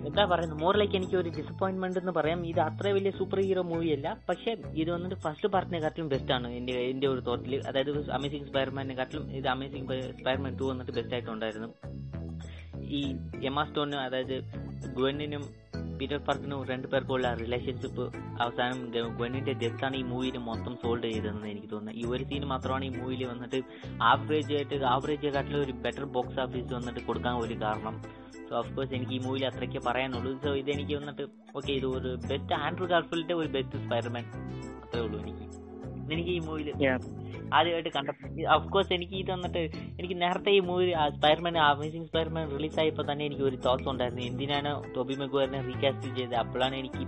എന്താ 0.06 0.24
പറയുന്നത്? 0.24 0.58
മോർ 0.58 0.76
ലൈക്ക് 0.76 0.94
എനിക്ക് 0.94 1.16
ഒരു 1.16 1.28
ഡിസപ്പോയിന്റ്മെന്റ് 1.28 1.98
എന്ന് 1.98 2.12
പറയാം. 2.12 2.46
ഇത് 2.46 2.60
അത്ര 2.60 2.88
വലിയ 2.88 3.10
സൂപ്പർ 3.10 3.40
ഹീറോ 3.40 3.62
മൂവി 3.62 3.88
അല്ല. 3.88 4.18
പക്ഷെ 4.28 4.56
ഇത് 4.74 4.90
വന്നിട്ട് 4.90 5.16
ഫസ്റ്റ് 5.16 5.48
പാർട്ടിനെക്കാട്ടിലും 5.48 6.08
ബെസ്റ്റ് 6.08 6.32
ആണ്. 6.32 6.48
എന്റെ 6.48 6.72
എന്റെ 6.72 7.06
ഒരു 7.06 7.20
തോട്ടിൽ 7.20 7.62
അതായത് 7.68 8.10
അമേസിംഗ് 8.10 8.46
സ്പൈർമാനെക്കാട്ടിലും 8.46 9.30
ഇത് 9.32 9.48
അമേസിംഗ് 9.48 10.12
സ്പൈർമാൻ 10.18 10.56
ടു 10.56 10.64
വന്നിട്ട് 10.64 10.92
ബെസ്റ്റ് 10.92 11.14
ആയിട്ടുണ്ടായിരുന്നു. 11.14 11.68
ഈ 12.84 13.16
എമ 13.44 13.64
സ്റ്റോണിന് 13.64 13.96
അതായത് 13.96 14.34
ഗ്വനിനും 14.88 15.44
പീറ്റർ 15.98 16.16
പാർക്കിനും 16.16 16.64
രണ്ടു 16.64 16.86
പേർക്കുള്ള 16.86 17.34
റിലേഷൻഷിപ്പ് 17.34 18.12
അവസാനം 18.40 18.90
ഗ- 18.90 19.16
ഗ്വനിന്റെ 19.16 19.52
ഡെത്താണ് 19.52 19.96
ഈ 19.96 20.02
മൂവിയിൽ 20.02 20.38
മൊത്തം 20.38 20.76
സോൾവ് 20.82 21.04
ചെയ്തതെന്ന് 21.04 21.46
എനിക്ക് 21.46 21.70
തോന്നുന്നത് 21.70 21.96
ഈ 21.96 22.04
ഒരു 22.06 22.24
സീൻ 22.24 22.44
മാത്രമാണ് 22.44 22.84
ഈ 22.84 22.88
മൂവിയിൽ 22.88 23.24
വന്നിട്ട് 23.24 23.62
ആവറേജ് 24.02 24.54
ആയിട്ട് 24.54 24.84
ആവറേജ് 24.84 25.26
കാട്ടിലും 25.26 25.60
ഒരു 25.60 25.72
ബെറ്റർ 25.72 26.04
ബോക്സ് 26.04 26.40
ഓഫീസ് 26.40 26.74
വന്നിട്ട് 26.74 27.00
കൊടുക്കാൻ 27.00 27.36
ഒരു 27.36 27.54
കാരണം. 27.54 28.02
സോ 28.48 28.56
ഓഫ് 28.56 28.76
കോഴ്സ് 28.76 28.94
എനിക്ക് 28.94 29.12
ഈ 29.12 29.18
മൂവിയിൽ 29.18 29.46
അത്രയ്ക്ക് 29.46 29.78
പറയാനുള്ളൂ. 29.86 30.40
സോ 30.42 30.54
ഇതെനിക്ക് 30.54 30.94
വന്നിട്ട് 30.94 31.22
ഓക്കെ 31.56 31.72
ഇത് 31.72 31.86
ഒരു 31.86 32.16
ബെസ്റ്റ് 32.28 32.52
ആൻഡ്രൂ 32.54 32.86
ഗാർഫിലിന്റെ 32.86 33.34
ഒരു 33.34 33.48
ബെസ്റ്റ് 33.48 33.78
സ്പൈഡർമാൻ 33.78 34.24
അത്രേ 34.82 35.00
ഉള്ളൂ 35.00 35.20
എനിക്ക്. 35.20 35.61
എനിക്ക് 36.14 36.32
ഈ 36.38 36.40
മൂവിയിൽ. 36.48 36.70
ആദ്യമായിട്ട് 37.56 37.90
കണ്ടപ്പോൾ 37.96 38.28
അഫ്കോഴ്സ് 38.54 38.92
എനിക്ക് 38.96 39.16
ഇത് 39.22 39.30
വന്നിട്ട് 39.34 39.62
എനിക്ക് 39.98 40.16
നേരത്തെ 40.22 40.50
ഈ 40.58 40.60
movie 40.68 40.86
Spiderman 41.16 41.56
amazing 41.64 42.06
Spiderman 42.10 42.44
release 42.54 42.78
ആയപ്പോൾ 42.82 43.04
തന്നെ 43.10 43.24
എനിക്ക് 43.28 43.44
ഒരു 43.48 43.56
തോട്ട്സ് 43.66 43.88
ഉണ്ടായിരുന്നു. 43.92 44.22
എന്തിനാണ് 44.30 44.70
ടോബി 44.94 45.14
മെഗുവറിനെ 45.22 45.60
റീകാസ്റ്റ് 45.68 46.10
ചെയ്തത്? 46.18 46.36
അപ്പോഴാണ് 46.42 46.76
എനിക്ക് 46.82 47.02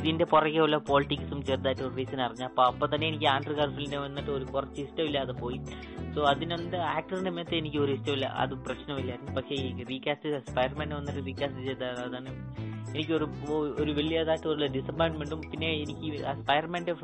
ഇതിന്റെ 0.00 0.26
പുറകെയുള്ള 0.32 0.64
ഉള്ള 0.66 0.76
പോളിറ്റിക്സും 0.88 1.38
ചെറുതായിട്ട് 1.48 1.82
ഒരു 1.82 1.94
റീസൺ 1.98 2.20
അറിഞ്ഞത്. 2.24 2.48
അപ്പോൾ 2.50 2.64
അപ്പോൾ 2.70 2.88
തന്നെ 2.94 3.06
എനിക്ക് 3.10 3.26
ആൻഡ്രു 3.34 3.54
ഗാർഫിലിനെ 3.58 3.98
വന്നിട്ട് 4.06 4.30
ഒരു 4.30 4.46
കുറച്ച് 4.54 4.80
ഇഷ്ടമില്ലാതെ 4.86 5.34
പോയി. 5.42 5.58
സോ 6.14 6.20
അതിനെന്ത് 6.32 6.76
ആക്ടറിന്റെ 6.94 7.32
മേത്ത് 7.36 7.54
എനിക്ക് 7.54 7.78
ഒരു 7.84 7.92
ഇഷ്ടമില്ല. 7.96 8.26
അത് 8.42 8.54
പ്രശ്നമില്ലായിരുന്നു. 8.66 9.32
പക്ഷേ 9.38 9.54
ഈ 9.64 9.84
റീകാസ്റ്റ് 9.92 10.32
സ്പൈർമാനെ 10.50 10.94
വന്നിട്ട് 11.00 11.22
റീകാസ്റ്റ് 11.30 11.64
ചെയ്ത 11.68 11.84
അതാണ് 12.06 12.32
എനിക്കൊരു 12.94 13.26
ഒരു 13.82 13.92
വലിയതായിട്ടുള്ള 13.92 14.66
ഡിസപ്പോയിൻമെന്റും 14.78 15.40
പിന്നെ 15.52 15.70
എനിക്ക് 15.84 16.10
ആ 16.30 16.34
സ്പൈർമാന്റെ 16.42 16.94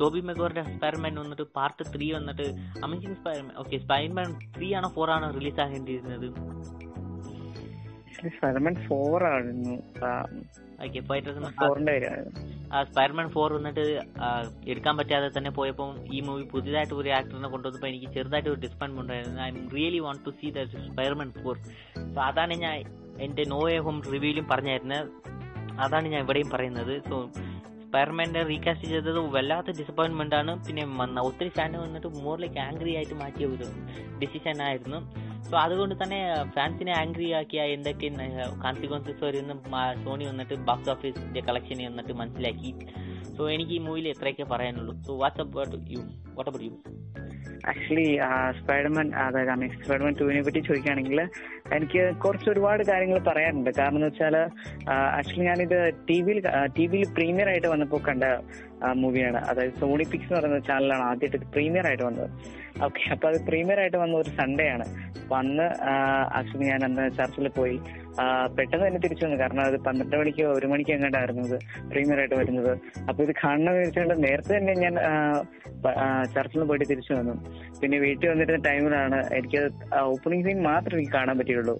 ടോബി 0.00 0.20
മെഗോറിന്റെ 0.28 0.64
സ്പൈർമാൻ 0.74 1.14
വന്നിട്ട് 1.22 1.46
പാർട്ട് 1.58 1.82
ത്രീ 1.94 2.08
വന്നിട്ട് 2.18 2.46
amazing 2.86 3.16
Spiderman 3.20 3.52
okay 3.62 3.78
Spiderman 3.84 4.30
three 4.56 4.68
ആണോ 4.80 4.90
ഫോർ 4.98 5.10
ആണോ 5.16 5.28
റിലീസ് 5.38 5.60
ആകേണ്ടിയിരുന്നത് 5.66 6.28
ഫോർ 8.88 9.20
ആയിരുന്നു. 9.30 9.74
ഓക്കെ 10.84 11.00
സ്പൈർമാൻ 12.90 13.26
ഫോർ 13.34 13.48
വന്നിട്ട് 13.56 13.82
എടുക്കാൻ 14.72 14.94
പറ്റാതെ 14.98 15.28
തന്നെ 15.36 15.50
പോയപ്പോൾ 15.58 15.90
ഈ 16.16 16.20
മൂവി 16.28 16.44
പുതിയതായിട്ട് 16.52 16.94
ഒരു 17.00 17.10
ആക്ടറിനെ 17.18 17.48
കൊണ്ടുവന്നപ്പോൾ 17.54 17.88
എനിക്ക് 17.90 18.08
ചെറുതായിട്ട് 18.16 18.50
ഒരു 18.52 18.60
ഡിസ്പെൻമെന്റ് 18.64 19.02
ഉണ്ടായിരുന്നു. 19.02 19.40
I 19.46 19.50
really 19.76 20.00
want 20.06 20.22
to 20.26 20.32
see 20.40 20.50
the 20.56 20.64
Spiderman 20.88 21.30
four 21.42 21.56
so 22.14 22.20
അതാണ് 22.30 22.56
ഞാൻ 22.64 22.74
എന്റെ 23.26 23.44
നോ 23.54 23.60
എ 23.76 23.78
ഹോം 23.88 23.98
റിവ്യൂലും 24.14 24.46
പറഞ്ഞായിരുന്നത് 24.52 25.10
അതാണ് 25.86 26.06
ഞാൻ 26.14 26.20
ഇവിടെയും 26.26 26.50
പറയുന്നത്. 26.54 26.94
സോ 27.10 27.16
സ്പൈർമാന്റെ 27.94 28.40
റീകാസ്റ്റ് 28.48 28.86
ചെയ്തത് 28.92 29.18
വല്ലാത്ത 29.34 29.72
ഡിസപ്പോയിൻമെന്റ് 29.80 30.34
ആണ്. 30.38 30.52
പിന്നെ 30.66 30.84
ഒത്തിരി 31.28 31.50
ഫാൻ 31.56 31.72
വന്നിട്ട് 31.82 32.08
മോറിലേക്ക് 32.24 32.58
ആംഗ്രി 32.58 32.92
ആയിട്ട് 32.98 33.16
മാറ്റിയ 33.20 33.46
ഒരു 33.46 33.66
ഡിസിഷൻ 34.22 34.56
ആയിരുന്നു. 34.68 34.98
സോ 35.48 35.54
അതുകൊണ്ട് 35.64 35.94
തന്നെ 36.02 36.18
ഫാൻസിനെ 36.56 36.92
ആംഗ്രി 37.00 37.26
ആക്കിയ 37.40 37.62
എന്തൊക്കെ 37.76 38.08
കോൺസിക്വൻസസ് 38.64 39.22
വരുന്ന 39.24 39.54
സോണി 40.04 40.24
വന്നിട്ട് 40.30 40.54
ബോക്സ് 40.68 40.90
ഓഫീസിന്റെ 40.94 41.42
കളക്ഷൻ 41.48 41.80
വന്നിട്ട് 41.88 42.14
മനസ്സിലാക്കി. 42.22 42.72
സോ 43.36 43.50
എനിക്ക് 43.50 43.72
ഈ 43.72 43.78
മൂവിയിൽ 43.78 44.08
എത്രയൊക്കെ 44.08 44.42
പറയാനുള്ളൂ. 44.42 44.94
So 45.06 45.12
what's 45.22 45.40
you 45.94 46.00
what 46.38 46.64
you 46.66 46.72
actually 47.70 48.18
Spiderman 48.58 49.14
അതായത് 49.14 49.50
അമേസിംഗ് 49.50 49.84
സ്പൈഡർമാൻ 49.84 50.14
ടൂവിനെ 50.20 50.40
പറ്റി 50.42 50.60
ചോദിക്കുകയാണെങ്കിൽ 50.60 51.20
എനിക്ക് 51.76 52.02
കുറച്ച് 52.24 52.50
ഒരുപാട് 52.50 52.82
കാര്യങ്ങൾ 52.90 53.18
പറയാനുണ്ട്. 53.18 53.70
കാരണം 53.78 53.96
എന്ന് 53.96 54.08
വെച്ചാൽ 54.08 54.36
ആക്ച്വലി 55.18 55.44
ഞാനിത് 55.44 55.78
ടി 56.08 56.18
വിയിൽ 56.22 56.40
ടി 56.76 56.86
വിയിൽ 56.86 57.06
പ്രീമിയർ 57.14 57.48
ആയിട്ട് 57.48 57.66
വന്നപ്പോൾ 57.66 58.00
കണ്ട 58.08 58.24
മൂവിയാണ്. 59.02 59.38
അതായത് 59.50 59.74
സോണി 59.80 60.04
പിക്സ് 60.12 60.28
എന്ന് 60.28 60.40
പറയുന്ന 60.40 60.58
ചാനലാണ് 60.70 61.02
ആദ്യമായിട്ട് 61.02 61.50
പ്രീമിയർ 61.54 61.86
ആയിട്ട് 61.86 62.04
വന്നത്. 62.04 62.30
ഓക്കെ 62.84 63.02
അപ്പൊ 63.14 63.26
അത് 63.28 63.38
പ്രീമിയർ 63.48 63.80
ആയിട്ട് 63.80 63.96
വന്ന 63.96 64.16
ഒരു 64.16 64.30
സൺഡേ 64.38 64.68
ആണ്. 64.68 64.86
അപ്പൊ 65.22 65.36
അന്ന് 65.36 65.66
ആക്ച്വലി 66.38 66.66
ഞാൻ 66.72 66.84
അന്ന് 66.84 67.04
ചർച്ചിൽ 67.18 67.48
പോയി. 67.48 67.76
പെട്ടെന്ന് 68.56 68.86
തന്നെ 68.86 69.00
തിരിച്ചു 69.04 69.24
വന്നു. 69.24 69.36
കാരണം 69.40 69.60
അത് 69.60 69.76
പന്ത്രണ്ട് 69.76 70.16
മണിക്ക് 70.16 70.42
ഒരു 70.56 70.66
മണിക്ക് 70.66 70.90
എങ്ങാണ്ടായിരുന്നു 70.90 71.58
പ്രീമിയർ 71.90 72.18
ആയിട്ട് 72.18 72.34
വരുന്നത്. 72.34 72.72
അപ്പൊ 73.08 73.20
ഇത് 73.24 73.32
കാണണമെന്ന് 73.44 73.86
വെച്ചുകൊണ്ട് 73.86 74.14
നേരത്തെ 74.26 74.52
തന്നെ 74.58 74.74
ഞാൻ 74.84 74.94
ചർച്ചിൽ 76.34 76.64
പോയിട്ട് 76.64 76.86
തിരിച്ചു 76.90 77.12
വന്നു. 77.12 77.34
പിന്നെ 77.80 77.98
വീട്ടിൽ 77.98 78.28
വന്നിരുന്ന 78.30 78.60
ടൈമിലാണ് 78.68 79.18
എനിക്ക് 79.38 79.60
ഓപ്പണിംഗ് 80.12 80.44
സീൻ 80.46 80.62
മാത്രമേ 80.62 80.98
എനിക്ക് 80.98 81.12
കാണാൻ 81.12 81.38
പറ്റിയുള്ളൂ 81.38 81.74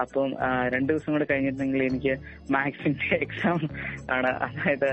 അപ്പം 0.00 0.30
രണ്ടു 0.74 0.92
ദിവസം 0.92 1.12
കൂടെ 1.12 1.26
കഴിഞ്ഞിട്ടുണ്ടെങ്കിൽ 1.30 1.82
എനിക്ക് 1.82 2.14
മാത്സിന്റെ 2.52 3.16
എക്സാം 3.26 3.60
ആണ്. 4.16 4.30
അതായത് 4.46 4.88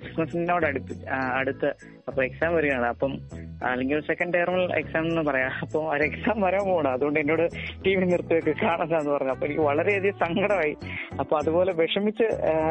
ക്രിസ്മസിനോട് 0.00 0.66
അടുത്ത് 1.10 1.66
ആ, 1.66 2.00
അപ്പൊ 2.08 2.24
എക്സാം 2.24 2.54
വരികയാണ്. 2.54 2.86
അപ്പം 2.86 3.18
അല്ലെങ്കിൽ 3.64 4.00
സെക്കൻഡ് 4.00 4.34
ടേർമൽ 4.34 4.74
എക്സാം 4.74 5.06
എന്ന് 5.06 5.22
പറയാം. 5.30 5.50
അപ്പോൾ 5.60 5.96
ഒരു 5.96 6.02
എക്സാം 6.02 6.40
വരാൻ 6.40 6.64
പോകണം 6.64 6.92
അതുകൊണ്ട് 6.92 7.20
എന്നോട് 7.20 7.48
ടി 7.84 7.96
വി 7.96 8.04
നിർത്തിയൊക്കെ 8.04 8.54
കാണാന്ന് 8.62 9.10
പറഞ്ഞു. 9.10 9.30
അപ്പൊ 9.30 9.46
എനിക്ക് 9.46 9.62
വളരെയധികം 9.62 10.18
സങ്കടമായി. 10.26 10.76
അപ്പൊ 11.20 11.38
അതുപോലെ 11.38 11.72
വിഷമിച്ച് 11.72 12.22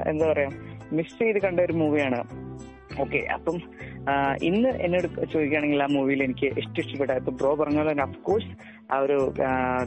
എന്താ 0.10 0.32
പറയാ 0.32 0.49
മിസ് 0.91 1.20
ചെയ്ത് 1.20 1.41
കണ്ട 1.41 1.60
ഒരു 1.60 1.74
മൂവിയാണ് 1.74 2.24
ഓക്കെ 2.98 3.20
അപ്പം 3.34 3.56
ഇന്ന് 4.44 4.70
എന്നോട് 4.70 5.08
ചോദിക്കുകയാണെങ്കിൽ 5.26 5.84
ആ 5.84 5.86
മൂവിയിൽ 5.86 6.24
എനിക്ക് 6.24 6.46
ഏറ്റവും 6.46 6.80
ഇഷ്ടപ്പെട്ട 6.80 7.12
ഇപ്പൊ 7.12 7.32
ബ്രോ 7.32 7.56
പറഞ്ഞ 7.56 7.78
പോലെ 7.78 8.02
ഓഫ് 8.02 8.18
കോഴ്സ് 8.22 8.50
ആ 8.92 9.00
ഒരു 9.00 9.34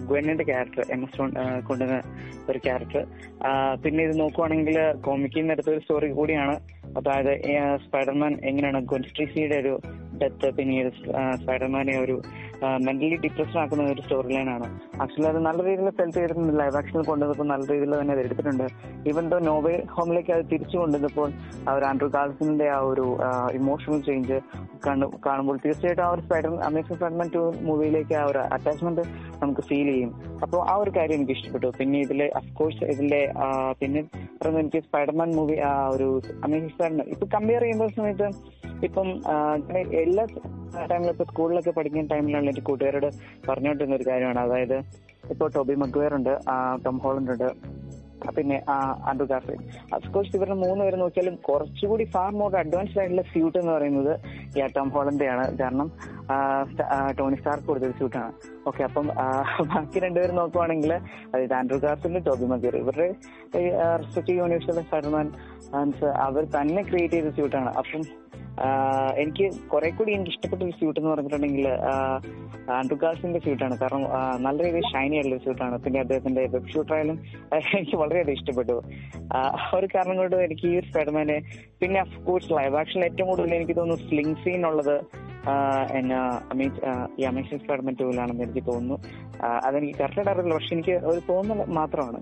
ഗ്വന്നിന്റെ 0.06 0.44
ക്യാരക്ടർ 0.44 0.84
എം 0.90 1.04
എസ് 1.04 1.16
കൊണ്ടുവന്ന 1.62 2.02
ഒരു 2.48 2.58
ക്യാരക്ടർ 2.58 3.06
പിന്നെ 3.82 4.04
ഇത് 4.04 4.20
നോക്കുവാണെങ്കിൽ 4.20 4.78
കോമിക്കിൽ 5.00 5.40
നിന്ന് 5.40 5.52
എടുത്ത 5.52 5.70
ഒരു 5.70 5.80
സ്റ്റോറി 5.80 6.12
കൂടിയാണ്. 6.12 6.54
അതായത് 6.98 7.32
സ്പൈഡർമാൻ 7.84 8.38
എങ്ങനെയാണ് 8.44 8.80
ഗൊൻസ്ട്രീസിയുടെ 8.84 9.56
ഒരു 9.56 9.80
ഡെത്ത് 10.22 10.50
പിന്നെ 10.56 10.90
സ്പൈഡർമാനെ 11.42 11.98
ഒരു 11.98 12.22
മെന്റലി 12.86 13.16
ഡിപ്രഷൻ 13.22 13.58
ആക്കുന്ന 13.62 13.84
ഒരു 13.92 14.02
സ്റ്റോറി 14.04 14.30
ലൈൻ 14.34 14.48
ആണ്. 14.54 14.66
ആക്ച്വലി 15.02 15.28
അത് 15.32 15.38
നല്ല 15.46 15.60
രീതിയിൽ 15.68 15.90
സെൽഫ് 15.98 16.16
ചെയ്തിട്ടുണ്ട്. 16.16 16.52
ലൈവ് 16.60 16.76
ആക്ഷനിൽ 16.80 17.04
കൊണ്ടുവന്നപ്പോൾ 17.10 17.48
നല്ല 17.52 17.64
രീതിയിൽ 17.72 17.94
തന്നെ 18.00 18.14
അത് 18.16 18.22
എടുത്തിട്ടുണ്ട് 18.24 18.66
ഈവൻ 19.10 19.26
ദോ 19.32 19.38
നോവേ 19.50 19.74
ഹോമിലേക്ക് 19.96 20.32
അത് 20.36 20.44
തിരിച്ചു 20.52 20.76
കൊണ്ടുവന്നപ്പോൾ 20.82 21.28
ആ 21.68 21.74
ഒരു 21.78 21.86
ആൻഡ്രൂ 21.90 22.08
കാൾസിന്റെ 22.16 22.68
ആ 22.76 22.78
ഒരു 22.90 23.06
ഇമോഷണൽ 23.60 24.00
ചേഞ്ച് 24.08 24.38
കാണുമ്പോൾ 25.26 25.56
തീർച്ചയായിട്ടും 25.64 26.04
ആ 26.06 26.10
ഒരു 26.14 26.22
സ്പൈഡർ 26.26 26.52
അമേസിംഗ് 26.68 26.98
സ്പൈഡർമാൻ 26.98 27.28
ടു 27.36 27.42
മൂവിയിലേക്ക് 27.66 28.14
ആ 28.20 28.24
ഒരു 28.30 28.40
അറ്റാച്ച്മെന്റ് 28.54 29.04
നമുക്ക് 29.42 29.62
ഫീൽ 29.68 29.88
ചെയ്യും. 29.92 30.10
അപ്പോൾ 30.44 30.60
ആ 30.70 30.74
ഒരു 30.82 30.90
കാര്യം 30.96 31.16
എനിക്ക് 31.18 31.34
ഇഷ്ടപ്പെട്ടു. 31.36 31.68
പിന്നെ 31.80 31.98
ഇതിലെ 32.06 32.26
അഫ്കോഴ്സ് 32.40 32.90
ഇതിലെ 32.94 33.22
പിന്നെ 33.82 34.02
പറയുന്നത് 34.38 34.62
എനിക്ക് 34.64 34.82
സ്പൈഡർമാൻ 34.88 35.30
മൂവി 35.38 35.58
ആ 35.70 35.74
ഒരു 35.96 36.08
അമേസിംഗ് 36.46 36.74
സ്പൈഡർമാൻ 36.74 37.06
ഇപ്പൊ 37.14 37.28
കമ്പയർ 37.36 37.62
ചെയ്യുന്ന 37.66 37.88
സമയത്ത് 37.98 38.28
ഇപ്പം 38.88 39.08
ആ, 40.74 40.82
ഇപ്പൊ 41.10 41.24
സ്കൂളിലൊക്കെ 41.24 41.72
പഠിക്കുന്ന 41.72 42.10
ടൈമിലാണ് 42.12 42.48
എന്റെ 42.48 42.62
കൂട്ടുകാരോട് 42.62 43.08
പറഞ്ഞുകൊണ്ടിരുന്ന 43.48 43.96
ഒരു 43.96 44.06
കാര്യമാണ്. 44.08 44.40
അതായത് 44.46 44.76
ഇപ്പോൾ 45.30 45.48
ടോബി 45.54 45.74
മക്വയർ 45.82 46.12
ഉണ്ട് 46.14 46.32
ടോം 46.84 46.96
ഹോളണ്ട് 46.98 47.32
ഉണ്ട് 47.34 47.48
പിന്നെ 48.36 48.56
ആ, 48.68 48.74
ആൻഡ്രൂ 49.10 49.26
ഗാർഫിൽഡ് 49.26 49.64
അഫ്കോഴ്സ് 49.94 50.34
ഇവരുടെ 50.36 50.56
മൂന്ന് 50.60 50.82
പേര് 50.84 50.98
നോക്കിയാലും 51.00 51.36
കുറച്ചുകൂടി 51.46 52.04
ഫാർ 52.12 52.30
മോർ 52.34 52.52
അഡ്വാൻസ്ഡ് 52.56 53.00
ആയിട്ടുള്ള 53.00 53.24
സ്യൂട്ട് 53.30 53.56
എന്ന് 53.58 53.72
പറയുന്നത് 53.72 54.12
ഈ 54.54 54.66
ടോം 54.74 54.88
ഹോളന്റെ 54.88 55.28
ആണ് 55.28 55.44
കാരണം 55.58 55.88
ടോണി 57.16 57.36
സ്റ്റാർക്ക് 57.36 57.66
കൊടുത്തൊരു 57.66 57.96
ഷൂട്ടാണ് 57.98 58.32
ഓക്കെ 58.66 58.82
അപ്പം 58.82 59.06
ബാക്കി 59.70 59.98
രണ്ടുപേരും 59.98 60.36
നോക്കുവാണെങ്കിൽ 60.36 60.92
അതായത് 61.28 61.54
ആൻഡ്രൂ 61.54 61.78
ഗാർഫിൽഡ് 61.78 62.24
ടോബി 62.26 62.48
മഗീർ 62.52 62.76
ഇവരുടെ 62.76 63.08
റെസ്പെക്റ്റീവ് 64.00 64.38
യൂണിവേഴ്സിലെ 64.38 64.82
സ്പൈഡർമാൻ 64.82 65.28
അവർ 66.26 66.44
തന്നെ 66.56 66.82
ക്രിയേറ്റ് 66.82 67.16
ചെയ്ത 67.16 67.30
സ്യൂട്ടാണ് 67.30 67.72
അപ്പം 67.76 68.02
എനിക്ക് 69.16 69.44
കുറെ 69.68 69.88
കൂടി 69.90 70.10
എനിക്ക് 70.12 70.30
ഇഷ്ടപ്പെട്ട 70.30 70.62
ഒരു 70.62 70.74
സ്യൂട്ട് 70.78 70.98
എന്ന് 71.00 71.10
പറഞ്ഞിട്ടുണ്ടെങ്കിൽ 71.10 71.66
ആൻഡ്രു 72.74 72.96
ഗാർസിന്റെ 73.02 73.40
സ്യൂട്ടാണ് 73.40 73.74
കാരണം 73.78 74.02
നല്ല 74.44 74.58
രീതിയിൽ 74.64 74.86
ഷൈനി 74.90 75.14
ആയിട്ടുള്ള 75.16 75.38
സ്യൂട്ടാണ് 75.44 75.76
പിന്നെ 75.84 75.98
അദ്ദേഹത്തിന്റെ 76.00 76.42
വെബ് 76.54 76.72
ഷൂട്ടായാലും 76.74 77.16
എനിക്ക് 77.72 77.96
വളരെയധികം 77.96 78.36
ഇഷ്ടപ്പെട്ടു. 78.38 78.76
ഒരു 79.76 79.88
കാരണം 79.94 80.16
കൊണ്ട് 80.16 80.36
എനിക്ക് 80.46 80.66
ഈ 80.68 80.80
സ്പൈഡർമാനെ 80.80 81.38
പിന്നെ 81.80 81.98
അഫ്കോഴ്സ് 82.00 82.52
ലൈവ് 82.52 82.76
ആക്ഷനിൽ 82.76 83.04
ഏറ്റവും 83.04 83.28
കൂടുതൽ 83.30 83.54
എനിക്ക് 83.54 83.76
തോന്നുന്നു 83.76 84.04
സ്ലിംഗ് 84.06 84.36
സീൻ 84.44 84.66
ഉള്ളത് 84.66 84.96
എന്നാ 85.98 86.18
ഈ 87.18 87.22
അമേഷൻ 87.30 87.56
സ്പൈഡർമാൻ 87.58 87.94
ടൂവിലാണെന്ന് 88.00 88.44
എനിക്ക് 88.44 88.62
തോന്നുന്നു. 88.66 88.96
അതെനിക്ക് 89.64 89.98
കറക്റ്റായിട്ട് 89.98 90.32
അറിയില്ല 90.32 90.54
പക്ഷെ 90.54 90.74
എനിക്ക് 90.74 90.96
ഒരു 91.12 91.20
തോന്നൽ 91.28 91.64
മാത്രമാണ്. 91.78 92.20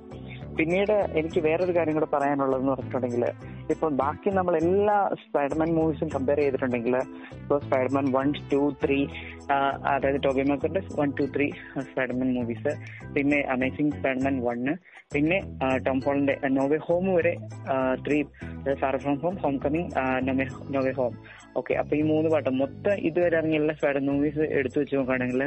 പിന്നീട് 0.56 0.94
എനിക്ക് 1.18 1.40
വേറൊരു 1.44 1.72
കാര്യം 1.74 1.94
കൂടെ 1.94 2.08
പറയാനുള്ളതെന്ന് 2.12 2.72
പറഞ്ഞിട്ടുണ്ടെങ്കിൽ 2.72 3.24
ഇപ്പൊ 3.72 3.86
ബാക്കി 4.00 4.30
നമ്മൾ 4.30 4.54
എല്ലാ 4.62 4.96
സ്പൈഡർമാൻ 5.22 5.70
മൂവീസും 5.76 6.08
കമ്പയർ 6.14 6.38
ചെയ്തിട്ടുണ്ടെങ്കിൽ 6.40 6.96
ഇപ്പൊ 7.38 7.56
സ്പൈഡർമാൻ 7.58 8.06
വൺ 8.12 8.28
ടു 8.50 8.60
ത്രീ 8.82 8.98
അതായത് 9.90 10.18
Toby 10.24 10.44
മേക്കറിന്റെ 10.44 10.82
one 10.98 11.10
two 11.18 11.26
three 11.34 11.46
Spiderman 11.88 12.30
movies 12.34 12.72
പിന്നെ 13.14 13.40
അമേസിംഗ് 13.54 13.94
സ്പൈഡർമാൻ 13.96 14.36
വണ്ണ് 14.42 14.74
പിന്നെ 15.12 15.38
ടോം 15.86 16.00
ഹോളിന്റെ 16.04 16.34
നോവേ 16.56 16.78
ഹോം 16.86 17.06
വരെ 17.14 17.34
three 18.04 18.18
far 18.80 18.96
from 18.98 19.16
home 19.22 19.36
homecoming 19.58 19.88
no way 20.74 20.92
home 20.92 21.14
okay 21.56 21.74
അപ്പൊ 21.74 21.94
ഈ 21.96 22.02
മൂന്ന് 22.10 22.28
പാട്ടം 22.30 22.54
മൊത്തം 22.58 22.94
ഇതുവരെ 23.08 23.36
ഇറങ്ങിയുള്ള 23.38 23.72
സ്പൈഡർ 23.72 24.02
മൂവീസ് 24.08 24.44
എടുത്തു 24.58 24.78
വെച്ച് 24.80 24.94
നോക്കുകയാണെങ്കിൽ 24.96 25.42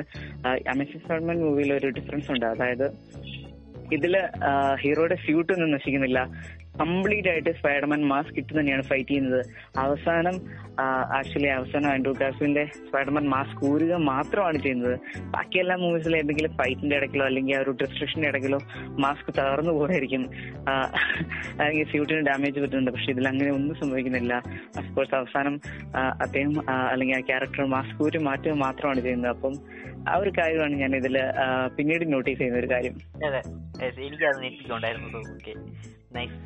അമേസിംഗ് 0.74 1.04
സ്പൈഡർമാൻ 1.04 1.38
മൂവിയിൽ 1.44 1.72
ഒരു 1.78 1.90
ഡിഫറൻസ് 1.98 2.30
ഉണ്ട്. 2.34 2.46
അതായത് 2.46 2.88
ഇതിൽ 3.92 4.14
ഹീറോയുടെ 4.76 5.16
സ്യൂട്ട് 5.16 5.54
ഒന്നും 5.54 5.72
നശിക്കുന്നില്ല. 5.72 6.20
കംപ്ലീറ്റ് 6.80 7.30
ആയിട്ട് 7.30 7.52
സ്പൈഡർമാൻ 7.58 8.02
മാസ്ക് 8.12 8.38
ഇട്ട് 8.42 8.60
തന്നെയാണ് 8.60 8.84
ഫൈറ്റ് 8.84 9.10
ചെയ്യുന്നത്. 9.10 9.42
അവസാനം 9.78 10.36
ആക്ച്വലി 11.18 11.48
അവസാനം 11.48 11.88
ആൻഡ്രൂ 11.90 12.14
ഗാർഫിന്റെ 12.20 12.64
സ്പൈഡർമാൻ 12.66 13.26
മാസ്ക് 13.34 13.66
ഊരുക 13.72 13.94
മാത്രമാണ് 14.12 14.58
ചെയ്യുന്നത്. 14.58 14.96
ബാക്കി 15.36 15.58
എല്ലാ 15.64 15.76
മൂവീസിലും 15.76 16.18
എന്തെങ്കിലും 16.20 16.54
ഫൈറ്റിന്റെ 16.58 16.96
ഇടയ്ക്കിലോ 16.96 17.26
അല്ലെങ്കിൽ 17.26 17.56
ആ 17.58 17.62
ഒരു 17.62 17.72
ഡിസ്ട്രക്ഷന്റെ 17.82 18.28
ഇടയ്ക്കിലോ 18.28 18.60
മാസ്ക് 19.06 19.30
തകർന്നു 19.40 19.72
പോകായിരിക്കും 19.72 20.24
അല്ലെങ്കിൽ 21.60 21.86
സ്യൂട്ടിന് 21.92 22.22
ഡാമേജ് 22.30 22.60
പറ്റുന്നുണ്ട്. 22.60 22.92
പക്ഷെ 22.92 23.12
ഇതിൽ 23.12 23.28
അങ്ങനെ 23.28 23.52
ഒന്നും 23.52 23.76
സംഭവിക്കുന്നില്ല. 23.82 24.34
അഫ്കോഴ്സ് 24.78 25.16
അവസാനം 25.16 25.56
അദ്ദേഹം 26.22 26.54
അല്ലെങ്കിൽ 26.72 27.18
ആ 27.18 27.20
ക്യാരക്ടർ 27.20 27.66
മാസ്ക് 27.66 28.04
ഊരി 28.06 28.18
മാറ്റുക 28.18 28.56
മാത്രമാണ് 28.66 29.00
ചെയ്യുന്നത്. 29.00 29.32
അപ്പം 29.36 29.56
ആ 30.10 30.16
ഒരു 30.18 30.34
കാര്യമാണ് 30.40 30.76
ഞാൻ 30.76 30.96
ഇതിൽ 30.96 31.18
പിന്നീട് 31.78 32.14
നോട്ടീസ് 32.14 32.38
ചെയ്യുന്ന 32.38 32.60
ഒരു 32.60 32.70
കാര്യം. 32.74 32.96
അതെ. 33.28 33.42
എനിക്ക് 33.86 34.26
എനിക്കത് 34.26 35.18
ഓക്കെ 35.36 35.54
നൈസ് 36.18 36.40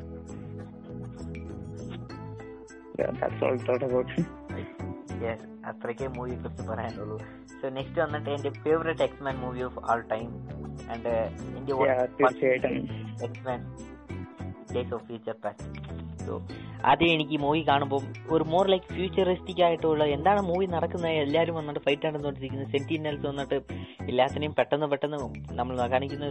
അത്രയ്ക്കേ 5.66 6.06
മൂവിയെ 6.06 6.36
കുറിച്ച് 6.36 6.62
പറയാനുള്ളൂ. 6.62 7.18
സോ 7.62 7.68
നെക്സ്റ്റ് 7.68 8.00
വന്നിട്ട് 8.00 8.30
എന്റെ 8.30 8.50
favourite 8.50 9.02
X Men 9.02 9.36
movie 9.36 9.62
of 9.62 9.78
all 9.90 10.00
time 10.00 10.28
and 10.90 11.08
എന്റെ 11.56 11.72
X Men 13.24 13.76
days 14.74 14.94
of 14.94 15.04
future 15.04 15.34
past 15.44 16.07
so 16.28 16.36
അത് 16.84 17.04
എനിക്ക് 17.04 17.36
മൂവി 17.38 17.60
കാണുമ്പോൾ 17.68 18.00
ഒരു 18.30 18.44
മോർ 18.44 18.66
ലൈക്ക് 18.68 18.88
ഫ്യൂച്ചറിസ്റ്റിക് 18.94 19.62
ആയിട്ടുള്ള 19.62 20.04
എന്താണ് 20.16 20.40
മൂവി 20.48 20.66
നടക്കുന്നത് 20.66 21.14
എല്ലാവരും 21.22 21.54
വന്നിട്ട് 21.54 21.80
ഫൈറ്റ് 21.80 22.04
നടന്നുകൊണ്ടിരിക്കുന്നത്? 22.06 22.70
സെന്റിനൽസ് 22.74 23.26
വന്നിട്ട് 23.26 23.56
എല്ലാത്തിനെയും 24.08 24.52
പെട്ടെന്ന് 24.58 24.86
പെട്ടെന്ന് 24.86 25.18
നമ്മൾ 25.52 25.74
കാണിക്കുന്ന 25.94 26.28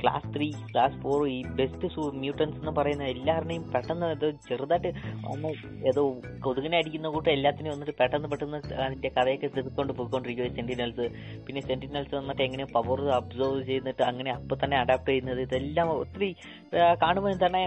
ക്ലാസ് 0.00 0.28
ത്രീ 0.34 0.48
ക്ലാസ് 0.72 0.98
ഫോർ 1.02 1.22
ഈ 1.28 1.38
ബെസ്റ്റ് 1.60 1.88
മ്യൂട്ടൻസ് 2.22 2.58
എന്ന് 2.60 2.72
പറയുന്ന 2.72 3.06
എല്ലാവരുടെയും 3.14 3.64
പെട്ടെന്ന് 3.74 4.10
ഇത് 4.16 4.28
ചെറുതായിട്ട് 4.48 4.90
ഒന്ന് 5.32 5.52
ഏതോ 5.90 6.04
കൊതുകിനെ 6.40 6.78
അടിക്കുന്ന 6.78 7.08
കൂട്ടം 7.08 7.32
എല്ലാത്തിനെയും 7.32 7.74
വന്നിട്ട് 7.74 7.96
പെട്ടെന്ന് 8.02 8.28
പെട്ടെന്ന് 8.28 8.60
അതിന്റെ 8.82 9.10
കഥയൊക്കെ 9.18 9.50
തീർത്തുകൊണ്ട് 9.56 9.92
പോയിക്കൊണ്ടിരിക്കുക 9.92 10.48
സെന്റിനൽസ് 10.58 11.06
പിന്നെ 11.46 11.62
സെന്റിനൽസ് 11.62 12.14
വന്നിട്ട് 12.14 12.42
എങ്ങനെ 12.42 12.66
പവർ 12.76 13.00
അബ്സർവ് 13.12 13.60
ചെയ്തിട്ട് 13.64 14.02
അങ്ങനെ 14.02 14.30
അപ്പം 14.30 14.58
തന്നെ 14.64 14.78
അഡാപ്റ്റ് 14.78 15.10
ചെയ്യുന്നത് 15.10 15.42
ഇതെല്ലാം 15.48 15.90
ഒത്തിരി 15.96 16.30
കാണുമ്പോൾ 17.02 17.38
തന്നെ 17.46 17.64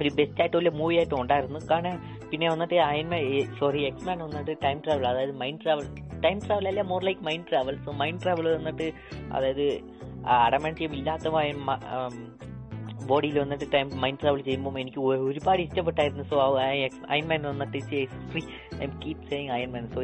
ഒരു 0.00 0.10
ബെസ്റ്റ് 0.18 0.40
ആയിട്ടുള്ള 0.42 0.70
മൂവി 0.80 0.94
ആയിട്ട് 1.00 1.16
ഉണ്ടായിരുന്നു. 1.22 1.60
കാരണം 1.70 1.96
പിന്നെ 2.30 2.46
വന്നിട്ട് 2.52 2.76
Iron Man 2.90 3.24
sorry 3.58 3.80
X Men 3.88 4.18
വന്നിട്ട് 4.26 4.52
ടൈം 4.64 4.78
ട്രാവൽ 4.84 5.06
അതായത് 5.12 5.34
മൈൻഡ് 5.42 5.62
ട്രാവൽ 5.64 5.88
ടൈം 6.24 6.38
ട്രാവൽ 6.46 6.66
അല്ല 6.70 6.82
more 6.92 7.02
like 7.08 7.24
mind 7.28 7.48
travel 7.50 7.76
so 7.86 7.92
mind 8.02 8.22
travel 8.22 8.48
വന്നിട്ട് 8.56 8.88
അതായത് 9.36 9.66
അടമന്റിയം 10.46 10.94
ഇല്ലാത്ത 11.00 11.28
ബോഡിയിൽ 13.10 13.36
വന്നിട്ട് 13.42 13.66
ടൈം 13.74 13.86
മൈൻഡ് 14.02 14.20
ട്രാവൽ 14.22 14.40
ചെയ്യുമ്പോൾ 14.46 14.74
എനിക്ക് 14.80 15.00
ഒരുപാട് 15.28 15.60
ഇഷ്ടപ്പെട്ടായിരുന്നു. 15.62 16.24
സോ 16.32 16.36
അയൻമാൻ 17.14 17.40
വന്നിട്ട് 17.50 17.78
free 18.32 18.42
I 18.84 18.88
keep 19.04 19.24
saying 19.30 19.50
Iron Man 19.56 19.84
so 19.94 20.00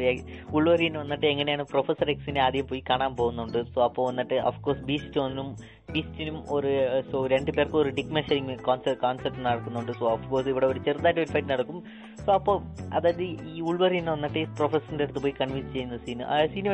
ഉള്ളൂരിന് 0.57 0.97
വന്നിട്ട് 1.03 1.27
എങ്ങനെയാണ് 1.33 1.65
പ്രൊഫസർ 1.73 2.09
എക്സിനെ 2.15 2.41
ആദ്യം 2.45 2.67
പോയി 2.71 2.81
കാണാൻ 2.89 3.13
പോകുന്നുണ്ട്? 3.19 3.59
സോ 3.73 3.79
അപ്പോൾ 3.87 4.05
വന്നിട്ട് 4.09 4.37
അഫ്കോഴ്സ് 4.51 4.83
ബീസ്റ്റ് 4.89 5.21
ഒന്നും 5.27 5.49
ബീസ്റ്റിനും 5.93 6.37
ഒരു 6.55 6.71
സോ 7.09 7.17
രണ്ടു 7.33 7.51
പേർക്കും 7.57 7.79
ഒരു 7.81 7.91
ഡിക് 7.97 8.13
മെഷറിംഗ് 8.15 8.55
കോൺസെപ്റ്റ് 8.67 9.01
കോൺസെപ്റ്റ് 9.03 9.41
നടക്കുന്നുണ്ട്. 9.45 9.91
സോ 9.99 10.05
ഓഫ് 10.13 10.25
കോഴ്സ് 10.31 10.49
ഇവിടെ 10.53 10.67
ഒരു 10.71 10.79
ചെറുതായിട്ട് 10.87 11.21
ഒരു 11.23 11.29
ഫൈറ്റ് 11.33 11.49
നടക്കും. 11.53 11.77
സോ 12.23 12.29
അപ്പോൾ 12.37 12.57
അതായത് 12.97 13.23
ഈ 13.51 13.61
ഉൾവറിനെ 13.69 14.11
വന്നിട്ട് 14.15 14.41
പ്രൊഫസറിന്റെ 14.57 15.05
അടുത്ത് 15.05 15.21
പോയി 15.25 15.35
കൺവിൻസ് 15.41 15.71
ചെയ്യുന്ന 15.75 15.97
സീൻ 16.05 16.21
ആ 16.33 16.37
സീൻ 16.53 16.67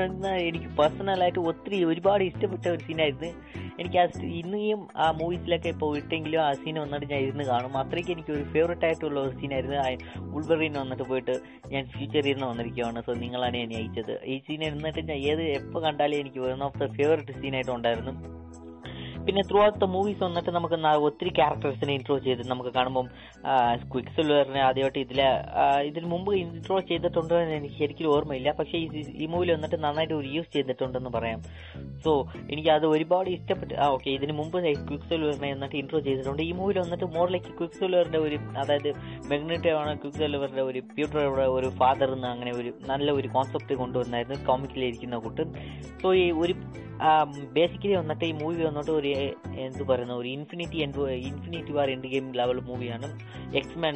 എനിക്ക് 0.49 0.69
പേഴ്സണലായിട്ട് 0.79 1.41
ഒത്തിരി 1.51 1.79
ഒരുപാട് 1.91 2.23
ഇഷ്ടപ്പെട്ട 2.29 2.65
ഒരു 2.73 2.81
സീനായിരുന്നു 2.87 3.29
എനിക്ക് 3.81 3.99
ആ 4.03 4.05
ഇന്നും 4.39 4.81
ആ 5.03 5.05
മൂവീസിലൊക്കെ 5.19 5.69
ഇപ്പോൾ 5.75 5.91
വിട്ടെങ്കിലും 5.95 6.41
ആ 6.47 6.49
സീൻ 6.63 6.75
വന്നിട്ട് 6.83 7.07
ഞാൻ 7.13 7.21
ഇരുന്ന് 7.27 7.45
കാണും. 7.51 7.77
അത്രയ്ക്ക് 7.83 8.11
എനിക്ക് 8.15 8.33
ഒരു 8.37 8.43
ഫേവറേറ്റ് 8.55 8.85
ആയിട്ടുള്ള 8.89 9.19
ഒരു 9.25 9.33
സീനായിരുന്നു 9.39 9.77
ഉൾവറിനെ 10.37 10.79
വന്നിട്ട് 10.83 11.07
പോയിട്ട് 11.11 11.35
ഞാൻ 11.73 11.83
ഫ്യൂച്ചറിൽ 11.93 12.33
നിന്ന് 12.33 12.47
വന്നിരിക്കുകയാണ് 12.51 13.01
സോ 13.07 13.13
നിങ്ങളാണ് 13.23 13.57
എന്നെ 13.63 13.77
അയച്ചത്. 13.81 14.13
ഈ 14.33 14.37
സീൻ 14.47 14.63
ഇരുന്നിട്ട് 14.69 15.01
ഞാൻ 15.11 15.17
ഏത് 15.31 15.43
എപ്പോൾ 15.59 15.81
കണ്ടാലും 15.87 16.19
എനിക്ക് 16.23 16.41
വൺ 16.47 16.63
ഓഫ് 16.69 16.79
ദ 16.83 16.91
ഫേവറേറ്റ് 16.99 17.35
സീനായിട്ട് 17.41 17.73
പിന്നെ 19.27 19.41
ത്രൂ 19.49 19.59
ഔട്ട് 19.65 19.79
ദ 19.83 19.87
മൂവീസ് 19.95 20.21
വന്നിട്ട് 20.25 20.51
നമുക്ക് 20.57 20.77
ഒത്തിരി 21.07 21.31
ക്യാരക്ടേഴ്സിനെ 21.39 21.93
ഇൻട്രോ 21.97 22.15
ചെയ്ത് 22.25 22.43
നമുക്ക് 22.51 22.71
കാണുമ്പോൾ 22.77 23.05
ക്വിക്ക് 23.91 24.13
സിൽവറിനെ 24.15 24.61
ആദ്യമായിട്ട് 24.67 24.99
ഇതിലെ 25.05 25.27
ഇതിന് 25.89 26.07
മുമ്പ് 26.13 26.31
ഇൻട്രോ 26.41 26.77
ചെയ്തിട്ടുണ്ടോ 26.89 27.35
എന്ന് 27.43 27.55
എനിക്ക് 27.59 27.77
ശരിക്കും 27.81 28.09
ഓർമ്മയില്ല. 28.15 28.49
പക്ഷേ 28.59 28.77
ഈ 29.23 29.27
മൂവിൽ 29.33 29.51
വന്നിട്ട് 29.55 29.77
നന്നായിട്ട് 29.85 30.15
ഒരു 30.19 30.29
യൂസ് 30.35 30.51
ചെയ്തിട്ടുണ്ടെന്ന് 30.55 31.11
പറയാം. 31.17 31.41
സോ 32.03 32.11
എനിക്ക് 32.51 32.71
അത് 32.77 32.85
ഒരുപാട് 32.93 33.29
ഇഷ്ടപ്പെട്ട് 33.37 33.73
ആ 33.83 33.87
ഓക്കെ 33.95 34.09
ഇതിന് 34.17 34.35
മുമ്പ് 34.39 34.57
ക്വിക്ക് 34.89 35.07
സിൽവറിനെ 35.09 35.49
വന്നിട്ട് 35.53 35.77
ഇൻട്രോ 35.81 36.01
ചെയ്തിട്ടുണ്ട്. 36.07 36.43
ഈ 36.49 36.51
മൂവിൽ 36.59 36.79
വന്നിട്ട് 36.83 37.09
മോർ 37.17 37.27
ലൈക്ക് 37.35 37.51
ക്വിക്ക് 37.59 37.79
സിൽവറിന്റെ 37.81 38.21
ഒരു 38.27 38.39
അതായത് 38.63 38.89
മെഗ്നറ്റീവ് 39.31 39.77
ആണ് 39.81 39.93
ക്വിക്ക് 40.03 40.21
സിൽവറിന്റെ 40.23 40.65
ഒരു 40.69 40.81
പ്യൂട്ടറുടെ 40.95 41.47
ഒരു 41.57 41.69
ഫാദർ 41.81 42.11
എന്ന് 42.17 42.29
അങ്ങനെ 42.33 42.53
ഒരു 42.61 42.71
നല്ല 42.91 43.11
ഒരു 43.19 43.29
കോൺസെപ്റ്റ് 43.37 43.75
കൊണ്ടുവന്നായിരുന്നു. 43.83 44.39
കോമിക്കിലിരിക്കുന്ന 44.51 45.19
കൂട്ട് 45.27 45.45
സോ 46.03 46.09
ഈ 46.23 46.25
ഒരു 46.43 46.55
ബേസിക്കലി 47.55 47.95
വന്നിട്ട് 47.99 48.25
ഈ 48.29 48.33
മൂവി 48.41 48.61
വന്നിട്ട് 48.67 48.91
ഒരു 48.99 49.12
എന്ത് 49.55 49.83
പറയുന്ന 49.83 50.13
ഒരു 50.13 50.27
infinity 50.27 50.77
end 50.77 51.09
infinity 51.09 51.71
war 51.71 51.89
end 51.89 52.07
game 52.07 52.33
level 52.33 52.59
മൂവിയാണ് 52.59 53.09
എക്സ്മാൻ 53.55 53.95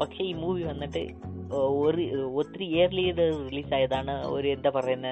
പക്ഷേ 0.00 0.24
ഈ 0.24 0.32
മൂവി 0.32 0.62
വന്നിട്ട് 0.62 1.02
ഒരു 1.54 2.02
ഒത്തിരി 2.34 2.64
ഇയർലി 2.64 3.12
റിലീസ് 3.12 3.74
ആയതാണ്. 3.74 4.26
ഒരു 4.26 4.48
എന്താ 4.48 4.70
പറയുന്ന 4.70 5.08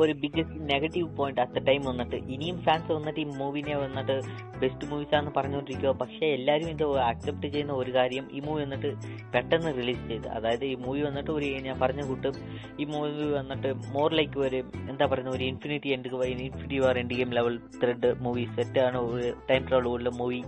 ഒരു 0.00 0.12
biggest 0.12 0.58
negative 0.72 1.08
point 1.16 1.40
at 1.40 1.60
time 1.66 1.82
വന്നിട്ട്. 1.90 2.16
ഇനിയും 2.34 2.58
ഫാൻസ് 2.66 2.92
വന്നിട്ട് 2.92 3.20
ഈ 3.20 3.26
മൂവിനെ 3.40 3.76
വന്നിട്ട് 3.76 4.16
ബെസ്റ്റ് 4.62 4.86
മൂവീസ് 4.90 5.14
ആണെന്ന് 5.14 5.32
പറഞ്ഞുകൊണ്ടിരിക്കുക 5.38 5.92
പക്ഷേ 6.02 6.26
എല്ലാവരും 6.26 6.68
ഇത് 6.68 6.84
അക്സെപ്റ്റ് 7.10 7.48
ചെയ്യുന്ന 7.48 7.72
ഒരു 7.72 7.90
കാര്യം 7.94 8.24
ഈ 8.32 8.40
മൂവി 8.40 8.60
വന്നിട്ട് 8.62 8.90
പെട്ടെന്ന് 9.34 9.72
റിലീസ് 9.78 10.04
ചെയ്ത്. 10.08 10.28
അതായത് 10.28 10.64
ഈ 10.64 10.74
മൂവി 10.74 11.02
വന്നിട്ട് 11.02 11.30
ഒരു 11.30 11.48
ഞാൻ 11.68 11.80
പറഞ്ഞ 11.80 12.02
കൂട്ടും 12.02 12.36
ഈ 12.80 12.84
മൂവി 12.84 13.10
വന്നിട്ട് 13.38 13.72
മോർ 13.96 14.10
ലൈക്ക് 14.12 14.38
ഒരു 14.38 14.60
എന്താ 14.90 15.06
പറയുന്ന 15.06 15.30
ഒരു 15.30 15.44
infinity 15.44 15.88
end 15.88 16.08
infinity 16.26 16.78
war 16.78 16.98
end 16.98 17.14
game 17.14 17.32
level 17.32 17.56
thread 17.82 18.12
movie 18.20 18.44
സെറ്റാണ് 18.56 18.98
ഒരു 18.98 19.30
ടൈം 19.50 19.64
ട്രാവൽ 19.68 19.88
ഉള്ള 19.88 20.10
മൂവി 20.20 20.40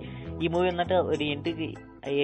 ഈ 0.42 0.48
മൂവി 0.48 0.66
വന്നിട്ട് 0.72 0.94
ഒരു 0.94 1.24
എൻഡ് 1.24 1.52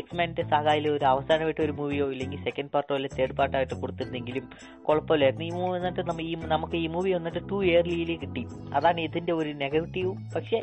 എക്സ്മാന്റെ 0.00 0.42
സാഗായിൽ 0.52 0.86
ഒരു 0.88 1.04
അവസാനമായിട്ട് 1.04 1.62
ഒരു 1.66 1.72
മൂവിയോ 1.78 2.06
ഇല്ലെങ്കിൽ 2.14 2.40
സെക്കൻഡ് 2.46 2.70
പാർട്ടോ 2.74 2.92
അല്ലെങ്കിൽ 2.96 3.18
തേർഡ് 3.20 3.36
പാർട്ടായിട്ട് 3.38 3.76
കൊടുത്തിരുന്നെങ്കിലും 3.82 4.44
കുഴപ്പമില്ലായിരുന്നു 4.86 5.44
ഈ 5.48 5.52
മൂവി 5.58 5.70
വന്നിട്ട് 5.76 6.02
നമ്മൾ 6.08 6.22
ഈ 6.30 6.34
നമുക്ക് 6.54 6.76
ഈ 6.84 6.86
മൂവി 6.94 7.10
വന്നിട്ട് 7.16 7.40
ടു 7.50 7.58
ഇയർലിയിൽ 7.70 8.12
കിട്ടി. 8.24 8.42
അതാണ് 8.78 9.00
ഇതിന്റെ 9.08 9.32
ഒരു 9.40 9.52
നെഗറ്റീവ് 9.64 10.12
പക്ഷേ 10.34 10.60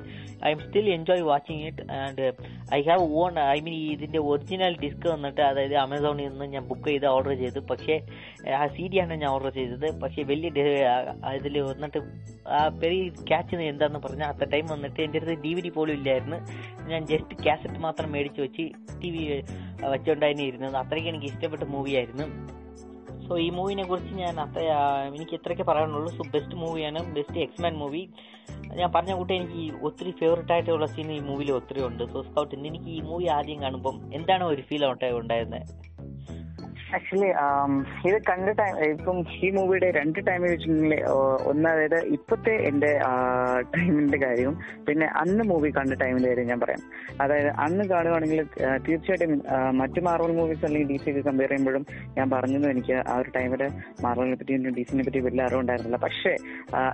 I'm 0.55 0.61
still 0.65 0.87
enjoy 0.97 1.23
watching 1.31 1.63
it 1.69 1.85
and 2.01 2.27
I 2.77 2.81
have 2.89 3.05
on 3.21 3.39
I 3.55 3.57
mean 3.67 3.75
ഇതിന്റെ 3.95 4.21
ഒറിജിനൽ 4.31 4.75
ഡിസ്ക് 4.83 5.07
വന്നിട്ട് 5.13 5.41
അതായത് 5.49 5.75
ആമസോണിൽ 5.85 6.29
നിന്ന് 6.29 6.47
ഞാൻ 6.55 6.65
ബുക്ക് 6.71 6.87
ചെയ്ത് 6.89 7.07
ഓർഡർ 7.15 7.35
ചെയ്തു. 7.43 7.59
പക്ഷേ 7.71 7.97
ആ 8.61 8.63
സി 8.75 8.85
ഡി 8.91 8.99
ആണ് 9.05 9.13
ഞാൻ 9.23 9.29
ഓർഡർ 9.35 9.53
ചെയ്തത്. 9.59 9.87
പക്ഷേ 10.03 10.23
വലിയ 10.33 10.49
ഇതിൽ 11.39 11.55
വന്നിട്ട് 11.71 11.99
ആ 12.57 12.61
പെരി 12.81 12.99
ക്യാച്ച് 13.29 13.55
എന്താണെന്ന് 13.71 14.01
പറഞ്ഞാൽ 14.07 14.29
അത്ത 14.33 14.49
ടൈം 14.53 14.65
വന്നിട്ട് 14.75 14.99
എന്റെ 15.05 15.19
അടുത്ത് 15.19 15.37
ഡി 15.45 15.51
വി 15.55 15.61
ഡി 15.65 15.71
പോലും 15.77 15.95
ഇല്ലായിരുന്നു. 15.99 16.39
ഞാൻ 16.91 17.01
ജസ്റ്റ് 17.11 17.35
കാസറ്റ് 17.45 17.79
മാത്രം 17.85 18.09
മേടിച്ച് 18.15 18.41
വെച്ച് 18.45 18.65
ടി 19.07 19.11
വി 19.15 19.25
വെച്ചുകൊണ്ടായിരുന്നു 19.93 20.45
ഇരുന്നത്. 20.51 20.77
അത്രയ്ക്ക് 20.83 21.09
എനിക്ക് 21.09 21.25
ഇഷ്ടപ്പെട്ട 21.25 21.63
മൂവിയായിരുന്നു 21.63 22.27
സോ 23.27 23.37
ഈ 23.45 23.49
മൂവിനെ 23.49 23.83
കുറിച്ച് 23.83 24.13
ഞാൻ 24.13 24.35
അത്ര 24.39 24.59
എനിക്ക് 25.15 25.33
ഇത്രയൊക്കെ 25.37 25.63
പറയാനുള്ളൂ. 25.63 26.09
സോ 26.17 26.23
ബെസ്റ്റ് 26.33 26.55
മൂവിയാണ് 26.55 26.99
ബെസ്റ്റ് 27.15 27.39
എക്സ്മാൻ 27.39 27.73
മൂവി 27.81 28.03
ഞാൻ 28.79 28.89
പറഞ്ഞ 28.95 29.13
കൂട്ടി 29.13 29.33
എനിക്ക് 29.33 29.63
ഒത്തിരി 29.87 30.11
ഫേവറേറ്റ് 30.11 30.53
ആയിട്ടുള്ള 30.53 30.85
സീൻ 30.85 31.09
ഈ 31.11 31.19
മൂവിയിൽ 31.19 31.51
ഒത്തിരി 31.51 31.81
ഉണ്ട്. 31.87 32.03
സോ 32.13 32.21
സ്കൗട്ട് 32.21 32.55
എനിക്ക് 32.55 32.89
ഈ 32.97 33.01
മൂവി 33.09 33.25
ആദ്യം 33.37 33.61
കാണുമ്പം 33.61 33.97
എന്താണ് 34.13 34.43
ഒരു 34.43 34.61
ഫീൽ 34.61 34.85
ഉണ്ടായിരുന്നത് 35.21 35.63
ആക്ച്വലി 36.95 37.29
ഇത് 38.09 38.17
കണ്ട 38.21 38.49
ടൈം 38.59 38.75
ഇപ്പം 38.85 39.17
ഈ 39.37 39.49
മൂവിയുടെ 39.49 39.91
രണ്ട് 39.91 40.27
ടൈം 40.27 40.41
വെച്ചിട്ടുണ്ടെങ്കിൽ 40.43 40.93
ഒന്ന് 41.45 41.69
അതായത് 41.69 41.99
ഇപ്പത്തെ 42.07 42.53
എന്റെ 42.69 42.91
ടൈമിന്റെ 43.73 44.17
കാര്യവും 44.17 44.55
പിന്നെ 44.87 45.07
അന്ന് 45.21 45.43
മൂവി 45.43 45.69
കണ്ട 45.69 45.93
ടൈമിന്റെ 45.93 46.29
കാര്യം 46.29 46.47
ഞാൻ 46.47 46.59
പറയാം. 46.59 46.81
അതായത് 47.21 47.49
അന്ന് 47.65 47.83
കാണുകയാണെങ്കിൽ 47.87 48.41
തീർച്ചയായിട്ടും 48.85 49.33
മറ്റു 49.77 50.01
മാർവൽ 50.01 50.31
മൂവീസ് 50.31 50.65
അല്ലെങ്കിൽ 50.65 50.87
ഡി 50.87 50.97
സി 50.97 51.23
കമ്പയർ 51.27 51.49
ചെയ്യുമ്പോഴും 51.49 51.83
ഞാൻ 52.17 52.29
പറഞ്ഞത് 52.29 52.67
എനിക്ക് 52.69 52.95
ആ 53.07 53.15
ഒരു 53.17 53.29
ടൈമിൽ 53.29 53.63
മാർവലിനെ 54.03 54.35
പറ്റി 54.35 54.57
ഡി 54.77 54.83
സിനെ 54.83 55.03
പറ്റി 55.03 55.19
വലിയ 55.19 55.43
അറിവുണ്ടായിരുന്നില്ല 55.43 55.97
പക്ഷേ 55.97 56.33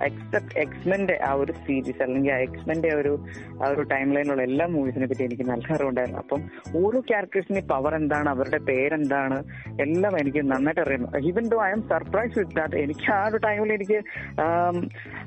എക്സെപ്റ്റ് 0.08 0.58
എക്സ്മെന്റെ 0.58 1.16
ആ 1.24 1.32
ഒരു 1.34 1.52
സീരീസ് 1.62 2.02
അല്ലെങ്കിൽ 2.02 2.32
ആ 2.32 2.40
എക്സ്മെന്റെ 2.46 2.90
ഒരു 2.94 3.14
ആ 3.62 3.68
ഒരു 3.68 3.82
ടൈം 3.92 4.08
ലൈനിലുള്ള 4.14 4.42
എല്ലാ 4.42 4.66
മൂവീസിനെ 4.66 5.06
പറ്റി 5.06 5.24
എനിക്ക് 5.24 5.42
നല്ല 5.44 5.66
അറിവുണ്ടായിരുന്നു 5.74 6.18
അപ്പം 6.18 6.42
ഓരോ 6.82 7.00
ക്യാരക്ടേഴ്സിന്റെ 7.10 7.64
പവർ 7.72 7.94
എന്താണ്? 7.94 8.28
അവരുടെ 8.30 8.58
പേരെന്താണ്? 8.68 9.38
എല്ലാം 9.86 10.14
എനിക്ക് 10.22 10.40
നന്നായിട്ട് 10.52 10.82
അറിയാം 10.84 11.04
even 11.30 11.44
though 11.54 11.58
I'm 11.76 11.82
surprise 11.92 12.34
with 12.38 12.56
that 12.60 12.82
എനിക്ക് 12.84 13.06
ആ 13.16 13.20
ഒരു 13.30 13.40
ടൈമിൽ 13.46 13.72
എനിക്ക് 13.78 13.98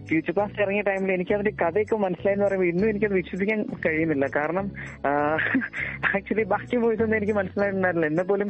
ഫ്യൂച്ചർ 0.10 0.34
പാസ്റ്റ് 0.40 0.62
ഇറങ്ങിയ 0.66 0.84
ടൈമിൽ 0.90 1.12
എനിക്ക് 1.18 1.34
അതിന്റെ 1.38 1.54
കഥയൊക്കെ 1.64 1.98
മനസ്സിലായെന്ന് 2.06 2.46
പറയുമ്പോൾ 2.48 2.70
ഇന്നും 2.72 2.90
എനിക്കത് 2.92 3.16
വിശ്വസിക്കാൻ 3.22 3.60
കഴിയുന്നില്ല. 3.86 4.26
കാരണം 4.38 4.66
ആക്ച്വലി 6.16 6.46
ബാക്കി 6.54 6.78
മൂവീസ് 6.84 7.04
ഒന്നും 7.06 7.18
എനിക്ക് 7.20 7.36
മനസ്സിലായിട്ടുണ്ടായിരുന്നില്ല. 7.42 8.12
എന്നാൽ 8.14 8.28
പോലും 8.32 8.50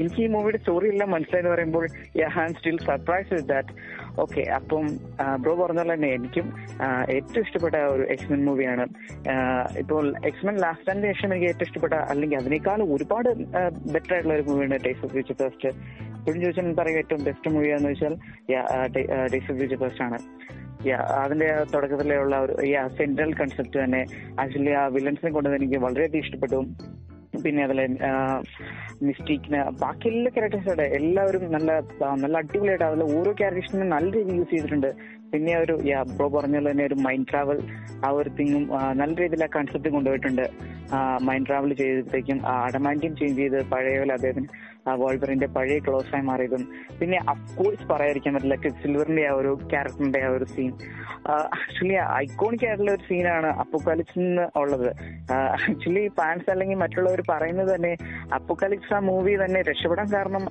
എനിക്ക് 0.00 0.20
ഈ 0.26 0.28
മൂവിയുടെ 0.36 0.60
സ്റ്റോറി 0.62 0.88
എല്ലാം 0.94 1.10
മനസ്സിലായെന്ന് 1.16 1.52
പറയുമ്പോൾ 1.54 1.86
I 2.20 2.42
am 2.44 2.54
still 2.58 2.78
surprise 2.90 3.30
with 3.34 3.50
that 3.54 3.74
okay 4.24 4.42
അപ്പം 4.58 4.86
ബ്രോ 5.42 5.52
പറഞ്ഞ 5.60 5.80
പോലെ 5.82 5.94
തന്നെ 5.94 6.08
എനിക്കും 6.16 6.46
ഏറ്റവും 7.16 7.42
ഇഷ്ടപ്പെട്ട 7.44 7.76
ഒരു 7.94 8.04
എക്സ്മെൻ 8.14 8.40
മൂവിയാണ് 8.48 8.84
ഇപ്പോൾ 9.82 10.04
എക്സ്മെൻ 10.30 10.56
ലാസ്റ്റ് 10.64 10.90
ആൻഡ് 10.92 11.08
ശേഷം 11.10 11.32
എനിക്ക് 11.34 11.48
ഏറ്റവും 11.52 11.68
ഇഷ്ടപ്പെട്ട 11.68 11.96
അല്ലെങ്കിൽ 12.12 12.38
അതിനേക്കാൾ 12.42 12.82
ഒരുപാട് 12.96 13.30
ബെറ്റർ 13.94 14.14
ആയിട്ടുള്ള 14.16 14.36
ഒരു 14.38 14.46
മൂവിയാണ് 14.50 14.78
ടേസ്റ്റ് 14.86 15.06
ഓഫ് 15.08 15.12
ഫ്യൂച്ചർ 15.16 15.36
ഫസ്റ്റ് 15.42 15.70
ഇപ്പോഴും 16.18 16.40
ചോദിച്ചാൽ 16.44 16.72
പറയുക 16.80 17.02
ഏറ്റവും 17.02 17.20
ബെസ്റ്റ് 17.28 17.52
മൂവിയാന്ന് 17.56 17.90
വെച്ചാൽ 17.92 18.14
ടേസ്റ്റ് 19.32 19.50
ഓഫ് 19.52 19.58
ഫ്യൂച്ചർ 19.60 19.78
ഫസ്റ്റ് 19.84 20.04
ആണ്. 20.06 20.18
അതിന്റെ 21.22 21.48
തുടക്കത്തിലുള്ള 21.72 22.36
ഒരു 22.46 22.54
സെൻട്രൽ 22.98 23.30
കൺസെപ്റ്റ് 23.40 23.78
തന്നെ. 23.84 24.02
ആക്ച്വലി 24.42 24.74
ആ 24.80 24.84
വില്ലൻസിനെ 24.96 25.30
കൊണ്ട് 25.36 25.56
എനിക്ക് 25.58 25.78
വളരെയധികം 25.86 26.24
ഇഷ്ടപ്പെട്ടു. 26.24 26.60
പിന്നെ 27.44 27.62
അതിലെ 27.66 27.84
മിസ്റ്റേക്കിന് 29.06 29.60
ബാക്കി 29.82 30.06
എല്ലാ 30.12 30.30
ക്യാരക്ടേഴ്സുടെ 30.36 30.86
എല്ലാവരും 30.98 31.44
നല്ല 31.56 31.70
നല്ല 32.22 32.34
അടിപൊളിയായിട്ട് 32.42 32.86
അതിലെ 32.88 33.06
ഓരോ 33.16 33.32
ക്യാരക്ടേഴ്സിനും 33.40 33.94
നല്ല 33.94 34.08
രീതിയിൽ 34.16 34.38
യൂസ് 34.40 34.50
ചെയ്തിട്ടുണ്ട്. 34.50 34.90
പിന്നെ 35.32 35.52
ഒരു 35.62 35.74
ബ്രോ 36.16 36.26
പറഞ്ഞ 36.36 36.56
പോലെ 36.58 36.70
തന്നെ 36.70 36.84
ഒരു 36.90 36.96
മൈൻഡ് 37.06 37.28
ട്രാവൽ 37.30 37.58
ആ 38.04 38.10
ഒരു 38.18 38.30
തിങ്ങും 38.38 38.64
നല്ല 39.00 39.12
രീതിയിൽ 39.22 39.44
ആ 39.46 39.50
കൺസെപ്റ്റ് 39.56 39.90
കൊണ്ടുപോയിട്ടുണ്ട്. 39.96 40.44
മൈൻഡ് 41.28 41.48
ട്രാവൽ 41.48 41.70
ചെയ്തപ്പോഴത്തേക്കും 41.80 42.38
അഡമാന്റിയം 42.52 43.14
ചേഞ്ച് 43.20 43.38
ചെയ്ത് 43.40 43.58
പഴയ 43.72 43.96
പോലെ 43.98 44.14
അദ്ദേഹത്തിന് 44.18 44.48
വോൾബറിന്റെ 44.86 45.46
പഴയ 45.56 45.78
ക്ലോസ് 45.86 46.12
ആയി 46.16 46.24
മാറിയതും. 46.28 46.62
പിന്നെ 47.00 47.18
അഫ്കോഴ്സ് 47.32 47.86
പറയാതിരിക്കാൻ 47.90 48.34
പറ്റില്ല 48.34 48.56
ക്രിസ് 48.62 48.80
സിൽവറിന്റെ 48.82 49.24
ആ 49.30 49.32
ഒരു 49.40 49.50
ക്യാരക്ടറിന്റെ 49.72 50.20
ആ 50.26 50.30
ഒരു 50.36 50.46
സീൻ 50.54 50.70
ആക്ച്വലി 51.56 51.96
ഐക്കോണിക് 52.22 52.64
ആയിട്ടുള്ള 52.68 52.92
ഒരു 52.92 53.04
സീനാണ് 53.08 53.48
അപ്പോക്കാലിക്സ് 53.62 54.26
ഉള്ളത്. 54.62 54.88
ആക്ച്വലി 55.34 56.04
ഫാൻസ് 56.18 56.48
അല്ലെങ്കിൽ 56.50 56.78
മറ്റുള്ളവർ 56.84 57.22
പറയുന്നത് 57.30 57.70
തന്നെ 57.74 57.92
അപ്പോക്കാലിക്സ് 58.38 58.94
ആ 58.94 59.00
മൂവി 59.08 59.34
തന്നെ 59.44 59.62
രക്ഷപ്പെടാൻ 59.70 60.08
കാരണം 60.16 60.44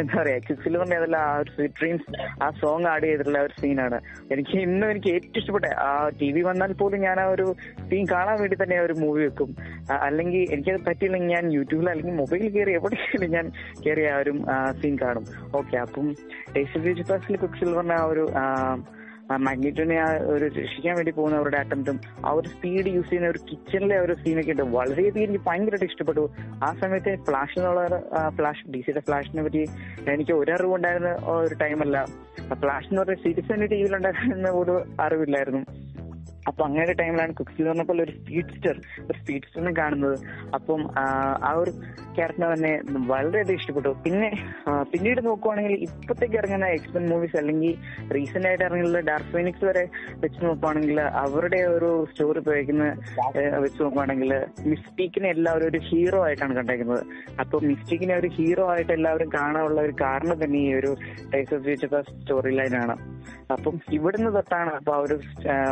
എന്താ 0.00 0.14
പറയാ 0.20 0.38
ക്രിസ് 0.46 0.62
സിൽവറിന്റെ 0.64 0.96
അതെല്ലാം 0.96 1.22
ആ 1.30 1.34
ഒരു 1.42 1.68
ഡ്രീംസ് 1.80 2.08
ആ 2.42 2.50
സോങ് 2.60 2.86
ആഡ് 2.92 3.06
ചെയ്തിട്ടുള്ള 3.08 3.40
ഒരു 3.48 3.54
സീനാണ് 3.60 3.98
എനിക്ക് 4.30 4.56
ഇന്നും 4.66 4.88
എനിക്ക് 4.90 5.10
ഏറ്റവും 5.16 5.40
ഇഷ്ടപ്പെട്ട 5.42 5.66
ആ 5.88 5.90
ടി 6.20 6.32
വി 6.36 6.42
വന്നാൽ 6.42 6.72
പോലും 6.82 7.00
ഞാൻ 7.00 7.20
ആ 7.20 7.26
ഒരു 7.26 7.46
സീൻ 7.90 8.06
കാണാൻ 8.14 8.36
വേണ്ടി 8.40 8.58
തന്നെ 8.62 8.78
ആ 8.80 8.84
ഒരു 8.88 8.94
മൂവി 9.02 9.20
വെക്കും. 9.26 9.50
അല്ലെങ്കിൽ 10.06 10.42
എനിക്കത് 10.54 10.80
പറ്റിയില്ലെങ്കിൽ 10.88 11.32
ഞാൻ 11.36 11.44
യൂട്യൂബിൽ 11.52 11.88
അല്ലെങ്കിൽ 11.90 12.16
മൊബൈലിൽ 12.22 12.50
കയറി 12.56 12.74
എവിടെയെങ്കിലും 13.16 13.36
ഞാൻ 13.38 13.48
കയറി 13.84 14.04
ആ 14.14 14.18
ഒരു 14.24 14.34
സീൻ 14.82 14.96
കാണും. 15.04 15.24
ഓക്കെ 15.56 15.76
അപ്പം 15.84 16.08
ടേസ്റ്റ് 16.56 16.82
ഫ്യൂച്ചർ 16.84 17.08
പാസിൽ 17.10 17.40
ക്വിക്ക് 17.42 17.58
സിൽവറിന്റെ 17.62 17.96
ആ 18.02 18.04
ഒരു 18.12 18.26
മാഗ്നറ്റിനെ 19.44 19.96
ആ 20.02 20.08
ഒരു 20.32 20.44
രക്ഷിക്കാൻ 20.56 20.94
വേണ്ടി 20.96 21.12
പോകുന്ന 21.14 21.38
അവരുടെ 21.38 21.58
അറ്റംപ്റ്റും 21.62 21.96
ആ 22.26 22.32
ഒരു 22.38 22.48
സ്പീഡ് 22.48 22.90
യൂസ് 22.96 23.08
ചെയ്യുന്ന 23.08 23.30
ഒരു 23.32 23.40
കിച്ചണിലെ 23.48 23.96
ഒരു 24.04 24.14
സീനൊക്കെ 24.22 24.52
ഉണ്ട്. 24.54 24.62
വളരെയധികം 24.76 25.24
എനിക്ക് 25.24 25.44
ഭയങ്കരമായിട്ട് 25.46 25.88
ഇഷ്ടപ്പെട്ടു. 25.92 26.24
ആ 26.64 26.68
സമയത്ത് 26.82 27.14
ഫ്ലാഷ് 27.28 27.56
എന്നുള്ള 27.58 27.82
ഫ്ലാഷ് 28.36 28.62
ഡി 28.74 28.80
സിയുടെ 28.86 29.02
ഫ്ലാഷിനെ 29.08 29.44
പറ്റി 29.46 29.62
എനിക്ക് 30.14 30.34
ഒരറിവ് 30.40 30.74
ഉണ്ടായിരുന്ന 30.74 31.12
ഒരു 31.36 31.54
ടൈമല്ല 31.64 32.04
ഫ്ലാഷ് 32.62 32.88
എന്ന് 32.90 33.02
പറഞ്ഞ 33.02 33.18
സീരീസ് 33.24 33.52
തന്നെ 33.52 33.66
ടി 33.72 33.78
വിയിലുണ്ടായിരുന്ന 33.82 34.50
ഒരു 34.62 34.76
അറിവില്ലായിരുന്നു. 35.00 35.62
അപ്പൊ 36.46 36.64
അങ്ങനെ 36.64 36.92
ടൈമിലാണ് 36.92 37.34
കുക്സി 37.34 37.56
എന്ന് 37.58 37.70
പറഞ്ഞപ്പോൾ 37.70 38.02
ഒരു 38.02 38.12
സ്പീഡ്സ്റ്റർ 38.12 38.80
ഒരു 39.00 39.18
സ്പീഡ്സ്റ്ററിനെ 39.18 39.72
കാണുന്നത്. 39.72 40.16
അപ്പം 40.54 40.90
ആ, 40.98 41.04
ഒരു 41.54 41.72
ക്യാരക്ടറിനെ 42.16 42.54
തന്നെ 42.54 42.72
വളരെയധികം 43.06 43.58
ഇഷ്ടപ്പെട്ടു. 43.58 43.88
പിന്നെ 44.04 44.30
പിന്നീട് 44.92 45.26
നോക്കുവാണെങ്കിൽ 45.26 45.72
ഇപ്പത്തേക്ക് 45.72 46.34
ഇറങ്ങുന്ന 46.34 46.66
എക്സ്പെൻ 46.66 47.08
മൂവീസ് 47.08 47.36
അല്ലെങ്കിൽ 47.36 47.74
റീസെന്റ് 48.14 48.48
ആയിട്ട് 48.48 48.64
ഇറങ്ങിയുള്ള 48.64 49.00
ഡാർക്ക് 49.00 49.32
ഫീനിക്സ് 49.32 49.64
വരെ 49.64 49.84
വെച്ച് 50.20 50.44
നോക്കുവാണെങ്കിൽ 50.44 51.00
അവരുടെ 51.00 51.62
ഒരു 51.66 52.06
സ്റ്റോറി 52.10 52.38
ഉപയോഗിക്കുന്ന 52.38 52.84
വെച്ച് 53.58 53.82
നോക്കുവാണെങ്കിൽ 53.82 54.34
മിസ്റ്റേക്കിനെ 54.66 55.28
എല്ലാവരും 55.28 55.66
ഒരു 55.66 55.78
ഹീറോ 55.78 56.24
ആയിട്ടാണ് 56.24 56.56
കണ്ടേക്കുന്നത്. 56.56 57.04
അപ്പൊ 57.40 57.60
മിസ്റ്റേക്കിനെ 57.60 58.14
ഒരു 58.16 58.26
ഹീറോ 58.26 58.68
ആയിട്ട് 58.68 58.92
എല്ലാവരും 58.92 59.28
കാണാനുള്ള 59.28 59.80
ഒരു 59.80 59.92
കാരണം 60.00 60.44
തന്നെ 60.44 60.58
ഈ 60.58 60.74
ഒരു 60.74 60.96
ടൈസ് 61.34 61.54
ഓഫ് 61.54 61.62
ഫ്യൂച്ചർ 61.62 62.02
സ്റ്റോറി 62.02 62.50
ലൈനാണ് 62.50 62.96
അപ്പം 63.52 63.80
ഇവിടുന്ന് 63.92 64.34
തൊട്ടാണ് 64.34 64.70
അപ്പൊ 64.70 64.92
ഒരു 64.96 65.20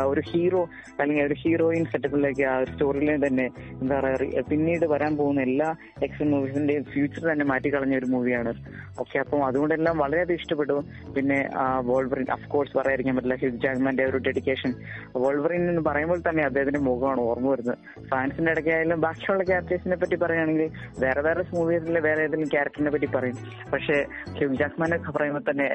ഒരു 0.05 0.21
ഹീറോ 0.25 0.61
അല്ലെങ്കിൽ 0.99 1.23
ഒരു 1.23 1.35
ഹീറോയിൻ 1.37 1.85
സെറ്റപ്പിലേക്ക് 1.85 2.43
ആ 2.43 2.63
സ്റ്റോറിയിലെ 2.63 3.27
തന്നെ 3.27 3.49
എന്താ 3.81 3.99
പറയുക 3.99 4.41
പിന്നീട് 4.49 4.85
വരാൻ 4.85 5.17
പോകുന്ന 5.17 5.41
എല്ലാ 5.41 5.75
എക്ഷൻ 6.03 6.31
മൂവീസിന്റെയും 6.31 6.83
ഫ്യൂച്ചർ 6.83 7.23
തന്നെ 7.23 7.45
മാറ്റിക്കളഞ്ഞ 7.45 7.97
ഒരു 7.97 8.05
മൂവിയാണ് 8.05 8.53
ഓക്കെ 8.99 9.19
അപ്പം 9.19 9.45
അതുകൊണ്ടെല്ലാം 9.45 9.97
വളരെയധികം 9.97 10.39
ഇഷ്ടപ്പെട്ടു. 10.39 10.83
പിന്നെ 11.15 11.49
വോൾവറിൻ 11.81 12.25
അഫ് 12.31 12.47
കോഴ്സ് 12.49 12.77
പറയാതിരിക്കാൻ 12.77 13.15
പറ്റില്ല 13.15 13.35
ഹിജ് 13.35 13.61
ജാഗ്മാന്റെ 13.63 14.05
ഒരു 14.05 14.17
ഡെഡിക്കേഷൻ 14.17 14.73
വോൾവറിൻ 15.15 15.69
എന്ന് 15.69 15.81
പറയുമ്പോൾ 15.81 16.19
തന്നെ 16.29 16.43
അദ്ദേഹത്തിന്റെ 16.43 16.79
മുഖമാണ് 16.79 17.21
ഓർമ്മ 17.21 17.49
വരുന്നത്. 17.49 17.77
ഫാൻസിന്റെ 18.07 18.51
ഇടയ്ക്കായാലും 18.51 19.01
ബാക്കിയുള്ള 19.01 19.43
ക്യാരക്ടേഴ്സിനെ 19.43 19.95
പറ്റി 19.95 20.15
പറയുകയാണെങ്കിൽ 20.15 20.69
വേറെ 20.99 21.21
വേറെ 21.21 21.43
മൂവീസിലെ 21.53 21.99
വേറെ 21.99 22.23
ഏതെങ്കിലും 22.23 22.49
ക്യാരക്ടറിനെ 22.49 22.91
പറ്റി 22.91 23.05
പറയും. 23.05 23.37
പക്ഷേ 23.73 24.05
ഹ്യൂഗ് 24.37 24.55
ജാക്മാനെ 24.55 24.97
പറയുമ്പോൾ 25.11 25.51
തന്നെ 25.51 25.67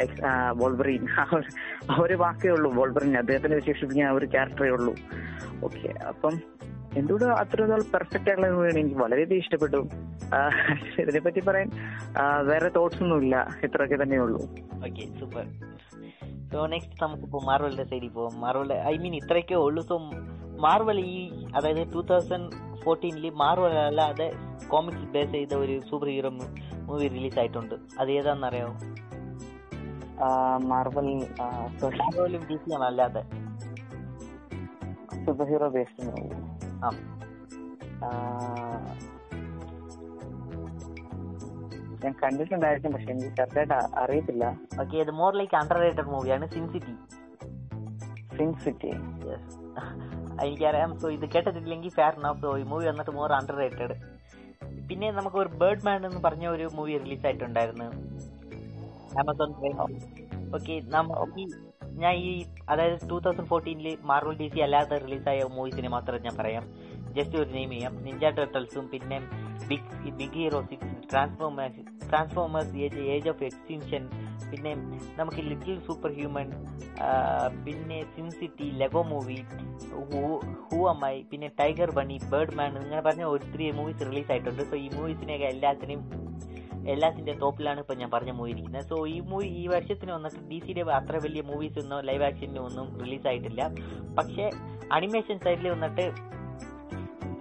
വോൾവറിൻ 0.57 1.07
ആ 1.19 1.27
ഒരു- 2.03 2.19
വാക്കേ 2.21 2.49
ഉള്ളൂ 2.49 2.75
വോൾവറിൻ 2.75 3.19
അദ്ദേഹത്തിന് 3.19 3.55
വിശേഷിപ്പിക്കാൻ 3.55 4.09
ആ 4.09 4.13
ഒരു 4.13 4.27
ക്യാരക്ടറേ 4.27 4.71
ഉള്ളൂ. 4.81 4.95
ഓക്കെ 5.65 5.89
അപ്പം 6.13 6.35
എന്തുകൊണ്ട് 6.97 7.27
അത്ര 7.41 7.65
പെർഫെക്റ്റ് 7.95 8.29
ആയിട്ടുള്ള 8.31 8.49
മൂവിയാണ് 8.55 8.79
എനിക്ക് 8.79 8.97
വളരെയധികം 8.97 9.39
ഇഷ്ടപ്പെട്ടു. 9.39 9.81
ആ, 10.35 10.39
ഇതിനെ 10.99 11.21
പറ്റി 11.21 11.41
പറയാൻ 11.41 11.69
വേറെ 12.47 12.69
തോട്ട്സ് 12.77 13.03
ഒന്നും 13.03 13.19
ഇല്ല 13.23 13.37
ഇത്രയൊക്കെ 13.65 13.99
തന്നെ 14.03 14.19
ഉള്ളൂ. 14.25 14.41
ഓക്കെ 14.87 15.05
സൂപ്പർ 15.21 15.45
സോ 16.53 16.67
നെക്സ്റ്റ് 16.67 17.03
നമുക്ക് 17.03 17.03
നമുക്കിപ്പോൾ 17.03 17.43
മാർവലിന്റെ 17.47 17.85
സൈഡിൽ 17.85 18.09
പോകാം 18.09 18.41
മാർവൽ 18.41 18.73
ഐ 18.93 18.97
മീൻ 19.03 19.15
ഇത്രയൊക്കെ 19.15 19.55
ഉള്ളൂ. 19.67 19.83
സോ 19.91 19.99
മാർവൽ 20.65 20.99
ഈ 21.01 21.17
അതായത് 21.57 21.83
ടൂ 21.95 22.01
തൗസൻഡ് 22.11 22.51
ഫോർട്ടീനിൽ 22.85 23.31
മാർവൽ 23.43 23.75
അല്ലാതെ 23.79 24.29
കോമിക്സ് 24.69 25.07
ബേസ് 25.15 25.33
ചെയ്ത 25.33 25.55
ഒരു 25.55 25.75
സൂപ്പർ 25.91 26.09
ഹീറോ 26.09 26.31
മൂവി 26.89 27.07
റിലീസ് 27.09 27.39
ആയിട്ടുണ്ട്. 27.39 27.75
അത് 28.01 28.11
ഏതാണെന്നറിയാമോ 28.11 28.75
മാർവൽ 30.71 31.09
മാർവലും 32.01 32.43
ഡി 32.51 32.57
അല്ലാതെ. 32.89 33.23
സൂപ്പർ 35.25 35.47
ഹീറോ 35.53 35.69
ബേസ്ഡ് 35.77 36.05
മൂവി 36.09 36.29
ഞാൻ 42.03 42.13
കണ്ടിട്ടുണ്ടായിരിക്കും 42.21 42.93
പക്ഷെ 42.95 43.11
എനിക്ക് 43.15 43.33
കറക്റ്റായിട്ട് 43.39 43.79
അറിയത്തില്ല. 44.03 44.45
ഓക്കെ 44.83 44.97
ഇത് 45.05 45.11
മോർ 45.21 45.33
ലൈക്ക് 45.41 45.57
അണ്ടർ 45.61 45.79
റേറ്റഡ് 45.85 46.11
മൂവിയാണ് 46.15 46.47
സിൻസിറ്റി 46.55 46.95
സിൻസിറ്റി 48.39 48.93
എനിക്കറിയാം. 50.45 50.91
സോ 51.01 51.07
ഇത് 51.17 51.27
കേട്ടിട്ടില്ലെങ്കിൽ 51.35 51.93
ഫെയർ 51.99 52.15
നഫ് 52.25 52.41
സോ 52.45 52.51
ഈ 52.61 52.65
മൂവി 52.73 52.87
വന്നിട്ട് 52.91 53.13
മോർ 53.19 53.33
അണ്ടർ 53.39 53.57
റേറ്റഡ് 53.63 53.97
പിന്നെ 54.89 55.09
നമുക്ക് 55.19 55.39
ഒരു 55.43 55.51
ബേർഡ് 55.63 55.85
മാൻ 55.87 56.01
എന്ന് 56.09 56.21
പറഞ്ഞ 56.27 56.47
ഒരു 56.55 56.67
മൂവി 56.77 56.95
റിലീസ് 57.03 57.25
ആയിട്ടുണ്ടായിരുന്നു. 57.27 57.89
ആമസോൺ 59.21 59.53
പ്രൈം 59.59 59.77
ഓക്കെ 60.57 60.75
നമുക്ക് 60.97 61.45
ഞാൻ 62.03 62.15
ഈ 62.29 62.31
അതായത് 62.73 63.09
ടൂ 63.11 63.17
തൗസൻഡ് 63.25 63.49
ഫോർട്ടീനിൽ 63.53 63.89
മാർവൽ 64.11 64.37
ഡി 64.41 64.47
സി 64.53 64.61
അല്ലാതെ 64.67 64.97
റിലീസായ 65.05 65.45
മൂവീസിനെ 65.57 65.91
മാത്രം 65.97 66.23
ഞാൻ 66.27 66.35
പറയാം. 66.41 66.65
ജസ്റ്റ് 67.17 67.37
ഒരു 67.43 67.51
നെയിം 67.57 67.71
ചെയ്യാം. 67.75 67.95
നിഞ്ച 68.07 68.25
ടേർട്ടൽസും 68.39 68.85
പിന്നെ 68.93 69.17
big 69.71 70.13
big 70.19 70.39
hero 70.41 70.61
six 70.71 70.91
Transformers 71.13 71.83
Transformers 72.11 72.73
age 72.87 73.03
age 73.15 73.29
of 73.33 73.45
extinction 73.49 74.03
പിന്നെ 74.51 74.73
നമുക്ക് 75.19 75.41
ലിറ്റിൽ 75.49 75.77
സൂപ്പർ 75.89 76.11
ഹ്യൂമൻ 76.19 76.49
പിന്നെ 77.67 77.99
Sin 78.15 78.29
City 78.39 78.69
Lego 78.81 79.03
movie 79.11 79.39
who 80.69 80.81
അമ്മായി 80.93 81.21
പിന്നെ 81.33 81.49
ടൈഗർ 81.61 81.91
ബണി 81.99 82.17
ബേർഡ് 82.33 82.57
മാൻ 82.61 82.73
ഇങ്ങനെ 82.83 83.03
പറഞ്ഞ 83.09 83.25
ഒത്തിരി 83.35 83.67
മൂവീസ് 83.81 84.09
റിലീസ് 84.11 84.31
ആയിട്ടുണ്ട്. 84.35 84.63
സോ 84.71 84.77
ഈ 84.85 84.89
മൂവീസിനെയൊക്കെ 84.97 85.49
എല്ലാത്തിനെയും 85.55 86.03
എല്ലാത്തിന്റെ 86.95 87.33
ടോപ്പിലാണ് 87.43 87.81
ഇപ്പോൾ 87.85 87.99
ഞാൻ 88.03 88.11
പറഞ്ഞ 88.15 88.33
മൂവി 88.39 88.51
ഇരിക്കുന്നത്. 88.51 88.87
സോ 88.91 88.97
ഈ 89.15 89.21
മൂവി 89.31 89.49
ഈ 89.63 89.65
വർഷത്തിന് 89.75 90.13
വന്നിട്ട് 90.17 90.43
ഡി 90.51 90.59
സിയുടെ 90.67 90.85
അത്ര 90.99 91.17
വലിയ 91.27 91.43
മൂവീസ് 91.53 91.79
ഒന്നും 91.85 92.05
ലൈവ് 92.11 92.27
ആക്ഷന്റെ 92.29 92.61
ഒന്നും 92.61 92.89
റിലീസായിട്ടില്ല 93.03 93.63
പക്ഷേ 94.19 94.47
അനിമേഷൻ 94.99 95.39
സൈഡിൽ 95.47 95.69
വന്നിട്ട് 95.77 96.07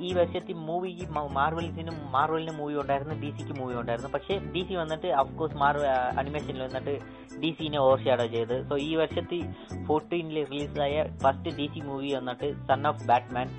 ഈ 0.08 0.10
വർഷത്തെ 0.14 0.54
മൂവി 0.68 0.92
മാർവൽസിനും 1.38 1.96
മാർവലിന് 2.12 2.54
മൂവി 2.60 2.76
ഉണ്ടായിരുന്നു 2.82 3.16
ഡി 3.24 3.30
സിക്ക് 3.38 3.56
മൂവി 3.60 3.74
ഉണ്ടായിരുന്നു. 3.80 4.12
പക്ഷേ 4.14 4.36
ഡി 4.54 4.62
സി 4.68 4.76
വന്നിട്ട് 4.82 5.10
അഫ്കോഴ്സ് 5.22 5.58
മാർവൽ 5.64 5.88
അനിമേഷനിൽ 6.22 6.62
വന്നിട്ട് 6.68 6.94
ഡി 7.42 7.50
സിനെ 7.58 7.80
ഓവർ 7.86 8.00
ഷാഡോ 8.06 8.28
ചെയ്ത്. 8.36 8.56
സോ 8.70 8.78
ഈ 8.90 8.92
വർഷത്തെ 9.02 9.40
ഫോർട്ടീനിൽ 9.88 10.38
റിലീസായ 10.52 11.04
ഫസ്റ്റ് 11.24 11.56
ഡി 11.58 11.68
സി 11.74 11.82
മൂവി 11.90 12.12
വന്നിട്ട് 12.18 12.50
സൺ 12.70 12.88
ഓഫ് 12.92 13.04
ബാറ്റ്മാൻ 13.12 13.50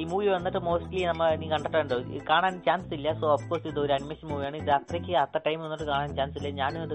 ഈ 0.00 0.02
മൂവി 0.10 0.26
വന്നിട്ട് 0.34 0.60
മോസ്റ്റ്ലി 0.66 1.00
നമ്മൾ 1.08 1.26
നീ 1.40 1.46
കണ്ടിട്ടുണ്ടോ? 1.52 1.96
കാണാൻ 2.30 2.54
ചാൻസ് 2.66 2.92
ഇല്ല. 2.96 3.08
സോ 3.20 3.26
അഫ്കോഴ്സ് 3.36 3.66
ഇത് 3.72 3.80
ഒരു 3.84 3.92
അനിമേഷൻ 3.96 4.26
മൂവിയാണ് 4.32 4.56
ഇത് 4.62 4.70
അത്രയ്ക്ക് 4.76 5.12
അത്ര 5.22 5.40
ടൈം 5.46 5.58
വന്നിട്ട് 5.64 5.86
കാണാൻ 5.90 6.12
ചാൻസ് 6.18 6.38
ഇല്ല. 6.40 6.50
ഞാനും 6.60 6.82
ഇത് 6.86 6.94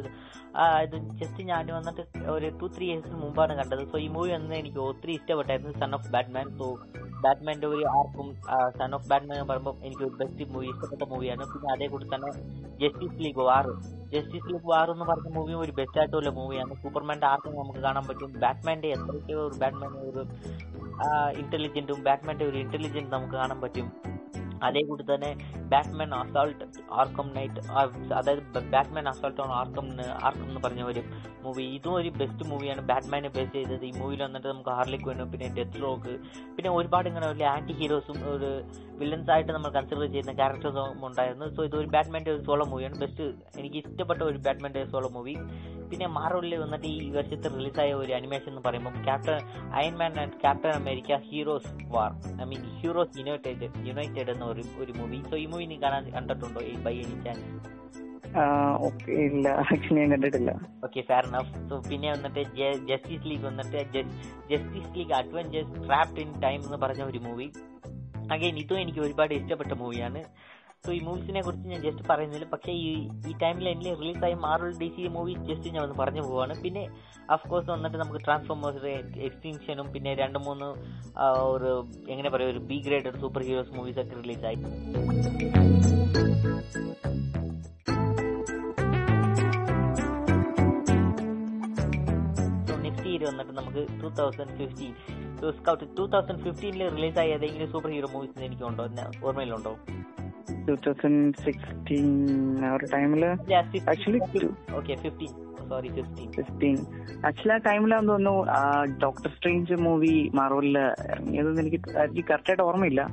ഇത് 0.85 0.95
ജസ്റ്റ് 1.19 1.43
ഞാൻ 1.51 1.67
വന്നിട്ട് 1.77 2.03
ഒരു 2.35 2.47
ടു 2.61 2.67
ത്രീ 2.75 2.85
ഇയേഴ്സിന് 2.89 3.19
മുമ്പാണ് 3.23 3.53
കണ്ടത്. 3.59 3.83
സോ 3.91 3.97
ഈ 4.05 4.07
മൂവി 4.15 4.31
വന്ന് 4.35 4.55
എനിക്ക് 4.61 4.81
ഒത്തിരി 4.89 5.13
ഇഷ്ടപ്പെട്ടായിരുന്നു. 5.19 5.73
സൺ 5.83 5.93
ഓഫ് 5.99 6.11
ബാറ്റ്മാൻ 6.15 6.49
സോ 6.61 6.67
ബാറ്റ്മാന്റെ 7.25 7.67
ഒരു 7.73 7.83
ആർക്കും 7.97 8.29
സൺ 8.79 8.91
ഓഫ് 8.99 9.07
ബാറ്റ്മാൻ 9.11 9.45
പറയുമ്പോൾ 9.51 9.75
എനിക്ക് 9.87 10.03
ഒരു 10.07 10.15
ബെസ്റ്റ് 10.21 10.49
മൂവി 10.55 10.69
ഇഷ്ടപ്പെട്ട 10.73 11.03
മൂവിയാണ് 11.13 11.45
പിന്നെ 11.53 11.69
അതേ 11.75 11.87
കൂടി 11.93 12.07
തന്നെ 12.15 12.31
Justice 12.83 13.19
League 13.25 13.45
War 13.49 13.67
Justice 14.13 14.47
League 14.53 14.67
War 14.71 14.91
എന്ന് 14.91 15.05
പറഞ്ഞ 15.05 15.29
മൂവിയും 15.33 15.59
ഒരു 15.59 15.71
ബെസ്റ്റ് 15.71 15.99
ആയിട്ടുള്ള 15.99 16.29
മൂവിയാണ് 16.29 16.73
സൂപ്പർമാന്റെ 16.83 17.27
ആർക്കും 17.27 17.55
നമുക്ക് 17.55 17.79
കാണാൻ 17.79 18.05
പറ്റും. 18.07 18.31
ബാറ്റ്മാന്റെ 18.39 18.87
എത്രയൊക്കെ 18.87 19.33
ഒരു 19.33 19.55
ബാറ്റ്മാന്റെ 19.57 19.99
ഒരു 20.09 20.23
ഇന്റലിജന്റും 21.39 22.03
ബാറ്റ്മാന്റെ 22.03 22.45
ഒരു 22.45 22.57
ഇന്റലിജന്റ് 22.57 23.11
നമുക്ക് 23.13 23.33
കാണാൻ 23.33 23.61
പറ്റും. 23.61 23.87
അതേ 24.67 24.81
കൂടി 24.89 25.03
തന്നെ 25.11 25.31
ബാറ്റ്മാൻ 25.73 26.11
അസോൾട്ട് 26.21 26.65
ആർക്കം 27.01 27.27
നൈറ്റ് 27.37 27.61
അതായത് 28.19 28.41
Batman 28.75 29.07
Assault 29.11 29.39
on 29.45 29.51
Arkham 29.61 29.87
Arkham 30.27 30.47
എന്ന് 30.49 30.61
പറഞ്ഞ 30.65 30.83
ഒരു 30.91 31.03
മൂവി 31.45 31.63
ഇതും 31.77 31.93
ഒരു 31.99 32.09
ബെസ്റ്റ് 32.19 32.43
മൂവിയാണ് 32.51 32.81
ബാറ്റ്മാനെ 32.91 33.29
ബേസ് 33.37 33.53
ചെയ്തത്. 33.57 33.83
ഈ 33.89 33.91
മൂവിയിൽ 34.01 34.21
വന്നിട്ട് 34.25 34.47
നമുക്ക് 34.47 34.71
ഹാർലിക് 34.77 35.03
ക്വിനും 35.05 35.29
പിന്നെ 35.33 35.47
ഡെത്ത് 35.57 35.81
റോക്ക് 35.85 36.13
പിന്നെ 36.55 36.69
ഒരുപാട് 36.77 37.07
ഇങ്ങനെ 37.11 37.27
വലിയ 37.31 37.47
ആന്റി 37.55 37.73
ഹീറോസും 37.79 38.19
ഒരു 38.33 38.49
വില്ലൻസ് 39.01 39.31
ആയിട്ട് 39.35 39.51
നമ്മൾ 39.55 39.71
കൺസിഡർ 39.77 40.05
ചെയ്യുന്ന 40.13 40.33
ക്യാരക്ടേഴ്സും 40.41 41.05
ഉണ്ടായിരുന്നു. 41.09 41.47
സോ 41.55 41.61
ഇത് 41.69 41.75
ഒരു 41.81 41.89
ബാറ്റ്മാന്റെ 41.95 42.31
ഒരു 42.35 42.43
സോളോ 42.49 42.65
മൂവിയാണ് 42.73 42.97
ബെസ്റ്റ് 43.03 43.25
എനിക്ക് 43.61 43.77
ഇഷ്ടപ്പെട്ട 43.83 44.21
ഒരു 44.31 44.39
ബാറ്റ്മാന്റെ 44.47 44.83
സോളോ 44.93 45.09
മൂവി 45.17 45.35
പിന്നെ 45.89 46.07
മാർവലിൽ 46.15 46.53
വന്നിട്ട് 46.57 46.87
ഈ 46.95 47.09
വർഷത്തെ 47.11 47.49
റിലീസായ 47.49 47.91
ഒരു 47.93 48.11
അനിമേഷൻ 48.13 48.49
എന്ന് 48.51 48.63
പറയുമ്പോൾ 48.65 48.95
captain 49.05 49.37
Iron Man 49.73 50.13
and 50.21 50.37
captain 50.43 50.71
America 50.79 51.19
heroes 51.27 51.71
war 51.93 52.11
I 52.41 52.47
mean 52.51 52.63
heroes 52.79 53.17
united 53.19 53.69
united 53.89 54.29
എന്ന് 54.33 54.45
പറയും 54.45 54.71
ഒരു 54.83 54.93
മൂവി 54.99 55.19
സോ 55.29 55.37
ഈ 55.37 55.47
മൂവി 55.53 55.65
നീ 55.65 55.77
കാണാൻ 55.85 56.03
കണ്ടിട്ടുണ്ടോ? 56.15 56.61
ഈ 56.63 56.75
ബൈ 56.85 56.95
എനി 57.03 57.17
ചാൻസ് 57.25 57.49
ഇല്ല. 59.25 59.47
ആക്ച്വലി 59.63 59.99
ഞാൻ 59.99 60.09
കണ്ടിട്ടില്ല. 60.13 60.51
ഓക്കെ 60.85 61.01
ഫെയർ 61.09 61.25
നഫ് 61.33 61.59
സോ 61.69 61.75
പിന്നെ 61.89 62.07
വന്നിട്ട് 62.13 62.41
ജസ്റ്റിസ് 62.89 63.27
ലീഗ് 63.29 63.45
വന്നിട്ട് 63.49 63.81
Justice 64.51 64.91
League 64.97 65.13
adventures 65.19 65.75
trapped 65.85 66.21
in 66.23 66.31
time 66.45 66.59
എന്ന് 66.67 66.79
പറഞ്ഞ 66.83 67.03
ഒരു 67.11 67.21
മൂവി 67.27 67.47
അഗൈൻ 68.31 68.57
ഇതും 68.61 68.79
എനിക്ക് 68.81 69.01
ഒരുപാട് 69.07 69.33
ഇഷ്ടപ്പെട്ട 69.33 69.73
മൂവിയാണ് 69.81 70.19
സോ 70.85 70.93
ഈ 70.93 70.99
മൂവീസിനെ 70.99 71.41
കുറിച്ച് 71.41 71.67
ഞാൻ 71.67 71.81
ജസ്റ്റ് 71.81 72.07
പറയുന്നില്ല 72.09 72.45
പക്ഷേ 72.45 72.71
ഈ 72.71 72.87
ഈ 73.29 73.33
ടൈമിൽ 73.41 73.69
എനിക്ക് 73.69 73.99
റിലീസായ 74.01 74.33
Marvel 74.33 74.77
D 74.77 74.91
C 74.95 75.07
movies 75.07 75.39
just 75.39 75.69
ഞാൻ 75.69 75.83
ഒന്ന് 75.83 75.95
പറഞ്ഞു 75.99 76.21
പോവാണ്. 76.21 76.61
പിന്നെ 76.63 76.83
കോഴ്സ് 77.47 77.69
വന്നിട്ട് 77.69 77.97
നമുക്ക് 77.97 78.25
ട്രാൻസ്ഫോമേഴ്സ് 78.25 78.91
എക്സ്റ്റിങ്ഷനും 79.27 79.87
പിന്നെ 79.93 80.15
രണ്ട് 80.15 80.39
മൂന്ന് 80.39 80.67
ഒരു 81.45 81.71
എങ്ങനെ 82.09 82.29
പറയുക 82.29 82.49
ഒരു 82.49 82.59
B 82.59 82.81
grade 82.87 83.19
super 83.19 83.43
heroes 83.43 83.71
movies 83.71 83.99
ഒക്കെ 83.99 84.15
റിലീസായി 84.15 84.55
വന്നിട്ട് 93.29 93.53
നമുക്ക് 93.53 93.81
two 94.01 94.09
thousand 94.09 94.53
fifteen 94.57 94.93
squad 95.57 95.85
two 95.97 96.07
thousand 96.07 96.41
ഫിഫ്റ്റീനിൽ 96.43 96.89
റിലീസായ 96.89 97.27
ഏതെങ്കിലും 97.27 97.71
സൂപ്പർ 97.71 97.91
ഹീറോ 97.91 98.09
മൂവീസ് 98.13 98.43
എനിക്കുണ്ടോ? 98.45 98.85
ഓർമ്മയിലുണ്ടോ? 99.27 99.73
ടൂ 100.67 100.75
തൗസൻഡ് 100.75 101.33
സിക്സ്റ്റീൻ 101.43 102.07
ആ 102.65 102.73
ഒരു 102.73 102.85
ടൈമിൽ 102.85 103.25
actually 103.25 104.21
okay 104.75 104.95
fifteen 104.95 105.31
sorry 105.69 105.87
fifteen 105.87 106.31
fifteen 106.31 106.77
actually 107.25 107.53
ആ 107.53 107.57
ടൈമിലാന്ന് 107.57 108.09
തോന്നുന്നു 108.09 108.45
ആ 108.51 108.85
ഡോക്ടർ 109.03 109.29
സ്ട്രേഞ്ച് 109.29 109.73
മൂവി 109.73 110.31
മാർവലിൽ 110.35 110.77
ഇറങ്ങിയത് 110.79 111.59
എനിക്ക് 111.59 111.79
എനിക്ക് 111.99 112.27
കറക്റ്റ് 112.29 112.49
ആയിട്ട് 112.49 112.63
ഓർമ്മയില്ല. 112.63 113.07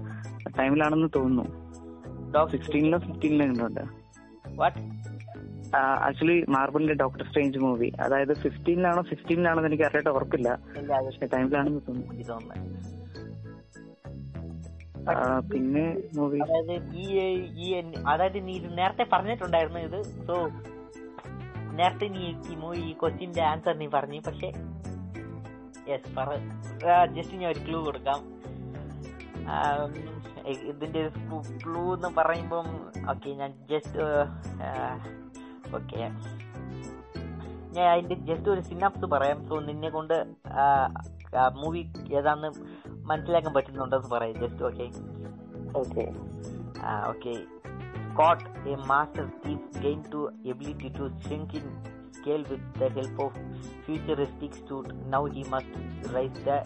ടൈമിലാണെന്ന് 0.59 1.09
തോന്നുന്നു. 1.17 2.47
സിക്സ്റ്റീനിലോ 2.47 2.99
ഫിഫ്റ്റീനിലോ 2.99 3.47
കണ്ടുണ്ട് 3.47 3.81
ആക്ച്വലി 5.77 6.45
മാർബിളിന്റെ 6.49 6.95
ഡോക്ടർ 6.95 7.25
സ്ട്രേഞ്ച് 7.27 7.59
മൂവി 7.59 7.93
അതായത് 8.01 8.35
ഫിഫ്റ്റീനിലാണോ 8.35 9.03
സിക്സ്റ്റീനിലാണോ 9.03 9.59
എന്ന് 9.59 9.69
എനിക്ക് 9.69 9.85
അറിയാട്ട് 9.85 10.11
ഓർക്കില്ല. 10.11 10.59
ഇല്ല 10.77 11.27
ടൈമിലാണെന്ന് 11.35 11.81
തോന്നുന്നു. 11.89 13.00
പിന്നെ 15.51 15.85
മൂവി 16.17 16.39
അതായത് 16.47 18.39
ഈ 18.45 18.45
നീ 18.49 18.55
നേരത്തെ 18.81 19.05
പറഞ്ഞിട്ടുണ്ടായിരുന്നു 19.13 19.81
ഇത്. 19.89 20.01
സോ 20.27 20.35
നേരത്തെ 21.79 22.07
നീ 22.17 22.23
ഈ 22.53 22.57
മൂവി 22.63 22.81
ഈ 22.91 22.93
ക്വസ്റ്റ്യന്റെ 23.01 23.43
ആൻസർ 23.51 23.75
നീ 23.83 23.87
പറഞ്ഞു. 23.95 24.21
പക്ഷെ 24.27 24.49
യെസ് 25.91 26.11
പറ. 26.17 26.31
ജസ്റ്റ് 27.17 27.41
ഞാൻ 27.43 27.49
ഒരു 27.55 27.63
ക്ലൂ 27.67 27.79
കൊടുക്കാം. 27.85 28.21
ഇതിന്റെ 30.71 31.03
ക്ലൂ 31.63 31.83
എന്ന് 31.95 32.11
പറയുമ്പം 32.19 32.67
ഓക്കെ 33.13 33.31
ഞാൻ 33.41 33.51
ജസ്റ്റ് 33.71 33.99
ഓക്കെ 35.79 36.01
ഞാൻ 37.75 37.87
അതിന്റെ 37.93 38.17
ജസ്റ്റ് 38.29 38.49
ഒരു 38.55 38.63
സിനാപ്സ് 38.69 39.09
പറയാം. 39.15 39.39
സോ 39.49 39.55
നിന്നെ 39.71 39.91
കൊണ്ട് 39.97 40.17
മൂവി 41.63 41.83
ഏതാന്ന് 42.19 42.49
മനസ്സിലാക്കാൻ 43.10 43.54
പറ്റുന്നുണ്ടെന്ന് 43.54 44.12
പറയാം 44.16 44.40
just 44.46 44.66
okay 44.72 44.88
okay 45.82 46.06
Ah, 46.88 47.10
okay. 47.10 47.38
Scott, 48.08 48.42
a 48.66 48.76
master 48.90 49.32
thief, 49.44 49.60
gained 49.82 50.10
to 50.12 50.30
ability 50.46 50.90
to 50.90 51.12
shrink 51.24 51.54
in 51.54 51.66
scale 52.12 52.44
with 52.44 52.64
the 52.82 52.90
help 52.90 53.20
of 53.20 53.34
futuristic 53.86 54.54
suit. 54.68 54.88
Now 55.06 55.26
he 55.26 55.44
must 55.44 55.72
rise 56.14 56.38
the 56.44 56.58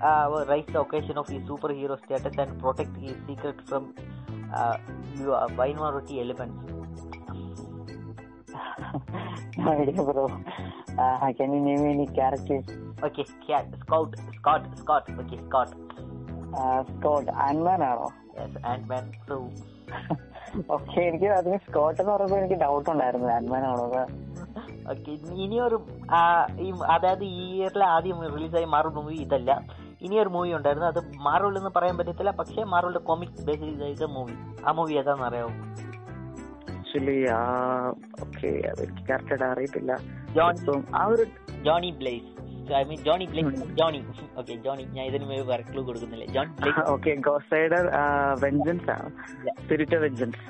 uh, 0.00 0.44
rise 0.48 0.64
the 0.66 0.80
occasion 0.80 1.18
of 1.18 1.28
his 1.28 1.42
superhero 1.42 1.96
status 2.04 2.36
and 2.38 2.58
protect 2.58 2.96
his 2.96 3.16
secret 3.26 3.60
from 3.66 3.94
uh, 4.54 4.76
your 5.18 5.46
minority 5.62 6.20
elements. 6.20 6.58
Idea 9.70 10.02
bro 10.08 10.22
can 11.38 11.48
you 11.54 11.62
name 11.68 11.82
any 11.92 12.06
characters 12.18 12.74
Okay, 12.91 12.91
Scott, 12.91 12.91
Scout, 13.01 13.75
Scout 13.75 14.17
Scott 14.17 14.77
Scott 14.77 15.11
okay 15.11 15.37
Scott 16.81 17.31
ആൻമാൻ 17.31 17.83
ആണോ? 17.83 18.13
Ant Man. 18.65 19.11
So, 19.29 19.35
okay 20.71 20.99
എനിക്ക് 21.01 21.25
അതിന് 21.25 21.57
Scott 21.57 22.01
എന്ന് 22.01 22.13
പറയുമ്പോൾ 22.13 22.37
എനിക്ക് 22.37 22.53
doubt 22.53 22.89
ഉണ്ടായിരുന്നു. 22.89 23.27
ആൻഡ്മാൻ 23.27 23.63
ആണോ. 23.63 23.83
Okay 24.89 25.11
ഇനിയൊരു 25.11 25.85
ആ, 26.11 26.47
ഈ 26.59 26.71
അതായത് 26.71 27.23
ഈ 27.23 27.61
ഇയറിലെ 27.61 27.85
ആദ്യം 27.85 28.35
റിലീസായി 28.35 28.65
മാറുന്ന 28.65 28.99
മൂവി 28.99 29.15
ഇതല്ല. 29.15 29.61
ഇനിയൊരു 30.01 30.29
മൂവി 30.29 30.53
ഉണ്ടായിരുന്നു. 30.53 30.87
അത് 30.87 31.11
മാർവൽ 31.17 31.57
എന്ന് 31.57 31.69
പറയാൻ 31.75 31.97
പറ്റത്തില്ല. 31.97 32.31
പക്ഷേ 32.31 32.63
മാർവലിന്റെ 32.63 32.99
കോമിക് 32.99 33.45
ബേസ് 33.45 33.59
ചെയ്ത 33.59 34.03
മൂവി 34.03 34.31
ആ 34.67 34.71
മൂവി 34.71 34.93
ഏതാണെന്ന് 34.93 35.25
അറിയാമോ 35.25 35.49
ആക്ച്വലി 36.77 37.27
ആ 37.31 37.39
ഓക്കെ 38.21 38.47
അത് 38.47 38.83
എനിക്ക് 38.83 39.07
കറക്റ്റ് 39.07 39.31
ആയിട്ട് 39.31 39.43
അറിയത്തില്ല. 39.43 39.97
ജോൺ 40.35 40.83
ആ 40.95 41.05
ഒരു 41.05 41.25
Johnny 41.63 41.91
Blaze 41.91 42.42
I 42.73 42.83
mean 42.83 42.99
Johnny 43.05 43.25
Blaze 43.31 43.63
Johnny 43.79 43.99
okay 44.39 44.53
Johnny 44.65 44.83
ഞാൻ 44.95 45.05
ഇതിന് 45.05 45.25
മുമ്പ് 45.29 45.45
വേറെ 45.49 45.63
ക്ലൂ 45.63 45.81
കൊടുക്കുന്നില്ല. 45.83 46.25
John 46.35 46.47
okay 46.93 47.13
Ghost 47.27 47.53
Rider 47.55 47.85
vengeance 48.43 48.89
ആണ്. 48.89 49.09
Spirit 49.59 49.97
vengeance 50.03 50.43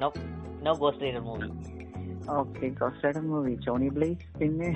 no 0.00 0.08
no 0.62 0.72
Ghost 0.82 1.04
Rider 1.06 1.22
movie 1.28 1.48
okay 2.38 2.66
Ghost 2.80 3.04
Rider 3.06 3.22
movie 3.30 3.52
Johnny 3.66 3.88
Blaze 3.96 4.26
പിന്നെ 4.40 4.68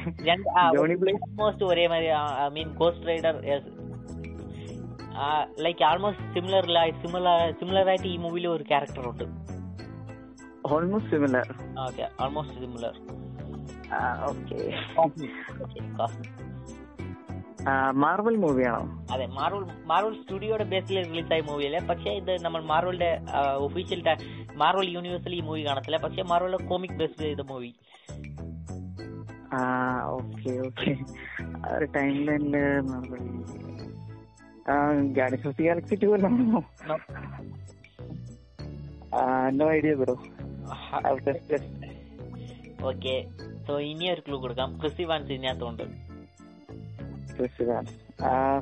ജോണി 0.77 0.97
ബ്ലേസ് 1.03 1.23
ആൾമോസ്റ്റ് 1.27 1.67
ഒരേ 1.71 1.87
മാതിരി 1.93 2.11
I 2.43 2.49
mean 2.57 2.71
Ghost 2.81 3.07
Rider 3.11 3.37
like 5.65 5.83
almost 5.85 6.25
similar 6.35 6.65
similar 7.03 7.27
similar 7.61 7.89
ആയിട്ട് 7.93 8.09
ഈ 8.09 8.19
മൂവിയിൽ 8.25 8.47
ഒരു 8.55 8.65
character 8.71 9.05
ഉണ്ട്. 9.11 9.27
Almost 10.69 11.11
similar 11.13 11.47
okay 11.83 12.05
almost 12.23 12.59
similar 12.63 12.95
okay 14.29 14.59
okay 14.99 15.29
Marvel 17.93 18.37
മൂവിയാണോ 18.37 18.81
അതെ 19.13 19.27
Marvel 19.27 19.65
Marvel 19.85 20.23
സ്റ്റുഡിയോയുടെ 20.23 20.65
ബേസിൽ 20.65 21.05
റിലീസായ 21.05 21.41
മൂവിയല്ലേ 21.41 21.81
പക്ഷേ 21.81 22.11
ഇത് 22.11 22.45
നമ്മൾ 22.45 22.63
മാർവലിന്റെ 22.63 23.21
ഒഫീഷ്യൽ 23.57 24.03
മാർവൽ 24.55 24.89
യൂണിവേഴ്സിൽ 24.89 25.35
ഈ 25.35 25.41
മൂവി 25.41 25.67
കാണത്തില്ല. 25.67 25.97
പക്ഷേ 25.97 26.23
മാർവലിന്റെ 26.23 26.67
കോമിക് 26.67 26.93
ബേസ് 26.93 27.19
ചെയ്ത 27.19 27.41
മൂവി 27.41 27.73
ഓക്കെ 30.05 30.51
ഓക്കെ 30.67 30.93
ആ 31.65 31.77
ഒരു 31.77 31.85
ടൈം 31.85 32.27
ലൈനിൽ 32.27 32.57
മാർവൽ 32.83 33.25
ഗാഡി 35.13 35.39
of 35.47 35.57
the 35.57 35.63
galaxy 35.63 35.95
two 35.95 36.07
അല്ലാണോ 36.07 36.63
no 39.51 39.71
idea 39.71 39.95
bro 39.95 40.15
okay 42.85 43.15
so 43.67 43.79
ഇനി 43.81 44.07
ഒരു 44.11 44.21
ക്ലൂ 44.21 44.37
കൊടുക്കാം. 44.39 44.81
ക്രിസ്തി 44.81 45.05
വാൻസ് 45.05 45.33
ഇതിനകത്തുണ്ട് 45.33 46.04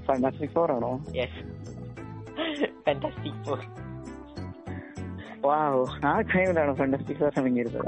ഫാന്റാസ്റ്റിക് 0.07 0.51
ഫോർ 0.51 0.73
ആണോ 0.73 1.05
യെസ് 1.15 1.41
ഫാന്റാസ്റ്റിക് 2.85 3.45
ഫോർ 3.47 3.59
വാവ് 5.45 6.07
ആ 6.07 6.21
ടൈമിലാണ് 6.21 6.75
ഫണ്ടാസ്റ്റിക് 6.75 7.19
ഫോർ 7.19 7.33
ഇറങ്ങിയത് 7.37 7.79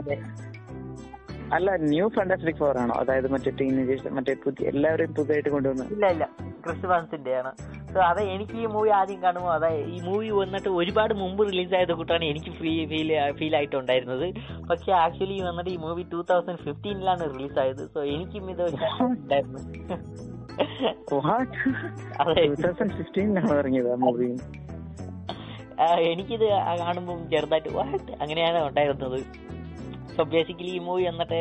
അല്ല 1.53 1.77
ന്യൂ 1.77 2.09
ഫണ്ടാസ്റ്റിക് 2.09 2.57
ഫോർ 2.57 2.79
ആണോ? 2.79 2.95
അതായത് 2.95 3.31
മറ്റേ 3.31 3.51
ടീനേജേഴ്സ് 3.51 4.09
മറ്റേ 4.09 4.35
പുതിയ 4.35 4.69
എല്ലാവരും 4.69 5.15
പുതിയതായിട്ട് 5.15 5.49
കൊണ്ടുവന്ന. 5.49 5.83
ഇല്ല 5.85 6.07
ഇല്ല. 6.07 6.25
ക്രിസ് 6.65 6.87
വാൻസിന്റെ 6.87 7.35
ആണ് 7.37 7.53
സോ 7.95 8.01
അതെ 8.01 8.23
എനിക്ക് 8.35 8.57
ഈ 8.63 8.67
മൂവി 8.75 8.91
ആദ്യം 8.99 9.19
കാണുമ്പോൾ 9.23 9.53
അതെ 9.55 9.73
ഈ 9.95 9.99
മൂവി 10.07 10.29
വന്നിട്ട് 10.39 10.71
ഒരുപാട് 10.79 11.13
മുമ്പ് 11.15 11.43
റിലീസ് 11.51 11.75
ആയത് 11.79 11.93
കൂട്ടാണ് 11.99 12.25
എനിക്ക് 12.25 12.51
ഫ്രീ 12.59 12.73
ഫീൽ 12.93 13.11
ഫീൽ 13.39 13.57
ആയിട്ടുണ്ടായിരുന്നത്. 13.57 14.27
പക്ഷെ 14.71 14.93
ആക്ച്വലി 15.05 15.37
വന്നിട്ട് 15.49 15.71
ഈ 15.71 15.77
മൂവി 15.85 16.05
ടൂ 16.13 16.21
തൗസൻഡ് 16.31 16.63
ഫിഫ്റ്റീനിലാണ് 16.67 17.25
റിലീസ് 17.35 17.59
ആയത്. 17.65 17.83
സോ 17.95 18.03
എനിക്കും 18.15 18.51
ഇത് 18.51 18.63
ഉണ്ടായിരുന്നു. 19.07 19.61
എനിക്കിത് 26.11 26.47
കാണുമ്പോൾ 26.81 27.17
ചെറുതായിട്ട് 27.31 27.71
വാട്ട് 27.77 28.11
അങ്ങനെയാണ് 28.23 28.59
ഉണ്ടായിരുന്നത്. 28.69 29.19
സോ 30.17 30.23
ബേസിക്കലി 30.35 30.71
ഈ 30.79 30.81
മൂവി 30.89 31.05
വന്നിട്ട് 31.11 31.41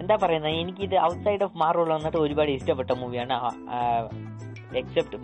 എന്താ 0.00 0.14
പറയുന്നത്? 0.22 0.54
എനിക്കിത് 0.62 0.96
ഔട്ട്സൈഡ് 1.08 1.44
ഓഫ് 1.46 1.58
മാർവൽ 1.62 1.90
വന്നിട്ട് 1.96 2.18
ഒരുപാട് 2.24 2.50
ഇഷ്ടപ്പെട്ട 2.50 2.92
മൂവിയാണ് 3.02 3.34
എക്സെപ്റ്റ് 4.74 5.16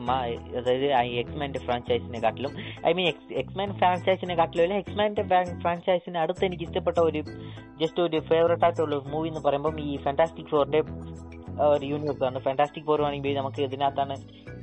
അതായത് 0.57 0.93
എക്സ്മാന്റെ 0.93 1.59
ഫ്രാഞ്ചൈസിനെ 1.59 2.21
കാട്ടിലും 2.21 2.51
I 2.87 2.93
mean 2.93 3.09
X 3.09 3.33
X Men 3.33 3.79
ഫ്രാഞ്ചൈസിനെ 3.79 4.35
കാട്ടിലും 4.35 4.63
അല്ല 4.63 4.75
എക്സ്മാന്റെ 4.75 5.23
ഫ്രാഞ്ചൈസിന് 5.59 6.19
അടുത്ത് 6.19 6.45
എനിക്ക് 6.45 6.65
ഇഷ്ടപ്പെട്ട 6.65 6.99
ഒരു 6.99 7.23
ജസ്റ്റ് 7.81 8.01
ഒരു 8.01 8.21
ഫേവറേറ്റ് 8.21 8.65
ആയിട്ടുള്ള 8.65 8.97
മൂവി 8.97 9.29
എന്ന് 9.29 9.41
പറയുമ്പോൾ 9.41 9.81
ഈ 9.81 9.97
ഫാന്റാസ്റ്റിക് 9.97 10.47
ഫോറിന്റെ 10.47 10.83
ഒരു 11.63 11.87
യൂണിവേഴ്സ് 11.87 12.25
ആണ്. 12.25 12.39
ഫാന്റാസ്റ്റിക് 12.39 12.85
ഫോർ 12.85 13.03
ആണെങ്കിൽ 13.03 13.35
നമുക്ക് 13.35 13.63
ഇതിനകത്താണ് 13.63 14.17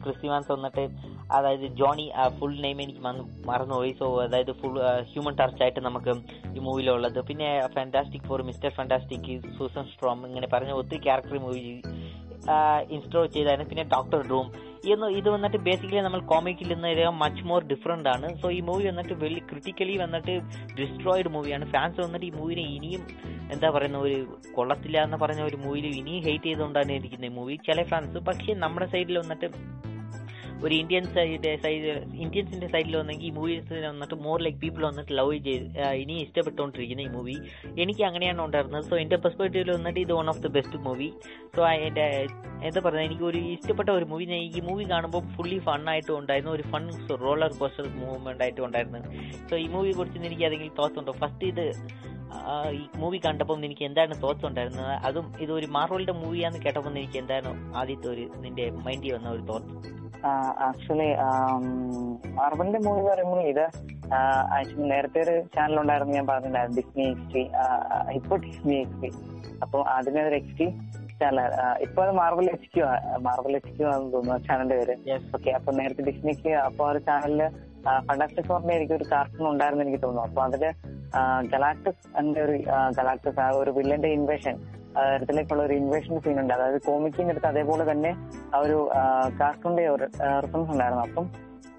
ക്രിസ്ത്യമാൻസ് 0.03 0.51
വന്നിട്ട് 0.51 0.88
അതായത് 1.31 1.61
ജോണി 1.61 2.11
ഫുൾ 2.39 2.60
നെയിം 2.60 2.81
എനിക്ക് 2.81 2.99
മറന്നു- 2.99 3.47
മറന്നുപോയി. 3.47 3.95
സോ 3.99 4.22
അതായത് 4.22 4.51
ഫുൾ 4.51 4.80
ഹ്യൂമൻ 5.01 5.35
ടച്ച് 5.35 5.64
ആയിട്ട് 5.64 5.80
നമുക്ക് 5.80 6.10
ഈ 6.56 6.60
മൂവിയിലുള്ളത് 6.60 7.26
പിന്നെ 7.26 7.68
fantastic 7.68 8.22
four 8.22 8.41
mister 8.41 8.69
fantastic 8.69 9.41
Susan 9.57 9.84
Storm 9.84 10.27
ഇങ്ങനെ 10.27 10.47
പറഞ്ഞ 10.53 10.72
ഒത്തിരി 10.72 11.03
ക്യാരക്ടർ 11.03 11.38
മൂവി 11.38 11.81
ഇൻസ്റ്റോൾ 12.95 13.25
ചെയ്തായിരുന്നു. 13.25 13.69
പിന്നെ 13.69 13.85
ഡോക്ടർ 13.95 14.21
ഡൂം 14.29 14.47
ഇന്ന് 14.91 15.07
ഇത് 15.07 15.29
വന്നിട്ട് 15.29 15.57
ബേസിക്കലി 15.57 16.01
നമ്മൾ 16.01 16.19
കോമിക്കിൽ 16.19 16.69
നിന്ന് 16.73 17.09
മച്ച് 17.09 17.43
മോർ 17.43 17.63
ഡിഫറെന്റ് 17.63 18.09
ആണ്. 18.09 18.27
സോ 18.41 18.51
ഈ 18.51 18.59
മൂവി 18.59 18.87
വന്നിട്ട് 18.87 19.13
വെള്ളി 19.13 19.39
ക്രിട്ടിക്കലി 19.39 19.97
വന്നിട്ട് 19.97 20.35
ഡിസ്ട്രോയിഡ് 20.79 21.29
മൂവിയാണ് 21.29 21.65
ഫാൻസ് 21.65 22.01
വന്നിട്ട് 22.01 22.25
ഈ 22.25 22.29
മൂവിനെ 22.29 22.61
ഇനിയും 22.61 23.03
എന്താ 23.51 23.69
പറയുന്ന 23.69 23.97
ഒരു 23.97 24.39
കൊള്ളത്തില്ല 24.55 25.03
എന്ന് 25.03 25.17
പറഞ്ഞ 25.17 25.41
ഒരു 25.41 25.57
മൂവിയിൽ 25.57 25.85
ഇനിയും 25.85 26.23
ഹെയ്റ്റ് 26.23 26.43
ചെയ്തുകൊണ്ടാണ് 26.43 26.91
ഇരിക്കുന്നത് 26.91 27.31
മൂവി 27.31 27.55
ചില 27.55 27.83
ഫാൻസ് 27.83 28.17
പക്ഷേ 28.17 28.53
നമ്മുടെ 28.53 28.85
സൈഡിൽ 28.85 29.17
വന്നിട്ട് 29.17 29.49
ഒരു 30.65 30.73
ഇന്ത്യൻ 30.76 31.06
സൈഡ് 31.15 31.52
സൈഡ് 31.64 31.91
ഇന്ത്യൻസിന്റെ 32.23 32.68
സൈഡിൽ 32.73 32.95
വന്നെങ്കിൽ 32.98 33.27
ഈ 33.30 33.31
മൂവി 33.38 33.53
വന്നിട്ട് 33.88 34.15
മോർ 34.26 34.38
ലൈക്ക് 34.45 34.60
പീപ്പിൾ 34.64 34.81
വന്നിട്ട് 34.88 35.14
ലവ് 35.19 35.38
ചെയ്ത് 35.48 35.77
ഇനി 36.02 36.15
ഇഷ്ടപ്പെട്ടുകൊണ്ടിരിക്കുന്ന 36.26 37.03
ഈ 37.07 37.11
മൂവി 37.18 37.36
എനിക്ക് 37.84 38.03
അങ്ങനെയാണ് 38.10 38.41
ഉണ്ടായിരുന്നത്. 38.45 38.86
സോ 38.90 38.95
എന്റെ 39.03 39.19
പെർസ്പെക്റ്റീവിൽ 39.23 39.72
വന്നിട്ട് 39.77 39.99
ഇത് 40.06 40.14
one 40.19 40.30
of 40.34 40.41
the 40.45 40.52
best 40.57 40.80
movie 40.88 41.10
so 41.56 41.64
എന്റെ 41.88 42.07
എന്താ 42.68 42.80
പറയുക 42.86 43.03
എനിക്ക് 43.10 43.26
ഒരു 43.31 43.38
ഇഷ്ടപ്പെട്ട 43.56 43.90
ഒരു 43.98 44.06
മൂവി 44.06 44.26
ഞാൻ 44.31 44.41
ഈ 44.57 44.61
മൂവി 44.69 44.86
കാണുമ്പോൾ 44.90 45.23
ഫുള്ളി 45.36 45.60
ആയിട്ട് 45.94 46.11
ഉണ്ടായിരുന്നു. 46.19 46.53
ഒരു 46.57 46.65
ഫൺ 46.72 46.84
റോളർ 47.26 47.52
കോസ്റ്റർ 47.60 47.88
മൂവ്മെന്റ് 48.02 48.44
ആയിട്ട് 48.45 48.61
ഉണ്ടായിരുന്നു. 48.68 48.99
സോ 49.49 49.56
ഈ 49.65 49.68
മൂവിയെ 49.76 49.94
കുറിച്ച് 49.99 50.26
എനിക്ക് 50.30 50.45
ഏതെങ്കിലും 50.48 50.76
തോട്ട്സ് 50.80 50.99
ഉണ്ടോ? 51.02 51.14
ഫസ്റ്റ് 51.22 51.45
ഇത് 51.52 51.65
ഈ 52.80 52.81
മൂവി 53.02 53.18
കണ്ടപ്പോൾ 53.26 53.57
എനിക്ക് 53.68 53.86
എന്താണ് 53.88 54.15
തോട്ട്സ് 54.23 54.45
ഉണ്ടായിരുന്നത്? 54.49 54.91
അതും 55.07 55.26
ഇത് 55.44 55.52
ഒരു 55.60 55.68
മാർവലിന്റെ 55.77 56.15
മൂവിയാന്ന് 56.23 56.60
കേട്ടപ്പോൾ 56.65 56.91
എനിക്ക് 57.02 57.18
എന്താണ് 57.23 57.52
ആദ്യത്തെ 57.81 58.07
ഒരു 58.15 58.26
നിന്റെ 58.44 58.68
മൈൻഡിൽ 58.88 59.14
വന്ന 59.18 59.30
ഒരു 59.38 59.45
തോട്ട്സ് 59.52 59.77
ആക്ച്വലി 60.67 61.09
മാർബലിന്റെ 62.39 62.80
മൂവി 62.80 63.01
പറയുമ്പോൾ 63.09 63.41
ഇത് 63.53 63.65
ആക്ച്വലി 64.57 64.88
നേരത്തെ 64.89 65.19
ഒരു 65.21 65.35
ചാനൽ 65.55 65.80
ഉണ്ടായിരുന്നു 65.80 66.13
ഞാൻ 66.13 66.27
പറഞ്ഞിട്ടുണ്ടായിരുന്നു 66.27 66.77
ഡിസ്നി 66.81 67.05
എക്സ് 67.09 67.34
ടി 67.34 67.43
ഇപ്പൊ 68.13 68.35
ഡിസ്നി 68.35 68.77
എക്സ് 68.84 69.09
അപ്പൊ 69.61 69.80
അതിന്റെ 69.97 70.21
ഒരു 70.23 70.35
എക്സ്റ്റി 70.35 70.67
ചാനൽ 71.21 71.39
ഇപ്പൊ 71.80 71.99
അത് 72.03 72.11
Marvel 72.11 72.49
H 72.53 72.69
Q 72.73 72.84
Marvel 73.19 73.55
H 73.55 73.71
Q 73.77 73.88
ആണെന്ന് 73.88 74.13
തോന്നുന്നു 74.13 74.45
ചാനലിന്റെ 74.47 74.76
പേര്. 74.80 74.95
ഓക്കെ 75.35 75.51
അപ്പൊ 75.51 75.71
നേരത്തെ 75.71 76.03
ഡിസ്നിക്ക് 76.03 76.51
അപ്പൊ 76.67 76.84
ആ 76.88 76.91
ഒരു 76.91 76.99
ചാനലിൽ 76.99 77.41
ഫണ്ടാസ്റ്റിക് 78.07 78.47
ഫോറിന്റെ 78.47 78.73
എനിക്ക് 78.76 78.93
ഒരു 78.93 79.05
കാർട്ടൂൺ 79.11 79.47
ഉണ്ടായിരുന്നു 79.49 79.84
എനിക്ക് 79.85 80.01
തോന്നുന്നു. 80.03 80.27
അപ്പൊ 80.30 80.41
അതിൽ 80.43 80.63
ഗലാക്ടസ് 81.53 82.03
എന്റെ 82.19 82.41
ഒരു 82.41 82.55
ഗലാക്ടസ് 82.97 83.39
ആ 83.39 83.49
ഒരു 83.61 83.71
വില്ലന്റെ 83.71 84.09
ഇൻവേഷൻ 84.09 84.55
തരത്തിലേക്കുള്ള 84.95 85.63
ഒരു 85.63 85.73
ഇൻവേഷൻ 85.73 86.15
സീൻ 86.23 86.37
ഉണ്ട്. 86.41 86.53
അതായത് 86.53 86.79
കോമിക്കിന്റെ 86.87 87.33
അടുത്ത് 87.33 87.47
അതേപോലെ 87.47 87.83
തന്നെ 87.91 88.11
ആ 88.53 88.59
ഒരു 88.65 88.77
കാർട്ടൂണിന്റെ 89.41 89.85
ഒരു 89.95 90.07
റെഫറൻസ് 90.43 90.71
ഉണ്ടായിരുന്നു. 90.75 91.03
അപ്പം 91.07 91.27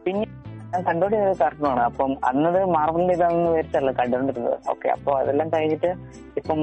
പിന്നെ 0.05 0.27
ഞാൻ 0.73 0.83
കണ്ടോണ്ടിരുന്ന 0.89 1.31
ഒരു 1.31 1.39
കാർട്ടൂണാണ് 1.41 1.81
അപ്പം 1.81 2.11
അന്നത് 2.25 2.61
മാർബിളിന്റെ 2.75 3.15
ഇതാണെന്ന് 3.15 3.51
വിചാരിച്ചല്ല 3.51 3.93
കണ്ടുകൊണ്ടിരുന്നത്. 4.01 4.59
ഓക്കെ 4.71 4.89
അപ്പൊ 4.89 5.13
അതെല്ലാം 5.21 5.49
കഴിഞ്ഞിട്ട് 5.55 5.91
ഇപ്പം 6.41 6.61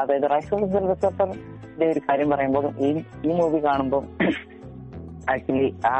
അതായത് 0.00 0.26
റൈസ് 0.34 0.52
ഓഫ് 0.54 0.68
സിൽവസ്റ്ററിന്റെ 0.74 1.88
ഒരു 1.92 2.00
കാര്യം 2.08 2.30
പറയുമ്പോൾ 2.30 2.66
ഈ 2.86 2.90
ഈ 3.24 3.32
മൂവി 3.40 3.60
കാണുമ്പോൾ 3.64 4.04
ആക്ച്വലി 5.34 5.68
ആ 5.92 5.94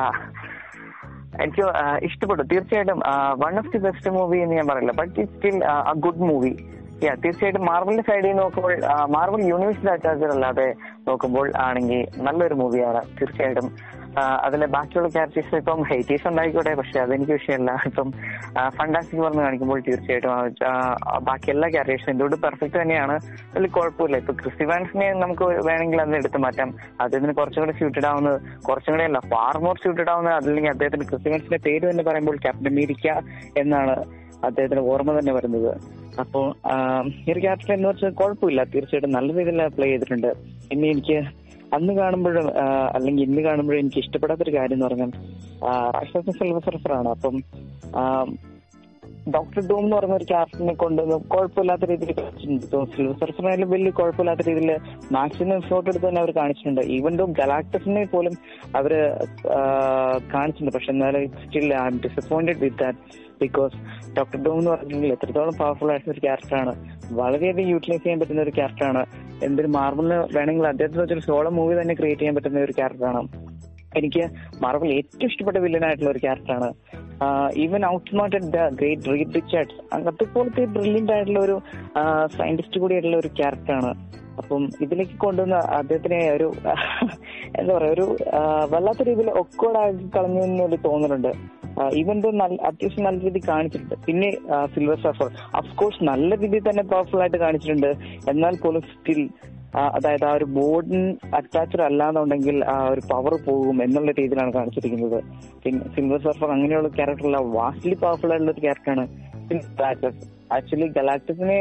എനിക്ക് 1.44 1.64
ഇഷ്ടപ്പെട്ടു. 2.06 2.42
തീർച്ചയായിട്ടും 2.52 3.00
one 3.42 3.54
of 3.58 3.72
the 3.72 3.78
best 3.78 4.10
movie 4.10 4.38
എന്ന് 4.44 4.54
ഞാൻ 4.58 4.66
പറയില്ല. 4.70 4.92
But 5.00 5.14
it 5.20 5.32
still 5.34 5.56
a 5.64 5.94
good 6.06 6.24
movie 6.30 6.52
തീർച്ചയായിട്ടും 7.02 7.64
മാർവലിന്റെ 7.70 8.04
സൈഡിൽ 8.08 8.34
നോക്കുമ്പോൾ 8.42 8.74
മാർവൽ 9.16 9.42
യൂണിവേഴ്സിറ്റി 9.52 9.90
അറ്റാച്ചർ 9.92 10.30
അല്ലാതെ 10.36 10.66
നോക്കുമ്പോൾ 11.08 11.46
ആണെങ്കിൽ 11.66 12.02
നല്ലൊരു 12.26 12.56
മൂവിയാണ് 12.62 13.02
തീർച്ചയായിട്ടും 13.18 13.68
അതിലെ 14.44 14.66
ബാക്കിയുള്ള 14.74 15.08
ക്യാരക്ടേഴ്സ് 15.14 15.58
ഇപ്പം 15.60 15.80
ഹെയ്റ്റീസ് 15.88 16.26
ഉണ്ടായിക്കോട്ടെ 16.30 16.72
പക്ഷെ 16.78 16.98
അതെനിക്ക് 17.02 17.34
വിഷയമല്ല. 17.38 17.72
ഇപ്പം 17.88 18.08
ഫണ്ടാസ്റ്റിക് 18.76 19.22
പറഞ്ഞ് 19.24 19.42
കാണിക്കുമ്പോൾ 19.46 19.80
തീർച്ചയായിട്ടും 19.88 20.32
ബാക്കി 21.28 21.48
എല്ലാ 21.54 21.68
ക്യാരക്ടേഴ്സും 21.74 22.10
എന്തുകൊണ്ട് 22.12 22.36
പെർഫെക്റ്റ് 22.44 22.78
തന്നെയാണ്. 22.82 23.16
അതിൽ 23.52 23.68
കുഴപ്പമില്ല. 23.76 24.18
ഇപ്പൊ 24.22 24.34
ക്രിസ്റ്റിവാൻസിനെ 24.42 25.08
നമുക്ക് 25.22 25.46
വേണമെങ്കിൽ 25.68 26.02
അതിന് 26.04 26.18
എടുത്തു 26.22 26.40
മാറ്റാം. 26.46 26.70
അദ്ദേഹത്തിന് 27.04 27.34
കുറച്ചും 27.40 27.62
കൂടെ 27.64 27.76
സ്യൂട്ടഡ് 27.80 28.08
ആവുന്നത് 28.12 28.38
കുറച്ചും 28.68 28.92
കൂടെ 28.94 29.06
അല്ല 29.10 29.20
ഫാർ 29.34 29.56
മോർ 29.66 29.76
സ്യൂട്ടഡ് 29.84 30.10
ആവുന്നത് 30.14 30.36
അതല്ലെങ്കിൽ 30.40 30.72
അദ്ദേഹത്തിന് 30.76 31.06
ക്രിസ്റ്റിവാൻസിന്റെ 31.12 31.60
പേര് 31.68 31.84
തന്നെ 31.90 32.04
പറയുമ്പോൾ 32.10 32.38
ക്യാപ്റ്റൻ 32.46 32.70
അമേരിക്ക 32.74 33.08
എന്നാണ് 33.62 33.96
അദ്ദേഹത്തിന് 34.44 34.80
ഓർമ്മ 34.80 35.18
തന്നെ 35.18 35.32
വരുന്നത്. 35.32 35.72
അപ്പോൾ 36.20 36.44
ഈ 37.26 37.32
ഒരു 37.32 37.40
ക്യാരക്ടർ 37.40 37.72
എന്ന് 37.72 37.88
വെച്ചാൽ 37.88 38.10
കുഴപ്പമില്ല. 38.10 38.64
തീർച്ചയായിട്ടും 38.64 39.12
നല്ല 39.12 39.38
രീതിയിൽ 39.38 39.68
പ്ലേ 39.76 39.88
ചെയ്തിട്ടുണ്ട്. 39.88 40.30
പിന്നെ 40.68 40.88
എനിക്ക് 40.88 41.18
അന്ന് 41.76 41.92
കാണുമ്പോഴും 41.92 42.46
അല്ലെങ്കിൽ 42.94 43.22
ഇന്ന് 43.28 43.40
കാണുമ്പോഴും 43.40 43.80
എനിക്ക് 43.80 43.98
ഇഷ്ടപ്പെടാത്തൊരു 43.98 44.54
കാര്യം 44.56 44.76
എന്ന് 44.76 44.86
പറഞ്ഞാൽ 44.86 45.10
രാക്ഷസ 45.96 46.30
സിൽവർ 46.38 46.62
സർഫറാണ് 46.68 47.08
അപ്പം 47.08 47.36
ഡോക്ടർ 49.36 49.60
ഡൂം 49.68 49.82
എന്ന് 49.84 49.96
പറയുന്ന 49.96 50.16
ഒരു 50.16 50.26
ക്യാരക്ടറിനെ 50.30 50.74
കൊണ്ടുവന്ന് 50.82 51.16
കുഴപ്പമില്ലാത്ത 51.32 51.86
രീതിയിൽ 51.90 52.12
കാണിച്ചിട്ടുണ്ട് 52.18 52.64
ഇപ്പൊ 52.66 52.80
സിൽവർ 52.94 53.14
സർഫറിനായാലും 53.20 53.70
വലിയ 53.74 53.90
കുഴപ്പമില്ലാത്ത 53.90 54.42
രീതിയിൽ 54.48 54.70
മാക്സിമം 55.12 55.54
എഫേർട്ട് 55.56 55.88
എടുത്ത് 55.90 56.06
തന്നെ 56.08 56.20
അവർ 56.20 56.32
കാണിച്ചിട്ടുണ്ട്. 56.40 56.82
ഈവൻ 56.96 57.14
ഡോ 57.20 57.26
ഗലാക്ടസിനെ 57.40 58.04
പോലും 58.14 58.34
അവർ 58.76 58.92
കാണിച്ചിട്ടുണ്ട്. 60.34 60.74
പക്ഷെ 60.76 60.92
എന്നാലും 60.94 61.24
still 61.44 61.68
I'm 61.86 61.98
disappointed 62.06 62.60
with 62.64 62.80
that 62.82 63.00
because 63.42 63.74
doctor 64.16 64.38
Doom 64.44 64.58
എന്ന് 64.58 64.70
പറഞ്ഞിട്ടുണ്ടെങ്കിൽ 64.70 65.14
എത്രത്തോളം 65.16 65.56
പവർഫുൾ 65.58 65.90
ആയിട്ടുള്ള 65.92 66.14
ഒരു 66.14 66.22
ക്യാരക്ടറാണ് 66.24 66.72
വളരെയധികം 67.12 67.68
യൂട്ടിലൈസ് 67.68 68.02
ചെയ്യാൻ 68.02 68.20
പറ്റുന്ന 68.20 68.42
ഒരു 68.42 68.54
ക്യാരക്ടറാണ് 68.58 69.02
എന്തൊരു 69.44 69.68
മാർബിളിന് 69.76 70.18
വേണമെങ്കിൽ 70.36 70.66
അദ്ദേഹത്തിന് 70.66 71.02
വെച്ചൊരു 71.02 71.24
സോളോ 71.28 71.50
മൂവി 71.58 71.76
തന്നെ 71.80 71.94
ക്രിയേറ്റ് 71.94 72.22
ചെയ്യാൻ 72.22 72.36
പറ്റുന്ന 72.38 72.64
ഒരു 72.68 72.76
ക്യാരക്ടറാണ് 72.78 73.22
എനിക്ക് 73.96 74.24
മാർബിൾ 74.62 74.88
ഏറ്റവും 74.88 75.28
ഇഷ്ടപ്പെട്ട 75.30 75.56
വില്ലനായിട്ടുള്ള 75.56 76.10
ഒരു 76.10 76.18
ക്യാരക്ടറാണ് 76.18 76.70
even 77.56 77.86
out 77.86 78.18
not 78.18 78.36
at 78.36 78.46
the 78.46 78.68
great 78.68 79.10
Reed 79.10 79.34
Richards 79.34 79.78
അങ്ങനത്തെ 79.92 80.24
പോലത്തെ 80.24 80.64
ബ്രില്യന്റ് 80.64 81.12
ആയിട്ടുള്ള 81.12 81.40
ഒരു 81.40 81.60
സയന്റിസ്റ്റ് 82.36 82.80
കൂടി 82.80 82.94
ആയിട്ടുള്ള 82.94 83.16
ഒരു 83.16 83.28
ക്യാരക്ടറാണ് 83.28 83.92
അപ്പം 84.38 84.70
ഇതിലേക്ക് 84.80 85.16
കൊണ്ടുവന്ന 85.18 85.54
അദ്ദേഹത്തിനെ 85.54 86.30
ഒരു 86.30 86.52
എന്താ 87.58 87.78
പറയാ 87.78 87.90
ഒരു 87.90 88.16
വല്ലാത്ത 88.70 89.02
രീതിയിൽ 89.02 89.30
ഒക്കോടാക്കി 89.30 90.10
കളഞ്ഞു 90.16 90.40
എന്നൊരു 90.40 90.76
തോന്നലുണ്ട് 90.76 91.58
ദോ 92.22 92.30
നല്ല 92.30 92.56
അത്യാവശ്യം 92.62 93.04
നല്ല 93.04 93.18
രീതിയിൽ 93.24 93.46
കാണിച്ചിട്ടുണ്ട്. 93.46 93.94
പിന്നെ 94.06 94.30
സിൽവർ 94.74 94.98
സഫർ 95.02 95.28
അഫ്കോഴ്സ് 95.54 96.04
നല്ല 96.04 96.30
രീതിയിൽ 96.34 96.70
തന്നെ 96.70 96.82
പവർഫുൾ 96.82 97.20
ആയിട്ട് 97.20 97.36
കാണിച്ചിട്ടുണ്ട്. 97.36 97.90
എന്നാൽ 98.28 98.56
പോലും 98.56 98.80
സ്റ്റിൽ 98.92 99.28
അതായത് 99.74 100.24
ആ 100.24 100.32
ഒരു 100.32 100.44
ബോർഡിൻ 100.44 101.02
അറ്റാച്ച്ഡ് 101.38 101.82
അല്ലാന്നുണ്ടെങ്കിൽ 101.82 102.64
ആ 102.64 102.76
ഒരു 102.88 103.02
പവർ 103.10 103.34
പോകും 103.48 103.82
എന്നുള്ള 103.82 104.10
രീതിയിലാണ് 104.10 104.52
കാണിച്ചിരിക്കുന്നത്. 104.52 105.18
സിൽവർ 105.94 106.20
സർഫർ 106.26 106.50
അങ്ങനെയുള്ള 106.50 106.88
ക്യാരക്ടറല്ല 106.88 107.36
വാസ്റ്റ്ലി 107.36 107.94
പവർഫുൾ 107.94 108.32
ആയിട്ടുള്ള 108.32 108.52
ഒരു 108.52 108.60
ക്യാരക്ടറാണ് 108.60 109.06
ഗലാക്ടസ് 109.50 110.26
ആക്ച്വലി 110.56 110.88
ഗലാക്ടസിനെ 110.88 111.60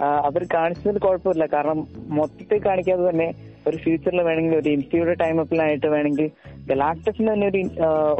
അവർ 0.00 0.46
കാണിച്ചതിൽ 0.54 0.98
കുഴപ്പമില്ല. 0.98 1.46
കാരണം 1.54 1.86
മൊത്തത്തിൽ 2.18 2.60
കാണിക്കാതെ 2.66 3.10
തന്നെ 3.10 3.28
ഒരു 3.66 3.76
ഫ്യൂച്ചറിൽ 3.76 4.20
വേണമെങ്കിൽ 4.28 4.56
ഒരു 4.56 4.68
ഇൻഫ്യൂയുടെ 4.68 5.14
ടൈം 5.22 5.40
അപ്പിലായിട്ട് 5.40 5.86
വേണമെങ്കിൽ 5.86 6.30
ഗലാക്ടസിന് 6.70 7.32
തന്നെ 7.32 7.46
ഒരു 7.48 7.60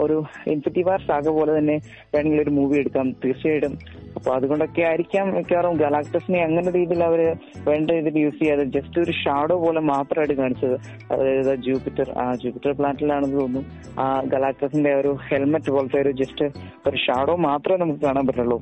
ഒരു 0.05 0.25
ഇൻഫിറ്റി 0.47 0.83
വാർ 0.89 1.01
സാഗ 1.09 1.29
പോലെ 1.39 1.59
തന്നെ 1.59 1.77
വേണമെങ്കിൽ 2.15 2.41
ഒരു 2.41 2.51
മൂവി 2.51 2.77
എടുക്കാം. 2.79 3.07
തീർച്ചയായിട്ടും 3.25 3.75
അപ്പൊ 4.21 4.33
അതുകൊണ്ടൊക്കെ 4.35 4.83
ആയിരിക്കാം 4.83 5.27
മിക്കവാറും 5.35 5.77
ഗലാക്ടസിനെ 5.77 6.41
അങ്ങനെ 6.47 6.71
രീതിയിൽ 6.71 7.03
അവർ 7.05 7.21
വേണ്ട 7.69 7.91
രീതിയിൽ 7.91 8.19
യൂസ് 8.19 8.39
ചെയ്യാതെ 8.39 8.65
ജസ്റ്റ് 8.65 8.99
ഒരു 9.01 9.13
ഷാഡോ 9.21 9.57
പോലെ 9.63 9.81
മാത്രമായിട്ട് 9.81 10.35
കാണിച്ചത്. 10.41 10.75
അതായത് 11.13 11.55
ജൂപ്പിറ്റർ 11.67 12.09
ആ 12.23 12.35
ജൂപ്പിറ്റർ 12.43 12.73
പ്ലാനറ്റിലാണെന്ന് 12.79 13.39
തോന്നുന്നു. 13.41 13.63
ആ 14.01 14.07
ഗലാക്ടസിന്റെ 14.33 14.93
ഒരു 14.95 15.13
ഹെൽമെറ്റ് 15.29 15.71
പോലത്തെ 15.71 15.99
ഒരു 16.03 16.13
ജസ്റ്റ് 16.21 16.49
ഒരു 16.89 16.97
ഷാഡോ 17.07 17.37
മാത്രമേ 17.49 17.79
നമുക്ക് 17.85 18.01
കാണാൻ 18.01 18.27
പറ്റുള്ളൂ. 18.27 18.59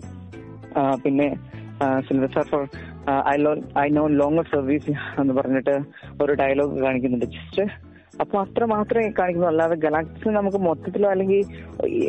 പിന്നെ 1.04 1.28
Silver 2.08 2.30
Surfer 2.36 2.64
I 3.32 3.36
low 3.36 3.52
I 3.78 3.88
no 3.98 4.06
longer 4.20 4.46
service 4.54 4.94
എന്ന് 5.20 5.34
പറഞ്ഞിട്ട് 5.34 5.74
ഒരു 6.22 6.32
ഡയലോഗ് 6.32 6.80
കാണിക്കുന്നുണ്ട്. 6.86 7.28
ജസ്റ്റ് 7.36 7.87
അപ്പൊ 8.22 8.36
അത്ര 8.44 8.64
മാത്രമേ 8.74 9.10
കാണിക്കുന്നു 9.18 9.48
അല്ലാതെ 9.50 9.76
ഗലാക്സിന് 9.84 10.32
നമുക്ക് 10.38 10.60
മൊത്തത്തിലോ 10.66 11.08
അല്ലെങ്കിൽ 11.14 11.40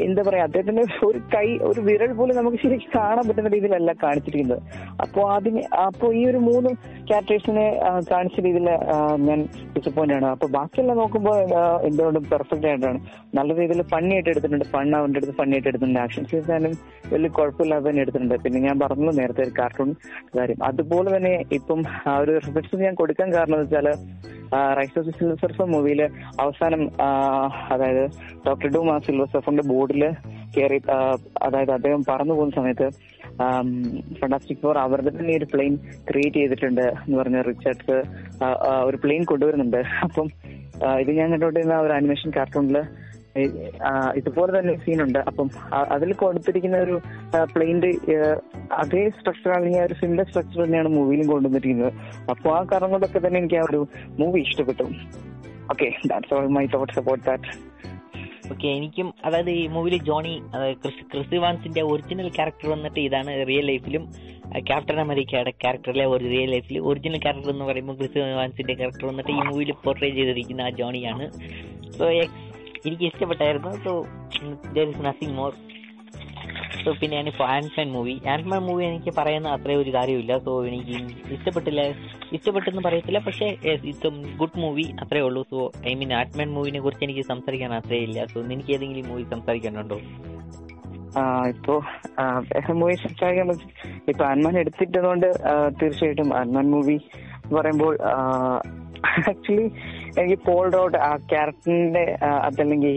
എന്താ 0.05 0.21
പറയാ 0.27 0.43
അദ്ദേഹത്തിന്റെ 0.47 0.83
ഒരു 1.07 1.19
കൈ 1.35 1.47
ഒരു 1.69 1.81
വിരൽ 1.87 2.11
പോലും 2.19 2.37
നമുക്ക് 2.39 2.59
ശരിക്കും 2.63 2.91
കാണാൻ 2.97 3.23
പറ്റുന്ന 3.27 3.51
രീതിയിലല്ല 3.55 3.91
കാണിച്ചിരിക്കുന്നത്. 4.03 4.61
അപ്പോ 5.03 5.21
അതിന് 5.37 5.61
അപ്പോ 5.87 6.07
ഈ 6.19 6.21
ഒരു 6.31 6.39
മൂന്ന് 6.49 6.71
ക്യാരക്ടേഴ്സിനെ 7.09 7.67
കാണിച്ച 8.11 8.37
രീതിയിൽ 8.47 8.69
ഞാൻ 9.27 9.39
ഡിസപ്പോയിന്റ് 9.75 10.15
ആണ്. 10.17 10.27
അപ്പൊ 10.35 10.47
ബാക്കിയെല്ലാം 10.57 10.97
നോക്കുമ്പോൾ 11.01 11.37
എന്തുകൊണ്ടും 11.89 12.25
പെർഫെക്റ്റ് 12.33 12.69
ആയിട്ടാണ്. 12.71 13.01
നല്ല 13.39 13.49
രീതിയിൽ 13.61 13.83
ഫണ്ണി 13.93 14.13
ആയിട്ട് 14.17 14.29
എടുത്തിട്ടുണ്ട്. 14.33 14.65
ഫണ്ണ് 14.73 14.95
അവന്റെ 15.01 15.19
അടുത്ത് 15.21 15.35
ഫണ്ണി 15.39 15.55
ആയിട്ട് 15.57 15.69
എടുത്തിട്ടുണ്ട്. 15.71 15.99
ആക്ഷൻ 16.05 16.25
സീൻസ് 16.31 16.51
ആയാലും 16.53 16.73
വലിയ 17.13 17.29
കുഴപ്പമില്ലാതെ 17.37 17.85
തന്നെ 17.89 18.01
എടുത്തിട്ടുണ്ട്. 18.05 18.35
പിന്നെ 18.43 18.59
ഞാൻ 18.67 18.75
പറഞ്ഞല്ലോ 18.83 19.13
നേരത്തെ 19.21 19.43
ഒരു 19.47 19.53
കാർട്ടൂൺ 19.61 19.91
കാര്യം. 20.37 20.59
അതുപോലെ 20.69 21.09
തന്നെ 21.17 21.33
ഇപ്പം 21.59 21.81
ആ 22.09 22.17
ഒരു 22.23 22.33
റിഫ്ലക്ഷൻ 22.45 22.83
ഞാൻ 22.87 22.95
കൊടുക്കാൻ 23.03 23.29
കാരണം 23.37 23.57
എന്ന് 23.59 23.67
വെച്ചാൽ 23.67 23.89
റൈസ് 24.79 24.99
ഓഫ് 24.99 25.35
സർഫർ 25.41 25.65
മൂവിയിൽ 25.65 26.01
അവസാനം 26.39 26.81
അതായത് 27.73 28.03
ഡോക്ടർ 28.47 28.67
ഡു 28.67 28.81
മാ 28.89 28.95
സിൽവർ 28.99 29.29
സർഫിന്റെ 29.33 29.65
ബോർഡിൽ 29.71 30.03
കയറി 30.55 30.79
അതായത് 31.41 31.71
അദ്ദേഹം 31.71 32.03
പറന്നു 32.09 32.33
പോകുന്ന 32.33 32.55
സമയത്ത് 32.55 32.87
ഫണ്ടാസ്റ്റിക് 34.21 34.61
ഫോർ 34.61 34.77
അവരുടെ 34.77 35.09
തന്നെ 35.09 35.33
ഒരു 35.37 35.47
പ്ലെയിൻ 35.53 35.75
ക്രിയേറ്റ് 36.09 36.39
ചെയ്തിട്ടുണ്ട് 36.39 36.81
എന്ന് 36.81 37.17
പറഞ്ഞ 37.17 37.41
റിച്ചാർഡ്സ് 37.41 37.97
ഒരു 38.85 38.97
പ്ലെയിൻ 38.97 39.23
കൊണ്ടുവരുന്നുണ്ട്. 39.23 39.81
അപ്പം 40.03 40.27
ഇത് 41.01 41.11
ഞാൻ 41.19 41.27
കണ്ടുകൊണ്ടിരുന്ന 41.31 41.77
ഒരു 41.79 41.93
ആനിമേഷൻ 41.93 42.29
കാർട്ടൂണിൽ 42.37 42.77
ഇതുപോലെ 44.19 44.51
തന്നെ 44.59 44.73
സീനുണ്ട്. 44.83 45.19
അപ്പം 45.29 45.49
അതിൽ 45.95 46.13
കൊടുത്തിരിക്കുന്ന 46.13 46.77
ഒരു 46.77 46.95
പ്ലെയിന്റെ 47.53 47.91
അതേ 48.81 49.03
സ്ട്രക്ചർ 49.17 49.51
അല്ലെങ്കിൽ 49.51 49.79
ആ 49.79 49.85
ഒരു 49.89 49.97
സിമിലർ 50.01 50.27
സ്ട്രക്ചർ 50.29 50.59
തന്നെയാണ് 50.63 50.89
മൂവിയിലും 50.97 51.27
കൊണ്ടുവന്നിരിക്കുന്നത്. 51.27 51.93
അപ്പോൾ 52.29 52.51
ആ 52.57 52.61
കാരണം 52.71 52.91
കൊണ്ടൊക്കെ 52.95 53.21
തന്നെ 53.27 53.39
എനിക്ക് 53.39 53.55
ആ 53.55 53.65
ഒരു 53.69 53.81
മൂവി 54.19 54.41
ഇഷ്ടപ്പെട്ടു. 54.41 54.87
Okay 55.73 55.89
my 56.57 56.65
thoughts 56.75 56.99
about 56.99 57.25
that 57.25 57.57
okay 58.53 58.67
എനിക്കും 58.67 59.07
അതായത് 59.25 59.49
ഈ 59.49 59.63
മൂവിയിൽ 59.67 60.03
ജോണി 60.03 60.31
ക്രിസ്തുവാൻസിന്റെ 61.11 61.81
ഒറിജിനൽ 61.81 62.29
ക്യാരക്ടർ 62.37 62.67
വന്നിട്ട് 62.69 62.99
ഇതാണ് 62.99 63.31
റിയൽ 63.47 63.65
ലൈഫിലും 63.71 64.03
ക്യാപ്റ്റൻ 64.69 64.99
അമേരിക്കയുടെ 64.99 65.51
ക്യാരക്ടറിലെ 65.63 66.05
ഒരു 66.05 66.23
റിയൽ 66.33 66.49
ലൈഫിൽ 66.55 66.77
ഒറിജിനൽ 66.79 67.19
ക്യാരക്ടർ 67.25 67.51
എന്ന് 67.51 67.65
പറയുമ്പോൾ 67.65 67.97
ക്രിസ്തുവാൻസിന്റെ 67.99 68.73
ക്യാരക്ടർ 68.73 69.05
വന്നിട്ട് 69.05 69.31
ഈ 69.31 69.41
മൂവിയിൽ 69.49 69.71
പോർട്രേ 69.83 70.09
ചെയ്തിരിക്കുന്ന 70.09 70.61
ആ 70.61 70.71
ജോണിയാണ്. 70.79 71.27
സോ 71.97 72.07
എനിക്ക് 72.87 73.05
ഇഷ്ടപ്പെട്ടായിരുന്നു. 73.11 73.71
So 73.85 73.91
there 74.75 74.87
is 74.93 75.03
nothing 75.07 75.35
more 75.39 75.51
so 76.83 76.89
പിന്നെ 76.99 77.17
ഇപ്പോൾ 77.29 77.47
ആൻഡ്മാൻ 77.53 77.87
മൂവി 77.95 78.13
ആൻഡ്മാൻ 78.33 78.61
മൂവി 78.67 78.83
എനിക്ക് 78.89 79.11
പറയുന്ന 79.17 79.47
അത്രയും 79.55 79.79
ഒരു 79.83 79.91
കാര്യമില്ല 79.95 80.33
സോ 80.45 80.51
എനിക്ക് 80.67 80.95
ഇഷ്ടപ്പെട്ടില്ല. 81.35 81.81
ഇഷ്ടപ്പെട്ടെന്ന് 82.35 82.83
പറയത്തില്ല. 82.85 83.19
പക്ഷേ 83.27 83.47
ഇറ്റ്സ് 83.71 84.11
ഗുഡ് 84.41 84.59
മൂവി 84.63 84.85
അത്രേ 85.03 85.21
ഉള്ളൂ. 85.27 85.41
സോ 85.51 85.59
ഐ 85.89 85.93
മീൻ 86.01 86.11
ആൻഡ്മാൻ 86.19 86.49
മൂവിനെ 86.57 86.79
കുറിച്ച് 86.85 87.05
എനിക്ക് 87.07 87.25
സംസാരിക്കാൻ 87.31 87.73
അത്രേ 87.79 87.99
ഇല്ല. 88.07 88.19
സോ 88.33 88.37
എനിക്ക് 88.55 88.71
ഏതെങ്കിലും 88.77 89.09
മൂവി 89.11 89.25
സംസാരിക്കാനുണ്ടോ? 89.33 89.99
ഇപ്പോ 91.53 91.75
മൂവി 92.81 92.95
സംസാരിക്കാൻ 93.05 93.51
ഇപ്പൊ 94.11 94.23
അന്മാൻ 94.25 94.55
എടുത്തിട്ടതുകൊണ്ട് 94.59 95.27
തീർച്ചയായിട്ടും 95.81 96.29
അന്മാൻ 96.41 96.67
മൂവി 96.75 96.97
പറയുമ്പോൾ 97.55 97.93
ആക്ച്വലി 99.31 99.67
എനിക്ക് 100.17 100.37
പോൾ 100.47 100.65
റോഡ് 100.75 100.97
ആ 101.07 101.09
ക്യാരക്ടറിന്റെ 101.31 102.03
അതല്ലെങ്കിൽ 102.47 102.95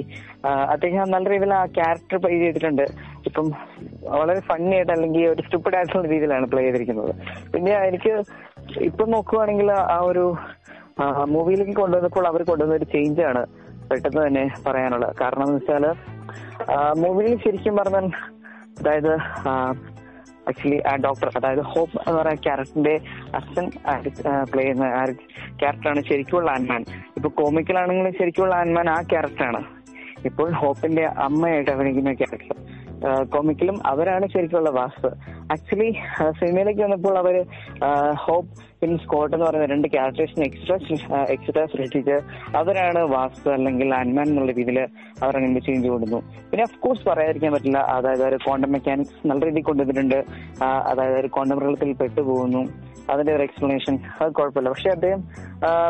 അദ്ദേഹം 0.74 1.10
നല്ല 1.14 1.26
രീതിയിൽ 1.32 1.55
ആ 1.60 1.64
ക്യാരക്ടർ 1.78 2.18
പ്ലേ 2.24 2.39
ചെയ്തിട്ടുണ്ട്. 2.43 2.84
ഇപ്പം 3.28 3.47
വളരെ 4.18 4.40
ഫണ്ണി 4.51 4.74
ആയിട്ട് 4.78 4.93
അല്ലെങ്കിൽ 4.97 5.24
ഒരു 5.32 5.43
സ്റ്റുപ്പിഡ് 5.47 5.76
ആയിട്ടുള്ള 5.78 6.05
രീതിയിലാണ് 6.14 6.47
പ്ലേ 6.52 6.64
ചെയ്തിരിക്കുന്നത്. 6.66 7.12
പിന്നെ 7.55 7.72
എനിക്ക് 7.90 8.12
ഇപ്പൊ 8.89 9.06
നോക്കുവാണെങ്കിൽ 9.14 9.70
ആ 9.97 9.98
ഒരു 10.10 10.24
മൂവിയിലേക്ക് 11.34 11.76
കൊണ്ടുവന്നപ്പോൾ 11.82 12.26
അവർ 12.30 12.43
കൊണ്ടുവന്ന 12.51 12.74
ഒരു 12.80 12.89
ചേഞ്ച് 12.94 13.22
ആണ് 13.30 13.43
പെട്ടെന്ന് 13.90 14.20
തന്നെ 14.26 14.44
പറയാനുള്ളത്. 14.66 15.14
കാരണം 15.22 15.47
എന്ന് 15.47 15.59
വെച്ചാൽ 15.59 15.84
മൂവിയിൽ 17.02 17.34
ശരിക്കും 17.44 17.76
പറഞ്ഞാൽ 17.80 18.06
അതായത് 18.80 19.14
ആക്ച്വലി 20.48 20.78
ആ 20.86 20.97
ഡോക്ടർ 20.97 21.28
അതായത് 21.36 21.62
ഹോപ്പ് 21.62 21.98
എന്ന് 22.09 22.19
പറയുന്ന 22.19 22.43
ക്യാരക്ടറിന്റെ 22.43 22.94
അച്ഛൻ 23.35 23.66
പ്ലേ 24.52 24.62
ചെയ്യുന്ന 24.62 24.86
ക്യാരക്ടറാണ് 25.59 26.02
ശരിക്കുള്ള 26.02 26.51
ആൻമാൻ 26.51 26.85
ഇപ്പൊ 27.16 27.28
കോമിക്കലാണെങ്കിലും 27.28 28.12
ശരിക്കുള്ള 28.12 28.55
ആൻമാൻ 28.55 28.90
ആ 28.90 28.98
ക്യാരക്ടറാണ് 29.02 29.62
ഇപ്പോൾ 30.24 30.51
ഹോപ്പിന്റെ 30.52 31.05
അമ്മയായിട്ട് 31.05 31.70
അഭിനയിക്കുന്ന 31.70 32.12
ക്യാരക്ടർ 32.12 32.59
കോമിക്കലും 33.34 33.76
അവരാണ് 33.92 34.26
ശരിക്കുള്ള 34.34 34.70
വാസ്തു. 34.80 35.08
ആക്ച്വലി 35.54 35.88
സിനിമയിലേക്ക് 36.40 36.82
വന്നപ്പോൾ 36.86 37.16
അവർ 37.22 37.36
ഹോപ്പ് 38.24 38.50
പിന്നെ 38.80 38.96
സ്കോട്ട് 39.02 39.32
എന്ന് 39.34 39.46
പറയുന്ന 39.46 39.66
രണ്ട് 39.72 39.88
ക്യാരക്ടേഴ്സിന് 39.94 40.44
എക്സ്ട്രാ 40.50 40.76
എക്സ്ട്രാ 41.34 41.62
സൃഷ്ടിച്ച് 41.72 42.16
അവരാണ് 42.60 43.00
വാസ്തു 43.16 43.48
അല്ലെങ്കിൽ 43.56 43.88
ആൻമാൻ 43.98 44.26
എന്നുള്ള 44.30 44.52
രീതിയിൽ 44.58 44.80
അവർ 45.22 45.36
അങ്ങനെ 45.38 45.62
ചേഞ്ച് 45.66 45.88
കൊടുക്കുന്നു 45.88 46.20
പിന്നെ 46.50 46.62
ഓഫ് 46.68 46.78
കോഴ്സ് 46.84 47.04
പറയാതിരിക്കാൻ 47.10 47.52
പറ്റില്ല. 47.56 47.80
അതായത് 47.96 48.24
ഒരു 48.30 48.38
ക്വാണ്ടം 48.44 48.72
മെക്കാനിക്സ് 48.76 49.28
നല്ല 49.30 49.42
രീതിയിൽ 49.48 49.66
കൊണ്ടുവന്നിട്ടുണ്ട്. 49.70 50.18
അതായത് 50.90 51.18
ഒരു 51.22 51.30
ക്വാണ്ടം 51.36 51.58
പ്രകൃതത്തിൽ 51.60 51.92
പെട്ടുപോകുന്നു. 52.02 52.62
അതിന്റെ 53.12 53.32
ഒരു 53.36 53.44
എക്സ്പ്ലനേഷൻ 53.48 53.94
അത് 54.20 54.30
കുഴപ്പമില്ല. 54.38 54.70
പക്ഷെ 54.74 54.90
അദ്ദേഹം 54.96 55.22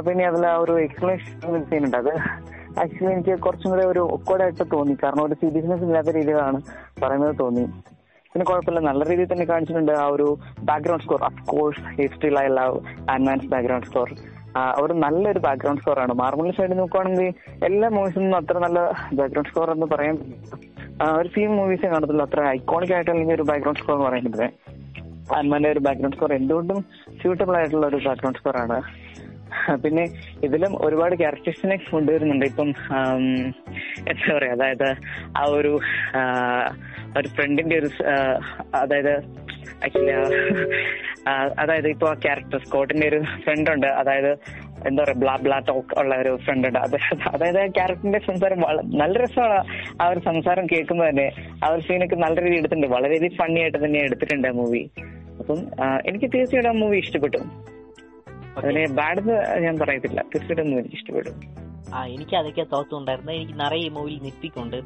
പിന്നെ 0.06 0.24
അതിൽ 0.30 0.44
ആ 0.52 0.56
ഒരു 0.64 0.74
എക്സ്പ്ലനേഷൻ 0.86 1.64
ചെയ്യുന്നുണ്ട് 1.70 1.98
അത് 2.02 2.12
ആക്ച്വലി 2.81 3.12
എനിക്ക് 3.12 3.39
കുറച്ചും 3.44 3.70
കൂടെ 3.70 3.85
ഒരു 3.85 4.03
ഒക്കോടായിട്ട് 4.16 4.65
തോന്നി. 4.73 4.94
കാരണം 5.03 5.23
ഒരു 5.24 5.35
സീരിയസ്നെസ് 5.40 5.82
ഇല്ലാത്ത 5.82 6.11
രീതിയിലാണ് 6.16 6.61
പറയുന്നത് 7.03 7.35
തോന്നി. 7.40 7.65
പിന്നെ 8.32 8.44
കുഴപ്പമില്ല. 8.44 8.81
നല്ല 8.89 9.05
രീതിയിൽ 9.11 9.32
തന്നെ 9.32 9.44
കാണിച്ചിട്ടുണ്ട് 9.44 9.93
ആ 9.93 10.07
ഒരു 10.07 10.28
background 10.69 11.05
score 11.05 11.23
of 11.28 11.43
course 11.47 11.82
history 12.01 12.31
I 12.44 12.47
love 12.59 12.78
ആൻഡ്മാൻസ് 13.15 13.47
background 13.55 13.86
score 13.86 14.11
ഒരു 14.82 14.93
നല്ലൊരു 14.93 15.39
ബാക്ക്ഗ്രൗണ്ട് 15.39 15.82
സ്കോർ 15.82 15.99
ആണ്. 16.01 16.12
മാർബിൾ 16.23 16.51
സൈഡിൽ 16.57 16.77
നോക്കുവാണെങ്കിൽ 16.77 17.28
എല്ലാ 17.69 17.89
മൂവീസും 17.89 18.23
നിന്നും 18.23 18.39
അത്ര 18.40 18.59
നല്ല 18.65 18.81
ബാക്ക്ഗ്രൗണ്ട് 19.19 19.51
സ്കോർ 19.51 19.70
എന്ന് 19.74 19.86
പറയാൻ 19.93 20.16
ഒരു 21.19 21.28
സീൻ 21.35 21.51
മൂവീസേ 21.59 21.89
കാണത്തുള്ളൂ 21.93 22.24
അത്ര 22.27 22.43
ഐക്കോണിക് 22.57 22.93
ആയിട്ടുള്ള 22.94 23.16
അല്ലെങ്കിൽ 23.16 23.36
ഒരു 23.39 23.47
ബാക്ക്ഗ്രൗണ്ട് 23.51 23.81
സ്കോർ 23.82 23.97
എന്ന് 23.97 24.09
പറയുന്നത്. 24.09 24.44
ആൻമാന്റെ 25.39 25.70
ഒരു 25.70 25.81
ബാക്ക്ഗ്രൗണ്ട് 25.86 26.16
സ്കോർ 26.16 26.32
എന്തുകൊണ്ടും 26.40 26.81
സ്യൂട്ടബിൾ 27.20 27.57
ആയിട്ടുള്ള 27.61 27.86
ഒരു 27.86 28.01
ബാക്ക്ഗ്രൗണ്ട് 28.07 28.39
സ്കോർ 28.39 28.57
ആണ്. 28.65 28.78
പിന്നെ 29.83 30.05
ഇതിലും 30.47 30.73
ഒരുപാട് 30.87 31.15
ക്യാരക്ടേഴ്സിനെ 31.23 31.77
കൊണ്ടുവരുന്നുണ്ട്. 31.91 32.45
ഇപ്പം 32.51 32.69
എന്താ 34.11 34.29
പറയാ 34.37 34.55
അതായത് 34.57 34.89
ആ 35.41 35.45
ഒരു 35.59 35.73
ഒരു 37.19 37.29
ഫ്രണ്ടിന്റെ 37.37 37.77
ഒരു 37.83 37.91
അതായത് 38.83 39.15
ആക്ച്വലി 39.87 40.12
അതായത് 41.62 41.89
ഇപ്പൊ 41.95 42.07
ആ 42.12 42.15
ക്യാരക്ടർ 42.24 42.61
സ്കോട്ടിന്റെ 42.66 43.07
ഒരു 43.12 43.19
ഫ്രണ്ട് 43.45 43.69
ഉണ്ട് 43.74 43.89
അതായത് 44.01 44.31
എന്താ 44.89 45.01
പറയാ 45.03 45.16
ബ്ലാ 45.23 45.35
ബ്ലാ 45.45 45.59
ടോക്ക് 45.70 45.95
ഉള്ള 46.01 46.12
ഒരു 46.23 46.33
ഫ്രണ്ട് 46.45 46.66
ഉണ്ട് 46.69 46.79
അത് 46.87 46.97
അതായത് 47.35 47.61
ക്യാരക്ടറിന്റെ 47.79 48.20
സംസാരം 48.29 48.61
നല്ല 49.03 49.15
രസമാണ് 49.24 49.59
ആ 50.03 50.07
ഒരു 50.12 50.20
സംസാരം 50.29 50.65
കേൾക്കുമ്പോൾ 50.73 51.07
തന്നെ. 51.11 51.29
ആ 51.65 51.69
ഒരു 51.74 51.83
സീനൊക്കെ 51.89 52.19
നല്ല 52.24 52.37
രീതിയിൽ 52.45 52.61
എടുത്തിട്ടുണ്ട്. 52.62 52.89
വളരെയധികം 52.97 53.37
ഫണ്ണി 53.43 53.61
ആയിട്ട് 53.65 53.79
തന്നെ 53.85 54.01
എടുത്തിട്ടുണ്ട് 54.09 54.49
ആ 54.51 54.55
മൂവി 54.61 54.83
അപ്പം 55.41 55.61
എനിക്ക് 56.09 56.29
തീർച്ചയായിട്ടും 56.35 56.73
ആ 56.73 56.77
മൂവി 56.83 56.99
ഇഷ്ടപ്പെട്ടു. 57.05 57.41
അതിനെ 58.59 58.83
ബാഡ് 58.99 59.23
ഞാൻ 59.65 59.74
പറയത്തില്ല. 59.83 60.20
തീർച്ചയായിട്ടും 60.33 60.73
എനിക്ക് 60.81 60.97
ഇഷ്ടപ്പെടും. 60.99 61.37
ആ 61.95 62.01
എനിക്ക് 62.15 62.35
അതൊക്കെ 62.37 62.65
തോത്തുണ്ടായിരുന്നു 62.73 63.31
ഉണ്ടായിരുന്നു. 63.31 63.33
എനിക്ക് 63.33 63.57
നിറയെ 63.62 63.89
മൂവിൽ 63.89 64.19
നിപ്പിക്കുണ്ട്. 64.23 64.79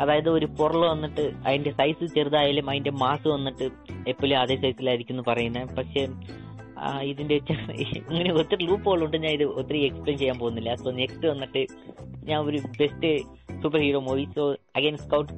അതായത് 0.00 0.28
ഒരു 0.28 0.46
പൊറൾ 0.58 0.80
വന്നിട്ട് 0.92 1.24
അതിന്റെ 1.46 1.70
സൈസ് 1.70 2.06
ചെറുതായാലും 2.14 2.70
അതിന്റെ 2.70 2.92
മാസ് 3.02 3.28
വന്നിട്ട് 3.28 3.66
എപ്പോഴും 4.08 4.36
അതേ 4.38 4.56
സൈസിലായിരിക്കും 4.56 5.14
എന്ന് 5.14 5.26
പറയുന്നത് 5.30 5.68
പക്ഷെ 5.76 6.02
ഇതിന്റെ 7.10 7.36
ഇങ്ങനെ 8.10 8.30
ഒത്തിരി 8.40 8.64
ലൂപ്പുകളുണ്ട് 8.66 9.16
ഞാൻ 9.16 9.32
ഇത് 9.32 9.44
ഒത്തിരി 9.60 9.78
എക്സ്പ്ലെയിൻ 9.88 10.16
ചെയ്യാൻ 10.18 10.36
പോകുന്നില്ല. 10.38 10.70
സോ 10.74 10.90
നെക്സ്റ്റ് 11.00 11.26
വന്നിട്ട് 11.26 11.62
ഞാൻ 12.28 12.38
ഒരു 12.48 12.58
best 12.80 13.10
superhero 13.80 14.00
movie 14.00 14.24
so 14.36 14.44
again 14.76 14.96
scout 15.04 15.32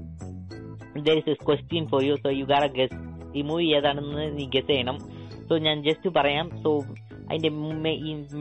there 1.09 1.19
is 1.23 1.37
question 1.47 1.85
for 1.93 2.03
you 2.05 2.15
so 2.25 2.31
you 2.41 2.45
Gahr 2.45 2.65
guess 2.79 2.99
ഈ 3.39 3.43
മൂവി 3.43 3.67
ഏതാണെന്ന് 3.77 4.25
നീ 4.39 4.47
ഗസ് 4.55 4.71
ചെയ്യണം. 4.73 4.99
സോ 5.49 5.55
ഞാൻ 5.67 5.77
ജസ്റ്റ് 5.89 6.11
പറയാം. 6.19 6.49
സോ 6.63 6.71
അതിന്റെ 7.29 7.51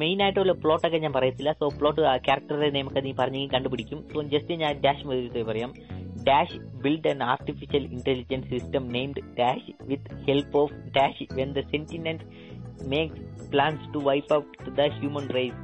മെയിൻ 0.03 0.23
ആയിട്ടുള്ള 0.23 0.53
പ്ലോട്ടൊക്കെ 0.53 0.97
ഞാൻ 0.97 1.13
പറയത്തില്ല. 1.13 1.51
സോ 1.51 1.67
പ്ലോട്ട് 1.79 2.01
ക്യാരക്ടറുടെ 2.27 2.69
നെയിമൊക്കെ 2.69 2.99
നീ 2.99 3.13
പറഞ്ഞെങ്കിൽ 3.19 3.51
കണ്ടുപിടിക്കും. 3.55 4.01
സോ 4.13 4.21
ജസ്റ്റ് 4.21 4.59
ഞാൻ 4.63 4.81
ഡാഷ് 4.81 5.05
മുതലത്തെ 5.07 5.41
പറയാം. 5.41 5.73
Dash 6.23 6.57
build 6.83 7.07
an 7.07 7.23
artificial 7.23 7.83
intelligence 7.91 8.49
system 8.49 8.83
named 8.91 9.23
dash 9.39 9.73
with 9.81 10.17
help 10.27 10.57
of 10.57 10.73
dash 10.97 11.27
when 11.33 11.51
the 11.53 11.63
sentience 11.73 12.25
makes 12.89 13.21
plans 13.51 13.93
to 13.93 14.01
wipe 14.09 14.33
out 14.33 14.75
the 14.79 14.89
human 14.99 15.27
race 15.39 15.61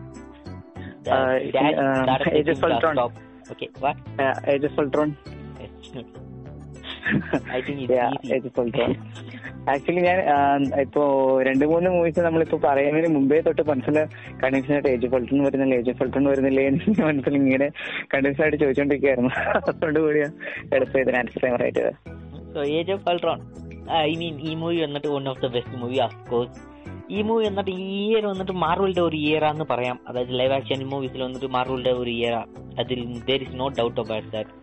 uh, 1.07 1.35
Age 2.39 2.49
of 2.49 2.63
Ultron. 2.63 2.97
Okay 3.51 3.65
I 4.47 4.57
think 4.57 4.67
of 4.71 4.79
Ultron 4.79 5.11
I 7.55 7.61
think 7.61 7.77
it's 7.81 7.91
yeah, 7.91 8.11
easy. 8.15 8.33
Age 8.35 8.45
of 8.45 8.57
Ultron. 8.57 8.91
Actually 9.67 10.01
ഞാൻ 10.01 10.19
ഇപ്പോ 10.81 11.01
രണ്ട് 11.47 11.65
മൂന്ന് 11.65 11.89
movies 11.89 12.21
നമ്മളിപ്പോ 12.25 12.57
പറയുന്നതിന് 12.63 13.09
മുമ്പേ 13.15 13.37
തൊട്ട് 13.41 13.63
മനസ്സിൽ 13.69 13.97
condition 14.41 14.73
ആയിട്ട് 14.73 14.89
ഏജ് 14.89 15.07
ഫൾട്ടൺ 15.07 15.43
വരുന്നില്ല 15.43 15.75
ഏജ് 15.75 15.93
ഫൾട്ടൺ 15.99 16.23
വരുന്നില്ലേ 16.31 16.63
എന്ന് 16.67 16.85
മനസ്സിൽ 17.09 17.35
ഇങ്ങനെ 17.35 17.67
കണ്ടീഷൻ 18.13 18.43
ആയിട്ട് 18.43 18.59
ചോദിച്ചോണ്ടിരിക്കുകയായിരുന്നു. 18.63 19.31
അതുകൊണ്ട് 19.59 19.99
കൂടിയാ 19.99 20.29
എടുത്ത് 20.75 20.97
ഇതിന് 21.03 21.17
ആൻസർ 21.17 21.41
ചെയ്യാൻ 21.41 21.59
right 21.63 21.85
so 22.55 22.63
age 22.79 22.91
of 22.91 23.37
I 24.01 24.11
mean 24.15 24.35
ഈ 24.41 24.51
മൂവി 24.55 24.79
വന്നിട്ട് 24.85 25.07
one 25.07 25.29
of 25.29 25.41
the 25.41 25.47
best 25.47 25.77
movie 25.77 25.99
of 25.99 26.19
course 26.29 26.59
ഈ 27.09 27.21
മൂവി 27.21 27.43
വന്നിട്ട് 27.47 27.71
ഈ 27.85 28.01
ഇയർ 28.01 28.25
വന്നിട്ട് 28.25 28.51
മാർവലിന്റെ 28.51 29.01
ഒരു 29.01 29.17
ഇയർ 29.17 29.43
ആണെന്ന് 29.45 29.65
പറയാം. 29.65 29.97
അതായത് 30.07 30.33
ലൈവ് 30.39 30.53
ആക്ഷൻ 30.53 30.83
മൂവീസിൽ 30.87 31.23
വന്നിട്ട് 31.23 31.47
മാർവലിന്റെ 31.47 31.93
ഒരു 31.93 32.09
ഇയർ 32.09 32.35
അതിൽ 32.83 32.99
there 33.29 33.41
is 33.47 33.57
no 33.61 33.67
doubt 33.79 33.99
about 33.99 34.29
that 34.35 34.53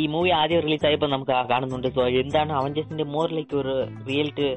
ഈ 0.00 0.06
മൂവി 0.14 0.30
ആദ്യം 0.40 0.60
റിലീസ് 0.66 0.86
ആയപ്പോൾ 0.88 1.10
നമുക്ക് 1.14 1.34
കാണുന്നുണ്ട്. 1.52 1.88
സോ 1.96 2.02
എന്താണ് 2.22 2.52
അവഞ്ചേഴ്സിന്റെ 2.60 3.06
മോർ 3.14 3.28
ലൈക്ക് 3.38 3.56
ഒരു 3.62 3.74
റിയൽറ്റ് 4.08 4.48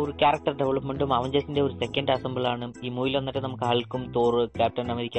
ഒരു 0.00 0.12
ക്യാരക്ടർ 0.20 0.54
ഡെവലപ്മെന്റും 0.60 1.10
അവഞ്ചേഴ്സിന്റെ 1.18 1.62
ഒരു 1.66 1.74
സെക്കൻഡ് 1.82 2.12
അസംബിൾ 2.16 2.44
ആണ്. 2.52 2.66
ഈ 2.86 2.90
മൂവിയിൽ 2.98 3.16
വന്നിട്ട് 3.20 3.42
നമുക്ക് 3.46 3.66
ഹൾക്കും 3.70 4.04
Thor 4.18 4.34
captain 4.58 4.92
America 4.96 5.18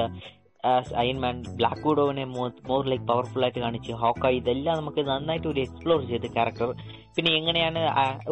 Iron Man 1.01 1.35
black 1.59 1.85
വുഡോവിനെ 1.87 2.23
more 2.67 2.81
like 2.89 3.05
powerful 3.11 3.43
ആയിട്ട് 3.45 3.61
കാണിച്ച് 3.63 3.93
ഹോക്കായി 4.01 4.37
ഇതെല്ലാം 4.41 4.75
നമുക്ക് 4.79 5.01
നന്നായിട്ട് 5.07 5.47
ഒരു 5.51 5.59
എക്സ്പ്ലോർ 5.63 6.01
ചെയ്ത് 6.09 6.27
ക്യാരക്ടർ 6.35 6.69
പിന്നെ 7.15 7.31
എങ്ങനെയാണ് 7.39 7.81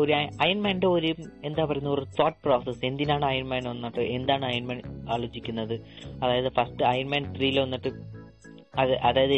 ഒരു 0.02 0.12
അയൺമാന്റെ 0.46 0.88
ഒരു 0.98 1.10
എന്താ 1.50 1.64
പറയുന്ന 1.72 1.90
ഒരു 1.96 2.04
തോട്ട് 2.20 2.40
പ്രോസസ് 2.46 2.86
എന്തിനാണ് 2.90 3.26
അയൺമാൻ 3.32 3.64
വന്നിട്ട് 3.72 4.02
എന്താണ് 4.18 4.46
അയൺമാൻ 4.52 4.80
ആലോചിക്കുന്നത്? 5.16 5.76
അതായത് 6.24 6.50
ഫസ്റ്റ് 6.60 6.86
അയൺമാൻ 6.94 7.26
ത്രീയിൽ 7.38 7.60
വന്നിട്ട് 7.66 7.92
അതായത് 8.82 9.36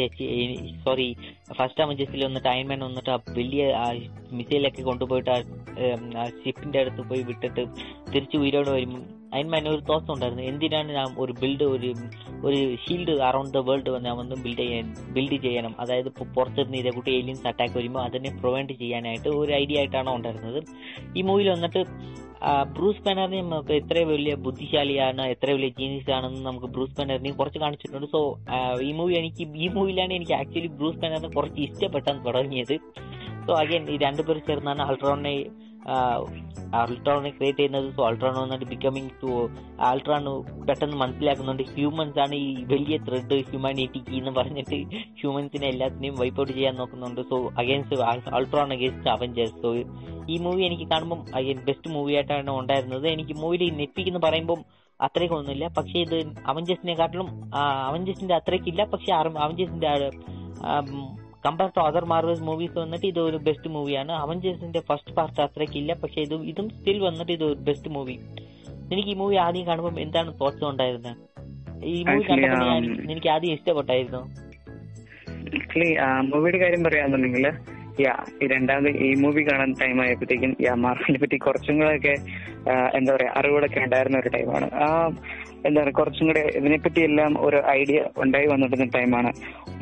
സോറി 0.84 1.16
ഫസ്റ്റ് 1.54 1.82
അവഞ്ചേഴ്സിൽ 1.82 2.24
വന്നിട്ട് 2.24 2.48
അയൺമാൻ 2.48 2.80
വന്നിട്ട് 2.80 3.10
ആ 3.10 3.18
വലിയ 3.30 3.64
മിസൈലൊക്കെ 4.32 4.82
കൊണ്ടുപോയിട്ട് 4.82 5.30
ആ 6.16 6.28
ഷിപ്പിന്റെ 6.44 6.78
അടുത്ത് 6.78 7.02
പോയി 7.08 7.22
വിട്ടിട്ട് 7.22 7.64
തിരിച്ചു 8.12 8.38
ഉയരോട് 8.38 8.70
വരുമ്പോൾ 8.70 9.21
അയൺമാൻ 9.34 9.68
ഒരു 9.74 9.82
തോസം 9.90 10.10
ഉണ്ടായിരുന്നു. 10.14 10.44
എന്തിനാണ് 10.50 10.90
ഞാൻ 10.98 11.08
ഒരു 11.24 11.32
ബിൽഡ് 11.42 11.66
ഒരു 11.74 11.90
ഒരു 12.48 12.60
ഷീൽഡ് 12.84 13.14
അറൌണ്ട് 13.28 13.52
ദ 13.56 13.60
വേൾഡ് 13.68 13.90
ഞാൻ 14.06 14.14
വന്ന് 14.20 14.36
ബിൽഡ് 14.44 14.62
ചെയ്യാൻ 14.64 14.86
ബിൽഡ് 15.16 15.36
ചെയ്യണം? 15.44 15.74
അതായത് 15.82 16.10
പുറത്തുനിന്ന് 16.36 16.78
ഇതേ 16.82 16.90
കൂട്ടി 16.96 17.10
ഏലിയൻസ് 17.18 17.46
അറ്റാക്ക് 17.50 17.76
വരുമ്പോൾ 17.78 18.02
അതിനെ 18.08 18.30
പ്രിവെന്റ് 18.40 18.74
ചെയ്യാനായിട്ട് 18.82 19.28
ഒരു 19.42 19.52
ഐഡിയ 19.62 19.80
ആയിട്ടാണ് 19.82 20.10
ഉണ്ടായിരുന്നത്. 20.16 20.60
ഈ 21.18 21.22
മൂവിയിൽ 21.28 21.50
വന്നിട്ട് 21.54 21.82
ബ്രൂസ് 22.76 23.02
ബാനറിനെ 23.06 23.40
നമുക്ക് 23.42 23.74
എത്ര 23.80 23.98
വലിയ 24.12 24.32
ബുദ്ധിശാലിയാണ് 24.44 25.24
എത്ര 25.34 25.48
വലിയ 25.56 25.70
ജീനിയസ് 25.80 26.10
ആണെന്ന് 26.16 26.40
നമുക്ക് 26.46 26.68
ബ്രൂസ് 26.74 26.96
ബാനറിനെ 26.98 27.32
കുറച്ച് 27.40 27.60
കാണിച്ചിട്ടുണ്ട്. 27.64 28.06
സോ 28.14 28.20
ഈ 28.88 28.90
മൂവി 29.00 29.14
എനിക്ക് 29.20 29.44
ഈ 29.64 29.68
മൂവിയിലാണ് 29.76 30.14
എനിക്ക് 30.18 30.34
ആക്ച്വലി 30.40 30.70
ബ്രൂസ് 30.80 31.00
ബാനറിനെ 31.02 31.30
കുറച്ച് 31.36 31.60
ഇഷ്ടപ്പെട്ടാൻ 31.66 32.16
തുടങ്ങിയത്. 32.26 32.74
സോ 33.46 33.52
അഗൈൻ 33.62 33.84
ഈ 33.94 33.98
രണ്ടുപേർ 34.06 34.38
ചേർന്നാണ് 34.48 34.82
അൾട്രോണിനെ 34.88 35.34
അൾട്രോണിനെ 36.80 37.30
ക്രിയേറ്റ് 37.36 37.58
ചെയ്യുന്നത് 37.58 38.00
അൾട്രോൺ 38.08 38.34
വന്നിട്ട് 38.40 38.64
ബിക്കമിങ് 38.64 39.10
ടു 39.22 39.30
അൾട്രോൺ 39.88 40.24
പെട്ടെന്ന് 40.68 40.96
മനസ്സിലാക്കുന്നുണ്ട്. 40.96 41.62
ഹ്യൂമൻസ് 41.76 42.18
ആണ് 42.24 42.34
ഈ 42.44 42.48
വലിയ 42.72 42.96
ത്രെഡ് 43.06 43.38
ഹ്യൂമാനിറ്റിക്ക് 43.50 44.12
എന്ന് 44.18 44.32
പറഞ്ഞിട്ട് 44.38 44.78
ഹ്യൂമൻസിനെ 45.20 45.66
എല്ലാത്തിനെയും 45.72 46.14
വൈപ്പ് 46.20 46.40
ഔട്ട് 46.40 46.52
ചെയ്യാൻ 46.52 46.74
നോക്കുന്നുണ്ട്. 46.74 47.20
So 47.30 47.38
against 47.62 48.00
Ultron 48.38 48.72
against 48.76 49.10
Avengers 49.16 49.58
so 49.64 49.72
ഈ 50.32 50.36
മൂവി 50.44 50.62
എനിക്ക് 50.68 50.86
കാണുമ്പോൾ 50.92 51.20
അഗൈൻ 51.38 51.60
ബെസ്റ്റ് 51.68 51.90
മൂവി 51.96 52.12
ആയിട്ടാണ് 52.18 52.50
ഉണ്ടായിരുന്നത്. 52.60 53.06
എനിക്ക് 53.14 53.34
മൂവിയിൽ 53.42 53.74
നെപ്പിക്ക് 53.80 54.10
എന്ന് 54.10 54.22
പറയുമ്പോൾ 54.26 54.60
അത്രയ്ക്ക് 55.00 55.34
ഒന്നുമില്ല. 55.34 55.66
പക്ഷേ 55.78 55.98
ഇത് 56.06 56.18
അവഞ്ചേഴ്സിനെക്കാട്ടിലും 56.50 57.28
അവഞ്ചേഴ്സിന്റെ 57.88 58.34
അത്രയ്ക്കില്ല 58.34 58.84
പക്ഷെ 58.92 59.12
അവഞ്ചേഴ്സിന്റെ 59.44 59.90
compare 61.44 61.70
to 61.76 61.80
other 61.80 62.04
Marvels 62.04 62.42
movies 62.42 62.76
വന്നിട്ട് 62.78 63.06
ഇത് 63.06 63.20
ഒരു 63.20 63.38
ബെസ്റ്റ് 63.46 63.68
മൂവിയാണ് 63.68 64.12
അവഞ്ചേഴ്സിന്റെ 64.22 64.80
ഫസ്റ്റ് 64.80 65.14
പാർട്ട് 65.16 65.40
അത്രയ്ക്കില്ല 65.40 65.92
പക്ഷെ 66.02 66.20
ഇത് 66.22 66.34
ഇതും 66.50 66.68
സ്റ്റിൽ 66.70 66.98
വന്നിട്ട് 67.00 67.32
ഇത് 67.32 67.44
ഒരു 67.44 67.58
ബെസ്റ്റ് 67.60 67.90
മൂവി 67.90 68.16
എനിക്ക് 68.90 69.10
ഈ 69.10 69.14
മൂവി 69.14 69.36
ആദ്യം 69.44 69.66
കാണുമ്പോൾ 69.66 70.00
എന്താണ് 70.00 70.32
തോട്ട്സ് 70.40 70.64
ഉണ്ടായിരുന്നത് 70.64 71.18
ഈ 71.90 71.96
മൂവി 72.08 72.22
കണ്ടപ്പോൾ 72.22 72.66
ഞാൻ 72.66 72.82
എനിക്ക് 73.10 73.28
ആദ്യം 73.28 73.54
ഇഷ്ടപ്പെട്ടായിരുന്നു. 73.56 74.22
മൂവിയുടെ 76.30 76.58
കാര്യം 76.58 76.82
പറയാന്നുണ്ടെങ്കിൽ 76.84 77.46
യാ 78.02 78.12
ഈ 78.42 78.46
രണ്ടാമത് 78.46 78.90
ഈ 79.06 79.14
മൂവി 79.14 79.42
കാണാൻ 79.42 79.70
ടൈം 79.80 79.96
ആയപ്പോഴത്തേക്കും 80.02 80.52
യാ 80.62 80.74
മാർവലിനെ 80.84 81.18
പറ്റി 81.18 81.36
കുറച്ചും 81.38 81.74
കൂടെ 81.78 81.90
ഒക്കെ 81.96 82.14
എന്താ 82.94 83.10
പറയാ 83.12 83.32
അറിവുകളൊക്കെ 83.32 83.80
ഉണ്ടായിരുന്ന 83.80 84.18
ഒരു 84.18 84.28
ടൈമാണ് 84.28 84.68
ആ 85.62 85.68
എന്താ 85.68 85.80
പറയുക 85.82 85.94
കുറച്ചും 85.98 86.26
കൂടെ 86.26 86.42
ഇതിനെപ്പറ്റി 86.58 87.00
എല്ലാം 87.08 87.32
ഒരു 87.46 87.58
ഐഡിയ 87.78 87.98
ഉണ്ടായി 88.22 88.46
വന്നിട്ടുന്ന 88.52 88.86
ടൈമാണ് 88.96 89.30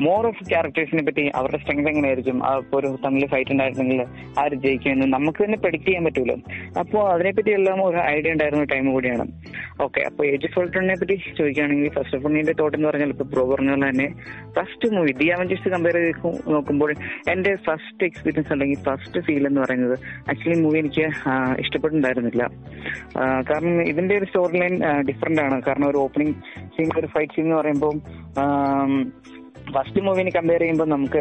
മോർ 0.05 0.23
ഓഫ് 0.29 0.43
ക്യാരക്ടേഴ്സിനെ 0.49 1.03
പറ്റി 1.07 1.23
അവരുടെ 1.39 1.57
സ്ട്രെങ്ത് 1.61 1.89
എങ്ങനെയായിരിക്കും? 1.91 2.37
ആ 2.49 2.51
ഒരു 2.77 2.89
തമ്മിൽ 3.05 3.25
ഫൈറ്റ് 3.33 3.51
ഉണ്ടായിരുന്നെങ്കിൽ 3.51 3.99
ആര് 4.41 4.55
ജയിക്കുമെന്ന് 4.65 5.07
നമുക്ക് 5.15 5.39
തന്നെ 5.43 5.57
പ്രെഡിക്ട് 5.63 5.87
ചെയ്യാൻ 5.87 6.03
പറ്റൂല. 6.07 6.33
അപ്പോൾ 6.81 7.01
അതിനെപ്പറ്റി 7.13 7.51
എല്ലാം 7.59 7.83
ഒരു 7.87 7.99
ഐഡിയ 8.15 8.31
ഉണ്ടായിരുന്ന 8.35 8.63
ടൈം 8.73 8.85
കൂടിയാണ്. 8.93 9.25
ഓക്കെ 9.85 10.01
അപ്പോൾ 10.09 10.23
ഏജ് 10.31 10.49
ഫോൾട്ടണിനെ 10.55 10.95
പറ്റി 11.01 11.15
ചോദിക്കുകയാണെങ്കിൽ 11.39 11.89
ഫസ്റ്റ് 11.97 12.17
ഓഫ് 12.17 12.25
ഓൾ 12.25 12.37
എന്റെ 12.41 12.55
തോട്ട് 12.61 12.77
എന്ന് 12.77 12.89
പറഞ്ഞാൽ 12.89 13.09
ഇപ്പൊ 13.15 13.25
പ്രോ 13.33 13.43
പറഞ്ഞ 13.51 13.69
പോലെ 13.75 13.89
തന്നെ 13.89 14.07
first 14.57 14.89
movie 14.95 15.11
the 15.21 15.27
Avengers 15.37 15.69
compare 15.75 15.97
ചെയ്ത് 15.99 16.51
നോക്കുമ്പോൾ 16.55 16.91
എന്റെ 17.33 17.53
ഫസ്റ്റ് 17.67 18.03
എക്സ്പീരിയൻസ് 18.09 18.53
അല്ലെങ്കിൽ 18.55 18.79
ഫസ്റ്റ് 18.89 19.21
ഫീൽ 19.27 19.45
എന്ന് 19.51 19.61
പറയുന്നത് 19.65 19.95
ആക്ച്വലി 20.31 20.59
മൂവി 20.61 20.79
എനിക്ക് 20.83 21.05
ഇഷ്ടപ്പെട്ടിട്ടുണ്ടായിരുന്നില്ല. 21.63 22.43
കാരണം 23.51 23.81
ഇതിന്റെ 23.81 24.15
ഒരു 24.21 24.25
സ്റ്റോറി 24.31 24.59
ലൈൻ 24.63 24.77
ഡിഫറെന്റ് 25.11 25.41
ആണ്. 25.47 25.57
കാരണം 25.71 25.89
ഒരു 25.89 26.01
ഓപ്പണിംഗ് 26.05 26.35
സീൻ 26.75 26.89
ഒരു 26.99 27.07
ഫൈറ്റ് 27.15 27.35
സീൻ 27.35 27.45
എന്ന് 27.45 27.59
പറയുമ്പോൾ 27.61 27.95
ഫസ്റ്റ് 29.73 30.01
മൂവിനെ 30.05 30.31
കമ്പയർ 30.35 30.61
ചെയ്യുമ്പോൾ 30.61 30.87
നമുക്ക് 30.93 31.19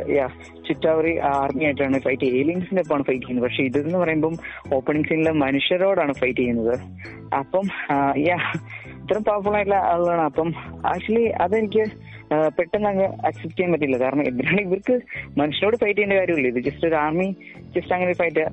ചുറ്റാവറി 0.67 1.13
ആർമി 1.31 1.65
ആയിട്ടാണ് 1.65 1.99
ഫൈറ്റ് 2.05 2.29
ഏലിയൻസിന്റെ 2.39 2.83
ഒപ്പമാണ് 2.83 3.05
ഫൈറ്റ് 3.09 3.25
ചെയ്യുന്നത്. 3.25 3.47
പക്ഷെ 3.47 3.63
ഇതെന്ന് 3.63 3.99
പറയുമ്പോൾ 3.99 4.35
ഓപ്പണിംഗ് 4.77 5.09
സീനിലെ 5.09 5.33
മനുഷ്യരോടാണ് 5.43 6.13
ഫൈറ്റ് 6.21 6.41
ചെയ്യുന്നത്. 6.41 6.75
അപ്പം 7.41 7.67
ഇത്രയും 9.03 9.25
പവർഫുൾ 9.29 9.55
ആയിട്ടുള്ള 9.59 9.81
ആളുകളാണ്. 9.93 10.25
അപ്പം 10.31 10.49
ആക്ച്വലി 10.93 11.25
അതെനിക്ക് 11.45 11.85
പെട്ടെന്ന് 12.57 12.89
അങ്ങ് 12.91 13.07
അക്സെപ്റ്റ് 13.29 13.57
ചെയ്യാൻ 13.57 13.73
പറ്റില്ല 13.75 13.97
കാരണം 14.03 14.25
എന്തിനാണ് 14.31 14.61
ഇവർക്ക് 14.67 14.95
മനുഷ്യരോട് 15.41 15.77
ഫൈറ്റ് 15.81 15.97
ചെയ്യേണ്ട 15.99 16.19
കാര്യമില്ല. 16.21 16.49
ഇത് 16.53 16.61
ജസ്റ്റ് 16.69 16.87
ഒരു 16.91 16.97
ആർമി 17.05 17.29
ജസ്റ്റ് 17.77 17.95
അങ്ങനെ 17.97 18.13
ഫൈറ്റ് 18.21 18.45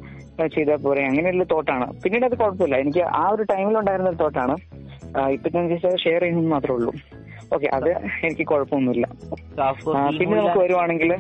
ചെയ്താൽ 0.55 0.79
പോരെ. 0.85 1.03
അങ്ങനെയുള്ള 1.09 1.45
തോട്ടാണ് 1.53 1.85
പിന്നീട് 2.03 2.25
അത് 2.29 2.35
കുഴപ്പമില്ല. 2.41 2.77
എനിക്ക് 2.85 3.03
ആ 3.21 3.23
ഒരു 3.35 3.43
ടൈമിൽ 3.53 3.77
ഉണ്ടായിരുന്ന 3.81 4.11
ഒരു 4.13 4.19
തോട്ടാണ് 4.23 4.55
ഇപ്പൊ 5.35 5.49
ഞാൻ 5.57 5.67
ജസ്റ്റ് 5.73 5.99
ഷെയർ 6.05 6.21
ചെയ്യുന്നത് 6.25 6.49
മാത്രമേ 6.55 6.75
ഉള്ളൂ. 6.77 6.93
ഓക്കെ 7.55 7.67
അത് 7.77 7.89
എനിക്ക് 8.27 8.45
കുഴപ്പമൊന്നുമില്ല. 8.53 9.07
പിന്നെ 10.19 10.33
നമുക്ക് 10.39 10.59
വരുവാണെങ്കിൽ 10.65 11.11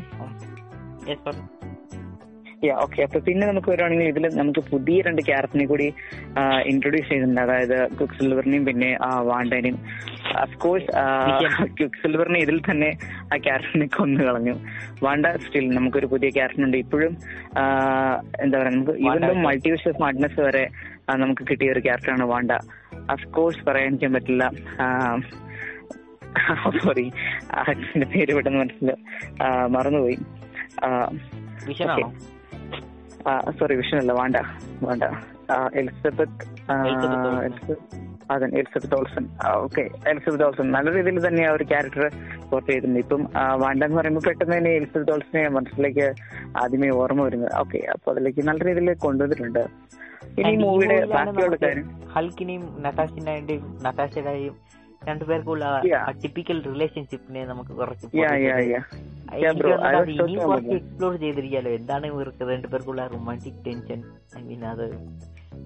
യാ 2.65 2.75
ഓക്കെ 2.83 2.99
അപ്പൊ 3.03 3.19
പിന്നെ 3.19 3.47
നമുക്ക് 3.47 3.69
വരുവാണെങ്കിൽ 3.71 4.07
ഇതിൽ 4.11 4.23
നമുക്ക് 4.37 4.59
പുതിയ 4.59 5.01
രണ്ട് 5.07 5.21
ക്യാരക്ടറിനെ 5.21 5.65
കൂടി 5.65 5.87
ഇൻട്രൊഡ്യൂസ് 6.65 7.09
ചെയ്തിട്ടുണ്ട് 7.09 7.41
അതായത് 7.41 7.75
ക്യുക് 7.97 8.15
സിൽവറിനെയും 8.19 8.65
പിന്നെ 8.65 8.97
വാണ്ടനെയും. 9.29 9.77
അഫ്കോഴ്സ് 10.43 10.87
ക്യുക് 11.79 11.97
സിൽവറിനെ 12.03 12.39
ഇതിൽ 12.39 12.61
തന്നെ 12.69 12.89
ആ 13.33 13.37
ക്യാരക്ടറിനെ 13.37 13.87
കൊന്നു 13.97 14.23
കളഞ്ഞു. 14.23 14.55
വാണ്ട 15.03 15.25
സ്റ്റിൽ 15.45 15.67
നമുക്കൊരു 15.69 16.07
പുതിയ 16.13 16.29
ക്യാരക്ടർ 16.29 16.63
ഉണ്ട്. 16.67 16.77
ഇപ്പോഴും 16.77 17.13
എന്താ 18.43 18.55
പറയാ 18.59 18.71
നമുക്ക് 18.75 18.95
ഈവൻ 19.07 19.41
മൾട്ടിവേഴ്സ് 19.47 19.93
സ്മാർട്ട്നെസ് 19.97 20.39
വരെ 20.47 20.65
നമുക്ക് 21.23 21.45
കിട്ടിയ 21.51 21.71
ഒരു 21.71 21.79
ക്യാരക്ടറാണ് 21.79 22.27
വാണ്ട. 22.33 22.51
അഫ്കോഴ്സ് 23.15 23.63
പറയാൻ 23.69 23.99
പറ്റില്ല. 24.15 24.43
സോറി 26.83 27.05
പേര് 28.13 28.31
പെട്ടെന്ന് 28.35 28.59
മനസ്സിൽ 28.59 28.89
മറന്നുപോയി. 29.75 30.17
സോറി 33.59 33.75
വിഷൻ 33.81 33.97
അല്ല 34.01 34.13
വേണ്ട 34.21 34.37
വേണ്ട. 34.87 35.03
എലിസബത്ത് 35.81 36.45
അതെ 38.33 38.47
Elizabeth 38.59 38.95
Olsen 38.99 39.25
okay 39.65 39.83
Elizabeth 40.11 40.45
Olsen 40.47 40.65
നല്ല 40.75 40.93
രീതിയിൽ 40.95 41.19
തന്നെ 41.27 41.43
ആ 41.49 41.51
ഒരു 41.57 41.65
ക്യാരക്ടർ 41.71 42.05
പോർട്ട് 42.49 42.67
ചെയ്തിരുന്നു. 42.71 42.99
ഇപ്പം 43.05 43.21
വാണ്ട 43.63 43.81
എന്ന് 43.87 43.97
പറയുമ്പോൾ 43.99 44.25
പെട്ടെന്ന് 44.27 44.55
തന്നെ 44.57 44.71
എലിസബത്ത് 44.79 45.13
ഓൾസനെ 45.15 45.43
മനസ്സിലേക്ക് 45.57 46.07
ആദ്യമേ 46.63 46.89
ഓർമ്മ 47.01 47.21
വരുന്നത്. 47.27 47.53
ഓക്കെ 47.61 47.81
അപ്പൊ 47.95 48.11
അതിലേക്ക് 48.13 48.43
നല്ല 48.49 48.61
രീതിയിൽ 48.69 48.93
കൊണ്ടുവന്നിട്ടുണ്ട്. 49.05 49.63
ഇനി 50.41 50.55
മൂവിയുടെ 50.63 50.97
ബാക്കിയുള്ള 51.15 51.57
കാര്യം. 51.65 51.87
ഹൽക്കിനെയും 52.15 52.63
നട്ടാഷിന്റെയും 52.85 53.65
നട്ടാഷയുടെയും 53.85 54.55
രണ്ടുപേർക്കുള്ള 55.01 55.81
ടിപ്പിക്കൽ 56.23 56.63
റിലേഷൻഷിപ്പിനെ 56.63 57.45
നമുക്ക് 57.45 57.69
കുറച്ച് 57.69 58.07
ഇനി 58.07 58.25
കുറച്ച് 60.35 60.71
എക്സ്പ്ലോർ 60.71 61.15
ചെയ്തിരിക്കാലോ. 61.15 61.71
എന്താണ് 61.71 62.07
ഇവർക്ക് 62.07 62.49
രണ്ടുപേർക്കുള്ള 62.49 63.07
റൊമാന്റിക് 63.07 63.67
ടെൻഷൻ 63.67 64.03
ഐ 64.39 64.41
മീൻ 64.41 64.65
അത് 64.65 64.97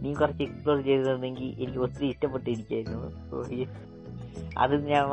നീ 0.04 0.14
കുറച്ച് 0.14 0.44
എക്സ്പ്ലോർ 0.44 0.82
ചെയ്തിരുന്നെങ്കിൽ 0.82 1.64
എനിക്ക് 1.64 1.80
ഒത്തിരി 1.80 2.08
ഇഷ്ടപ്പെട്ടിരിക്കായിരുന്നു. 2.08 3.12
അത് 4.58 4.88
ഞാൻ 4.88 5.06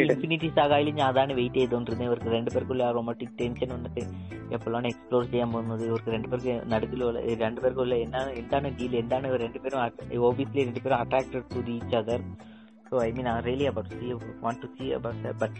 ഇൻഫിനിറ്റി 0.00 0.52
സാഗായാലും 0.56 0.94
ഞാൻ 0.94 1.08
അതാണ് 1.08 1.32
വെയിറ്റ് 1.32 1.56
ചെയ്തോണ്ടിരുന്നത്. 1.56 2.08
ഇവർക്ക് 2.08 2.26
രണ്ടുപേർക്കുള്ള 2.26 2.92
റൊമാന്റിക് 2.92 3.40
ടെൻഷൻ 3.40 3.74
വന്നിട്ട് 3.74 4.00
എപ്പോഴാണ് 4.54 4.86
എക്സ്പ്ലോർ 4.86 5.24
ചെയ്യാൻ 5.24 5.52
പോകുന്നത്? 5.52 5.86
ഇവർക്ക് 5.86 6.10
രണ്ടുപേർക്ക് 6.10 6.72
നടുക്കിലുള്ള 6.72 7.44
രണ്ടുപേർക്കുള്ള 7.44 7.94
എന്താണ് 7.94 8.30
എന്താണ് 8.30 8.78
ഡീൽ 8.78 8.96
എന്താണ് 8.96 9.44
രണ്ടുപേരും 9.44 9.78
ഓബിയസ്ലി 10.30 10.64
രണ്ടുപേരും 10.64 10.96
attracted 10.96 11.42
to 11.54 11.70
each 11.70 11.96
other 11.96 12.20
So 12.88 13.00
I 13.00 13.10
mean, 13.10 13.26
I 13.26 13.40
really 13.40 13.66
about 13.66 13.88
see 13.92 14.12
want 14.44 14.58
to 14.62 14.68
see 14.74 14.92
about 14.92 15.16
that, 15.22 15.36
but 15.42 15.52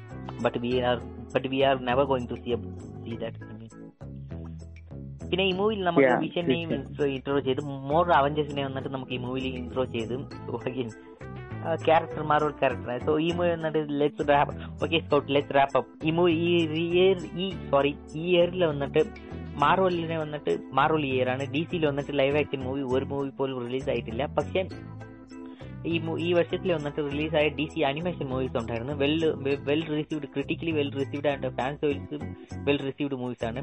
but 0.45 0.55
we 0.65 0.73
are 0.89 0.99
but 1.33 1.45
we 1.55 1.61
are 1.69 1.77
never 1.89 2.05
going 2.11 2.27
to 2.33 2.37
see 2.43 2.57
see 3.07 3.17
that. 3.23 3.37
I 3.51 3.57
mean, 3.61 3.73
പിന്നെ 5.31 5.45
ഈ 5.51 5.53
മൂവിയിൽ 5.59 5.81
നമുക്ക് 5.87 6.11
വിഷനെയും. 6.25 6.73
Intro 7.15 7.39
ചെയ്ത് 7.47 7.61
more 7.93 8.11
അവഞ്ചേഴ്സിനെ 8.19 8.63
വന്നിട്ട് 8.67 8.91
നമുക്ക് 8.95 9.15
ഈ 9.17 9.19
മൂവിയിൽ 9.25 9.47
intro 9.61 9.85
ചെയ്ത് 9.95 10.15
ക്യാരക്ടർമാർ 11.87 12.41
ഒരു 12.49 12.55
ക്യാരക്ടർ 12.61 13.01
സോ 13.07 13.13
ഈ 13.27 13.31
മൂവി 13.39 13.49
വന്നിട്ട് 13.55 13.81
let's 14.01 14.27
wrap 14.33 14.53
okay 14.85 14.99
so 15.11 15.19
let's 15.37 15.57
wrap 15.57 15.77
up 15.81 15.91
ഈ 16.09 16.13
മൂവി 16.19 16.35
ഈ 16.45 16.53
ഇയർ 16.83 17.19
ഈ 17.45 17.47
സോറി 17.73 17.93
ഈ 18.21 18.25
ഇയറിൽ 18.35 18.63
വന്നിട്ട് 18.73 19.03
മാർവലിനെ 19.65 20.19
വന്നിട്ട് 20.25 20.55
മാർവൽ 20.79 21.05
ഇയർ 21.11 21.29
ആണ്. 21.35 21.45
ഡി 21.55 21.63
സിയിൽ 21.71 21.85
വന്നിട്ട് 21.91 22.15
ലൈവ് 22.21 22.39
ആക്ഷൻ 22.43 22.63
മൂവി 22.69 22.85
ഒരു 22.97 23.09
മൂവി 23.15 23.33
പോലും 23.41 23.59
റിലീസ് 23.67 23.89
ആയിട്ടില്ല. 23.95 24.23
പക്ഷെ 24.39 24.63
ഈ 25.93 25.97
ഈ 26.27 26.29
വർഷത്തിൽ 26.39 26.71
വന്നിട്ട് 26.75 27.01
റിലീസായ 27.11 27.47
ഡി 27.59 27.67
സി 27.75 27.81
അനിമേഷൻ 27.91 28.27
മൂവീസ് 28.33 28.57
ഉണ്ടായിരുന്നു. 28.61 28.95
Well 29.03 29.15
well 29.69 29.83
received 29.99 30.29
critically 30.35 30.73
well 30.79 30.91
received 31.01 31.31
and 31.33 31.51
fans 31.59 31.85
wise 31.91 32.19
well 32.69 32.81
received 32.89 33.19
movies 33.23 33.45
ആണ്. 33.51 33.63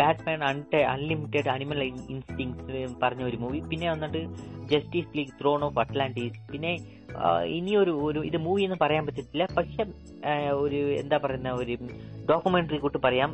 ബാറ്റ്മാൻ 0.00 0.40
അൺടെ 0.50 0.80
അൺലിമിറ്റഡ് 0.92 1.48
അനിമൽ 1.54 1.80
ഇൻസ്റ്റിങ്സ് 2.14 2.78
പറഞ്ഞ 3.02 3.22
ഒരു 3.30 3.36
മൂവി 3.36 3.58
പിന്നെ 3.70 3.88
വന്നിട്ട് 3.90 4.22
Justice 4.72 5.12
League 5.16 5.34
throne 5.40 5.62
of 5.64 5.78
Atlantis 5.82 6.38
പിന്നെ 6.52 6.72
ഇനിയൊരു 7.56 7.92
ഒരു 8.06 8.20
ഇത് 8.28 8.38
മൂവി 8.46 8.62
എന്ന് 8.62 8.78
പറയാൻ 8.84 9.02
പറ്റത്തില്ല. 9.06 9.44
പക്ഷെ 9.58 9.82
ഒരു 10.64 10.80
എന്താ 11.02 11.16
പറയുന്ന 11.24 11.50
ഒരു 11.52 11.76
ഡോക്യുമെന്ററി 12.30 12.78
കൂട്ട് 12.84 12.98
പറയാം. 12.98 13.30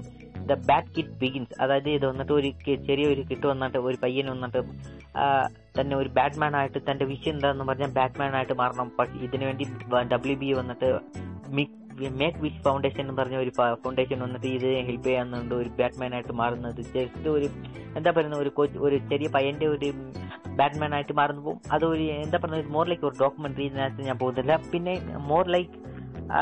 ദ 0.51 0.57
ബാറ്റ് 0.71 0.93
കിറ്റ് 0.97 1.17
ബിഗിൻസ് 1.23 1.55
അതായത് 1.63 1.91
ഇത് 1.97 2.07
വന്നിട്ട് 2.11 2.33
ഒരു 2.39 2.51
ചെറിയൊരു 2.89 3.25
കിട്ട് 3.31 3.47
വന്നിട്ട് 3.53 3.79
ഒരു 3.89 3.99
പയ്യൻ 4.05 4.29
വന്നിട്ട് 4.35 4.61
തന്നെ 5.79 5.95
ഒരു 6.03 6.11
ബാറ്റ്മാൻ 6.19 6.55
ആയിട്ട് 6.61 6.79
തന്റെ 6.91 7.05
വിഷയം 7.13 7.35
എന്താണെന്ന് 7.37 7.67
പറഞ്ഞാൽ 7.71 7.93
ബാറ്റ്മാൻ 7.99 8.33
ആയിട്ട് 8.39 8.57
മാറണം. 8.63 8.89
പക്ഷേ 8.99 9.19
ഇതിനു 9.27 9.45
വേണ്ടി 9.51 9.67
ഡബ്ല്യു 10.15 10.37
ബി 10.43 10.49
വന്നിട്ട് 10.61 10.89
മേക്ക് 12.19 12.39
വിഷ് 12.43 12.61
ഫൗണ്ടേഷൻ 12.67 13.01
എന്ന് 13.05 13.15
പറഞ്ഞ 13.19 13.37
ഒരു 13.45 13.51
ഫൗണ്ടേഷൻ 13.85 14.19
വന്നിട്ട് 14.25 14.49
ഇത് 14.57 14.69
ഹെൽപ്പ് 14.89 15.07
ചെയ്യാന്നുണ്ട് 15.09 15.55
ഒരു 15.61 15.71
ബാറ്റ്മാൻ 15.79 16.13
ആയിട്ട് 16.17 16.35
മാറുന്നത്. 16.41 16.81
ജസ്റ്റ് 16.95 17.29
ഒരു 17.37 17.49
എന്താ 17.99 18.11
പറയുന്ന 18.17 18.37
ഒരു 18.45 18.51
കോച്ച് 18.59 18.79
ഒരു 18.87 18.97
ചെറിയ 19.11 19.29
പയ്യന്റെ 19.37 19.67
ഒരു 19.75 19.89
ബാറ്റ്മാൻ 20.61 20.93
ആയിട്ട് 20.97 21.15
മാറുന്നപ്പോൾ 21.21 21.57
അതൊരു 21.75 22.07
എന്താ 22.25 22.39
പറയുന്നത് 22.43 22.73
മോർ 22.77 22.87
ലൈക്ക് 22.91 23.07
ഒരു 23.11 23.17
ഡോക്യുമെന്ററി 23.23 23.67
ഞാൻ 24.09 24.17
പോകുന്നില്ല. 24.23 24.55
പിന്നെ 24.73 24.95
മോർ 25.31 25.45
ലൈക്ക് 25.57 25.75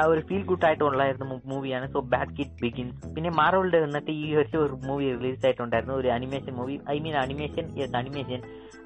ഒരു 0.06 0.20
ഫീൽ 0.20 0.42
ഗുഡ് 0.44 0.64
ആയിട്ടുള്ളായിരുന്നു 0.64 1.40
മൂവിയാണ് 1.46 1.92
സോ 1.92 2.00
ബാഡ് 2.00 2.36
കിറ്റ് 2.38 2.62
ബിഗിൻസ് 2.62 3.14
പിന്നെ 3.14 3.30
മാറോൾഡ് 3.30 3.76
വന്നിട്ട് 3.76 4.10
ഈ 4.10 4.34
വർഷം 4.34 4.58
ഒരു 4.58 4.78
മൂവി 4.86 5.14
റിലീസ് 5.14 5.46
ആയിട്ടുണ്ടായിരുന്നു. 5.46 5.94
ഒരു 5.94 6.08
animation 6.08 6.52
movie 6.52 6.80
I 6.90 6.98
mean 6.98 7.16
animation 7.16 7.78
yes 7.78 7.96
animation 7.96 8.40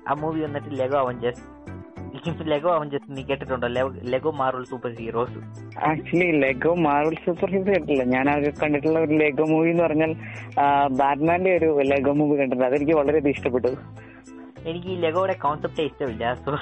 ആ 0.08 0.14
മൂവി 0.14 0.40
വന്നിട്ട് 0.40 0.68
ലെഗോ 0.72 0.98
അവഞ്ചേഴ്സ് 0.98 1.42
ലെഗോ 2.42 2.74
അവഞ്ചേഴ്സ് 2.74 3.16
നീ 3.16 3.22
കേട്ടിട്ടുണ്ടോ? 3.22 3.66
Lego 4.02 4.30
Marvel 4.30 4.64
superheroes 4.90 5.38
actually 5.78 6.30
Lego 6.40 6.74
Marvel 6.74 7.14
superhero 7.50 7.72
കേട്ടില്ല 7.72 8.02
ഞാൻ 8.04 8.30
ആകെ 8.30 8.52
കണ്ടിട്ടുള്ള 8.62 8.98
ഒരു 8.98 9.14
ലെഗോ 9.14 9.44
മൂവി 9.44 9.70
എന്ന് 9.70 9.82
പറഞ്ഞാൽ 9.82 10.12
ബാറ്റ്മാന്റെ 10.90 11.56
ഒരു 11.56 11.80
ലെഗോ 11.82 12.12
മൂവി 12.12 12.38
കണ്ടിട്ടുണ്ട്. 12.38 12.66
അതെനിക്ക് 12.66 12.92
വളരെയധികം 12.92 13.30
ഇഷ്ടപ്പെട്ടു. 13.30 13.68
എനിക്ക് 14.66 14.86
ഈ 14.86 14.96
ലെഗോയുടെ 14.96 15.32
കോൺസെപ്റ്റ് 15.32 15.82
ഇഷ്ടമില്ല. 15.82 16.34
സോ 16.44 16.52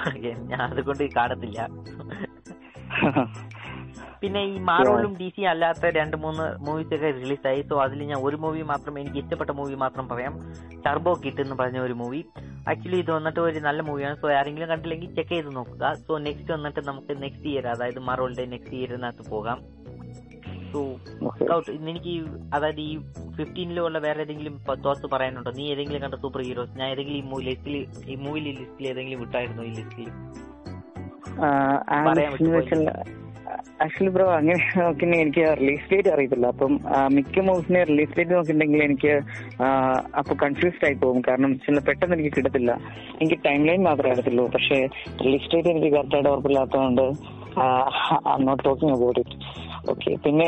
ഞാൻ 0.49 0.61
അതുകൊണ്ട് 0.61 1.03
കാണത്തില്ല. 1.15 1.67
പിന്നെ 4.21 4.43
ഈ 4.43 4.57
മാറോളും 4.59 5.15
ഡി 5.19 5.33
സി 5.35 5.41
അല്ലാത്ത 5.41 5.85
രണ്ട് 5.85 6.17
മൂന്ന് 6.17 6.65
മൂവീസ് 6.65 6.95
ഒക്കെ 6.95 7.11
റിലീസായി 7.11 7.61
സോ 7.61 7.81
അതിൽ 7.81 8.03
ഞാൻ 8.03 8.19
ഒരു 8.21 8.35
മൂവി 8.35 8.61
മാത്രം 8.61 8.99
എനിക്ക് 8.99 9.17
ഇഷ്ടപ്പെട്ട 9.17 9.51
മൂവി 9.51 9.75
മാത്രം 9.75 10.09
പറയാം. 10.09 10.33
ടർബോ 10.85 11.13
കിട്ട് 11.25 11.41
എന്ന് 11.41 11.55
പറഞ്ഞ 11.55 11.79
ഒരു 11.79 11.93
മൂവി 11.93 12.21
ആക്ച്വലി 12.69 12.95
ഇത് 12.95 13.11
വന്നിട്ട് 13.11 13.39
ഒരു 13.39 13.59
നല്ല 13.59 13.81
മൂവിയാണ് 13.81 14.15
സോ 14.15 14.31
ആരെങ്കിലും 14.31 14.69
കണ്ടില്ലെങ്കിൽ 14.69 15.15
ചെക്ക് 15.15 15.29
ചെയ്ത് 15.29 15.55
നോക്കുക. 15.55 15.93
സോ 16.07 16.17
നെക്സ്റ്റ് 16.17 16.51
വന്നിട്ട് 16.53 16.79
നമുക്ക് 16.87 17.23
നെക്സ്റ്റ് 17.23 17.47
ഇയർ 17.47 17.67
അതായത് 17.67 17.99
മാറോളിന്റെ 17.99 18.45
നെക്സ്റ്റ് 18.45 18.75
ഇയറിനകത്ത് 18.75 19.29
പോകാം. 19.29 19.59
സോ. 20.73 20.81
എനിക്ക് 21.89 22.13
അതായത് 22.53 22.81
ഈ 22.81 22.91
ഫിഫ്റ്റീനിലുള്ള 23.37 23.99
വേറെ 23.99 24.21
ഏതെങ്കിലും 24.21 24.53
തോട്ട്സ് 24.85 25.05
പറയാനുണ്ടോ? 25.05 25.51
നീ 25.51 25.71
ഏതെങ്കിലും 25.71 26.01
കണ്ട 26.01 26.15
സൂപ്പർ 26.15 26.41
ഹീറോസ് 26.41 26.79
ഞാൻ 26.79 26.89
ഏതെങ്കിലും 26.89 27.17
ഈ 27.17 27.21
മൂവി 27.21 27.43
ലിസ്റ്റിൽ 27.43 27.75
ഈ 28.11 28.15
മൂവി 28.15 28.39
ലിസ്റ്റിൽ 28.39 28.87
ഏതെങ്കിലും 28.87 29.19
വിട്ടായിരുന്നോ 29.19 29.63
ഈ 29.63 29.73
ലിസ്റ്റിൽ? 29.73 30.09
ആക്ച്വലി 33.83 34.11
ബ്രോ 34.15 34.25
അങ്ങനെ 34.37 34.79
നോക്കിന്നെ 34.79 35.17
എനിക്ക് 35.23 35.43
റിലീസ് 35.61 35.87
ഡേറ്റ് 35.91 36.09
അറിയത്തില്ല. 36.09 36.47
അപ്പം 36.53 36.73
മിക്ക 37.15 37.39
മൂവ്സിനെ 37.39 37.83
റിലീസ് 37.83 38.15
ഡേറ്റ് 38.17 38.33
നോക്കിയിട്ടുണ്ടെങ്കിൽ 38.35 38.83
എനിക്ക് 38.83 39.13
അപ്പൊ 40.19 40.35
കൺഫ്യൂസ്ഡ് 40.43 40.85
ആയി 40.85 40.93
പോകും. 40.93 41.21
കാരണം 41.27 41.53
ചില 41.65 41.79
പെട്ടെന്ന് 41.87 42.17
എനിക്ക് 42.17 42.31
കിട്ടത്തില്ല. 42.37 42.71
എനിക്ക് 43.21 43.39
ടൈം 43.45 43.63
ലൈൻ 43.69 43.83
മാത്രമേ 43.89 44.11
അറിയത്തുള്ളൂ. 44.11 44.45
പക്ഷേ 44.55 44.79
റിലീസ് 45.25 45.51
ഡേറ്റ് 45.55 45.69
എനിക്ക് 45.69 45.91
കറക്റ്റായിട്ട് 45.95 46.29
ഉറപ്പില്ലാത്തതുകൊണ്ട് 46.29 47.05
I 48.29 48.43
not 48.49 48.63
talking 48.63 48.93
about 48.93 49.19
it 49.19 49.37
okay 49.89 50.11
പിന്നെ 50.23 50.47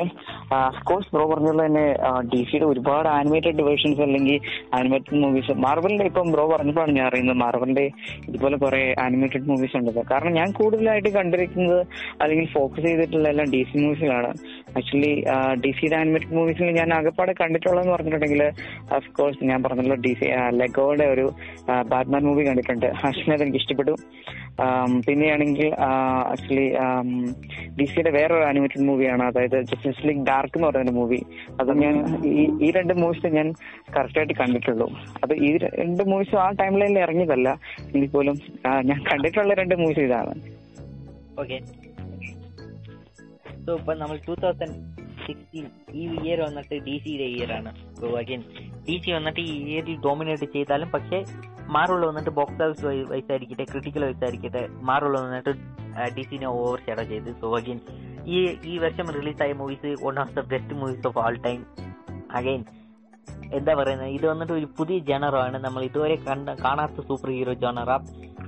കോഴ്സ് 0.84 1.10
ബ്രോ 1.14 1.24
പറഞ്ഞുള്ള 1.26 1.62
തന്നെ 1.66 1.86
ഡി 2.32 2.42
സിയുടെ 2.50 2.66
ഒരുപാട് 2.66 3.10
ആനിമേറ്റഡ് 3.10 3.64
വേർഷൻസ് 3.64 4.02
അല്ലെങ്കിൽ 4.02 4.38
ആനിമേറ്റഡ് 4.74 5.16
മൂവീസ് 5.16 5.54
മാർവലിന്റെ 5.66 6.06
ഇപ്പം 6.06 6.32
ബ്രോ 6.32 6.46
പറഞ്ഞപ്പോഴാണ് 6.48 6.92
ഞാൻ 6.92 7.08
അറിയുന്നത് 7.08 7.38
മാർവലിന്റെ 7.38 7.86
ഇതുപോലെ 8.28 8.58
കുറെ 8.58 8.96
ആനിമേറ്റഡ് 9.06 9.44
മൂവീസ് 9.44 9.78
ഉണ്ട് 9.78 10.02
കാരണം 10.12 10.34
ഞാൻ 10.34 10.52
കൂടുതലായിട്ട് 10.52 11.10
കണ്ടിരിക്കുന്നത് 11.10 11.82
അല്ലെങ്കിൽ 12.22 12.48
ഫോക്കസ് 12.54 12.86
ചെയ്തിട്ടുള്ള 12.86 13.28
എല്ലാം 13.30 13.50
ഡി 13.52 13.64
സി 13.64 13.78
മൂവീസിലാണ് 13.78 14.32
ആക്ച്വലി 14.78 15.14
ഡി 15.64 15.72
സിയുടെ 15.80 15.96
ആനിമേറ്റഡ് 15.96 16.36
മൂവീസിൽ 16.36 16.72
ഞാൻ 16.72 16.94
ആകെപ്പാടെ 16.94 17.34
കണ്ടിട്ടുള്ളതെന്ന് 17.34 17.94
പറഞ്ഞിട്ടുണ്ടെങ്കിൽ 17.96 18.44
കോഴ്സ് 19.14 19.44
ഞാൻ 19.44 19.64
പറഞ്ഞല്ലോ 19.64 19.96
ഡി 19.96 20.14
സി 20.14 20.28
ലെഗോയുടെ 20.52 21.06
ഒരു 21.06 21.26
ബാറ്റ്മാൻ 21.94 22.24
മൂവി 22.24 22.44
കണ്ടിട്ടുണ്ട്. 22.48 22.88
ഹർഷിനെ 23.02 23.36
എനിക്ക് 23.36 23.60
ഇഷ്ടപ്പെട്ടു. 23.62 23.96
പിന്നെയാണെങ്കിൽ 25.08 25.74
ആക്ച്വലി 26.32 26.66
ഡി 27.78 27.86
സിയുടെ 27.86 28.12
വേറൊരു 28.18 28.46
ആനിമേറ്റഡ് 28.50 28.86
മൂവിയാണ് 28.90 29.23
അതായത് 29.28 29.58
ജസ്റ്റിസ് 29.70 30.04
ലീഗ് 30.08 30.24
ഡാർക്ക് 30.30 30.58
എന്ന് 30.58 30.68
പറയുന്ന 30.68 30.94
മൂവി 31.00 31.20
അത് 31.62 31.72
ഞാൻ 31.84 31.96
ഈ 32.32 32.44
ഈ 32.66 32.70
രണ്ട് 32.78 32.94
മൂവീസ് 33.02 33.34
ഞാൻ 33.38 33.50
കറക്റ്റ് 33.96 34.20
ആയിട്ട് 34.20 34.36
കണ്ടിട്ടുള്ളൂ. 34.42 34.88
അത് 35.24 35.34
ഈ 35.48 35.52
രണ്ട് 35.58 36.04
മൂവീസും 36.12 36.40
ആ 36.46 36.50
ടൈം 36.62 36.76
ലൈനിൽ 36.82 37.00
ഇറങ്ങിയതല്ല. 37.06 37.50
എങ്കിൽ 37.94 38.10
പോലും 38.16 38.38
ഞാൻ 38.90 39.00
കണ്ടിട്ടുള്ള 39.12 39.54
രണ്ട് 39.62 39.76
മൂവീസ് 39.84 40.04
ഇതാണ്. 40.08 40.34
ഓക്കെ 41.44 41.60
സോ 43.66 43.74
ഇപ്പൊ 43.80 43.94
നമ്മൾ 44.02 44.18
ടൂ 44.28 44.34
തൗസൻഡ് 44.44 44.78
സിക്സ്റ്റീൻ 45.26 45.66
ഈ 46.00 46.06
ഇയർ 46.22 46.40
വന്നിട്ട് 46.46 46.76
ഡി 46.86 46.96
സിയുടെ 47.04 47.28
ഇയർ 47.36 47.52
ആണ്. 47.58 47.72
അഗൈൻ 48.22 48.42
ഡി 48.88 48.96
സി 49.04 49.12
വന്നിട്ട് 49.18 49.42
ഈ 49.52 49.54
ഇയറിൽ 49.72 49.98
ഡോമിനേറ്റ് 50.06 50.48
ചെയ്താലും 50.56 50.90
പക്ഷേ 50.96 51.20
മാറുള്ള 51.76 52.06
വന്നിട്ട് 52.10 52.32
ബോക്സ് 52.40 52.64
ഓഫീസ് 52.64 52.86
വൈസ് 53.12 53.30
ആയിരിക്കട്ടെ 53.34 53.66
ക്രിട്ടിക്കൽ 53.72 54.04
വൈസ് 54.06 54.24
ആയിരിക്കട്ടെ 54.28 54.64
മാറുള്ള 54.90 55.18
വന്നിട്ട് 55.26 55.52
ഡി 56.16 56.24
സിനെ 56.30 56.48
ഓവർ 56.58 56.80
ഷെയർ 56.86 57.00
ചെയ്ത്. 57.12 57.30
സോ 57.42 57.50
അഗൈൻ 57.60 57.80
ഈ 58.26 58.38
ഈ 58.66 58.78
വർഷം 58.78 59.12
റിലീസായ 59.12 59.54
movies 59.54 59.90
one 60.06 60.20
of 60.20 60.36
the 60.36 60.42
best 60.42 60.74
movies 60.74 61.08
of 61.08 61.18
all 61.18 61.36
time 61.36 61.66
again 62.32 62.66
എന്താ 63.54 63.76
പറയുന്നത്? 63.76 64.08
ഇത് 64.08 64.28
വന്നിട്ട് 64.28 64.54
ഒരു 64.54 64.68
പുതിയ 64.78 65.00
ജനറാണ് 65.00 65.58
നമ്മൾ 65.58 65.84
ഇതുവരെ 65.84 66.16
കണ്ട 66.16 66.50
കാണാത്ത 66.50 67.02
സൂപ്പർ 67.08 67.30
ഹീറോ 67.30 67.54
ജനറ 67.54 67.90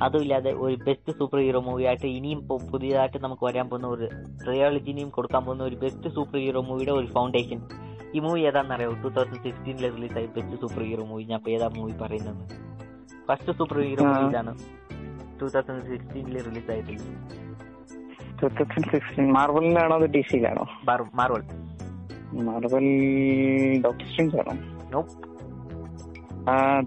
അതുമില്ലാതെ 0.02 0.52
ഒരു 0.54 0.76
ബെസ്റ്റ് 0.76 1.12
സൂപ്പർ 1.14 1.40
ഹീറോ 1.40 1.60
മൂവിയായിട്ട് 1.60 2.06
ഇനിയും 2.06 2.48
പുതിയതായിട്ട് 2.72 3.18
നമുക്ക് 3.18 3.46
വരാൻ 3.46 3.70
പോകുന്ന 3.70 3.88
ഒരു 3.88 4.10
റിയോളജിനെയും 4.48 5.10
കൊടുക്കാൻ 5.10 5.46
പോകുന്ന 5.46 5.64
ഒരു 5.64 5.76
ബെസ്റ്റ് 5.76 6.10
സൂപ്പർ 6.10 6.40
ഹീറോ 6.40 6.62
മൂവിയുടെ 6.62 6.92
ഒരു 6.92 7.08
ഫൗണ്ടേഷൻ 7.08 7.62
ഈ 8.16 8.20
മൂവി 8.20 8.42
ഏതാണെന്നറിയോ? 8.42 8.92
ടൂ 9.04 9.10
തൗസൻഡ് 9.10 9.44
സിക്സ്റ്റീനിൽ 9.44 9.92
റിലീസായി 9.96 10.26
ബെസ്റ്റ് 10.26 10.62
സൂപ്പർ 10.62 10.84
ഹീറോ 10.84 11.06
മൂവി 11.06 11.24
ഞാൻ 11.24 11.40
ഏതാ 11.50 11.68
മൂവി 11.68 11.92
പറയുന്നത്? 11.92 12.44
First 13.28 13.52
superhero. 13.78 14.06
മൂവി 14.06 14.30
ഇതാണ്. 14.30 14.58
ടൂ 15.40 15.48
തൗസൻഡ് 15.48 15.86
സിക്സ്റ്റീനിൽ 15.86 16.44
റിലീസായിട്ടുള്ളത് 16.44 17.45
ടൂ 18.46 18.50
തൗസൻഡ് 18.50 18.92
സിക്സ്റ്റീൻ 18.92 19.34
മാർവലിലാണോ 19.34 19.96
അത് 19.96 20.10
ഡി 20.10 20.22
സിയിലാണോ 20.32 20.66
മാർവൽ. 21.16 21.44
മാർവൽ 22.44 22.88
ഡോക്ടർ 23.82 24.06
സ്ട്രിങ്സ് 24.10 24.36
ആണോ? 24.36 25.06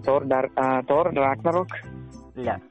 തോർ 0.07 0.27
തോർ 0.89 1.15
റാഗ്നറോക്ക് 1.15 1.87
ഇല്ല. 2.37 2.61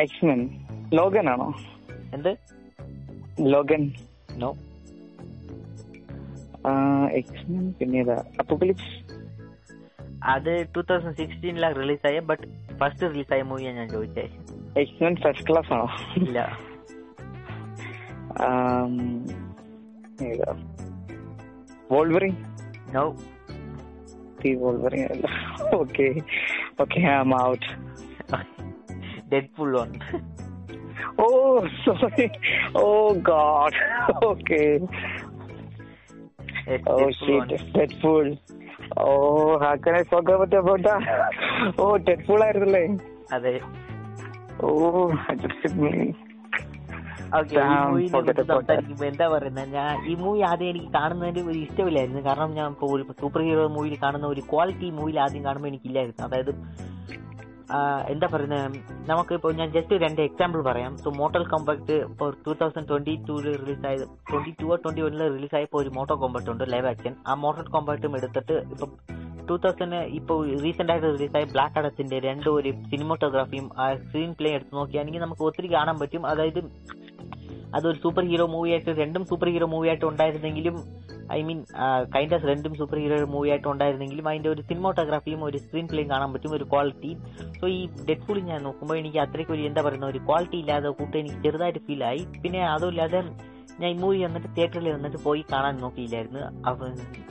എക്സ്മാൻ 0.00 0.50
ലോഗൻ 0.94 1.28
ആണോ? 1.28 1.54
എന്ത്? 2.14 2.36
ലോഗൻ. 3.40 3.92
നോ. 4.36 4.54
എക്സ്മെൻ 7.12 7.74
പിന്നെ 7.80 8.04
അപ്പോക്കലിപ്സ് 8.12 9.03
അത് 10.32 10.52
ടൂ 10.74 10.82
തൗസൻഡ് 10.82 11.16
സിക്സ്റ്റീനിലാണ് 11.16 11.76
റിലീസായ 11.76 12.20
ബട്ട് 12.28 12.44
ഫസ്റ്റ് 12.78 13.10
റിലീസായ 13.10 13.42
മൂവിയാണ് 13.42 13.78
ഞാൻ 13.78 13.88
ചോദിച്ചേ 13.88 14.24
എക്സ്മെൻ 14.76 15.16
ഫസ്റ്റ് 15.16 15.46
ക്ലാസ് 15.48 15.72
ആണോ 15.72 15.88
ഇല്ല 16.20 16.38
ആം, 18.44 18.94
ഏതാ 20.26 20.52
വോൾവറിൻ 21.90 22.34
നോ 22.94 23.04
തീ 24.40 24.50
വോൾവറിൻ 24.54 25.04
അല്ല 25.08 25.26
okay 25.74 26.06
okay 26.80 27.00
I 27.06 27.14
am 27.16 27.34
out 27.42 27.68
Deadpool 29.56 29.74
on 29.76 29.92
oh 31.18 31.28
sorry 31.84 32.26
oh 32.80 32.88
God 33.28 33.78
okay 34.26 34.62
oh 36.92 36.98
shit 37.18 37.58
Deadpool 37.74 38.26
oh 39.02 39.56
ഹാക്കനെ 39.56 40.02
ഫോക്കാൻ 40.02 40.40
പറ്റിയ 40.40 40.60
പോട്ടാ. 40.60 40.94
ഓ 41.80 41.96
ടെഡ്പൂൾ 41.96 42.42
ആയിരുന്നല്ലേ? 42.44 42.84
അതെ. 43.32 43.60
ഓ 44.64 44.68
എന്താ 49.04 49.28
പറയുന്നത് 49.28 49.68
ഞാൻ 49.68 50.06
ഈ 50.06 50.14
മൂവി 50.14 50.40
ആദ്യം 50.40 50.70
എനിക്ക് 50.70 50.86
കാണുന്നതിന് 50.86 51.48
ഒരു 51.50 51.58
ഇഷ്ടമില്ലായിരുന്നു. 51.58 52.20
കാരണം 52.20 52.52
ഞാൻ 52.54 52.74
സൂപ്പർ 53.20 53.42
ഹീറോ 53.42 53.68
മൂവിയിൽ 53.68 53.98
കാണുന്ന 54.02 54.26
ഒരു 54.26 54.40
ക്വാളിറ്റി 54.40 54.90
മൂവിയിൽ 54.90 55.20
ആദ്യം 55.20 55.44
കാണുമ്പോൾ 55.44 55.68
എനിക്കില്ലായിരുന്നു. 55.68 56.26
അതായത് 56.26 56.52
എന്താ 58.08 58.26
പറയുന്നത് 58.32 58.78
നമുക്കിപ്പോൾ 59.10 59.52
ഞാൻ 59.54 59.68
ജസ്റ്റ് 59.70 59.94
രണ്ട് 59.94 60.20
എക്സാമ്പിൾ 60.20 60.62
പറയാം. 60.62 60.98
സോ 60.98 61.10
മോട്ടൽ 61.10 61.44
കോമ്പാക്ട് 61.44 61.92
ഇപ്പോൾ 62.10 62.30
ടൂ 62.46 62.52
തൗസൻഡ് 62.52 62.88
ട്വന്റി 62.88 63.14
ടൂൽ 63.28 63.44
റിലീസ് 63.62 63.86
ആയത് 63.86 64.04
ട്വന്റി 64.30 64.54
ടു 64.62 64.76
ട്വന്റി 64.84 65.02
വണ്ണിൽ 65.02 65.28
റിലീസ് 65.36 65.56
ആയപ്പോൾ 65.56 65.78
ഒരു 65.82 65.90
മോട്ടോ 65.90 66.14
കോമ്പാക്ട് 66.14 66.50
ഉണ്ട് 66.50 66.64
ലൈവ് 66.72 66.86
ആക്ഷൻ 66.86 67.14
ആ 67.26 67.34
മോട്ടൽ 67.34 67.62
കോമ്പാക്റ്റും 67.62 68.16
എടുത്തിട്ട് 68.16 68.52
ഇപ്പം 68.52 68.92
ടൂ 69.48 69.56
തൗസൻഡ് 69.56 69.96
ഇപ്പോൾ 70.18 70.38
റീസെന്റ് 70.64 70.92
ആയിട്ട് 70.92 71.06
റിലീസ് 71.06 71.36
ആയ 71.36 71.44
ബ്ലാക്ക് 71.44 71.78
അഡത്തിന്റെ 71.78 72.18
രണ്ടും 72.18 72.54
ഒരു 72.54 72.72
സിനിമോട്ടോഗ്രാഫിയും 72.90 73.70
ആ 73.78 73.94
സ്ക്രീൻ 73.94 74.32
പ്ലേ 74.38 74.50
എടുത്ത് 74.50 74.76
നോക്കിയാണെങ്കിൽ 74.76 75.20
നമുക്ക് 75.20 75.42
ഒത്തിരി 75.42 75.72
കാണാൻ 75.72 75.98
പറ്റും. 75.98 76.26
അതായത് 76.26 76.60
അതൊരു 77.74 77.98
സൂപ്പർ 78.02 78.24
ഹീറോ 78.26 78.46
മൂവി 78.52 78.70
ആയിട്ട് 78.70 78.92
രണ്ടും 79.00 79.22
സൂപ്പർ 79.28 79.48
ഹീറോ 79.50 79.66
മൂവി 79.72 79.88
ആയിട്ട് 79.90 80.06
ഉണ്ടായിരുന്നെങ്കിലും 80.10 80.76
ഐ 81.30 81.40
മീൻ 81.42 81.58
കൈൻഡ് 82.14 82.34
ഓഫ് 82.36 82.46
രണ്ടും 82.46 82.72
സൂപ്പർ 82.74 82.98
ഹീറോ 82.98 83.18
മൂവി 83.32 83.48
ആയിട്ട് 83.50 83.68
ഉണ്ടായിരുന്നെങ്കിലും 83.68 84.26
അതിന്റെ 84.30 84.50
ഒരു 84.50 84.62
സിനിമോട്ടോഗ്രാഫിയും 84.68 85.42
ഒരു 85.46 85.58
സ്ക്രീൻ 85.58 85.86
പ്ലേയും 85.86 86.10
കാണാൻ 86.10 86.30
പറ്റും 86.34 86.54
ഒരു 86.54 86.66
ക്വാളിറ്റി 86.72 87.12
സോ 87.58 87.66
ഈ 87.70 87.80
ഡെഡ് 88.08 88.24
ഫുൾ 88.26 88.40
ഞാൻ 88.48 88.60
നോക്കുമ്പോൾ 88.66 88.98
എനിക്ക് 88.98 89.20
അത്രയ്ക്ക് 89.24 89.52
ഒരു 89.52 89.64
എന്താ 89.68 89.82
പറയുന്ന 89.82 90.06
ഒരു 90.06 90.20
ക്വാളിറ്റി 90.26 90.58
ഇല്ലാതെ 90.58 90.92
കൂട്ട് 90.98 91.16
എനിക്ക് 91.18 91.40
ചെറുതായിട്ട് 91.44 91.82
ഫീൽ 91.86 92.04
ആയി. 92.04 92.22
പിന്നെ 92.42 92.62
അതുമില്ലാതെ 92.70 93.20
ഞാൻ 93.80 93.88
ഈ 93.90 93.96
മൂവി 94.00 94.18
വന്നിട്ട് 94.24 94.48
തിയേറ്ററിൽ 94.56 94.88
വന്നിട്ട് 94.92 95.16
പോയി 95.16 95.44
കാണാൻ 95.52 95.76
നോക്കിയില്ലായിരുന്നു. 95.76 96.42
അപ്പൊ 96.68 96.86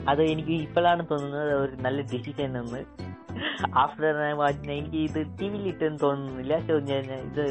അത് 0.08 0.22
എനിക്ക് 0.22 0.50
ഇപ്പോഴാണ് 0.50 1.06
തോന്നുന്നത് 1.10 1.52
ഒരു 1.54 1.76
നല്ല 1.76 2.00
ഡിസിഷൻ 2.12 2.58
എന്ന്. 2.58 2.80
ആഫ്റ്റർ 3.74 4.16
എനിക്ക് 4.72 4.96
ഇത് 4.96 5.20
ടി 5.38 5.48
വിയിൽ 5.48 5.68
ഇട്ടെന്ന് 5.68 5.98
തോന്നുന്നില്ല. 6.02 6.58
സോ 6.68 6.74
ഞാൻ 6.90 7.04
ഇത് 7.28 7.44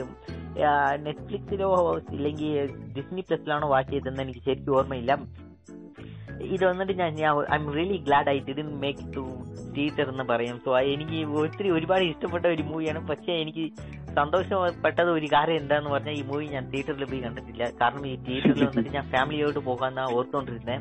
നെറ്റ്ഫ്ലിക്സിലോ 1.06 1.70
ഇല്ലെങ്കിൽ 2.11 2.52
ഡിസ്നി 2.98 3.22
പ്ലസിലാണോ 3.22 3.68
വാച്ച് 3.70 3.91
ചെയ്തതെന്ന് 3.91 4.24
എനിക്ക് 4.24 4.40
ശരിക്കും 4.40 4.78
ഓർമ്മയില്ല. 4.78 5.14
ഇത് 6.42 6.66
വന്നിട്ട് 6.66 6.94
ഞാൻ 6.94 7.14
ഞാൻ 7.16 7.52
I'm 7.56 7.74
really 7.74 7.98
glad 7.98 8.30
I 8.30 8.40
didn't 8.40 8.80
make 8.80 9.16
to 9.16 9.24
theatre 9.78 10.10
എന്ന് 10.10 10.24
പറയും. 10.24 10.60
സോ 10.66 10.80
എനിക്ക് 10.80 11.26
ഒത്തിരി 11.26 11.70
ഒരുപാട് 11.70 12.04
ഇഷ്ടപ്പെട്ട 12.04 12.46
ഒരു 12.46 12.64
മൂവിയാണ് 12.64 13.08
പക്ഷേ 13.08 13.34
എനിക്ക് 13.34 13.72
സന്തോഷപ്പെട്ടത് 14.16 15.12
ഒരു 15.12 15.26
കാര്യം 15.26 15.56
എന്താന്ന് 15.56 15.90
പറഞ്ഞാൽ 15.90 16.14
ഈ 16.14 16.22
മൂവി 16.22 16.46
ഞാൻ 16.46 16.70
തിയേറ്ററിൽ 16.70 17.06
പോയി 17.06 17.20
കണ്ടിട്ടില്ല. 17.20 17.72
കാരണം 17.82 18.08
ഈ 18.08 18.16
തിയേറ്ററിൽ 18.16 18.66
വന്നിട്ട് 18.66 18.90
ഞാൻ 18.90 19.04
ഫാമിലിയോട്ട് 19.04 19.60
പോകാന്നാ 19.60 20.04
ഓർത്തോണ്ടിരുന്നേ. 20.04 20.78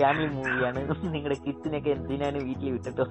ഫാമിലി 0.00 0.26
മൂവിയാണ് 0.34 0.80
നിങ്ങളുടെ 1.14 1.38
കിഡ്സിനൊക്കെ 1.44 1.90
എന്തിനാണ് 1.90 2.38
വീട്ടിൽ 2.44 2.70
വിട്ടിട്ടോ? 2.70 3.06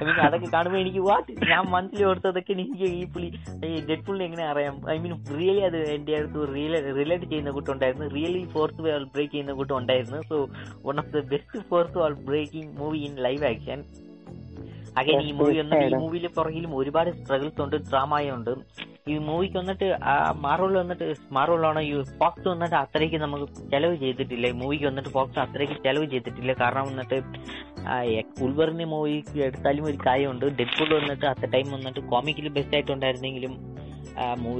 മീൻ 0.00 0.18
അതൊക്കെ 0.24 0.48
കാണുമ്പോൾ 0.52 0.78
എനിക്ക് 0.78 1.00
വാട്ട് 1.00 1.32
ഞാൻ 1.50 1.64
മനസ്സിൽ 1.70 2.04
ഓർത്തതൊക്കെ 2.04 2.52
എനിക്ക് 2.52 2.86
ഈ 2.92 3.04
പുള്ളി 3.06 3.28
ഡെഡ് 3.88 4.04
പുള്ളി 4.06 4.22
എങ്ങനെ 4.24 4.44
അറിയാം? 4.44 4.76
ഐ 4.88 4.96
മീൻ 4.98 5.12
റിയലി 5.32 5.62
അത് 5.68 5.78
എന്റെ 5.94 6.12
അടുത്ത് 6.16 6.46
റിലേറ്റ് 6.96 7.28
ചെയ്യുന്ന 7.30 7.50
കൂട്ടം 7.50 7.72
ഉണ്ടായിരുന്നു 7.72 8.08
റിയലി 8.14 8.42
ഫോർത്ത് 8.52 8.82
വാൾ 8.86 9.04
ബ്രേക്ക് 9.14 9.32
ചെയ്യുന്ന 9.32 9.52
കൂട്ടം 9.52 9.76
ഉണ്ടായിരുന്നു 9.76 10.20
so 10.30 10.38
one 10.84 10.98
of 10.98 11.12
the 11.12 11.22
best 11.32 11.60
fourth 11.70 11.98
wall 11.98 12.14
breaking 12.24 12.72
movie 12.78 13.00
in 13.08 13.14
live 13.18 13.44
action 13.44 13.80
again 15.00 15.20
ഈ 15.28 15.32
മൂവി 15.38 15.54
വന്നിട്ട് 15.60 15.86
ഈ 15.90 15.98
മൂവിയിൽ 16.02 16.26
പുറകിലും 16.38 16.72
ഒരുപാട് 16.78 17.10
സ്ട്രഗിൾസ് 17.18 17.60
ഉണ്ട് 17.64 17.76
ഡ്രാമയുണ്ട് 17.90 18.50
ഈ 19.12 19.14
മൂവിക്ക് 19.28 19.56
വന്നിട്ട് 19.60 19.86
മാറോൾ 20.46 20.72
വന്നിട്ട് 20.80 21.06
മാറോളാണ് 21.36 21.80
ഈ 21.88 21.92
ഫോക്സ് 22.20 22.46
വന്നിട്ട് 22.52 22.76
അത്രയ്ക്ക് 22.82 23.18
നമുക്ക് 23.24 23.46
ചെലവ് 23.72 23.96
ചെയ്തിട്ടില്ല. 24.02 24.46
ഈ 24.52 24.56
മൂവിക്ക് 24.62 24.86
വന്നിട്ട് 24.90 25.10
ഫോക്സ് 25.16 25.40
അത്രയ്ക്ക് 25.44 25.76
ചെലവ് 25.86 26.06
ചെയ്തിട്ടില്ല. 26.12 26.52
കാരണം 26.62 26.86
വന്നിട്ട് 26.90 27.18
ഉൾവറിന്റെ 28.46 28.86
മൂവിക്ക് 28.94 29.38
എടുത്താലും 29.46 29.86
ഒരു 29.90 29.98
കാര്യമുണ്ട്. 30.06 30.46
ഡെഡ്പൂൾ 30.60 30.90
വന്നിട്ട് 31.00 31.26
അത്ര 31.32 31.48
ടൈം 31.56 31.68
വന്നിട്ട് 31.76 32.02
കോമിക്കിൽ 32.12 32.48
ബെസ്റ്റ് 32.58 32.76
ആയിട്ടുണ്ടായിരുന്നെങ്കിലും 32.78 33.54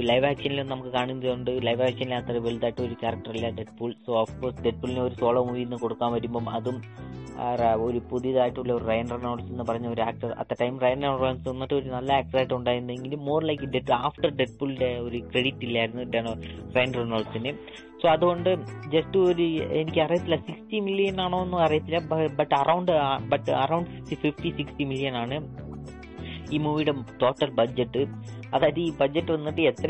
ലൈവ് 0.01 0.25
ആക്ഷനിലും 0.25 0.67
നമുക്ക് 0.67 0.89
കാണുന്നതുകൊണ്ട് 0.89 1.51
ലൈവ് 1.65 1.81
ആക്ഷനിൽ 1.81 2.13
അത്ര 2.13 2.37
വലുതായിട്ട് 2.37 2.81
ഒരു 2.81 2.93
ക്യാരക്ടറില്ല 2.93 3.49
ഡെഡ്പൂൾ 3.49 3.93
സോ 4.05 4.19
ഓഫ് 4.19 4.41
കോഴ്സ് 4.41 4.61
ഡെഡ്പൂളിന് 4.61 4.99
ഒരു 4.99 5.15
സോളോ 5.15 5.43
മൂവി 5.43 5.59
നിന്ന് 5.59 5.75
കൊടുക്കാൻ 5.75 6.13
വരുമ്പം 6.13 6.49
അതും 6.49 6.77
ഒരു 7.81 8.01
പുതിയതായിട്ടുള്ള 8.11 8.73
ഒരു 8.73 8.85
റയൻ 8.85 9.09
റെനോൾഡ്സ് 9.09 9.51
എന്ന് 9.51 9.63
പറഞ്ഞ 9.63 9.87
ഒരു 9.87 10.01
ആക്ടർ 10.01 10.31
അത്ത 10.31 10.53
ടൈം 10.61 10.79
റയൻ 10.79 11.01
റെനോൾഡ്സ് 11.01 11.49
എന്നിട്ട് 11.49 11.73
ഒരു 11.73 11.89
നല്ല 11.89 12.13
ആക്ടർ 12.13 12.37
ആയിട്ട് 12.37 12.53
ഉണ്ടായിരുന്നെങ്കിലും 12.53 13.25
more 13.25 13.43
like 13.43 13.63
dead 13.63 13.91
after 13.91 14.29
dead 14.29 14.59
പൂളിന്റെ 14.59 14.99
ഒരു 14.99 15.19
ക്രെഡിറ്റ് 15.31 15.65
ഇല്ലായിരുന്നു 15.65 16.03
റയൻ 16.75 16.93
റെനോൾഡ്സിന് 16.93 17.53
സോ 18.01 18.09
അതുകൊണ്ട് 18.09 18.49
ജസ്റ്റ് 18.89 19.17
ഒരു 19.17 19.41
എനിക്ക് 19.81 19.99
അറിയത്തില്ല 19.99 20.35
സിക്സ്റ്റി 20.35 20.79
മില്യൺ 20.79 21.21
ആണോ 21.21 21.43
എന്നും 21.43 21.59
അറിയത്തില്ല. 21.59 21.99
But 22.35 22.55
around 22.55 22.91
but 23.29 23.51
around 23.51 23.89
fifty 24.15 24.49
sixty 24.57 24.83
million 24.83 25.17
ആണ് 25.17 25.37
ഈ 26.53 26.57
മൂവിയുടെ 26.57 26.93
ടോട്ടൽ 27.21 27.49
ബഡ്ജറ്റ് 27.49 28.01
അതായത് 28.55 28.79
ഈ 28.85 28.89
ബഡ്ജറ്റ് 29.01 29.31
വന്നിട്ട് 29.35 29.61
എത്ര 29.71 29.89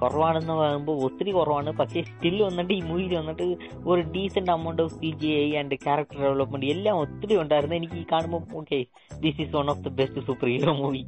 കുറവാണെന്ന് 0.00 0.54
പറയുമ്പോൾ 0.60 0.96
ഒത്തിരി 1.06 1.30
കുറവാണ്. 1.38 1.70
പക്ഷേ 1.80 2.02
സ്റ്റിൽ 2.10 2.36
വന്നിട്ട് 2.48 2.72
ഈ 2.78 2.80
മൂവിയിൽ 2.88 3.14
വന്നിട്ട് 3.20 3.46
ഒരു 3.90 4.00
decent 4.14 4.52
amount 4.56 4.82
of 4.86 4.94
C 5.00 5.10
G 5.22 5.30
I 5.44 5.48
and 5.62 5.78
character 5.86 6.18
development 6.26 6.70
എല്ലാം 6.74 7.00
ഒത്തിരി 7.04 7.36
ഉണ്ടായിരുന്നു. 7.42 7.76
എനിക്ക് 7.80 7.98
ഈ 8.02 8.06
കാണുമ്പോൾ 8.12 8.42
okay 8.60 8.80
this 9.24 9.40
is 9.44 9.52
one 9.58 9.68
of 9.74 9.82
the 9.86 9.92
best 10.00 10.26
super 10.28 10.48
hero 10.54 10.74
movie 10.82 11.02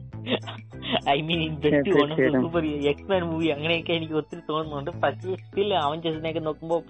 I 1.16 1.18
mean 1.28 1.54
best 1.66 1.92
one 2.00 2.08
of 2.14 2.26
the. 2.32 2.42
Super 2.44 2.64
X-Men 2.92 3.22
movie 3.32 3.48
അങ്ങനെയൊക്കെ 3.56 3.94
എനിക്ക് 4.00 4.16
ഒത്തിരി 4.22 4.42
തോന്നുന്നുണ്ട്. 4.50 4.92
പക്ഷേ 5.04 5.36
സ്റ്റിൽ 5.44 5.70
അവൻ 5.74 5.86
അവഞ്ചേഴ്സിനെയൊക്കെ 5.88 6.42
നോക്കുമ്പോൾ 6.48 6.80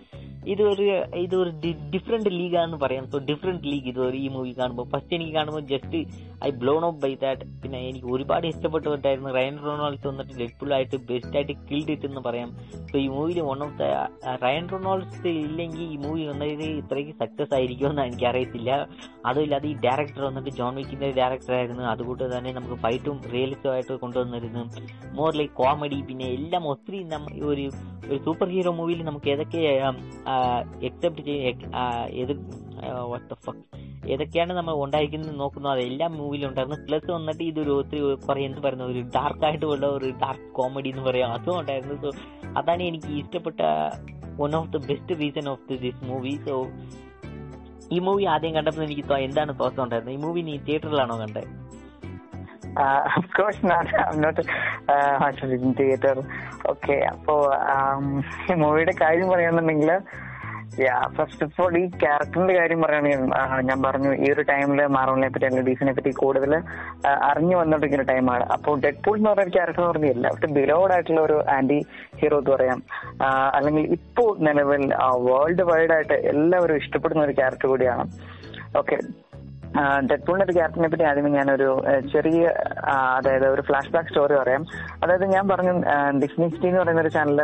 ഇതൊരു 0.52 0.84
ഇതൊരു 0.84 0.84
ഇത് 1.24 1.34
ഒരു 1.42 1.50
ഡിഫറെന്റ് 1.92 2.30
ലീഗാന്ന് 2.38 2.76
പറയാം. 2.82 3.04
സോ 3.12 3.16
ഡിഫറെന്റ് 3.30 3.66
ലീഗ് 3.70 3.88
ഇത് 3.92 4.00
ഈ 4.22 4.26
മൂവി 4.34 4.52
കാണുമ്പോൾ 4.58 4.86
ഫസ്റ്റ് 4.92 5.14
എനിക്ക് 5.16 5.34
കാണുമ്പോൾ 5.36 5.64
just 5.72 5.98
I 6.46 6.50
blown 6.62 6.82
off 6.88 6.98
by 7.04 7.10
that 7.24 7.46
പിന്നെ 7.62 7.78
എനിക്ക് 7.88 8.08
ഒരുപാട് 8.14 8.46
റയൻ 9.36 9.56
റൊണാൾഡ്സ് 9.66 10.06
വന്നിട്ട് 10.10 10.34
ഡെഡ്പുൾ 10.40 10.70
ആയിട്ട് 10.76 10.96
ബെസ്റ്റ് 11.10 11.34
ആയിട്ട് 11.38 11.54
കിൽഡ് 11.68 11.92
ഇറ്റ് 11.94 12.06
എന്ന് 12.10 12.22
പറയാം. 12.26 12.50
ഇപ്പൊ 12.84 12.98
ഈ 13.04 13.06
മൂവിയിൽ 13.14 13.40
one 13.50 13.62
of 13.66 13.76
the 13.80 13.84
Ryan 14.44 14.64
Reynolds 14.74 15.32
ഇല്ലെങ്കിൽ 15.44 15.84
ഈ 15.94 15.96
മൂവി 16.04 16.24
വന്നത് 16.30 16.64
ഇത്രയ്ക്ക് 16.80 17.14
സക്സസ് 17.22 17.54
ആയിരിക്കുമെന്ന് 17.58 18.04
എനിക്കറിയത്തില്ല. 18.08 18.70
അതുമില്ലാതെ 19.30 19.68
ഈ 19.72 19.74
ഡയറക്ടർ 19.86 20.22
വന്നിട്ട് 20.28 20.50
ജോൺ 20.60 20.74
വിക്കിന്റെ 20.80 21.10
ഡയറക്ടർ 21.20 21.54
ആയിരുന്നു. 21.60 21.84
അതുകൊണ്ട് 21.94 22.24
തന്നെ 22.36 22.52
നമുക്ക് 22.58 22.78
ഫൈറ്റും 22.84 23.18
റിയലിസ്റ്റും 23.34 23.72
ആയിട്ട് 23.74 23.96
കൊണ്ടുവന്നിരുന്നു. 24.04 24.64
മോർ 25.18 25.32
ലൈക്ക് 25.40 25.54
കോമഡി 25.62 26.00
പിന്നെ 26.10 26.28
എല്ലാം 26.38 26.64
ഒത്തിരി 26.74 27.00
ഒരു 27.52 27.66
ഒരു 28.08 28.18
സൂപ്പർ 28.26 28.48
ഹീറോ 28.52 28.70
മൂവിയിൽ 28.78 29.00
നമുക്ക് 29.08 29.28
ഏതൊക്കെ 29.32 29.60
എക്സെപ്റ്റ് 30.88 31.22
ചെയ്യും 31.26 31.46
fuck 33.46 33.58
ഏതൊക്കെയാണ് 34.12 34.52
നമ്മൾ 34.56 34.74
ഉണ്ടായിരിക്കുന്നത് 34.82 35.32
നോക്കുന്നത് 35.40 35.72
അതെല്ലാം 35.72 36.12
മൂവിലും 36.18 36.46
ഉണ്ടായിരുന്നു. 36.48 36.76
പ്ലസ് 36.88 37.08
വന്നിട്ട് 37.14 37.42
ഇതൊരു 37.48 37.72
ഒത്തിരി 37.80 38.00
കുറേ 38.26 38.42
എന്ത് 38.48 38.60
പറയുന്ന 38.64 38.84
ഒരു 38.92 39.00
ഡാർക്ക് 39.18 39.44
ആയിട്ടുള്ള 39.44 39.86
ഒരു 39.86 40.08
ഡാർക്ക് 40.22 40.48
കോമഡി 40.54 40.88
എന്ന് 40.88 41.02
പറയാം. 41.02 41.32
അതും 41.32 41.60
ഉണ്ടായിരുന്നു. 41.60 41.96
സോ 42.02 42.10
അതാണ് 42.56 42.82
എനിക്ക് 42.82 43.06
ഇഷ്ടപ്പെട്ട 43.06 43.60
one 44.40 44.56
of 44.56 44.68
the 44.68 44.76
best 44.76 45.20
reason 45.20 45.48
of 45.48 45.76
this 45.76 46.04
movie 46.04 46.34
so 46.48 46.56
ഈ 47.92 47.98
മൂവി 47.98 48.24
ആദ്യം 48.24 48.54
കണ്ടപ്പോൾ 48.54 48.82
എനിക്ക് 48.82 49.14
എന്താണ് 49.14 49.58
തോട്ടം 49.58 49.82
ഉണ്ടായിരുന്നത്? 49.82 50.18
ഈ 50.18 50.22
മൂവി 50.26 50.40
നീ 50.40 50.56
തിയേറ്ററിലാണോ 50.58 51.20
കണ്ടത്? 51.20 51.68
Uh, 52.76 53.02
of 53.18 53.26
course 53.36 53.58
not. 53.62 53.86
I'm 54.08 54.20
not 54.20 54.36
uh, 54.88 55.16
um, 57.74 58.04
മൂവിയുടെ 58.58 58.94
കാര്യം 59.00 59.28
പറയാന്നുണ്ടെങ്കിൽ 59.28 59.90
ഫസ്റ്റ് 61.16 61.44
ഓഫ് 61.44 61.62
ഓൾ 61.62 61.78
ഈ 61.78 61.84
ക്യാരക്ടറിന്റെ 62.02 62.54
കാര്യം 62.58 62.80
പറയുകയാണെങ്കിൽ 62.82 63.22
ഞാൻ 63.68 63.82
പറഞ്ഞു 63.82 64.10
ഈ 64.24 64.32
ഒരു 64.32 64.42
ടൈമിൽ 64.42 64.80
മാറോണിനെ 64.86 65.28
പറ്റി 65.28 65.44
അല്ലെങ്കിൽ 65.44 65.70
ഡീസിനെ 65.70 65.92
പറ്റി 65.92 66.10
കൂടുതൽ 66.10 66.52
അറിഞ്ഞു 67.30 67.56
വന്നിട്ടിരിക്കുന്ന 67.56 68.06
ടൈമാണ് 68.12 68.44
അപ്പോൾ 68.56 68.80
ഡെഡ് 68.80 69.02
പൂൾ 69.04 69.16
എന്ന് 69.16 69.30
പറയുന്ന 69.30 69.54
ക്യാരക്ടർ 69.56 69.82
എന്ന് 69.82 69.92
പറഞ്ഞില്ല 69.92 70.28
പക്ഷെ 70.28 70.46
ബിലോഡ് 70.46 70.92
ആയിട്ടുള്ള 70.92 71.20
ഒരു 71.20 71.38
ആന്റി 71.56 71.78
ഹീറോ 72.20 72.38
എന്ന് 72.38 72.50
പറയാം. 72.50 72.82
അല്ലെങ്കിൽ 73.56 73.86
ഇപ്പോൾ 73.98 74.30
നിലവിൽ 74.38 74.84
വേൾഡ് 75.28 75.62
വൈഡ് 75.62 75.92
ആയിട്ട് 75.92 76.14
എല്ലാവരും 76.34 76.76
ഇഷ്ടപ്പെടുന്ന 76.76 77.24
ഒരു 77.24 77.32
ക്യാരക്ടർ 77.32 77.68
കൂടിയാണ്. 77.68 78.04
ഓക്കെ 78.76 78.98
ഡെഡ്പൂളിന്റെ 80.10 80.44
ഒരു 80.44 80.52
ക്യാരക്ടറിനെ 80.52 80.88
പറ്റി 80.88 81.02
ആദ്യമേ 81.02 81.30
ഞാനൊരു 81.30 81.84
ചെറിയ 82.12 82.44
അതായത് 83.16 83.46
ഒരു 83.48 83.62
ഫ്ലാഷ് 83.62 83.92
ബാക്ക് 83.92 84.08
സ്റ്റോറി 84.08 84.34
പറയാം. 84.34 84.62
അതായത് 85.02 85.26
ഞാൻ 85.32 85.48
പറഞ്ഞു 85.48 85.74
ഡിസ്നി 86.22 86.48
ടി 86.62 86.68
എന്ന് 86.68 86.80
പറയുന്ന 86.80 87.00
ഒരു 87.00 87.08
ചാനൽ 87.08 87.40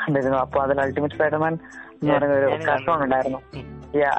കണ്ടിരുന്നു. 0.00 0.38
അപ്പൊ 0.38 0.60
അതിൽ 0.62 0.80
അൾട്ടിമേറ്റ് 0.80 1.14
സ്പൈഡർമാൻ 1.14 1.58
എന്ന് 2.02 2.14
പറയുന്ന 2.14 2.36
ഒരു 2.36 2.66
കാർട്ടൂൺ 2.68 3.04
ഉണ്ടായിരുന്നു. 3.04 3.40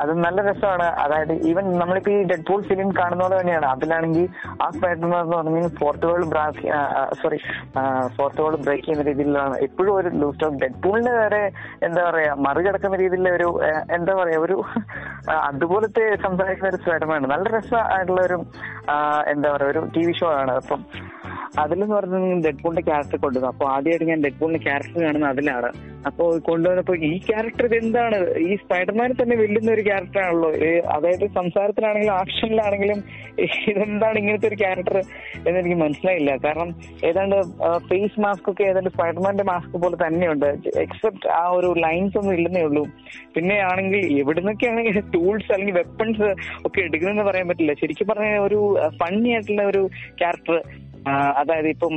അത് 0.02 0.12
നല്ല 0.26 0.40
രസമാണ്. 0.50 0.88
അതായത് 1.04 1.34
ഈവൻ 1.50 1.66
നമ്മളിപ്പോ 1.82 2.12
ഈ 2.14 2.20
ഡെഡ് 2.30 2.46
പൂൾ 2.48 2.62
ഫിലിം 2.70 2.90
കാണുന്ന 3.00 3.22
പോലെ 3.26 3.36
തന്നെയാണ്. 3.41 3.68
അതിലാണെങ്കിൽ 3.74 4.26
ആ 4.64 4.68
സ്പൈഡർമാൻ 4.76 5.20
എന്ന് 5.24 5.36
പറഞ്ഞാൽ 5.38 5.68
fourth 5.80 6.08
world 6.10 6.30
break 6.34 6.64
sorry 7.22 7.40
fourth 8.18 8.41
world 8.44 8.62
break 8.66 8.86
ചെയ്യുന്ന 8.86 9.06
രീതിയിലാണ്. 9.10 9.56
എപ്പോഴും 9.68 9.94
ഒരു 10.00 10.12
ലൂസ് 10.22 10.44
ഓഫ് 10.48 10.60
ഡെഡ് 10.64 10.80
പൂളിന്റെ 10.86 11.14
വരെ 11.22 11.44
എന്താ 11.88 12.02
പറയാ 12.10 12.34
മറികടക്കുന്ന 12.48 12.98
രീതിയിലുള്ള 13.04 13.32
ഒരു 13.40 13.50
എന്താ 13.98 14.16
പറയാ 14.22 14.40
ഒരു 14.48 14.58
അതുപോലത്തെ 15.50 16.06
സംസാരിക്കുന്ന 16.26 16.74
ഒരു 16.74 16.82
സ്പൈഡർമാൻ 16.84 17.30
നല്ല 17.36 17.46
രസമായിട്ടുള്ള 17.58 18.22
ഒരു 18.30 18.40
എന്താ 19.34 19.48
പറയാ 19.56 19.70
ഒരു 19.76 19.84
ടി 19.96 20.04
വി 20.08 20.16
ഷോ 20.20 20.28
ആണ്. 20.41 20.56
അപ്പം 20.62 20.82
അതിലെന്ന് 21.58 21.96
പറഞ്ഞാൽ 21.96 22.42
ഡെഡ്പൂളിന്റെ 22.42 22.82
ക്യാരക്ടർ 22.82 23.18
കൊണ്ടുവന്നു. 23.18 23.48
അപ്പൊ 23.48 23.66
ആദ്യമായിട്ട് 23.66 24.06
ഞാൻ 24.06 24.24
ഡെഡ്പൂളിന്റെ 24.24 24.64
ക്യാരക്ടർ 24.64 25.04
കാണുന്ന 25.04 25.28
അതിലാണ്. 25.28 25.70
അപ്പൊ 26.06 26.40
കൊണ്ടുവന്നപ്പോ 26.40 26.96
ഈ 26.96 27.20
ക്യാരക്ടർ 27.20 27.66
ഇത് 27.66 27.76
എന്താണ്? 27.76 28.40
ഈ 28.40 28.56
സ്പൈഡർമാനെ 28.56 29.14
തന്നെ 29.14 29.36
വെല്ലുന്ന 29.36 29.72
ഒരു 29.72 29.82
ക്യാരക്ടർ 29.82 30.22
ആണല്ലോ. 30.22 30.50
അതായത് 30.92 31.28
സംസാരത്തിലാണെങ്കിലും 31.28 32.14
ആക്ഷനിലാണെങ്കിലും 32.14 33.04
ഇതെന്താണ് 33.68 34.18
ഇങ്ങനത്തെ 34.18 34.48
ഒരു 34.48 34.56
ക്യാരക്ടർ 34.56 34.98
എന്ന് 35.48 35.60
എനിക്ക് 35.60 35.76
മനസ്സിലായില്ല. 35.76 36.38
കാരണം 36.38 36.76
ഏതാണ്ട് 37.06 37.36
ഫേസ് 37.78 38.20
മാസ്ക് 38.20 38.52
ഒക്കെ 38.52 38.64
ഏതാണ്ട് 38.64 38.90
സ്പൈഡർമാന്റെ 38.90 39.44
മാസ്ക് 39.44 39.78
പോലെ 39.82 40.08
തന്നെയുണ്ട്. 40.08 40.46
എക്സെപ്റ്റ് 40.78 41.30
ആ 41.30 41.48
ഒരു 41.50 41.74
ലൈൻസ് 41.78 42.18
ഒന്നും 42.18 42.34
ഇല്ലെന്നേ 42.34 42.62
ഉള്ളൂ. 42.62 42.88
പിന്നെ 43.36 43.60
ആണെങ്കിൽ 43.60 44.20
എവിടുന്നൊക്കെയാണ് 44.20 44.86
ടൂൾസ് 45.14 45.52
അല്ലെങ്കിൽ 45.54 45.74
വെപ്പൺസ് 45.74 46.36
ഒക്കെ 46.66 46.82
എടുക്കുന്നതെന്ന് 46.82 47.24
പറയാൻ 47.24 47.48
പറ്റില്ല. 47.48 47.74
ശരിക്കും 47.74 48.08
പറഞ്ഞ 48.08 48.38
ഒരു 48.38 48.78
ഫണ്ണി 49.02 49.30
ആയിട്ടുള്ള 49.30 49.64
ഒരു 49.64 49.90
ക്യാരക്ടർ 50.18 50.64
അതായത് 51.08 51.68
ഇപ്പം 51.68 51.94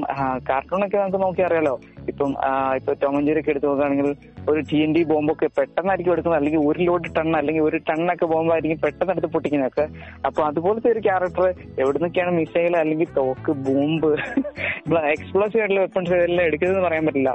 കാർട്ടൂണൊക്കെ 0.48 0.96
നമുക്ക് 0.96 1.16
നോക്കി 1.16 1.42
അറിയാലോ 1.42 1.74
ഇപ്പം 2.08 2.30
ഇപ്പൊ 2.76 2.92
ടോമഞ്ചേരിയൊക്കെ 2.92 3.50
എടുത്ത് 3.50 3.66
നോക്കുകയാണെങ്കിൽ 3.66 4.08
ഒരു 4.48 4.60
ടി 4.60 4.78
എൻ 4.82 4.94
ഡി 4.94 5.02
ബോംബൊക്കെ 5.02 5.48
പെട്ടെന്നായിരിക്കും 5.58 6.12
എടുക്കുന്നത്. 6.12 6.38
അല്ലെങ്കിൽ 6.38 6.60
ഒരു 6.60 6.80
ലോഡ് 6.82 7.10
ടൺ 7.16 7.36
അല്ലെങ്കിൽ 7.36 7.62
ഒരു 7.62 7.76
ടണ്ണൊക്കെ 7.76 8.26
ബോംബായിരിക്കും 8.26 8.80
പെട്ടെന്ന് 8.80 9.12
എടുത്ത് 9.12 9.26
പൊട്ടിക്കുന്നൊക്കെ 9.26 9.86
അപ്പൊ 10.26 10.42
അതുപോലത്തെ 10.42 10.90
ഒരു 10.90 11.00
ക്യാരക്ടർ 11.00 11.46
എവിടെ 11.82 11.96
നിന്നൊക്കെയാണ് 11.98 12.32
മിസൈൽ 12.40 12.76
അല്ലെങ്കിൽ 12.76 13.10
തോക്ക് 13.20 13.52
ബോംബ് 13.68 14.12
എക്സ്പ്ലോസീവ് 15.16 15.60
ആയിട്ടുള്ള 15.62 15.80
വെപ്പൺസ് 15.80 16.14
എല്ലാം 16.28 16.46
എടുക്കുന്നതെന്ന് 16.46 16.86
പറയാൻ 16.88 17.06
പറ്റില്ല. 17.06 17.30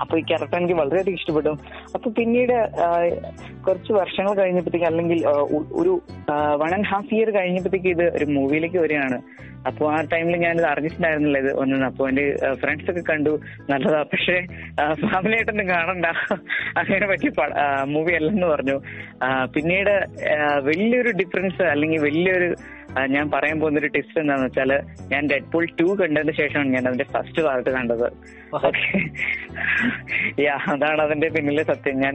അപ്പൊ 0.00 0.18
ഈ 0.18 0.22
ക്യാരക്ടർ 0.22 0.56
എനിക്ക് 0.56 0.74
വളരെയധികം 0.74 1.18
ഇഷ്ടപ്പെട്ടു. 1.18 1.52
അപ്പൊ 1.94 2.10
പിന്നീട് 2.10 2.56
കുറച്ച് 3.66 3.92
വർഷങ്ങൾ 3.92 4.34
കഴിഞ്ഞപ്പോഴത്തേക്ക് 4.34 4.86
അല്ലെങ്കിൽ 4.86 5.20
ഒരു 5.82 5.94
വൺ 6.62 6.72
ആൻഡ് 6.74 6.88
ഹാഫ് 6.92 7.14
ഇയർ 7.14 7.30
കഴിഞ്ഞപ്പോഴത്തേക്ക് 7.30 7.90
ഇത് 7.96 8.04
ഒരു 8.16 8.24
മൂവിയിലേക്ക് 8.24 8.76
വരികയാണ്. 8.76 9.18
അപ്പോൾ 9.68 9.86
ആ 9.92 10.00
ടൈമിൽ 10.12 10.34
ഞാൻ 10.36 10.42
ഞാനിത് 10.42 10.66
അറിഞ്ഞിട്ടുണ്ടായിരുന്നില്ല 10.66 11.38
ഇത് 11.38 11.50
ഒന്നും. 11.60 11.84
അപ്പോൾ 11.84 12.08
എന്റെ 12.08 12.24
ഫ്രണ്ട്സ് 12.54 12.90
ഒക്കെ 12.90 13.02
കണ്ടു. 13.10 13.32
നല്ലതാ. 13.70 14.00
പക്ഷേ 14.12 14.36
ഫാമിലി 15.12 15.34
ആയിട്ടൊന്നും 15.34 15.68
കാണണ്ട. 15.68 16.06
അങ്ങനെ 16.80 17.06
പറ്റിയ 17.06 17.30
മൂവി 17.94 18.12
അല്ലെന്ന് 18.12 18.46
പറഞ്ഞു. 18.46 18.76
പിന്നീട് 19.54 19.94
വലിയൊരു 20.68 21.12
ഡിഫറൻസ് 21.20 21.62
അല്ലെങ്കിൽ 21.62 22.02
വലിയൊരു 22.08 22.50
ഞാൻ 23.14 23.26
പറയാൻ 23.34 23.56
പോകുന്ന 23.60 23.80
ഒരു 23.82 23.88
ടിപ്സ് 23.94 24.18
എന്താണെന്ന് 24.22 24.48
വെച്ചാൽ 24.48 24.72
ഞാൻ 25.12 25.22
ഡെഡ് 25.30 25.48
പൂൾ 25.52 25.64
ടു 25.80 25.86
കണ്ടതിന് 26.00 26.32
ശേഷമാണ് 26.40 26.70
ഞാൻ 26.76 26.84
അതിന്റെ 26.88 27.06
ഫസ്റ്റ് 27.14 27.42
പാർട്ട് 27.46 27.70
കണ്ടത്. 27.76 28.06
യാ 30.46 30.54
അതാണ് 30.74 31.00
അതിന്റെ 31.06 31.28
പിന്നിലെ 31.36 31.64
സത്യം. 31.72 31.96
ഞാൻ 32.04 32.14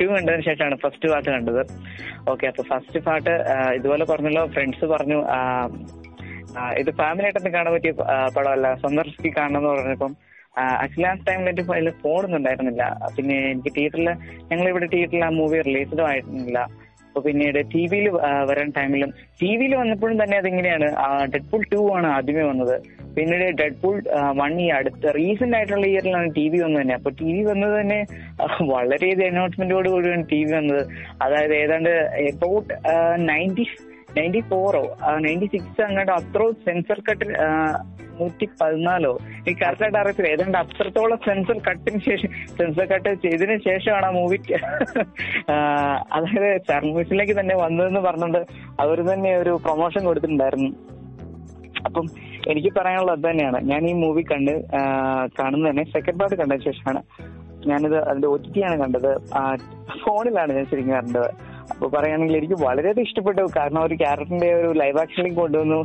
ടു 0.00 0.06
കണ്ടതിന് 0.12 0.44
ശേഷമാണ് 0.48 0.76
ഫസ്റ്റ് 0.84 1.08
പാർട്ട് 1.12 1.30
കണ്ടത്. 1.36 1.62
ഓക്കെ 2.32 2.46
അപ്പൊ 2.52 2.64
ഫസ്റ്റ് 2.72 3.00
പാർട്ട് 3.08 3.34
ഇതുപോലെ 3.78 4.06
പറഞ്ഞല്ലോ 4.12 4.44
ഫ്രണ്ട്സ് 4.56 4.88
പറഞ്ഞു 4.94 5.18
ഇത് 6.80 6.90
ഫാമിലി 7.00 7.26
ആയിട്ടൊന്നും 7.26 7.54
കാണാൻ 7.56 7.72
പറ്റിയ 7.76 7.92
പടമല്ല. 8.36 8.66
സന്ദർശിക്കി 8.84 9.30
കാണണമെന്ന് 9.38 9.70
പറഞ്ഞപ്പം 9.74 10.12
ആക്ച്വലി 10.82 11.06
ആ 11.10 11.14
ടൈമിൽ 11.28 11.48
എന്റെ 11.50 11.92
ഫോണൊന്നും 12.02 12.36
ഉണ്ടായിരുന്നില്ല. 12.38 12.82
പിന്നെ 13.16 13.36
എനിക്ക് 13.52 13.70
തിയേറ്ററിൽ 13.76 14.08
ഞങ്ങൾ 14.50 14.66
ഇവിടെ 14.72 14.86
തിയേറ്ററിൽ 14.94 15.24
ആ 15.28 15.30
മൂവി 15.38 15.58
റിലീസ്ഡും 15.68 16.06
ആയിരുന്നില്ല 16.10 16.58
അപ്പൊ 17.14 17.30
പിന്നീട് 17.30 17.58
ടി 17.74 17.82
വിയിൽ 17.90 18.06
വരാൻ 18.50 18.68
ടൈമിലും 18.76 19.10
ടി 19.42 19.50
വിയിൽ 19.56 19.72
വന്നപ്പോഴും 19.76 20.16
തന്നെ 20.22 20.36
അതിങ്ങനെയാണ്? 20.36 20.88
ഡെഡ് 21.32 21.48
പുൾ 21.50 21.62
ടു 21.72 21.80
ആണ് 21.96 22.06
ആദ്യമേ 22.06 22.42
വന്നത്. 22.42 22.76
പിന്നീട് 23.16 23.44
ഡെഡ് 23.60 23.78
പുൾ 23.82 23.96
വൺ 24.40 24.60
ഈ 24.60 24.66
അടുത്ത 24.68 25.12
റീസെന്റ് 25.16 25.56
ആയിട്ടുള്ള 25.56 25.86
ഇയറിലാണ് 25.86 26.30
ടി 26.36 26.48
വി 26.48 26.58
വന്നത് 26.58 26.82
തന്നെ. 26.82 26.94
അപ്പൊ 26.94 27.10
ടി 27.20 27.30
വി 27.32 27.42
വന്നത് 27.42 27.80
തന്നെ 27.80 27.98
വളരെയധികം 28.74 29.30
അനൗൺസ്മെന്റോട് 29.32 29.88
കൂടിയാണ് 29.88 30.24
ടി 30.32 30.40
വി 30.44 30.52
വന്നത്. 30.52 30.82
അതായത് 31.22 31.54
ഏതാണ്ട് 31.54 31.92
about 32.30 32.72
ninety 33.30 33.66
ninety 34.16 34.40
four or 34.50 34.82
ninety 35.26 35.46
six 35.54 35.82
അങ്ങോട്ട് 35.88 36.12
അത്രോ 36.12 36.46
സെൻസർ 36.66 36.98
കട്ട് 37.08 37.26
നൂറ്റി 38.18 38.46
പതിനാലോ 38.60 39.12
ഈ 39.48 39.52
കറക്റ്റായിട്ട് 39.60 39.98
അറിയത്തില്ല? 39.98 40.28
ഏതാണ്ട് 40.34 40.58
അത്രത്തോളം 40.58 41.18
സെൻസർ 41.26 41.56
കട്ടിന് 41.68 42.00
ശേഷം 42.08 42.30
സെൻസർ 42.58 42.84
കട്ട് 42.92 43.10
ചെയ്തതിന് 43.24 43.56
ശേഷമാണ് 43.68 44.06
ആ 44.06 44.10
മൂവി 44.18 44.38
അതായത് 46.16 46.48
സർവീസിലേക്ക് 46.70 47.34
തന്നെ 47.40 47.54
വന്നതെന്ന് 47.64 48.02
പറഞ്ഞുകൊണ്ട് 48.08 48.40
അവർ 48.84 49.00
തന്നെ 49.12 49.32
ഒരു 49.36 49.54
പ്രൊമോഷൻ 49.64 50.04
കൊടുത്തിട്ടുണ്ടായിരുന്നു. 50.04 50.70
അപ്പം 51.86 52.06
എനിക്ക് 52.52 52.70
പറയാനുള്ളത് 52.76 53.16
അത് 53.18 53.24
തന്നെയാണ്. 53.30 53.58
ഞാൻ 53.70 53.82
ഈ 53.90 53.92
മൂവി 54.02 54.22
കണ്ട് 54.22 54.52
കാണുന്നത് 55.38 55.70
തന്നെ 55.70 55.84
സെക്കൻഡ് 55.94 56.20
പാർട്ട് 56.20 56.36
കണ്ടതിന് 56.36 56.64
ശേഷമാണ്. 56.64 57.02
ഞാനിത് 57.70 57.98
അതിന്റെ 58.08 58.28
ഒ 58.28 58.36
ടി 58.36 58.62
ആണ് 58.68 58.76
കണ്ടത്. 58.82 59.10
ഫോണിലാണ് 60.04 60.52
ഞാൻ 60.56 60.66
ശരിക്കും 60.70 60.94
കണ്ടത്. 60.94 61.28
അപ്പൊ 61.72 61.86
പറയുകയാണെങ്കിൽ 61.94 62.38
എനിക്ക് 62.40 62.56
വളരെയധികം 62.66 63.06
ഇഷ്ടപ്പെട്ടു. 63.08 63.42
കാരണം 63.58 63.80
ഒരു 63.88 63.94
ക്യാരക്ടറിന്റെ 64.02 64.50
ഒരു 64.60 64.70
ലൈവ് 64.80 65.00
ആക്ഷനിലേക്ക് 65.02 65.40
കൊണ്ടുവന്നു. 65.44 65.80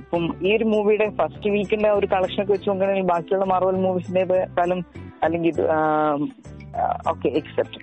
ഇപ്പം 0.00 0.22
ഈ 0.46 0.50
ഒരു 0.56 0.66
മൂവിയുടെ 0.72 1.06
ഫസ്റ്റ് 1.20 1.48
വീക്കിന്റെ 1.54 1.88
ഒരു 1.98 2.06
കളക്ഷൻ 2.14 2.40
ഒക്കെ 2.42 2.52
വെച്ച് 2.54 2.68
നോക്കുകയാണെങ്കിൽ 2.70 3.08
ബാക്കിയുള്ള 3.12 3.46
മാർവൽ 3.52 3.78
മൂവീസിന്റെ 3.86 4.24
കാലം 4.58 4.80
അല്ലെങ്കിൽ 5.26 5.56
okay 7.12 7.28
except 7.38 7.78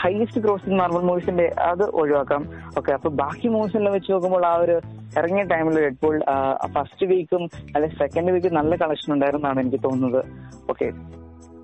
highest 0.00 0.40
grossing 0.44 0.78
Marvel 0.80 1.02
മൂവീസിന്റെ 1.08 1.46
അത് 1.70 1.84
ഒഴിവാക്കാം. 2.00 2.42
ഓക്കെ 2.78 2.90
അപ്പൊ 2.96 3.08
ബാക്കി 3.20 3.48
മൂവീസെല്ലാം 3.54 3.94
വെച്ച് 3.96 4.10
നോക്കുമ്പോൾ 4.12 4.46
ആ 4.50 4.54
ഒരു 4.64 4.76
ഇറങ്ങിയ 5.18 5.44
ടൈമിൽ 5.52 5.78
ഇപ്പോൾ 5.92 6.16
ഫസ്റ്റ് 6.76 7.06
വീക്കും 7.12 7.42
അല്ലെങ്കിൽ 7.74 7.98
സെക്കൻഡ് 8.02 8.34
വീക്കും 8.36 8.58
നല്ല 8.60 8.76
കളക്ഷൻ 8.82 9.12
ഉണ്ടായിരുന്നാണ് 9.16 9.60
എനിക്ക് 9.64 9.80
തോന്നുന്നത്. 9.86 10.20
ഓക്കെ 10.72 10.88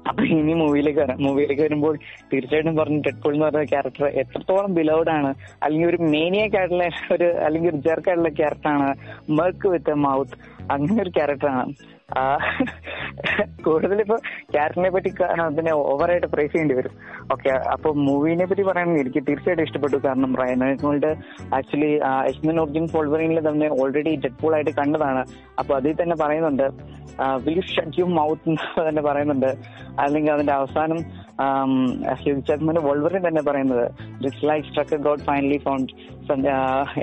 അപ്പൊ 0.04 0.22
ഇനി 0.32 0.54
മൂവിയിലേക്ക് 0.54 1.00
വരാം. 1.00 1.18
മൂവിയിലേക്ക് 1.24 1.62
വരുമ്പോൾ 1.62 1.94
തീർച്ചയായിട്ടും 2.30 2.76
പറഞ്ഞു 2.76 2.98
ഡെഡ്പോൾ 3.00 3.32
എന്ന് 3.32 3.46
പറഞ്ഞ 3.46 3.64
ക്യാരക്ടർ 3.64 4.06
എത്രത്തോളം 4.22 4.74
ബിലൗഡ് 4.74 5.10
ആണ് 5.10 5.30
അല്ലെങ്കിൽ 5.62 5.88
ഒരു 5.88 6.00
മേനിയക്ക് 6.12 6.58
ആയിട്ടുള്ള 6.60 6.86
ഒരു 7.12 7.28
അല്ലെങ്കിൽ 7.44 7.70
ഒരു 7.70 7.80
ജെർക്ക് 7.86 8.10
ആയിട്ടുള്ള 8.10 8.32
ക്യാരക്ടറാണ് 8.40 8.88
മർക്ക് 9.32 9.68
വിത്ത് 9.68 9.90
എ 9.90 9.98
മൗത്ത് 10.04 10.36
അങ്ങനെ 10.70 10.98
ഒരു 11.02 11.10
ക്യാരക്ടറാണ് 11.10 11.72
കൂടുതൽ 13.66 13.98
ഇപ്പൊ 14.04 14.16
ക്യാരക്ടറിനെ 14.54 14.90
പറ്റി 14.94 15.10
അതിനെ 15.44 15.72
ഓവറായിട്ട് 15.92 16.28
പ്രൈസ് 16.34 16.52
ചെയ്യേണ്ടി 16.52 16.74
വരും. 16.78 16.94
ഓക്കെ 17.34 17.50
അപ്പൊ 17.74 17.88
മൂവിനെ 18.06 18.46
പറ്റി 18.50 18.64
പറയുകയാണെങ്കിൽ 18.68 19.02
എനിക്ക് 19.04 19.22
തീർച്ചയായിട്ടും 19.28 19.64
ഇഷ്ടപ്പെട്ടു. 19.66 19.98
കാരണം 20.06 20.32
റയനോൾഡ് 20.42 21.10
ആക്ച്വലി 21.58 21.90
എസ്മിൻ 22.30 22.60
ഓർജിൻ 22.62 22.86
ഫോൾവറിനിൽ 22.94 23.40
തന്നെ 23.48 23.68
ഓൾറെഡി 23.80 24.14
ഡെഡ്പോൾ 24.26 24.54
ആയിട്ട് 24.58 24.74
കണ്ടതാണ്. 24.80 25.24
അപ്പൊ 25.58 25.74
അതിൽ 25.80 25.96
തന്നെ 26.02 26.16
പറയുന്നുണ്ട് 26.24 26.68
മൗത്ത് 28.18 28.52
തന്നെ 28.88 29.02
പറയുന്നുണ്ട്. 29.08 29.50
അല്ലെങ്കിൽ 30.04 30.32
അതിന്റെ 30.32 30.54
അവസാനം 30.60 30.98
ഹ്യൂജാക്മന്റെ 32.22 32.82
വോൾവറിൻ 32.86 33.22
തന്നെ 33.28 33.42
പറയുന്നത് 33.48 33.86
like 34.50 34.66
struck 34.68 34.96
God 35.06 35.24
finally 35.28 35.58
found 35.64 35.92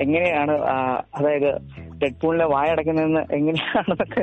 എങ്ങനെയാണ് 0.00 0.54
അതായത് 1.14 1.50
ഡെഡ് 2.02 2.20
പൂളിനെ 2.22 2.44
വായടക്കുന്നതെന്ന് 2.44 3.22
എങ്ങനെയാണെന്നൊക്കെ 3.34 4.22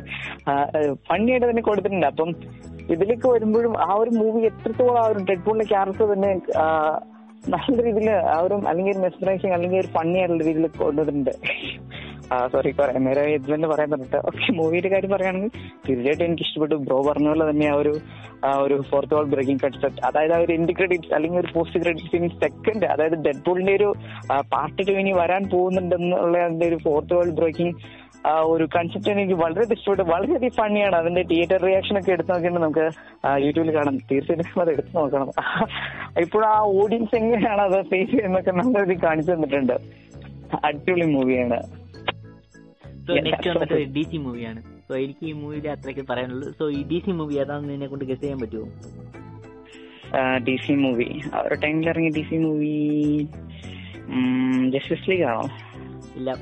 ഫണ്ണിയായിട്ട് 1.10 1.50
തന്നെ 1.50 1.62
കൊടുത്തിട്ടുണ്ട്. 1.62 2.08
അപ്പം 2.08 2.32
ഇതിലേക്ക് 2.90 3.28
വരുമ്പോഴും 3.28 3.74
ആ 3.82 3.94
ഒരു 3.94 4.10
മൂവി 4.10 4.42
എത്രത്തോളം 4.42 5.00
ആ 5.02 5.08
ഒരു 5.08 5.20
ഡെഡ് 5.20 5.46
പൂളിന്റെ 5.46 5.66
ക്യാരക്ടർ 5.66 6.14
തന്നെ 6.14 6.32
നല്ല 7.54 7.76
രീതിയിൽ 7.86 8.10
ആ 8.36 8.38
ഒരു 8.46 8.56
അല്ലെങ്കിൽ 8.70 8.94
ഒരു 8.94 9.02
മെസ്മറൈസിങ് 9.06 9.54
അല്ലെങ്കിൽ 9.58 9.80
ഒരു 9.82 9.90
ഫണ്ണി 9.96 10.18
ആയിട്ടുള്ള 10.22 10.44
രീതിയിൽ 10.48 10.68
കൊണ്ടുവന്നിട്ടുണ്ട്. 10.82 11.34
സോറി 12.54 12.72
നേരെ 13.06 13.22
തന്നെ 13.46 13.68
പറയാൻ 13.72 13.90
പറഞ്ഞിട്ട്. 13.94 14.20
ഓക്കെ 14.30 14.52
മൂവിയുടെ 14.58 14.90
കാര്യം 14.94 15.12
പറയുകയാണെങ്കിൽ 15.14 15.54
തീർച്ചയായിട്ടും 15.86 16.26
എനിക്ക് 16.28 16.44
ഇഷ്ടപ്പെട്ടു. 16.48 16.76
ബ്രോ 16.88 16.98
പറഞ്ഞ 17.08 17.28
പോലെ 17.32 17.46
തന്നെ 17.52 17.68
ആ 17.74 17.78
ഒരു 17.84 17.94
ആ 18.48 18.50
ഒരു 18.66 18.76
ഫോർത്ത് 18.90 19.16
വാൾ 19.16 19.26
ബ്രേക്കിംഗ് 19.32 19.62
കൺസെപ്റ്റ് 19.64 20.04
അതായത് 20.10 20.34
ആ 20.36 20.42
ഒരു 20.44 20.52
എൻഡ് 20.58 20.76
ക്രെഡിറ്റ്സ് 20.80 21.14
അല്ലെങ്കിൽ 21.16 21.40
ഒരു 21.44 21.50
പോസ്റ്റ് 21.56 21.82
ക്രെഡിറ്റ്സ് 21.84 22.18
ഇനി 22.20 22.30
സെക്കൻഡ് 22.44 22.86
അതായത് 22.94 23.18
ഡെഡ് 23.26 23.42
പൂളിന്റെ 23.48 23.74
ഒരു 23.80 23.90
പാർട്ട് 24.54 24.86
ടു 24.90 24.96
ഇനി 25.02 25.14
വരാൻ 25.22 25.46
പോകുന്നുണ്ടെന്നുള്ള 25.56 26.38
അതിന്റെ 26.50 26.68
ഒരു 26.72 26.80
ഫോർത്ത് 26.86 27.18
വാൾ 27.20 27.32
ബ്രേക്കിംഗ് 27.40 27.76
ആ 28.30 28.32
ഒരു 28.54 28.66
കൺസെപ്റ്റ് 28.76 29.12
എനിക്ക് 29.12 29.36
വളരെ 29.42 29.66
ഇഷ്ടപ്പെട്ടു. 29.76 30.04
വളരെയധികം 30.14 30.56
ഫണ്ണിയാണ് 30.58 30.96
അതിന്റെ 31.02 31.22
തിയേറ്റർ 31.30 31.60
റിയാക്ഷൻ 31.68 31.98
ഒക്കെ 32.00 32.12
എടുത്തു 32.16 32.32
നോക്കിയിട്ട് 32.32 32.58
നമുക്ക് 32.62 32.86
യൂട്യൂബിൽ 33.44 33.72
കാണാം. 33.78 33.98
തീർച്ചയായിട്ടും 34.10 34.62
അത് 34.64 34.72
എടുത്തു 34.74 34.94
നോക്കണം. 34.98 35.30
ഇപ്പോൾ 36.24 36.44
ആ 36.54 36.58
ഓഡിയൻസ് 36.82 37.14
എങ്ങനെയാണ് 37.30 37.62
അത് 37.62 37.86
ഫേസ് 37.86 38.12
ചെയ്യുന്നൊക്കെ 38.12 38.52
നല്ല 38.52 38.84
രീതി 38.84 39.04
കാണിച്ചു 39.04 39.32
തന്നിട്ടുണ്ട്. 39.32 39.74
അടിപൊളി 40.66 41.06
മൂവിയാണ്. 41.06 41.60
ഡി 43.96 44.04
സി 44.12 44.18
മൂവിയാണ്. 44.18 44.62
സോ 44.62 44.96
എനിക്ക് 44.96 45.26
ഈ 45.26 45.32
മൂവിയുടെ 45.32 45.70
അത്രയ്ക്ക് 45.70 46.06
പറയാനുള്ളൂ. 46.10 46.52
സോ 46.60 46.70
ഈ 46.70 46.84
ഡി 46.84 47.02
സി 47.06 47.12
മൂവി 47.12 47.34
ഏതാണെന്ന് 47.34 47.74
എന്നെ 47.74 47.88
കൊണ്ട് 47.88 48.06
ഗസ് 48.06 48.22
ചെയ്യാൻ 48.22 48.40
പറ്റുമോ? 48.40 48.68
ഡി 50.38 50.56
സി 50.66 50.74
മൂവി 50.74 51.22
ആ 51.34 51.40
ഒരു 51.40 51.56
ടൈമിൽ 51.56 51.90
ഇറങ്ങിയ 51.90 52.10
D 52.10 52.22
C 52.30 52.36
movie 52.36 53.28
Justice 54.70 55.10
League 55.10 55.24
ആണോ? 55.24 55.44
ഇല്ല. 56.16 56.36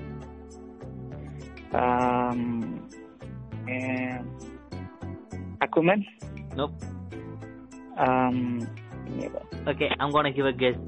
Aquaman? 5.62 6.04
No 9.16 9.28
Okay, 9.72 9.90
I'm 10.00 10.10
gonna 10.16 10.28
give 10.38 10.50
a 10.50 10.58
guess 10.62 10.82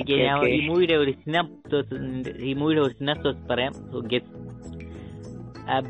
okay 0.00 0.14
ഞാൻ 0.20 0.36
Okay. 0.36 0.52
ഈ 0.54 0.60
മൂവിയുടെ 0.68 0.96
ഒരു 1.02 1.12
സിനാപ്സോസ് 1.22 1.96
ഈ 2.48 2.52
മൂവിയുടെ 2.60 2.82
ഒരു 2.86 2.94
സിനാപ്സോസ് 3.00 3.42
പറയാം 3.50 3.74
so 3.90 4.00
guess 4.12 4.30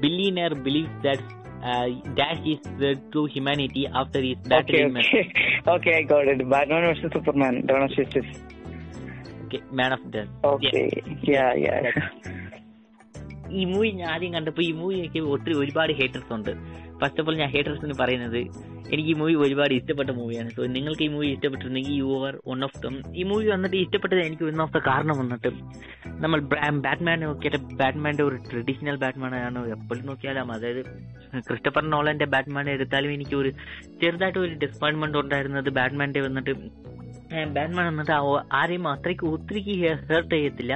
billionaire 0.03 0.55
believes 0.67 0.99
that 1.07 1.27
dash 2.19 2.45
is 2.53 2.71
true 3.11 3.23
humanity 3.35 3.85
after 4.01 4.23
is 4.31 4.41
Okay, 4.41 4.51
battle 4.53 4.77
okay. 5.03 5.25
Okay, 5.75 5.93
I 5.95 6.05
got 6.05 6.29
it. 6.33 6.43
Batman 6.53 6.85
versus 6.89 7.11
Superman. 7.17 7.57
Dawn 7.71 7.83
of 7.83 7.93
Justice. 7.99 8.31
Okay 9.43 9.61
man 9.79 9.93
of 9.93 10.09
death 10.15 10.35
Okay. 10.53 10.85
Yeah, 11.31 11.51
yeah. 11.65 11.81
ഈ 13.59 13.63
movie 13.71 13.89
ഞാൻ 13.93 14.09
ആദ്യം 14.11 14.33
കണ്ടപ്പോൾ 14.35 14.63
ഈ 14.63 14.73
മൂവിക്ക് 14.73 15.21
ഒത്തിരി 15.33 15.55
ഒരുപാട് 15.55 15.93
haters 16.01 16.33
ഉണ്ട് 16.33 16.51
first 17.01 17.21
of 17.23 17.31
all 17.31 17.37
ഞാൻ 17.43 17.51
ഹേറ്റേഴ്സിന് 17.55 17.95
പറയുന്നത് 18.03 18.41
എനിക്ക് 18.93 19.11
ഈ 19.11 19.15
മൂവി 19.21 19.35
ഒരുപാട് 19.45 19.73
ഇഷ്ടപ്പെട്ട 19.75 20.11
മൂവിയാണ് 20.11 20.51
സോ 20.51 20.63
നിങ്ങൾക്ക് 20.77 21.03
ഈ 21.03 21.09
movie 21.09 21.27
ഇഷ്ടപ്പെട്ടിരുന്നെങ്കിൽ 21.35 21.95
you 22.03 22.09
are 22.29 22.35
one 22.51 22.65
of 22.67 22.79
them 22.85 22.95
ഈ 23.21 23.23
മൂവി 23.23 23.47
വന്നിട്ട് 23.55 23.77
ഇഷ്ടപ്പെട്ടത് 23.77 24.21
എനിക്ക് 24.21 24.45
വൺ 24.49 24.63
ഓഫ് 24.65 24.75
ദ 24.77 24.81
കാരണം 24.87 25.17
വന്നിട്ട് 25.19 25.51
നമ്മൾ 26.23 26.41
ബാറ്റ്മാൻ 26.87 27.21
നോക്കിയിട്ട് 27.21 27.61
ബാറ്റ്മാന്റെ 27.81 28.25
ഒരു 28.29 28.39
ട്രഡീഷണൽ 28.51 28.97
ബാറ്റ്മാൻ 29.05 29.35
ആണ്. 29.35 29.61
എപ്പോഴും 29.77 30.05
നോക്കിയാലും 30.07 30.53
അതായത് 30.57 30.83
ക്രിസ്റ്റഫർ 31.49 31.85
നോളന്റെ 31.95 32.27
ബാറ്റ്മാൻ 32.35 32.67
എടുത്താലും 32.71 33.13
എനിക്ക് 33.17 33.37
ഒരു 33.43 33.51
ചെറുതായിട്ട് 34.01 34.41
ഒരു 34.45 34.55
ഡിസപ്പോയിൻമെന്റ് 34.65 35.19
ഉണ്ടായിരുന്നത് 35.19 35.71
ബാറ്റ്മാന്റെ 35.79 36.21
വന്നിട്ട്. 36.27 36.55
ബാറ്റ്മാൻ 37.57 37.85
വന്നിട്ട് 37.91 38.15
ആരെയും 38.61 38.87
അത്രയ്ക്ക് 38.93 39.27
ഒത്തിരിക്ക് 39.35 39.75
ഹേർട്ട് 40.11 40.35
ചെയ്യത്തില്ല. 40.35 40.75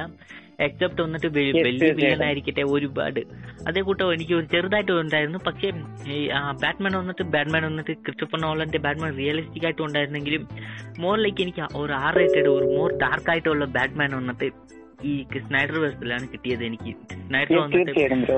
എക്സെപ്റ്റ് 0.59 1.01
വന്നിട്ട് 1.01 1.27
വലിയ. 1.27 1.61
വില്ലൻ 1.97 2.23
ആയിരിക്കട്ടെ 2.25 2.63
ഒരുപാട്. 2.75 3.19
അതേ 3.67 3.81
കൂട്ടം 3.81 4.13
എനിക്ക് 4.13 4.33
ഒരു 4.33 4.45
ചെറുതായിട്ട് 4.53 4.91
ഉണ്ടായിരുന്നു. 4.91 5.39
പക്ഷേ 5.47 5.69
ഈ 6.15 6.27
ബാറ്റ്മാൻ 6.63 6.93
വന്നിട്ട് 6.97 7.23
ബാറ്റ്മാൻ 7.35 7.63
വന്നിട്ട് 7.63 7.93
ക്രിസ്റ്റഫർ 8.05 8.39
നോളന്റെ 8.45 8.77
ബാറ്റ്മാൻ 8.77 9.17
റിയലിസ്റ്റിക് 9.17 9.65
ആയിട്ട് 9.65 9.81
ഉണ്ടായിരുന്നെങ്കിലും 9.81 10.47
മോർ 10.99 11.17
ലൈക്ക് 11.17 11.41
എനിക്ക് 11.41 11.65
ഒരു 11.75 11.93
ആർ 11.93 12.13
റേറ്റഡ് 12.21 12.49
ഒരു 12.57 12.67
മോർ 12.77 12.91
ഡാർക്ക് 13.03 13.29
ആയിട്ടുള്ള 13.29 13.65
ബാറ്റ്മാൻ 13.65 14.11
വന്നിട്ട് 14.15 14.49
ഈ 15.03 15.13
സ്നൈഡർ 15.47 15.79
വേഴ്സിലാണ് 15.79 16.25
കിട്ടിയത് 16.33 16.63
എനിക്ക്. 16.63 16.91
സ്നൈഡർ 17.27 17.57
വന്നിട്ട് 17.61 17.91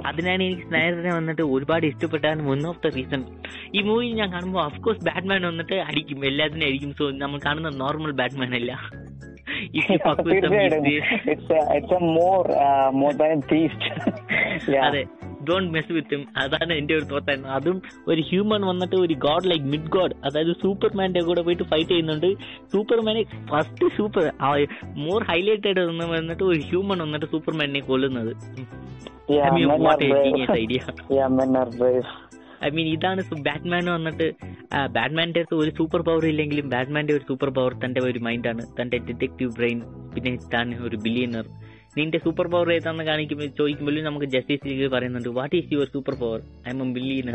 അതിനാണ് 0.09 0.43
എനിക്ക് 0.43 0.61
സ്നൈഡറിനെ 0.61 1.13
വന്നിട്ട് 1.13 1.41
ഒരുപാട് 1.41 1.85
ഇഷ്ടപ്പെട്ടാണ് 1.85 2.41
വൺ 2.49 2.67
ഓഫ് 2.67 2.81
ദ 2.85 2.91
റീസൺ 2.95 3.23
ഈ 3.75 3.81
മൂവി 3.81 4.07
ഞാൻ 4.07 4.33
കാണുമ്പോൾ 4.33 4.63
അഫ്കോഴ്സ് 4.63 5.05
ബാറ്റ്മാൻ 5.05 5.41
വന്നിട്ട് 5.41 5.75
അടിക്കും 5.75 6.25
എല്ലാത്തിനും 6.25 6.67
അടിക്കും. 6.67 6.91
സോ 6.93 7.09
നമ്മൾ 7.09 7.39
കാണുന്ന 7.45 7.69
നോർമൽ 7.83 8.11
ബാറ്റ്മാൻ 8.11 8.55
അല്ല. 8.55 8.73
അതെ. 14.81 15.03
ഡോണ്ട് 15.49 15.73
മെസ് 15.73 15.91
വിത്ത് 15.91 16.15
ഹിം 16.15 16.27
അതാണ് 16.37 16.73
എന്റെ 16.73 16.95
ഒരു 16.95 17.03
തോട്ടായിരുന്നു 17.03 17.49
അതും 17.49 17.81
ഒരു 18.07 18.21
ഹ്യൂമൻ 18.21 18.61
വന്നിട്ട് 18.61 18.95
ഒരു 18.95 19.13
ഗോഡ് 19.13 19.45
ലൈക്ക് 19.45 19.65
മിഡ് 19.65 19.89
ഗോഡ് 19.89 20.11
അതായത് 20.25 20.51
സൂപ്പർമാന്റെ 20.61 21.21
കൂടെ 21.21 21.41
പോയിട്ട് 21.41 21.63
ഫൈറ്റ് 21.63 21.89
ചെയ്യുന്നുണ്ട്. 21.89 22.29
സൂപ്പർമാനെ 22.73 23.23
ഫസ്റ്റ് 23.23 23.97
സൂപ്പർ 23.97 24.31
മോർ 24.95 25.23
ഹൈലൈറ്റഡ് 25.23 25.79
വന്നിട്ട് 26.11 26.43
ഒരു 26.43 26.59
ഹ്യൂമൻ 26.59 26.99
വന്നിട്ട് 26.99 27.25
സൂപ്പർമാനെ 27.25 27.79
കൊല്ലുന്നത്. 27.79 28.33
ഐഡിയ 30.51 30.79
ഐ 32.65 32.69
മീൻ 32.69 32.87
ഇതാണ് 32.87 33.23
ബാറ്റ്മാൻ 33.43 33.85
വന്നിട്ട് 33.85 34.27
ബാറ്റ്മാന്റെ 34.91 35.39
അടുത്ത് 35.39 35.55
ഒരു 35.55 35.71
സൂപ്പർ 35.77 36.01
പവർ 36.01 36.25
ഇല്ലെങ്കിലും 36.25 36.69
ബാറ്റ്മാന്റെ 36.69 37.13
ഒരു 37.13 37.23
സൂപ്പർ 37.27 37.49
പവർ 37.49 37.73
തന്റെ 37.85 38.01
ഒരു 38.01 38.19
മൈൻഡാണ് 38.19 38.81
തന്റെ 38.81 38.97
ഡിറ്റക്റ്റീവ് 38.97 39.51
ബ്രെയിൻ 39.51 39.81
പിന്നെ 40.13 40.37
താൻ 40.53 40.75
ഒരു 40.83 40.97
ബില്ലിയനർ 40.97 41.47
നിന്റെ 41.97 42.17
സൂപ്പർ 42.17 42.47
പവർ 42.47 42.71
ഏതാന്ന് 42.71 43.03
കാണിക്കുമ്പോൾ 43.03 43.47
ചോദിക്കുമ്പോഴും 43.47 44.03
നമുക്ക് 44.03 44.25
ജസ്റ്റിസ് 44.25 44.67
ലീഗ് 44.67 44.87
പറയുന്നുണ്ട് 44.87 45.29
what 45.29 45.55
is 45.55 45.73
your 45.73 45.85
super 45.85 46.15
power 46.15 46.41
I'm 46.69 46.93
billionaire 46.93 47.33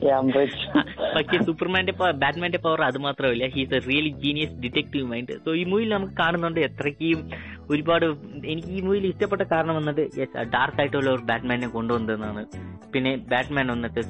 Rich. 0.00 0.58
പക്ഷേ 1.14 1.36
സൂപ്പർമാന്റെ 1.46 1.92
ബാറ്റ്മാന്റെ 2.22 2.60
പവർ 2.64 2.80
അത് 2.82 2.98
മാത്രമല്ല 2.98 3.46
he's 3.54 3.74
a 3.74 3.80
really 3.86 4.10
genius 4.22 4.54
detective 4.62 5.06
mind 5.10 5.34
so 5.44 5.50
ഈ 5.54 5.64
മൂവിയിൽ 5.64 5.90
നമുക്ക് 5.94 6.14
കാണുന്നുണ്ട് 6.20 6.60
എത്രയ്ക്കും 6.60 7.20
ഒരുപാട് 7.70 8.06
എനിക്ക് 8.44 8.70
ഈ 8.70 8.80
മൂവിയിൽ 8.80 9.06
ഇഷ്ടപ്പെട്ട 9.10 9.44
കാരണം 9.52 9.76
വന്നിട്ട് 9.78 10.04
യെസ് 10.20 10.44
ഡാർക്ക് 10.54 10.80
ആയിട്ടുള്ള 10.82 11.10
ഒരു 11.10 11.24
ബാറ്റ്മാനെ 11.30 11.68
കൊണ്ടുവന്നതെന്നാണ് 11.74 12.44
പിന്നെ 12.94 13.12
ബാറ്റ്മാൻ 13.32 13.66
വന്നിട്ട് 13.74 14.02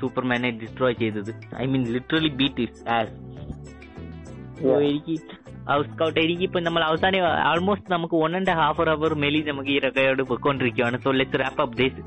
സൂപ്പർമാനെ 0.00 0.50
ഡിസ്ട്രോയ് 0.62 0.98
ചെയ്തത് 1.02 1.32
I 1.56 1.66
mean 1.66 1.84
literally 1.96 2.32
beat 2.40 2.62
his 2.66 2.82
ass. 2.98 3.14
എനിക്ക് 4.86 5.16
സ്കൗട്ട്. 5.90 6.18
എനിക്ക് 6.24 6.44
ഇപ്പൊ 6.48 6.60
നമ്മൾ 6.66 6.82
അവസാനം 6.88 7.24
ഓൾമോസ്റ്റ് 7.50 7.90
നമുക്ക് 7.92 8.16
വൺ 8.22 8.32
ആൻഡ് 8.38 8.54
ഹാഫ് 8.60 8.88
അവർ 8.94 9.12
മെലി 9.24 9.40
നമുക്ക് 9.48 9.70
ഈ 9.74 9.78
record 9.84 10.24
പൊയ്ക്കൊണ്ടിരിക്കുകയാണ് 10.30 10.96
so 11.04 11.10
let 11.20 11.40
wrap 11.42 11.62
up 11.64 11.76
this 11.80 12.00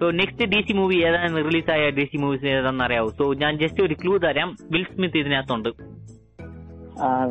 so 0.00 0.06
next 0.20 0.48
D 0.52 0.60
C 0.68 0.74
movie 0.78 0.96
ഏതാണ് 1.08 1.44
റിലീസായ 1.48 1.90
ഡി 1.98 2.04
സി 2.12 2.18
മൂവീസ് 2.24 2.46
ഏതാണെന്ന് 2.54 2.84
അറിയാവൂ? 2.84 3.10
സോ 3.18 3.24
ഞാൻ 3.42 3.52
ജസ്റ്റ് 3.62 3.82
ഒരു 3.86 3.96
ക്ലൂ 4.02 4.14
തരാം. 4.26 4.50
വിൽ 4.72 4.84
സ്മിത്ത് 4.94 5.18
ഇതിനകത്തുണ്ട്. 5.22 5.70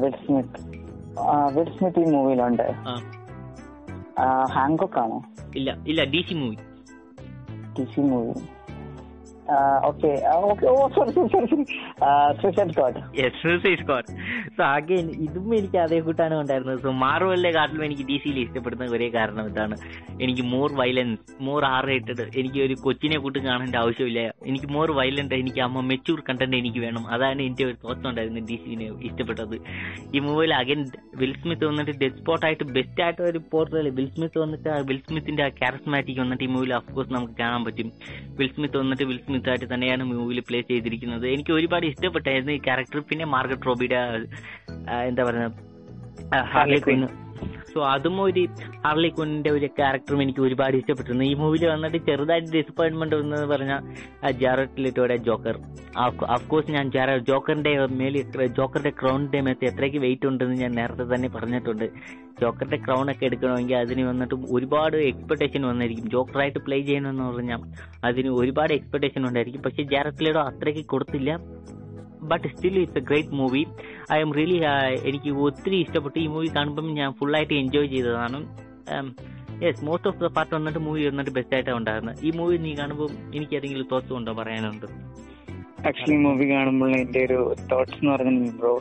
വിൽ 0.03 0.15
സ്മിത്ത് 0.25 0.61
വിൽ 1.57 1.69
സ്മിത്ത് 1.77 1.99
ഈ 2.03 2.07
മൂവിയിലുണ്ട് 2.15 2.67
ഹാങ്കോക്ക് 4.57 4.99
ആണോ? 5.03 5.19
ഇല്ല 5.55 5.69
ഇല്ല 5.87 6.03
D 6.13 6.21
C 6.29 6.35
movie 6.41 6.57
D 7.77 7.85
C 7.93 8.01
movie 8.11 8.33
so 14.57 14.63
again 14.63 15.07
ഇതും 15.25 15.55
എനിക്ക് 15.55 15.77
അതേ 15.77 15.99
കൂട്ടാണ് 15.99 16.35
ഉണ്ടായിരുന്നത്. 16.41 16.81
സോ 16.81 16.91
മാർവലിലെ 16.91 17.51
കാട്ടിലും 17.51 17.85
എനിക്ക് 17.85 18.01
ഡി 18.01 18.17
സിയിൽ 18.23 18.39
ഇഷ്ടപ്പെടുന്ന 18.39 18.85
ഒരേ 18.85 19.09
കാരണം 19.09 19.47
ഇതാണ്. 19.47 19.75
എനിക്ക് 20.21 20.41
more 20.41 20.73
violence 20.73 21.43
more 21.43 21.65
R 21.65 21.85
rated 21.85 22.25
എനിക്ക് 22.35 22.59
ഒരു 22.59 22.75
കൊച്ചിനെ 22.83 23.19
കൂട്ട് 23.19 23.39
കാണേണ്ട 23.39 23.75
ആവശ്യമില്ല. 23.75 24.19
എനിക്ക് 24.45 24.65
മോർ 24.65 24.91
വയലന്റ് 24.91 25.35
എനിക്ക് 25.35 25.61
അമ്മ 25.61 25.81
മെച്ചൂർ 25.81 26.23
കണ്ടന്റ് 26.29 26.57
എനിക്ക് 26.57 26.79
വേണം. 26.79 27.07
അതാണ് 27.07 27.41
എന്റെ 27.41 27.65
ഒരു 27.65 27.75
തോട്ടം 27.83 28.09
ഉണ്ടായിരുന്നത് 28.09 28.43
ഡി 28.49 28.59
സിനെ 28.65 28.87
ഇഷ്ടപ്പെട്ടത്. 29.09 29.55
ഈ 30.15 30.19
മൂവിയിൽ 30.19 30.53
അഗൈൻ 30.53 30.85
വിൽ 31.15 31.33
സ്മിത്ത് 31.41 31.65
വന്നിട്ട് 31.65 31.91
ഡെത്ത് 31.91 32.17
സ്പോട്ട് 32.17 32.45
ആയിട്ട് 32.45 32.63
ബെസ്റ്റ് 32.63 33.03
ആയിട്ട് 33.03 33.21
ഒരു 33.21 33.41
പോർട്ടൽ 33.51 33.89
വിൽ 33.89 34.09
സ്മിത്ത് 34.15 34.39
വന്നിട്ട് 34.39 34.69
വിൽസ്മിത്തിന്റെ 34.69 34.83
വിൽ 34.93 34.99
സ്മിത്തിന്റെ 35.07 35.43
ആ 35.43 35.49
കാരസ്മാറ്റിക് 35.61 36.19
വന്നിട്ട് 36.19 36.43
ഈ 36.43 36.47
മൂവിയിൽ 36.47 36.73
അഫ്കോഴ്സ് 36.73 37.13
നമുക്ക് 37.13 37.33
കാണാൻ 37.39 37.65
പറ്റും. 37.65 37.91
വിൽ 38.39 38.49
വന്നിട്ട് 38.77 39.03
വിൽ 39.03 39.19
സ്മിത്ത് 39.33 39.51
ആയിട്ട് 39.51 39.67
തന്നെയാണ് 39.73 40.03
മൂവിയിൽ 40.09 40.39
പ്ലേ 40.47 40.59
ചെയ്തിരിക്കുന്നത്. 40.69 41.25
എനിക്ക് 41.35 41.51
ഒരുപാട് 41.57 41.85
ഇഷ്ടപ്പെട്ടായിരുന്നു 41.91 42.53
ഈ 42.57 42.59
ക്യാരക്ടർ. 42.67 42.99
പിന്നെ 43.09 43.25
മാർഗറ്റ് 43.35 43.67
റോബിയുടെ 43.69 43.99
എന്താ 45.09 45.23
പറയുക 45.27 45.51
ഹാർലി 46.53 46.79
സോ 47.73 47.79
അതും 47.93 48.15
ഒരു 48.21 48.41
ഹാർലി 48.85 49.09
ക്വിന്നിന്റെ 49.09 49.51
ഒരു 49.57 49.67
ക്യാരക്ടറും 49.77 50.21
എനിക്ക് 50.21 50.41
ഒരുപാട് 50.47 50.75
ഇഷ്ടപ്പെട്ടിരുന്നു. 50.79 51.25
ഈ 51.31 51.33
മൂവിയിൽ 51.33 51.65
വന്നിട്ട് 51.73 51.99
ചെറുതായിട്ട് 52.09 52.49
ഡിസപ്പോയിന്റ്മെന്റ് 52.57 53.15
വന്നത് 53.21 53.45
പറഞ്ഞ 53.53 53.73
ജാററ്റ് 54.43 54.83
ലിറ്റോയുടെ 54.85 55.17
ജോക്കർ 55.29 55.57
അഫ്കോഴ്സ് 56.35 56.71
ഞാൻ 56.71 56.85
ജോക്കറിന്റെ 57.29 57.73
മേലിൽ 58.01 58.47
ജോക്കറിന്റെ 58.59 58.93
ക്രൗണിന്റെ 59.01 59.41
മേത്ത് 59.47 59.65
എത്രയ്ക്ക് 59.71 59.99
വെയിറ്റ് 60.05 60.27
ഉണ്ടെന്ന് 60.31 60.57
ഞാൻ 60.63 60.71
നേരത്തെ 60.79 61.05
തന്നെ 61.13 61.29
പറഞ്ഞിട്ടുണ്ട്. 61.35 61.87
ജോക്കറിന്റെ 62.41 62.79
ക്രൗൺ 62.85 63.11
ഒക്കെ 63.11 63.25
എടുക്കണമെങ്കിൽ 63.25 63.77
അതിന് 63.83 64.03
വന്നിട്ട് 64.11 64.35
ഒരുപാട് 64.55 64.97
എക്സ്പെക്ടേഷൻ 65.11 65.61
വന്നിരിക്കും 65.71 66.07
ജോക്കറായിട്ട് 66.15 66.59
പ്ലേ 66.67 66.79
ചെയ്യണമെന്ന് 66.87 67.25
പറഞ്ഞാൽ 67.35 67.61
അതിന് 68.09 68.29
ഒരുപാട് 68.41 68.73
എക്സ്പെക്ടേഷൻ 68.73 69.21
ഉണ്ടായിരിക്കും. 69.27 69.61
പക്ഷെ 69.61 69.83
ലിറ്റോ 69.93 70.41
അത്രയ്ക്ക് 70.51 70.85
കൊടുത്തില്ല. 70.93 71.31
But 72.31 72.47
still 72.53 72.77
it's 72.83 73.01
a 73.01 73.05
great 73.09 73.35
movie 73.41 73.63
I'm 74.25 74.31
really 74.39 74.57
എനിക്ക് 75.09 75.31
ഒത്തിരി 75.47 75.77
ഇഷ്ടപ്പെട്ടു. 75.83 76.17
ഈ 76.25 76.27
മൂവി 76.35 76.49
കാണുമ്പം 76.57 76.87
ഞാൻ 76.99 77.11
ആയിട്ട് 77.39 77.53
എൻജോയ് 77.63 77.89
ചെയ്തതാണ്. 77.95 78.39
Yes 79.65 79.85
most 79.87 80.09
of 80.09 80.19
the 80.23 80.29
part 80.37 80.53
വന്നിട്ട് 80.55 80.79
മൂവി 80.85 81.01
വന്നിട്ട് 81.09 81.31
ബെസ്റ്റ് 81.37 81.55
ആയിട്ടാണ് 81.55 81.77
ഉണ്ടായിരുന്നത്. 81.81 82.17
ഈ 82.27 82.31
മൂവി 82.39 82.55
നീ 82.65 82.73
കാണുമ്പോൾ 82.81 83.09
എനിക്ക് 83.35 83.55
ഏതെങ്കിലും 83.59 83.87
തോട്ട്സ് 83.91 84.13
ഉണ്ടോ 84.19 84.33
പറയാനുണ്ട്? 84.41 84.87
ആക്ച്വലി 85.89 86.17
മൂവി 86.25 86.45
കാണുമ്പോൾ 86.51 86.91
എന്റെ 86.99 87.21
ഒരു 87.27 87.39
തോട്ട്സ് 87.71 87.97
എന്ന് 87.99 88.11
പറഞ്ഞാൽ 88.11 88.51
ബ്രോ 88.59 88.73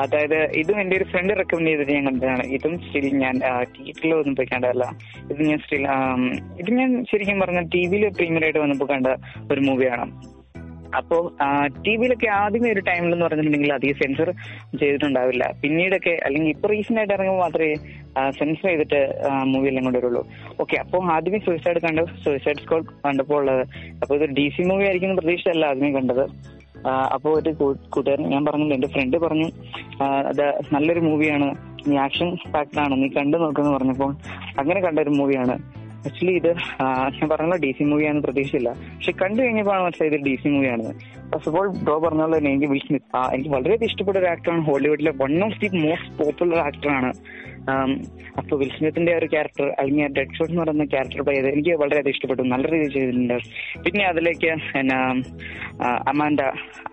അതായത് 0.00 0.36
ഇതും 0.60 0.76
എന്റെ 0.80 0.94
ഒരു 0.96 1.06
ഫ്രണ്ട് 1.12 1.32
റെക്കമെൻഡ് 1.38 1.70
ചെയ്തിട്ട് 1.70 1.92
ഞാൻ 1.96 2.04
കണ്ടതാണ്. 2.08 2.42
ഇതും 2.56 2.74
സ്റ്റിൽ 2.82 3.06
ഞാൻ 3.22 3.36
തിയേറ്ററിൽ 3.74 4.12
ഒന്നും 4.18 4.34
പോയി 4.38 4.48
കണ്ടതല്ല. 4.52 4.84
ഇത് 5.30 5.40
ഞാൻ 5.48 5.58
സ്റ്റിൽ 5.64 5.84
ഇത് 6.60 6.70
ഞാൻ 6.80 6.90
ശരിക്കും 7.10 7.40
പറഞ്ഞ 7.42 7.62
ടി 7.74 7.82
വിയിൽ 7.92 8.04
പ്രീമിയർ 8.18 8.44
ആയിട്ട് 8.46 8.60
വന്നപ്പോൾ 8.64 8.88
കണ്ട 8.92 9.06
ഒരു 9.52 9.62
മൂവിയാണ് 9.68 10.06
അപ്പോ 10.98 11.16
ടി 11.84 11.92
വിയിലൊക്കെ 12.00 12.28
ആദ്യമേ 12.40 12.68
ഒരു 12.74 12.82
ടൈമിൽ 12.88 13.12
എന്ന് 13.14 13.26
പറഞ്ഞിട്ടുണ്ടെങ്കിൽ 13.26 13.72
അധികം 13.76 13.96
സെൻസർ 14.02 14.28
ചെയ്തിട്ടുണ്ടാവില്ല. 14.80 15.44
പിന്നീടൊക്കെ 15.62 16.14
അല്ലെങ്കിൽ 16.26 16.50
ഇപ്പൊ 16.54 16.68
റീസെന്റ് 16.72 17.00
ആയിട്ട് 17.00 17.14
ഇറങ്ങുമ്പോൾ 17.16 17.42
മാത്രമേ 17.46 17.74
സെൻസർ 18.38 18.68
ചെയ്തിട്ട് 18.70 19.00
മൂവി 19.52 19.68
എല്ലാം 19.70 19.84
കൊണ്ടുവരുള്ളൂ 19.88 20.22
ഓക്കെ 20.64 20.76
അപ്പോൾ 20.84 21.02
ആദ്യമേ 21.16 21.40
സൂയിസൈഡ് 21.48 21.82
കണ്ടു. 21.86 22.04
സൂയിസൈഡ് 22.24 22.62
സ്കോഡ് 22.64 22.86
കണ്ടപ്പോൾ 23.06 23.38
ഉള്ളത്. 23.40 23.64
അപ്പൊ 24.02 24.12
ഇത് 24.20 24.26
ഡി 24.38 24.46
സി 24.56 24.64
മൂവി 24.70 24.86
ആയിരിക്കും 24.88 25.16
പ്രതീക്ഷയല്ല 25.20 25.66
ആദ്യമേ 25.72 25.92
കണ്ടത്. 25.98 26.24
അപ്പോൾ 27.14 27.32
ഒരു 27.38 27.50
കൂട്ടുകാരൻ 27.94 28.22
ഞാൻ 28.32 28.42
പറഞ്ഞില്ല 28.46 28.74
എന്റെ 28.78 28.88
ഫ്രണ്ട് 28.92 29.16
പറഞ്ഞു 29.24 29.48
അത് 30.30 30.46
നല്ലൊരു 30.74 31.02
മൂവിയാണ് 31.08 31.48
നീ 31.88 31.94
ആക്ഷൻ 32.04 32.28
പാക്ഡ് 32.54 32.80
ആണ്? 32.84 32.94
നീ 33.02 33.08
കണ്ടു 33.16 33.36
നോക്കുന്നു 33.42 33.72
പറഞ്ഞപ്പോൾ 33.76 34.10
അങ്ങനെ 34.60 34.80
കണ്ട 34.86 34.98
ഒരു 35.04 35.12
മൂവിയാണ് 35.18 35.54
ആക്ച്വലി 36.06 36.32
ഇത് 36.32 36.52
ഞാൻ 37.12 37.28
പറഞ്ഞല്ലോ 37.28 37.56
ഡി 37.56 37.70
സി 37.78 37.84
മൂവിയാണെന്ന് 37.84 38.22
പ്രതീക്ഷയില്ല. 38.22 38.70
പക്ഷെ 38.96 39.12
കണ്ടു 39.12 39.42
കഴിഞ്ഞപ്പോഴാണ് 39.42 39.84
മനസ്സിലായത് 39.84 40.24
ഡി 40.24 40.34
സി 40.42 40.48
മൂവിയാണ് 40.48 40.86
ഫസ്റ്റ് 41.30 41.50
ഓഫ് 41.50 41.56
ഓൾ 41.58 41.68
ബ്രോ 41.68 41.96
തന്നെ 42.36 42.50
എനിക്ക് 42.50 42.66
വിൽ 42.66 42.82
സ്മിത്ത് 42.86 43.34
എനിക്ക് 43.34 43.50
വളരെയധികം 43.50 43.86
ഇഷ്ടപ്പെട്ട 43.86 44.18
ഒരു 44.18 44.26
ആക്ടറാണ് 44.26 44.62
ഹോളിവുഡിലെ 44.62 45.10
one 45.10 45.44
of 45.44 45.60
the 45.60 45.70
most 45.78 46.24
popular 46.24 46.58
ആക്ടറാണ് 46.58 47.10
അപ്പൊ 48.40 48.56
വിൽസ്മിത്തിന്റെ 48.56 49.12
ഒരു 49.16 49.26
ക്യാരക്ടർ 49.26 49.66
അല്ലെങ്കിൽ 49.78 50.12
ഡെഡ് 50.12 50.34
ഷോട്ട് 50.34 50.50
എന്ന് 50.52 50.62
പറയുന്ന 50.62 50.84
ക്യാരക്ടർ 50.84 51.22
പ്ലേ 51.22 51.34
ചെയ്ത് 51.34 51.48
എനിക്ക് 51.48 51.72
വളരെയധികം 51.74 52.14
ഇഷ്ടപ്പെട്ടു. 52.14 52.42
നല്ല 52.44 52.66
രീതിയിൽ 52.66 52.92
ചെയ്തിട്ടുണ്ട്. 52.92 53.36
പിന്നെ 53.84 54.04
അതിലേക്ക് 54.04 54.50
എന്നാ 54.74 54.98
അമാൻഡ 56.06 56.40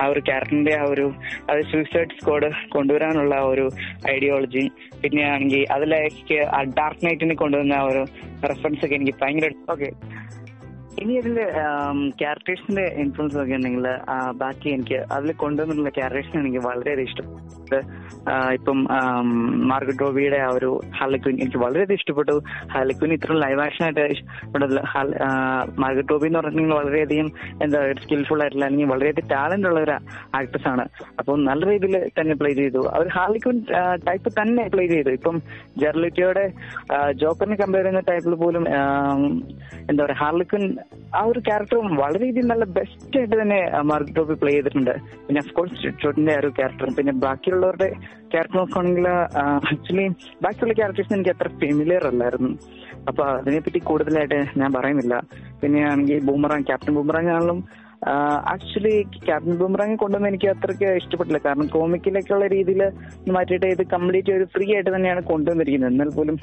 ആ 0.01 0.07
ഒരു 0.07 0.19
ക്യാരക്ടറിന്റെ 0.19 0.73
ആ 0.75 0.83
ഒരു 0.83 1.05
അത് 1.49 1.61
സൂയിസൈഡ് 1.71 2.15
സ്ക്വാഡ് 2.19 2.49
കൊണ്ടുവരാനുള്ള 2.69 3.35
ഒരു 3.51 3.65
ഐഡിയോളജി 4.09 4.65
പിന്നെ 5.01 5.23
ആണെങ്കിൽ 5.31 5.65
അതിലേക്ക് 5.71 6.39
ആ 6.57 6.61
ഡാർക്ക് 6.79 7.05
നൈറ്റിനെ 7.05 7.35
കൊണ്ടുവന്ന 7.35 7.73
ആ 7.73 7.83
ഒരു 7.83 8.03
റെഫറൻസ് 8.43 8.85
ഒക്കെ 8.85 8.95
എനിക്ക് 8.95 9.15
ഭയങ്കര 9.21 9.51
ഓക്കെ 9.69 9.89
ഇനി 11.01 11.13
അതിൽ 11.13 11.35
ക്യാരക്ടേഴ്സിന്റെ 12.21 12.85
ഇൻഫ്ലുവൻസ് 12.97 13.37
ഒക്കെ 13.37 13.53
ഉണ്ടെങ്കിൽ 13.53 13.87
ബാക്കി 14.31 14.69
എനിക്ക് 14.69 14.99
അതിൽ 15.11 15.31
കൊണ്ടുവന്നിട്ടുള്ള 15.31 15.89
ക്യാരക്ടേഴ്സിനെ 15.89 16.39
എനിക്ക് 16.41 16.61
വളരെയധികം 16.67 17.09
ഇഷ്ടപ്പെട്ടു. 17.09 17.79
ആ, 18.31 18.51
ഇപ്പം 18.51 18.87
മാർഗറ്റ് 19.71 19.99
റോബിയുടെ 19.99 20.37
ആ 20.37 20.47
ഒരു 20.49 20.81
ഹാലക്വിൻ 20.99 21.35
എനിക്ക് 21.35 21.57
വളരെയധികം 21.57 21.99
ഇഷ്ടപ്പെട്ടു. 21.99 22.35
ഹാലക്വിൻ 22.73 23.13
ഇത്ര 23.13 23.33
ലൈവ് 23.33 23.61
ആക്ഷൻ 23.61 23.83
ആയിട്ട് 23.85 24.05
ഇവിടെ 24.47 24.67
മാർഗറ്റ് 25.79 26.09
റോബി 26.09 26.27
എന്ന് 26.27 26.39
പറഞ്ഞിട്ടുണ്ടെങ്കിൽ 26.39 26.79
വളരെയധികം 26.81 27.31
എന്താ 27.63 27.93
സ്കിൽഫുൾ 28.03 28.41
ആയിട്ടുള്ള 28.41 28.65
അല്ലെങ്കിൽ 28.65 28.85
വളരെയധികം 28.85 29.27
ടാലന്റ് 29.27 29.67
ഉള്ള 29.67 29.79
ഒരു 29.79 29.91
ആക്ട്രസ് 30.35 30.67
ആണ്. 30.67 30.85
അപ്പോൾ 31.19 31.43
നല്ല 31.43 31.69
രീതിയിൽ 31.71 32.09
തന്നെ 32.19 32.35
പ്ലേ 32.35 32.53
ചെയ്തു. 32.53 32.83
അവർ 32.87 33.07
ഹാർലിക്വിൻ 33.07 33.65
ടൈപ്പ് 34.07 34.29
തന്നെ 34.41 34.67
പ്ലേ 34.67 34.87
ചെയ്തു. 34.87 35.09
ഇപ്പം 35.09 35.41
ജെർലിറ്റിയോടെ 35.77 36.45
ജോക്കറിനെ 37.13 37.55
കമ്പയർ 37.55 37.83
ചെയ്യുന്ന 37.83 38.03
ടൈപ്പിൽ 38.11 38.35
പോലും 38.35 38.65
എന്താ 39.89 40.05
പറയുക 40.05 40.17
ഹാർലിക്വിൻ 40.17 40.65
ആ 41.17 41.21
ഒരു 41.31 41.39
ക്യാരക്ടർ 41.47 41.77
വളരെയധികം 42.01 42.49
നല്ല 42.51 42.65
ബെസ്റ്റ് 42.77 43.17
ആയിട്ട് 43.19 43.35
തന്നെ 43.41 43.59
മാർഗ് 43.91 44.15
ടോപ്പി 44.15 44.35
പ്ലേ 44.41 44.51
ചെയ്തിട്ടുണ്ട്. 44.55 44.93
പിന്നെ 45.27 45.39
അഫ്കോഴ്സ് 45.43 45.91
ചോട്ടിന്റെ 46.03 46.33
ആ 46.35 46.41
ഒരു 46.41 46.49
ക്യാരക്ടറും 46.59 46.93
പിന്നെ 46.97 47.13
ബാക്കിയുള്ളവരുടെ 47.25 47.89
ക്യാരക്ടർ 48.33 48.57
നോക്കുകയാണെങ്കിൽ 48.59 49.07
ആക്ച്വലി 49.71 50.05
ബാക്കിയുള്ള 50.45 50.75
ക്യാരക്ടേഴ്സ് 50.79 51.15
എനിക്ക് 51.17 51.33
അത്ര 51.35 51.49
ഫെമിലിയർ 51.63 52.05
അല്ലായിരുന്നു. 52.11 52.51
അപ്പൊ 53.09 53.23
അതിനെപ്പറ്റി 53.39 53.79
കൂടുതലായിട്ട് 53.89 54.39
ഞാൻ 54.61 54.69
പറയുന്നില്ല. 54.77 55.15
പിന്നെ 55.63 55.81
ആണെങ്കിൽ 55.91 56.23
ബൂമറാങ് 56.29 56.67
ക്യാപ്റ്റൻ 56.69 56.95
ബൂമറാങ് 56.99 57.33
ആണെങ്കിലും 57.35 57.59
ആക്ച്വലി 58.53 58.95
ക്യാപ്റ്റൻ 59.27 59.55
ബൂമറാങ് 59.59 59.95
കൊണ്ടുവന്ന് 60.01 60.29
എനിക്ക് 60.31 60.47
അത്രയ്ക്ക് 60.53 60.89
ഇഷ്ടപ്പെട്ടില്ല. 61.01 61.39
കാരണം 61.45 61.67
കോമിക്കിലേക്കുള്ള 61.75 62.47
രീതിയിൽ 62.55 62.81
മാറ്റിയിട്ട് 63.35 63.67
ഇത് 63.75 63.83
കംപ്ലീറ്റ് 63.93 64.33
ഒരു 64.37 64.45
ഫ്രീ 64.55 64.67
ആയിട്ട് 64.75 64.91
തന്നെയാണ് 64.95 65.23
കൊണ്ടുവന്നിരിക്കുന്നത്. 65.31 65.93
എന്നാൽ 65.93 66.11
പോലും 66.17 66.37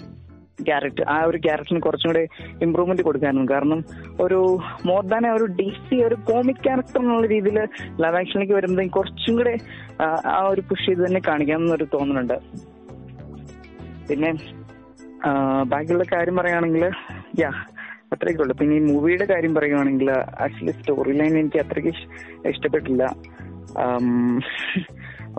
ക്യാരക്ടർ 0.59 1.05
ആ 1.09 1.25
ഒരു 1.25 1.39
ക്യാരക്ടറിന് 1.39 1.81
കുറച്ചും 1.81 2.11
കൂടെ 2.11 2.23
ഇമ്പ്രൂവ്മെന്റ് 2.63 3.03
കൊടുക്കാനും. 3.03 3.51
കാരണം 3.51 3.81
ഒരു 4.21 4.39
മോർ 4.87 5.05
ദാൻ 5.05 5.27
ഒരു 5.31 5.45
ഡി 5.53 5.73
സി 5.81 5.97
ഒരു 6.05 6.15
കോമിക് 6.25 6.65
ക്യാരക്ടർ 6.65 7.01
എന്നുള്ള 7.01 7.27
രീതിയിൽ 7.27 7.59
ലവ് 8.01 8.17
ആക്ഷനിലേക്ക് 8.17 8.53
വരുമ്പോൾ 8.53 8.87
കുറച്ചും 8.89 9.37
കൂടെ 9.37 9.55
ആ, 10.27 10.41
ഒരു 10.49 10.61
പുഷ് 10.61 10.87
ചെയ്ത് 10.87 11.07
തന്നെ 11.07 11.21
കാണിക്കാമെന്നൊരു 11.29 11.85
തോന്നുന്നുണ്ട് 11.95 12.37
പിന്നെ 14.09 14.31
ബാക്കിയുള്ള 15.65 16.05
കാര്യം 16.13 16.37
പറയുകയാണെങ്കിൽ 16.37 16.85
യാ 17.41 17.51
അത്രയൊക്കെ 18.13 18.43
ഉള്ളു 18.43 18.55
പിന്നെ 18.55 18.77
ഈ 18.77 18.81
മൂവിയുടെ 18.81 19.25
കാര്യം 19.25 19.55
പറയുകയാണെങ്കിൽ 19.55 20.11
ആക്ച്വലി 20.41 20.71
സ്റ്റോറി 20.71 21.13
ലൈൻ 21.13 21.39
എനിക്ക് 21.39 21.59
അത്രയ്ക്ക് 21.59 21.89
ഇഷ്- 21.89 22.09
ഇഷ്ടപ്പെട്ടില്ല. 22.49 23.05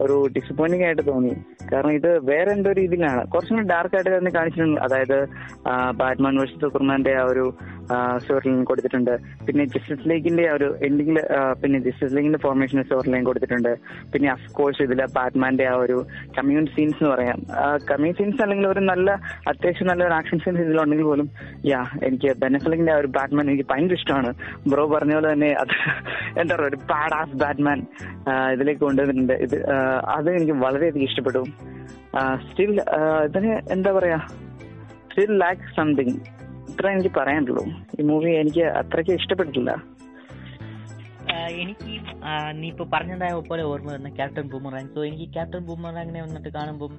ഒരു 0.04 0.16
ഡിസപ്പോയിന്റിംഗ് 0.36 0.86
ആയിട്ട് 0.88 1.04
തോന്നി. 1.12 1.34
കാരണം 1.72 1.94
ഇത് 2.00 2.10
വേറെ 2.30 2.50
എന്തോ 2.56 2.72
രീതിയിലാണ്. 2.80 3.22
കുറച്ചും 3.34 3.56
കൂടി 3.58 3.68
ഡാർക്ക് 3.74 3.96
ആയിട്ട് 3.98 4.12
തന്നെ 4.18 4.32
കാണിച്ചിട്ടുണ്ട്. 4.38 4.80
അതായത് 4.86 5.18
ബാറ്റ്മാൻ 6.02 6.34
വേഴ്സസ് 6.40 6.62
സൂപ്പർമാന്റെ 6.66 7.14
ആ 7.22 7.24
ഒരു 7.32 7.46
സ്റ്റോറി 8.22 8.46
ലൈൻ 8.50 8.62
കൊടുത്തിട്ടുണ്ട്. 8.70 9.12
പിന്നെ 9.48 9.64
ജസ്റ്റിസ് 9.74 10.06
ലീഗിന്റെ 10.10 10.46
ഒരു 10.54 10.68
എൻഡിംഗിൽ 10.88 11.18
പിന്നെ 11.62 11.78
ജസ്റ്റിസ് 11.88 12.16
ലീഗിന്റെ 12.18 12.40
ഫോർമേഷൻ 12.46 12.78
സ്റ്റോറി 12.86 13.10
ലൈൻ 13.14 13.24
കൊടുത്തിട്ടുണ്ട്. 13.30 13.72
പിന്നെ 14.14 14.28
അഫ്കോഴ്സ് 14.36 14.82
ഇതിൽ 14.88 15.02
ബാറ്റ്മാന്റെ 15.18 15.66
ആ 15.74 15.76
ഒരു 15.84 15.98
കമ്മ്യൂൺ 16.38 16.66
സീൻസ് 16.76 16.98
എന്ന് 17.02 17.12
പറയാം. 17.16 17.40
കമ്മ്യൂൺ 17.92 18.16
സീൻസ് 18.20 18.42
അല്ലെങ്കിൽ 18.46 18.68
ഒരു 18.74 18.84
നല്ല 18.92 19.12
അത്യാവശ്യം 19.52 19.90
നല്ല 19.92 20.04
ഒരു 20.10 20.16
ആക്ഷൻ 20.20 20.40
സീൻസ് 20.46 20.64
ഇതിലുണ്ടെങ്കിൽ 20.66 21.08
പോലും 21.12 21.30
യാ 21.72 21.82
എനിക്ക് 22.10 22.32
ബെനഫലിന്റെ 22.44 22.94
ആ 22.96 22.98
ഒരു 23.04 23.12
ബാറ്റ്മാൻ 23.18 23.46
എനിക്ക് 23.52 23.68
ഭയങ്കര 23.74 23.98
ഇഷ്ടമാണ്. 24.00 24.32
ബ്രോ 24.74 24.86
പറഞ്ഞ 24.96 25.14
പോലെ 25.20 25.30
തന്നെ 25.34 25.52
അത് 25.64 25.76
എന്താ 26.42 26.52
പറയുക 26.56 26.72
ഒരു 26.72 26.80
പാഡ് 26.92 27.16
ആസ് 27.22 27.38
ബാറ്റ്മാൻ 27.44 27.80
ഇതിലേക്ക് 28.56 28.82
കൊണ്ടുവന്നിട്ടുണ്ട്. 28.88 29.36
ഇത് 29.46 29.58
അത് 30.16 30.30
എനിക്ക് 30.36 30.54
വളരെയധികം 30.54 31.06
ഇഷ്ടപ്പെട്ടു. 31.06 31.44
സ്റ്റിൽ 32.50 32.82
ഇതിന് 33.26 33.72
എന്താ 33.72 33.92
പറയാ? 33.92 34.18
സ്റ്റിൽ 35.10 35.38
ലാക്ക് 35.38 35.76
സംതിങ് 35.76 36.16
ഇത്ര 36.70 36.88
എനിക്ക് 36.88 37.16
പറയാനുള്ളൂ. 37.18 37.66
ഈ 38.00 38.04
മൂവി 38.04 38.32
എനിക്ക് 38.32 38.62
അത്രയ്ക്ക് 38.62 39.12
ഇഷ്ടപ്പെട്ടിട്ടില്ല. 39.12 39.72
എനിക്ക് 41.62 41.94
നീ 42.60 42.68
ഇപ്പൊ 42.74 42.86
പറഞ്ഞതായ 42.94 43.34
പോലെ 43.50 43.64
ഓർമ്മ 43.72 43.90
വരുന്ന 43.94 44.10
ക്യാപ്റ്റൻ 44.20 44.46
ബൂമറാങ്. 44.54 44.90
സോ 44.96 45.00
എനിക്ക് 45.10 45.28
ക്യാപ്റ്റൻ 45.36 45.64
ബൂമറാങ്ങിനെ 45.70 46.22
വന്നിട്ട് 46.26 46.52
കാണുമ്പോൾ 46.58 46.92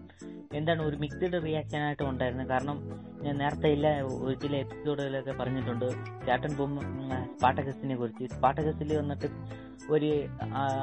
എന്താണ് 0.59 0.81
ഒരു 0.89 0.97
മിക്സഡ് 1.03 1.39
റിയാക്ഷൻ 1.45 1.81
ആയിട്ട് 1.87 2.05
ഉണ്ടായിരുന്നത് 2.11 2.49
കാരണം 2.53 2.77
ഞാൻ 3.25 3.35
നേരത്തെ 3.43 3.69
ഇല്ല 3.77 3.87
ചില 4.43 4.55
എപ്പിസോഡുകളൊക്കെ 4.65 5.33
പറഞ്ഞിട്ടുണ്ട്. 5.41 5.87
ക്യാപ്റ്റൻ 6.27 6.53
ബൂം 6.59 6.75
സ്പാട്ടകസിനെ 7.33 7.97
കുറിച്ച്. 8.01 8.27
സ്പാട്ടകസിൽ 8.35 8.93
വന്നിട്ട് 9.01 9.29
ഒരു 9.95 10.11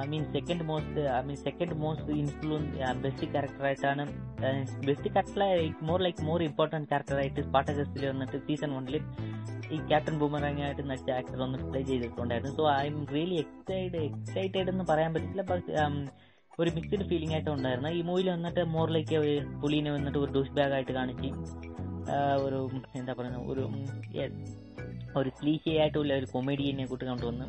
I 0.02 0.08
mean 0.12 0.26
second 0.36 0.66
most 0.70 1.02
I 1.18 1.22
mean 1.30 1.40
second 1.48 1.78
most 1.84 2.12
influence 2.24 3.02
best 3.06 3.28
ക്യാരക്ടറായിട്ടാണ് 3.34 4.06
best 4.88 5.12
character 5.16 5.42
more 5.90 6.02
like 6.08 6.26
more 6.30 6.42
important 6.50 6.90
ക്യാരക്ടറായിട്ട് 6.92 7.42
സ്പാട്ടകസിൽ 7.48 8.06
വന്നിട്ട് 8.12 8.40
സീസൺ 8.48 8.72
വണ്ണിൽ 8.78 8.98
ഈ 9.76 9.80
ക്യാപ്റ്റൻ 9.90 10.16
ബൂമറാങ് 10.22 10.62
ആയിട്ട് 10.68 10.84
നടിച്ച 10.92 11.10
ആക്ടർ 11.18 11.42
ഒന്ന് 11.48 11.60
പ്ലേ 11.72 11.82
ചെയ്തിട്ടുണ്ടായിരുന്നു. 11.90 12.54
So 12.60 12.66
I'm 12.92 13.00
really 13.16 13.38
excited 13.44 14.04
excited 14.10 14.70
എന്ന് 14.74 14.86
പറയാൻ 14.92 15.12
പറ്റില്ല 15.16 15.46
ബട്ട് 15.52 15.68
ഒരു 16.62 16.72
മിക്സ്ഡ് 16.78 17.06
ഫീലിംഗ് 17.12 17.34
ആയിട്ട് 17.36 17.52
ഉണ്ടായിരുന്നു. 17.58 17.92
ഈ 18.00 18.02
മൂവിയിൽ 18.08 18.28
വന്നിട്ട് 18.36 18.64
മോറിലേക്ക് 18.76 19.20
പുലിനെ 19.62 19.92
വന്നിട്ട് 19.98 20.20
ഒരു 20.24 20.32
ഡൂഷ് 20.38 20.56
ബാഗ് 20.58 20.74
ആയിട്ട് 20.78 20.94
കാണിച്ച് 21.00 21.30
ഒരു 22.46 22.60
എന്താ 23.00 23.14
പറയുന്നത് 23.20 23.46
ഒരു 23.52 23.64
ഒരു 25.20 25.30
സ്ലീഷി 25.38 25.72
ആയിട്ടുള്ള 25.82 26.14
ഒരു 26.20 26.28
കൊമേഡിയനെ 26.34 26.86
കൂട്ടി 26.92 27.06
കൊണ്ടുവന്നു. 27.10 27.48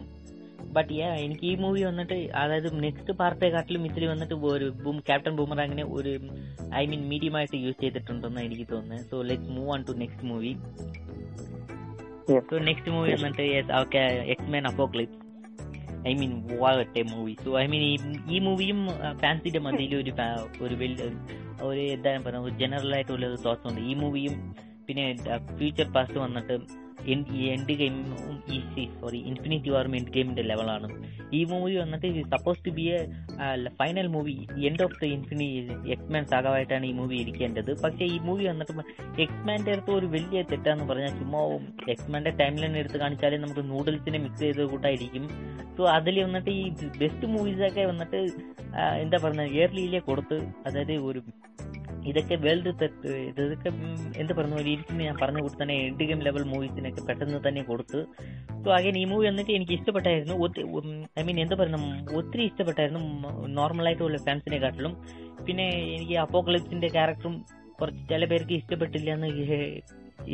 ബട്ട് 0.76 0.92
യാ 0.98 1.08
എനിക്ക് 1.24 1.44
ഈ 1.50 1.54
മൂവി 1.62 1.80
വന്നിട്ട് 1.88 2.16
അതായത് 2.42 2.68
നെക്സ്റ്റ് 2.84 3.12
പാർട്ടേക്കാട്ടിലും 3.20 3.82
ഇതിൽ 3.88 4.04
വന്നിട്ട് 4.12 4.36
ഒരു 4.52 4.66
ബൂം 4.84 4.96
ക്യാപ്റ്റൻ 5.08 5.34
ബൂമറാങ്ങിനെ 5.38 5.84
ഒരു 5.96 6.12
ഐ 6.80 6.82
മീൻ 6.92 7.02
മീഡിയമായിട്ട് 7.12 7.56
യൂസ് 7.64 7.78
ചെയ്തിട്ടുണ്ടെന്ന് 7.82 8.42
എനിക്ക് 8.48 8.66
തോന്നുന്നത്. 8.72 9.04
So 9.10 9.16
let 9.30 9.50
move 9.56 9.70
on 9.74 9.82
to 9.88 9.94
next 10.02 10.26
movie 10.30 10.52
Yes. 12.28 12.42
So 12.50 12.58
next 12.58 12.90
movie 12.90 13.10
വന്നിട്ട് 13.14 13.46
okay 13.80 14.02
X-Men 14.26 14.64
Apocalypse 14.66 15.20
I 16.08 16.12
mean 16.14 16.32
വാഗട്ടെ 16.58 17.02
movie 17.10 17.34
so 17.44 17.50
I 17.58 17.64
mean 17.66 17.82
ഈ 18.30 18.38
മൂവിയും 18.38 18.78
ഫാൻസിന്റെ 19.20 19.60
മതിയിൽ 19.60 19.92
ഒരു 19.94 20.12
ഒരു 20.60 20.74
വലിയ 20.74 21.08
ഒരു 21.62 21.82
എന്താണ് 21.88 22.22
പറയുക 22.24 22.42
ഒരു 22.42 22.54
ജനറൽ 22.54 22.94
ആയിട്ടുള്ള 22.94 23.26
ഒരു 23.26 23.38
തോട്ട്സ് 23.44 23.66
ഉണ്ട് 23.66 23.82
ഈ 23.82 23.94
മൂവിയും 23.94 24.34
പിന്നെ 24.86 25.04
ഫ്യൂച്ചർ 25.58 25.86
പാസ്റ്റ് 25.92 26.18
വന്നിട്ട് 26.18 26.56
എൻഡ് 27.12 27.74
ഗെയിം 27.80 27.96
സോറി 29.00 29.18
ഇൻഫിനിറ്റി 29.30 29.70
വാറും 29.74 29.92
എൻഡ് 29.98 30.12
ഗെയിമിന്റെ 30.14 30.42
ലെവലാണ് 30.50 30.88
ഈ 31.38 31.40
മൂവി 31.50 31.72
വന്നിട്ട് 31.82 32.08
suppose 32.32 32.60
to 32.66 32.70
be 32.78 32.84
a 32.96 32.98
final 33.80 34.06
movie 34.16 34.34
end 34.68 34.82
of 34.86 34.98
the 35.02 35.10
infinity 35.16 35.46
X-Men 35.94 36.24
സാഗമായിട്ടാണ് 36.32 36.84
ഈ 36.90 36.92
മൂവി 37.00 37.16
ഇരിക്കേണ്ടത്. 37.22 37.70
പക്ഷേ 37.84 38.04
ഈ 38.14 38.18
മൂവി 38.28 38.44
വന്നിട്ട് 38.50 38.72
എക്സ്മാന്റെ 39.24 39.72
അടുത്ത് 39.74 39.92
ഒരു 39.98 40.08
വലിയ 40.16 40.42
തെറ്റാന്ന് 40.50 40.86
പറഞ്ഞാൽ 40.90 41.14
ചുമ്മാ 41.20 41.42
എക്സ്മാന്റെ 41.94 42.32
ടൈം 42.40 42.56
ലൈൻ 42.62 42.76
എടുത്ത് 42.82 43.00
കാണിച്ചാലേ 43.04 43.38
നമുക്ക് 43.44 43.64
നൂഡിൽസിനെ 43.72 44.20
മിക്സ് 44.26 44.42
ചെയ്ത് 44.46 44.62
കൂട്ടായിരിക്കും. 44.72 45.26
സോ 45.76 45.84
അതിൽ 45.96 46.16
വന്നിട്ട് 46.24 46.50
ഈ 46.60 46.64
ബെസ്റ്റ് 47.02 47.26
മൂവീസൊക്കെ 47.34 47.84
വന്നിട്ട് 47.92 48.20
എന്താ 49.04 49.16
പറയുന്നത് 49.24 49.50
ഇയർലിയിലേ 49.56 50.02
കൊടുത്ത് 50.10 50.38
അതായത് 50.66 50.94
ഒരു 51.10 51.20
ഇതൊക്കെ 52.10 52.36
വേൾഡ് 52.44 52.70
ഇതൊക്കെ 53.40 53.70
എന്ത് 54.20 54.32
പറഞ്ഞു 54.38 54.56
പോലെ 54.56 54.70
ഇരിക്കുന്ന 54.74 55.02
ഞാൻ 55.08 55.16
പറഞ്ഞ 55.22 55.38
കൂടി 55.44 55.56
തന്നെ 55.62 55.76
എൻഡ് 55.86 56.06
ഗെയിം 56.08 56.20
ലെവൽ 56.26 56.44
മൂവീസിനൊക്കെ 56.52 57.02
പെട്ടെന്ന് 57.08 57.40
തന്നെ 57.46 57.62
കൊടുത്ത്. 57.70 58.00
സോ 58.64 58.70
അഗൈൻ 58.78 58.98
ഈ 59.02 59.04
മൂവി 59.12 59.26
വന്നിട്ട് 59.30 59.52
എനിക്ക് 59.58 59.74
ഇഷ്ടപ്പെട്ടായിരുന്നു. 59.78 60.36
ഐ 61.20 61.24
മീൻ 61.28 61.40
എന്ത് 61.44 61.54
പറയുന്നു 61.60 61.80
ഒത്തിരി 62.20 62.44
ഇഷ്ടപ്പെട്ടായിരുന്നു. 62.50 63.02
നോർമലായിട്ടുള്ള 63.58 64.20
ഫാൻസിനെ 64.28 64.60
കാട്ടിലും 64.64 64.94
പിന്നെ 65.48 65.66
എനിക്ക് 65.96 66.16
അപ്പോക്ലിപ്സിന്റെ 66.26 66.88
ക്യാരക്ടറും 66.96 67.36
കുറച്ച് 67.80 68.02
ചില 68.12 68.24
പേർക്ക് 68.30 68.54
ഇഷ്ടപ്പെട്ടില്ല 68.60 69.10
എന്ന് 69.16 69.28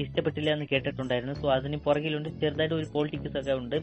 ഇഷ്ടപ്പെട്ടില്ല 0.03 0.49
എന്ന് 0.55 0.67
കേട്ടിട്ടുണ്ടായിരുന്നു. 0.73 1.35
സോ 1.41 1.47
അതിന് 1.55 1.79
പുറകിലുണ്ട്. 1.87 2.29
ചെറുതായിട്ട് 2.41 2.75
ഒരു 2.81 2.87
പോളിറ്റിക്സ് 2.95 3.39
ഒക്കെ 3.41 3.55
ഉണ്ട്. 3.63 3.77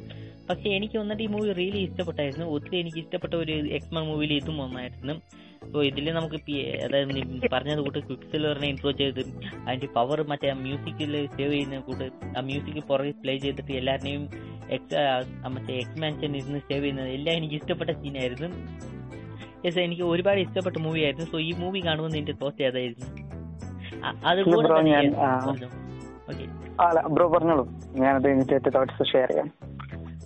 പക്ഷെ 0.49 0.67
എനിക്ക് 0.77 0.97
വന്നിട്ട് 1.01 1.23
ഈ 1.23 1.29
മൂവി 1.35 1.53
റിയലി 1.59 1.79
ഇഷ്ടപ്പെട്ടായിരുന്നു. 1.87 2.45
ഒത്തിരി 2.55 2.77
എനിക്ക് 2.83 2.99
ഇഷ്ടപ്പെട്ട 3.03 3.33
ഒരു 3.43 3.55
എക്സ്മൺ 3.77 4.05
മൂവിയിൽ 4.09 4.33
ഇതും 4.33 4.59
ഒന്നായിരുന്നു. 4.65 5.15
സോ 5.73 5.83
ഇതിൽ 5.83 6.13
നമുക്ക് 6.13 6.51
അതായത് 6.83 7.49
പറഞ്ഞത് 7.53 7.79
കൂട്ട് 7.79 7.99
ക്വിക്ക് 7.99 8.23
സിൽവറിനെ 8.23 8.67
ഇൻട്രോ 8.67 8.91
ചെയ്ത് 8.91 9.19
അതിന്റെ 9.67 9.87
പവർ 9.87 10.27
മറ്റേ 10.27 10.49
ആ 10.49 10.53
മ്യൂസിക്കിൽ 10.53 11.27
സേവ് 11.27 11.51
ചെയ്യുന്ന 11.51 11.79
കൂട്ട് 11.79 12.11
ആ 12.37 12.41
മ്യൂസിക് 12.41 12.83
പുറകെ 12.83 13.11
പ്ലേ 13.11 13.37
ചെയ്തിട്ട് 13.37 13.71
എല്ലാവരുടെയും 13.71 14.29
എക്സ് 14.71 14.95
മറ്റേ 15.47 15.75
എക്സ്മാൻഷൻ 15.75 16.35
ഇരുന്ന് 16.35 16.59
സേവ് 16.59 16.83
ചെയ്യുന്നത് 16.83 17.09
എല്ലാം 17.09 17.37
എനിക്ക് 17.37 17.55
ഇഷ്ടപ്പെട്ട 17.55 17.89
സീനായിരുന്നു 17.89 18.47
യെസ് 19.65 19.79
എനിക്ക് 19.79 20.01
ഒരുപാട് 20.01 20.39
ഇഷ്ടപ്പെട്ട 20.39 20.77
മൂവി 20.77 20.99
ആയിരുന്നു. 20.99 21.25
സോ 21.25 21.39
ഈ 21.39 21.51
മൂവി 21.51 21.79
കാണുമ്പോൾ 21.85 22.17
എന്റെ 22.17 22.31
തോസ് 22.31 22.63
ഏതായിരുന്നു? 22.63 23.27
അ- 24.05 24.21
അതുകൂടെ 24.25 24.69
ബ്രോ. 27.07 27.27
പറഞ്ഞോളൂ. 27.27 27.69
ഞാനത് 27.91 28.25
കഴിഞ്ഞിട്ട് 28.25 28.73
തോട്ട്സ് 28.75 29.11
ഷെയർ 29.11 29.27
ചെയ്യാം. 29.27 29.66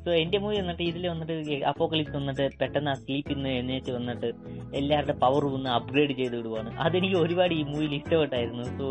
സോ 0.06 0.10
എന്റെ 0.22 0.38
മൂവി 0.44 0.56
വന്നിട്ട് 0.60 0.84
ഇതിൽ 0.90 1.04
വന്നിട്ട് 1.12 1.56
അപ്പോക്ലിപ്സ് 1.72 2.16
വന്നിട്ട് 2.18 2.46
പെട്ടെന്ന് 2.60 2.92
ആ 2.92 2.96
സ്ലീപ്പിൽ 3.02 3.38
നിന്ന് 3.44 3.92
വന്നിട്ട് 3.98 4.30
എല്ലാവരുടെ 4.80 5.16
പവർ 5.24 5.44
ഒന്ന് 5.58 5.70
അപ്ഗ്രേഡ് 5.78 6.14
ചെയ്ത് 6.20 6.36
വിടുവാണ്. 6.38 6.70
അതെനിക്ക് 6.86 7.18
ഒരുപാട് 7.24 7.54
ഈ 7.60 7.62
മൂവിയിൽ 7.72 7.94
ഇഷ്ടപ്പെട്ടായിരുന്നു. 8.00 8.66
സോ 8.80 8.86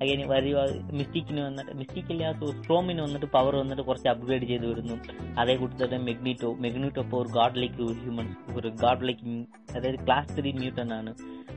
അങ്ങനെ 0.00 0.24
വരുക 0.32 0.66
മിസ്റ്റിക്കിന് 0.98 1.42
വന്നിട്ട് 1.48 1.72
മിസ്റ്റിക്കില്ല 1.80 2.32
സോ 2.40 2.46
സ്ട്രോമിന് 2.58 3.02
വന്നിട്ട് 3.06 3.28
പവർ 3.36 3.54
വന്നിട്ട് 3.62 3.84
കുറച്ച് 3.88 4.08
അപ്ഗ്രേഡ് 4.14 4.48
ചെയ്ത് 4.52 4.66
വിടുന്നു. 4.70 4.96
അതേ 5.42 5.56
കൂട്ടത്തിൽ 5.62 6.02
മെഗ്നീറ്റോ 6.08 6.50
മെഗ്നീറ്റോ 6.66 7.02
ഇപ്പോൾ 7.06 7.20
ഒരു 7.24 7.32
ഗാഡ് 7.38 7.60
ലൈക്ക് 7.62 7.88
ഹ്യൂമൻ 8.02 8.28
ഒരു 8.56 8.70
ഗാഡ് 8.84 9.06
ലൈക്ക് 9.08 9.24
അതായത് 9.76 10.00
ക്ലാസ് 10.06 10.32
ത്രീ 10.38 10.52
മ്യൂട്ടൻ 10.60 10.90
ആണ്. 11.00 11.12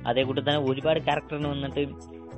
അതേ 0.10 0.24
കൂട്ടത്തിൽ 0.28 0.50
തന്നെ 0.50 0.64
ഒരുപാട് 0.72 1.00
ക്യാരക്ടറിന് 1.08 1.50
വന്നിട്ട് 1.56 1.84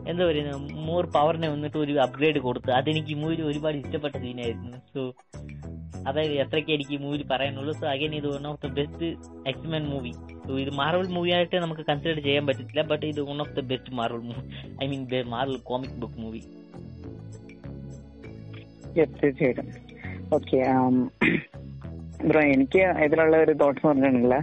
എന്താ 0.10 0.23
പറയുക 0.27 0.57
മോർ 0.88 1.06
പവറിനെ 1.15 1.48
വന്നിട്ട് 1.53 1.77
ഒരു 1.77 1.94
അപ്ഗ്രേഡ് 2.03 2.40
കൊടുത്ത് 2.45 2.72
അതെനിക്ക് 2.72 3.11
ഈ 3.15 3.18
മൂവിയിൽ 3.22 3.41
ഒരുപാട് 3.49 3.77
ഇഷ്ടപ്പെട്ട 3.77 4.15
സീനായിരുന്നു 4.26 4.77
സോ 4.94 5.02
അതായത് 6.03 6.34
എത്രയ്ക്ക് 6.34 6.71
എനിക്ക് 6.71 6.91
ഈ 6.91 6.97
മൂവിയിൽ 6.97 7.27
പറയാനുള്ളൂ 7.27 7.73
സോ 7.73 7.88
അഗൈൻ 7.88 8.15
ഇത് 8.15 8.27
one 8.27 8.47
of 8.47 8.67
the 8.67 8.71
best 8.73 9.07
X-Men 9.47 9.85
movie 9.85 10.11
so 10.47 10.59
ഇത് 10.59 10.69
മാർവൽ 10.69 11.07
മൂവി 11.07 11.30
ആയിട്ട് 11.30 11.55
നമുക്ക് 11.55 11.81
കൺസിഡർ 11.81 12.19
ചെയ്യാൻ 12.19 12.47
പറ്റത്തില്ല 12.47 12.81
ബട്ട് 12.81 13.05
ഇത് 13.05 13.21
one 13.21 13.41
of 13.41 13.49
the 13.49 13.59
best 13.59 13.93
Marvel 13.93 14.19
movie 14.19 14.43
I 14.84 14.88
mean 14.88 15.30
Marvel 15.30 15.57
comic 15.63 15.99
book 15.99 16.19
movie 16.19 16.41
തീർച്ചയായിട്ടും. 18.95 19.67
ഓക്കെ 20.34 20.57
ബ്രോ 22.20 22.41
എനിക്ക് 22.54 22.82
ഇതിലുള്ള 23.04 23.36
ഒരു 23.44 23.54
തോട്ട്സ് 23.60 23.84
പറഞ്ഞിട്ടുണ്ടെങ്കിൽ 23.86 24.34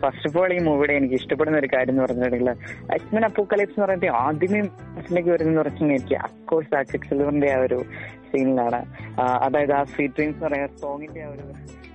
ഫസ്റ്റ് 0.00 0.28
ഓഫ് 0.28 0.38
ഓൾ 0.40 0.50
ഈ 0.52 0.60
മൂവിയുടെ 0.66 0.94
എനിക്ക് 0.98 1.16
ഇഷ്ടപ്പെടുന്ന 1.20 1.58
ഒരു 1.58 1.70
കാര്യം 1.72 1.92
എന്ന് 1.92 2.02
പറഞ്ഞിട്ടുണ്ടെങ്കിൽ 2.04 2.50
അക്സ്മൻ 2.96 3.24
അപ്പോക്കലിപ്സ് 3.28 3.76
എന്ന് 3.76 3.86
പറയുന്നത് 3.86 4.16
ആദ്യമേ 4.22 4.60
മനസ്സിലേക്ക് 4.94 5.30
വരുന്ന 5.30 5.60
പറഞ്ഞിട്ടുണ്ടെങ്കിൽ 5.60 5.98
എനിക്ക് 5.98 6.18
അക്കോഴ്സ് 6.28 6.74
ആ 6.74 6.82
സിൽവറിന്റെ 7.04 7.50
ആ 7.54 7.60
ഒരു 7.66 7.78
സീനിലാണ് 8.30 8.80
അതായത് 9.44 9.74
ആ 9.74 9.84
സ്വീറ്റ് 9.92 10.14
ഡ്രീംസ് 10.16 10.36
എന്ന് 10.36 10.46
പറയുന്ന 10.46 10.70
സോങ്ങിന്റെ 10.82 11.22
ആ 11.24 11.32
ഒരു 11.34 11.44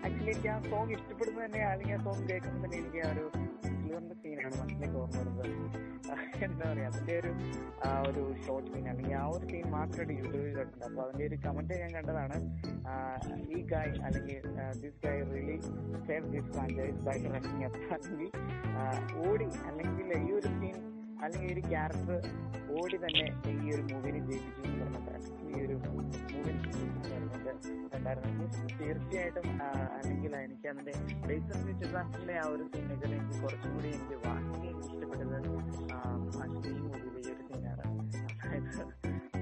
ആക്ച്വലി 0.05 0.27
എനിക്ക് 0.27 0.49
ആ 0.49 0.59
സോങ് 0.69 0.91
ഇഷ്ടപ്പെടുന്നത് 0.97 1.45
തന്നെ 1.45 1.63
അല്ലെങ്കിൽ 1.71 1.95
ആ 1.95 2.03
സോങ് 2.05 2.25
കേൾക്കുമ്പോൾ 2.29 2.65
തന്നെ 2.65 2.77
എനിക്ക് 2.79 3.01
ആ 3.01 3.11
ഒരു 3.13 3.25
സിൽവറിന്റെ 3.63 4.15
സീനാണ് 4.23 4.55
മനസ്സിലേക്ക് 4.61 4.97
ഓർമ്മ 4.97 5.19
വരുന്നത്. 5.39 5.77
എന്താ 6.45 6.65
പറയാ 6.69 6.87
അതിന്റെ 6.87 7.15
ഒരു 7.19 7.31
ആ 7.85 7.89
ഒരു 8.01 8.21
ഷോർട്ട് 8.45 8.69
സീൻ 8.71 8.85
അല്ലെങ്കിൽ 8.89 9.15
ആ 9.15 9.25
ഒരു 9.27 9.45
സീൻ 9.49 9.65
മാത്രമായിട്ട് 9.69 10.13
യൂട്യൂബിൽ 10.19 10.53
കണ്ടിട്ടുണ്ട്. 10.53 10.85
അപ്പൊ 10.85 11.01
അതിന്റെ 11.03 11.25
ഒരു 11.25 11.37
കമന്റ് 11.45 11.79
ഞാൻ 11.81 11.91
കണ്ടതാണ്. 11.97 12.37
ഈ 13.49 13.61
ഗായ് 13.71 13.93
അല്ലെങ്കിൽ 14.07 14.39
this 14.81 14.99
guy 15.05 15.21
really 15.31 15.57
save 16.07 16.25
this 16.33 16.49
franchise 16.53 17.01
by 17.07 17.17
running 17.27 17.65
up 17.65 17.81
അല്ലെങ്കിൽ 17.87 18.29
ഓടി 19.25 19.49
അല്ലെങ്കിൽ 19.69 20.09
ഈ 20.19 20.31
ഒരു 20.31 20.51
സീൻ 20.59 20.77
അല്ലെങ്കിൽ 21.19 21.49
ഒരു 21.53 21.63
ക്യാരക്ടർ 21.69 22.19
ഓടി 22.73 22.97
തന്നെ 22.97 23.25
ഈ 23.53 23.71
ഒരു 23.73 23.83
മൂവിനെ 23.83 24.19
ജയിപ്പിച്ചു 24.27 24.69
എന്ന് 24.77 24.99
പറഞ്ഞിട്ട് 24.99 25.47
ഈ 25.47 25.65
ഒരു 25.65 25.75
മൂവി 25.85 26.03
ഉണ്ടായിരുന്നു 27.89 28.45
തീർച്ചയായിട്ടും 28.79 29.47
അല്ലെങ്കിൽ 29.95 30.35
എനിക്ക് 30.37 30.67
അതിന്റെ 30.67 30.93
ബേസൺ 31.27 31.59
ചിത്രാസിന്റെ 31.79 32.35
ആ 32.37 32.45
ഒരു 32.47 32.65
സീനൊക്കെ 32.73 33.07
എനിക്ക് 33.09 33.35
കുറച്ചും 33.41 33.71
കൂടി 33.73 33.89
എനിക്ക് 33.89 34.17
വാങ്ങി 34.25 34.69
ഇഷ്ടപ്പെട്ടത് 34.81 35.35
ഈ 37.19 37.31
ഒരു 37.31 37.43
സീനാണ് 37.43 37.83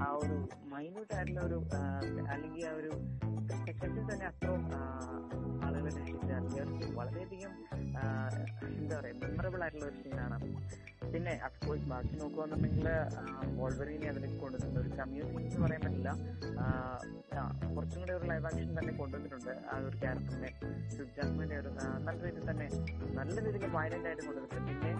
ആ 0.02 0.10
ഒരു 0.14 0.38
മൈന്യൂട്ട് 0.74 1.14
ആയിട്ടുള്ള 1.14 1.42
ഒരു 1.42 1.60
അല്ലെങ്കിൽ 2.30 2.66
ആ 2.66 2.74
ഒരു 2.74 2.92
സെക്കൻഡിൽ 3.60 4.04
തന്നെ 4.12 4.26
അത്ര 4.26 4.50
ആളുകളെ 5.64 5.92
അല്ലെങ്കിൽ 6.38 6.88
വളരെയധികം 6.96 7.54
എന്താ 8.78 8.96
പറയാ 9.00 9.14
മെമ്മറബിൾ 9.22 9.62
ആയിട്ടുള്ള 9.62 9.86
ഒരു 9.86 9.98
സീനാണ് 10.02 10.40
പിന്നെ 11.14 11.34
അഫ്കോഴ്സ് 11.48 11.88
ബാക്കി 11.92 12.14
നോക്കുകയാണെന്നുണ്ടെങ്കിൽ 12.22 12.88
വോൾവറിനെ 13.60 14.08
അതിലേക്ക് 14.12 14.38
കൊണ്ടുവന്നിട്ടുണ്ട്. 14.44 14.80
ഒരു 14.84 14.90
കമ്മ്യൂണിറ്റി 15.00 15.48
എന്ന് 15.50 15.62
പറയാൻ 15.66 15.82
പറ്റില്ല. 15.86 16.10
കുറച്ചും 17.76 18.00
കൂടി 18.02 18.14
ഒരു 18.18 18.26
ലൈവ് 18.32 18.46
ആക്ഷൻ 18.50 18.74
തന്നെ 18.80 18.94
കൊണ്ടുവന്നിട്ടുണ്ട്. 19.02 19.54
ആ 19.72 19.78
ഒരു 19.88 19.98
ക്യാരക്ടറിനെ 20.04 20.52
ജാസ്മിന്റെ 21.18 21.58
ഒരു 21.62 21.70
നല്ല 22.08 22.18
രീതിയിൽ 22.26 22.46
തന്നെ 22.52 22.68
നല്ല 23.20 23.36
രീതിയിൽ 23.46 23.66
വയലന്റ് 23.78 24.08
ആയിട്ട് 24.10 24.24
കൊണ്ടുവന്നിട്ടുണ്ട്. 24.28 24.68
പിന്നെ 24.70 24.92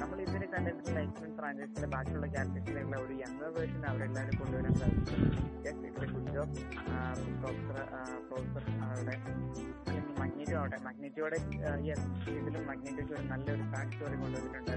നമ്മൾ 0.00 0.16
ഇതിനെ 0.26 0.46
കണ്ടിട്ടുള്ള 0.54 0.98
എക്സ്പെൻസ് 1.06 1.36
ഫ്രാഞ്ചൈസിലെ 1.40 1.88
ബാക്കിയുള്ള 1.94 2.28
ക്യാരക്ടേഴ്സിലുള്ള 2.34 2.96
ഒരു 3.04 3.14
യങ്ങർ 3.22 3.50
വേർഷൻ 3.58 3.84
അവരെല്ലാവരും 3.92 4.36
കൊണ്ടുവരാൻ 4.42 4.74
സാധിക്കും 4.82 5.20
good 6.14 6.32
job 6.36 6.54
professor 7.40 7.78
professor 8.28 8.64
Magneto 8.80 10.11
അവിടെ 10.62 10.78
മഗ്നേറ്റോയുടെ 10.86 11.38
യെസ് 11.88 12.06
ഇതിലും 12.40 12.62
മഗ്നേറ്റോയ്ക്ക് 12.70 13.14
ഒരു 13.18 13.24
നല്ലൊരു 13.32 13.64
ഫാക്ട് 13.72 13.92
സ്റ്റോറി 13.94 14.16
കൊണ്ടുവന്നിട്ടുണ്ട്. 14.22 14.74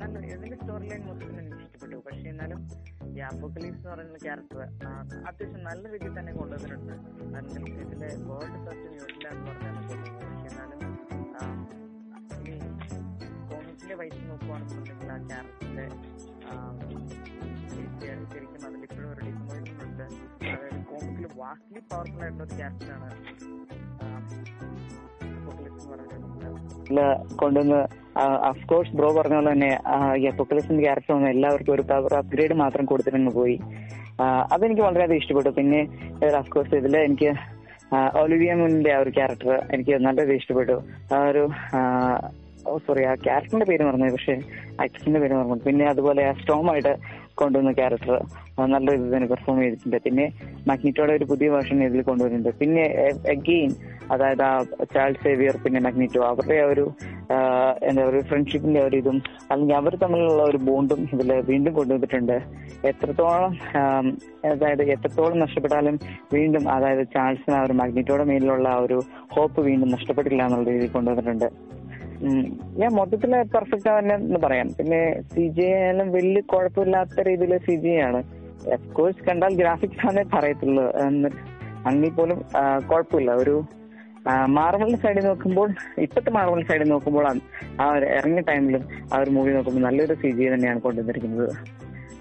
നല്ല 0.00 0.18
ഇതിന്റെ 0.34 0.56
സ്റ്റോറി 0.60 0.86
ലൈൻ 0.90 1.02
മൊത്തത്തിൽ 1.08 1.38
എനിക്ക് 1.42 1.62
ഇഷ്ടപ്പെട്ടു 1.66 1.96
പക്ഷെ 2.06 2.26
എന്നാലും 2.32 2.60
ഈ 3.08 3.20
അപ്പോക്കലീസ് 3.30 3.76
എന്ന് 3.78 3.90
പറയുന്ന 3.92 4.18
ക്യാരക്ടർ 4.24 4.60
അത്യാവശ്യം 5.28 5.62
നല്ല 5.68 5.82
രീതിയിൽ 5.94 6.14
തന്നെ 6.18 6.32
കൊണ്ടുവന്നിട്ടുണ്ട്. 6.40 6.94
അല്ലെങ്കിൽ 7.38 7.72
ഇതിലെ 7.84 8.10
വേൾഡ് 8.28 8.58
ഫസ്റ്റ് 8.66 8.88
ന്യൂസില 8.94 9.26
എന്ന് 9.34 9.46
പറഞ്ഞാൽ 9.48 9.74
പക്ഷെ 9.78 9.96
എന്നാലും 10.48 10.80
ഈ 12.44 12.54
കോമിക്സിന്റെ 13.50 13.96
വൈസ് 14.02 14.22
നോക്കുവാണെന്നുണ്ടെങ്കിൽ 14.30 15.10
ആ 15.12 15.18
ക്യാരക്ടറിന്റെ 15.30 15.86
ശരിക്കും 18.32 18.62
അതിൽ 18.68 18.82
ഇപ്പോഴും 18.86 19.08
ഒരു 19.12 19.22
കോമിക്കിൽ 19.40 19.75
വാസ്റ്റ്ലി 21.36 21.80
പവർഫുൾ 21.90 22.22
ആയിട്ടുള്ള 22.22 22.44
ഒരു 22.44 22.54
ക്യാരക്ടറാണ് 22.56 23.08
പറയുന്നത് 25.92 27.06
കൊണ്ടുവന്ന് 27.36 27.80
അഫ്കോഴ്സ് 28.48 28.96
ബ്രോ 28.96 29.08
പറഞ്ഞ 29.12 29.34
പോലെ 29.34 29.50
തന്നെ 29.52 29.70
ആ, 29.86 29.96
ക്യാരക്ടർ 30.82 31.12
ഒന്ന് 31.14 31.28
എല്ലാവർക്കും 31.28 31.74
ഒരു 31.74 31.82
പവർ 31.82 32.14
അപ്ഗ്രേഡ് 32.14 32.54
മാത്രം 32.54 32.84
കൊടുത്തിട്ടങ്ങ് 32.84 33.32
പോയി. 33.32 33.56
അതെനിക്ക് 34.50 34.82
വളരെയധികം 34.82 35.20
ഇഷ്ടപ്പെട്ടു. 35.22 35.50
പിന്നെ 35.50 35.80
അഫ്കോഴ്സ് 36.34 36.74
ഇതിൽ 36.74 36.96
എനിക്ക് 37.00 37.30
ഒലിവിയ 38.20 38.52
ആ 38.90 39.00
ഒരു 39.00 39.10
ക്യാരക്ടർ 39.10 39.50
എനിക്ക് 39.70 39.94
നല്ല 39.98 40.32
ഇഷ്ടപ്പെട്ടു. 40.34 40.76
ആ 41.12 41.20
ഒരു 41.28 41.42
സോറി 42.86 43.02
ആ 43.10 43.12
ക്യാരക്ടറിന്റെ 43.26 43.66
പേര് 43.70 43.84
പറഞ്ഞത് 43.88 44.14
പക്ഷെ 44.16 44.34
ആക്ട്രസിന്റെ 44.84 45.20
പേര് 45.22 45.34
പറഞ്ഞു 45.38 45.56
പിന്നെ 45.68 45.84
അതുപോലെ 45.92 46.22
സ്റ്റോം 46.40 46.66
ആയിട്ട് 46.72 46.92
കൊണ്ടുവന്ന 47.40 47.70
ക്യാരക്ടർ 47.78 48.14
നല്ല 48.74 48.86
രീതിയിൽ 48.92 49.10
തന്നെ 49.14 49.28
പെർഫോം 49.32 49.56
ചെയ്തിട്ടുണ്ട്. 49.62 49.96
പിന്നെ 50.04 50.26
മഗ്നിറ്റോയുടെ 50.70 51.14
ഒരു 51.18 51.26
പുതിയ 51.32 51.48
വേർഷൻ 51.54 51.82
ഇതിൽ 51.86 52.02
കൊണ്ടുവരുന്നുണ്ട്. 52.08 52.50
പിന്നെ 52.60 52.84
അഗെയിൻ 53.34 53.72
അതായത് 54.14 54.42
ആ 54.48 54.52
ചാൾസ് 54.94 55.20
സേവിയർ 55.24 55.56
പിന്നെ 55.64 55.80
മഗ്നിറ്റോ 55.86 56.22
അവരുടെ 56.30 56.56
ആ 56.62 56.68
ഒരു 56.72 56.84
എന്താ 57.88 58.02
പറയുക 58.08 58.24
ഫ്രണ്ട്ഷിപ്പിന്റെ 58.30 58.80
ഒരു 58.88 58.96
ഇതും 59.02 59.16
അല്ലെങ്കിൽ 59.50 59.76
അവർ 59.80 59.94
തമ്മിലുള്ള 60.02 60.42
ഒരു 60.50 60.58
ബോണ്ടും 60.68 61.00
ഇതിൽ 61.14 61.32
വീണ്ടും 61.50 61.72
കൊണ്ടുവന്നിട്ടുണ്ട്. 61.78 62.36
എത്രത്തോളം 62.90 63.54
അതായത് 64.52 64.82
എത്രത്തോളം 64.94 65.38
നഷ്ടപ്പെട്ടാലും 65.44 65.96
വീണ്ടും 66.36 66.64
അതായത് 66.76 67.04
ചാൾസിന് 67.16 67.56
ആ 67.60 67.62
ഒരു 67.68 67.76
മഗ്നിറ്റോയുടെ 67.82 68.26
മേലിലുള്ള 68.32 68.68
ആ 68.76 68.80
ഒരു 68.86 68.98
ഹോപ്പ് 69.36 69.60
വീണ്ടും 69.70 69.90
നഷ്ടപ്പെട്ടില്ല 69.96 70.42
എന്നുള്ള 70.48 70.68
രീതിയിൽ 70.72 70.92
കൊണ്ടുവന്നിട്ടുണ്ട്. 70.98 71.48
ഞാൻ 72.80 72.90
മൊത്തത്തിൽ 72.90 73.42
പെർഫെക്റ്റ് 73.42 73.98
തന്നെ 73.98 74.14
എന്ന് 74.14 74.40
പറയാം. 74.40 74.68
പിന്നെ 74.78 75.00
സി 75.34 75.48
ജി 75.48 75.62
ആയാലും 75.62 76.12
വലിയ 76.12 76.40
കുഴപ്പമില്ലാത്ത 76.40 77.20
രീതിയിൽ 77.28 77.58
സി 77.58 77.76
ജി 77.76 77.94
ആണ്. 78.08 78.22
കോഴ്സ് 78.92 79.24
കണ്ടാൽ 79.28 79.54
ഗ്രാഫിക്സ് 79.54 80.06
ആണേ 80.06 80.24
പറയത്തുള്ളൂ. 80.34 80.84
അങ്ങനെ 81.86 82.10
പോലും 82.10 82.38
കുഴപ്പമില്ല. 82.90 83.30
ഒരു 83.32 83.64
മാർവലിന്റെ 84.46 85.00
സൈഡിൽ 85.02 85.24
നോക്കുമ്പോൾ 85.24 85.68
ഇപ്പോഴത്തെ 85.98 86.30
മാർബിളിന്റെ 86.30 86.68
സൈഡിൽ 86.72 86.88
നോക്കുമ്പോൾ 86.88 87.26
ആ 87.80 87.90
ഒരു 87.90 88.06
ഇറങ്ങിയ 88.06 88.40
ടൈമിലും 88.40 88.84
ആ 89.14 89.18
ഒരു 89.18 89.30
മൂവി 89.30 89.52
നോക്കുമ്പോൾ 89.52 89.80
നല്ലൊരു 89.80 90.14
സി 90.14 90.30
ജി 90.30 90.48
തന്നെയാണ് 90.54 90.80
കൊണ്ടുവന്നിരിക്കുന്നത്. 90.80 91.52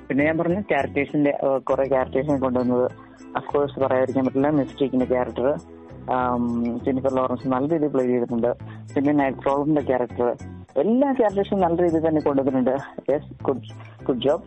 പിന്നെ 0.10 0.26
ഞാൻ 0.26 0.38
പറഞ്ഞു 0.38 0.62
ക്യാരക്ടേഴ്സിന്റെ 0.62 1.32
കുറെ 1.58 1.88
ക്യാരക്ടേഴ്സിനെ 1.88 2.40
കൊണ്ടുവന്നത്. 2.40 2.92
അഫ്കോഴ്സ് 3.38 3.80
പറയാതിരിക്കാൻ 3.80 4.26
പറ്റില്ല 4.26 4.50
മിസ്റ്റേക്കിന്റെ 4.50 5.06
ക്യാരക്ടർ 5.06 5.48
ജെനിഫർ 6.86 7.16
ലോറൻസ് 7.16 7.48
നല്ല 7.48 7.68
രീതിയിൽ 7.74 7.92
പ്ലേ 7.94 8.04
ചെയ്തിട്ടുണ്ട്. 8.08 8.52
പിന്നെ 8.96 9.12
നൈറ്റ് 9.12 9.38
ക്രോളിന്റെ 9.38 9.82
ക്യാരക്ടർ 9.82 10.28
എല്ലാ 10.78 11.14
ക്യാരക്ടേഴ്സും 11.14 11.60
നല്ല 11.60 11.78
രീതിയിൽ 11.84 12.08
തന്നെ 12.08 12.22
കൊണ്ടുവന്നിട്ടുണ്ട്. 12.22 12.76
Yes 13.12 13.44
good 13.44 13.70
good 14.06 14.22
job 14.22 14.44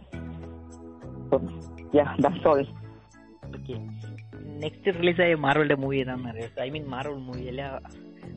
next 4.62 4.94
റിലീസായ 4.98 5.34
മാർവലിന്റെ 5.34 5.74
മൂവി 5.74 5.96
ഏതാണെന്ന് 5.96 6.28
അറിയാം? 6.28 6.50
ഐ 6.62 6.70
മീൻ 6.70 6.84
മാർവൽ 6.88 7.18
മൂവി 7.28 7.42
എല്ലാ 7.42 7.66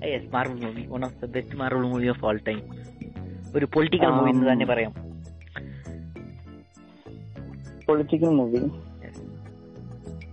yes 0.06 0.30
Marvel 0.34 0.65
movie 0.65 0.84
one 0.88 1.06
of 1.06 1.18
the 1.22 1.30
best 1.35 1.56
Marvel 1.56 1.81
movie 1.81 2.07
of 2.07 2.26
all 2.26 2.39
time 2.48 2.61
ഒരു 3.56 3.65
പൊളിറ്റിക്കൽ 3.73 4.11
മൂവി 4.18 4.30
എന്ന് 4.30 4.52
തന്നെ 4.52 4.65
പറയാം. 4.65 4.93
പൊളിറ്റിക്കൽ 7.88 8.30
മൂവി 8.30 8.61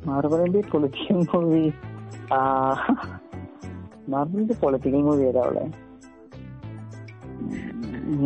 മാർവലിന്റെ 0.06 0.60
പൊളിറ്റിക്കൽ 0.72 1.16
മൂവി 1.34 1.72
മാർബലിന്റെ 4.10 4.54
പൊളിറ്റിക്കൽ 4.60 5.02
മൂവി 5.02 5.24
ഏതാ 5.24 5.42
അവളെ 5.44 5.64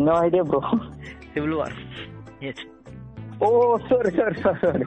no 0.06 0.14
idea 0.26 0.42
bro 0.42 0.60
Civil 1.32 1.54
War 1.54 1.72
oh 3.42 3.48
sorry 3.88 4.10
sorry 4.16 4.36
sorry 4.42 4.58
sorry 4.62 4.86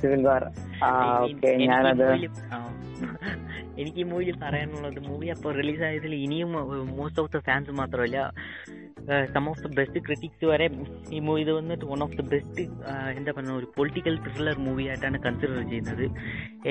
Civil 0.00 0.22
War 0.26 0.44
ആ 0.84 0.90
okay 1.22 1.50
ഞാനത് 1.64 2.06
എനിക്ക് 3.80 4.00
ഈ 4.04 4.06
മൂവിയിൽ 4.12 4.36
പറയാനുള്ളത് 4.44 5.00
മൂവി 5.08 5.28
അപ്പോൾ 5.34 5.52
റിലീസ് 5.60 5.84
ആയതിൽ 5.88 6.14
ഇനിയും 6.24 6.52
മോസ്റ്റ് 6.98 7.22
ഓഫ് 7.22 7.32
ദ 7.36 7.40
ഫാൻസ് 7.48 7.74
മാത്രമല്ല 7.80 8.18
some 9.34 9.44
of 9.50 9.62
the 9.64 9.68
best 9.78 10.00
critics 10.06 10.46
വരെ 10.50 10.66
ഈ 11.16 11.20
മൂവി 11.26 11.40
ഇത് 11.44 11.50
വന്നിട്ട് 11.56 11.84
വൺ 11.92 12.00
ഓഫ് 12.06 12.16
ദ 12.18 12.24
ബെസ്റ്റ് 12.32 12.64
എന്താ 13.18 13.30
പറയുക 13.36 13.56
ഒരു 13.60 13.68
പൊളിറ്റിക്കൽ 13.76 14.14
ത്രില്ലർ 14.26 14.56
മൂവി 14.66 14.84
ആയിട്ടാണ് 14.90 15.18
കൺസിഡർ 15.24 15.58
ചെയ്യുന്നത്. 15.72 16.04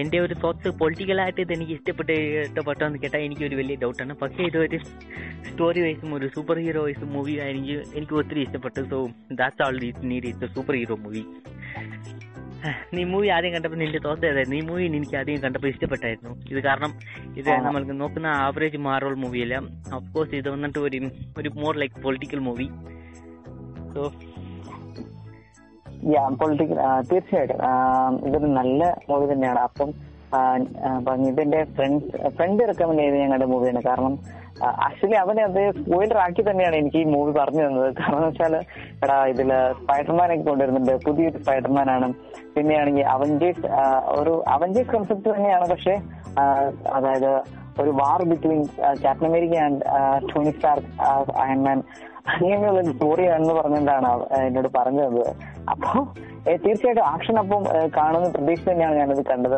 എന്റെ 0.02 0.18
ഒരു 0.26 0.36
തോട്ട്സ് 0.44 0.72
പൊളിറ്റിക്കലായിട്ട് 0.82 1.42
ഇത് 1.46 1.52
എനിക്ക് 1.58 1.74
ഇഷ്ടപ്പെട്ട് 1.78 2.16
ഇഷ്ടപ്പെട്ടോ 2.46 2.84
എന്ന് 2.90 3.02
കേട്ടാൽ 3.04 3.24
എനിക്ക് 3.28 3.46
ഒരു 3.50 3.58
വലിയ 3.62 3.78
ഡൗട്ടാണ് 3.84 4.16
പക്ഷേ 4.24 4.42
ഇതൊരു 4.52 4.80
സ്റ്റോറി 5.50 5.82
വൈസും 5.86 6.14
ഒരു 6.20 6.30
സൂപ്പർ 6.36 6.60
ഹീറോ 6.66 6.84
വൈസും 6.88 7.12
മൂവി 7.18 7.36
എനിക്ക് 7.50 7.78
എനിക്ക് 7.98 8.16
ഒത്തിരി 8.22 8.42
ഇഷ്ടപ്പെട്ടു. 8.48 8.82
So 8.94 9.00
that's 9.42 9.64
all 9.68 9.84
it 9.90 10.12
need 10.12 10.30
it's 10.32 10.54
super 10.58 10.76
hero 10.82 10.98
movie 11.06 11.24
നീ 12.94 13.04
മൂവി 13.12 13.28
ആദ്യം 13.36 13.54
കണ്ടപ്പോൾ 13.54 13.80
നിന്റെ 13.82 14.00
തോന്നൽ 14.06 14.28
ഏതായിരുന്നു 14.30 14.58
ഈ 14.58 14.64
മൂവി 14.70 14.84
എനിക്ക് 14.98 15.16
ആദ്യം 15.20 15.42
കണ്ടപ്പോൾ 15.44 15.68
ഇഷ്ടപ്പെട്ടായിരുന്നു. 15.68 16.32
ഇത് 16.52 16.60
കാരണം 16.68 16.92
ഇത് 17.40 17.50
നമ്മൾക്ക് 17.68 17.96
നോക്കുന്ന 18.02 18.28
ആവറേജ് 18.46 18.80
മാർവൽ 18.88 19.16
മൂവിയല്ല 19.24 19.56
ഓഫ് 19.98 20.10
കോഴ്സ് 20.16 20.36
ഇത് 20.42 20.50
വന്നിട്ട് 20.50 20.80
ഒരു 20.80 21.00
ഒരു 21.38 21.52
more 21.62 21.74
like 21.84 22.02
political 22.04 22.42
movie 22.50 22.68
so 23.94 24.04
political 26.42 26.78
തീർച്ചയായിട്ടും. 27.12 27.58
ഇതൊരു 28.28 28.50
നല്ല 28.60 28.84
മൂവി 29.10 29.26
തന്നെയാണ്. 29.34 29.60
അപ്പം 29.60 29.90
ഇതിന്റെ 31.30 31.60
ഫ്രണ്ട് 31.76 32.06
ഫ്രണ്ട്സ് 32.12 32.36
ഫ്രണ്ട് 32.38 32.62
റെക്കമെൻഡ് 32.70 33.02
ചെയ്ത് 33.04 33.18
ഞങ്ങളുടെ 33.18 33.48
മൂവിയാണ് 33.54 33.82
കാരണം 33.88 34.14
ആക്ച്വലി 34.86 35.18
അവനെ 35.24 35.42
അത് 35.50 35.62
സ്പോയിലർ 35.78 36.18
ആക്കി 36.24 36.44
തന്നെയാണ് 36.50 36.76
എനിക്ക് 36.82 37.00
ഈ 37.04 37.06
മൂവി 37.14 37.32
പറഞ്ഞു 37.40 37.62
തന്നത്. 37.68 37.90
കാരണം 38.00 38.26
വെച്ചാൽ 38.28 38.56
എടാ 39.04 39.18
ഇതിൽ 39.34 39.52
സ്പൈഡർമാനൊക്കെ 39.80 40.46
കൊണ്ടുവരുന്നുണ്ട്. 40.50 40.94
പുതിയൊരു 41.06 41.40
സ്പൈഡർമാൻ 41.44 41.90
ആണ് 41.96 42.10
പിന്നെയാണെങ്കിൽ 42.56 43.06
അവഞ്ചേഴ്സ് 43.16 43.66
ഒരു 44.20 44.34
അവഞ്ചേഴ്സ് 44.56 44.92
കൺസെപ്റ്റ് 44.96 45.30
തന്നെയാണ്. 45.36 45.68
പക്ഷെ 45.74 45.96
അതായത് 46.98 47.32
ഒരു 47.82 47.92
war 48.00 48.22
between 48.30 48.62
Captain 49.04 49.28
America 49.32 49.56
and 49.66 49.82
Tony 50.32 50.52
Stark 50.56 50.90
Iron Man 51.44 51.78
അങ്ങനെയുള്ള 52.32 52.82
സ്റ്റോറി 52.82 52.96
സ്റ്റോറിയാണെന്ന് 52.96 53.54
പറഞ്ഞുകൊണ്ടാണ് 53.60 54.10
എന്നോട് 54.48 54.68
പറഞ്ഞത്. 54.80 55.22
അപ്പൊ 55.72 55.90
തീർച്ചയായിട്ടും 56.64 57.06
ആക്ഷൻ 57.14 57.36
അപ്പം 57.40 57.64
കാണുന്ന 57.98 58.28
പ്രതീക്ഷ 58.36 58.64
തന്നെയാണ് 58.70 58.96
ഞാനത് 59.02 59.24
കണ്ടത്. 59.32 59.58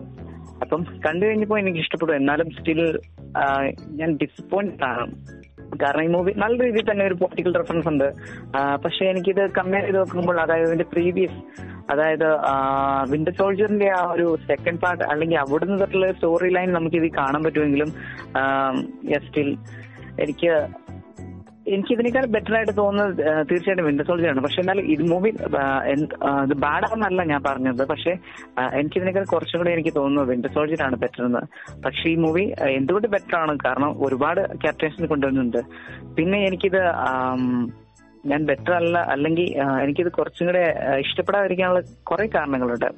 അപ്പം 0.64 0.84
കണ്ടു 1.06 1.24
കഴിഞ്ഞപ്പോ 1.26 1.58
എനിക്ക് 1.58 1.80
ഇഷ്ടപ്പെട്ടു. 1.80 2.14
എന്നാലും 2.14 2.50
സ്റ്റിൽ 2.52 2.82
ഞാൻ 4.00 4.10
ഡിസപ്പോയിന്റഡ് 4.22 4.84
ആണ്. 4.84 5.08
കാരണം 5.82 6.04
ഈ 6.04 6.08
മൂവി 6.08 6.32
നല്ല 6.38 6.58
രീതിയിൽ 6.64 6.92
തന്നെ 6.92 7.06
ഒരു 7.06 7.14
പൊളിറ്റിക്കൽ 7.14 7.54
റെഫറൻസ് 7.58 7.88
ഉണ്ട്. 7.88 8.08
പക്ഷെ 8.84 9.06
എനിക്കിത് 9.06 9.44
കമ്പയർ 9.58 9.84
ചെയ്ത് 9.84 9.98
നോക്കുമ്പോൾ 9.98 10.40
അതായത് 10.42 10.68
ഇതിന്റെ 10.68 10.86
പ്രീവിയസ് 10.94 11.40
അതായത് 11.92 12.28
വിന്റർ 13.12 13.34
സോൾജറിന്റെ 13.38 13.90
ആ 13.92 14.02
ഒരു 14.12 14.38
സെക്കൻഡ് 14.48 14.80
പാർട്ട് 14.80 15.04
അല്ലെങ്കിൽ 15.04 15.38
അവിടെ 15.38 15.66
നിന്ന് 15.66 15.80
തൊട്ടുള്ള 15.80 16.12
സ്റ്റോറി 16.12 16.50
ലൈൻ 16.50 16.70
നമുക്ക് 16.74 16.96
ഇത് 16.96 17.08
കാണാൻ 17.14 17.44
പറ്റുമെങ്കിലും 17.44 17.90
സ്റ്റിൽ 19.28 19.50
എനിക്ക് 20.20 20.52
എനിക്ക് 21.72 21.92
ഇതിനേക്കാൾ 21.96 22.26
ബെറ്റർ 22.36 22.54
ആയിട്ട് 22.58 22.74
തോന്നുന്നത് 22.80 23.20
തീർച്ചയായിട്ടും 23.50 23.86
വിന്റർ 23.90 24.06
സോൾജർ 24.08 24.30
ആണ്. 24.32 24.42
പക്ഷെ 24.46 24.60
എന്നാലും 24.62 24.86
ഇത് 24.94 25.04
മൂവി 25.12 25.30
ഇത് 25.94 26.56
ബാഡാണെന്നല്ല 26.66 27.24
ഞാൻ 27.32 27.44
പറഞ്ഞത്. 27.44 27.84
പക്ഷെ 27.92 28.14
എനിക്ക് 28.80 28.98
ഇതിനേക്കാൾ 29.00 29.26
കുറച്ചും 29.34 29.60
കൂടി 29.62 29.72
എനിക്ക് 29.76 29.94
തോന്നുന്നത് 30.00 30.28
വിന്റർ 30.32 30.52
സോൾജർ 30.58 30.84
ആണ് 30.88 30.98
ബെറ്റർ 31.04 31.24
എന്ന്. 31.26 31.44
പക്ഷെ 31.86 32.06
ഈ 32.14 32.16
മൂവി 32.26 32.44
എന്തുകൊണ്ട് 32.80 33.08
ബെറ്റർ 33.16 33.38
ആണ്? 33.44 33.56
കാരണം 33.66 33.94
ഒരുപാട് 34.08 34.42
ക്യാപ്റ്റൻസിന് 34.64 35.10
കൊണ്ടുവരുന്നുണ്ട്. 35.14 35.62
പിന്നെ 36.18 36.40
എനിക്കിത് 36.50 36.82
ഞാൻ 38.32 38.42
ബെറ്റർ 38.50 38.74
അല്ല 38.74 38.98
അല്ലെങ്കിൽ 39.14 39.48
എനിക്കിത് 39.84 40.10
കുറച്ചും 40.18 40.46
കൂടെ 40.48 40.62
ഇഷ്ടപ്പെടാതിരിക്കാനുള്ള 41.06 41.82
കുറെ 42.10 42.26
കാരണങ്ങളുണ്ട്. 42.36 42.90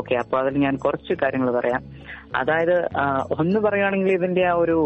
ഓക്കെ 0.00 0.14
അപ്പൊ 0.22 0.36
അതിൽ 0.40 0.58
ഞാൻ 0.64 0.76
കുറച്ച് 0.76 1.14
കാര്യങ്ങൾ 1.22 1.50
പറയാം. 1.58 1.82
അതായത് 2.36 2.76
ഒന്ന് 3.32 3.60
പറയുകയാണെങ്കിൽ 3.60 4.12
ഇതിന്റെ 4.12 4.44
ആ 4.44 4.52
ഒരു 4.52 4.76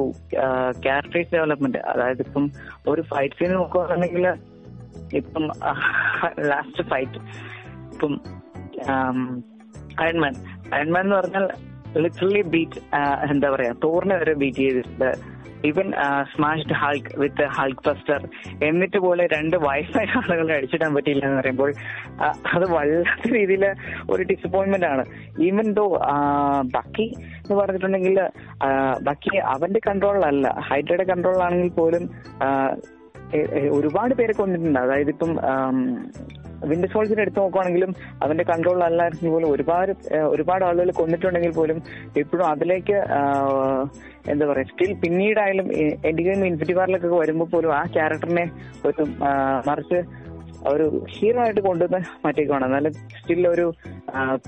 ക്യാരക്ടേഴ്സ് 0.83 1.35
ഡെവലപ്മെന്റ് 1.35 1.79
അതായത് 1.79 2.23
ഇപ്പം 2.23 2.51
ഒരു 2.89 3.03
ഫൈറ്റ് 3.03 3.35
സീൻ 3.35 3.53
നോക്കുകയാണെങ്കിൽ 3.55 4.27
ഇപ്പം 5.15 5.45
ലാസ്റ്റ് 6.49 6.85
ഫൈറ്റ് 6.85 7.21
ഇപ്പം 7.93 8.21
അയൺമാൻ 10.01 10.35
അയൺമാൻ 10.75 11.05
എന്ന് 11.05 11.17
പറഞ്ഞാൽ 11.17 11.47
ലിറ്ററലി 12.05 12.43
ബീറ്റ് 12.55 12.81
എന്താ 13.33 13.51
പറയാ 13.57 13.75
തോറിനെ 13.85 14.17
വരെ 14.23 14.35
ബീറ്റ് 14.43 14.63
ചെയ്തിട്ടുണ്ട്. 14.67 15.11
Even 15.69 15.89
smashed 16.33 16.77
Hulk 16.83 17.11
with 17.23 17.47
Hulkbuster 17.87 18.21
എന്നിട്ട് 18.69 18.99
പോലെ 19.07 19.25
രണ്ട് 19.35 19.57
വയസ്സായ 19.65 20.07
ആളുകളെ 20.21 20.53
അടിച്ചിടാൻ 20.59 20.91
പറ്റിയില്ല 20.97 21.25
എന്ന് 21.29 21.39
പറയുമ്പോൾ 21.41 21.71
അത് 22.55 22.65
വല്ലാത്ത 22.75 23.33
രീതിയിൽ 23.39 23.65
ഒരു 24.13 24.23
ഡിസപ്പോയിന്റ്മെന്റ് 24.31 24.89
ആണ്. 24.93 25.05
ഈവൻ 25.49 25.69
ദോ 25.79 25.85
ബക്കി 26.77 27.09
എന്ന് 27.43 27.59
പറഞ്ഞിട്ടുണ്ടെങ്കിൽ 27.61 28.19
ബക്കി 29.09 29.35
അവന്റെ 29.55 29.83
കൺട്രോളിലല്ല 29.89 30.55
ഹൈഡ്രയുടെ 30.71 31.07
കൺട്രോളിലാണെങ്കിൽ 31.13 31.73
പോലും 31.81 32.07
ഒരുപാട് 33.79 34.15
പേരെ 34.19 34.33
കൊണ്ടിട്ടുണ്ട് 34.41 34.81
അതായത് 34.85 35.11
ഇപ്പം 35.17 35.33
വിന്റർ 36.67 36.89
സോൾജർ 36.93 37.21
എടുത്തു 37.21 37.41
നോക്കുവാണെങ്കിലും 37.41 37.95
അവന്റെ 38.23 38.45
കൺട്രോൾ 38.45 38.85
അല്ലായിരുന്നു 38.85 39.31
പോലും 39.31 39.51
ഒരുപാട് 39.51 39.93
ഒരുപാട് 40.25 40.65
ആളുകൾ 40.65 40.91
കൊന്നിട്ടുണ്ടെങ്കിൽ 40.91 41.51
പോലും 41.51 41.83
ഇപ്പോഴും 42.17 42.47
അതിലേക്ക് 42.47 42.97
എന്താ 44.29 44.47
പറയാ 44.47 44.65
സ്റ്റിൽ 44.65 44.93
പിന്നീടായാലും 44.93 45.73
എന്റെ 46.05 46.23
ഗെയിം 46.23 46.47
ഇൻഫിറ്റി 46.47 46.73
വാറിലൊക്കെ 46.73 47.09
വരുമ്പോൾ 47.09 47.45
പോലും 47.45 47.73
ആ 47.73 47.83
ക്യാരക്ടറിനെ 47.87 48.45
ഒരു 48.85 49.07
മറിച്ച് 49.67 50.01
ഒരു 50.67 51.03
ഹീറോ 51.11 51.43
ആയിട്ട് 51.43 51.61
കൊണ്ടുവന്ന് 51.61 52.01
മാറ്റിക്കുവാണ് 52.25 52.65
എന്നാലും 52.65 52.93
സ്റ്റിൽ 52.93 53.49
ഒരു 53.49 53.73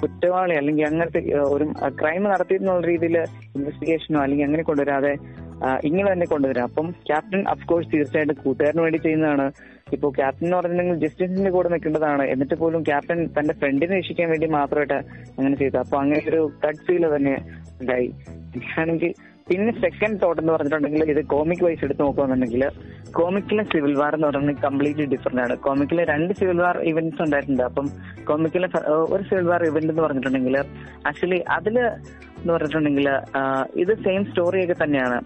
കുറ്റവാളി 0.03 0.55
അല്ലെങ്കിൽ 0.55 0.87
അങ്ങനത്തെ 0.87 1.21
ഒരു 1.45 1.65
ക്രൈം 1.89 2.25
നടത്തിയെന്നുള്ള 2.25 2.87
രീതിയിൽ 2.87 3.17
ഇൻവെസ്റ്റിഗേഷനോ 3.57 4.21
അല്ലെങ്കിൽ 4.21 4.45
അങ്ങനെ 4.45 4.63
കൊണ്ടുവരാതെ 4.63 5.13
ഇങ്ങനെ 5.85 6.13
തന്നെ 6.13 6.27
കൊണ്ടുവരാം. 6.27 6.65
അപ്പം 6.65 6.91
ക്യാപ്റ്റൻ 7.07 7.43
അഫ്കോഴ്സ് 7.49 7.93
തീർച്ചയായിട്ടും 7.93 8.37
കൂട്ടുകാരന് 8.45 8.81
വേണ്ടി 8.81 8.99
ചെയ്യുന്നതാണ്. 8.99 9.47
ഇപ്പോൾ 9.93 10.13
ക്യാപ്റ്റൻ 10.13 10.47
എന്ന് 10.47 10.57
പറഞ്ഞിട്ടുണ്ടെങ്കിൽ 10.57 11.07
ജസ്റ്റിസിന്റെ 11.07 11.51
കൂടെ 11.51 11.69
നിൽക്കേണ്ടതാണ്. 11.69 12.23
എന്നിട്ട് 12.23 12.55
പോലും 12.55 12.83
ക്യാപ്റ്റൻ 12.83 13.19
തന്റെ 13.39 13.55
ഫ്രണ്ടിനെ 13.55 13.99
രക്ഷിക്കാൻ 13.99 14.29
വേണ്ടി 14.31 14.47
മാത്രമായിട്ട് 14.47 14.99
അങ്ങനെ 15.39 15.57
ചെയ്തു 15.57 15.77
അപ്പൊ 15.77 15.99
അങ്ങനെ 15.99 16.23
ഒരു 16.31 16.53
കട്ട് 16.65 16.83
ഫീൽ 16.87 17.17
തന്നെ 17.17 17.37
ഉണ്ടായി. 17.83 18.09
ആണെങ്കിൽ 18.81 19.13
പിന്നെ 19.49 19.73
സെക്കൻഡ് 19.81 20.19
തോട്ട് 20.23 20.41
എന്ന് 20.43 20.53
പറഞ്ഞിട്ടുണ്ടെങ്കിൽ 20.53 21.11
ഇത് 21.11 21.25
കോമിക് 21.27 21.65
വൈസ് 21.65 21.85
എടുത്ത് 21.85 22.03
നോക്കുകയാണെന്നുണ്ടെങ്കിൽ 22.03 22.65
കോമിക്കിലെ 23.13 23.63
സിവിൽ 23.63 23.95
വാർ 23.95 24.15
എന്ന് 24.15 24.27
പറഞ്ഞാൽ 24.27 24.57
കംപ്ലീറ്റ്ലി 24.65 25.07
ഡിഫറെന്റ് 25.07 25.43
ആണ്. 25.43 25.57
കോമിക്കിലെ 25.57 26.05
രണ്ട് 26.05 26.35
സിവിൽ 26.35 26.59
വാർ 26.61 26.79
ഇവന്റ്സ് 26.79 27.23
ഉണ്ടായിട്ടുണ്ട്. 27.23 27.63
അപ്പം 27.63 27.87
കോമിക്കിലെ 28.25 28.69
ഒരു 29.15 29.23
സിവിൽ 29.23 29.47
വാർ 29.49 29.65
ഇവന്റ് 29.65 29.93
എന്ന് 29.93 30.03
പറഞ്ഞിട്ടുണ്ടെങ്കിൽ 30.03 30.59
ആക്ച്വലി 31.11 31.41
അതിൽ 31.57 31.79
എന്ന് 31.79 32.53
പറഞ്ഞിട്ടുണ്ടെങ്കിൽ 32.53 33.09
ഇത് 33.77 33.93
സെയിം 34.05 34.25
സ്റ്റോറിയൊക്കെ 34.25 34.85
തന്നെയാണ്. 34.85 35.19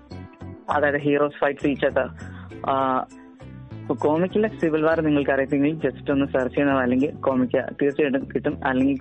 അതായത് 0.71 0.99
ഹീറോസ് 1.07 1.39
ഫൈറ്റ് 1.41 1.61
ഫീച്ചർ 1.61 1.95
കോമിക്കിലെ 4.05 4.49
സിവിൽ 4.61 4.83
വാർ 4.85 5.01
നിങ്ങൾക്ക് 5.01 5.31
അറിയത്തെങ്കിൽ 5.31 5.75
ജസ്റ്റ് 5.83 6.11
ഒന്ന് 6.13 6.27
സെർച്ച് 6.27 6.55
ചെയ്യുന്ന 6.55 6.81
അല്ലെങ്കിൽ 6.85 7.11
കോമിക്ക 7.27 7.57
തീർച്ചയായിട്ടും 7.83 8.29
കിട്ടും. 8.35 8.55
അല്ലെങ്കിൽ 8.67 8.97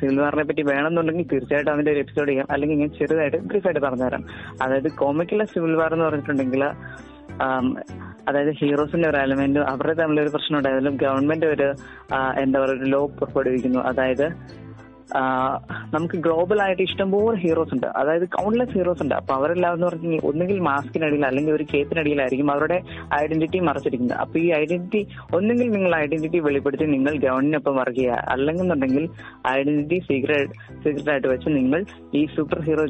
സിവിൽ 0.00 0.20
വാറിനെ 0.20 0.44
പറ്റി 0.44 0.62
വേണമെന്നുണ്ടെങ്കിൽ 0.62 1.26
തീർച്ചയായിട്ടും 1.32 1.72
അതിന്റെ 1.72 1.92
ഒരു 1.92 1.98
എപ്പിസോഡ് 1.98 2.28
ചെയ്യാം. 2.28 2.46
അല്ലെങ്കിൽ 2.50 2.78
ഞാൻ 2.78 2.90
ചെറുതായിട്ട് 2.98 3.36
ബ്രീഫായിട്ട് 3.36 3.80
പറഞ്ഞുതരാം. 3.80 4.24
അതായത് 4.62 4.88
കോമിക്കിലെ 4.92 5.44
സിവിൽ 5.44 5.74
വാർ 5.76 5.92
എന്ന് 5.92 6.04
പറഞ്ഞിട്ടുണ്ടെങ്കിൽ 6.04 6.64
അതായത് 8.28 8.52
ഹീറോസിന്റെ 8.60 9.08
ഒരു 9.08 9.16
എലമെന്റ് 9.16 9.60
അവരുടെ 9.60 9.94
തമ്മിലൊരു 9.94 10.28
പ്രശ്നം 10.28 10.58
ഉണ്ടായാലും 10.58 10.96
ഗവൺമെന്റ് 11.02 11.46
ഒരു 11.46 11.66
എന്താ 12.40 12.60
പറയുക 12.60 12.78
ഒരു 12.78 12.90
ലോ 12.90 13.06
പുറപ്പെടുവിക്കുന്നു. 13.06 13.78
അതായത് 13.78 14.26
നമുക്ക് 15.94 16.14
ഗ്ലോബൽ 16.14 16.62
ആയിട്ട് 16.62 16.82
ഇഷ്ടംപോലെ 16.82 17.38
ഹീറോസ് 17.38 17.74
ഉണ്ട്. 17.74 17.86
അതായത് 17.86 18.28
കൗണ്ട്ലെസ് 18.28 18.70
ഹീറോസ് 18.70 19.02
ഉണ്ട്. 19.02 19.14
അപ്പൊ 19.14 19.34
അവരെല്ലാം 19.34 19.74
എന്ന് 19.74 19.86
പറഞ്ഞാൽ 19.86 20.20
ഒന്നുകിൽ 20.24 20.58
മാസ്കിനടിയിൽ 20.58 21.26
അല്ലെങ്കിൽ 21.26 21.52
ഒരു 21.52 21.66
കേപ്പിനടിയിലായിരിക്കും 21.74 22.50
അവരുടെ 22.50 22.82
ഐഡന്റിറ്റി 23.14 23.58
മറച്ചിരിക്കുന്നത്. 23.58 24.18
അപ്പൊ 24.18 24.38
ഈ 24.38 24.50
ഐഡന്റിറ്റി 24.50 25.06
ഒന്നുകിൽ 25.34 25.70
നിങ്ങൾ 25.70 25.94
ഐഡന്റിറ്റി 25.96 26.38
വെളിപ്പെടുത്തി 26.38 26.84
നിങ്ങൾ 26.84 27.18
ഗവൺമെന്റിനൊപ്പം 27.18 27.76
വർക്ക് 27.76 27.96
ചെയ്യുക. 27.96 28.24
അല്ലെന്നുണ്ടെങ്കിൽ 28.28 29.08
ഐഡന്റിറ്റി 29.48 30.02
സീക്രട്ട് 30.08 30.52
സീക്രട്ട് 30.84 31.10
ആയിട്ട് 31.10 31.28
വെച്ച് 31.28 31.48
നിങ്ങൾ 31.48 31.84
ഈ 32.14 32.26
സൂപ്പർ 32.26 32.60
ഹീറോ 32.60 32.86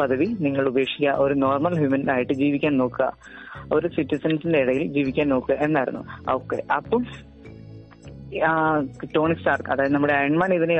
പദവി 0.00 0.26
നിങ്ങൾ 0.40 0.68
ഉപേക്ഷിക്കുക. 0.68 1.10
ഒരു 1.10 1.34
നോർമൽ 1.34 1.78
ഹ്യൂമൻ 1.78 2.10
ആയിട്ട് 2.10 2.32
ജീവിക്കാൻ 2.32 2.78
നോക്കുക. 2.78 3.12
ഒരു 3.72 3.88
സിറ്റിസൺസിന്റെ 3.88 4.58
ഇടയിൽ 4.58 4.92
ജീവിക്കാൻ 4.92 5.28
നോക്കുക 5.28 5.54
എന്നായിരുന്നു. 5.54 6.32
ഓക്കെ 6.32 6.62
അപ്പം 6.76 7.29
ടോണി 9.16 9.34
സ്റ്റാർക്ക് 9.34 9.70
അതായത് 9.70 9.94
നമ്മുടെ 9.94 10.14
അയൺമാൻ 10.14 10.54
ഇതിനെ 10.54 10.76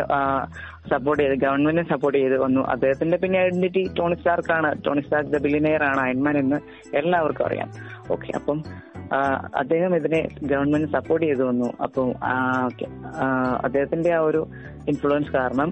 സപ്പോർട്ട് 0.91 1.23
ചെയ്ത് 1.23 1.35
ഗവൺമെന്റിനെ 1.41 1.89
സപ്പോർട്ട് 1.89 2.19
ചെയ്ത് 2.19 2.37
വന്നു. 2.39 2.61
അദ്ദേഹത്തിന്റെ 2.61 3.17
പിന്നെ 3.17 3.39
ഐഡന്റിറ്റി 3.39 3.83
ടോണി 3.99 4.15
സ്റ്റാർക്കാണ് 4.15 4.69
ടോണി 4.87 5.01
സ്റ്റാർക്ക് 5.01 5.31
ദ 5.31 5.41
ബില്ലിനെയർ 5.43 5.83
ആണ് 5.83 6.01
അയൺമാൻ 6.01 6.39
എന്ന് 6.39 6.61
എല്ലാവർക്കും 6.97 7.47
അറിയാം. 7.47 7.71
ഓക്കെ 8.11 8.31
അപ്പം 8.35 8.61
അദ്ദേഹം 9.57 9.97
ഇതിനെ 9.97 10.29
ഗവൺമെന്റ് 10.43 10.89
സപ്പോർട്ട് 10.93 11.27
ചെയ്തു 11.27 11.43
വന്നു. 11.43 11.69
അപ്പം 11.83 12.09
ഓക്കെ 12.67 12.87
അദ്ദേഹത്തിന്റെ 13.65 14.11
ആ 14.15 14.21
ഒരു 14.21 14.43
ഇൻഫ്ലുവൻസ് 14.89 15.33
കാരണം 15.33 15.71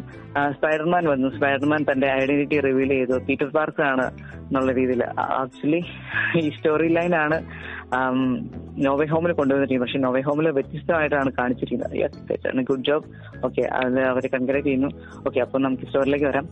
സ്പൈഡർമാൻ 0.53 1.05
വന്നു. 1.09 1.29
സ്പൈഡർമാൻ 1.37 1.83
തന്റെ 1.93 2.09
ഐഡന്റിറ്റി 2.13 2.61
റിവീൽ 2.61 2.89
ചെയ്തു. 2.89 3.19
പീറ്റർ 3.29 3.49
പാർക്ക് 3.57 3.83
ആണ് 3.83 4.07
എന്നുള്ള 4.47 4.73
രീതിയിൽ. 4.73 5.05
ആക്ച്വലി 5.21 5.81
ഈ 6.41 6.51
സ്റ്റോറി 6.57 6.89
ലൈൻ 6.89 7.15
ആണ് 7.15 7.39
നോവേ 8.87 9.05
ഹോമിൽ 9.13 9.33
കൊണ്ടുവന്നിരിക്കുന്നത് 9.39 9.85
പക്ഷെ 9.87 9.99
നോവേ 10.05 10.21
ഹോമിൽ 10.27 10.47
വ്യത്യസ്തമായിട്ടാണ് 10.57 11.31
കാണിച്ചിരിക്കുന്നത്. 11.39 11.95
യെസ് 12.03 12.63
ഗുഡ് 12.71 12.85
ജോബ് 12.89 13.07
ഓക്കെ 13.47 13.63
അത് 13.81 13.99
അവരെ 14.11 14.29
കൺഗ്രാറ്റ് 14.35 14.67
ചെയ്യുന്നു. 14.67 14.91
ഓക്കെ 15.27 15.39
അപ്പൊ 15.45 15.59
നമുക്ക് 15.65 15.87
സ്റ്റോറിലേക്ക് 15.89 16.27
വരാം. 16.31 16.47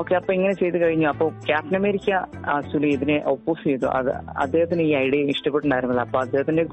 ഓക്കെ 0.00 0.14
അപ്പൊ 0.18 0.32
ഇങ്ങനെ 0.36 0.54
ചെയ്ത് 0.62 0.78
കഴിഞ്ഞു. 0.82 1.06
അപ്പോൾ 1.12 1.28
ക്യാപ്റ്റൻ 1.48 1.76
അമേരിക്ക 1.80 2.10
ആക്ച്വലി 2.56 2.90
ഇതിനെ 2.96 3.16
ഒപ്പോസ് 3.34 3.64
ചെയ്തു. 3.68 3.86
അത് 3.98 4.12
അദ്ദേഹത്തിന് 4.44 4.82
ഈ 4.88 4.92
ഐഡിയ 5.04 5.32
ഇഷ്ടപ്പെട്ടിട്ടുണ്ടായിരുന്നില്ല. 5.34 6.04
അപ്പൊ 6.08 6.20
അദ്ദേഹത്തിന്റെ 6.24 6.64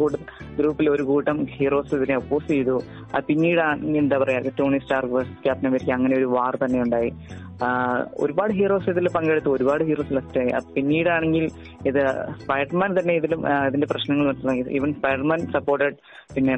ഗ്രൂപ്പിൽ 0.60 0.90
ഒരു 0.96 1.06
കൂട്ടം 1.12 1.40
ഹീറോസ് 1.56 1.96
ഇതിനെ 2.00 2.18
ഒപ്പോസ് 2.24 2.48
ചെയ്തു. 2.48 2.76
പിന്നീട് 3.30 3.62
എന്താ 4.04 4.18
പറയാ 4.24 4.42
Tony 4.60 4.80
Star 4.86 5.06
versus 5.16 5.44
Captain 5.48 5.70
America 5.72 5.92
അങ്ങനെ 5.98 6.16
ഒരു 6.22 6.30
വാർ 6.36 6.56
തന്നെ 6.64 6.80
ഉണ്ടായി. 6.86 7.12
ഒരുപാട് 8.24 8.52
ഹീറോസ് 8.54 8.90
ഇതിൽ 8.94 9.06
പങ്കെടുത്തു. 9.18 9.50
ഒരുപാട് 9.58 9.84
ഹീറോസ് 9.90 10.14
ലെഫ്റ്റ് 10.16 10.40
ആയി. 10.40 10.52
പിന്നീടാണെങ്കിൽ 10.76 11.46
ഇത് 11.90 12.02
സ്പൈഡർമാൻ 12.42 12.92
തന്നെ 13.00 13.14
ഇതിലും 13.20 13.42
ഇതിന്റെ 13.68 13.88
പ്രശ്നങ്ങൾ 14.06 14.70
ഈവൻ 14.78 14.92
സ്പൈഡർമാൻ 15.00 15.42
സപ്പോർട്ടഡ് 15.56 15.98
പിന്നെ 16.36 16.56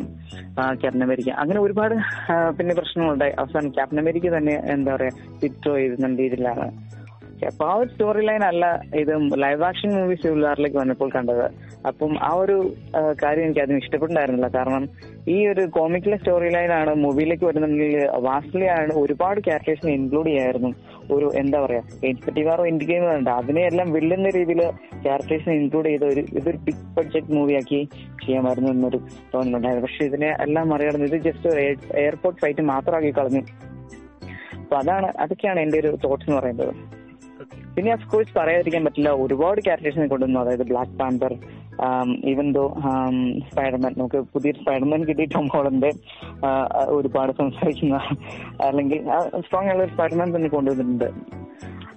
ക്യാപ്റ്റൻ 0.82 1.04
അമേരിക്ക 1.08 1.30
അങ്ങനെ 1.44 1.60
ഒരുപാട് 1.60 1.96
പിന്നെ 2.60 2.76
പ്രശ്നങ്ങളുണ്ടായി. 2.80 3.34
അവസാനം 3.40 3.72
ക്യാപ്റ്റൻ 3.78 4.02
അമേരിക്ക 4.04 4.36
തന്നെ 4.38 4.56
എന്താ 4.76 4.92
പറയാ 4.96 5.14
വിത്രോ 5.44 5.74
ചെയ്ത് 5.80 5.98
നല്ല 6.04 6.18
രീതിയിലാണ് 6.24 6.68
അപ്പൊ 7.48 7.64
ആ 7.72 7.74
ഒരു 7.80 7.90
സ്റ്റോറി 7.90 8.22
ലൈൻ 8.28 8.44
അല്ല 8.44 8.66
ഇത് 9.00 9.12
ലൈവ് 9.44 9.64
ആക്ഷൻ 9.68 9.90
മൂവി 9.96 10.16
സിവിൽ 10.22 10.46
വന്നപ്പോൾ 10.78 11.10
കണ്ടത്. 11.16 11.44
അപ്പം 11.90 12.14
ആ 12.30 12.32
ഒരു 12.44 12.56
കാര്യം 13.24 13.44
എനിക്ക് 13.46 13.62
അതിന് 13.64 13.82
ഇഷ്ടപ്പെട്ടുണ്ടായിരുന്നില്ല 13.84 14.48
കാരണം 14.56 14.84
ഈ 15.34 15.38
ഒരു 15.52 15.64
കോമിക്കിലെ 15.78 16.18
സ്റ്റോറി 16.18 16.50
ലൈനാണ് 16.56 16.94
മൂവിയിലേക്ക് 17.04 17.46
വരുന്നുണ്ടെങ്കിൽ 17.46 18.08
വാസ്റ്റ്ലി 18.28 18.68
ആണ് 18.78 18.94
ഒരുപാട് 19.04 19.40
ക്യാരക്ടേഴ്സിനെ 19.48 19.94
ഇൻക്ലൂഡ് 20.00 20.30
ചെയ്യായിരുന്നു. 20.32 20.72
ഒരു 21.12 21.32
എന്താ 21.36 21.66
പറയാ 21.66 21.82
ഇൻസ്പെക്ടീവ് 22.04 22.68
ഇൻഡി 22.68 22.86
ഗെയിം 22.86 23.10
അതിനെ 23.10 23.32
അതിനെയെല്ലാം 23.32 23.92
വില്ലുന്ന 23.92 24.30
രീതിയിൽ 24.30 24.62
ക്യാരക്ടേഴ്സിനെ 25.04 25.56
ഇൻക്ലൂഡ് 25.56 25.86
ചെയ്ത 25.86 26.04
ഒരു 26.04 26.20
ഇതൊരു 26.20 26.58
ബിഗ് 26.58 26.96
ബഡ്ജറ്റ് 26.96 27.34
മൂവിയാക്കി 27.34 27.90
ചെയ്യാമായിരുന്നു 27.96 28.72
എന്നൊരു 28.72 28.98
തോന്നലുണ്ടായിരുന്നു. 29.34 29.88
പക്ഷെ 29.88 30.06
ഇതിനെ 30.06 30.28
എല്ലാം 30.40 30.70
മറികടന്ന് 30.70 31.06
ഇത് 31.06 31.22
ജസ്റ്റ് 31.22 31.50
ഒരു 31.50 31.76
എയർപോർട്ട് 31.98 32.42
ഫൈറ്റ് 32.42 32.62
മാത്രമാക്കി 32.62 33.18
കളഞ്ഞു. 33.18 33.42
അപ്പൊ 34.58 34.78
അതാണ് 34.78 35.14
അതൊക്കെയാണ് 35.20 35.60
എന്റെ 35.60 35.80
ഒരു 35.80 35.98
തോട്ട്സ് 36.04 36.30
എന്ന് 36.30 36.42
പറയുന്നത്. 36.42 36.74
പിന്നെ 37.78 37.92
ഓഫ് 37.94 38.06
കോഴ്സ് 38.12 38.38
പറയാതിരിക്കാൻ 38.38 38.84
പറ്റില്ല. 38.86 39.10
ഒരുപാട് 39.24 39.60
ക്യാരക്ടേഴ്സിനെ 39.62 40.08
കൊണ്ടുവന്നു. 40.08 40.40
അതായത് 40.40 40.64
Black 40.70 40.96
Panther 41.00 41.34
even 42.32 42.48
though 42.52 42.64
Spider-Man 43.50 43.92
നമുക്ക് 43.98 44.20
പുതിയ 44.34 44.52
സ്പൈഡർമാൻ 44.52 45.02
കിട്ടി 45.10 45.26
ടോം 45.26 45.48
ഒരുപാട് 46.98 47.32
സംസാരിക്കുന്ന 47.42 48.00
അല്ലെങ്കിൽ 48.68 49.00
സ്ട്രോങ് 49.46 49.68
ആയുള്ള 49.68 49.86
സ്പൈഡർമാൻ 49.94 50.36
തന്നെ 50.36 50.50
കൊണ്ടുവന്നിട്ടുണ്ട്. 50.56 51.10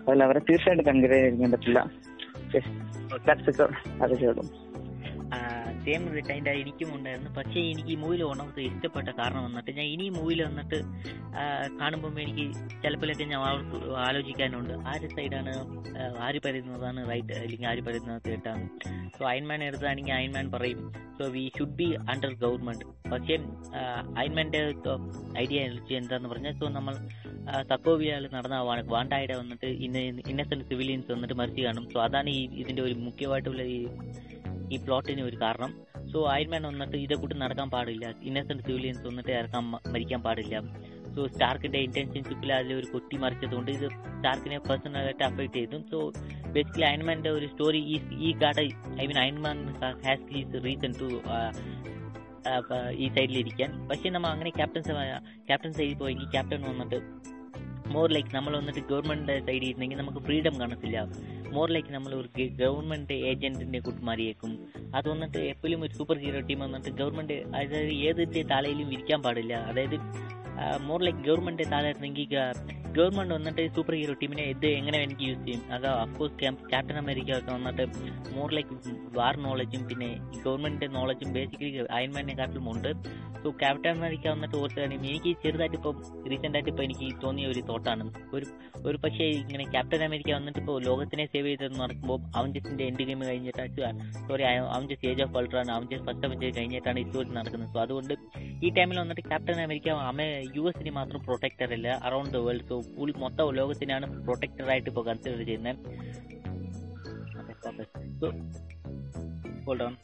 അതിൽ 0.08 0.22
അവരെ 0.24 0.40
തീർച്ചയായിട്ടും 0.50 0.86
കൺസിഡർ 0.90 1.14
ചെയ്യാൻ 1.14 1.52
പറ്റില്ല. 1.52 1.78
അത് 4.02 4.12
ഉള്ളൂ 4.30 4.44
സെയിം 5.84 6.02
ആയി 6.48 6.60
എനിക്കും 6.60 6.94
ഉണ്ടായിരുന്നു. 6.94 7.30
പക്ഷേ 7.30 7.60
എനിക്ക് 7.60 7.88
ഈ 7.88 7.94
മൂവിൽ 7.94 8.22
ഒന്നാമത്തെ 8.22 8.62
ഇഷ്ടപ്പെട്ട 8.62 9.08
കാരണം 9.08 9.44
വന്നിട്ട് 9.44 9.70
ഞാൻ 9.70 9.86
ഇനി 9.86 10.08
മൂവിൽ 10.08 10.42
വന്നിട്ട് 10.42 10.78
കാണുമ്പോൾ 11.80 12.20
എനിക്ക് 12.20 12.44
ചിലപ്പോഴൊക്കെ 12.82 13.24
ഞാൻ 13.24 13.40
ആലോചി- 13.40 13.96
ആലോചിക്കാനുണ്ട്. 14.08 14.74
ആര് 14.88 15.08
സൈഡാണ് 15.08 15.52
ആര് 16.18 16.40
പറയുന്നതാണ് 16.44 17.10
റൈറ്റ് 17.10 17.32
അല്ലെങ്കിൽ 17.32 17.68
ആര് 17.68 17.82
പറയുന്നത് 17.82 18.22
തെറ്റാണ് 18.26 18.68
സോ 19.18 19.28
അയൺമാൻ 19.28 19.64
എടുത്താണെങ്കിൽ 19.64 20.12
അയൺമാൻ 20.12 20.50
പറയും. 20.52 20.92
So 21.18 21.24
we 21.26 21.52
should 21.58 21.76
be 21.80 21.96
under 22.10 22.34
government 22.34 23.10
പക്ഷേ 23.10 23.36
അയൺമാന്റെ 24.16 24.62
ഐഡിയ 25.38 25.60
എന്താന്ന് 25.96 26.28
പറഞ്ഞാൽ 26.28 26.52
സോ 26.52 26.68
നമ്മൾ 26.68 26.94
തക്കോവിയാൽ 27.72 28.28
നടന്ന 28.34 28.58
വാണ്ടായുടെ 28.60 29.36
വന്നിട്ട് 29.36 29.66
ഇന്ന 29.66 29.98
ഇന്നസെന്റ് 29.98 30.64
സിവിലിയൻസ് 30.64 31.12
വന്നിട്ട് 31.12 31.34
മരിച്ചു 31.34 31.62
കാണും. 31.62 31.90
സോ 31.90 32.02
അതാണ് 32.02 32.30
ഈ 32.30 32.48
ഇതിന്റെ 32.54 32.82
ഒരു 32.82 32.94
മുഖ്യമായിട്ടുള്ള 32.94 33.62
ഈ 33.62 33.86
ഈ 34.74 34.78
പ്ലോട്ടിന് 34.86 35.22
ഒരു 35.28 35.36
കാരണം. 35.42 35.70
സോ 36.12 36.18
അയൺമാൻ 36.34 36.62
വന്നിട്ട് 36.70 36.96
ഇതേ 37.04 37.16
കൂട്ടി 37.22 37.36
നടക്കാൻ 37.44 37.68
പാടില്ല. 37.74 38.06
ഇന്നസെന്റ് 38.28 38.64
സിവിലിയൻസ് 38.68 39.04
വന്നിട്ട് 39.10 39.32
ഇറക്കാൻ 39.40 39.64
മരിക്കാൻ 39.94 40.22
പാടില്ല. 40.26 40.56
സോ 41.14 41.20
സ്റ്റാർക്കിന്റെ 41.32 41.78
ഇന്റൻഷൻഷിപ്പിൽ 41.86 42.50
അതിൽ 42.56 42.72
ഒരു 42.80 42.86
കുട്ടി 42.94 43.16
മറിച്ചതുകൊണ്ട് 43.22 43.70
ഇത് 43.76 43.86
സ്റ്റാർക്കിനെ 44.16 44.58
പേഴ്സണലായിട്ട് 44.68 45.24
അഫക്ട് 45.28 45.56
ചെയ്തു. 45.58 45.78
സോ 45.92 45.98
ബേസിക്കലി 46.54 46.86
അയൺമാന്റെ 46.90 47.30
ഒരു 47.38 47.46
സ്റ്റോറി 47.52 47.80
ഈ 47.94 47.96
ഈ 48.28 48.30
കാട 48.42 48.58
I 49.02 49.06
mean 49.10 49.18
Iron Man 49.24 49.58
has 50.06 50.26
his 50.34 50.64
reason 50.66 50.94
to 51.00 51.08
ഈ 53.04 53.06
സൈഡിലിരിക്കാൻ 53.16 53.70
പക്ഷെ 53.88 54.10
നമ്മൾ 54.14 54.28
അങ്ങനെ 54.34 54.50
ക്യാപ്റ്റൻ 54.58 54.82
ക്യാപ്റ്റൻ 55.48 55.72
സൈഡിൽ 55.78 55.96
പോയെങ്കിൽ 56.02 56.28
ക്യാപ്റ്റൻ 56.34 56.62
വന്നിട്ട് 56.70 56.98
മോർ 57.94 58.08
ലൈക്ക് 58.12 58.34
നമ്മൾ 58.34 58.52
വന്നിട്ട് 58.56 58.80
ഗവൺമെന്റ് 58.80 59.34
സൈഡിൽ 59.46 59.64
ഇരുന്നെങ്കിൽ 59.68 59.98
നമുക്ക് 59.98 60.18
ഫ്രീഡം 60.18 60.54
കാണത്തില്ല. 60.60 60.98
മോർ 61.52 61.68
ലൈക്ക് 61.70 61.92
നമ്മൾ 61.94 62.12
ഒരു 62.14 62.28
ഗവൺമെന്റ് 62.62 63.12
ഏജന്റിന്റെ 63.30 63.78
കൂട്ട് 63.78 64.02
മാറിയേക്കും 64.08 64.52
അത് 64.94 65.08
വന്നിട്ട് 65.08 65.38
എപ്പോഴും 65.52 65.80
ഒരു 65.82 65.92
സൂപ്പർ 65.92 66.18
ഹീറോ 66.18 66.40
ടീം 66.40 66.58
വന്നിട്ട് 66.58 66.90
ഗവൺമെന്റ് 67.00 67.32
അതായത് 67.32 67.78
ഏതിന്റെ 68.08 68.42
താളയിലും 68.42 68.92
ഇരിക്കാൻ 68.92 69.22
പാടില്ല. 69.22 69.54
അതായത് 69.70 69.96
മോർ 70.88 71.00
ലൈക്ക് 71.06 71.22
ഗവൺമെന്റ് 71.28 71.64
താഴെ 71.72 71.90
ഇരുന്നെങ്കിൽ 71.92 72.34
ഗവൺമെന്റ് 72.96 73.32
വന്നിട്ട് 73.36 73.62
സൂപ്പർ 73.74 73.94
ഹീറോ 73.98 74.14
ടീമിനെ 74.20 74.44
ഇത് 74.52 74.66
എങ്ങനെ 74.78 74.98
എനിക്ക് 75.06 75.24
യൂസ് 75.28 75.42
ചെയ്യും. 75.46 75.60
അത് 75.74 75.86
അഫ്കോഴ്സ് 76.04 76.36
ക്യാപ്റ്റൻ 76.70 76.96
അമേരിക്ക 77.02 77.30
ഒക്കെ 77.40 77.52
വന്നിട്ട് 77.56 77.84
മോർ 78.36 78.48
ലൈക്ക് 78.56 78.76
വാർ 79.18 79.34
നോളജും 79.46 79.82
പിന്നെ 79.90 80.08
ഗവൺമെന്റ് 80.44 80.86
നോളജും 80.96 81.28
ബേസിക്കലി 81.36 81.70
അയൺമാനെക്കാട്ടിലും 81.98 82.66
ഉണ്ട്. 82.72 82.90
സോ 83.42 83.50
ക്യാപ്റ്റൻ 83.60 83.92
അമേരിക്ക 83.98 84.26
വന്നിട്ട് 84.34 84.56
ഓർക്കുകയാണെങ്കിൽ 84.62 85.10
എനിക്ക് 85.10 85.30
ചെറുതായിട്ട് 85.42 85.76
ഇപ്പം 85.78 86.00
റീസെന്റ് 86.30 86.56
ആയിട്ട് 86.56 86.70
ഇപ്പോൾ 86.72 86.84
എനിക്ക് 86.86 87.06
തോന്നിയ 87.22 87.46
ഒരു 87.52 87.60
തോട്ടാണ്. 87.70 88.04
ഒരു 88.36 88.46
ഒരു 88.88 88.98
പക്ഷേ 89.04 89.24
ഇങ്ങനെ 89.42 89.64
ക്യാപ്റ്റൻ 89.74 90.02
അമേരിക്ക 90.08 90.30
വന്നിട്ട് 90.38 90.60
ഇപ്പോൾ 90.62 90.76
ലോകത്തിനെ 90.88 91.24
സേവ് 91.32 91.48
ചെയ്തെന്ന് 91.50 91.78
നടക്കുമ്പോൾ 91.84 92.18
അവഞ്ചസിന്റെ 92.40 92.84
എൻഡ് 92.90 93.06
ഗെയിം 93.08 93.22
കഴിഞ്ഞിട്ട് 93.30 93.64
സോറി 94.28 94.44
അവഞ്ചസ് 94.76 95.06
ഏജ് 95.12 95.22
ഓഫ് 95.26 95.38
അൾട്രാണ് 95.40 95.72
അവഞ്ചസ് 95.76 96.04
ഫസ്റ്റ് 96.08 96.26
അവഞ്ചസ് 96.28 96.54
കഴിഞ്ഞിട്ടാണ് 96.58 96.98
ഈ 97.02 97.06
സ്റ്റോറി 97.08 97.32
നടക്കുന്നത്. 97.38 97.72
സോ 97.74 97.80
അതുകൊണ്ട് 97.86 98.14
ഈ 98.66 98.70
ടൈമിൽ 98.78 98.98
വന്നിട്ട് 99.04 99.24
ക്യാപ്റ്റൻ 99.30 99.60
അമേരിക്ക 99.66 99.88
അമേ 100.10 100.28
യു 100.56 100.62
എസിന് 100.68 100.90
മാത്രം 100.90 101.20
പ്രൊട്ടക്ടർ 101.24 101.72
അല്ല 101.72 101.88
around 102.04 102.32
the 102.32 102.36
world 102.36 102.66
so 102.68 102.76
full 102.94 103.12
മൊത്തം 103.16 103.54
ലോകത്തിനാണ് 103.54 104.06
പ്രൊട്ടക്ടർ 104.26 104.70
ആയിട്ട് 104.70 104.88
ഇപ്പോൾ 104.90 105.04
കൺസിഡർ 105.06 105.44
ചെയ്യുന്നത്. 105.44 105.76
സോ 108.20 108.28
ഹോൾഡ് 109.66 109.82
ഓൺ 109.82 109.96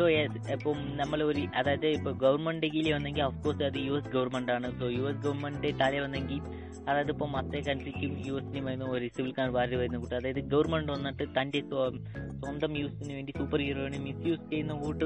സോ 0.00 0.08
ഇപ്പം 0.08 0.78
നമ്മൾ 0.96 1.22
ഒരു 1.22 1.40
അതായത് 1.56 1.86
ഇപ്പൊ 1.86 2.10
ഗവൺമെന്റ് 2.10 2.66
കീഴിൽ 2.66 2.92
വന്നെങ്കിൽ 2.92 3.22
അഫ്കോഴ്സ് 3.22 3.62
അത് 3.62 3.78
യു 3.78 3.92
എസ് 3.92 4.08
ഗവൺമെന്റ് 4.08 4.52
ആണ്. 4.52 4.68
സോ 4.80 4.86
യു 4.88 5.02
എസ് 5.08 5.20
ഗവൺമെന്റ് 5.24 5.80
താഴെ 5.80 5.98
വന്നെങ്കിൽ 6.00 6.38
അതായത് 6.88 7.10
ഇപ്പൊ 7.10 7.26
മറ്റേ 7.26 7.60
കൺട്രിക്കും 7.60 8.12
യു 8.26 8.34
എസിനും 8.34 8.64
വരുന്ന 8.64 8.84
ഒരു 8.84 9.08
സിവിൽ 9.16 9.34
വാരി 9.56 9.76
വരുന്ന 9.76 9.98
കൂട്ട്. 9.98 10.14
അതായത് 10.14 10.40
ഗവൺമെന്റ് 10.54 10.92
വന്നിട്ട് 10.92 11.26
തന്റെ 11.40 11.60
സ്വന്തം 12.40 12.78
യൂസിന് 12.78 13.12
വേണ്ടി 13.14 13.32
സൂപ്പർ 13.38 13.60
ഹീറോയിനെ 13.60 13.98
മിസ്യൂസ് 13.98 14.50
ചെയ്യുന്ന 14.50 14.72
കൂട്ട് 14.72 15.04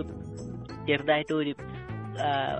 ചെറുതായിട്ട് 0.87 1.35
ഒരു 1.35 1.55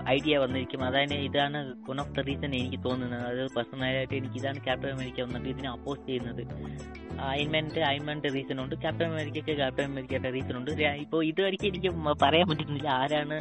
ഐഡിയ 0.09 0.37
വന്നിരിക്കും. 0.37 0.83
അതാണ് 0.85 1.13
ഇതാണ് 1.27 1.59
വൺ 1.89 1.99
ഓഫ് 2.01 2.13
ദ 2.15 2.23
റീസൺ 2.27 2.55
എനിക്ക് 2.55 2.79
തോന്നുന്നത്. 2.83 3.25
അത് 3.31 3.41
പേഴ്സണലായിട്ട് 3.55 4.15
എനിക്ക് 4.21 4.37
ഇതാണ് 4.41 4.59
ക്യാപ്റ്റൻ 4.63 4.89
അമേരിക്ക 4.95 5.21
വന്നിട്ട് 5.21 5.49
ഇതിനെ 5.49 5.69
അപ്പോസ് 5.69 6.07
ചെയ്യുന്നത്. 6.07 6.41
അയൺമാന്റെ 7.21 7.83
അയൺമാന്റെ 7.91 8.29
റീസൺ 8.29 8.59
ഉണ്ട്. 8.63 8.75
ക്യാപ്റ്റൻ 8.75 9.05
അമേരിക്കയ്ക്ക് 9.05 9.55
ക്യാപ്റ്റൻ 9.61 9.85
അമേരിക്കയുടെ 9.91 10.31
റീസൺ 10.37 10.57
ഉണ്ട്. 10.57 10.71
ഇപ്പോൾ 11.05 11.25
ഇതുവരെയ്ക്ക് 11.25 11.65
എനിക്ക് 11.65 11.91
പറയാൻ 12.25 12.47
പറ്റുന്നില്ല 12.49 12.89
ആരാണ് 12.89 13.39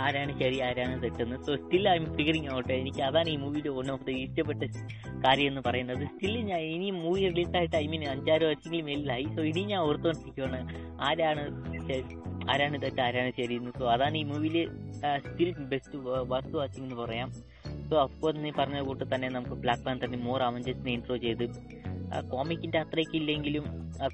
ആരാണ് 0.00 0.32
ശരി 0.40 0.60
ആരാണ് 0.60 1.02
തെറ്റെന്ന്. 1.02 1.36
So 1.46 1.56
still 1.56 1.88
I'm 1.96 2.04
figuring 2.16 2.50
out 2.56 2.72
എനിക്ക് 2.72 3.02
അതാണ് 3.02 3.28
ഈ 3.28 3.36
മൂവിയുടെ 3.36 3.68
വൺ 3.68 3.90
ഓഫ് 3.90 4.04
ദ 4.06 4.10
ഇഷ്ടപ്പെട്ട 4.10 4.62
കാര്യം 5.24 5.48
എന്ന് 5.48 5.62
പറയുന്നത്. 5.68 6.04
സ്റ്റിൽ 6.04 6.36
ഞാൻ 6.50 6.60
ഇനി 6.74 6.90
മൂവി 6.90 7.20
റിലീസായിട്ട് 7.28 7.76
ഐ 7.76 7.86
മീൻ 7.86 8.04
അഞ്ചാറ് 8.08 8.42
വർഷമെങ്കിലും 8.42 8.86
മേലിലായി. 8.86 9.26
സോ 9.36 9.42
ഇനി 9.50 9.60
ഞാൻ 9.60 9.80
ഓർത്തുകൊണ്ടിരിക്കുകയാണ് 9.80 10.60
ആരാണ് 11.08 11.44
ആരാണ് 12.48 12.82
തെറ്റ് 12.82 13.00
ആരാണ് 13.00 13.30
ശരി 13.36 13.72
സോ 13.78 13.90
അതാണ് 13.90 14.16
ഈ 14.16 14.22
മൂവിയിൽ 14.22 14.56
സ്റ്റിൽ 15.18 15.50
ബെസ്റ്റ് 15.58 15.98
വർത്ത് 16.32 16.56
വാച്ചിങ് 16.56 16.84
എന്ന് 16.84 16.96
പറയാം. 16.96 17.30
സോ 17.90 18.02
അഫ്കോഴ്സ് 18.02 18.44
നീ 18.44 18.50
പറഞ്ഞ 18.50 18.80
കൂട്ട് 18.80 19.04
തന്നെ 19.14 19.28
നമുക്ക് 19.28 19.54
ബ്ലാക്ക് 19.54 19.84
പാന്തറിന് 19.84 20.22
മോർ 20.22 20.42
അവഞ്ചേഴ്സിനെ 20.42 20.92
ഇൻട്രോ 20.92 21.16
ചെയ്ത് 21.16 21.44
കോമിക്കിന്റെ 22.34 22.78
അത്രയ്ക്ക് 22.84 23.16
ഇല്ലെങ്കിലും 23.20 23.64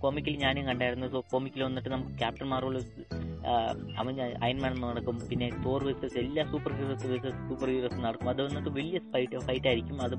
കോമിക്കിൽ 0.02 0.34
ഞാനും 0.44 0.64
കണ്ടായിരുന്നു. 0.70 1.06
സോ 1.14 1.18
കോമിക്കിൽ 1.32 1.62
വന്നിട്ട് 1.68 1.90
നമുക്ക് 1.94 2.14
ക്യാപ്റ്റൻ 2.22 2.48
മാർവൽ 2.52 2.76
അവൻ 4.00 4.14
അയൺമാൻ 4.44 4.72
നടക്കും. 4.84 5.16
പിന്നെ 5.30 5.46
തോർ 5.64 5.80
വേഴ്സസ് 5.86 6.16
എല്ലാ 6.22 6.42
super 6.52 6.72
heroes 6.78 7.06
versus 7.10 7.40
super 7.48 7.68
heroes 7.72 7.98
നടക്കും. 8.06 8.28
അത് 8.32 8.40
വന്നിട്ട് 8.46 8.70
വലിയ 8.78 8.98
ഫൈറ്റ് 9.12 9.42
ഫൈറ്റ് 9.48 9.68
ആയിരിക്കും. 9.70 9.98
അത് 10.06 10.14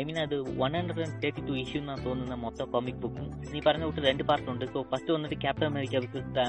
ഐ 0.00 0.02
മീൻ 0.08 0.18
അത് 0.26 0.36
one 0.60 0.72
hundred 0.78 1.02
and 1.06 1.18
thirty 1.24 1.42
two 1.48 1.54
issue 1.62 1.80
എന്നാണ് 1.82 2.02
തോന്നുന്ന 2.06 2.36
മൊത്തം 2.44 2.70
കോമിക് 2.74 3.00
ബുക്കും 3.02 3.26
നീ 3.54 3.60
പറഞ്ഞ 3.66 3.84
കൂട്ട് 3.88 4.04
രണ്ട് 4.08 4.24
പാർട്ട് 4.30 4.48
ഉണ്ട്. 4.54 4.64
സോ 4.74 4.80
ഫസ്റ്റ് 4.92 5.12
വന്നിട്ട് 5.16 5.38
ക്യാപ്റ്റൻ 5.44 5.68
അമേരിക്ക 5.72 5.94
വേഴ്സസ് 6.04 6.48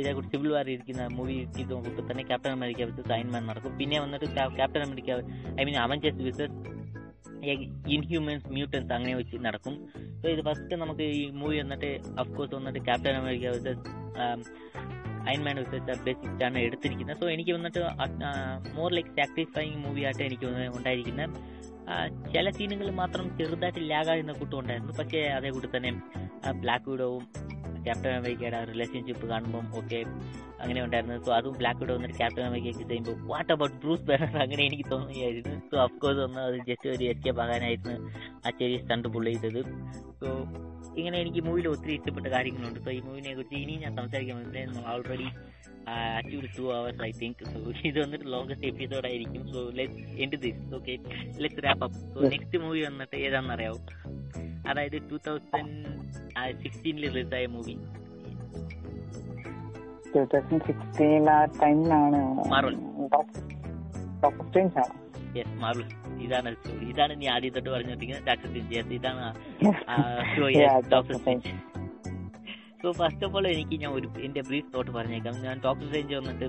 ഇതേ 0.00 0.12
കൂടി 0.18 0.28
സിവിൽ 0.32 0.50
വാർ 0.56 0.68
ഇരിക്കുന്ന 0.74 1.02
മൂവി 1.16 1.36
കൂട്ട് 1.70 2.02
തന്നെ 2.10 2.24
ക്യാപ്റ്റൻ 2.30 2.52
അമേരിക്ക 2.58 2.80
വേഴ്സസ് 2.88 3.12
അയൺമാൻ 3.16 3.42
നടക്കും. 3.50 3.72
പിന്നെ 3.80 3.98
വന്നിട്ട് 4.04 4.28
Captain 4.60 4.84
America 4.88 5.10
I 5.60 5.64
mean 5.68 5.78
Avengers 5.86 6.22
versus 6.28 6.56
Inhumans 7.94 8.48
mutants 8.48 8.92
അങ്ങനെ 8.92 9.14
വെച്ച് 9.16 9.36
നടക്കും. 9.44 9.74
സോ 10.22 10.28
ഇത് 10.28 10.42
ഫസ്റ്റ് 10.44 10.74
നമുക്ക് 10.74 11.02
ഈ 11.02 11.30
മൂവി 11.30 11.58
വന്നിട്ട് 11.60 11.90
അഫ്കോഴ്സ് 12.18 12.54
വന്നിട്ട് 12.54 12.84
Captain 12.84 13.16
America 13.20 13.46
versus 13.56 13.84
Iron Man 15.28 15.56
versus 15.56 16.02
ബേസിക്കാണ് 16.04 16.58
എടുത്തിരിക്കുന്നത്. 16.58 17.18
സോ 17.20 17.30
എനിക്ക് 17.30 17.52
വന്നിട്ട് 17.52 17.80
മോർ 18.76 18.90
ലൈക്ക് 18.92 19.08
സാറ്റിസ്ഫൈങ് 19.08 19.76
മൂവി 19.86 20.02
ആയിട്ട് 20.02 20.22
എനിക്ക് 20.22 20.46
ഉണ്ടായിരിക്കുന്നത്. 20.76 21.30
ചില 22.32 22.50
സീനുകൾ 22.50 22.90
മാത്രം 22.90 23.38
ചെറുതായിട്ട് 23.38 23.90
ലാഗാകുന്ന 23.90 24.32
കൂട്ടം 24.32 24.58
ഉണ്ടായിരുന്നു 24.58 24.92
പക്ഷേ 24.98 25.20
അതേ 25.36 25.50
കൂടി 25.50 25.68
തന്നെ 25.76 25.92
ബ്ലാക്ക് 26.64 26.88
വിഡോവും 26.90 27.24
ക്യാപ്റ്റൻ 27.84 28.10
അമേരിക്കയുടെ 28.10 28.58
റിലേഷൻഷിപ്പ് 28.64 29.26
കാണുമ്പോൾ 29.26 29.62
ഒക്കെ 29.78 30.00
അങ്ങനെ 30.62 30.80
ഉണ്ടായിരുന്നു. 30.84 31.16
സോ 31.26 31.30
അതും 31.32 31.54
ബ്ലാക്ക് 31.60 31.80
വിഡോ 31.80 31.94
വന്നിട്ട് 31.94 32.16
ക്യാപ്റ്റൻ 32.16 32.42
അമേരിക്കയ്ക്ക് 32.42 32.88
ചെയ്യുമ്പോൾ 32.88 33.16
വാട്ട് 33.30 33.52
അബൌട്ട് 33.52 33.76
ബ്രൂസ് 33.82 34.02
ബാനർ 34.02 34.36
അങ്ങനെ 34.42 34.62
എനിക്ക് 34.64 34.86
തോന്നുകയായിരുന്നു. 34.90 35.54
സോ 35.70 35.76
അഫ്കോഴ്സ് 35.82 36.20
ഒന്ന് 36.20 36.40
അത് 36.40 36.56
ജസ്റ്റ് 36.68 36.88
ഒരു 36.88 37.04
എസ്കേപ്പ് 37.04 37.42
ആകാനായിരുന്നു 37.42 37.96
ആ 38.46 38.50
ചെറിയ 38.50 38.78
സ്റ്റണ്ട് 38.78 39.08
പുള്ളി 39.08 39.32
ചെയ്തത്. 39.34 39.62
സോ 40.20 40.28
ഇങ്ങനെ 40.96 41.16
എനിക്ക് 41.20 41.40
മൂവിയിൽ 41.46 41.68
ഒത്തിരി 41.68 41.92
ഇഷ്ടപ്പെട്ട 41.94 42.26
കാര്യങ്ങളുണ്ട്. 42.26 42.80
സോ 42.80 42.90
ഈ 42.90 43.00
മൂവിനെ 43.00 43.34
കുറിച്ച് 43.34 43.54
ഇനി 43.54 43.72
ഞാൻ 43.72 43.96
സംസാരിക്കാൻ 43.96 44.84
already 44.94 45.28
achieve 45.88 46.48
two 46.58 46.62
hours 46.78 47.02
I 47.02 47.10
think 47.22 47.44
so 47.44 47.58
ഇത് 47.84 47.98
വന്നിട്ട് 48.02 48.26
ലോങ്കസ്റ്റ് 48.32 48.66
എപ്പിസോഡ് 48.66 49.06
ആയിരിക്കും. 49.06 49.52
So 49.52 49.60
let 49.74 50.02
end 50.22 50.40
this 50.42 50.74
okay 50.74 50.98
let's 51.38 51.64
wrap 51.64 51.84
up 51.84 51.98
so 52.14 52.20
next 52.20 52.58
movie 52.58 52.82
വന്നിട്ട് 52.82 53.16
ഏതാണെന്നറിയാവും? 53.16 53.82
അതായത് 54.70 54.98
ടൂ 55.10 55.18
തൗസൻഡ് 55.26 55.76
സിക്സ്റ്റീനിൽ 56.62 57.06
റിലീസായ 57.08 57.46
മൂവി 57.46 57.76
ടൂ 60.14 60.24
തൗസൻഡ് 60.24 60.62
സിക്സ്റ്റീൻ 60.66 61.30
ആ 61.30 61.44
ടൈമിലാണ് 61.44 62.20
ആണ്. 62.54 62.76
യെസ് 65.38 65.56
മാർവൽ 65.62 65.84
ഇതാണ് 66.24 66.56
ഇതാണ് 66.90 67.20
നീ 67.20 67.26
ആദ്യം 67.26 67.52
തൊട്ട് 67.52 67.70
പറഞ്ഞിരിക്കുന്നത് 67.70 68.26
ഡോക്ടർ 68.26 68.92
ഇതാണ് 68.92 69.26
doctor 70.92 71.14
so 72.82 72.92
first 72.92 73.24
of 73.26 73.34
all 73.36 73.46
എനിക്ക് 73.48 73.76
ഞാൻ 73.80 73.92
ഒരു 73.92 74.08
എന്റെ 74.26 74.40
ബ്രീഫ് 74.40 74.68
തോട്ട് 74.74 74.90
പറഞ്ഞേക്കാം. 74.90 75.34
ഞാൻ 75.46 75.56
ടോപ്പ് 75.64 75.94
റേഞ്ച് 75.94 76.14
വന്നിട്ട് 76.14 76.46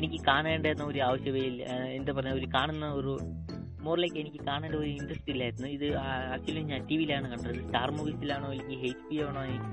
എനിക്ക് 0.00 0.18
കാണേണ്ടെന്ന 0.26 0.84
ഒരു 0.84 1.00
ആവശ്യമേ 1.08 1.42
ഇല്ല 1.50 1.62
എന്താ 1.98 2.12
പറയുക 2.12 2.38
ഒരു 2.40 2.48
കാണുന്ന 2.54 2.86
ഒരു 3.00 3.12
മോറിലേക്ക് 3.86 4.16
എനിക്ക് 4.16 4.40
കാണേണ്ട 4.46 4.74
ഒരു 4.74 4.88
ഇൻട്രസ്റ്റ് 4.88 5.30
ഇല്ലായിരുന്നു. 5.30 5.68
ഇത് 5.68 5.86
ആക്ച്വലി 6.34 6.62
ഞാൻ 6.72 6.86
ടി 6.86 6.96
വിയിലാണ് 6.96 7.26
കണ്ടത്. 7.32 7.58
സ്റ്റാർ 7.66 7.90
മൂവീസിലാണോ 7.90 8.48
എനിക്ക് 8.52 8.76
എച്ച് 8.90 9.04
പി 9.08 9.16
ആണോ 9.26 9.42
എനിക്ക് 9.44 9.70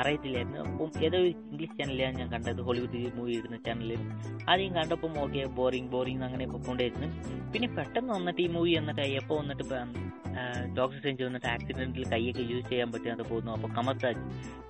അറിയത്തില്ലായിരുന്നു. 0.00 0.60
അപ്പം 0.72 0.90
ഏതോ 1.06 1.18
ഇംഗ്ലീഷ് 1.32 1.76
ചാനലിലാണ് 1.80 2.18
ഞാൻ 2.20 2.28
കണ്ടത്. 2.34 2.60
ഹോളിവുഡ് 2.68 3.00
മൂവി 3.18 3.32
ഇടുന്ന 3.40 3.58
ചാനലിൽ 3.66 4.02
ആദ്യം 4.50 4.74
കണ്ടപ്പം 4.78 5.18
ഓക്കെ 5.24 5.42
ബോറിങ് 5.58 5.90
ബോറിങ് 5.94 6.24
അങ്ങനെ 6.28 6.46
കൊണ്ടുവരുന്നു 6.52 7.08
പിന്നെ 7.52 7.68
പെട്ടെന്ന് 7.76 8.12
വന്നിട്ട് 8.18 8.40
ഈ 8.46 8.48
മൂവി 8.56 8.72
വന്നിട്ട് 8.78 9.06
എപ്പോൾ 9.20 9.38
വന്നിട്ട് 9.42 9.66
ഡോക്ടർ 10.76 10.96
സ്ട്രേഞ്ച് 10.98 11.24
വന്നിട്ട് 11.26 11.48
ആക്സിഡന്റിൽ 11.52 12.04
കൈയൊക്കെ 12.12 12.42
യൂസ് 12.50 12.68
ചെയ്യാൻ 12.68 12.88
പറ്റാതെ 12.92 13.24
പോകുന്നു. 13.30 13.50
അപ്പോൾ 13.56 13.70
കമർതാജ് 13.78 14.20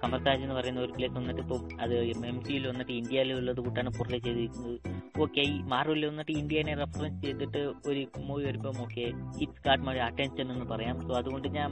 കമർതാജ് 0.03 0.43
എന്ന് 0.45 0.55
പറയുന്ന 0.59 0.81
ഒരു 0.81 0.93
പ്ലേസ് 0.97 1.15
വന്നിട്ട് 1.19 1.43
ഇപ്പം 1.43 1.69
അത് 1.85 1.95
എം 2.31 2.39
സിയിൽ 2.47 2.65
വന്നിട്ട് 2.71 2.93
ഇന്ത്യയിൽ 2.93 3.33
ഉള്ളത് 3.33 3.61
കൂട്ടാണ് 3.65 3.91
പുറത്തെ 3.99 4.19
ചെയ്തിരിക്കുന്നത്. 4.27 4.79
ഓക്കെ 5.25 5.41
ഈ 5.41 5.57
മാർവലിൽ 5.73 6.07
വന്നിട്ട് 6.11 6.33
ഇന്ത്യനെ 6.33 6.75
റെഫറൻസ് 6.75 7.21
ചെയ്തിട്ട് 7.25 7.63
ഒരു 7.91 8.03
മൂവി 8.29 8.45
വരുമ്പം 8.49 8.79
okay 8.87 9.05
it's 9.45 9.63
caught 9.67 9.85
my 9.89 9.97
attention 10.09 10.47
എന്ന് 10.55 10.67
പറയാം. 10.73 10.97
സോ 11.09 11.15
അതുകൊണ്ട് 11.21 11.49
ഞാൻ 11.59 11.71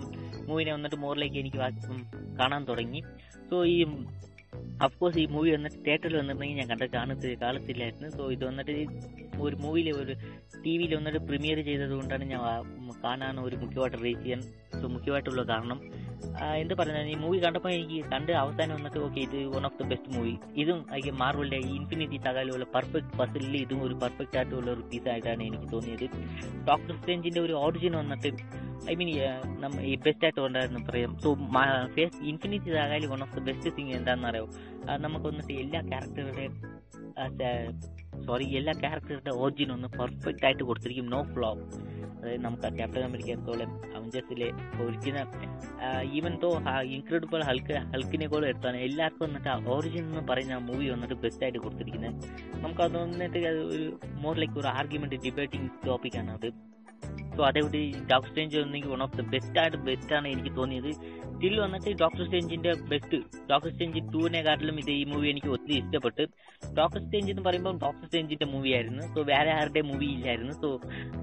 മൂവിനെ 0.51 0.73
വന്നിട്ട് 0.77 0.97
മോറിലേക്ക് 0.97 1.39
എനിക്ക് 1.45 1.57
കാണാൻ 2.41 2.65
തുടങ്ങി. 2.65 3.03
സോ 3.51 3.59
ഈ 3.67 3.77
അഫ്കോഴ്സ് 4.81 5.19
ഈ 5.19 5.27
മൂവി 5.27 5.51
വന്നിട്ട് 5.55 5.79
തിയേറ്ററിൽ 5.85 6.17
വന്നിട്ടുണ്ടെങ്കിൽ 6.17 6.59
ഞാൻ 6.61 6.69
കണ്ട 6.71 6.85
കാണത്ത് 6.95 7.29
കാണത്തില്ലായിരുന്നു. 7.41 8.09
സോ 8.17 8.23
ഇത് 8.35 8.45
വന്നിട്ട് 8.45 8.75
ഒരു 9.41 9.57
മൂവിയിൽ 9.57 9.89
ഒരു 10.03 10.15
ടി 10.65 10.73
വിയിൽ 10.79 10.93
വന്നിട്ട് 10.97 11.21
പ്രീമിയർ 11.29 11.59
ചെയ്തത് 11.69 11.95
കൊണ്ടാണ് 11.95 12.25
ഞാൻ 12.25 12.41
കാണാൻ 13.05 13.37
ഒരു 13.41 13.57
മുഖ്യമായിട്ട് 13.57 13.99
റീച്ച് 14.05 14.23
ചെയ്യാൻ 14.23 14.41
മുഖ്യമായിട്ടുള്ള 14.95 15.43
കാരണം. 15.53 15.79
എന്ത് 16.63 16.73
പറഞ്ഞാൽ 16.79 17.07
ഈ 17.13 17.15
മൂവി 17.23 17.39
കണ്ടപ്പോൾ 17.45 17.71
എനിക്ക് 17.77 17.99
കണ്ട് 18.13 18.31
അവസാനം 18.41 18.73
വന്നിട്ട് 18.77 18.99
ഓക്കെ 19.07 19.21
ഇത് 19.27 19.37
one 19.55 19.65
of 19.69 19.77
the 19.81 19.85
best 19.91 20.11
movie 20.17 20.35
ഇതും 20.63 20.79
എനിക്ക് 20.95 21.13
മാർവലിന്റെ 21.23 21.59
ഈ 21.67 21.71
ഇൻഫിനിറ്റി 21.79 22.19
സകാലുള്ള 22.27 22.67
പെർഫെക്റ്റ് 22.77 23.19
പസിലിൽ 23.21 23.55
ഇതും 23.63 23.81
ഒരു 23.87 23.95
പെർഫെക്റ്റ് 24.03 24.39
ആയിട്ടുള്ള 24.41 24.69
ഒരു 24.77 24.83
പീസ് 24.91 25.09
ആയിട്ടാണ് 25.13 25.43
എനിക്ക് 25.49 25.69
തോന്നിയത്. 25.75 26.07
ഡോക്ടർ 26.69 26.95
സ്ട്രേഞ്ചിന്റെ 27.01 27.41
ഒരു 27.47 27.55
ഓറിജിൻ 27.65 27.95
വന്നിട്ട് 28.01 28.31
ഐ 28.91 28.95
മീൻ 29.01 29.11
നമ്മ 29.65 29.77
ഈ 29.91 29.95
ബെസ്റ്റ് 30.07 30.25
ആയിട്ട് 30.27 30.41
ഉണ്ടായിരുന്നു 30.49 30.83
പറയാം. 30.91 31.13
So 31.25 31.31
infinity 32.33 32.71
സകാലി 32.79 33.09
one 33.15 33.23
of 33.27 33.37
the 33.39 33.43
best 33.51 33.75
thing 33.79 33.95
എന്താണെന്ന് 34.01 34.29
അറിയാം 34.33 34.49
നമുക്ക് 35.07 35.27
വന്നിട്ട് 35.31 35.55
എല്ലാ 35.65 35.81
ക്യാരക്ടറുടെയും 35.93 36.55
സോറി 38.27 38.45
എല്ലാ 38.59 38.73
ക്യാരക്ടറുടെ 38.83 39.33
ഓറിജിൻ 39.43 39.71
ഒന്ന് 39.75 39.89
പെർഫെക്റ്റ് 39.99 40.45
ആയിട്ട് 40.47 40.65
കൊടുത്തിരിക്കും. 40.69 41.07
നോ 41.15 41.21
ഫ്ലോ 41.35 41.51
അതായത് 42.29 42.45
നമുക്ക് 42.45 42.69
ക്യാപ്റ്റൻ 42.77 43.05
അമേരിക്കത്തോളം 43.05 43.71
അവഞ്ചസിലെ 43.97 44.49
original 44.85 45.29
even 46.13 46.35
though 46.39 46.51
Incredible 46.95 47.43
Hulk 47.43 47.77
ഹൾക്കിനെ 47.93 48.27
കൂടെ 48.27 48.47
എടുത്താണ് 48.47 48.79
എല്ലാവർക്കും 48.79 49.25
വന്നിട്ട് 49.27 49.51
ഒറിജിൻ 49.71 50.05
എന്ന് 50.05 50.23
പറയുന്ന 50.31 50.59
മൂവി 50.67 50.89
വന്നിട്ട് 50.91 51.15
ബെസ്റ്റ് 51.23 51.45
ആയിട്ട് 51.45 51.59
കൊടുത്തിരിക്കുന്നത് 51.59 52.17
നമുക്ക് 52.57 52.83
അത് 52.83 52.97
വന്നിട്ട് 52.99 53.39
ഒരു 53.69 53.87
മോർ 54.21 54.37
ലൈക്ക് 54.37 54.59
ഒരു 54.59 54.69
ആർഗ്യുമെന്റ് 54.75 55.19
ഡിബേറ്റിംഗ് 55.25 55.71
ടോപ്പിക്കാണ് 55.87 56.31
അത്. 56.31 56.49
സോ 57.37 57.43
അതേപോലെ 57.49 57.81
ഡോക്ടർ 58.11 58.29
സ്റ്റേഞ്ച് 58.31 58.57
ഒന്നെങ്കിൽ 58.65 58.91
വൺ 58.95 59.03
ഓഫ് 59.07 59.17
ദ 59.19 59.25
ബെസ്റ്റ് 59.33 59.59
ആയിട്ട് 59.63 59.79
ബെസ്റ്റ് 59.89 60.13
ആണ് 60.17 60.29
എനിക്ക് 60.35 60.53
തോന്നിയത്. 60.57 60.91
സ്റ്റിൽ 61.33 61.57
വന്നിട്ട് 61.65 61.91
ഡോക്ടർ 62.01 62.23
സ്റ്റേഞ്ചിന്റെ 62.27 62.71
ബെസ്റ്റ് 62.93 63.19
ഡോക്ടർ 63.51 63.69
സ്റ്റേഞ്ച് 63.75 64.01
ടൂവിനെക്കാട്ടിലും 64.15 64.77
ഇത് 64.83 64.91
ഈ 65.01 65.03
മൂവി 65.13 65.27
എനിക്ക് 65.33 65.51
ഒത്തിരി 65.57 65.75
ഇഷ്ടപ്പെട്ട്. 65.83 66.25
ഡോക്ടർ 66.79 67.01
സ്റ്റേഞ്ച് 67.05 67.31
എന്ന് 67.35 67.45
പറയുമ്പോൾ 67.49 67.77
ഡോക്ടർ 67.85 68.05
സ്റ്റേഞ്ചിന്റെ 68.09 68.47
മൂവി 68.55 68.71
ആയിരുന്നു. 68.79 69.03
സോ 69.15 69.23
വേറെ 69.33 69.51
ആരുടെ 69.59 69.83
മൂവി 69.91 70.09
ഇല്ലായിരുന്നു. 70.17 70.55
സോ 70.63 70.71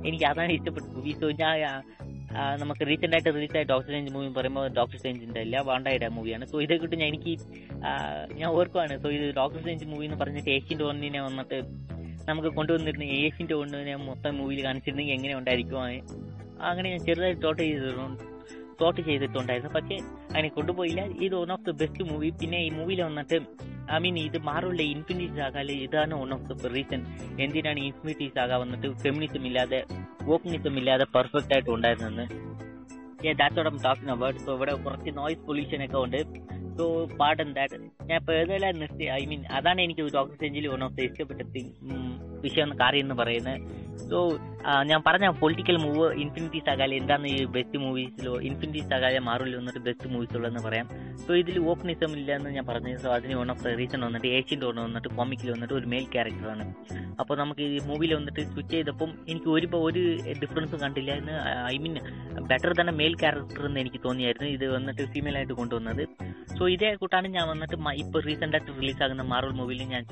എനിക്ക് 0.10 0.26
അതാണ് 0.32 0.54
ഇഷ്ടപ്പെട്ട 0.58 0.88
മൂവി 0.98 1.14
സോ 1.24 1.30
ഞാൻ 1.42 1.58
നമുക്ക് 2.62 2.84
റീസെന്റ് 2.90 3.16
ആയിട്ട് 3.16 3.32
റിലീസ് 3.36 3.56
ആയ 3.58 3.66
ഡോക്ടർ 3.72 3.90
സ്റ്റേഞ്ച് 3.90 4.14
മൂവി 4.16 4.30
പറയുമ്പോൾ 4.38 4.66
ഡോക്ടർ 4.78 4.98
സ്റ്റേഞ്ചിന്റെ 5.00 5.42
അല്ല 5.46 5.60
വാണ്ടായുടെ 5.70 6.08
മൂവിയാണ് 6.16 6.46
സോ 6.52 6.56
ഇതേ 6.66 6.78
കിട്ടും 6.84 7.04
എനിക്ക് 7.10 7.34
ഞാൻ 8.40 8.48
ഓർക്കുവാണ്. 8.58 8.96
സോ 9.04 9.10
ഇത് 9.18 9.28
ഡോക്ടർ 9.40 9.60
സ്റ്റേഞ്ച് 9.62 9.88
മൂവി 9.92 10.06
എന്ന് 10.08 10.20
പറഞ്ഞിട്ട് 10.24 10.50
ഏഷ്യൻ 10.56 10.80
ടോണിനെ 10.84 11.22
വന്നിട്ട് 11.28 11.60
നമുക്ക് 12.30 12.50
കൊണ്ടുവന്നിരുന്ന 12.58 13.06
ഏഷ്യന്റെ 13.24 13.56
ഒന്നിനെ 13.62 13.96
മൊത്തം 14.10 14.34
മൂവിയിൽ 14.40 14.62
കാണിച്ചിരുന്നെങ്കിൽ 14.68 15.16
എങ്ങനെ 15.18 15.34
ഉണ്ടായിരിക്കും 15.40 15.80
അങ്ങനെ 16.70 16.88
ഞാൻ 16.94 17.02
ചെറുതായി 17.08 17.36
തോട്ട് 17.46 17.62
ചെയ്തിട്ടുണ്ട് 17.62 18.24
തോട്ട് 18.80 19.02
ചെയ്തിട്ടുണ്ടായിരുന്നു. 19.08 19.72
പക്ഷേ 19.76 19.98
അങ്ങനെ 20.30 20.50
കൊണ്ടുപോയില്ല. 20.56 21.02
ഇത് 21.26 21.36
one 21.42 21.52
of 21.56 21.66
the 21.68 21.74
best 21.82 22.04
movie 22.10 22.30
പിന്നെ 22.40 22.60
ഈ 22.68 22.70
മൂവിയിൽ 22.78 23.02
വന്നിട്ട് 23.08 23.38
ഐ 23.96 23.98
മീൻ 24.04 24.16
ഇത് 24.28 24.38
മാറുള്ള 24.50 24.82
ഇൻഫിനിറ്റി 24.94 25.36
സാഗാൽ 25.40 25.70
ഇതാണ് 25.86 26.14
വൺ 26.22 26.32
ഓഫ് 26.36 26.58
ദി 26.64 26.70
റീസൺ 26.76 27.02
എന്തിനാണ് 27.44 27.80
ഇൻഫിനിറ്റി 27.90 28.28
സാഗ 28.38 28.52
വന്നിട്ട് 28.64 28.90
ഫെമിനിസം 29.04 29.46
ഇല്ലാതെ 29.50 29.80
വോക്കനിസം 30.30 30.78
ഇല്ലാതെ 30.82 31.08
പെർഫെക്റ്റ് 31.16 31.56
ആയിട്ട് 31.58 31.72
ഉണ്ടായിരുന്നെന്ന് 31.78 32.28
ദാറ്റ്സ് 33.42 33.64
ടോക്കിംഗ് 33.86 34.14
അബൌട്ട് 34.16 34.40
ഇപ്പോൾ 34.40 34.56
ഇവിടെ 34.58 34.74
കുറച്ച് 34.86 35.12
നോയിസ് 35.20 35.44
പൊല്യൂഷൻ 35.48 35.82
ഒക്കെ 35.86 35.98
ഉണ്ട്. 36.06 36.20
സോ 36.78 36.86
പാർട്ട് 37.20 37.56
ദാറ്റ് 37.58 37.78
ഞാൻ 38.12 38.20
പേഴ്സണലി 38.30 38.72
നിർത്തി. 38.82 39.06
ഐ 39.20 39.22
മീൻ 39.32 39.42
അതാണ് 39.58 39.82
എനിക്ക് 39.86 40.04
ഡോക്ടർ 40.18 40.36
സെഞ്ചിൽ 40.44 40.68
വൺ 40.74 40.84
ഓഫ് 40.88 40.96
ദ 40.98 41.02
ഇഷ്ടപ്പെട്ട 41.10 41.42
വിഷയം 42.46 42.66
എന്ന് 42.68 42.76
കാര്യം 42.82 43.04
എന്ന് 43.06 43.16
പറയുന്നത്. 43.20 43.62
സോ 44.10 44.18
ഞാൻ 44.90 45.00
പറഞ്ഞ 45.06 45.26
പൊളിറ്റിക്കൽ 45.42 45.78
മൂവ് 45.84 46.06
ഇൻഫിനിറ്റി 46.24 46.60
സകാല 46.68 46.94
എന്താണ് 47.02 47.28
ഈ 47.28 47.38
ബെസ്റ്റ് 47.56 47.78
മൂവീസിലോ 47.84 48.34
ഇൻഫിനിറ്റി 48.50 48.82
സകാല 48.92 49.20
മാറില്ല 49.28 49.56
വന്നിട്ട് 49.60 49.82
ബെസ്റ്റ് 49.88 50.08
മൂവീസ് 50.14 50.36
ഉള്ളതെന്ന് 50.38 50.64
പറയാം. 50.68 50.88
സോ 51.24 51.36
ഇതിൽ 51.42 51.60
ഓപ്പണിസം 51.72 52.12
ഇല്ല 52.20 52.32
എന്ന് 52.40 52.50
ഞാൻ 52.50 52.66
പറഞ്ഞു. 52.72 52.94
സോ 53.04 53.10
അതിന് 53.18 53.36
വൺ 53.42 53.52
ഓഫ് 53.52 53.64
ദ 53.64 53.74
റീസൺ 53.82 54.02
വന്നിട്ട് 54.08 54.28
ഏഷ്യന്റെ 54.28 54.68
ഒന്ന് 54.72 54.82
വന്നിട്ട് 54.82 55.08
കോമിക്കിൽ 55.20 55.52
വന്നിട്ട് 55.52 55.74
ഒരു 55.74 55.88
മെയിൽ 55.94 56.06
ക്യാരക്ടറാണ് 56.16 56.66
അപ്പോൾ 57.20 57.36
നമുക്ക് 57.38 57.62
ഈ 57.76 57.80
മൂവിയിൽ 57.90 58.14
വന്നിട്ട് 58.16 58.42
സ്വിച്ച് 58.54 58.74
ചെയ്തപ്പം 58.76 59.12
എനിക്ക് 59.32 59.50
ഒരു 59.58 59.70
ഒരു 59.90 60.04
ഡിഫറൻസും 60.44 60.80
കണ്ടില്ല 60.86 61.12
എന്ന് 61.22 61.36
ഐ 61.74 61.78
മീൻ 61.84 61.96
ബെറ്റർ 62.52 62.72
തന്നെ 62.82 62.94
മെയിൽ 63.02 63.16
ക്യാരക്ടർ 63.24 63.66
എന്ന് 63.70 63.80
എനിക്ക് 63.80 64.02
തോന്നിയായിരുന്നു. 64.08 64.50
ഇത് 64.58 64.66
വന്നിട്ട് 64.76 65.04
ഫീമെയിൽ 65.14 65.38
ആയിട്ട് 65.42 65.54
കൊണ്ടുവന്നത്. 65.54 66.04
സോ 66.58 66.65
ഇതേ 66.74 66.90
കൂട്ടാണ് 67.02 67.28
ഞാൻ 67.36 67.46
വന്നിട്ട് 67.52 67.76
ഇപ്പൊ 68.04 68.18
റീസെന്റ് 68.28 68.56
ആയിട്ട് 68.58 68.72
റിലീസ് 68.80 69.02
ആകുന്ന 69.06 69.24
മാർവൽ 69.32 69.54
മൂവിയിൽ 69.60 69.82
ഞാൻ 69.94 70.04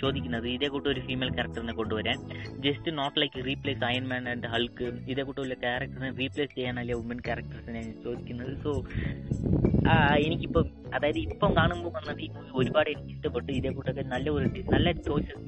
ചോദിക്കുന്നത്. 0.00 0.46
ഇതേ 0.56 0.68
കൂട്ട് 0.74 0.88
ഒരു 0.92 1.00
ഫീമെയിൽ 1.06 1.30
ക്യാരക്ടറിനെ 1.36 1.74
കൊണ്ടുവരാൻ. 1.80 2.18
Just 2.66 2.90
not 3.00 3.16
like 3.22 3.44
replace 3.48 3.84
Iron Man 3.90 4.24
and 4.32 4.48
Hulk 4.54 4.88
ഇതേ 5.12 5.24
കൂട്ടുള്ള 5.28 5.56
ക്യാരക്ടറിനെ 5.64 6.10
റീപ്ലേസ് 6.20 6.52
ചെയ്യാനല്ലേ 6.56 6.96
വുമൻ 7.00 7.20
ക്യാരക്ടേഴ്സിനെ 7.28 7.80
ഞാൻ 7.86 7.96
ചോദിക്കുന്നത്. 8.06 8.52
സോ 8.64 8.72
എനിക്കിപ്പം 10.26 10.66
അതായത് 10.96 11.20
ഇപ്പം 11.26 11.50
കാണുമ്പോൾ 11.58 11.92
വന്നത് 11.98 12.20
ഈ 12.24 12.28
മൂവി 12.34 12.50
ഒരുപാട് 12.60 12.88
എനിക്ക് 12.92 13.12
ഇഷ്ടപ്പെട്ടു. 13.14 13.50
ഇതേ 13.58 13.70
കൂട്ടൊക്കെ 13.76 14.04
നല്ല 14.14 14.26
ഒരു 14.38 14.48
നല്ല 14.74 14.92
ചോയ്സസ് 15.06 15.44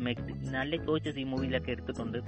നല്ല 0.58 0.72
ചോയ്സസ് 0.88 1.18
ഈ 1.24 1.26
മൂവിയിലൊക്കെ 1.32 1.70
എടുത്തിട്ടുണ്ട്. 1.76 2.18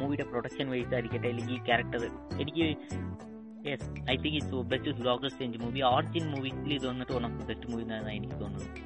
മൂവിയുടെ 0.00 0.26
പ്രൊഡക്ഷൻ 0.32 0.66
വൈസ് 0.74 0.92
ആയിരിക്കട്ടെ 0.96 1.28
അല്ലെങ്കിൽ 1.32 1.56
ഈ 1.58 1.62
ക്യാരക്ടർ 1.70 2.02
എനിക്ക് 2.42 2.66
yes 3.66 3.86
I 4.10 4.16
think 4.16 4.36
it's 4.38 4.62
best 4.70 5.04
Doctor 5.06 5.28
Strange 5.28 5.58
movie 5.58 5.80
origin 5.88 6.26
മൂവീസിൽ 6.32 6.72
ഇത് 6.76 6.86
വന്നിട്ട് 6.86 7.12
ദ 7.14 7.46
ബെസ്റ്റ് 7.46 7.68
മൂവി 7.70 7.82
എന്നാണ് 7.82 8.10
എനിക്ക് 8.12 8.38
തോന്നുന്നത് 8.40 8.82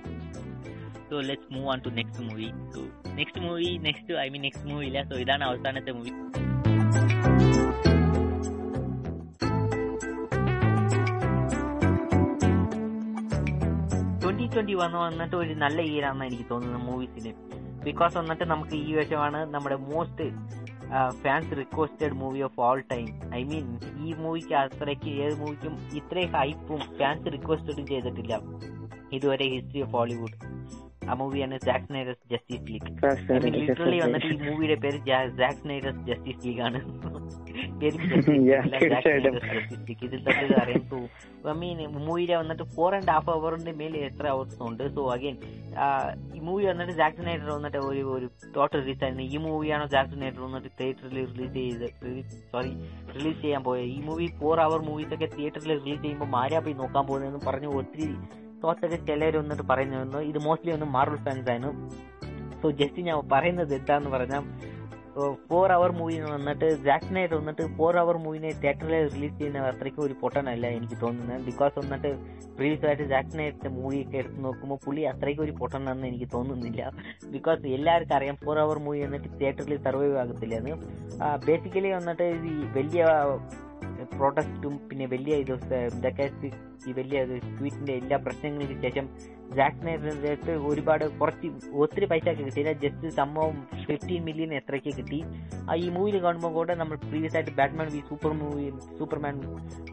so 1.11 1.21
let's 1.29 1.53
move 1.55 1.69
on 1.69 1.81
to 1.81 1.93
next 1.99 2.25
movie 2.29 2.49
to 2.75 2.83
next 3.15 3.43
movie 3.47 3.71
next 3.89 4.19
I 4.19 4.29
mean 4.29 4.43
next 4.43 4.69
movie 4.71 4.87
ഇല്ല. 4.91 5.01
സോ 5.05 5.17
ഇതാണ് 5.25 5.45
അവസാനത്തെ 5.45 5.93
മൂവി 5.93 6.13
ട്വന്റി 14.23 14.47
ട്വന്റി 14.53 14.75
വന്ന് 14.81 14.99
വന്നിട്ട് 15.01 15.37
ഒരു 15.37 15.55
നല്ല 15.63 15.79
ഇയർ 15.91 16.05
ആണെന്ന് 16.05 16.27
എനിക്ക് 16.27 16.47
തോന്നുന്നത് 16.51 16.83
മൂവീസിന് 16.89 17.33
ബിക്കോസ് 17.85 18.15
വന്നിട്ട് 18.19 18.45
നമുക്ക് 18.45 18.75
ഈ 18.83 18.95
വർഷമാണ് 18.95 19.39
നമ്മുടെ 19.55 19.77
most 19.89 20.27
fans 21.09 21.57
requested 21.57 22.13
movie 22.13 22.41
of 22.41 22.61
all 22.61 22.83
time 22.93 23.35
I 23.35 23.45
mean 23.45 23.79
ഈ 24.07 24.15
മൂവിക്ക് 24.15 24.55
അത്രയ്ക്ക് 24.55 25.09
ഏത് 25.09 25.35
മൂവിക്കും 25.41 25.75
ഇത്രയും 25.97 26.33
ഹൈപ്പും 26.33 26.79
ഫാൻസ് 26.79 27.33
റിക്വസ്റ്റഡും 27.33 27.87
ചെയ്തിട്ടില്ല. 27.87 28.41
ഇതുവരെ 29.13 29.49
ഹിസ്റ്ററി 29.49 29.83
ഓഫ് 29.83 29.91
ഹോളിവുഡ് 29.91 30.60
ആ 31.11 31.15
മൂവിയാണ് 31.21 31.59
Zack 31.69 31.87
Snyder's 31.89 32.23
Justice 32.33 32.65
League 32.71 32.91
I 33.35 33.39
mean 33.45 33.55
literally 33.61 33.99
വന്നിട്ട് 34.05 34.29
ഈ 34.35 34.39
മൂവിയുടെ 34.47 34.77
പേര് 34.85 34.99
ജാക്ക് 35.09 35.59
സ്നൈഡേഴ്സ് 35.63 36.03
ജസ്റ്റിസ് 36.11 36.43
ലീഗ് 36.47 36.63
ആണ്. 36.69 36.81
പേര് 37.81 37.97
Yeah, 38.49 38.65
തീർച്ചയായിട്ടും. 38.73 39.35
ജസ്റ്റിസ് 39.37 39.85
ലീഗ് 39.89 40.05
ഇതിൽ 40.07 40.21
തന്നെ 40.27 40.57
അറിയാം 40.63 40.83
സോ 40.91 40.99
ഐ 41.51 41.55
മീൻ 41.61 41.79
മൂവിയിലെ 42.07 42.37
വന്നിട്ട് 42.41 42.65
ഫോർ 42.75 42.91
ആൻഡ് 42.99 43.11
ഹാഫ് 43.15 43.31
അവറിന്റെ 43.37 43.73
മേലെ 43.81 43.99
എത്ര 44.09 44.27
അവേഴ്സ് 44.35 44.59
ഉണ്ട്? 44.69 44.85
സോ 44.97 45.03
അഗൈൻ 45.15 45.37
ഈ 46.37 46.41
മൂവി 46.49 46.65
വന്നിട്ട് 46.71 46.95
ജാക്സൺ 47.01 47.25
നൈറ്റർ 47.29 47.49
വന്നിട്ട് 47.57 47.81
ഒരു 47.91 48.03
ഒരു 48.17 48.27
ടോട്ടൽ 48.57 48.79
റിലീസ് 48.83 49.03
ആയിരുന്നു. 49.05 49.25
ഈ 49.35 49.39
മൂവിയാണോ 49.47 49.87
ജാക്സൺ 49.95 50.21
നൈറ്റർ 50.25 50.43
വന്നിട്ട് 50.47 50.71
തിയേറ്ററിൽ 50.81 51.17
റിലീസ് 51.33 51.55
ചെയ്ത് 51.59 51.87
സോറി 52.53 52.73
റിലീസ് 53.17 53.41
ചെയ്യാൻ 53.45 53.63
പോയത്? 53.69 53.89
ഈ 53.97 54.01
മൂവി 54.09 54.29
ഫോർ 54.41 54.61
അവർ 54.67 54.81
മൂവീസ് 54.91 55.13
ഒക്കെ 55.17 55.29
തിയേറ്ററിൽ 55.37 55.73
റിലീസ് 55.81 56.03
ചെയ്യുമ്പോൾ 56.07 56.37
ആരാ 56.43 56.61
പോയി 56.67 56.77
നോക്കാൻ 56.83 57.05
പോകുന്നതെന്ന് 57.11 57.43
പറഞ്ഞു 57.49 57.71
ഒത്തിരി 57.81 58.09
തോട്ടൊക്കെ 58.65 58.99
ചിലർ 59.09 59.37
വന്നിട്ട് 59.43 59.67
പറയുന്നു 59.71 60.21
ഇത് 60.33 60.41
മോസ്റ്റ്ലി 60.49 60.75
ഒന്ന് 60.79 60.89
മാർവൽ 60.97 61.21
ഫാൻസ് 61.29 61.49
ആയിരുന്നു 61.55 61.73
സോ 62.63 62.69
ജസ്റ്റ് 62.83 63.09
ഞാൻ 63.09 63.19
പറയുന്നത് 63.35 63.75
എന്താന്ന് 63.81 64.11
പറഞ്ഞാൽ 64.17 64.45
ഫോർ 65.49 65.69
അവർ 65.77 65.91
മൂവി 65.99 66.17
വന്നിട്ട് 66.35 66.67
ജാക്സിനായിട്ട് 66.87 67.33
വന്നിട്ട് 67.39 67.65
ഫോർ 67.77 67.95
അവർ 68.03 68.17
മൂവിനെ 68.25 68.51
തിയേറ്ററിൽ 68.61 68.93
റിലീസ് 69.15 69.35
ചെയ്യുന്ന 69.39 69.65
അത്രയ്ക്കും 69.71 70.03
ഒരു 70.07 70.15
പൊട്ടനല്ല 70.21 70.67
എനിക്ക് 70.77 70.97
തോന്നുന്നത്. 71.03 71.41
ബിക്കോസ് 71.49 71.75
വന്നിട്ട് 71.81 72.11
പ്രീവിയസ് 72.59 72.87
ആയിട്ട് 72.89 73.07
ജാക്സിനായിട്ട് 73.13 73.71
മൂവി 73.79 73.99
ഒക്കെ 74.05 74.19
എടുത്ത് 74.21 74.39
നോക്കുമ്പോൾ 74.45 74.79
പുള്ളി 74.85 75.03
അത്രയ്ക്കും 75.13 75.45
ഒരു 75.47 75.55
പൊട്ടനാണെന്ന് 75.61 76.07
എനിക്ക് 76.11 76.29
തോന്നുന്നില്ല. 76.37 76.85
ബിക്കോസ് 77.35 77.73
എല്ലാവർക്കും 77.79 78.17
അറിയാം 78.19 78.39
ഫോർ 78.45 78.59
അവർ 78.67 78.79
മൂവി 78.87 79.01
വന്നിട്ട് 79.07 79.29
തിയേറ്ററിൽ 79.41 79.83
സർവൈവ് 79.89 80.17
ആകത്തില്ല 80.23 80.77
ബേസിക്കലി 81.49 81.93
വന്നിട്ട് 81.99 82.29
ഈ 82.53 82.57
വലിയ 82.79 83.03
പ്രൊട്ടസ്റ്റും 84.17 84.75
പിന്നെ 84.89 85.07
വലിയ 85.15 85.35
ഇത് 85.43 85.53
ഇതൊക്കെ 85.99 86.27
ഈ 86.89 86.93
വലിയ 86.99 87.19
ട്വീറ്റിന്റെ 87.57 87.95
എല്ലാ 88.01 88.17
പ്രശ്നങ്ങൾക്ക് 88.27 88.77
ശേഷം 88.85 89.07
ജാക്ക് 89.59 89.81
ജാക്സിനായിട്ട് 89.81 90.53
ഒരുപാട് 90.69 91.05
കുറച്ച് 91.21 91.49
ഒത്തിരി 91.83 92.07
പൈസ 92.11 92.27
ഒക്കെ 92.33 92.43
കിട്ടിയില്ല 92.47 92.73
ജസ്റ്റ് 92.83 93.09
സംഭവം 93.19 93.57
ഫിഫ്റ്റീൻ 93.87 94.23
മില്യൺ 94.29 94.51
എത്രയ്ക്ക് 94.59 94.93
കിട്ടി. 94.99 95.19
ആ 95.71 95.75
ഈ 95.85 95.87
മൂവിയിൽ 95.97 96.17
കാണുമ്പോൾ 96.25 96.53
കൂടെ 96.57 96.75
നമ്മൾ 96.81 96.97
പ്രീവിയസ് 97.07 97.37
ആയിട്ട് 97.39 97.55
Batman 97.61 97.89
v 97.95 98.01
super 98.11 98.33
movie 98.41 98.67
Superman 98.99 99.37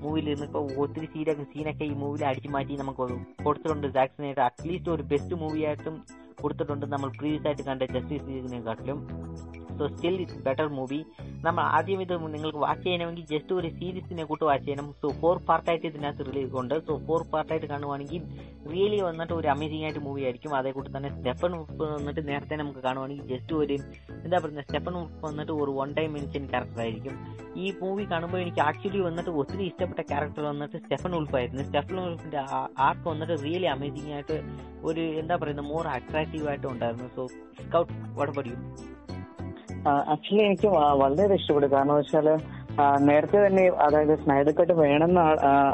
മൂവിയിൽ 0.03 0.29
ഇപ്പോൾ 0.47 0.67
ഒത്തിരി 0.83 1.09
സീനൊക്കെ 1.13 1.45
സീനൊക്കെ 1.53 1.85
ഈ 1.91 1.95
മൂവിയിൽ 2.03 2.25
അടിച്ചു 2.31 2.51
മാറ്റി 2.55 2.77
നമുക്ക് 2.83 3.05
കൊടുത്തിട്ടുണ്ട്. 3.45 3.87
ജാക്സിനായിട്ട് 3.97 4.43
അറ്റ്ലീസ്റ്റ് 4.49 4.91
ഒരു 4.95 5.05
ബെസ്റ്റ് 5.13 5.37
മൂവിയായിട്ടും 5.43 5.97
കൊടുത്തിട്ടുണ്ട്. 6.43 6.85
നമ്മൾ 6.93 7.11
പ്രീവിയസ് 7.19 7.47
ആയിട്ട് 7.49 7.65
കണ്ട 7.69 7.83
justice 7.95 8.27
ലീഗിനെക്കാട്ടിലും 8.29 9.01
so 9.79 9.87
still 9.93 10.15
it's 10.23 10.41
better 10.47 10.67
movie 10.77 10.99
നമ്മൾ 11.47 11.63
ആദ്യം 11.75 11.99
ഇത് 12.05 12.13
നിങ്ങൾക്ക് 12.35 12.61
വാച്ച് 12.65 12.83
ചെയ്യണമെങ്കിൽ 12.85 13.25
ജസ്റ്റ് 13.33 13.53
ഒരു 13.59 13.69
സീരീസിനെ 13.79 14.23
കൂട്ട് 14.29 14.45
വാച്ച് 14.49 14.65
ചെയ്യണം. 14.67 14.87
സോ 15.01 15.09
ഫോർ 15.21 15.37
പാർട്ടായിട്ട് 15.49 15.87
ഇതിനകത്ത് 15.91 16.25
റിലീസ് 16.29 16.55
ഉണ്ട്. 16.61 16.75
സോ 16.87 16.95
ഫോർ 17.07 17.23
പാർട്ടായിട്ട് 17.33 17.67
കാണുവാണെങ്കിൽ 17.73 18.21
റിയലി 18.71 18.99
വന്നിട്ട് 19.07 19.33
ഒരു 19.39 19.47
അമേസിംഗ് 19.55 19.85
ആയിട്ട് 19.87 20.01
മൂവി 20.07 20.21
ആയിരിക്കും. 20.27 20.53
അതേ 20.59 20.71
കൂട്ട് 20.77 20.89
തന്നെ 20.95 21.11
സ്റ്റെഫൻ 21.17 21.53
ഉപ്പ് 21.61 21.83
വന്നിട്ട് 21.95 22.21
നേരത്തെ 22.29 22.55
നമുക്ക് 22.61 22.81
കാണുവാണെങ്കിൽ 22.87 23.27
ജസ്റ്റ് 23.33 23.55
ഒരു 23.61 23.77
എന്താ 24.25 24.37
പറയുക 24.43 24.63
സ്റ്റെഫൻ 24.67 24.95
ഉപ്പ് 25.03 25.21
വന്നിട്ട് 25.27 25.53
ഒരു 25.61 25.71
വൺ 25.79 25.91
ടൈം 25.99 26.11
മെൻഷൻ 26.17 26.45
ക്യാരക്ടർ 26.53 26.81
ആയിരിക്കും. 26.85 27.15
ഈ 27.63 27.67
മൂവി 27.81 28.03
കാണുമ്പോൾ 28.13 28.39
എനിക്ക് 28.45 28.61
ആക്ച്വലി 28.69 28.99
വന്നിട്ട് 29.07 29.31
ഒത്തിരി 29.41 29.63
ഇഷ്ടപ്പെട്ട 29.69 30.01
ക്യാരക്ടർ 30.11 30.43
വന്നിട്ട് 30.51 30.77
സ്റ്റെഫൻ 30.83 31.13
ഉൾഫായിരുന്നു 31.19 31.63
സ്റ്റെഫൻ 31.69 31.99
ഉൾഫിന്റെ 32.05 32.41
ആർക്ക് 32.87 33.07
വന്നിട്ട് 33.11 33.37
റിയലി 33.45 33.69
അമേസിംഗ് 33.75 34.11
ആയിട്ട് 34.17 34.37
ഒരു 34.89 35.03
എന്താ 35.21 35.35
പറയുന്നത്? 35.41 35.69
മോർ 35.71 35.85
അട്രാക്റ്റീവ് 35.95 36.47
ആയിട്ട് 36.51 36.67
ഉണ്ടായിരുന്നു. 36.73 37.07
സോ 37.15 37.23
സ്കൗട്ട് 37.63 37.93
വടപടിയും 38.19 38.61
ആക്ച്വലി 39.87 40.43
എനിക്ക് 40.43 40.67
വളരെ 41.01 41.33
ഇഷ്ടപ്പെട്ടു. 41.33 41.67
കാരണം 41.67 41.95
വെച്ചാൽ 41.95 42.29
നേരത്തെ 42.99 43.37
തന്നെ 43.47 43.63
അതായത് 43.67 44.15
സ്നൈഡർ 44.23 44.51
കട്ട് 44.51 44.73
വേണമെന്ന് 44.73 45.21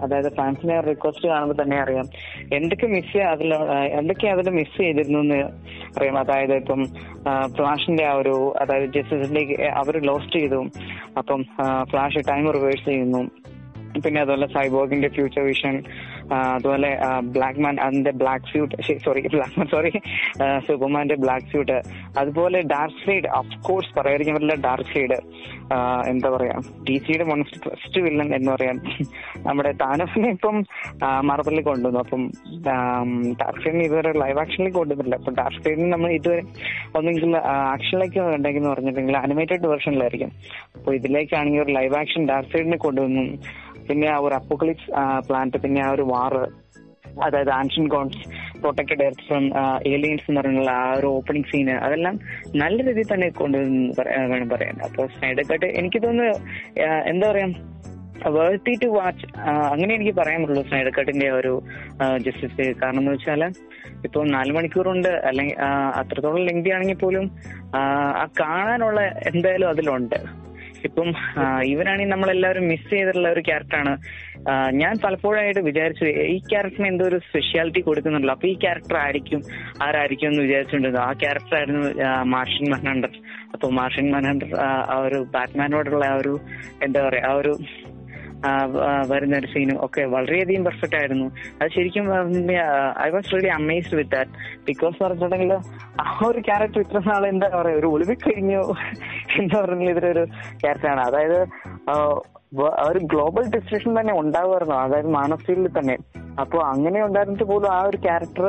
അതായത് 0.04 0.30
ഫാൻസിനെ 0.36 0.80
റിക്വസ്റ്റ് 0.82 1.28
കാണുമ്പോൾ 1.28 1.64
തന്നെ 1.64 1.78
അറിയാം. 1.82 2.06
എന്തൊക്കെ 2.54 2.88
മിസ് 2.88 3.18
അതിൽ 3.18 3.54
എന്തൊക്കെ 4.00 4.28
അതിൽ 4.28 4.50
മിസ് 4.50 4.82
ചെയ്തിരുന്നു 4.82 5.20
എന്ന് 5.20 5.40
അറിയാം. 5.98 6.18
അതായത് 6.18 6.54
ഇപ്പം 6.54 6.86
ഫ്ലാഷിന്റെ 7.56 8.06
ആ 8.06 8.14
ഒരു 8.14 8.54
അതായത് 8.62 8.90
ജസ്റ്റിസിന്റെ 8.94 9.70
അവർ 9.74 9.98
ലോസ്റ്റ് 10.04 10.40
ചെയ്തു. 10.40 10.62
അപ്പം 11.18 11.44
ഫ്ലാഷ് 11.84 12.30
ടൈം 12.30 12.52
റിവേഴ്സ് 12.52 12.86
ചെയ്യുന്നു. 12.86 13.24
പിന്നെ 14.06 14.22
അതുപോലെ 14.22 14.48
സൈബോഗിന്റെ 14.48 15.08
ഫ്യൂച്ചർ 15.08 15.42
വിഷൻ 15.42 15.84
അതുപോലെ 16.32 16.90
ബ്ലാക്ക് 17.36 17.60
മാൻ 17.60 17.76
അതിന്റെ 17.86 18.14
black 18.22 18.48
suit 18.52 18.76
sorry 19.06 19.22
black 19.36 19.56
man 19.60 19.68
sorry 19.68 19.92
സൂപ്പർമാന്റെ 20.68 21.18
black 21.24 21.48
suit 21.52 21.78
അതുപോലെ 22.22 22.60
ഡാർക്ക് 22.74 23.02
സൈഡ് 23.06 23.30
ഓഫ് 23.40 23.58
കോഴ്സ് 23.68 23.92
പറയാതിരിക്കാൻ 23.98 24.36
പറ്റില്ല 24.36 24.58
ഡാർക്ക് 24.68 24.92
സൈഡ് 24.94 25.18
എന്താ 26.08 26.30
പറയാ 26.30 26.56
ഡി 26.88 26.96
സിയുടെ 27.06 27.26
ഫസ്റ്റ് 27.66 28.00
വില്ലൻ 28.06 28.30
എന്ന് 28.40 28.52
പറയാം 28.56 28.80
നമ്മുടെ 29.46 29.72
താനസിനെ 29.82 30.28
ഇപ്പം 30.36 30.56
മാർബിളിൽ 31.28 31.62
കൊണ്ടുവന്നു. 31.68 32.00
അപ്പം 32.04 32.22
ഡാർക്ക് 33.42 33.62
സൈഡിന് 33.64 33.84
ഇതുവരെ 33.88 34.12
ലൈവ് 34.24 34.40
ആക്ഷനിലേക്ക് 34.44 34.78
കൊണ്ടുവന്നില്ല 34.80 35.16
അപ്പൊ 35.22 35.32
ഡാർക്ക് 35.40 35.62
സൈഡിന് 35.66 35.90
നമ്മൾ 35.94 36.12
ഇതുവരെ 36.20 36.44
ഒന്നെങ്കിൽ 36.98 37.36
ആക്ഷനിലേക്ക് 37.72 38.22
ഉണ്ടെങ്കിൽ 38.38 38.66
പറഞ്ഞിട്ടുണ്ടെങ്കിൽ 38.72 39.18
അനിമേറ്റഡ് 39.26 39.70
വേർഷനിലായിരിക്കും 39.72 40.32
അപ്പൊ 40.78 40.92
ഇതിലേക്കാണെങ്കിൽ 41.00 41.64
ഒരു 41.66 41.74
ലൈവ് 41.80 41.98
ആക്ഷൻ 42.02 42.24
ഡാർക്ക് 42.32 42.52
സൈഡിനെ 42.56 42.80
കൊണ്ടുവന്നു. 42.86 43.26
പിന്നെ 43.90 44.08
ആ 44.08 44.18
ഒരു 44.18 44.36
അപ്പോക്ലിപ്സ് 44.36 44.88
പ്ലാന്റ് 45.28 45.58
പിന്നെ 45.58 45.82
ആ 45.82 45.92
ഒരു 45.92 46.02
വാറ് 46.04 46.44
അതായത് 47.24 47.50
ancient 47.52 47.88
gods 47.88 48.22
protected 48.62 49.04
Earth 49.04 49.26
from 49.28 49.44
aliens 49.88 50.26
എന്ന് 50.30 50.42
പറഞ്ഞുള്ള 50.42 50.72
ആ 50.84 50.94
ഒരു 50.94 51.08
ഓപ്പണിംഗ് 51.08 51.48
സീന് 51.48 51.76
അതെല്ലാം 51.78 52.16
നല്ല 52.56 52.78
രീതിയിൽ 52.88 53.14
തന്നെ 53.14 53.30
കൊണ്ട് 53.30 53.58
വേണം 54.32 54.50
പറയാൻ. 54.50 54.76
അപ്പോൾ 54.82 55.08
സ്നൈഡർ 55.08 55.46
കട്ട് 55.52 55.66
എനിക്ക് 55.66 56.02
തോന്നുന്നു 56.04 56.34
എന്താ 57.06 57.32
പറയാ 57.32 57.48
വേർത്തി 58.32 58.74
ടു 58.82 58.88
വാച്ച് 58.88 59.26
അങ്ങനെ 59.72 59.92
എനിക്ക് 59.96 60.14
പറയാൻ 60.20 60.42
പറ്റുള്ളൂ 60.42 60.64
സ്നൈഡർ 60.68 60.92
കട്ടിന്റെ 60.92 61.32
ഒരു 61.32 61.54
ജസ്റ്റിസ് 62.18 62.68
കാരണം 62.82 63.00
എന്ന് 63.00 63.12
വെച്ചാൽ 63.12 63.42
ഇപ്പൊ 64.06 64.24
നാല് 64.26 64.52
മണിക്കൂറുണ്ട് 64.52 65.10
അല്ലെങ്കിൽ 65.30 65.58
അത്രത്തോളം 66.02 66.46
ലെങ്തി 66.46 66.70
ആണെങ്കിൽ 66.70 66.96
പോലും 66.96 67.26
ആ 67.76 67.82
കാണാനുള്ള 68.40 69.02
എന്തായാലും 69.32 69.70
അതിലുണ്ട്. 69.70 70.18
ഇപ്പം 70.84 71.10
ഇവരാണെങ്കിൽ 71.66 72.14
നമ്മളെല്ലാവരും 72.14 72.68
മിസ് 72.68 72.90
ചെയ്തിട്ടുള്ള 72.90 73.30
ഒരു 73.30 73.40
ക്യാരക്ടറാണ് 73.40 73.94
ഞാൻ 74.74 74.94
പലപ്പോഴായിട്ട് 75.04 75.60
വിചാരിച്ചു 75.60 76.06
ഈ 76.06 76.38
ക്യാരക്ടറിന് 76.50 76.88
എന്തോ 76.88 77.06
ഒരു 77.06 77.18
സ്പെഷ്യാലിറ്റി 77.18 77.82
കൊടുക്കുന്നുണ്ടല്ലോ. 77.82 78.34
അപ്പൊ 78.34 78.48
ഈ 78.48 78.56
ക്യാരക്ടർ 78.56 78.98
ആയിരിക്കും 78.98 79.42
ആരായിരിക്കും 79.82 80.28
എന്ന് 80.28 80.42
വിചാരിച്ചിട്ടുണ്ട് 80.42 81.00
ആ 81.00 81.12
ക്യാരക്ടർ 81.14 81.56
ആയിരുന്നു 81.58 81.84
മാർഷൻ 82.26 82.66
മൻഹണ്ടർ 82.72 83.14
അപ്പൊ 83.54 83.68
മാർഷൻ 83.70 84.12
മൻഹണ്ടർ 84.12 84.50
ആ 84.92 84.98
ഒരു 85.00 85.20
ബാറ്റ്മാനോടുള്ള 85.34 86.06
ആ 86.06 86.16
ഒരു 86.16 86.34
എന്താ 86.82 87.02
പറയാ 87.08 87.26
ആ 87.30 87.34
ഒരു 87.34 87.54
വരുന്ന 89.12 89.36
ഒരു 89.42 89.48
സീനും 89.54 89.78
ഒക്കെ 89.86 90.04
വളരെയധികം 90.16 90.64
പെർഫെക്റ്റ് 90.68 90.98
ആയിരുന്നു. 91.02 91.28
അത് 91.60 91.70
ശരിക്കും 91.78 92.06
I 93.06 93.10
was 93.16 93.32
really 93.36 93.52
amazed 93.60 93.98
with 94.00 94.14
that 94.16 94.32
because 94.70 94.96
പറഞ്ഞിട്ടുണ്ടെങ്കിൽ 95.04 95.54
ആ 96.06 96.14
ഒരു 96.30 96.42
ക്യാരക്ടർ 96.50 96.82
ഇത്ര 96.86 97.02
നാൾ 97.10 97.26
എന്താ 97.34 97.50
പറയാ 97.56 97.80
ഒരു 97.82 97.90
ഒളിവിൽ 97.96 98.20
കഴിഞ്ഞു 98.28 98.62
എന്താ 99.42 99.58
പറഞ്ഞാൽ 99.66 99.92
ഇതൊരു 99.96 100.26
ക്യാരക്ടറാണ് 100.64 101.04
അതായത് 101.10 101.40
ഒരു 102.88 103.00
ഗ്ലോബൽ 103.12 103.46
ഡിസ്ട്രിക്ഷൻ 103.54 103.92
തന്നെ 104.00 104.14
ഉണ്ടാവുമായിരുന്നു. 104.22 104.76
അതായത് 104.86 105.08
മാനസീലിൽ 105.20 105.70
തന്നെ. 105.78 105.96
അപ്പൊ 106.42 106.58
അങ്ങനെ 106.74 107.00
ഉണ്ടായിരുന്നിട്ട് 107.06 107.48
പോലും 107.52 107.70
ആ 107.78 107.80
ഒരു 107.90 107.98
ക്യാരക്ടർ 108.06 108.46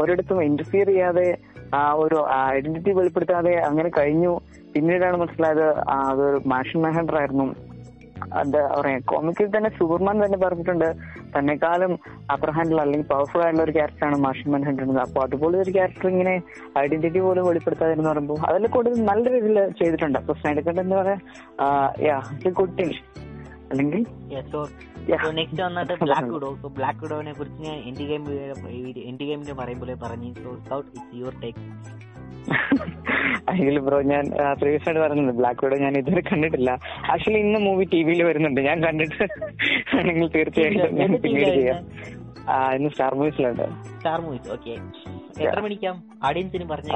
ഒരിടത്തും 0.00 0.40
ഇന്റർഫിയർ 0.48 0.88
ചെയ്യാതെ 0.92 1.28
ആ 1.80 1.82
ഒരു 2.04 2.18
ഐഡന്റിറ്റി 2.56 2.92
വെളിപ്പെടുത്താതെ 2.98 3.52
അങ്ങനെ 3.68 3.90
കഴിഞ്ഞു. 3.98 4.32
പിന്നീടാണ് 4.74 5.16
മനസ്സിലായത് 5.22 5.66
അതൊരു 5.98 6.40
മാഷൻ 6.52 6.78
മെഹൻഡർ 6.86 7.16
ആയിരുന്നു. 7.20 7.46
എന്താ 8.42 8.60
പറയാ 8.74 8.98
കോമിക്കിൽ 9.04 9.48
തന്നെ 9.56 9.70
സൂപ്പർമാൻ 9.78 10.24
തന്നെ 10.24 10.38
പറഞ്ഞിട്ടുണ്ട് 10.38 10.88
തന്നെക്കാളും 11.36 11.92
അപ്പർ 12.30 12.50
ഹാൻഡിൽ 12.50 12.80
അല്ലെങ്കിൽ 12.80 13.06
പവർഫുൾ 13.06 13.42
ആയിട്ടുള്ള 13.42 13.62
ഒരു 13.62 13.72
ക്യാരക്ടറാണ് 13.72 14.16
മാഷൻ 14.16 14.50
മാൻ 14.50 14.62
ഹൺഡ്രഡ് 14.62 14.98
അപ്പൊ 14.98 15.20
അതുപോലെ 15.22 15.58
ഒരു 15.58 15.70
ക്യാരക്ടർ 15.70 16.08
ഇങ്ങനെ 16.08 16.34
ഐഡന്റിറ്റി 16.78 17.18
പോലും 17.18 17.46
വെളിപ്പെടുത്താതെന്ന് 17.46 18.08
പറയുമ്പോൾ 18.10 18.40
അതിൽ 18.50 18.66
കൂടുതൽ 18.68 19.04
നല്ല 19.04 19.24
രീതിയിൽ 19.32 19.60
ചെയ്തിട്ടുണ്ട്. 19.78 20.18
അപ്പൊ 20.18 20.34
സ്നൈഡർ 20.34 20.64
കട്ട് 20.68 20.80
എന്താ 20.80 21.02
പറയാ 21.02 22.18
ഗുഡ് 22.52 22.76
തിങ് 22.78 22.96
അല്ലെങ്കിൽ 23.70 24.00
നെക്സ്റ്റ് 25.34 25.62
വന്നിട്ട് 25.62 25.94
ബ്ലാക്ക് 26.02 26.32
വിഡോ 26.34 26.50
സോ 26.62 26.68
ബ്ലാക്ക് 26.68 27.00
വിഡോനെ 27.04 27.32
കുറിച്ച് 27.32 27.62
ഞാൻ 27.62 27.76
എൻഡ് 27.88 28.04
ഗെയിം 28.08 28.24
എൻഡ് 29.08 29.24
ഗെയിമിന്റെ 29.24 29.52
പറയുമ്പോൾ 29.52 29.92
പറഞ്ഞു 30.04 30.30
so 30.42 30.52
Scout 30.64 30.88
it's 30.90 31.16
your 31.20 31.34
take 31.42 31.62
അല്ലെങ്കിൽ 33.48 33.78
ബ്രോ 33.86 33.98
ഞാൻ 34.12 34.24
പ്രീവിയസ് 34.60 34.86
ആയിട്ട് 34.88 35.00
പറഞ്ഞിട്ടുണ്ട് 35.04 35.34
ബ്ലാക്ക് 35.40 35.60
വിഡോ 35.64 35.76
ഞാൻ 35.84 35.94
ഇതുവരെ 36.00 36.22
കണ്ടിട്ടില്ല. 36.28 36.70
ആക്ച്വലി 37.12 37.40
ഇന്ന് 37.46 37.58
മൂവി 37.66 37.84
ടി 37.92 37.98
വിയിൽ 38.08 38.22
വരുന്നുണ്ട് 38.28 38.60
ഞാൻ 38.68 38.78
കണ്ടിട്ട്. 38.86 39.24
ആണെങ്കിൽ 39.98 40.28
തീർച്ചയായിട്ടും 40.36 40.94
ഞാൻ 41.00 41.10
പിന്നീട് 41.24 41.52
ചെയ്യാം. 41.58 41.80
ഇന്ന് 42.76 42.88
സ്റ്റാർ 42.94 43.12
മൂവീസിലുണ്ട് 43.18 43.66
സ്റ്റാർ 43.98 44.18
മൂവീസ് 44.24 44.48
ഓക്കെ 44.54 44.72
എത്ര 45.44 45.58
മണിക്കാം 45.66 45.96
ഓഡിയൻസിന് 46.28 46.66
പറഞ്ഞു 46.72 46.92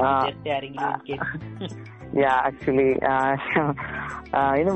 യാ 2.21 2.33
ആക്ച്വലി 2.47 2.87
ഇന്ന് 4.59 4.73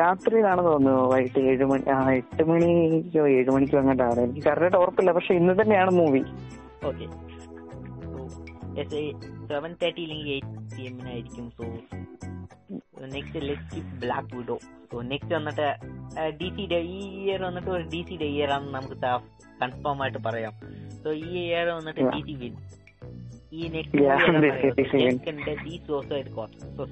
രാത്രിയിലാണെന്ന് 0.00 0.70
തോന്നുന്നു. 0.72 1.02
വൈകിട്ട് 1.12 1.40
ഏഴ് 1.52 1.64
മണി 1.70 1.84
എട്ട് 2.20 2.42
മണിക്കോ 2.50 3.24
ഏഴ് 3.38 3.50
മണിക്കോ 3.56 3.78
അങ്ങോട്ടാണ് 3.82 4.20
എനിക്ക് 4.26 4.42
കറക്റ്റായിട്ട് 4.46 4.78
ഉറപ്പില്ല 4.82 5.12
പക്ഷെ 5.18 5.34
ഇന്ന് 5.40 5.54
തന്നെയാണ് 5.60 5.92
മൂവി 6.00 6.22
ഓക്കെ 6.90 7.06
സെവൻ 9.50 9.72
തേർട്ടി 9.82 10.02
ഇല്ലെങ്കിൽ 10.02 10.32
eight 10.32 10.74
P 10.74 10.82
എമ്മിനായിരിക്കും 10.82 11.46
so 11.50 11.64
next 13.06 13.40
let 13.42 13.80
Black 14.00 14.32
Widow 14.36 14.56
so 14.90 15.00
next 15.02 15.34
വന്നിട്ട് 15.34 15.68
ഡി 16.38 16.48
സിയുടെ 16.56 16.78
ഈ 16.90 17.00
ഇയർ 17.20 17.40
വന്നിട്ട് 17.42 17.70
ഒരു 17.70 17.84
ഡി 17.84 18.00
സിയുടെ 18.08 18.28
ഇയർ 18.34 18.50
ആണെന്ന് 18.50 18.74
നമുക്ക് 18.74 18.96
കൺഫേം 19.62 20.02
ആയിട്ട് 20.02 20.18
പറയാം. 20.18 20.52
സോ 21.02 21.08
ഈ 21.20 21.30
ഇയർ 21.40 21.68
വന്നിട്ട് 21.68 22.02
ഡി 22.12 22.20
സി 22.28 22.34
വിൻ 22.42 22.54
ഈ 23.52 23.68
next 23.68 24.02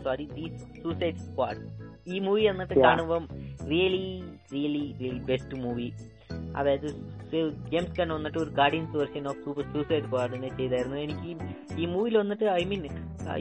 sorry 0.03 0.27
the 0.37 0.47
Suicide 0.83 1.19
Squad 1.19 1.62
ഈ 2.07 2.19
മൂവി 2.20 2.43
വന്നിട്ട് 2.49 2.75
കാണുമ്പം 2.81 3.25
really 3.70 4.05
really 4.53 4.85
really 5.01 5.20
best 5.27 5.57
movie 5.57 5.89
അതായത് 6.58 6.89
ജെയിംസ് 7.70 7.94
കൺ 7.97 8.08
വന്നിട്ട് 8.15 8.39
ഒരു 8.42 8.50
Guardians 8.58 8.97
version 9.00 9.24
of 9.31 9.40
super 9.44 9.65
Suicide 9.73 10.05
സ്ക്വാഡിനെ 10.07 10.50
ചെയ്തായിരുന്നു. 10.58 10.97
എനിക്ക് 11.07 11.31
ഈ 11.82 11.86
മൂവിയിൽ 11.94 12.15
വന്നിട്ട് 12.20 12.47
ഐ 12.60 12.62
മീൻ 12.70 12.84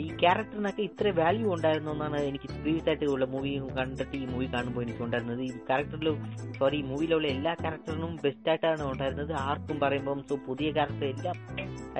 ഈ 0.05 0.07
ക്യാരക്ടറിനൊക്കെ 0.21 0.81
ഇത്ര 0.87 1.11
വാല്യൂ 1.19 1.47
ഉണ്ടായിരുന്നു 1.55 1.91
എന്നാണ് 1.95 2.17
എനിക്ക് 2.29 2.47
പ്രീവിയസ് 2.53 2.89
ആയിട്ട് 2.91 3.07
ഉള്ള 3.13 3.25
മൂവി 3.33 3.51
കണ്ടിട്ട് 3.77 4.15
ഈ 4.21 4.25
മൂവി 4.33 4.47
കാണുമ്പോൾ 4.55 4.83
എനിക്ക് 4.85 5.03
ഉണ്ടായിരുന്നത്. 5.05 5.41
ഈ 5.49 5.51
ക്യാരക്ടറിൽ 5.69 6.09
സോറി 6.59 6.77
ഈ 6.81 6.85
മൂവിയിലുള്ള 6.89 7.27
എല്ലാ 7.35 7.53
ക്യാരക്ടറിനും 7.63 8.13
ബെസ്റ്റ് 8.25 8.49
ആയിട്ടാണ് 8.53 8.83
ഉണ്ടായിരുന്നത്. 8.91 9.33
ആർക്കും 9.47 9.79
പറയുമ്പം 9.85 10.21
സോ 10.31 10.37
പുതിയ 10.49 10.69
ക്യാരക്ടർ 10.77 11.07
എല്ലാം 11.13 11.37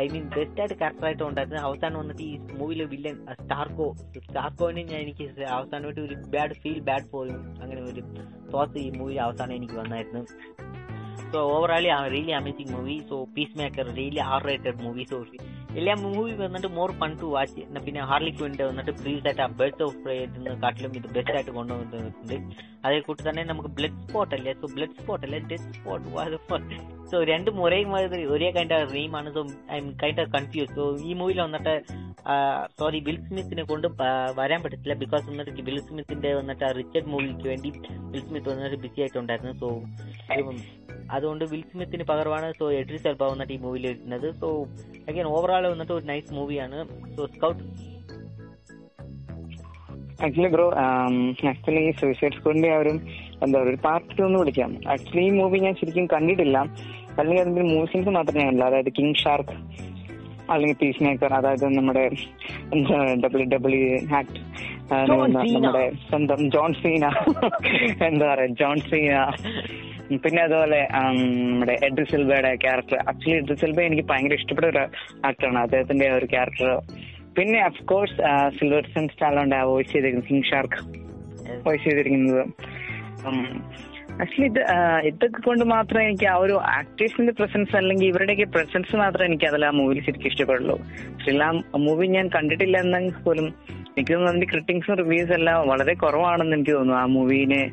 ഐ 0.03 0.06
മീൻ 0.16 0.25
ബെസ്റ്റ് 0.38 0.59
ആയിട്ട് 0.64 0.77
ക്യാരക്ടർ 0.82 1.07
ആയിട്ട് 1.09 1.24
ഉണ്ടായിരുന്നത്. 1.30 1.64
അവസാനം 1.69 1.99
വന്നിട്ട് 2.03 2.24
ഈ 2.32 2.33
മൂവിയിലെ 2.59 2.88
വില്ലൻ 2.95 3.17
സ്റ്റാർക്കോ 3.41 3.88
സ്റ്റാർക്കോനെ 4.27 4.83
ഞാൻ 4.91 4.99
എനിക്ക് 5.06 5.27
അവസാനമായിട്ട് 5.59 6.01
ഒരു 6.07 6.17
ബാഡ് 6.35 6.59
ഫീൽ 6.64 6.82
ബാഡ് 6.91 7.09
പോയി 7.16 7.35
അങ്ങനെ 7.64 7.82
ഒരു 7.91 8.03
തോസ് 8.53 8.77
ഈ 8.85 8.90
മൂവി 8.99 9.17
അവസാനം 9.27 9.56
എനിക്ക് 9.59 9.77
വന്നായിരുന്നു. 9.82 10.24
So 11.34 11.40
overall 11.56 11.90
really 12.14 12.34
amazing 12.40 12.72
movie 12.76 12.96
so 13.10 13.18
Peacemaker 13.60 13.88
really 14.00 14.22
R 14.34 14.42
rated 14.50 14.80
movie 14.86 15.04
so 15.12 15.18
എല്ലാ 15.80 15.94
മൂവി 16.04 16.32
വന്നിട്ട് 16.42 16.70
മോർ 16.78 16.90
ഫൺ 17.00 17.12
ടു 17.22 17.28
വാച്ച് 17.34 17.64
പിന്നെ 17.86 18.02
ഹാർലി 18.10 18.32
ക്വിന്റെ 18.38 18.64
വന്നിട്ട് 18.70 18.92
പ്രീവിയസ് 19.00 19.28
ആയിട്ട് 19.30 19.44
ആ 19.46 19.50
ബേർഡ്സ് 19.60 19.84
ഓഫ് 19.88 19.98
പ്രേറ്റിന് 20.04 20.54
കാട്ടിലും 20.64 20.94
ഇത് 21.00 21.08
ബെസ്റ്റ് 21.16 21.36
ആയിട്ട് 21.38 21.54
കൊണ്ടുവന്നിട്ടുണ്ട്. 21.58 22.36
അതേ 22.86 23.00
കൂട്ടി 23.08 23.22
തന്നെ 23.28 23.44
നമുക്ക് 23.52 23.70
ബ്ലഡ് 23.78 24.00
സ്പോട്ട് 24.06 24.34
അല്ലേ 24.38 24.54
സോ 24.62 24.68
ബ്ലഡ് 24.76 24.96
സ്പോട്ട് 25.00 25.24
അല്ലേ 25.28 25.40
ഡെത്ത് 25.52 25.74
സ്പോട്ട് 25.78 26.78
സോ 27.12 27.18
രണ്ടും 27.32 27.56
ഒരേ 27.66 27.80
മാതിരി 27.94 28.24
ഒരേ 28.36 28.50
kind 28.58 28.80
നെയിമാണ് 28.96 29.30
so 29.38 29.44
I'm 29.82 29.90
kind 30.04 30.22
of 30.24 30.32
confuse 30.38 30.74
so 30.80 30.86
ഈ 31.10 31.14
മൂവിയിൽ 31.22 31.42
വന്നിട്ട് 31.46 31.76
സോറി 32.80 33.00
വിൽ 33.08 33.20
സ്മിത്തിനെ 33.28 33.64
കൊണ്ട് 33.72 33.88
വരാൻ 34.40 34.60
പറ്റത്തില്ല. 34.64 34.96
ബിക്കോസ് 35.04 35.26
വന്നിട്ട് 35.32 35.64
വിൽ 35.70 35.80
സ്മിത്തിന്റെ 35.88 36.32
വന്നിട്ട് 36.40 36.68
റിച്ചർഡ് 36.80 37.10
മൂവിക്ക് 37.14 37.48
വേണ്ടി 37.52 37.70
വിൽ 38.14 38.24
സ്മിത്ത് 38.28 38.50
വന്നിട്ട് 38.54 38.80
ബിസി 38.86 39.02
ആയിട്ടുണ്ടായിരുന്നു. 39.04 39.54
സോ 39.62 39.70
അതുകൊണ്ട് 41.16 41.44
വിൽ 41.52 41.64
സ്മിത്തിന് 41.72 42.03
പകർവാണ്. 42.03 42.48
സോ 42.60 42.66
എഡ്രിസ് 42.80 43.08
എൽബ 43.11 43.24
വന്നിട്ട് 43.32 43.53
ഈ 43.53 43.60
മൂവിയിൽ 43.66 43.86
വരുന്നത് 43.90 44.27
സോ 44.42 44.48
അഗൈൻ 45.10 45.27
ഓവറോൾ 45.36 45.68
വന്നിട്ട് 45.74 45.94
ഒരു 45.94 46.06
നൈസ് 46.11 46.34
മൂവിയാണ് 46.38 46.80
so 47.16 47.26
Scout 47.36 47.64
actually 50.26 50.50
bro 50.53 50.68
actually 51.52 51.84
Suicide 52.00 52.36
സ്കൂളിന്റെ 52.38 52.69
ആ 52.76 52.80
ഒരു 52.84 52.94
എന്താ 53.44 53.56
പറയുക 53.56 53.72
ഒരു 53.72 53.80
പാർട്ട് 53.84 54.16
ടു 54.18 54.24
എന്ന് 54.27 54.40
വിളിക്കാം 54.40 54.72
ആക്ച്വലി 54.94 55.24
ഈ 55.27 55.34
മൂവി 55.40 55.58
ഞാൻ 55.66 55.76
ശരിക്കും 55.82 56.06
കണ്ടിട്ടില്ല. 56.14 56.58
അല്ലെങ്കിൽ 57.19 57.42
അതിന്റെ 57.44 57.64
മൂവീസിൻസ് 57.72 58.11
മാത്രമേ 58.18 58.44
കണ്ടില്ല 58.44 58.66
അതായത് 58.69 58.92
കിങ് 58.98 59.19
ഷാർക്ക് 59.22 59.56
അല്ലെങ്കിൽ 60.52 60.77
പീസ് 60.82 61.03
മേക്കർ 61.03 61.32
അതായത് 61.38 61.66
നമ്മുടെ 61.77 62.03
ഡബ്ല്യു 63.24 63.45
ഡബ്ല്യു 63.53 63.88
ആക്ട് 64.19 64.40
നമ്മുടെ 65.56 65.84
സ്വന്തം 66.10 66.42
ജോൺ 66.56 66.74
സീന 66.82 67.06
എന്താ 68.10 68.26
പറയാ 68.32 68.50
ജോൺ 68.61 68.80
സീന 68.90 69.16
പിന്നെ 70.24 70.42
അതുപോലെ 70.48 70.80
നമ്മുടെ 70.95 71.74
എഡ്രി 71.88 72.06
സിൽബയുടെ 72.11 72.52
ക്യാരക്ടർ. 72.64 72.98
ആക്ച്വലി 73.10 73.38
എഡ്രി 73.42 73.56
സിൽബ 73.61 73.80
എനിക്ക് 73.88 74.06
ഭയങ്കര 74.11 74.36
ഇഷ്ടപ്പെട്ട 74.40 74.68
ഒരു 74.74 74.84
ആക്ടറാണ് 75.30 75.60
അദ്ദേഹത്തിന്റെ 75.66 76.08
ഒരു 76.18 76.27
ക്യാരക്ടർ. 76.34 76.69
പിന്നെ 77.38 77.60
of course 77.69 78.18
Sylvester 78.94 79.08
Stallone 79.14 79.56
voice 79.72 79.92
ചെയ്തിരിക്കുന്നത് 79.94 80.30
കിങ് 80.30 80.48
ഷാർക്ക് 80.52 80.80
വോയിസ് 81.66 81.86
ചെയ്തിരിക്കുന്നത്. 81.88 82.44
ആക്ച്വലി 84.24 84.48
ഇത് 84.52 84.61
ഇതൊക്കെ 85.10 85.40
കൊണ്ട് 85.48 85.64
മാത്രമേ 85.74 86.03
എനിക്ക് 86.10 86.27
ആ 86.34 86.36
ഒരു 86.44 86.56
ആക്ടേഴ്സിന്റെ 86.77 87.34
പ്രസൻസ് 87.40 87.76
അല്ലെങ്കിൽ 87.80 88.06
ഇവരുടെയൊക്കെ 88.11 88.48
പ്രസൻസ് 88.56 88.95
മാത്രമേ 89.02 89.27
എനിക്ക് 89.32 89.48
അതിൽ 89.52 89.66
ആ 89.69 89.72
മൂവിയിൽ 89.80 90.00
ശരിക്കും 90.08 90.30
ഇഷ്ടപ്പെടുള്ളൂ. 90.32 90.77
പക്ഷെ 91.14 91.34
ആ 91.48 91.52
മൂവി 91.88 92.08
ഞാൻ 92.16 92.27
കണ്ടിട്ടില്ല 92.36 92.77
എന്നെങ്കിൽ 92.86 93.19
പോലും 93.27 93.50
എനിക്ക് 93.98 94.14
തോന്നുന്നു 94.14 94.32
അതിന്റെ 94.32 94.48
ക്രിട്ടിക്സും 94.51 94.98
റിവ്യൂസ് 94.98 95.34
എല്ലാം 95.38 95.67
വളരെ 95.67 95.93
കുറവാണെന്ന് 95.93 96.56
എനിക്ക് 96.58 96.74
തോന്നുന്നു. 96.77 97.01
ആ 97.03 97.06
മൂവിനെ 97.16 97.64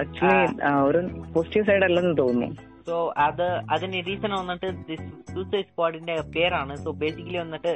ആക്ച്വലി 0.00 0.46
ഒരു 0.88 1.00
പോസിറ്റീവ് 1.34 1.66
സൈഡ് 1.66 1.86
അല്ലെന്ന് 1.88 2.16
തോന്നുന്നു. 2.22 2.48
സോ 2.88 2.96
അത് 3.18 3.46
അതിന് 3.74 4.00
റീസൺ 4.06 4.32
വന്നിട്ട് 4.32 4.68
സൂസൈഡ് 5.34 5.68
സ്ക്വാഡിന്റെ 5.70 6.14
പേരാണ്. 6.34 6.74
സോ 6.84 6.90
ബേസിക്കലി 7.02 7.38
വന്നിട്ട് 7.38 7.72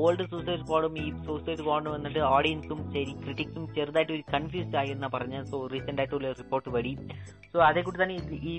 ഓൾഡ് 0.00 0.24
സൂസൈഡ് 0.32 0.60
സ്ക്വാഡും 0.62 0.94
ഈ 1.04 1.06
സൂസൈഡ് 1.26 1.58
സ്ക്വാഡും 1.60 1.92
വന്നിട്ട് 1.92 2.20
ഓഡിയൻസും 2.34 2.80
ശരി 2.94 3.14
ക്രിറ്റിക്സും 3.22 3.64
ചെറുതായിട്ട് 3.74 4.12
ഒരു 4.16 4.24
കൺഫ്യൂസ്ഡ് 4.34 4.78
ആയി 4.80 4.90
എന്നാ 4.96 5.08
പറഞ്ഞത്. 5.14 5.46
സോ 5.52 5.60
റീസെന്റ് 5.72 6.02
ആയിട്ടുള്ള 6.02 6.32
റിപ്പോർട്ട് 6.42 6.68
വഴി. 6.76 6.92
സോ 7.52 7.58
അതേ 7.68 7.82
കൂടി 7.88 7.98
തന്നെ 8.02 8.18
ഈ 8.50 8.54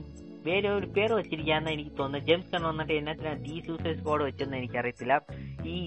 വേറെ 0.47 0.69
ഒരു 0.69 0.87
പേര് 0.97 1.13
വെച്ചിരിക്കാന്ന് 1.13 1.71
എനിക്ക് 1.75 1.93
തോന്നുന്നത്. 1.99 2.27
ജെയിംസ് 2.27 2.51
കൺ 2.55 2.63
വന്നിട്ട് 2.63 2.93
എന്നാ 2.93 3.13
ഈ 3.55 3.59
സൂസൈഡ് 3.67 3.97
സ്ക്വാഡ് 4.01 4.25
വെച്ചെന്ന് 4.29 4.57
എനിക്കറിയത്തില്ല. 4.57 5.15
ഈ 5.75 5.77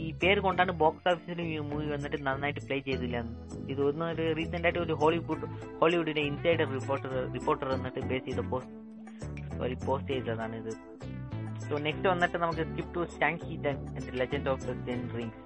ഈ 0.00 0.08
പേര് 0.20 0.40
കൊണ്ടാണ് 0.44 0.72
ബോക്സ് 0.80 1.08
ഓഫീസിൽ 1.10 1.40
ഈ 1.46 1.58
മൂവി 1.68 1.86
വന്നിട്ട് 1.92 2.18
നന്നായിട്ട് 2.26 2.62
പ്ലേ 2.66 2.78
ചെയ്തില്ല 2.86 3.18
ഇത് 3.70 3.80
ഒന്ന് 3.86 4.04
ഒരു 4.12 4.26
റീസെന്റ് 4.38 4.66
ആയിട്ട് 4.66 4.80
ഒരു 4.80 4.94
ഹോളിവുഡ് 5.00 5.46
ഹോളിവുഡിന്റെ 5.80 6.22
ഇൻസൈഡർ 6.30 6.68
റിപ്പോർട്ടർ 6.76 7.12
റിപ്പോർട്ടർ 7.36 7.68
വന്നിട്ട് 7.74 8.00
ബേസ് 8.10 8.26
ചെയ്ത 8.28 8.44
പോസ്റ്റ് 8.50 8.76
സോറി 9.56 9.76
പോസ്റ്റ് 9.86 10.12
ചെയ്തതാണ് 10.12 10.56
ഇത്. 10.62 10.72
സോ 11.64 11.74
നെക്സ്റ്റ് 11.86 12.08
വന്നിട്ട് 12.12 12.36
നമുക്ക് 12.38 12.64
skip 12.70 12.92
to 12.94 13.02
Shang Chi 13.16 13.56
and 13.64 14.12
Legend 14.20 14.50
of 14.52 14.64
the 14.68 14.74
Ten 14.86 15.02
Rings 15.16 15.42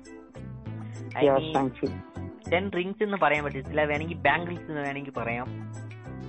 Ten 2.51 2.65
Rings 2.77 3.03
എന്ന് 3.03 3.19
പറയാൻ 3.23 3.43
പറ്റത്തില്ല 3.47 3.83
വേണമെങ്കിൽ 3.91 4.19
ബാംഗിൾസ് 4.27 4.67
എന്ന് 4.71 4.83
വേണമെങ്കിൽ 4.83 5.15
പറയാം. 5.21 5.49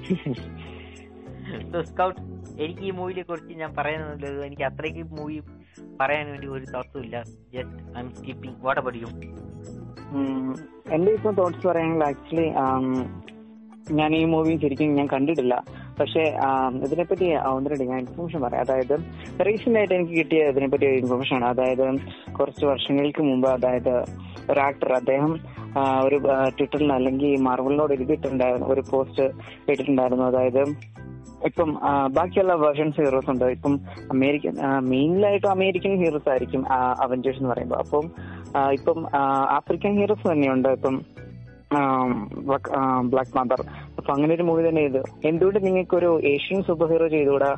സോ 1.71 1.79
സ്കൗട്ട് 1.89 2.19
എനിക്ക് 2.63 2.83
ഈ 2.83 2.93
മൂവിയെ 2.97 3.23
കുറിച്ച് 3.23 3.53
ഞാൻ 3.59 3.71
പറയാനുള്ളത് 3.77 4.39
എനിക്ക് 4.45 4.65
അത്രയ്ക്ക് 4.67 5.03
മൂവി 5.11 5.35
പറയാൻ 5.99 6.25
വേണ്ടി 6.31 6.47
ഒരു 6.57 6.65
തോട്ട്സും 6.73 7.01
ഇല്ല 7.05 7.17
just 7.55 7.83
I'm 8.03 8.09
skipping 8.17 8.57
what 8.65 8.81
about 8.81 8.99
you 9.03 9.09
എന്റെ 10.95 11.11
ഇപ്പൊ 11.17 11.29
തോട്ട്സ് 11.39 11.67
പറയാനുള്ള 11.67 12.05
ആക്ച്വലി 12.11 12.47
ഞാൻ 13.97 14.11
ഈ 14.17 14.21
മൂവി 14.31 14.53
ശരിക്കും 14.61 14.95
ഞാൻ 14.99 15.07
കണ്ടിട്ടില്ല. 15.13 15.55
പക്ഷേ 15.99 16.21
ഇതിനെപ്പറ്റി 16.85 17.27
ഒന്ന് 17.49 17.69
രണ്ട് 17.71 17.83
ഞാൻ 17.89 17.99
ഇൻഫർമേഷൻ 18.03 18.39
പറയാം. 18.45 18.63
അതായത് 18.65 18.95
റീസെന്റ് 19.47 19.77
ആയിട്ട് 19.79 19.93
എനിക്ക് 19.97 20.15
കിട്ടിയ 20.19 20.49
ഇതിനെപ്പറ്റി 20.53 20.87
ഇൻഫർമേഷൻ 21.01 21.35
ആണ്. 21.37 21.45
അതായത് 21.53 21.85
കുറച്ച് 22.37 22.63
വർഷങ്ങൾക്ക് 22.71 23.21
മുമ്പ് 23.29 23.47
അതായത് 23.55 23.93
ഒരു 24.51 24.59
ആക്ടർ 24.67 24.91
അദ്ദേഹം 25.01 25.31
ഒരു 26.07 26.17
ട്വിറ്ററിൽ 26.57 26.91
അല്ലെങ്കിൽ 26.97 27.31
മാർവലിനോട് 27.47 27.93
എഴുതിയിട്ടുണ്ടായിരുന്നു 27.95 28.67
ഒരു 28.73 28.83
പോസ്റ്റ് 28.91 29.25
ഇട്ടിട്ടുണ്ടായിരുന്നു 29.71 30.25
അതായത് 30.31 30.61
ഇപ്പം 31.45 31.69
ബാക്കിയുള്ള 32.13 32.53
വേർഷൻസ് 32.53 33.01
ഹീറോസ് 33.01 33.29
ഉണ്ട്? 33.29 33.45
ഇപ്പം 33.55 33.73
അമേരിക്കൻ 34.11 34.55
മെയിൻലായിട്ട് 34.93 35.47
അമേരിക്കൻ 35.47 35.93
ഹീറോസ് 36.03 36.29
ആയിരിക്കും 36.29 36.63
അവഞ്ചേഴ്സ് 37.05 37.39
എന്ന് 37.41 37.51
പറയുമ്പോൾ 37.53 37.79
അപ്പം 37.83 38.05
ഇപ്പം 38.77 38.99
ആഫ്രിക്കൻ 39.57 39.93
ഹീറോസ് 39.99 40.25
തന്നെയുണ്ട്? 40.31 40.69
ഇപ്പം 40.77 40.97
ബ്ലാക്ക് 43.11 43.33
മദർ 43.37 43.61
അപ്പൊ 43.97 44.09
അങ്ങനെ 44.13 44.31
ഒരു 44.35 44.43
മൂവി 44.47 44.61
തന്നെ 44.65 44.81
ചെയ്തു. 44.85 45.01
എന്തുകൊണ്ട് 45.29 45.59
നിങ്ങൾക്ക് 45.65 45.95
ഒരു 45.99 46.09
ഏഷ്യൻ 46.31 46.59
സൂപ്പർ 46.67 46.87
ഹീറോ 46.91 47.07
ചെയ്തുകൂടാ 47.13 47.51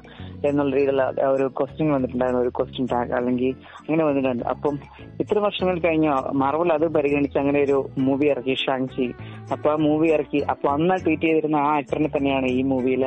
എന്നുള്ള 0.50 0.72
രീതിയിലുള്ള 0.78 1.04
ഒരു 1.36 1.46
ക്വസ്റ്റ്യൻ 1.58 1.88
വന്നിട്ടുണ്ടായിരുന്നു. 1.96 2.42
ഒരു 2.46 2.52
ക്വസ്റ്റ്യൻ 2.58 2.86
ടാഗ് 2.92 3.14
അല്ലെങ്കിൽ 3.18 3.52
അങ്ങനെ 3.82 4.04
വന്നിട്ടുണ്ട്. 4.10 4.44
അപ്പം 4.54 4.76
ഇത്ര 5.24 5.38
വർഷങ്ങൾ 5.46 5.76
കഴിഞ്ഞ 5.86 6.08
മാർവൽ 6.44 6.72
അത് 6.78 6.86
പരിഗണിച്ച് 6.98 7.38
അങ്ങനെ 7.44 7.62
ഒരു 7.68 7.78
മൂവി 8.08 8.28
ഇറക്കി 8.34 8.56
ഷാങ്ചി 8.66 9.08
അപ്പൊ 9.56 9.70
ആ 9.74 9.78
മൂവി 9.88 10.08
ഇറക്കി. 10.16 10.42
അപ്പൊ 10.54 10.68
അന്ന് 10.76 10.98
ട്വീറ്റ് 11.06 11.28
ചെയ്തിരുന്ന 11.28 11.60
ആ 11.66 11.72
ആക്ടറിനെ 11.80 12.12
തന്നെയാണ് 12.18 12.50
ഈ 12.60 12.62
മൂവിയിൽ 12.74 13.06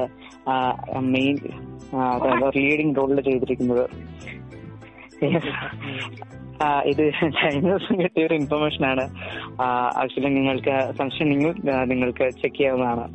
മെയിൻ 1.14 1.36
ലീഡിംഗ് 2.58 2.96
റോളിൽ 3.00 3.20
ചെയ്തിരിക്കുന്നത്. 3.30 3.86
ഇത് 6.84 7.12
കഴിഞ്ഞ 7.44 7.68
ദിവസം 7.68 8.00
കിട്ടിയ 8.02 8.26
ഒരു 8.26 8.34
ഇൻഫർമേഷൻ 8.34 8.86
ആണ്. 8.86 9.04
ആക്ച്വലി 9.96 10.34
നിങ്ങൾക്ക് 10.34 10.92
സംശയം 10.98 11.28
നിങ്ങൾ 11.28 11.52
നിങ്ങൾക്ക് 11.84 12.30
ചെക്ക് 12.42 12.56
ചെയ്യാവുന്നതാണ്. 12.56 13.06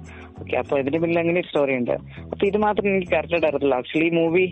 ഓക്കെ 0.42 0.56
അപ്പൊ 0.62 0.76
ഇതിന്റെ 0.82 1.00
പിന്നിൽ 1.02 1.20
അങ്ങനെ 1.22 1.42
സ്റ്റോറി 1.48 1.74
ഉണ്ട്. 1.80 1.94
അപ്പൊ 2.32 2.44
ഇത് 2.50 2.58
മാത്രം 2.66 2.88
എനിക്ക് 2.92 3.12
കറക്റ്റ് 3.14 3.38
അറിയത്തില്ല 3.50 3.78
ആക്ച്വലി 3.82 4.10
മൂവി 4.18 4.46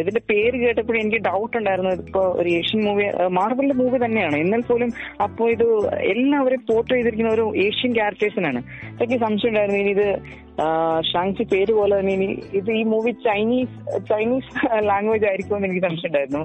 ഇതിന്റെ 0.00 0.22
പേര് 0.30 0.56
കേട്ടപ്പോഴും 0.64 1.00
എനിക്ക് 1.02 1.20
ഡൗട്ട് 1.28 1.54
ഉണ്ടായിരുന്നു. 1.60 1.92
ഇപ്പൊ 2.06 2.22
ഒരു 2.40 2.48
ഏഷ്യൻ 2.58 2.80
മൂവി 2.88 3.06
മാർബിളിന്റെ 3.38 3.76
മൂവി 3.80 3.98
തന്നെയാണ്. 4.04 4.36
എന്നാൽ 4.44 4.62
പോലും 4.70 4.92
അപ്പോ 5.26 5.48
ഇത് 5.54 5.66
എല്ലാവരും 6.12 6.62
പോർട്ട് 6.70 6.92
ചെയ്തിരിക്കുന്ന 6.94 7.32
ഒരു 7.38 7.46
ഏഷ്യൻ 7.66 7.92
ക്യാരക്ടേഴ്സിനാണ് 7.98 8.62
എനിക്ക് 9.00 9.18
സംശയം 9.26 9.50
ഉണ്ടായിരുന്നു. 9.52 9.80
ഇനി 9.84 9.92
ഇത് 9.98 10.08
ഷാങ്സി 11.10 11.44
പേര് 11.52 11.72
പോലെ 11.80 11.94
തന്നെ 11.98 12.12
ഇനി 12.18 12.28
ഇത് 12.58 12.70
ഈ 12.78 12.82
മൂവി 12.92 13.12
ചൈനീസ് 13.26 13.76
ചൈനീസ് 14.10 14.50
ലാംഗ്വേജ് 14.90 15.26
ആയിരിക്കുമെന്ന് 15.30 15.68
എനിക്ക് 15.68 15.84
സംശയം 15.86 16.10
ഉണ്ടായിരുന്നു. 16.10 16.42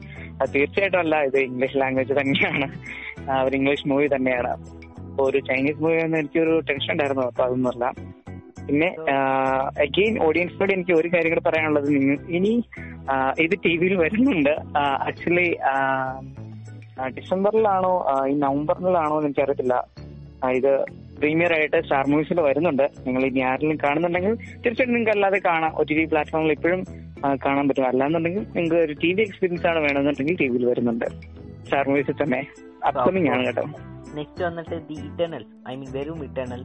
തീർച്ചയായിട്ടും 0.56 1.00
അല്ല. 1.04 1.16
ഇത് 1.30 1.40
ഇംഗ്ലീഷ് 1.48 1.80
ലാംഗ്വേജ് 1.84 2.14
തന്നെയാണ്. 2.20 2.68
ഒരു 3.46 3.56
ഇംഗ്ലീഷ് 3.60 3.88
മൂവി 3.92 4.08
തന്നെയാണ്. 4.16 4.54
അപ്പോൾ 5.10 5.26
ഒരു 5.30 5.40
ചൈനീസ് 5.50 5.82
മൂവി 5.84 5.98
എന്ന് 6.06 6.18
എനിക്കൊരു 6.22 6.54
ടെൻഷൻ 6.70 6.92
ഉണ്ടായിരുന്നു. 6.96 7.26
അപ്പൊ 7.32 7.44
അതൊന്നുമല്ല. 7.48 7.86
പിന്നെ 8.68 8.90
അഗെയിൻ 9.86 10.14
ഓഡിയൻസിനോട് 10.28 10.74
എനിക്ക് 10.74 10.94
ഒരു 11.00 11.10
കാര്യം 11.14 11.32
കൂടെ 11.34 11.44
പറയാനുള്ളത് 11.50 11.88
നിങ്ങൾ 11.96 12.18
ഇനി 12.38 12.54
ഇത് 13.40 13.56
ടി 13.66 13.74
വിയിൽ 13.78 13.96
വരുന്നുണ്ട് 14.04 14.54
ആക്ച്വലി 15.08 15.50
ഡിസംബറിലാണോ 17.18 17.94
ഈ 18.32 18.36
നവംബറിലാണോ 18.46 19.16
എന്ന് 19.18 19.30
എനിക്കറിയത്തില്ല. 19.30 19.76
ഇത് 20.60 20.72
പ്രീമിയർ 21.20 21.52
ആയിട്ട് 21.54 21.78
സ്റ്റാർ 21.84 22.06
മൂവീസിൽ 22.12 22.40
വരുന്നുണ്ട്. 22.42 22.86
നിങ്ങൾ 23.08 23.22
ഇനി 23.26 23.42
ആരെങ്കിലും 23.50 23.80
കാണുന്നുണ്ടെങ്കിൽ 23.84 24.34
തീർച്ചയായിട്ടും 24.36 24.96
നിങ്ങൾക്ക് 24.96 25.14
അല്ലാതെ 25.18 25.40
കാണാം. 25.46 25.72
ഒ 25.80 25.84
ടി 25.90 25.96
വി 26.00 26.06
പ്ലാറ്റ്ഫോമിൽ 26.12 26.52
ഇപ്പോഴും 26.52 26.82
കാണാൻ 27.46 27.66
പറ്റും. 27.70 27.88
അല്ലാന്നുണ്ടെങ്കിൽ 27.92 28.44
നിങ്ങൾക്ക് 28.56 28.80
ഒരു 28.86 28.96
ടി 29.04 29.12
വി 29.14 29.22
എക്സ്പീരിയൻസ് 29.28 29.68
ആണ് 29.72 29.80
വേണമെന്നുണ്ടെങ്കിൽ 29.86 30.38
ടി 30.42 30.48
വിയിൽ 30.54 30.66
വരുന്നുണ്ട്. 30.72 31.08
സ്റ്റാർ 31.66 31.84
മൂവീസിൽ 31.90 32.18
തന്നെ. 32.24 32.42
അപ്കമിങ് 32.88 33.30
ആണ് 33.36 33.46
കേട്ടോ. 33.46 33.66
നെക്സ്റ്റ് 34.18 34.44
വന്നിട്ട് 34.48 34.76
ദി 34.90 34.98
ഇറ്റേണൽസ് 35.08 35.54
ഐ 35.70 35.76
മീൻ 35.76 35.90
വെറും 35.98 36.20
ഇറ്റേണൽ 36.24 36.62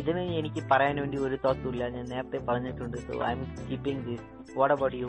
ഇതിന് 0.00 0.22
എനിക്ക് 0.38 0.60
പറയാൻ 0.70 0.96
വേണ്ടി 1.02 1.18
ഒരു 1.26 1.36
തോത്തും 1.44 1.70
ഇല്ല. 1.74 1.84
ഞാൻ 1.96 2.04
നേരത്തെ 2.12 2.38
പറഞ്ഞിട്ടുണ്ട്. 2.48 2.96
So 3.06 3.12
I'm 3.36 3.42
keeping 3.68 4.02
this 4.08 4.26
what 4.58 4.96
you 5.02 5.08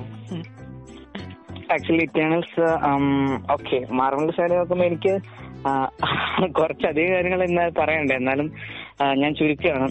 actually 1.75 2.03
Eternals 2.07 2.65
okay 3.55 3.77
Marvel 3.99 4.29
side 4.37 4.53
നോക്കുമ്പോൾ 4.59 4.85
എനിക്ക് 4.89 5.13
കുറച്ചധികം 6.57 7.11
കാര്യങ്ങൾ 7.13 7.41
ഇന്ന് 7.47 7.65
പറയണ്ടേ. 7.79 8.15
എന്നാലും 8.21 8.47
ഞാൻ 9.21 9.31
ചുരുക്കുകയാണ്. 9.39 9.87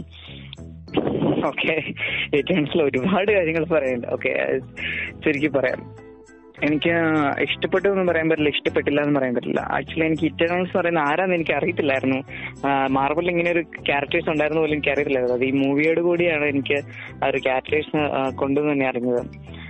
ഓക്കെ 1.50 1.74
ഇറ്റേണൽസിൽ 2.38 2.82
ഒരുപാട് 2.88 3.30
കാര്യങ്ങൾ 3.36 3.64
പറയുന്നുണ്ട് 3.74 4.08
ഓക്കെ 4.16 4.32
ചുരുക്കി 5.24 5.50
പറയാം. 5.58 5.82
എനിക്ക് 6.64 6.92
ഇഷ്ടപ്പെട്ടു 7.46 7.86
എന്ന് 7.88 8.04
പറയാൻ 8.10 8.28
പറ്റില്ല 8.30 8.50
ഇഷ്ടപ്പെട്ടില്ല 8.54 9.00
എന്ന് 9.00 9.18
പറയാൻ 9.18 9.34
പറ്റില്ല. 9.34 9.60
ആക്ച്വലി 9.76 10.06
എനിക്ക് 10.06 10.26
ഇറ്റേണൽസ് 10.30 10.74
പറയുന്ന 10.78 11.00
ആരാന്ന് 11.08 11.34
എനിക്ക് 11.34 11.54
അറിയത്തില്ലായിരുന്നു. 11.58 12.20
മാർബിളിൽ 12.98 13.30
ഇങ്ങനെ 13.30 13.50
ഒരു 13.50 13.62
ക്യാരക്ടേഴ്സ് 13.88 14.30
ഉണ്ടായിരുന്ന 14.30 14.60
പോലും 14.60 14.76
എനിക്ക് 14.76 14.92
അറിയത്തില്ലായിരുന്നു 14.94 15.36
അത് 15.38 15.44
ഈ 15.44 15.52
മൂവിയോട് 15.64 16.00
കൂടിയാണ് 16.00 16.46
എനിക്ക് 16.54 16.78
ആ 17.22 17.26
ഒരു 17.26 17.40
ക്യാരക്ടേഴ്സ് 17.48 17.96
കൊണ്ടുവന്ന് 18.42 18.72
തന്നെ 18.72 18.88
അറിഞ്ഞത്. 18.92 19.22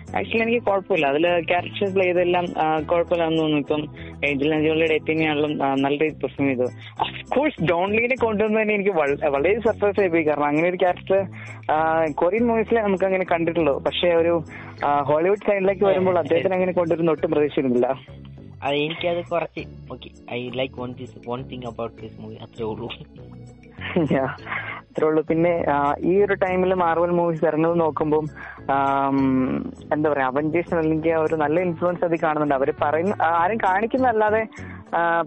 ആക്ച്വലി 0.07 0.43
എനിക്ക് 0.43 0.67
കുഴപ്പമില്ല. 0.67 1.07
അതിൽ 1.07 1.23
ക്യാരക്ടേഴ്സ് 1.23 1.95
പ്ലേ 1.95 2.05
ചെയ്തെല്ലാം 2.05 2.47
കുഴപ്പമില്ലാന്ന് 2.87 3.39
തോന്നുന്നു. 3.39 3.59
ഇപ്പം 3.59 3.83
ഏഞ്ചൽ 4.25 4.55
അഞ്ചോളിയുടെ 4.55 4.95
എത്തിനെയാണെങ്കിലും 4.95 5.59
നല്ല 5.59 6.05
രീതിയിൽ 6.05 6.21
പെർഫോം 6.21 6.47
ചെയ്തു 6.47 6.63
അഫ്കോഴ്സ് 7.01 7.65
ഡോൺലീനെ 7.65 8.15
കൊണ്ടുവന്നു 8.23 8.63
തന്നെ 8.63 8.75
എനിക്ക് 8.75 8.91
വള- 8.91 9.29
വളരെ 9.29 9.61
സർപ്രൈസ് 9.61 10.01
ആയി 10.01 10.09
പോയി. 10.09 10.23
കാരണം 10.23 10.45
അങ്ങനെ 10.45 10.69
ഒരു 10.69 10.77
ക്യാരക്ടർ 10.77 11.27
കൊറിയൻ 12.13 12.47
മൂവീസിലെ 12.47 12.83
നമുക്ക് 12.83 13.05
അങ്ങനെ 13.05 13.25
കണ്ടിട്ടുള്ളൂ. 13.33 13.79
പക്ഷെ 13.79 14.09
ഒരു 14.09 14.45
ഹോളിവുഡ് 15.03 15.39
സൈഡിലേക്ക് 15.39 15.85
വരുമ്പോൾ 15.85 16.19
അദ്ദേഹത്തിന് 16.19 16.55
അങ്ങനെ 16.55 16.73
കൊണ്ടുവരുന്ന 16.73 17.11
ഒട്ടും 17.11 17.31
പ്രതീക്ഷിക്കുന്നില്ല 17.31 18.01
അത് 18.63 18.75
എനിക്കത് 18.75 19.25
കുറച്ച് 19.25 19.93
okay 19.93 20.11
I 20.33 20.49
like 20.49 20.81
one 20.81 20.93
this 20.93 21.29
one 21.29 21.43
thing 21.43 21.63
about 21.67 22.03
this 22.03 22.21
movie 22.21 22.35
അത്രേ 22.35 22.65
ഉള്ളൂ. 22.65 22.89
അത്രേ 24.89 25.07
ഉള്ളൂ. 25.09 25.23
പിന്നെ 25.31 25.51
ഈ 26.11 26.13
ഒരു 26.25 26.35
ടൈമിൽ 26.43 26.71
മാർവൽ 26.83 27.11
മൂവീസ് 27.19 27.45
ഇറങ്ങുന്നത് 27.49 27.81
നോക്കുമ്പോൾ 27.83 28.23
എന്താ 29.95 30.07
പറയാ 30.13 30.27
അവഞ്ചേഴ്സ് 30.33 30.75
അല്ലെങ്കിൽ 30.83 31.13
ഒരു 31.25 31.37
നല്ല 31.43 31.57
ഇൻഫ്ലുവൻസ് 31.67 32.05
അത് 32.09 32.17
കാണുന്നുണ്ട്. 32.23 32.55
അവർ 32.59 32.71
പറയുന്ന 32.83 33.15
ആരും 33.41 33.59
കാണിക്കുന്നതല്ലാതെ 33.67 34.43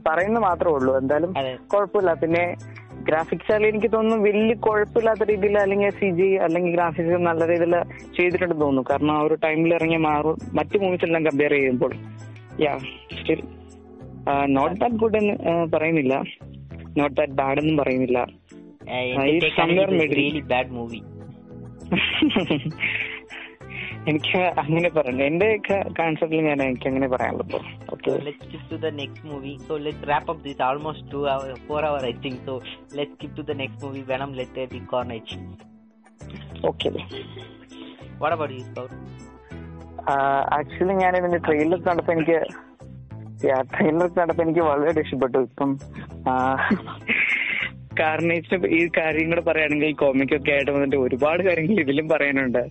പറയുന്ന 0.07 0.39
മാത്രമേ 0.47 0.73
ഉള്ളൂ. 0.77 0.93
എന്തായാലും 1.01 1.31
കുഴപ്പമില്ല. 1.73 2.13
പിന്നെ 2.23 2.43
ഗ്രാഫിക്സ് 3.09 3.51
ആയാലും 3.51 3.67
എനിക്ക് 3.71 3.89
തോന്നുന്നു 3.95 4.17
വലിയ 4.27 4.55
കുഴപ്പമില്ലാത്ത 4.67 5.23
രീതിയിൽ 5.31 5.55
അല്ലെങ്കിൽ 5.65 5.91
സി 5.99 6.09
ജി 6.17 6.27
അല്ലെങ്കിൽ 6.45 6.71
ഗ്രാഫിക്സ് 6.77 7.19
നല്ല 7.29 7.41
രീതിയിൽ 7.51 7.75
ചെയ്തിട്ടുണ്ടെന്ന് 8.17 8.63
തോന്നുന്നു. 8.65 8.83
കാരണം 8.89 9.13
ആ 9.17 9.21
ഒരു 9.27 9.35
ടൈമിൽ 9.45 9.71
ഇറങ്ങിയ 9.77 10.01
മാറും 10.09 10.37
മറ്റു 10.59 10.77
മൂവീസ് 10.83 11.07
എല്ലാം 11.09 11.23
കമ്പയർ 11.29 11.53
ചെയ്യുമ്പോൾ. 11.59 11.93
Yeah 12.65 12.73
still 13.19 13.41
not 14.57 14.75
that 14.81 14.99
good 15.03 15.17
എന്ന് 15.21 15.55
പറയുന്നില്ല. 15.75 16.15
നോട്ട് 16.99 17.15
ദാറ്റ് 17.19 17.37
ബാഡ് 17.41 17.59
എന്നും 17.63 17.77
പറയുന്നില്ല. 17.83 18.19
എനിക്ക് 24.09 24.39
അങ്ങനെ 24.61 24.89
പറയണ്ട 24.95 25.21
എന്റെ 25.29 25.47
കോൺസെപ്റ്റിൽ 25.99 26.43
ഞാൻ 26.49 26.61
എനിക്ക് 26.69 26.87
അങ്ങനെ 26.91 27.09
പറയാനുള്ളൂ 27.15 27.59
So 28.03 28.13
let's 28.27 28.43
skip 28.45 28.61
to 28.69 28.77
the 28.77 28.91
next 28.99 29.21
movie. 29.23 29.55
So 29.67 29.73
let's 29.85 30.01
wrap 30.09 30.27
up 30.31 30.37
this 30.45 30.59
almost 30.67 31.01
2 31.11 31.23
hour, 31.31 31.47
4 31.67 31.81
hour 31.87 31.99
I 32.09 32.15
think. 32.23 32.37
So 32.45 32.53
let's 32.97 33.13
skip 33.17 33.31
to 33.39 33.43
the 33.43 33.55
next 33.61 33.77
movie, 33.85 34.03
Venom 34.11 34.31
Letter 34.39 34.65
the 34.73 34.79
Carnage. 34.91 35.33
okay 36.69 36.91
What 38.21 38.33
about 38.37 38.51
you, 38.55 38.63
Scout? 38.69 38.93
Actually 40.57 40.93
ഞാൻ 41.01 41.13
ഇതിന്റെ 41.19 41.39
trailer 41.45 41.79
കണ്ടപ്പോ 41.87 42.11
എനിക്ക് 42.15 42.37
trailer 43.73 44.07
കണ്ടപ്പോ 44.17 44.41
എനിക്ക് 44.45 44.63
വളരെ 44.69 45.01
ഇഷ്ടപ്പെട്ടു 45.05 45.39
ഇപ്പം 45.47 45.69
കാർണേജിന് 47.97 48.67
ഈ 48.77 48.81
കാര്യം 48.97 49.29
കൂടെ 49.29 49.41
പറയുകയാണെങ്കിൽ 49.41 49.95
കോമിക് 50.01 50.35
ഒക്കെ 50.37 50.51
ആയിട്ട് 50.51 50.71
വന്നിട്ട് 50.71 50.97
ഒരുപാട് 51.05 51.43
കാര്യങ്ങൾ 51.43 51.79
ഇതിലും 51.85 52.07
പറയാനുണ്ട്. 52.09 52.63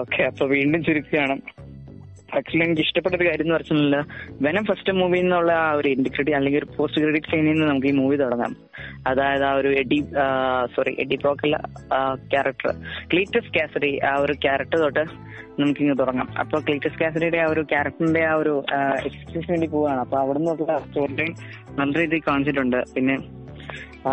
ഓക്കെ 0.00 0.22
അപ്പൊ 0.22 0.46
വീണ്ടും 0.56 0.82
ചുരുക്കുകയാണ് 0.88 1.36
ആക്ച്വലി 2.36 2.64
എനിക്ക് 2.64 2.82
ഇഷ്ടപ്പെട്ട 2.84 3.14
ഒരു 3.16 3.26
കാര്യം 3.28 3.44
എന്ന് 3.44 3.54
പറഞ്ഞില്ല 3.54 3.96
വെനം 4.44 4.64
ഫസ്റ്റ് 4.68 4.92
മൂവി 4.92 5.18
എന്നുള്ള 5.18 5.52
ആ 5.66 5.68
ഒരു 5.78 5.88
എൻഡ് 5.94 6.10
ക്രെഡിറ്റ് 6.14 6.36
അല്ലെങ്കിൽ 6.38 6.60
ഒരു 6.62 6.68
പോസ്റ്റ് 6.76 7.02
ക്രെഡിറ്റ് 7.02 7.30
സീനിൽ 7.32 7.52
നിന്ന് 7.52 7.66
നമുക്ക് 7.70 7.88
ഈ 7.90 7.94
മൂവി 8.00 8.16
തുടങ്ങാം. 8.22 8.52
അതായത് 9.10 9.44
ആ 9.50 9.52
ഒരു 9.60 9.70
എഡി 9.82 9.98
സോറി 10.74 10.92
എഡി 11.02 11.16
ബ്രോക്കല്ല 11.22 11.58
ക്യാരക്ടർ 12.32 12.72
ക്ലീറ്റസ് 13.12 13.52
കാസറി 13.56 13.92
ആ 14.10 14.14
ഒരു 14.24 14.34
ക്യാരക്ടർ 14.44 14.80
തൊട്ട് 14.84 15.04
നമുക്ക് 15.60 15.80
ഇങ്ങ് 15.84 15.96
തുടങ്ങാം. 16.02 16.28
അപ്പൊ 16.42 16.56
ക്ലീറ്റസ് 16.66 17.00
കാസറിയുടെ 17.02 17.38
ആ 17.44 17.48
ഒരു 17.54 17.64
ക്യാരക്ടറിന്റെ 17.72 18.24
ആ 18.32 18.34
ഒരു 18.42 18.54
എക്സ്പ്രഷൻ 19.08 19.50
വേണ്ടി 19.54 19.68
പോവുകയാണ്. 19.74 20.00
അപ്പൊ 20.06 20.18
അവിടെ 20.24 20.38
നിന്നുള്ള 20.38 20.78
സ്റ്റോറി 20.86 21.16
ടൈം 21.22 21.32
നല്ല 21.80 21.92
രീതിയിൽ 22.02 22.24
കാണിച്ചിട്ടുണ്ട്. 22.30 22.80
പിന്നെ 22.96 23.16
ആ, 24.06 24.12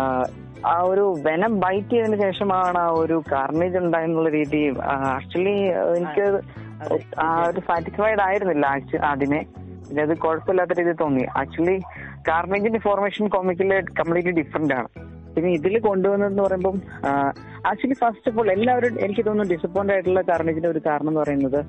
ഒരു 0.82 1.14
വെനം 1.22 1.60
ബൈറ്റ് 1.60 1.90
ചെയ്തതിന് 1.90 2.22
ശേഷമാണ് 2.22 2.78
ആ 2.78 2.88
ഒരു 2.94 3.22
കാർണേജ് 3.32 3.76
ഉണ്ടായെന്നുള്ള 3.76 4.28
രീതി 4.28 4.60
ആക്ച്വലി 5.08 5.56
എനിക്ക് 5.96 6.24
ആ 7.18 7.46
ഒരു 7.46 7.60
സാറ്റിസ്ഫൈഡ് 7.60 8.20
ആയിരുന്നില്ല 8.20 8.66
ആദ്യമേ. 9.02 9.40
പിന്നെ 9.88 10.02
അത് 10.02 10.18
കുഴപ്പമില്ലാത്ത 10.18 10.72
രീതിയിൽ 10.78 10.92
തോന്നി. 10.94 11.26
ആക്ച്വലി 11.36 11.76
കാർണേജിന്റെ 12.28 12.78
ഫോർമേഷൻ 12.78 13.28
കോമിക്കിൽ 13.28 13.72
കംപ്ലീറ്റ്ലി 13.98 14.30
ഡിഫറെന്റ് 14.32 14.74
ആണ്. 14.74 14.88
പിന്നെ 15.34 15.50
ഇതിൽ 15.50 15.78
കൊണ്ടുവന്നതെന്ന് 15.78 16.42
പറയുമ്പോൾ 16.42 16.74
ആക്ച്വലി 17.66 17.94
ഫസ്റ്റ് 17.94 18.28
ഓഫ് 18.28 18.38
ഓൾ 18.38 18.50
എല്ലാവരും 18.50 19.00
എനിക്ക് 19.00 19.24
തോന്നുന്നു 19.24 19.54
ഡിസപ്പോയിന്റ് 19.54 19.92
ആയിട്ടുള്ള 19.92 20.22
കാർണേജിന്റെ 20.22 20.68
ഒരു 20.68 20.78
കാരണം 20.86 21.08
എന്ന് 21.08 21.20
പറയുന്നത് 21.20 21.60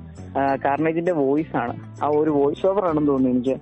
കാർണേജിന്റെ 0.64 1.12
വോയിസ് 1.12 1.56
ആണ്. 1.56 1.74
ആ 2.02 2.08
ഒരു 2.08 2.30
വോയിസ് 2.30 2.66
ഓവർ 2.66 2.84
ആണെന്ന് 2.84 3.08
തോന്നുന്നു 3.08 3.30
എനിക്ക്. 3.30 3.56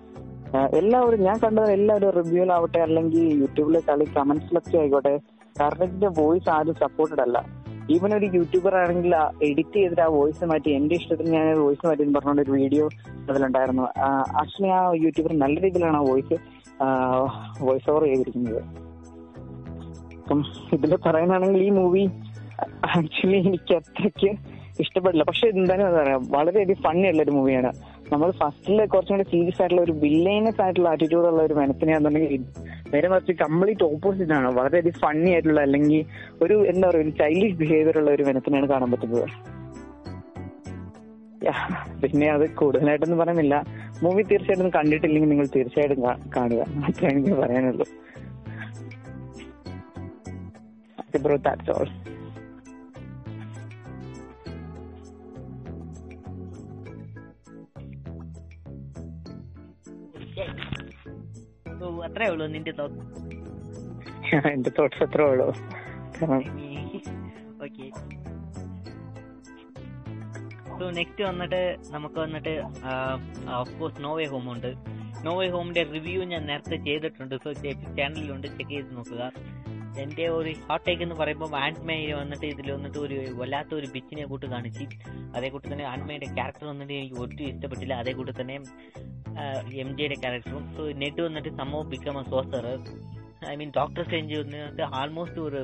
എല്ലാവരും 0.54 1.20
ഞാൻ 1.22 1.36
കണ്ടത് 1.44 1.70
എല്ലാവരും 1.72 2.10
റിവ്യൂലാവട്ടെ 2.10 2.78
അല്ലെങ്കിൽ 2.78 3.22
യൂട്യൂബിലെ 3.40 3.80
കളി 3.88 4.04
കമന്റ്സിലൊക്കെ 4.16 4.76
ആയിക്കോട്ടെ 4.78 5.14
കർണിന്റെ 5.60 6.08
വോയിസ് 6.18 6.50
ആരും 6.50 6.74
സപ്പോർട്ടഡ് 6.74 7.20
അല്ല. 7.20 7.38
ഈവൻ 7.94 8.10
ഒരു 8.16 8.26
യൂട്യൂബർ 8.36 8.74
ആണെങ്കിൽ 8.82 9.14
എഡിറ്റ് 9.48 9.74
ചെയ്തിട്ട് 9.74 10.02
ആ 10.02 10.08
വോയിസ് 10.18 10.44
മാറ്റി 10.50 10.70
എന്റെ 10.70 10.94
ഇഷ്ടത്തിന് 10.94 11.30
ഞാൻ 11.30 11.46
വോയിസ് 11.64 11.86
മാറ്റി 11.86 12.02
എന്ന് 12.02 12.14
പറഞ്ഞുകൊണ്ട് 12.18 12.42
ഒരു 12.42 12.52
വീഡിയോ 12.60 12.84
അതിലുണ്ടായിരുന്നു. 13.30 13.84
ആക്ച്വലി 14.42 14.70
ആ 14.78 14.80
യൂട്യൂബർ 15.04 15.32
നല്ല 15.44 15.60
രീതിയിലാണ് 15.60 15.96
ആ 15.96 16.04
വോയിസ് 16.10 16.36
വോയിസ് 17.66 17.90
ഓവർ 17.90 18.04
ചെയ്തിരിക്കുന്നത്. 18.04 18.62
അപ്പം 20.22 20.40
ഇതിൽ 20.72 20.96
പറയാനാണെങ്കിൽ 21.06 21.62
ഈ 21.62 21.70
മൂവി 21.80 22.04
ആക്ച്വലി 22.98 23.36
എനിക്ക് 23.36 23.74
അത്രയ്ക്ക് 23.80 24.30
ഇഷ്ടപ്പെടില്ല. 24.82 25.24
പക്ഷെ 25.24 25.46
എന്തായാലും 25.48 25.86
എന്താ 25.88 26.02
വളരെയധികം 26.38 26.82
ഫണ്ണി 26.86 27.06
ഉള്ള 27.10 27.22
ഒരു 27.22 27.30
മൂവിയാണ് 27.30 27.70
നമ്മൾ 28.12 28.30
ഫസ്റ്റിൽ 28.40 28.78
കുറച്ചും 28.92 29.14
കൂടി 29.16 29.26
സീരിയസ് 29.30 29.60
ആയിട്ടുള്ള 29.62 29.82
ഒരു 29.82 29.94
വില്ലേനസ് 30.02 30.60
ആയിട്ടുള്ള 30.62 30.88
ആറ്റിറ്റ്യൂഡ് 30.88 31.28
ഉള്ള 31.30 31.42
ഒരു 31.42 31.54
മനസ്സിനെയാണെന്നുണ്ടെങ്കിൽ 31.54 32.44
നേരെ 32.92 33.08
മറിച്ച് 33.08 33.32
കംപ്ലീറ്റ് 33.32 33.84
ഓപ്പോസിറ്റ് 33.84 34.34
ആണ്. 34.38 34.48
വളരെയധികം 34.58 35.00
ഫണ്ണി 35.04 35.30
ആയിട്ടുള്ള 35.30 35.60
അല്ലെങ്കിൽ 35.60 36.04
ഒരു 36.44 36.56
എന്താ 36.72 36.86
പറയുക 36.88 37.04
ഒരു 37.04 37.12
ചൈൽഡിഷ് 37.20 37.58
ബിഹേവിയർ 37.62 37.98
ഉള്ള 37.98 38.10
ഒരു 38.10 38.22
മനസ്സിനെയാണ് 38.22 38.68
കാണാൻ 38.72 38.90
പറ്റുന്നത്. 38.90 39.28
പിന്നെ 42.02 42.26
അത് 42.34 42.44
കൂടുതലായിട്ടൊന്നും 42.60 43.18
പറയുന്നില്ല. 43.18 43.54
മൂവി 44.02 44.22
തീർച്ചയായിട്ടും 44.22 44.70
കണ്ടിട്ടില്ലെങ്കിൽ 44.76 45.30
നിങ്ങൾ 45.32 45.48
തീർച്ചയായിട്ടും 45.56 46.02
കാണുക. 46.36 46.62
അത്രേ 46.88 47.08
എനിക്ക് 47.08 47.34
പറയാനുള്ളൂ. 47.42 47.86
ബ്രോ 51.24 51.36
ദാറ്റ്സ് 51.36 51.70
ഓൾ 51.70 51.88
So 61.78 61.86
അത്രേ 62.06 62.26
ഉള്ളൂ 62.32 62.46
നിന്റെ 62.54 62.72
തോട്ട്. 62.78 63.00
എന്റെ 64.52 64.70
തോട്ട്സ് 64.78 65.02
അത്രേ 65.04 65.24
ഉള്ളൂ. 65.24 65.46
ഓക്കെ. 67.64 67.86
സോ 70.78 70.84
നെക്സ്റ്റ് 70.98 71.22
വന്നിട്ട് 71.24 71.60
നമുക്ക് 71.94 72.18
വന്നിട്ട് 72.24 72.54
of course 73.60 74.02
No Way 74.04 74.24
Home 74.32 74.46
ഉണ്ട്. 74.52 74.70
നോവേ 75.26 75.46
ഹോമിന്റെ 75.54 75.82
റിവ്യൂ 75.94 76.24
ഞാൻ 76.32 76.42
നേരത്തെ 76.46 76.76
ചെയ്തിട്ടുണ്ട്. 76.88 77.34
സോ 77.44 77.52
ചാനലിലുണ്ട് 77.52 78.46
ചെക്ക് 78.46 78.70
ചെയ്ത് 78.70 78.90
നോക്കുക. 78.96 79.22
എന്റെ 80.02 80.24
ഒരു 80.36 80.50
ഹോട്ട് 80.68 80.84
ടേക്ക് 80.86 81.02
എന്ന് 81.06 81.16
പറയുമ്പോൾ 81.20 81.50
ആൻഡ്മേ 81.64 81.96
വന്നിട്ട് 82.20 82.46
ഇതിൽ 82.52 82.68
വന്നിട്ട് 82.76 82.98
ഒരു 83.06 83.16
വല്ലാത്ത 83.40 83.72
ഒരു 83.80 83.88
ബിച്ചിനെ 83.94 84.24
കൂട്ട് 84.30 84.46
കാണിച്ച് 84.54 84.84
അതേ 85.36 85.48
കൂട്ടി 85.54 85.66
തന്നെ 85.72 85.86
ആൻഡ്മയുടെ 85.92 86.28
ക്യാരക്ടർ 86.36 86.66
വന്നിട്ട് 86.72 86.94
എനിക്ക് 87.00 87.18
ഒട്ടും 87.24 87.42
ഇഷ്ടപ്പെട്ടില്ല. 87.50 87.94
അതേ 88.02 88.12
കൂട്ടി 88.18 88.32
തന്നെ 88.40 88.56
എം 89.82 89.90
ജിയുടെ 89.98 90.16
ക്യാരക്ടറും 90.22 90.64
സോ 90.76 90.84
നെറ്റ് 91.02 91.22
വന്നിട്ട് 91.26 91.50
സംഭവം 91.60 91.86
become 91.94 92.18
a 92.20 92.24
sorcerer 92.32 92.66
I 93.52 93.54
mean 93.60 93.72
Doctor 93.78 94.02
Strange 94.06 94.36
വന്നിട്ട് 94.42 94.84
ആൾമോസ്റ്റ് 95.00 95.40
ഒരു 95.48 95.62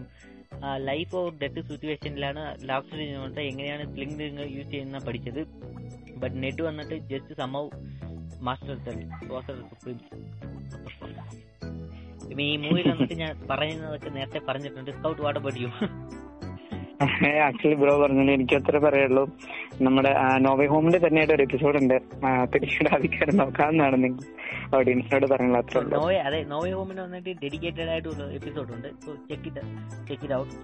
ലൈഫ് 0.88 1.12
ഓർ 1.18 1.26
ഡെത്ത് 1.42 1.60
സിറ്റുവേഷനിലാണ് 1.68 2.42
ഡോക്ടർ 2.70 2.96
വന്നിട്ട് 3.22 3.42
എങ്ങനെയാണ് 3.50 3.84
സ്ലിംഗ് 3.94 4.46
യൂസ് 4.56 4.70
ചെയ്യുന്ന 4.74 4.98
പഠിച്ചത്. 5.08 5.42
ബട്ട് 6.22 6.36
നെറ്റ് 6.44 6.62
വന്നിട്ട് 6.68 6.96
ജസ്റ്റ് 7.12 7.34
സംഭവം 7.42 7.70
മാസ്റ്റർ 8.46 8.76
സോസർ 9.28 9.56
സുപ്രീം 9.70 9.98
ഈ 12.46 12.56
മൂവിയിൽ 12.56 12.88
വന്നിട്ട് 12.92 13.16
ഞാൻ 13.22 13.32
പറയുന്നതൊക്കെ 13.50 14.10
നേരത്തെ 14.18 14.40
പറഞ്ഞിട്ടുണ്ട്. 14.48 14.90
സ്കൗട്ട് 14.98 15.22
വാട്ട് 15.26 15.40
പഠിക്കും 15.46 15.72
ആക്ച്വലി 17.46 17.74
ബ്രോ 17.74 17.92
പറഞ്ഞത് 18.00 18.30
എനിക്ക് 18.32 18.54
അത്ര 18.58 18.78
പറയുള്ളൂ 18.78 19.22
നമ്മുടെ 19.86 20.10
നോവേ 20.46 20.66
ഹോമിന്റെ 20.66 20.98
തന്നെയായിട്ട് 21.04 21.34
ഒരു 21.36 21.44
എപ്പിസോഡ് 21.46 21.78
ഉണ്ട്. 21.82 21.94
തീർച്ചയായിട്ടും 22.54 23.38
നോക്കാമെന്നാണ് 23.40 23.96
നിങ്ങൾ 24.04 24.24
ഓഡിയൻസിനോട് 24.78 25.26
പറയാനുള്ള 25.32 25.58
അത്ര 25.64 25.82
നോവേ 25.94 26.18
അതെ 26.28 26.40
നോവേ 26.52 26.72
ഹോമിന് 26.78 27.00
വന്നിട്ട് 27.06 27.30
ഡെഡിക്കേറ്റഡ് 27.44 27.90
ആയിട്ടുള്ള 27.94 28.26
എപ്പിസോഡ് 28.38 28.72
ഉണ്ട്. 28.76 28.88
Check 29.30 29.48
it 29.50 29.62
check 30.08 30.24
it 30.24 30.34
out 30.40 30.54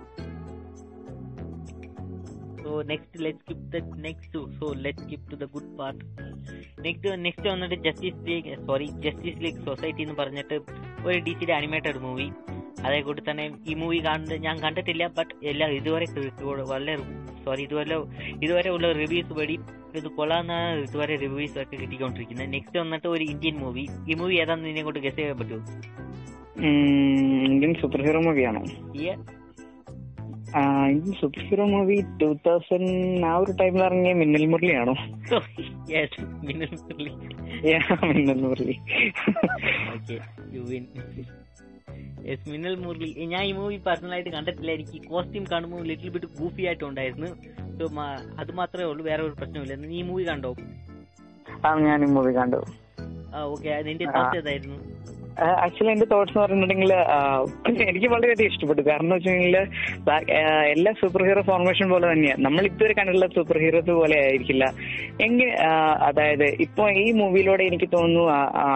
so 2.67 2.73
next 2.91 3.19
let 3.25 3.41
skip 3.43 3.67
the 3.73 3.79
next 4.05 4.41
so 4.59 4.69
let 4.85 5.03
skip 5.03 5.27
to 5.31 5.37
the 5.37 5.47
good 5.55 5.73
part 5.79 6.01
next 6.87 7.17
next 7.25 7.49
വന്നിട്ട് 7.53 7.77
Justice 7.87 8.23
League 8.29 8.55
sorry 8.67 8.87
Justice 9.05 9.41
League 9.45 9.63
Society 9.67 10.03
എന്ന് 10.05 10.17
പറഞ്ഞിട്ട് 10.21 10.57
ഒരു 11.07 11.19
ഡി 11.27 11.35
സിയുടെ 11.39 11.55
animated 11.59 12.01
movie 12.07 12.27
അതേ 12.87 12.99
കൂടി 13.07 13.23
തന്നെ 13.29 13.45
ഈ 13.67 13.75
മൂവി 13.75 13.99
കാണുന്നത് 14.07 14.43
ഞാൻ 14.47 14.57
കണ്ടിട്ടില്ല 14.65 15.05
ബട്ട് 15.17 15.35
എല്ലാം 15.51 15.71
ഇതുവരെ 15.79 16.07
വളരെ 16.71 16.95
സോറി 17.45 17.63
ഇതുവരെ 17.67 17.97
ഇതുവരെ 18.45 18.71
ഉള്ള 18.71 18.87
റിവ്യൂസ് 19.01 19.35
വഴി 19.39 19.57
ഇത് 19.99 20.09
കൊള്ളാന്നാണ് 20.17 20.81
ഇതുവരെ 20.87 21.15
റിവ്യൂസ് 21.23 21.57
ഒക്കെ 21.63 21.77
കിട്ടിക്കൊണ്ടിരിക്കുന്നത്. 21.83 22.49
നെക്സ്റ്റ് 22.55 22.79
വന്നിട്ട് 22.83 23.09
ഒരു 23.15 23.25
ഇന്ത്യൻ 23.33 23.57
മൂവി 23.63 23.85
ഈ 24.09 24.17
മൂവി 24.21 24.35
ഏതാണെന്ന് 24.43 24.71
ഇതിനെ 24.71 24.85
കൊണ്ട് 24.87 25.01
ഗസ് 25.07 25.17
ചെയ്യാൻ 25.19 25.37
പറ്റുമോ? 25.41 25.61
Indian 27.49 27.73
super 27.81 28.01
hero 28.07 28.21
മൂവിയാണോ 28.27 28.63
super 31.21 31.43
hero 31.43 31.67
movie 31.67 32.01
two 32.21 32.37
thousand 32.47 33.25
ആ 33.25 33.37
ഒരു 33.37 33.53
ടൈമിൽ 33.53 33.83
ഇറങ്ങിയ 33.83 34.13
മിന്നൽ 34.13 34.47
മുരളിയാണോ? 34.47 34.95
മിന്നൽ 36.45 36.69
മുരളി. 36.83 37.13
Yeah, 37.69 38.07
മിന്നൽ 38.07 38.41
മുരളി. 38.41 38.77
യെസ് 42.31 42.51
മിന്നൽ 42.51 42.75
മുരളി. 42.75 43.25
ഞാൻ 43.25 43.45
ഈ 43.45 43.53
മൂവി 43.53 43.77
പേഴ്സണലായിട്ട് 43.77 44.31
കണ്ടിട്ടില്ല. 44.31 44.71
എനിക്ക് 44.73 45.05
കോസ്റ്റ്യൂം 45.09 45.45
കാണുമ്പോൾ 45.53 45.87
ലിറ്റിൽ 45.87 46.11
ബിറ്റ് 46.11 46.27
ഗൂഫി 46.27 46.63
ആയിട്ടുണ്ടായിരുന്നു. 46.63 47.27
ഉണ്ടായിരുന്നു 47.79 48.01
അത് 48.39 48.53
മാത്രമേ 48.53 48.85
ഉള്ളൂ. 48.85 49.05
വേറെ 49.05 49.23
ഒരു 49.23 49.33
പ്രശ്നമില്ല 49.33 49.75
നീ 49.75 50.03
മൂവി 50.03 50.25
കണ്ടോ? 50.25 50.57
ആ 51.67 51.79
ഞാൻ 51.79 52.03
ഈ 52.03 52.13
മൂവി 52.13 52.33
കണ്ടു. 52.33 52.65
ഓക്കെ 53.37 53.83
നിന്റെ 53.83 54.05
ഏതായിരുന്നു? 54.37 54.79
ആക്ച്വലി 55.65 55.91
എന്റെ 55.95 56.07
തോട്ട്സ് 56.13 56.33
എന്ന് 56.33 56.43
പറഞ്ഞിട്ടുണ്ടെങ്കിൽ 56.43 56.93
എനിക്ക് 57.91 58.09
വളരെയധികം 58.15 58.51
ഇഷ്ടപ്പെട്ടു. 58.53 58.83
കാരണം 58.89 59.07
എന്ന് 59.07 59.17
വെച്ചിട്ടുണ്ടെങ്കിൽ 59.17 59.57
എല്ലാ 60.75 60.93
സൂപ്പർ 61.01 61.23
ഹീറോ 61.29 61.43
ഫോർമേഷൻ 61.51 61.87
പോലെ 61.95 62.07
തന്നെയാണ് 62.13 62.43
നമ്മൾ 62.47 62.65
ഇതുവരെ 62.71 62.95
കണ്ടിട്ടുള്ള 62.99 63.29
സൂപ്പർ 63.37 63.59
ഹീറോസ് 63.65 63.93
പോലെ 64.01 64.17
ആയിരിക്കില്ല. 64.27 64.65
എങ്കിൽ 65.27 65.51
അതായത് 66.09 66.47
ഇപ്പൊ 66.67 66.85
ഈ 67.03 67.07
മൂവിയിലൂടെ 67.21 67.65
എനിക്ക് 67.71 67.89
തോന്നുന്നു 67.97 68.25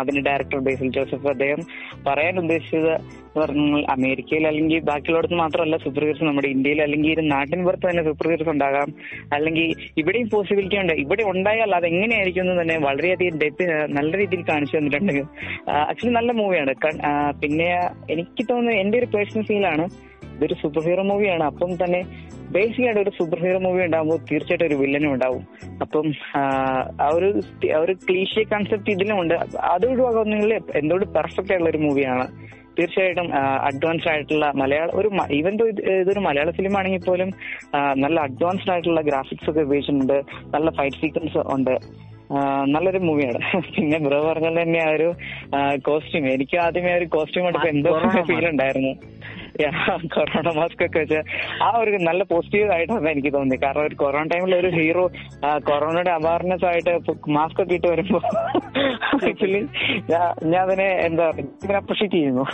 അതിന്റെ 0.00 0.24
ഡയറക്ടർ 0.28 0.60
ബേസിൽ 0.68 0.92
ജോസഫ് 0.98 1.30
അദ്ദേഹം 1.34 1.62
പറയാൻ 2.08 2.36
ഉദ്ദേശിച്ചത് 2.44 2.92
പറഞ്ഞാൽ 3.34 3.84
അമേരിക്കയിൽ 3.90 4.44
അല്ലെങ്കിൽ 4.46 4.78
ബാക്കിയുള്ളടത്ത് 4.82 5.34
മാത്രമല്ല 5.34 5.76
സൂപ്പർ 5.76 6.04
ഹീറോസ് 6.04 6.24
നമ്മുടെ 6.24 6.48
ഇന്ത്യയിൽ 6.48 6.80
അല്ലെങ്കിൽ 6.82 7.20
നാട്ടിൻ 7.28 7.60
പുറത്ത് 7.64 7.86
തന്നെ 7.86 8.02
സൂപ്പർ 8.02 8.26
ഹീറോസ് 8.28 8.50
ഉണ്ടാകാം. 8.50 8.88
അല്ലെങ്കിൽ 9.32 9.66
ഇവിടെയും 9.98 10.28
പോസിബിലിറ്റി 10.30 10.78
ഉണ്ട്. 10.82 10.94
ഇവിടെ 11.04 11.24
ഉണ്ടായാൽ 11.32 11.74
അത് 11.74 11.86
എങ്ങനെയായിരിക്കും 11.86 12.44
എന്ന് 12.44 12.56
തന്നെ 12.62 12.76
വളരെയധികം 12.86 13.36
ഡെപ്ത് 13.42 13.66
നല്ല 13.98 14.12
രീതിയിൽ 14.16 14.42
കാണിച്ചു 14.50 14.76
തന്നിട്ടുണ്ട്. 14.76 15.14
ആക്ച്വലി 15.82 16.14
നല്ല 16.18 16.32
മൂവിയാണ് 16.32 16.74
പിന്നെ 17.42 17.68
എനിക്ക് 18.14 18.42
തോന്നുന്നത് 18.50 18.80
എന്റെ 18.82 18.98
ഒരു 19.00 19.08
പേഴ്സണൽ 19.14 19.44
ഫീലാണ് 19.44 19.86
ഇതൊരു 20.34 20.54
സൂപ്പർ 20.60 20.82
ഹീറോ 20.84 21.02
മൂവിയാണ് 21.04 21.44
അപ്പം 21.44 21.70
തന്നെ 21.80 21.98
ബേസിക് 22.52 22.84
ആയിട്ട് 22.84 23.00
ഒരു 23.00 23.10
സൂപ്പർ 23.16 23.38
ഹീറോ 23.42 23.58
മൂവി 23.58 23.80
ഉണ്ടാകുമ്പോൾ 23.84 24.18
തീർച്ചയായിട്ടും 24.28 24.66
ഒരു 24.68 24.74
വില്ലനും 24.74 25.10
ഉണ്ടാവും. 25.12 25.42
അപ്പം 25.82 26.06
ആ, 26.34 26.42
ഒരു 27.16 27.28
ഒരു 27.80 27.92
ക്ലീഷ്യ 28.06 28.42
കൺസെപ്റ്റ് 28.52 28.90
ഇതിലുമുണ്ട് 28.90 29.34
അത് 29.70 29.84
ഒഴിവാക്കുന്നെങ്കിൽ 29.90 30.52
എന്തുകൊണ്ട് 30.74 31.06
പെർഫെക്റ്റ് 31.16 31.52
ആയിട്ടുള്ള 31.52 31.70
ഒരു 31.70 31.82
മൂവിയാണ് 31.84 32.26
തീർച്ചയായിട്ടും 32.76 33.28
അഡ്വാൻസ്ഡ് 33.68 34.10
ആയിട്ടുള്ള 34.12 34.46
മലയാള 34.62 34.90
ഒരു 35.00 35.08
ഈവൻ 35.38 35.54
ഇതൊരു 36.00 36.20
മലയാള 36.28 36.50
ഫിലിം 36.58 36.76
ആണെങ്കിൽ 36.80 37.02
പോലും 37.08 37.30
നല്ല 38.04 38.16
അഡ്വാൻസ്ഡ് 38.28 38.72
ആയിട്ടുള്ള 38.74 39.02
ഗ്രാഫിക്സ് 39.08 39.50
ഒക്കെ 39.50 39.62
ഉപയോഗിച്ചിട്ടുണ്ട്. 39.68 40.18
നല്ല 40.54 40.70
ഫൈറ്റ് 40.78 41.00
സീക്വൻസ് 41.02 41.42
ഉണ്ട്. 41.56 41.74
നല്ലൊരു 42.74 42.98
മൂവിയാണ് 43.06 43.38
പിന്നെ 43.76 43.98
ബ്രോ 44.04 44.18
പറഞ്ഞ 44.26 44.48
തന്നെ 44.58 44.80
ആ 44.86 44.90
ഒരു 44.96 45.08
കോസ്റ്റ്യൂം 45.86 46.24
എനിക്ക് 46.34 46.56
ആദ്യമേ 46.64 46.90
ആ 46.92 46.98
ഒരു 47.00 47.06
കോസ്റ്റ്യൂം 47.14 47.46
എടുത്ത് 47.48 47.68
എന്തോ 47.74 47.92
ഫീൽ 48.28 48.46
ഉണ്ടായിരുന്നു. 48.50 48.92
കൊറോണ 50.14 50.48
മാസ്ക് 50.58 50.82
ഒക്കെ 50.86 50.98
വെച്ച് 51.00 51.20
ആ 51.62 51.70
ഒരു 51.80 51.98
നല്ല 52.08 52.22
പോസിറ്റീവ് 52.22 52.68
ആയിട്ടാണ് 52.76 53.08
എനിക്ക് 53.10 53.32
തോന്നി 53.36 53.56
കാരണം 53.56 53.84
ഒരു 53.88 53.96
കൊറോണ 54.02 54.24
ടൈമിൽ 54.32 54.54
ഒരു 54.54 54.70
ഹീറോ 54.76 55.04
കൊറോണയുടെ 55.68 56.12
അവയർനെസ് 56.18 56.66
ആയിട്ട് 56.70 56.94
മാസ്ക് 57.38 57.60
ഒക്കെ 57.62 57.74
ഇട്ട് 57.74 57.88
വരുമ്പോ 57.88 58.20
ആക്ച്വലി 59.28 59.62
ഞാൻ 60.12 60.58
അതിനെ 60.64 60.88
എന്താ 61.06 61.26
പറയുക 61.30 61.78
അപ്രീഷിയേറ്റ് 61.82 62.16
ചെയ്യുന്നു. 62.16 62.44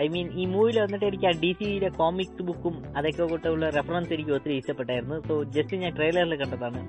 ഐ 0.00 0.06
മീൻ 0.08 0.26
ഈ 0.40 0.44
മൂവിയിൽ 0.52 0.76
വന്നിട്ട് 0.82 1.06
എനിക്ക് 1.10 1.26
ആ 1.30 1.32
ഡി 1.42 1.50
സിയിലെ 1.58 1.88
കോമിക്സ് 1.98 2.44
ബുക്കും 2.48 2.74
അതൊക്കെ 2.96 3.24
കൂട്ടുള്ള 3.32 3.66
റെഫറൻസ് 3.78 4.12
എനിക്ക് 4.16 4.32
ഒത്തിരി 4.36 4.54
ഇഷ്ടപ്പെട്ടായിരുന്നു. 4.60 5.18
സോ 5.28 5.34
ജസ്റ്റ് 5.56 5.80
ഞാൻ 5.84 5.92
ട്രെയിലറിൽ 5.98 6.34
കണ്ടതാണ്. 6.42 6.82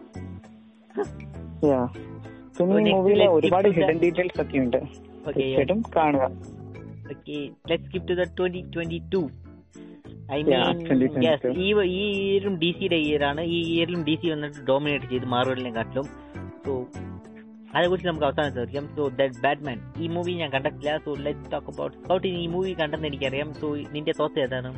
പിന്നെ 2.58 2.92
മൂവിയിൽ 2.96 3.22
ഒരുപാട് 3.38 3.68
ഹിഡൻ 3.78 3.98
ഡീറ്റെയിൽസ് 4.04 4.42
ഒക്കെ 4.44 4.58
ഉണ്ട്. 4.66 4.80
തീർച്ചയായിട്ടും 5.26 5.82
കാണുക. 5.96 6.26
Okay 7.12 7.50
let 7.70 7.84
skip 7.84 8.08
to 8.10 8.14
the 8.14 8.24
twenty 8.40 8.62
twenty 8.76 9.02
two 9.14 9.30
I 10.34 10.44
mean 10.44 10.60
2022. 10.60 11.24
Yes 11.24 11.48
ഈ 11.48 11.74
ഈ 11.84 12.04
ഇയറും 12.30 12.60
ഡി 12.60 12.76
സിയുടെ 12.80 12.96
ഇയറാണ് 12.96 13.42
ഈ 13.42 13.62
ഇയറിലും 13.74 14.04
ഡി 14.04 14.16
സി 14.22 14.30
വന്നിട്ട് 14.30 14.66
ഡോമിനേറ്റ് 14.68 15.06
ചെയ്ത് 15.06 15.26
മാർവലിനെ 15.26 15.72
കാട്ടിലും 15.72 16.04
സോ 16.66 16.88
അതേക്കുറിച്ച് 17.76 18.08
നമുക്ക് 18.08 18.26
അവസാനം 18.26 18.56
ചോദിക്കാം. 18.56 18.88
സോ 18.98 19.08
ദാറ്റ് 19.08 19.42
ബാറ്റ്മാൻ 19.42 19.80
ഈ 19.98 20.08
മൂവി 20.08 20.32
ഞാൻ 20.32 20.50
കണ്ടിട്ടില്ല. 20.50 20.98
So 20.98 21.14
let 21.20 21.52
talk 21.52 21.68
about 21.68 21.98
Scout 21.98 22.28
ഈ 22.28 22.48
മൂവി 22.48 22.74
കണ്ടെന്ന് 22.74 23.08
എനിക്കറിയാം. 23.08 23.54
സോ 23.54 23.76
നിന്റെ 23.76 24.14
തോത്ത് 24.20 24.40
ഏതാണ്? 24.40 24.72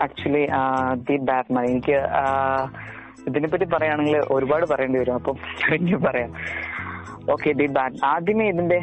ആക്ച്വലി 0.00 0.46
ദി 0.94 1.16
ബാറ്റ്മാൻ 1.16 1.64
എനിക്ക് 1.64 1.96
ഇതിനെപ്പറ്റി 3.28 3.64
പറയുകയാണെങ്കിൽ 3.64 4.18
ഒരുപാട് 4.30 4.66
പറയേണ്ടി 4.66 4.98
വരും. 4.98 5.14
അപ്പം 5.14 5.36
പറയാം. 6.06 6.32
ഓക്കെ 7.34 7.50
ദി 7.60 7.66
ബാറ്റ് 7.76 7.98
ആദ്യമേ 8.12 8.46
ഇതിന്റെ 8.52 8.78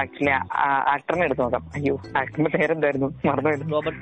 ആക്ച്വലി 0.00 0.32
ആക്ടറിനെ 0.94 1.24
എടുത്ത് 1.28 1.42
നോക്കാം. 1.44 1.64
അയ്യോ 1.76 1.94
ആക്ടറിന്റെ 2.20 2.52
പേരെന്തായിരുന്നു? 2.56 3.10
മറന്നു 3.28 3.70
റോബർട്ട് 3.76 4.00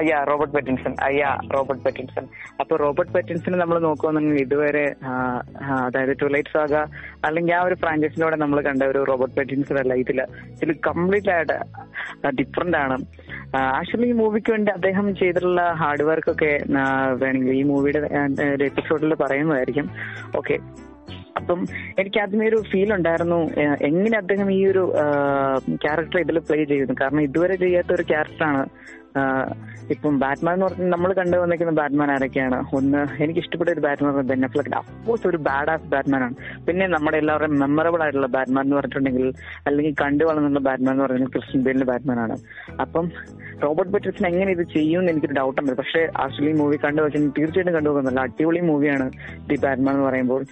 അയ്യാ 0.00 0.16
റോബർട്ട് 0.28 0.54
പെറ്റിൻസൺ 0.54 0.94
അയ്യാ 1.04 1.28
റോബർട്ട് 1.52 1.82
പെറ്റിൻസൺ 1.84 2.24
അപ്പൊ 2.62 2.74
റോബർട്ട് 2.82 3.12
പെറ്റിൻസനെ 3.14 3.58
നമ്മൾ 3.60 3.76
നോക്കുകയാണെങ്കിൽ 3.84 4.40
ഇതുവരെ 4.42 4.82
അതായത് 5.84 6.12
ട്വലൈറ്റ് 6.22 6.52
സാഗ 6.54 6.74
അല്ലെങ്കിൽ 7.26 7.54
ആ 7.58 7.60
ഒരു 7.68 7.76
ഫ്രാഞ്ചൈസിലൂടെ 7.82 8.36
നമ്മൾ 8.42 8.58
കണ്ട 8.68 8.82
ഒരു 8.92 9.00
റോബർട്ട് 9.10 9.36
പെറ്റിൻസൺ 9.38 9.78
അല്ല. 9.82 9.94
ഇതിൽ 10.02 10.18
ഇതിൽ 10.56 10.72
കംപ്ലീറ്റ് 10.88 11.30
ആയിട്ട് 11.36 11.56
ഡിഫറെന്റ് 12.40 12.78
ആണ്. 12.82 12.98
ആക്ച്വലി 13.78 14.08
ഈ 14.12 14.16
മൂവിക്ക് 14.20 14.52
വേണ്ടി 14.54 14.72
അദ്ദേഹം 14.78 15.08
ചെയ്തിട്ടുള്ള 15.20 15.64
ഹാർഡ് 15.82 16.06
വർക്ക് 16.10 16.30
ഒക്കെ 16.34 16.52
വേണമെങ്കിൽ 17.22 17.54
ഈ 17.60 17.64
മൂവിയുടെ 17.72 18.02
എപ്പിസോഡിൽ 18.70 19.14
പറയുന്നതായിരിക്കും. 19.24 19.88
ഓക്കെ 20.40 20.56
അപ്പം 21.38 21.60
എനിക്ക് 21.98 22.18
ആദ്യമേ 22.22 22.48
ഒരു 22.48 22.58
ഫീൽ 22.70 22.90
ഉണ്ടായിരുന്നു 22.96 23.40
എങ്ങനെ 23.88 24.16
അദ്ദേഹം 24.22 24.48
ഈ 24.58 24.60
ഒരു 24.72 24.84
ക്യാരക്ടർ 25.84 26.18
ഇതിൽ 26.24 26.38
പ്ലേ 26.48 26.64
ചെയ്യുന്നു 26.64 26.96
കാരണം 27.00 27.22
ഇതുവരെ 27.28 27.56
ചെയ്യാത്ത 27.64 27.92
ഒരു 27.92 28.06
ക്യാരക്ടറാണ് 28.12 28.62
ഇപ്പം 29.92 30.14
ബാറ്റ്മാൻ 30.22 30.54
എന്ന് 30.54 30.66
പറഞ്ഞാൽ 30.66 30.90
നമ്മൾ 30.94 31.10
കണ്ടു 31.18 31.36
വന്നിരിക്കുന്ന 31.42 31.72
ബാറ്റ്മാൻ 31.78 32.08
ആരൊക്കെയാണ്? 32.14 32.58
ഒന്ന് 32.76 33.00
എനിക്ക് 33.24 33.40
ഇഷ്ടപ്പെട്ട 33.42 33.70
ഒരു 33.74 33.82
Batman 33.84 34.26
Ben Affleck 34.30 34.72
of course 34.80 35.26
ഒരു 35.30 35.38
ബാഡ് 35.48 35.70
ആസ് 35.74 35.88
ബാറ്റ്മാൻ 35.92 36.22
ആണ്. 36.26 36.34
പിന്നെ 36.66 36.86
നമ്മുടെ 36.94 37.16
എല്ലാവരും 37.22 37.52
മെമ്മറബിൾ 37.62 38.02
ആയിട്ടുള്ള 38.02 38.28
ബാറ്റ്മാൻ 38.36 38.62
എന്ന് 38.64 38.76
പറഞ്ഞിട്ടുണ്ടെങ്കിൽ 38.76 39.26
അല്ലെങ്കിൽ 39.66 39.94
കണ്ടു 40.02 40.24
വളർന്നുള്ള 40.24 40.62
ബാറ്റ്മാൻ 40.68 40.92
എന്ന് 40.94 41.04
പറഞ്ഞാൽ 41.04 41.30
ക്രിസ്ത്യൻ 41.36 41.62
ബെയിലിന്റെ 41.66 41.88
ബാറ്റ്മാൻ 41.92 42.20
ആണ്. 42.24 42.36
അപ്പം 42.84 43.06
റോബർട്ട് 43.64 43.92
പെറ്റർസൺ 43.94 44.26
എങ്ങനെ 44.32 44.50
ഇത് 44.52 44.64
ചെയ്യും 44.76 45.00
എന്ന് 45.00 45.12
എനിക്കൊരു 45.12 45.38
ഡൗട്ട് 45.40 45.58
ഉണ്ട്. 45.60 45.72
പക്ഷേ 45.80 46.02
ആക്ച്വലി 46.24 46.52
മൂവി 46.62 46.78
കണ്ടു 46.84 47.02
വെച്ചാൽ 47.02 47.28
തീർച്ചയായിട്ടും 47.38 47.76
കണ്ടു 47.78 47.88
നോക്കുന്നില്ല 47.90 48.20
അടിപൊളി 48.28 48.62
മൂവിയാണ് 48.70 49.06
ദി 49.50 49.58
ബാറ്റ്മാൻ 49.66 49.94
എന്ന് 49.94 50.06
പറയുമ്പോൾ. 50.08 50.42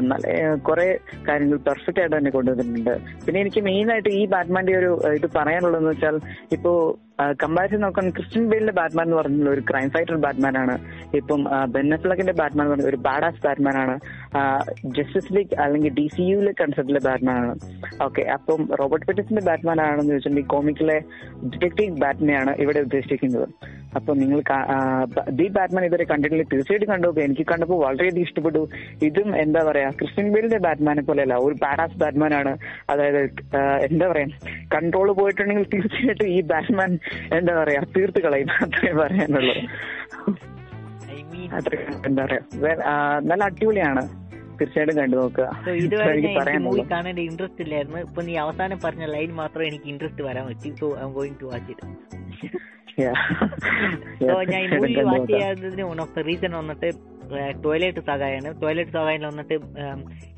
നല്ല 0.00 0.56
കുറെ 0.56 0.86
കാര്യങ്ങൾ 1.28 1.58
പെർഫെക്റ്റ് 1.58 2.00
ആയിട്ട് 2.00 2.16
തന്നെ 2.16 2.30
കൊണ്ടുവന്നിട്ടുണ്ട്. 2.30 2.94
പിന്നെ 3.26 3.40
എനിക്ക് 3.40 3.60
മെയിൻ 3.60 3.92
ആയിട്ട് 3.92 4.08
ഈ 4.08 4.26
ബാറ്റ്മാന്റെ 4.26 4.76
ഒരു 4.76 4.90
ഇത് 5.14 5.30
പറയാനുള്ളതെന്ന് 5.36 5.90
വെച്ചാൽ 5.90 6.20
ഇപ്പോ 6.52 6.72
കമ്പാരിസൺ 7.42 7.80
നോക്കാൻ 7.80 8.10
ക്രിസ്റ്റ്യൻ 8.10 8.44
ബെയിലിന്റെ 8.50 8.72
ബാറ്റ്മാൻ 8.72 9.04
എന്ന് 9.04 9.16
പറഞ്ഞ 9.16 9.48
ഒരു 9.48 9.60
ക്രൈം 9.60 9.88
ഫൈറ്റർ 9.90 10.16
ബാറ്റ്മാൻ 10.16 10.56
ആണ് 10.58 10.74
ഇപ്പം 11.14 11.42
ബെന്നഫ്ലക്കിന്റെ 11.70 12.32
ബാറ്റ്മാൻ 12.32 12.64
എന്ന് 12.64 12.74
പറഞ്ഞാൽ 12.74 12.90
ഒരു 12.92 12.96
ബാഡാസ് 12.96 13.42
ബാറ്റ്മാൻ 13.46 13.76
ആണ് 13.78 13.96
ജസ്റ്റിസ് 14.98 15.32
ലീഗ് 15.36 15.54
അല്ലെങ്കിൽ 15.54 15.94
ഡി 15.94 16.06
സി 16.16 16.22
യുയിലെ 16.22 16.52
കൺസെപ്റ്റിലെ 16.52 17.02
ബാറ്റ്മാൻ 17.08 17.36
ആണ് 17.36 17.54
ഓക്കെ 18.02 18.22
അപ്പം 18.22 18.62
റോബർട്ട് 18.82 19.06
പെറ്റിസിന്റെ 19.06 19.44
ബാറ്റ്മാൻ 19.50 19.80
ആണെന്ന് 19.80 20.12
ചോദിച്ചിട്ടുണ്ടെങ്കിൽ 20.12 20.52
കോമിക്കിലെ 20.54 20.98
ഡിറ്റക്റ്റീവ് 21.44 22.34
ആണ് 22.42 22.54
ഇവിടെ 22.58 22.80
ഉദ്ദേശിക്കുന്നത് 22.80 23.48
അപ്പൊ 23.98 24.14
നിങ്ങൾ 24.14 24.40
ദി 25.38 25.46
ബാറ്റ്മാൻ 25.56 25.84
ഇതുവരെ 25.84 26.04
കണ്ടിട്ടില്ല. 26.10 26.44
തീർച്ചയായിട്ടും 26.52 26.90
കണ്ടു. 26.92 27.08
എനിക്ക് 27.26 27.44
കണ്ടപ്പോൾ 27.52 27.78
വളരെയധികം 27.84 28.24
ഇഷ്ടപ്പെട്ടു. 28.26 28.62
ഇതും 29.06 29.28
എന്താ 29.42 29.60
പറയാ 29.68 29.88
ക്രിസ്ത്യൻ 29.90 30.32
ബെയിലിന്റെ 30.34 30.58
ബാറ്റ്മാനെ 30.66 31.02
പോലെയല്ല 31.08 31.34
ഒരു 31.46 31.54
ബാഡാസ് 31.64 31.98
ബാറ്റ്മാൻ 32.02 32.34
ആണ് 32.40 32.52
അതായത് 32.92 33.20
എന്താ 33.88 34.08
പറയാ 34.12 34.28
കൺട്രോൾ 34.74 35.12
പോയിട്ടുണ്ടെങ്കിൽ 35.12 35.66
തീർച്ചയായിട്ടും 35.74 36.28
ഈ 36.36 36.40
ബാറ്റ്മാൻ 36.52 36.92
എന്താ 37.38 37.52
പറയാ 37.60 37.80
തീർത്ത് 37.96 38.20
കളയും 38.26 38.50
അത്രേ 38.64 38.92
പറയാനുള്ളൂ. 39.02 39.54
അത്ര 41.58 41.72
എന്താ 42.08 42.22
പറയാ 42.24 42.42
നല്ല 43.30 43.42
അടിപൊളിയാണ്. 43.50 44.02
തീർച്ചയായിട്ടും 44.58 44.96
കണ്ടു 45.00 45.16
നോക്കുക. 45.20 45.44
കാണേണ്ട 46.94 47.20
ഇൻട്രസ്റ്റ് 47.28 47.62
ഇല്ലായിരുന്നു. 47.64 47.98
ഇപ്പൊ 48.06 48.20
നീ 48.26 48.32
അവസാനം 48.44 48.78
പറഞ്ഞ 48.84 49.04
ലൈൻ 49.14 49.30
മാത്രം 49.42 49.64
എനിക്ക് 49.68 49.88
ഇൻട്രസ്റ്റ് 49.92 50.22
വരാൻ 50.28 50.44
പറ്റി. 50.48 50.70
So 50.80 50.86
I 51.04 51.06
going 51.18 51.38
to 51.42 51.46
watch 51.52 51.70
it. 51.74 51.86
So 54.26 54.34
ഞാൻ 54.52 54.60
ഈ 54.64 54.68
തീർച്ചയായിട്ടും 54.72 54.80
മൂവി 54.80 54.92
കണ്ടു 54.98 55.10
വാച്ച് 55.10 55.20
നോക്കാം. 55.20 55.26
ചെയ്യാത്തതിന് 55.32 55.84
വൺ 55.90 56.00
ഓഫ് 56.04 56.14
ദ 56.16 56.24
റീസൺ 56.28 56.52
വന്നിട്ട് 56.60 56.90
ടോയ്ലറ്റ് 57.64 58.02
സഹായാണ് 58.10 58.50
ടോയ്ലറ്റ് 58.62 58.92
സഹായിൽ 58.98 59.24
വന്നിട്ട് 59.30 59.56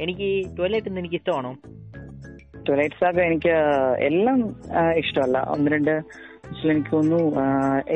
എനിക്ക് 0.05 0.29
ടോയ്ലറ്റ് 0.59 0.99
എനിക്ക് 1.03 1.19
ഇഷ്ടമാണോ 1.21 1.53
ടോയ്ലറ്റ് 2.67 2.99
സാഗ 3.03 3.17
എനിക്ക് 3.31 3.53
എല്ലാം 4.09 4.39
ഇഷ്ടമല്ല. 5.03 5.39
ഒന്ന് 5.55 5.69
രണ്ട് 5.75 5.95
actually 6.53 6.73
എനിക്ക് 6.75 6.93
തോന്നുന്നു 6.95 7.21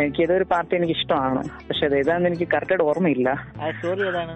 എനിക്ക് 0.01 0.21
ഏതൊരു 0.23 0.45
പാർട്ടി 0.51 0.73
എനിക്ക് 0.75 0.95
ഇഷ്ടമാണ്. 0.99 1.41
പക്ഷെ 1.67 1.83
അത് 1.85 1.95
ഏതാണെന്ന് 1.97 2.29
എനിക്ക് 2.29 2.47
കറക്റ്റായിട്ട് 2.53 2.85
ഓർമ്മയില്ല. 2.91 3.29
ആ 3.61 3.71
സ്റ്റോറി 3.71 4.03
ഏതാണ്? 4.09 4.35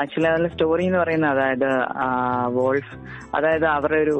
ആക്ച്വലി 0.00 0.28
അതിലെ 0.32 0.48
സ്റ്റോറി 0.54 0.84
എന്ന് 0.88 0.98
പറയുന്നത് 0.98 1.30
അതായത് 1.30 1.70
വോൾഫ് 2.58 2.94
അതായത് 3.36 3.66
അവരുടെ 3.76 4.00
ഒരു 4.06 4.16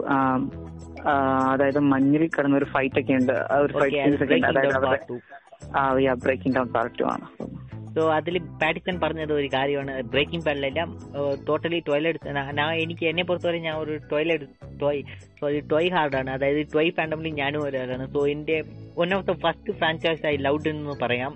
അതായത് 1.53 1.81
മഞ്ഞിൽ 1.93 2.25
കിടന്ന 2.29 2.57
ഒരു 2.57 2.69
ഫൈറ്റ് 2.75 3.01
ഒക്കെ 3.01 3.15
ഉണ്ട്. 3.21 3.37
ആ 3.53 3.57
ഒരു 3.65 3.73
ഫൈറ്റ് 3.73 3.97
സീൻസ് 4.05 4.23
ഒക്കെ 4.25 4.35
ഉണ്ട്. 4.35 4.47
അതായത് 4.47 4.77
അവരുടെ 4.77 6.15
ബ്രേക്കിംഗ് 6.25 6.57
ഡൗൺ 6.57 6.69
പാർട്ട് 6.77 6.95
ടു 7.01 7.05
ആണ്. 7.15 7.27
സോ 7.95 8.03
അതിൽ 8.17 8.35
പാഡിസൺ 8.63 8.97
പറഞ്ഞത് 9.05 9.33
ഒരു 9.39 9.49
കാര്യമാണ്. 9.55 9.93
ബ്രേക്കിംഗ് 10.13 10.45
പാഡിലെല്ലാം 10.47 10.89
ടോട്ടലി 11.49 11.79
ടോയ്ലറ്റ് 11.89 12.35
ഞാൻ 12.59 12.61
എനിക്ക് 12.85 13.05
എന്നെ 13.11 13.25
പുറത്തുവരെ 13.31 13.61
ഞാൻ 13.69 13.77
ഒരു 13.85 13.95
ടോയ്ലറ്റ് 14.11 14.49
ടോയ് 14.83 15.01
സോറി 15.41 15.61
ടോയ് 15.73 15.89
ഹാർഡാണ് 15.97 16.31
അതായത് 16.37 16.61
ടോയ് 16.75 16.93
ഫാൻഡമിൽ 16.99 17.35
ഞാനും 17.43 17.63
ഒരാളാണ്. 17.69 18.07
സോ 18.15 18.21
എന്റെ 18.35 18.59
one 19.01 19.13
of 19.19 19.27
the 19.31 19.35
first 19.45 19.75
franchise 19.81 20.25
I 20.33 20.35
loved 20.47 20.71
എന്ന് 20.75 20.97
പറയാം. 21.05 21.35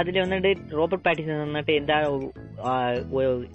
അതിൽ 0.00 0.14
വന്നിട്ട് 0.20 0.50
റോബർട്ട് 0.76 1.04
പാറ്റിസൺ 1.06 1.36
വന്നിട്ട് 1.42 1.72
എന്താ 1.80 1.96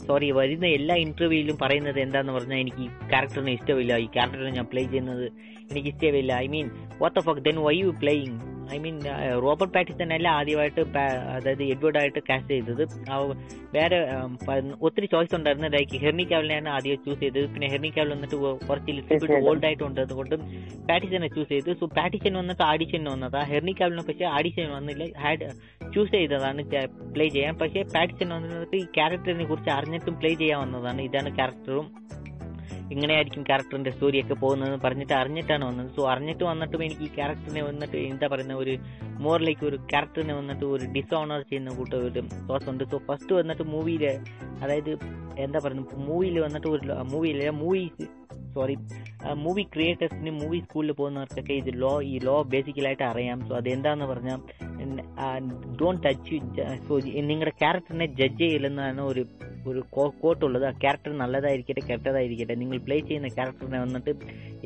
സോറി 0.09 0.27
വരുന്ന 0.37 0.67
എല്ലാ 0.77 0.95
ഇന്റർവ്യൂയിലും 1.05 1.57
പറയുന്നത് 1.63 1.99
എന്താന്ന് 2.03 2.33
പറഞ്ഞാൽ 2.35 2.59
എനിക്ക് 2.65 2.85
ക്യാരക്ടറിനെ 3.11 3.53
ഇഷ്ടമില്ല. 3.57 3.93
ഈ 4.05 4.07
ക്യാരക്ടറിനെ 4.15 4.51
ഞാൻ 4.59 4.67
പ്ലേ 4.73 4.83
ചെയ്യുന്നത് 4.93 5.25
എനിക്ക് 5.71 5.91
ഇഷ്ടമില്ല 5.95 6.31
I 6.43 6.47
mean 6.55 6.69
what 7.01 7.17
the 7.19 7.23
fuck 7.27 7.43
then 7.49 7.59
why 7.67 7.75
you 7.83 7.91
playing 8.03 8.37
I 8.75 8.77
mean 8.83 8.97
Robert 9.43 9.73
Pattinson 9.75 10.09
അല്ല 10.15 10.27
ആദ്യമായിട്ട് 10.39 10.81
അതായത് 11.35 11.63
എഡ്വേർഡ് 11.73 11.99
ആയിട്ട് 12.01 12.21
കാസ്റ്റ് 12.27 12.51
ചെയ്തത്. 12.55 12.83
വേറെ 13.75 13.97
ഒത്തിരി 14.87 15.07
ചോയ്സ് 15.13 15.33
ഉണ്ടായിരുന്നു. 15.37 15.69
ലൈക്ക് 15.75 15.99
ഹെർണി 16.03 16.25
കാവലിനെയാണ് 16.31 16.69
ആദ്യം 16.75 16.99
ചൂസ് 17.05 17.19
ചെയ്തത്. 17.23 17.47
പിന്നെ 17.53 17.69
ഹെർണി 17.73 17.89
കാവൽ 17.95 18.11
വന്നിട്ട് 18.15 18.37
കുറച്ച് 18.67 18.91
ലിറ്റിൽ 18.97 19.33
ഓൾഡ് 19.49 19.67
ആയിട്ടുണ്ട്. 19.69 20.01
അതുകൊണ്ട് 20.05 20.35
പാറ്റിസനെ 20.89 21.29
ചൂസ് 21.37 21.49
ചെയ്തു 21.53 21.73
സോ 21.79 21.87
പാറ്റിസൺ 21.97 22.35
വന്നിട്ട് 22.41 22.63
ആഡിഷന് 22.71 23.09
വന്നതാ. 23.15 23.41
ഹെർണി 23.53 23.75
കാവലിനെ 23.79 24.05
പക്ഷേ 24.09 24.27
ആഡിഷൻ 24.37 24.69
വന്നില്ല. 24.77 25.07
ഹാഡ് 25.23 25.49
ചൂസ് 25.95 26.13
ചെയ്തതാണ് 26.19 26.67
പ്ലേ 27.15 27.27
ചെയ്യാൻ. 27.37 27.55
പക്ഷേ 27.63 27.83
പാറ്റിസൺ 27.95 28.29
വന്നിട്ട് 28.37 28.75
ഈ 28.83 28.85
ക്യാരക്ടറിനെ 28.99 29.47
കുറിച്ച് 29.53 29.73
അറിഞ്ഞിട്ടും 29.79 30.15
പ്ലേ 30.21 30.33
ചെയ്യാൻ 30.43 30.59
വന്നതാണ്. 30.65 31.01
ഇതാണ് 31.09 31.31
ക്യാരക്ടറും 31.39 31.87
ഇങ്ങനെയായിരിക്കും 32.91 33.43
ക്യാരക്ടറിന്റെ 33.43 33.91
സ്റ്റോറി 33.91 34.21
ഒക്കെ 34.21 34.33
പോകുന്നത് 34.33 34.81
പറഞ്ഞിട്ട് 34.81 35.13
അറിഞ്ഞിട്ടാണ് 35.13 35.65
വന്നത്. 35.65 35.89
സോ 35.95 36.01
അറിഞ്ഞിട്ട് 36.09 36.43
വന്നിട്ടും 36.43 36.83
എനിക്ക് 36.83 37.01
ഈ 37.01 37.09
ക്യാരക്ടറിനെ 37.15 37.61
വന്നിട്ട് 37.61 37.97
എന്താ 38.11 38.27
പറയുന്ന 38.27 38.55
ഒരു 38.55 38.73
മോർ 39.19 39.39
ലൈക്ക് 39.41 39.65
ഒരു 39.65 39.79
ക്യാരക്ടറിനെ 39.91 40.33
വന്നിട്ട് 40.33 40.65
ഒരു 40.65 40.85
ഡിസോണർ 40.91 41.41
ചെയ്യുന്ന 41.41 41.75
കൂട്ട 41.75 41.93
ഒരു 41.93 42.23
തോസ് 42.49 42.69
ഉണ്ട് 42.69 42.83
സോ 42.83 42.99
ഫസ്റ്റ് 43.07 43.33
വന്നിട്ട് 43.33 43.63
മൂവിയിൽ 43.63 44.05
അതായത് 44.61 44.91
എന്താ 45.37 45.59
പറയുന്നത് 45.59 45.95
മൂവിയിൽ 46.07 46.39
വന്നിട്ട് 46.39 46.67
ഒരു 46.67 46.95
മൂവിയിലെ 47.03 47.49
മൂവി 47.61 47.83
സോറി 48.59 48.75
മൂവി 49.43 49.63
ക്രിയേറ്റേഴ്സിന് 49.73 50.31
മൂവി 50.41 50.59
സ്കൂളിൽ 50.65 50.93
പോകുന്നവർക്കൊക്കെ 50.99 51.55
ഇത് 51.61 51.71
ലോ 51.83 51.93
ഈ 52.11 52.15
ലോ 52.27 52.37
ബേസിക്കലായിട്ട് 52.53 53.05
അറിയാം. 53.11 53.39
സോ 53.49 53.53
അതെന്താന്ന് 53.59 54.07
പറഞ്ഞാൽ 54.13 54.39
ഡോണ്ട് 55.79 56.03
ടച്ച് 56.05 56.37
സോ 56.87 56.93
നിങ്ങളുടെ 57.29 57.53
ക്യാരക്ടറിനെ 57.61 58.07
ജഡ്ജ് 58.19 58.43
ചെയ്യില്ലെന്നാണ് 58.43 59.01
ഒരു 59.11 59.23
ഒരു 59.69 59.81
കോട്ടുള്ളത് 60.23 60.65
ആ 60.67 60.71
ക്യാരക്ടർ 60.83 61.11
നല്ലതായിരിക്കട്ടെ 61.21 61.81
കെട്ടതായിരിക്കട്ടെ. 61.87 62.55
നിങ്ങൾ 62.61 62.77
പ്ലേ 62.85 62.97
ചെയ്യുന്ന 63.07 63.29
ക്യാരക്ടറിനെ 63.37 63.79
വന്നിട്ട് 63.83 64.11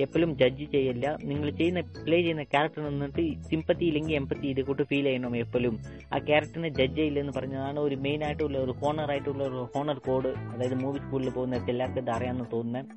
എപ്പോഴും 0.03 0.31
ജഡ്ജ് 0.41 0.65
ചെയ്യില്ല. 0.75 1.05
നിങ്ങൾ 1.29 1.47
ചെയ്യുന്ന 1.59 1.81
പ്ലേ 2.05 2.17
ചെയ്യുന്ന 2.25 2.45
ക്യാരക്ടറിനെ 2.53 2.89
വന്നിട്ട് 2.91 3.23
സിമ്പത്തി 3.49 3.85
ഇല്ലെങ്കിൽ 3.89 4.15
എമ്പത്തി 4.19 4.47
ഇത് 4.53 4.61
കൂട്ട് 4.67 4.83
ഫീൽ 4.91 5.07
ചെയ്യണം 5.09 5.35
എപ്പോഴും 5.43 5.75
ആ 6.13 6.19
ക്യാരക്ടറിനെ 6.29 6.71
ജഡ്ജ് 6.79 6.99
ചെയ്യില്ല 6.99 7.21
എന്ന് 7.23 7.35
പറഞ്ഞതാണ് 7.39 7.79
ഒരു 7.87 7.97
മെയിൻ 8.05 8.23
ആയിട്ടുള്ള 8.27 8.59
ഒരു 8.65 8.75
ഹോണർ 8.81 9.11
ആയിട്ടുള്ള 9.15 9.43
ഒരു 9.49 9.63
ഹോണർ 9.75 9.99
കോഡ് 10.09 10.31
അതായത് 10.53 10.77
മൂവി 10.83 11.01
സ്കൂളിൽ 11.05 11.31
പോകുന്നവർക്ക് 11.39 11.73
എല്ലാവർക്കും 11.75 12.03
ഇത് 12.05 12.13
അറിയാമെന്ന് 12.17 12.49
തോന്നുന്നത് 12.55 12.89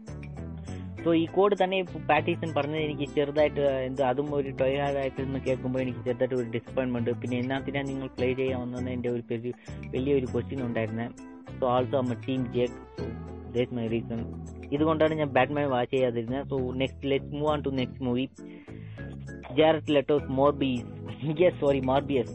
സോ 1.07 1.13
ഈ 1.15 1.27
കോഡ് 1.27 1.57
തന്നെ 1.63 1.79
പാറ്റീസൺ 2.09 2.55
പറഞ്ഞത് 2.55 2.81
എനിക്ക് 2.81 3.07
ചെറുതായിട്ട് 3.15 3.61
എന്ത് 3.61 4.03
അതും 4.03 4.35
ഒരു 4.35 4.51
ടൊയാഡായിട്ട് 4.51 5.21
എന്ന് 5.21 5.39
കേൾക്കുമ്പോൾ 5.39 5.81
എനിക്ക് 5.81 5.99
ചെറുതായിട്ട് 5.99 6.35
ഒരു 6.35 6.49
ഡിസപ്പോയിൻമെന്റ് 6.51 7.11
പിന്നെ 7.21 7.37
എന്നാത്തിനാ 7.39 7.83
നിങ്ങൾ 7.83 8.07
പ്ലേ 8.07 8.33
ചെയ്യാൻ 8.33 8.61
വന്നത് 8.61 8.91
എന്റെ 8.91 9.09
ഒരു 9.09 9.23
പേര് 9.23 9.53
വലിയൊരു 9.87 10.27
ക്വസ്റ്റ്യൻ 10.27 10.63
ഉണ്ടായിരുന്നത് 10.67 11.13
സോ 11.61 11.67
ആൾസോ 11.69 11.99
അമ്മ 11.99 12.15
team 12.29 12.41
Jake 12.53 12.79
so 13.67 13.77
my 13.77 13.87
reason 13.87 14.21
ഇതുകൊണ്ടാണ് 14.73 15.15
ഞാൻ 15.15 15.29
Batman 15.29 15.69
watch 15.71 15.93
ചെയ്യാതിരുന്നത് 15.93 16.49
so 16.49 16.59
next 16.73 17.11
let's 17.11 17.35
move 17.35 17.51
on 17.51 17.63
to 17.63 17.69
next 17.69 18.05
movie 18.05 18.27
Jared 19.57 19.95
Leto's 19.95 20.31
Morbius 20.33 20.87
yes 21.43 21.61
sorry 21.61 21.81
Morbius 21.81 22.35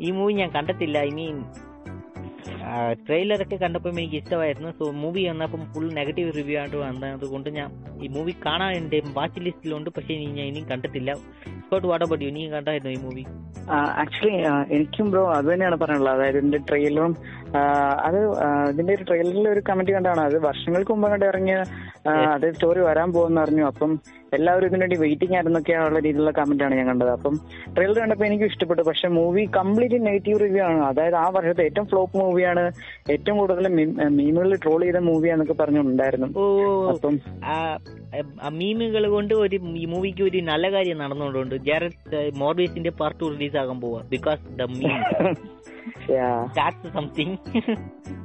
ഈ 0.00 0.10
മൂവി 0.10 0.32
ഞാൻ 0.32 0.50
കണ്ടെത്തില്ല 0.50 0.98
ഐ 0.98 1.10
മീൻ 1.10 1.38
ട്രെയിലറൊക്കെ 3.06 3.56
കണ്ടപ്പം 3.62 3.98
എനിക്ക് 4.00 4.18
ഇഷ്ടമായിരുന്നു. 4.20 4.70
സോ 4.78 4.84
മൂവി 5.02 5.22
വന്നപ്പം 5.28 5.62
ഫുൾ 5.72 5.86
നെഗറ്റീവ് 5.98 6.30
റിവ്യൂ 6.38 6.56
ആയിട്ട് 6.60 6.78
വന്നതുകൊണ്ട് 6.82 7.48
ഞാൻ 7.58 7.68
ഈ 8.04 8.08
മൂവി 8.16 8.32
കാണാൻ 8.46 8.72
എന്റെ 8.80 8.98
വാച്ച് 9.18 9.42
ലിസ്റ്റിലുണ്ട് 9.46 9.90
പക്ഷേ 9.96 10.14
ഞാൻ 10.38 10.46
ഇനിയും 10.50 10.66
കണ്ടിട്ടില്ല. 10.72 11.10
സ്കോട്ട് 11.64 11.86
വാട്ട് 11.90 12.04
അബൌട്ട് 12.06 12.24
യു 12.26 12.32
നീ 12.36 12.42
കണ്ടായിരുന്നു 12.56 12.92
ഈ 12.96 13.00
മൂവി 13.06 13.24
ആക്ച്വലി 14.02 14.32
എനിക്കും 14.76 15.06
ബ്രോ 15.12 15.22
അത് 15.36 15.46
തന്നെയാണ് 15.52 15.76
പറയാനുള്ളത് 15.82 16.14
അതായത് 16.16 16.38
ഇതിന്റെ 16.40 16.60
ട്രെയിലറും 16.68 17.12
അത് 18.06 18.18
ഇതിന്റെ 18.72 18.92
ഒരു 18.96 19.04
ട്രെയിലറിൽ 19.08 19.46
ഒരു 19.54 19.62
കമന്റ് 19.68 19.92
കണ്ടാണ്. 19.96 20.20
അത് 20.28 20.36
വർഷങ്ങൾക്ക് 20.48 20.92
മുമ്പ് 20.94 21.08
കണ്ട് 21.12 21.26
ഇറങ്ങിയ 21.30 21.56
ആ, 22.08 22.12
അത് 22.34 22.46
സ്റ്റോറി 22.54 22.80
വരാൻ 22.88 23.08
പോകുന്ന 23.16 23.44
അറിഞ്ഞു. 23.44 23.64
അപ്പം 23.72 23.90
എല്ലാവരും 24.34 24.66
ഇതിനു 24.66 24.80
വേണ്ടി 24.80 24.96
വെയിറ്റിംഗ് 24.96 25.34
ആയിരുന്നൊക്കെയുള്ള 25.34 25.98
രീതിയിലുള്ള 25.98 26.30
കമന്റ് 26.30 26.64
ആണ് 26.64 26.74
ഞാൻ 26.74 26.86
കണ്ടത്. 26.86 27.10
അപ്പം 27.10 27.40
ട്രെയിലർ 27.74 27.98
കണ്ടപ്പോൾ 27.98 28.24
എനിക്ക് 28.24 28.44
ഇഷ്ടപ്പെട്ടു. 28.44 28.82
പക്ഷെ 28.82 29.08
മൂവി 29.08 29.44
കംപ്ലീറ്റ്ലി 29.56 29.98
നെഗറ്റീവ് 29.98 30.40
റിവ്യൂ 30.40 30.64
ആണ്. 30.64 30.82
അതായത് 30.82 31.14
ആ 31.14 31.28
വർഷത്തെ 31.28 31.64
ഏറ്റവും 31.64 31.86
ഫ്ലോപ്പ് 31.86 32.16
മൂവിയാണ് 32.18 32.72
ഏറ്റവും 33.10 33.38
കൂടുതൽ 33.38 33.68
മീമുകളിൽ 34.08 34.56
ട്രോൾ 34.56 34.82
ചെയ്ത 34.82 34.96
മൂവിയാന്നൊക്കെ 34.96 35.52
പറഞ്ഞുണ്ടായിരുന്നു 35.52 36.38
ഓ 36.38 36.44
അപ്പം 36.90 37.20
മീമുകൾ 38.48 39.08
കൊണ്ട് 39.08 39.34
ഒരു 39.34 39.56
മൂവിക്ക് 39.56 40.22
ഒരു 40.22 40.38
നല്ല 40.38 40.72
കാര്യം 40.72 40.98
നടന്നുകൊണ്ടുണ്ട്. 40.98 41.54
ജാരറ്റ് 41.54 42.30
മോർബീസിന്റെ 42.34 42.90
പാർട്ട് 42.90 43.20
ടു 43.20 43.24
റിലീസ് 43.24 43.56
ആകാൻ 43.56 43.80
പോവാ. 43.80 44.02
Because 44.02 44.40
the 44.58 44.62
meme 44.62 45.36
yeah. 46.10 46.48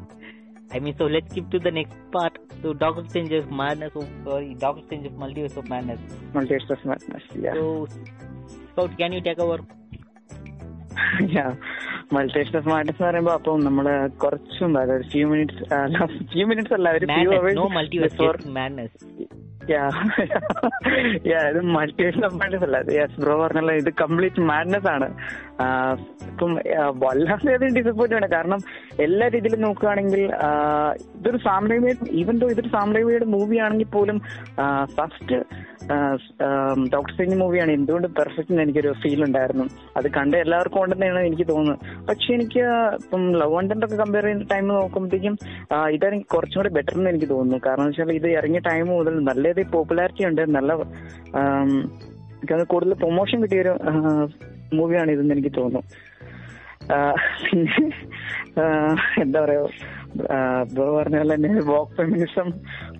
I 0.71 0.79
mean, 0.79 0.95
so 0.97 1.05
let's 1.05 1.31
skip 1.31 1.49
to 1.51 1.59
the 1.59 1.71
next 1.71 1.97
part. 2.11 2.37
So, 2.61 2.73
Doctor 2.73 3.03
Strange 3.07 3.31
of 3.31 3.49
Madness. 3.51 3.91
Oh, 3.95 4.07
sorry, 4.23 4.53
Doctor 4.55 4.83
Strange 4.85 5.07
of 5.07 5.13
Multiverse 5.13 5.57
of 5.57 5.67
Madness. 5.67 5.99
Multiverse 6.33 6.69
of 6.69 6.85
Madness, 6.85 7.23
yeah. 7.35 7.53
So, 7.53 7.87
Scout, 8.71 8.97
can 8.97 9.11
you 9.11 9.21
take 9.21 9.39
over? 9.39 9.59
yeah. 11.37 11.53
Multiverse 12.15 12.55
of 12.57 12.67
Madness 12.67 12.95
എന്ന് 12.95 13.07
പറയുമ്പോ 13.07 13.33
അപ്പം 13.33 13.59
നമ്മൾ 13.65 13.85
കുറച്ചും 14.23 14.77
ഒരു 14.77 15.03
few 15.11 15.25
minutes 15.27 15.63
few 16.33 16.45
minutes 16.47 16.73
അല്ല 16.73 16.89
ഒരു 16.97 17.07
few 17.15 17.31
hours 17.39 18.89
ഇത് 21.49 21.61
Multiverse 21.61 22.25
of 22.25 22.35
Madness 22.35 22.93
yes 22.95 23.21
bro 23.21 23.41
പറഞ്ഞല്ലോ. 23.41 23.73
ഇത് 23.75 23.89
കംപ്ലീറ്റ് 24.01 24.41
മാഡ്നസ് 24.41 24.87
ആണ്. 24.87 25.07
ഇപ്പം 26.27 26.51
വല്ലാതെ 26.99 27.67
ഡിസപ്പോയിന്റ് 27.67 28.15
ആണ്. 28.15 28.27
കാരണം 28.27 28.59
എല്ലാ 28.99 29.27
രീതിയിലും 29.27 29.61
നോക്കുകയാണെങ്കിൽ 29.61 30.21
ഇതൊരു 31.19 31.37
സാമ്രാജ്യ 31.37 31.93
ഈവൻ 32.11 32.39
ദോ 32.39 32.47
ഇതൊരു 32.47 32.67
സാമ്രാജ്യയുടെ 32.67 33.25
മൂവി 33.25 33.57
ആണെങ്കിൽ 33.57 33.85
പോലും 33.85 34.19
ഫസ്റ്റ് 34.97 35.43
ഡോക്ടർ 36.93 37.13
സിനി 37.17 37.35
മൂവിയാണ് 37.41 37.71
എന്തുകൊണ്ട് 37.77 38.07
പെർഫെക്റ്റ് 38.17 38.51
എന്ന് 38.53 38.63
എനിക്കൊരു 38.65 38.91
ഫീൽ 39.01 39.21
ഉണ്ടായിരുന്നു. 39.27 39.65
അത് 39.97 40.07
കണ്ട 40.17 40.33
എല്ലാവർക്കും 40.45 40.81
ഉണ്ടെന്നാണ് 40.83 41.21
എനിക്ക് 41.29 41.45
തോന്നുന്നത്. 41.51 41.79
പക്ഷെ 42.09 42.29
എനിക്ക് 42.37 42.63
ഇപ്പം 43.03 43.23
ലവ് 43.41 43.55
ആൻഡ് 43.59 43.85
ഒക്കെ 43.87 43.97
കമ്പയർ 44.03 44.25
ചെയ്യുന്ന 44.27 44.47
ടൈം 44.53 44.67
നോക്കുമ്പോഴത്തേക്കും 44.73 45.35
ഇതാണെങ്കിൽ 45.95 46.29
കുറച്ചും 46.35 46.59
കൂടി 46.61 46.71
ബെറ്റർ 46.77 46.95
എന്ന് 46.99 47.11
എനിക്ക് 47.13 47.29
തോന്നുന്നു. 47.33 47.59
കാരണം 47.67 47.87
വെച്ചാൽ 47.89 48.11
ഇത് 48.19 48.27
ഇറങ്ങിയ 48.39 48.61
ടൈം 48.69 48.85
മുതൽ 48.97 49.17
നല്ല 49.29 49.53
പോപ്പുലാരിറ്റി 49.75 50.25
ഉണ്ട് 50.29 50.43
നല്ല 50.57 50.73
കൂടുതൽ 52.73 52.93
പ്രൊമോഷൻ 53.03 53.37
കിട്ടിയൊരു 53.43 53.73
മൂവിയാണ് 54.77 55.11
ഇതെന്ന് 55.15 55.35
എനിക്ക് 55.37 55.53
തോന്നുന്നു. 55.59 55.81
പിന്നെ 57.45 57.81
എന്താ 59.23 59.39
പറയാ 59.45 59.63
ബ്രോ 60.73 60.87
പറഞ്ഞ 60.97 61.17
പോലെ 61.17 61.35
തന്നെ 61.35 61.61
വോക്ക് 61.71 61.93
ഫെമിനിസം 61.97 62.47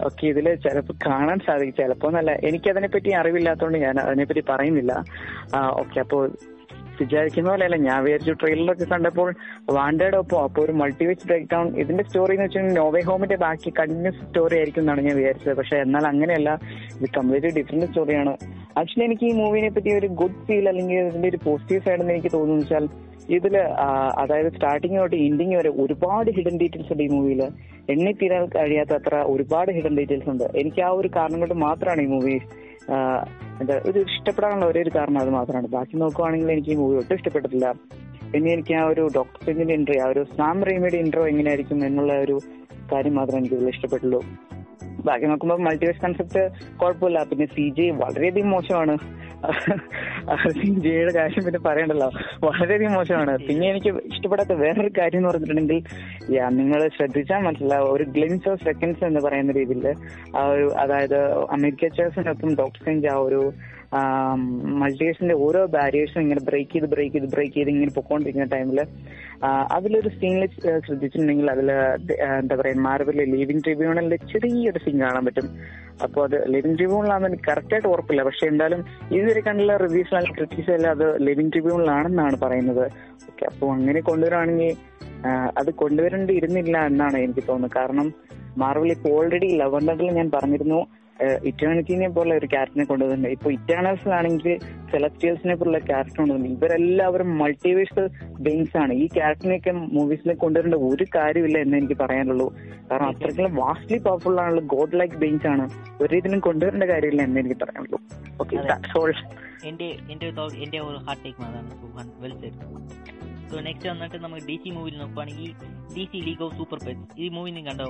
ഒക്കെ 0.07 0.25
ഇതിൽ 0.27 0.47
ചിലപ്പോൾ 0.65 0.95
കാണാൻ 1.07 1.39
സാധിക്കും. 1.47 1.77
ചിലപ്പോൾ 1.81 2.07
എന്നല്ല 2.07 2.31
എനിക്കതിനെ 2.49 2.89
പറ്റി 2.95 3.11
അറിവില്ലാത്തതുകൊണ്ട് 3.21 3.79
ഞാൻ 3.88 3.99
അതിനെപ്പറ്റി 3.99 4.43
പറയുന്നില്ല. 4.53 4.93
ഓക്കെ 5.81 5.99
അപ്പോൾ 6.05 6.23
വിചാരിക്കുന്ന 7.01 7.49
പോലെയല്ല 7.49 7.77
ഞാൻ 7.85 7.99
വിചാരിച്ചു 8.03 8.33
ട്രെയിലറൊക്കെ 8.41 8.85
കണ്ടപ്പോൾ 8.93 9.29
വാണ്ടേഡ് 9.75 10.17
ഒപ്പം 10.21 10.39
അപ്പോൾ 10.43 10.61
ഒരു 10.65 10.73
മൾട്ടിവേസ് 10.81 11.27
ബ്രേക്ക് 11.27 11.47
ഡൗൺ 11.53 11.67
ഇതിന്റെ 11.81 12.03
സ്റ്റോറി 12.07 12.33
എന്ന് 12.33 12.45
വെച്ചാൽ 12.45 12.73
നോവേ 12.79 13.01
ഹോമിന്റെ 13.09 13.38
ബാക്കി 13.43 13.69
കണ്ടിന്യൂസ് 13.79 14.23
സ്റ്റോറി 14.25 14.55
ആയിരിക്കും 14.57 14.83
എന്നാണ് 14.83 15.01
ഞാൻ 15.07 15.15
വിചാരിച്ചത്. 15.15 15.53
പക്ഷെ 15.57 15.77
എന്നാൽ 15.85 16.05
അങ്ങനെയല്ല 16.07 16.59
ഇത് 16.97 17.07
കംപ്ലീറ്റ്ലി 17.17 17.53
ഡിഫറെന്റ് 17.59 17.88
സ്റ്റോറിയാണ് 17.91 18.33
ആക്ച്വലി 18.79 19.05
എനിക്ക് 19.09 19.25
ഈ 19.25 19.33
മൂവിനെ 19.41 19.69
പറ്റി 19.77 19.93
ഒരു 19.99 20.07
ഗുഡ് 20.21 20.41
ഫീൽ 20.47 20.67
അല്ലെങ്കിൽ 20.73 20.99
ഇതിന്റെ 21.05 21.29
ഒരു 21.33 21.39
പോസിറ്റീവ് 21.47 21.81
സൈഡ് 21.88 22.01
എന്ന് 22.01 22.13
എനിക്ക് 22.13 22.31
തോന്നുന്നു 22.38 22.65
വെച്ചാൽ 22.65 22.88
ഇതിൽ 23.35 23.56
അതായത് 24.22 24.49
സ്റ്റാർട്ടിങ് 24.56 24.98
തൊട്ട് 24.99 25.17
എൻഡിങ് 25.27 25.56
വരെ 25.59 25.72
ഒരുപാട് 25.83 26.30
ഹിഡൻ 26.38 26.56
ഡീറ്റെയിൽസ് 26.61 26.91
ഉണ്ട് 26.93 27.03
ഈ 27.06 27.09
മൂവിയിൽ 27.16 27.41
എണ്ണി 27.93 28.11
തീരാൻ 28.22 28.43
കഴിയാത്ത 28.56 28.93
അത്ര 28.99 29.16
ഒരുപാട് 29.33 29.69
ഹിഡൻ 29.77 29.93
ഡീറ്റെയിൽസ് 29.99 30.30
ഉണ്ട്. 30.33 30.45
എനിക്ക് 30.61 30.82
ആ 30.88 30.90
ഒരു 30.99 31.09
കാരണം 31.17 31.40
കൊണ്ട് 31.43 31.56
മാത്രമാണ് 31.67 32.01
ഈ 32.06 32.09
മൂവി 32.16 32.35
എന്താ 33.61 33.75
ഒരു 33.90 33.99
ഇഷ്ടപ്പെടാനുള്ള 34.09 34.66
ഒരേ 34.72 34.82
ഒരു 34.85 34.91
കാരണം 34.98 35.19
അത് 35.24 35.32
മാത്രമാണ്. 35.38 35.67
ബാക്കി 35.77 35.95
നോക്കുവാണെങ്കിൽ 36.03 36.51
എനിക്ക് 36.56 36.72
ഈ 36.75 36.77
മൂവി 36.82 36.95
ഒട്ടും 37.01 37.16
ഇഷ്ടപ്പെട്ടിട്ടില്ല. 37.19 37.67
പിന്നെ 38.32 38.49
എനിക്ക് 38.56 38.74
ആ 38.80 38.83
ഒരു 38.93 39.03
ഡോക്ടർ 39.17 39.40
സിംഗിന്റെ 39.48 39.75
ഇൻട്രോ 39.80 39.95
ആ 40.06 40.08
ഒരു 40.14 40.24
സാം 40.38 40.58
റീമിയുടെ 40.69 40.98
ഇൻട്രോ 41.03 41.24
എങ്ങനെയായിരിക്കും 41.32 41.80
എന്നുള്ള 41.88 42.14
ഒരു 42.25 42.38
കാര്യം 42.91 43.16
മാത്രമേ 43.19 43.40
എനിക്ക് 43.41 43.56
ഇതിൽ 43.59 43.69
ഇഷ്ടപ്പെട്ടുള്ളൂ. 43.75 44.22
ബാക്കി 45.08 45.25
നോക്കുമ്പോൾ 45.32 45.59
മൾട്ടിവേഴ്സ് 45.66 46.01
കൺസെപ്റ്റ് 46.06 46.41
കുഴപ്പമില്ല. 46.80 47.19
പിന്നെ 47.30 47.45
സി 47.56 47.66
ജി 47.77 47.85
വളരെയധികം 48.03 48.49
മോശമാണ്. 48.56 48.95
ഐയുടെ 50.93 51.13
കാര്യം 51.19 51.43
പിന്നെ 51.45 51.59
പറയണ്ടല്ലോ. 51.59 52.09
വളരെയധികം 52.43 52.93
മോശമാണ്. 52.93 53.37
പിന്നെ 53.47 53.69
എനിക്ക് 53.69 53.89
ഇഷ്ടപ്പെടാത്ത 53.89 54.53
വേറൊരു 54.53 54.91
കാര്യം 54.97 55.19
എന്ന് 55.19 55.29
പറഞ്ഞിട്ടുണ്ടെങ്കിൽ 55.29 55.83
യാ 56.35 56.49
നിങ്ങൾ 56.49 56.87
ശ്രദ്ധിച്ചാൽ 56.87 57.41
മനസ്സിലാവും. 57.43 57.93
ഒരു 57.93 58.03
ഗ്ലിംസ് 58.03 58.49
ഓഫ് 58.49 58.63
സെക്കൻഡ്സ് 58.63 59.03
എന്ന് 59.03 59.19
പറയുന്ന 59.19 59.51
രീതിയിൽ 59.51 59.93
ആ 60.37 60.45
ഒരു 60.45 60.71
അതായത് 60.75 61.19
അമേരിക്ക 61.33 61.87
ചേഴ്സിനൊപ്പം 61.87 62.55
ഡോക്ടർ 62.55 63.07
ആ 63.11 63.15
ഒരു 63.15 63.41
മൾട്ടിവേഴ്സിന്റെ 64.81 65.35
ഓരോ 65.45 65.61
ബാരിയേഴ്സും 65.75 66.21
ഇങ്ങനെ 66.23 66.41
ബ്രേക്ക് 66.49 66.71
ചെയ്ത് 66.73 66.87
ബ്രേക്ക് 66.93 67.13
ചെയ്ത് 67.15 67.29
ബ്രേക്ക് 67.33 67.53
ചെയ്ത് 67.55 67.71
ഇങ്ങനെ 67.73 67.91
പൊക്കോണ്ടിരിക്കുന്ന 67.95 68.47
ടൈമിൽ 68.55 68.79
അതിലൊരു 69.75 70.09
സീനിൽ 70.17 70.43
ശ്രദ്ധിച്ചിട്ടുണ്ടെങ്കിൽ 70.85 71.47
അതിൽ 71.53 71.69
എന്താ 72.39 72.55
പറയാ 72.59 72.77
മാർബിലെ 72.87 73.25
ലിവിങ് 73.33 73.63
ട്രിബ്യൂണലിന്റെ 73.67 74.19
ചെറിയൊരു 74.31 74.81
സീൻ 74.85 74.97
കാണാൻ 75.05 75.23
പറ്റും. 75.27 75.47
അപ്പോൾ 76.05 76.21
അത് 76.27 76.37
ലിവിങ് 76.55 76.77
ട്രിബ്യൂണലാണെന്ന് 76.79 77.29
എനിക്ക് 77.31 77.47
കറക്റ്റ് 77.49 77.75
ആയിട്ട് 77.75 77.89
ഉറപ്പില്ല. 77.93 78.21
പക്ഷെ 78.27 78.45
എന്തായാലും 78.51 78.81
ഇതുവരെ 79.15 79.41
കണ്ടുള്ള 79.47 79.77
റിവ്യൂസ് 79.85 80.15
അല്ലെങ്കിൽ 80.19 80.37
ക്രിറ്റിക്സ് 80.39 80.71
എല്ലാം 80.77 80.91
അത് 80.97 81.07
ലിവിംഗ് 81.27 81.53
ട്രിബ്യൂണലാണെന്നാണ് 81.55 82.37
പറയുന്നത്. 82.45 82.85
ഓക്കെ 83.31 83.45
അപ്പോൾ 83.51 83.69
അങ്ങനെ 83.77 84.01
കൊണ്ടുവരാണെങ്കിൽ 84.11 84.75
അത് 85.61 85.69
കൊണ്ടുവരേണ്ടിയിരുന്നില്ല 85.83 86.77
എന്നാണ് 86.91 87.17
എനിക്ക് 87.25 87.43
തോന്നുന്നത്. 87.49 87.75
കാരണം 87.79 88.07
മാർവൽ 88.61 88.91
ഇപ്പോൾ 88.97 89.11
ഓൾറെഡി 89.17 89.47
ലവണ്ടറിൽ 89.61 90.11
ഞാൻ 90.19 90.29
പറഞ്ഞിരുന്നു. 90.35 90.79
ഇറ്റേണിറ്റിനെ 91.49 92.09
പോലെ 92.17 92.33
ഒരു 92.39 92.48
ക്യാരക്ടറിനെ 92.53 92.85
കൊണ്ടുവന്നിട്ടുണ്ട്. 92.89 93.33
ഇപ്പൊ 93.38 93.49
ഇറ്റേണൽസിലാണെങ്കിൽ 93.57 94.53
സെലസ്റ്റിയൽസിനെ 94.91 95.56
പോലുള്ള 95.59 95.80
ക്യാരക്ടർ 95.89 96.17
കൊണ്ടുവന്നിട്ടുണ്ട്. 96.19 96.59
ഇവരെല്ലാവരും 96.59 97.30
മൾട്ടിവേഴ്സൽ 97.41 98.06
ബെയിൻസ് 98.48 98.77
ആണ്. 98.83 98.93
ഈ 99.03 99.07
ക്യാരക്ടറിനെയൊക്കെ 99.17 99.73
മൂവീസിലേക്ക് 99.98 100.41
കൊണ്ടുവരേണ്ട 100.45 100.80
ഒരു 100.89 101.07
കാര്യമില്ല 101.17 101.57
എന്ന് 101.65 101.77
എനിക്ക് 101.81 101.98
പറയാനുള്ളൂ. 102.03 102.48
കാരണം 102.91 103.07
അത്രയ്ക്കും 103.11 103.57
വാസ്റ്റ്ലി 103.61 103.99
പവർഫുൾ 104.07 104.39
ആണുള്ള 104.45 104.64
ഗോഡ് 104.75 104.98
ലൈക്ക് 105.01 105.19
ബെയിൻസ് 105.23 105.48
ആണ്. 105.53 105.65
ഒരു 106.01 106.09
രീതിയിലും 106.15 106.41
കൊണ്ടുവരേണ്ട 106.49 106.88
കാര്യമില്ല 106.93 107.22
എന്ന് 107.30 107.41
എനിക്ക് 107.43 107.59
പറയാനുള്ളൂ. 107.64 107.99
ഓക്കെ 108.43 108.56
എന്റെ 109.69 109.88
എന്റെ 110.11 110.27
എന്റെ 110.64 110.80
ഒരു 110.88 110.98
ഹാർട്ട് 111.06 111.23
ടേക്ക് 111.25 111.41
അതാണ് 111.48 111.72
വെൽ 112.23 112.35
സെറ്റ് 112.41 112.65
സോ 113.51 113.59
നെക്സ്റ്റ് 113.67 113.88
വന്നിട്ട് 113.91 114.17
നമുക്ക് 114.25 114.43
ഡി 114.49 114.56
സി 114.64 114.69
മൂവിയിൽ 114.75 114.98
നോക്കുവാണെങ്കിൽ 115.01 115.51
D 115.95 116.03
C 116.11 116.19
League 116.27 116.43
of 116.48 116.56
Super 116.59 116.80
Pets 116.85 117.19
ഈ 117.23 117.27
മൂവി 117.35 117.51
നിങ്ങൾ 117.57 117.72
കണ്ടോ? 117.72 117.89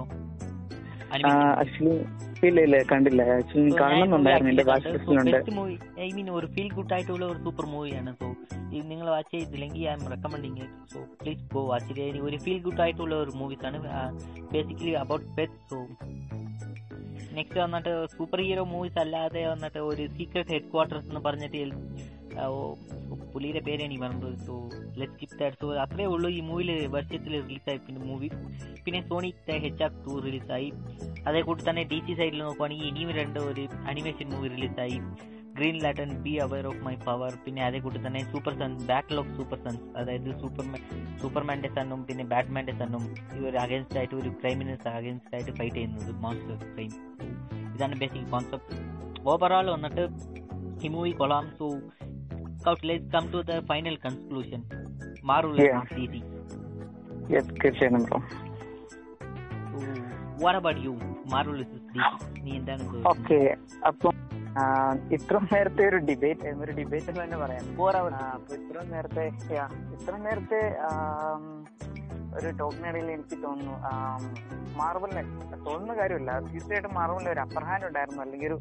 ആക്ച്വലി 1.11 1.93
ഇല്ല 2.47 2.59
ഇല്ല 2.65 2.77
കണ്ടില്ല. 2.91 3.21
ആക്ച്വലി 3.35 3.71
കാണുന്നുണ്ടായിരുന്നു 3.79 4.51
എന്റെ 4.53 4.65
വാച്ച് 4.69 4.91
ലിസ്റ്റിലുണ്ട് 4.93 5.37
ഐ 6.01 6.09
മീൻ 6.17 6.27
ഒരു 6.37 6.47
ഫീൽ 6.53 6.69
ഗുഡ് 6.77 6.93
ആയിട്ടുള്ള 6.95 7.23
ഒരു 7.25 7.39
സൂപ്പർ 7.45 7.65
മൂവിയാണ്. 7.73 8.11
സോ 8.21 8.27
നിങ്ങൾ 8.91 9.07
വാച്ച് 9.15 9.31
ചെയ്തില്ലെങ്കിൽ 9.35 9.83
I'm 9.93 10.03
recommending 10.13 10.65
so 10.93 10.99
please 11.21 11.45
go 11.53 11.63
watch 11.71 11.93
ചെയ്ത് 11.99 12.19
ഒരു 12.27 12.39
ഫീൽ 12.45 12.59
ഗുഡ് 12.67 12.81
ആയിട്ടുള്ള 12.85 13.15
ഒരു 13.23 13.33
മൂവീസ് 13.41 13.65
ആണ് 13.69 13.79
basically 14.53 14.93
about 15.03 15.27
pet 15.39 15.59
so 15.71 15.79
next 17.37 17.59
വന്നിട്ട് 17.63 17.91
സൂപ്പർ 18.13 18.39
ഹീറോ 18.41 18.63
മൂവീസ് 18.73 18.99
അല്ലാതെ 18.99 19.41
വന്നിട്ട് 19.53 19.79
ഒരു 19.89 20.03
സീക്രട്ട് 20.15 20.51
ഹെഡ് 20.53 20.69
ക്വാർട്ടേഴ്സ് 20.73 21.09
എന്ന് 21.09 21.21
പറഞ്ഞിട്ട് 21.27 21.57
പുള്ളിയുടെ 23.31 23.61
പേര് 23.65 23.81
എനിക്ക് 23.85 24.03
പറഞ്ഞത് 24.03 24.37
so 24.45 24.53
let 24.99 25.13
skip 25.13 25.37
that 25.39 25.57
so 25.61 25.67
അത്രേ 25.83 26.05
ഉള്ളൂ 26.13 26.29
ഈ 26.35 26.41
മൂവിയിൽ 26.47 26.71
വർഷത്തിൽ 26.95 27.33
റിലീസായി 27.41 27.79
പിന്നെ 27.85 28.01
മൂവി 28.07 28.29
പിന്നെ 28.85 29.01
സോണി 29.09 29.29
ഹെച്ച് 29.65 29.83
ആർ 29.85 29.91
ടു 30.05 30.13
റിലീസായി 30.25 30.69
അതേ 31.27 31.41
കൂട്ടി 31.47 31.63
തന്നെ 31.67 31.83
ഡി 31.91 31.99
സി 32.07 32.15
സൈഡിൽ 32.19 32.41
നോക്കുവാണെങ്കിൽ 32.43 32.87
ഇനിയും 32.91 33.11
രണ്ട് 33.19 33.39
ഒരു 33.45 33.63
അനിമേഷൻ 33.91 34.27
മൂവി 34.33 34.49
റിലീസായി 34.55 34.97
Green 35.57 35.77
Lantern 35.83 36.11
Beware 36.43 36.65
of 36.67 36.83
My 36.83 36.95
Power 37.05 37.31
പിന്നെ 37.45 37.61
അതേ 37.65 37.79
കൂട്ടി 37.79 37.99
തന്നെ 38.03 38.21
Super 38.31 38.53
Sons 38.59 38.85
Battle 38.89 39.17
of 39.21 39.33
Super 39.37 39.59
Sons 39.63 39.85
അതായത് 39.97 40.29
സൂപ്പർമാൻ 40.41 40.81
സൂപ്പർമാന്റെ 41.21 41.71
സണ്ണും 41.77 42.01
പിന്നെ 42.09 42.25
ബാറ്റ്മാന്റെ 42.31 42.75
സണ്ണും 42.81 43.03
ഇവർ 43.39 43.55
അഗേൻസ്റ്റ് 43.63 43.97
ആയിട്ട് 43.99 44.15
ഒരു 44.15 44.31
ക്രൈമിനൽസ് 44.39 44.89
അഗേൻസ്റ്റ് 44.93 45.33
ആയിട്ട് 45.35 45.53
ഫൈറ്റ് 45.59 45.75
ചെയ്യുന്നത് 45.75 46.13
മോൺസ്റ്റർ 46.23 46.57
ക്രൈം 46.69 46.93
ഇതാണ് 47.73 47.97
ബേസിക് 48.01 48.29
കോൺസെപ്റ്റ് 48.31 48.77
ഓവറോൾ 49.27 49.69
വന്നിട്ട് 49.75 50.05
ഈ 50.79 50.89
മൂവി 50.89 51.11
കൊള്ളാം. 51.19 51.45
So 51.57 51.65
Scout, 52.59 52.79
let's 52.83 53.05
come 53.11 53.31
to 53.31 53.41
the 53.43 53.61
final 53.63 53.95
conclusion. 53.97 54.61
Marvel 55.23 55.59
Yeah. 55.59 55.81
and 55.81 55.89
DC. 55.97 56.15
Yes, 57.33 57.45
തീർച്ചയായും 57.61 58.03
bro. 58.07 58.19
What 60.43 60.55
about 60.55 60.77
you? 60.85 60.93
Marvel 61.33 61.57
is 61.63 61.69
DC. 61.87 62.05
നീ 62.43 62.51
എന്താണ് 62.59 62.83
ഓക്കെ 63.11 63.39
അപ്പം 63.89 64.15
ഇത്ര 65.15 65.37
നേരത്തെ 65.51 65.83
ഒരു 65.89 65.97
ഡിബേറ്റ് 66.09 66.51
ഒരു 66.63 66.71
ഡിബേറ്റ് 66.79 67.09
എന്ന് 67.11 67.21
തന്നെ 67.23 67.37
പറയാം 67.41 67.65
അപ്പൊ 67.71 67.87
ഇത്ര 68.59 68.83
നേരത്തെ 68.93 69.25
ഇത്ര 69.95 70.13
നേരത്തെ 70.25 70.61
ഒരു 72.37 72.49
ടോക്കിനിടയിൽ 72.61 73.09
എനിക്ക് 73.17 73.37
തോന്നുന്നു 73.45 73.75
മാർബലിന് 74.79 75.23
തോന്നുന്ന 75.67 75.93
കാര്യമില്ല 76.01 76.31
തീർച്ചയായിട്ടും 76.49 76.93
മാർബലിന് 76.99 77.31
ഒരു 77.35 77.41
അപ്പർ 77.45 77.63
ഹാൻഡ് 77.69 77.87
ഉണ്ടായിരുന്നു 77.89 78.21
അല്ലെങ്കിൽ 78.25 78.47
ഒരു 78.51 78.57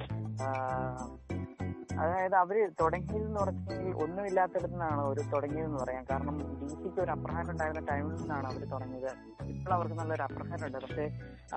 അതായത് 2.01 2.36
അവർ 2.43 2.57
തുടങ്ങിയതെന്ന് 2.81 3.41
പറഞ്ഞെങ്കിൽ 3.41 3.94
ഒന്നുമില്ലാത്തടത്തു 4.05 4.75
നിന്നാണ് 4.75 5.01
അവർ 5.07 5.18
തുടങ്ങിയതെന്ന് 5.35 5.78
പറയാം. 5.83 6.05
കാരണം 6.10 6.36
ഡി 6.60 6.68
സിക്ക് 6.73 7.01
ഒരു 7.05 7.12
അപ്രഹാരം 7.15 7.51
ഉണ്ടായിരുന്ന 7.52 7.83
ടൈമിൽ 7.91 8.15
നിന്നാണ് 8.23 8.47
അവർ 8.51 8.62
തുടങ്ങിയത്. 8.75 9.10
ഇപ്പോൾ 9.52 9.73
അവർക്ക് 9.77 9.97
നല്ലൊരു 10.01 10.25
അപ്രഹാരം 10.27 10.65
ഉണ്ട്. 10.68 10.78
പക്ഷേ 10.85 11.05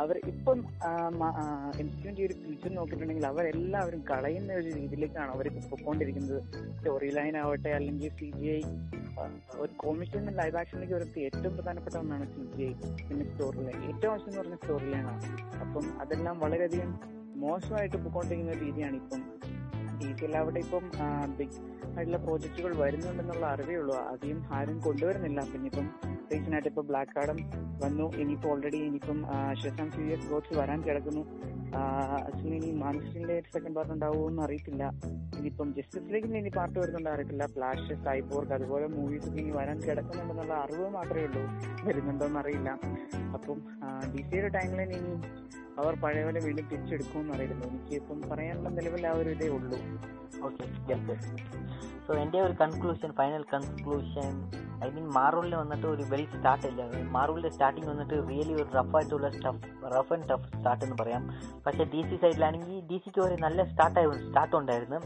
അവർ 0.01 0.15
ഇപ്പം 0.31 0.59
ഇൻസ്റ്റിറ്റ്യൂട്ട് 1.81 2.21
ഒരു 2.27 2.35
ഫ്യൂച്ചർ 2.41 2.71
നോക്കിയിട്ടുണ്ടെങ്കിൽ 2.77 3.27
അവരെല്ലാവരും 3.31 4.01
കളയുന്ന 4.11 4.51
ഒരു 4.61 4.69
രീതിയിലേക്കാണ് 4.79 5.31
അവർ 5.35 5.47
പൊക്കോണ്ടിരിക്കുന്നത് 5.71 6.39
സ്റ്റോറി 6.77 7.09
ലൈൻ 7.19 7.37
ആവട്ടെ 7.43 7.71
അല്ലെങ്കിൽ 7.79 8.11
സി 8.19 8.29
ജി 8.37 8.47
ഐ 8.57 8.61
ഒരു 9.63 9.71
കോമിക്സ് 9.83 10.15
നിന്ന് 10.17 10.33
ലൈവ് 10.39 10.57
ആക്ഷനിലേക്ക് 10.61 10.95
വരുത്തി 10.97 11.19
ഏറ്റവും 11.29 11.53
പ്രധാനപ്പെട്ട 11.57 11.95
ഒന്നാണ് 11.97 12.27
സി 12.35 12.43
ജി 12.55 12.63
ഐ 12.63 12.73
പിന്നെ 13.09 13.25
സ്റ്റോറി 13.31 13.61
ലൈൻ 13.67 13.79
ഏറ്റവും 13.89 14.11
ആവശ്യം 14.13 14.29
എന്ന് 14.29 14.41
പറഞ്ഞ 14.41 14.57
സ്റ്റോറി 14.61 14.89
ലൈനാണ് 14.93 15.21
അപ്പം 15.65 15.87
അതെല്ലാം 16.03 16.37
വളരെയധികം 16.39 16.91
മോശമായിട്ട് 17.45 17.97
പൊക്കോണ്ടിരിക്കുന്ന 17.97 18.53
ഒരു 18.55 18.63
രീതിയാണ് 18.65 18.95
ഇപ്പം 18.95 19.21
ഡി 20.01 20.33
അവിടെ 20.35 20.59
ഇപ്പം 20.59 20.85
ബിഗ് 21.37 21.57
ആയിട്ടുള്ള 21.95 22.17
പ്രോജക്റ്റുകൾ 22.25 22.75
വരുന്നുണ്ടെന്നുള്ള 22.77 23.45
അറിവേ 23.45 23.75
ഉള്ളൂ. 23.75 23.95
അധികം 23.95 24.39
ആരും 24.53 24.79
കൊണ്ടുവരുന്നില്ല. 24.79 25.39
പിന്നെ 25.53 25.69
ഇപ്പം 25.71 25.87
റീസെന്റ് 26.31 26.55
ആയിട്ട് 26.57 26.69
ഇപ്പൊ 26.69 26.81
ബ്ലാക്ക് 26.81 27.11
കാർഡും 27.15 27.39
വന്നു. 27.83 28.05
ഇനിയിപ്പോ 28.21 28.49
ഓൾറെഡി 28.49 28.77
ഇനിയിപ്പം 28.77 29.19
ഷെസാം 29.63 29.91
സീരിയസ് 29.91 30.29
ഗോഡ്സ് 30.29 30.57
വരാൻ 30.59 30.81
കിടക്കുന്നു. 30.83 31.23
ആക്ച്വലി 31.75 32.55
ഇനി 32.55 32.71
മാനുഷിന്റെ 32.71 33.43
സെക്കൻഡ് 33.53 33.75
പാർട്ട് 33.75 33.93
ഉണ്ടാവുമോ 33.93 34.29
എന്ന് 34.29 34.43
അറിയത്തില്ല. 34.43 34.83
ഇനിയിപ്പം 35.37 35.73
ജസ്റ്റിസ് 35.73 36.13
ഇനി 36.15 36.49
പാർട്ട് 36.49 36.79
വരുന്നുണ്ടോ 36.79 37.11
അറിയത്തില്ല. 37.11 37.45
ഫ്ലാഷ് 37.45 37.93
സൈബോർഗ് 38.05 38.53
അതുപോലെ 38.53 38.87
മൂവീസ് 38.87 39.29
ഒക്കെ 39.29 39.41
ഇനി 39.41 39.49
വരാൻ 39.49 39.79
കിടക്കുന്നുണ്ടെന്നുള്ള 39.79 40.53
അറിവ് 40.53 40.89
മാത്രമേ 40.89 41.25
ഉള്ളൂ. 41.25 41.43
വരുന്നുണ്ടോ 41.83 42.39
അറിയില്ല. 42.39 42.69
അപ്പം 43.33 43.59
ഡി 44.15 44.21
സിയുടെ 44.21 44.47
ടൈമിൽ 44.47 44.81
ഇനി 44.81 45.13
അവർ 45.79 45.93
പഴയ 45.95 46.23
പോലെ 46.23 46.39
വീണ്ടും 46.39 46.67
തിരിച്ചെടുക്കുമെന്ന് 46.67 47.33
അറിയില്ല 47.33 47.63
എനിക്ക് 47.67 47.95
ഇപ്പം 47.95 48.21
പറയാനുള്ള 48.31 48.69
നിലവിൽ 48.69 49.07
ആ 49.07 49.11
ഒരു 49.11 49.29
ഇതേ 49.29 49.47
ഉള്ളൂ. 49.47 49.77
ഓക്കെ 50.43 51.15
സോ 52.07 52.13
എന്റെ 52.13 52.41
ഒരു 52.41 52.53
conclusion 52.61 53.11
final 53.11 53.43
conclusion 53.53 54.51
I 54.85 54.89
mean 54.89 55.07
മാറൂളിൽ 55.07 55.55
വന്നിട്ട് 55.55 55.87
ഒരു 55.87 56.03
വെൽ 56.03 56.25
സ്റ്റാർട്ട് 56.25 56.67
ഇല്ല. 56.67 56.81
മാറൂളിന്റെ 57.01 57.49
സ്റ്റാർട്ടിങ് 57.49 57.87
വന്നിട്ട് 57.87 58.29
റിയലി 58.29 58.53
ഒരു 58.53 58.67
റഫ് 58.77 58.95
ആയിട്ടുള്ള 58.95 59.27
tough 59.27 59.91
rough 59.95 60.13
and 60.13 60.29
tough 60.29 60.47
start 60.47 60.85
എന്ന് 60.85 60.97
പറയാം. 61.01 61.23
പക്ഷേ 61.65 61.83
ഡി 61.83 62.01
സി 62.09 62.15
സൈഡിലാണെങ്കിൽ 62.15 62.79
ഡി 62.89 62.97
സിക്ക് 62.97 63.21
ഒരു 63.21 63.35
നല്ല 63.41 63.63
സ്റ്റാർട്ട് 63.63 63.99
സ്റ്റാർട്ട് 64.27 64.55
ഉണ്ടായിരുന്നു. 64.55 64.99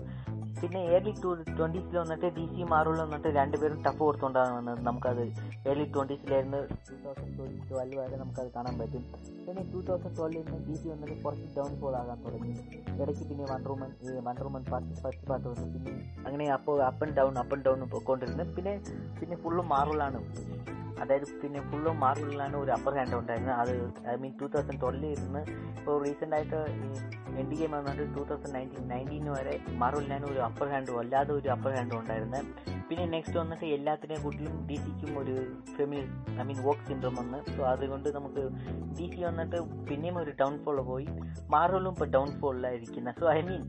പിന്നെ 0.59 0.82
ഏർലി 0.95 1.11
ടു 1.24 1.30
ട്വന്റീസിൽ 1.58 1.95
വന്നിട്ട് 2.01 2.27
ഡി 2.35 2.43
സി 2.51 2.64
മാറൂളിൽ 2.74 3.00
വന്നിട്ട് 3.03 3.30
രണ്ടുപേരും 3.38 3.80
ടഫ് 3.85 4.01
കൊടുത്തുകൊണ്ടാണ് 4.06 4.51
വന്നത്. 4.58 4.80
നമുക്കത് 4.88 5.24
ഏർലി 5.69 5.85
ട്വന്റീസിലായിരുന്നു 5.95 6.59
ടൂ 6.88 6.95
തൗസൻഡ് 7.06 7.48
ട്വൽവ് 7.69 7.98
വരെ 8.01 8.17
നമുക്കത് 8.22 8.50
കാണാൻ 8.58 8.75
പറ്റും. 8.82 9.03
പിന്നെ 9.45 9.64
ടൂ 9.72 9.82
തൗസൻഡ് 9.90 10.16
ട്വൽവിൽ 10.19 10.43
നിന്ന് 10.48 10.59
ഡി 10.67 10.75
സി 10.82 10.88
വന്നിട്ട് 10.93 11.17
കുറച്ച് 11.25 11.48
ഡൗൺ 11.58 11.72
ഫോൾ 11.82 11.95
ആകാൻ 12.01 12.19
തുടങ്ങി. 12.25 12.53
ഇടയ്ക്ക് 13.01 13.25
പിന്നെ 13.32 13.45
വണ്ടർവുമൻ 13.53 13.92
ഈ 14.06 14.17
റൂമൻ 14.45 14.64
പാർട്ട് 14.72 15.00
ഫസ്റ്റ് 15.03 15.27
പാർട്ട് 15.32 15.48
വന്നു. 15.51 15.67
പിന്നെ 15.75 15.93
അങ്ങനെ 16.27 16.48
അപ്പോൾ 16.58 16.84
up 16.90 17.03
and 17.06 17.17
down 17.19 17.38
up 17.43 17.56
and 17.58 17.66
down 17.69 17.88
പോയിക്കൊണ്ടിരുന്നു. 17.95 18.45
പിന്നെ 18.58 18.75
പിന്നെ 19.19 19.38
ഫുള്ളും 19.45 19.67
മാറുകളാണ് 19.75 20.22
അതായത് 21.03 21.25
പിന്നെ 21.42 21.61
ഫുള്ളും 21.69 21.95
മാർവലിലാണ് 22.03 22.56
ഒരു 22.64 22.72
അപ്പർ 22.75 22.93
ഹാൻഡ് 22.98 23.16
ഉണ്ടായിരുന്നത്. 23.22 23.58
അത് 23.61 23.74
ഐ 24.11 24.14
മീൻ 24.22 24.34
ടൂ 24.42 24.48
തൗസൻഡ് 24.53 24.80
ട്വൽവിൽ 24.84 25.06
ഇരുന്ന് 25.16 25.42
ഇപ്പോൾ 25.80 25.95
റീസെന്റ് 26.06 26.35
എൻഡ് 27.41 27.55
ഗെയിം 27.59 27.72
വന്നിട്ട് 27.77 28.05
ടൂ 28.15 28.22
തൗസൻഡ് 28.30 28.53
നയന്റീൻ 28.55 28.85
നയന്റീൻ 28.93 29.25
വരെ 29.38 29.55
മാർവലിനാണ് 29.81 30.25
ഒരു 30.31 30.41
അപ്പർ 30.47 30.67
ഹാൻഡും 30.73 30.99
അല്ലാതെ 31.03 31.31
ഒരു 31.39 31.49
അപ്പർ 31.55 31.72
ഹാൻഡും 31.77 31.97
ഉണ്ടായിരുന്നത് 32.01 32.45
പിന്നെ 32.89 33.05
നെക്സ്റ്റ് 33.14 33.38
വന്നിട്ട് 33.41 33.67
എല്ലാത്തിനെ 33.75 34.17
കൂട്ടിലും 34.23 34.55
ഡി 34.67 34.75
സിക്കും 34.83 35.11
ഒരു 35.22 35.35
female 35.77 36.03
I 36.41 36.43
mean 36.49 36.59
woke 36.67 36.85
syndrome 36.89 37.15
വന്ന്. 37.22 37.39
സോ 37.53 37.61
അതുകൊണ്ട് 37.73 38.09
നമുക്ക് 38.17 38.43
ഡി 38.97 39.05
സി 39.14 39.22
വന്നിട്ട് 39.30 39.57
പിന്നെയും 39.89 40.17
ഒരു 40.23 40.31
ഡൗൺഫോൾ 40.41 40.77
പോയി. 40.91 41.07
മാർവലും 41.55 41.91
ഇപ്പോൾ 41.95 42.09
ഡൗൺഫോളിലായിരിക്കുന്നത് 42.17 43.19
so 43.23 43.27
I 43.38 43.41
mean 43.49 43.64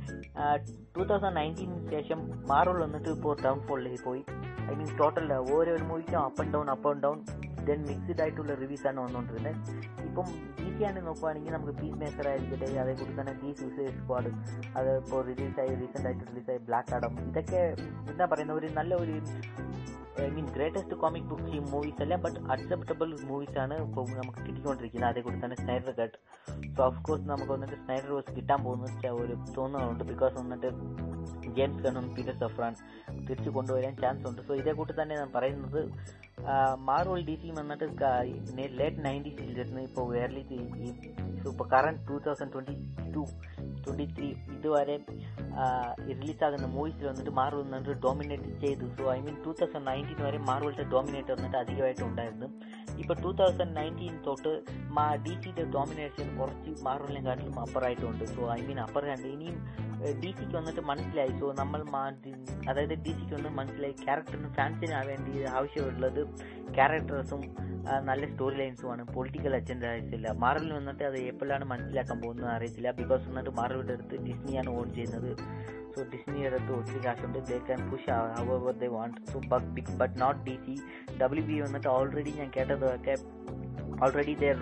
two 0.96 1.04
thousand 1.10 1.36
nineteen 1.40 1.78
ശേഷം 1.94 2.20
മാർവൽ 2.52 2.80
വന്നിട്ട് 2.86 3.08
ഇപ്പോൾ 3.16 3.34
ഡൗൺഫോളിലേക്ക് 3.46 4.02
പോയി. 4.08 4.22
ഐ 4.70 4.76
മീൻ 4.80 4.90
ടോട്ടൽ 5.02 5.32
ഓരോ 5.56 5.74
മൂവിക്കും 5.90 6.20
up 6.26 6.40
and 6.42 6.54
down 6.56 6.68
up 6.76 6.88
and 6.92 7.04
down 7.06 7.18
then 7.68 7.80
mixed 7.90 8.22
ആയിട്ടുള്ള 8.24 8.54
റിവ്യൂസ് 8.62 8.86
ആണ് 8.90 9.00
വന്നുകൊണ്ടിരുന്നത് 9.04 9.58
ഇപ്പം 10.08 10.26
ഡി 10.58 10.68
സി 10.76 10.84
ആണ് 10.90 11.00
നോക്കുവാണെങ്കിൽ 11.08 11.54
നമുക്ക് 11.56 11.74
പീസ് 11.80 11.98
മേക്കർ 12.02 12.28
ആയിരിക്കട്ടെ 12.32 12.68
അതേപോലെ 12.82 13.14
തന്നെ 13.20 13.34
ഡി 13.42 13.50
സൂസൈഡ് 13.60 13.94
സ്ക്വാഡ് 14.00 14.30
അത് 14.78 14.90
ഇപ്പോൾ 15.02 15.22
റിലീസായി 15.30 15.74
റീസെന്റ് 15.82 16.06
ആയിട്ട് 16.10 16.24
റിലീസായി 16.30 16.60
ബ്ലാക്ക് 16.68 16.94
ആഡം 16.98 17.14
ഇതൊക്കെ 17.28 17.62
എന്താ 18.12 18.26
പറയുന്ന 18.32 18.54
ഒരു 18.60 18.70
നല്ല 18.78 18.94
ഒരു 19.04 19.16
I 20.24 20.26
mean 20.36 20.46
greatest 20.54 20.96
comic 21.00 21.26
book 21.30 21.58
movies 21.72 22.00
അല്ല 22.04 22.14
ബട്ട് 22.24 22.38
അക്സെപ്റ്റബിൾ 22.54 23.08
മൂവീസ് 23.30 23.56
ആണ് 23.64 23.74
ഇപ്പോൾ 23.86 24.04
നമുക്ക് 24.20 24.40
കിട്ടിക്കൊണ്ടിരിക്കുന്നത്. 24.46 25.10
അതേപോലെ 25.10 25.36
തന്നെ 25.44 25.56
Snyder 25.62 25.92
cut 25.98 26.16
so 26.76 26.82
of 26.86 27.00
course 27.06 27.26
നമുക്ക് 27.32 27.52
വന്നിട്ട് 27.54 27.76
സ്നൈഡർ 27.82 28.08
റോസ് 28.12 28.32
കിട്ടാൻ 28.38 28.60
പോകുന്ന 28.66 29.10
ഒരു 29.22 29.34
തോന്നുന്നുണ്ട് 29.56 30.04
ബിക്കോസ് 30.12 30.34
വന്നിട്ട് 30.40 30.70
ജെയിംസ് 31.56 31.82
കണ്ണും 31.84 32.06
പീറ്റർ 32.16 32.34
സഫ്രാൻ 32.42 32.72
തിരിച്ചു 33.28 33.50
കൊണ്ടുവരാൻ 33.56 33.94
ചാൻസ് 34.02 34.24
ഉണ്ട്. 34.30 34.40
സോ 34.48 34.54
ഇതേ 34.60 34.72
കൂട്ടി 34.80 34.94
തന്നെ 35.00 35.14
ഞാൻ 35.20 35.30
പറയുന്നത് 35.36 35.80
മാർവൽ 36.88 37.20
ഡി 37.28 37.34
സി 37.42 37.50
വന്നിട്ട് 37.58 37.86
ലേറ്റ് 38.80 39.02
നയന്റീസിൽ 39.06 39.50
ഇരുന്ന് 39.54 39.82
ഇപ്പോൾ 39.88 40.06
വേർലി 40.14 40.42
ഇപ്പോൾ 41.50 41.66
current 41.72 42.00
two 42.08 42.16
thousand 42.24 42.52
twenty 42.54 42.74
two 43.14 43.22
twenty 43.84 44.06
three 44.14 44.28
ഇതുവരെ 44.54 44.96
റിലീസാകുന്ന 46.20 46.66
മൂവീസിൽ 46.76 47.04
വന്നിട്ട് 47.10 47.32
മാർവൽ 47.38 47.62
വന്നിട്ട് 47.66 47.94
ഡോമിനേറ്റ് 48.04 48.50
ചെയ്തു. 48.64 48.86
So 48.96 49.04
I 49.14 49.18
mean 49.26 49.36
two 49.44 49.52
thousand 49.60 49.86
nineteen 49.90 50.18
വരെ 50.26 50.38
മാർവലിന്റെ 50.48 50.86
ഡോമിനേറ്റ് 50.94 51.30
വന്നിട്ട് 51.34 51.58
അധികമായിട്ട് 51.62 52.04
ഉണ്ടായിരുന്നു. 52.08 52.48
ഇപ്പോൾ 53.02 53.16
ടൂ 53.24 53.30
തൗസൻഡ് 53.40 53.74
നയന്റീൻ 53.78 54.14
തൊട്ട് 54.26 54.52
മാ 54.96 55.06
ഡി 55.24 55.34
സിയുടെ 55.42 55.64
ഡോമിനേഷൻ 55.76 56.28
കുറച്ച് 56.38 56.72
മാർവലിനെക്കാട്ടിലും 56.88 57.58
അപ്പറായിട്ടുണ്ട് 57.66 58.24
so 58.34 58.42
I 58.58 58.60
mean 58.68 58.80
upper 58.86 59.04
hand 59.10 59.30
ഇനിയും 59.34 59.58
ഡി 60.04 60.34
സിക്ക് 60.38 60.56
വന്നിട്ട് 60.56 60.80
മനസ്സിലായി. 60.80 61.40
സോ 61.40 61.52
നമ്മൾ 61.52 61.82
അതായത് 62.68 62.94
ഡി 62.94 63.12
സിക്ക് 63.12 63.34
വന്ന് 63.34 63.48
മനസ്സിലായി. 63.48 63.92
ക്യാരക്ടറിന് 63.92 64.52
ഫാൻസിനാ 64.54 65.00
വേണ്ടി 65.00 65.44
ആവശ്യമുള്ളത് 65.44 66.20
ക്യാരക്ടേഴ്സും 66.74 67.42
നല്ല 68.02 68.26
സ്റ്റോറി 68.26 68.56
ലൈൻസുമാണ് 68.56 69.02
പൊളിറ്റിക്കൽ 69.04 69.54
അജണ്ട 69.54 69.84
ഇല്ല 69.84 70.32
മാർവലിൽ 70.32 70.72
വന്നിട്ട് 70.72 71.04
അത് 71.04 71.18
എപ്പോഴാണ് 71.18 71.64
മനസ്സിലാക്കാൻ 71.64 72.20
പോകുന്നത് 72.20 72.50
അറിയത്തില്ല. 72.54 72.90
ബിക്കോസ് 72.90 73.28
വന്നിട്ട് 73.28 73.50
മാർവലിന്റെ 73.50 73.92
അടുത്ത് 73.92 74.16
ഡിസ്നിയാണ് 74.26 74.70
ഓൺ 74.78 74.94
ചെയ്യുന്നത്. 74.94 75.30
സോ 75.94 76.02
ഡിസ്നിയുടെ 76.14 76.56
അടുത്ത് 76.56 76.72
ഒത്തിരി 76.78 77.06
കാശുണ്ട് 77.06 77.38
they 77.50 77.58
can 77.58 77.90
push 77.90 78.10
our 78.10 78.72
they 78.82 78.86
want 78.86 79.20
so 79.32 79.58
big 79.76 79.96
but 80.02 80.20
not 80.22 80.40
D 80.50 80.56
C 80.66 80.76
W 81.22 81.46
B 81.46 81.60
വന്നിട്ട് 81.60 81.88
ഓൾറെഡി 81.88 82.30
ഞാൻ 82.30 82.50
കേട്ടതൊക്കെ 82.56 83.16
ഓൾറെഡി 84.04 84.34
ദർ 84.34 84.58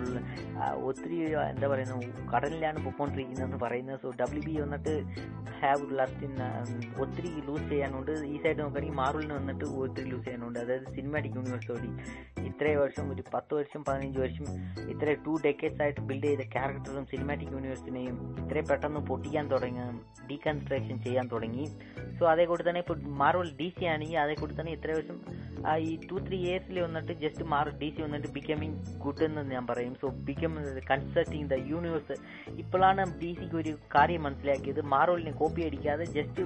ഒത്തിരി 0.87 1.17
എന്താ 1.53 1.67
പറയുന്നത് 1.67 2.03
കടലിലാണ് 2.33 2.85
പൊക്കോണ്ടിരിക്കുന്നതെന്ന് 2.85 3.57
പറയുന്നത്. 3.57 3.99
സോ 4.01 4.11
ഡബ്ല്യു 4.21 4.43
ബി 4.45 4.61
വന്നിട്ട് 4.61 5.03
ഹാവ് 5.61 5.99
ലർത്തിൻ 5.99 6.35
ഒത്തിരി 7.03 7.41
ലൂസ് 7.47 7.67
ചെയ്യാനുണ്ട്. 7.69 8.11
ഈ 8.11 8.37
സൈഡ് 8.43 8.59
നോക്കുകയാണെങ്കിൽ 8.59 8.97
മാർവലിന് 9.01 9.33
വന്നിട്ട് 9.33 9.65
ഒത്തിരി 9.65 10.09
ലൂസ് 10.09 10.23
ചെയ്യാനുണ്ട്. 10.23 10.59
അതായത് 10.59 10.87
സിനിമാറ്റിക് 10.95 11.35
യൂണിവേഴ്സോടി 11.35 11.89
ഇത്രയും 12.47 12.79
വർഷം 12.79 13.05
ഒരു 13.13 13.23
പത്ത് 13.33 13.53
വർഷം 13.55 13.83
പതിനഞ്ച് 13.87 14.19
വർഷം 14.19 14.45
ഇത്ര 14.91 15.15
ടു 15.25 15.33
ഡെക്കേഡ്സ് 15.45 15.81
ആയിട്ട് 15.81 16.01
ബിൽഡ് 16.01 16.27
ചെയ്ത 16.27 16.43
ക്യാരക്ടറും 16.55 17.05
സിനിമാറ്റിക് 17.05 17.51
യൂണിവേഴ്സിനെയും 17.51 18.17
ഇത്രയും 18.43 18.67
പെട്ടെന്ന് 18.69 18.99
പൊട്ടിക്കാൻ 18.99 19.51
തുടങ്ങി 19.51 19.85
ഡീകൺസ്ട്രക്ഷൻ 20.31 20.97
ചെയ്യാൻ 21.01 21.27
തുടങ്ങി. 21.27 21.65
സോ 22.19 22.23
അതേ 22.33 22.43
കൂടി 22.49 22.63
തന്നെ 22.67 22.81
ഇപ്പോൾ 22.83 22.97
മാർവൽ 23.21 23.49
ഡി 23.59 23.67
സി 23.77 23.85
ആണെങ്കിൽ 23.93 24.19
അതേ 24.23 24.35
കൂടി 24.41 24.53
തന്നെ 24.59 24.71
ഇത്ര 24.77 24.91
വർഷം 24.97 25.17
ഈ 25.89 25.91
ടു 26.09 26.17
ത്രീ 26.25 26.37
ഇയേഴ്സിൽ 26.45 26.77
വന്നിട്ട് 26.85 27.13
ജസ്റ്റ് 27.23 27.43
മാർ 27.53 27.67
ഡി 27.81 27.89
സി 27.95 28.01
വന്നിട്ട് 28.05 28.29
ബിക്കമിങ് 28.37 28.77
ഗുഡ് 29.03 29.23
എന്ന് 29.27 29.41
ഞാൻ 29.55 29.65
പറയും. 29.71 29.93
So 30.01 30.07
become 30.27 30.53
consulting 30.91 31.47
the 31.53 31.57
universe 31.73 32.15
ഇപ്പോഴാണ് 32.63 33.05
ഡി 33.21 33.31
സിക്ക് 33.39 33.57
ഒരു 33.61 33.73
കാര്യം 33.95 34.23
മനസ്സിലാക്കിയത്. 34.27 34.81
മാർവലിനെ 34.95 35.33
കോപ്പി 35.41 35.63
അടിക്കാതെ 35.67 36.07
ജസ്റ്റ് 36.17 36.43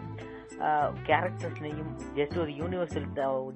ക്യാരക്ടേഴ്സിനെയും 1.07 1.87
ജസ്റ്റ് 2.17 2.39
ഒരു 2.43 2.51
യൂണിവേഴ്സൽ 2.61 3.03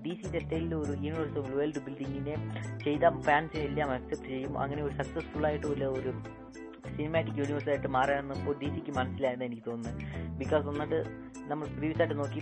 ഡി 0.03 0.13
സിയുടെ 0.19 0.41
സ്റ്റൈലിൽ 0.43 0.73
ഒരു 0.83 0.93
യൂണിവേഴ്സൽ 1.05 1.47
വേൾഡ് 1.57 1.81
ബിൽഡിങ്ങിനെ 1.85 2.35
ചെയ്ത 2.85 3.09
ഫാൻസിനെ 3.27 3.63
എല്ലാം 3.69 3.89
അക്സെപ്റ്റ് 3.97 4.29
ചെയ്യും. 4.33 4.53
അങ്ങനെ 4.63 4.83
ഒരു 4.87 4.95
സക്സസ്ഫുൾ 5.01 5.45
ആയിട്ടുള്ള 5.49 5.87
ഒരു 5.99 6.13
സിനിമാറ്റിക് 6.97 7.37
യൂണിവേഴ്സ് 7.37 7.69
ആയിട്ട് 7.69 7.87
മാറാമെന്ന് 7.87 8.35
ഇപ്പോൾ 8.39 8.55
ഡി 8.59 8.69
സിക്ക് 8.75 8.91
മനസ്സിലായെന്ന് 8.97 9.45
എനിക്ക് 9.45 9.63
തോന്നുന്നു. 9.67 10.03
ബിക്കോസ് 10.37 10.65
വന്നിട്ട് 10.65 10.99
നമ്മൾ 11.51 11.65
പ്രീവിയസ് 11.77 12.01
ആയിട്ട് 12.01 12.17
നോക്കി 12.19 12.41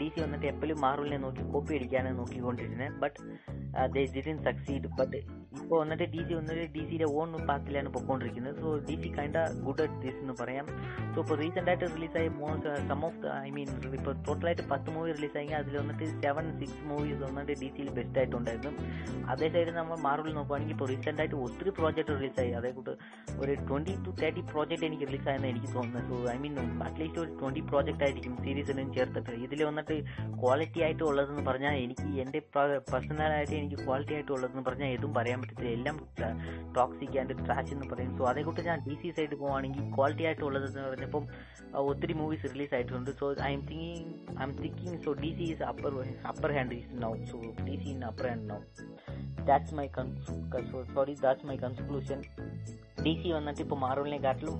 ഡി 0.00 0.08
സി 0.14 0.20
വന്നിട്ട് 0.20 0.46
എപ്പോഴും 0.46 0.80
മാർവലിനെ 0.80 1.16
നോക്കി 1.16 1.42
കോപ്പി 1.52 1.74
അടിക്കാനാണ് 1.74 2.18
നോക്കിക്കൊണ്ടിരുന്നത്. 2.18 2.92
But 3.02 3.18
they 3.94 4.04
didn't 4.16 4.38
succeed 4.44 4.88
but 5.00 5.20
ഇപ്പോൾ 5.62 5.78
വന്നിട്ട് 5.82 6.06
ഡി 6.12 6.20
സി 6.26 6.32
വന്നിട്ട് 6.38 6.64
ഡി 6.74 6.82
സിയുടെ 6.88 7.06
ഓൺ 7.20 7.30
പാത്തിലാണ് 7.48 7.88
പൊക്കോണ്ടിരിക്കുന്നത്. 7.96 8.56
So 8.62 8.68
D 8.88 8.94
C 9.02 9.08
kind 9.16 9.40
good 9.66 9.82
at 9.84 9.98
this 10.04 10.18
എന്ന് 10.24 10.34
പറയാം. 10.40 10.66
സോ 11.12 11.18
ഇപ്പോൾ 11.22 11.36
റീസെന്റ് 11.42 11.70
ആയിട്ട് 11.72 11.86
റിലീസായ 11.94 12.26
സം 12.90 13.00
ഓഫ് 13.08 13.20
ഐ 13.46 13.48
മീൻ 13.56 13.68
ഇപ്പോൾ 13.98 14.14
ടോട്ടലായിട്ട് 14.26 14.64
പത്ത് 14.72 14.88
മൂവി 14.96 15.10
റിലീസായെങ്കിൽ 15.18 15.56
അതിൽ 15.60 15.76
വന്നിട്ട് 15.82 16.06
സെവൻ 16.24 16.46
സിക്സ് 16.60 16.82
മൂവീസ് 16.90 17.20
വന്നിട്ട് 17.26 17.52
ഡി 17.62 17.68
സിയിൽ 17.76 17.90
ബെസ്റ്റ് 17.98 18.18
ആയിട്ടുണ്ടായിരുന്നു. 18.22 18.72
അതേ 19.34 19.48
സൈഡ് 19.56 19.74
നമ്മൾ 19.78 19.98
മാർവൽ 20.06 20.32
നോക്കുവാണെങ്കിൽ 20.38 20.74
ഇപ്പോൾ 20.76 20.90
റീസെന്റ് 20.92 21.20
ആയിട്ട് 21.24 21.36
ഒത്തിരി 21.46 21.72
പ്രോജക്റ്റ് 21.80 22.14
റിലീസായി 22.18 22.52
അതേ 22.60 22.72
കൂട്ട് 22.78 22.94
ഒരു 23.42 23.54
ട്വന്റി 23.70 23.94
ടു 24.06 24.14
തേർട്ടി 24.22 24.44
പ്രോജക്റ്റ് 24.52 24.86
എനിക്ക് 24.90 25.08
റിലീസായെന്ന് 25.10 25.50
എനിക്ക് 25.54 25.70
തോന്നുന്നത് 25.76 26.06
so 26.10 26.18
I 26.34 26.36
mean 26.44 26.54
at least 26.86 27.22
ഒരു 27.24 27.32
ട്വന്റി 27.42 27.64
പ്രോജക്റ്റ് 27.72 28.04
ആയിരിക്കും 28.08 28.36
സീരീസിനും 28.44 28.90
ചേർത്തിട്ട്. 28.98 29.32
ഇതിൽ 29.46 29.62
വന്നിട്ട് 29.70 29.96
ക്വാളിറ്റി 30.42 30.80
ആയിട്ട് 30.86 31.04
ഉള്ളതെന്ന് 31.10 31.44
പറഞ്ഞാൽ 31.50 31.76
എനിക്ക് 31.84 32.06
എന്റെ 32.24 32.42
പേഴ്സണലായിട്ട് 32.92 33.54
എനിക്ക് 33.60 33.78
ക്വാളിറ്റി 33.86 34.14
ആയിട്ട് 34.18 34.32
ഉള്ളതെന്ന് 34.36 34.64
പറഞ്ഞാൽ 34.70 34.90
ഏതും 34.96 35.12
പറയാൻ 35.18 35.38
പറ്റത്തില്ല 35.46 35.72
എല്ലാം 35.78 35.96
ടോക്സിക് 36.76 37.16
ആൻഡ് 37.20 37.34
ട്രാഷ് 37.46 37.72
എന്ന് 37.74 37.86
പറയും. 37.92 38.12
സോ 38.18 38.24
അതേ 38.30 38.42
കൂട്ട് 38.46 38.62
ഞാൻ 38.68 38.78
ഡി 38.86 38.94
സി 39.02 39.10
സൈഡ് 39.16 39.34
പോവുകയാണെങ്കിൽ 39.40 39.84
ക്വാളിറ്റി 39.96 40.24
ആയിട്ടുള്ളത് 40.28 40.66
എന്ന് 40.68 40.82
പറഞ്ഞപ്പം 40.88 41.24
ഒത്തിരി 41.90 42.14
മൂവീസ് 42.20 42.50
റിലീസ് 42.52 42.74
ആയിട്ടുണ്ട്. 42.76 43.10
So 43.20 43.26
I'm 43.56 43.62
thinking 43.70 44.12
I'm 44.46 44.52
thinking 44.62 44.98
so 45.06 45.12
D 45.22 45.30
C 45.38 45.46
is 45.54 45.64
upper 45.70 45.94
upper 46.32 46.52
hand 46.58 46.76
is 46.78 46.90
now 47.04 47.12
so 47.32 47.40
D 47.66 47.76
C 47.82 47.88
in 47.94 48.02
upper 48.10 48.28
hand 48.30 48.48
now 48.52 48.60
that's 49.50 49.74
my 49.80 49.86
sorry 50.94 51.14
that's 51.24 51.46
my 51.50 51.56
conclusion 51.64 52.20
D 53.04 53.14
C 53.22 53.28
വന്നിട്ട് 53.38 53.60
ഇപ്പോൾ 53.66 53.80
മാർവലിനെക്കാട്ടിലും 53.86 54.58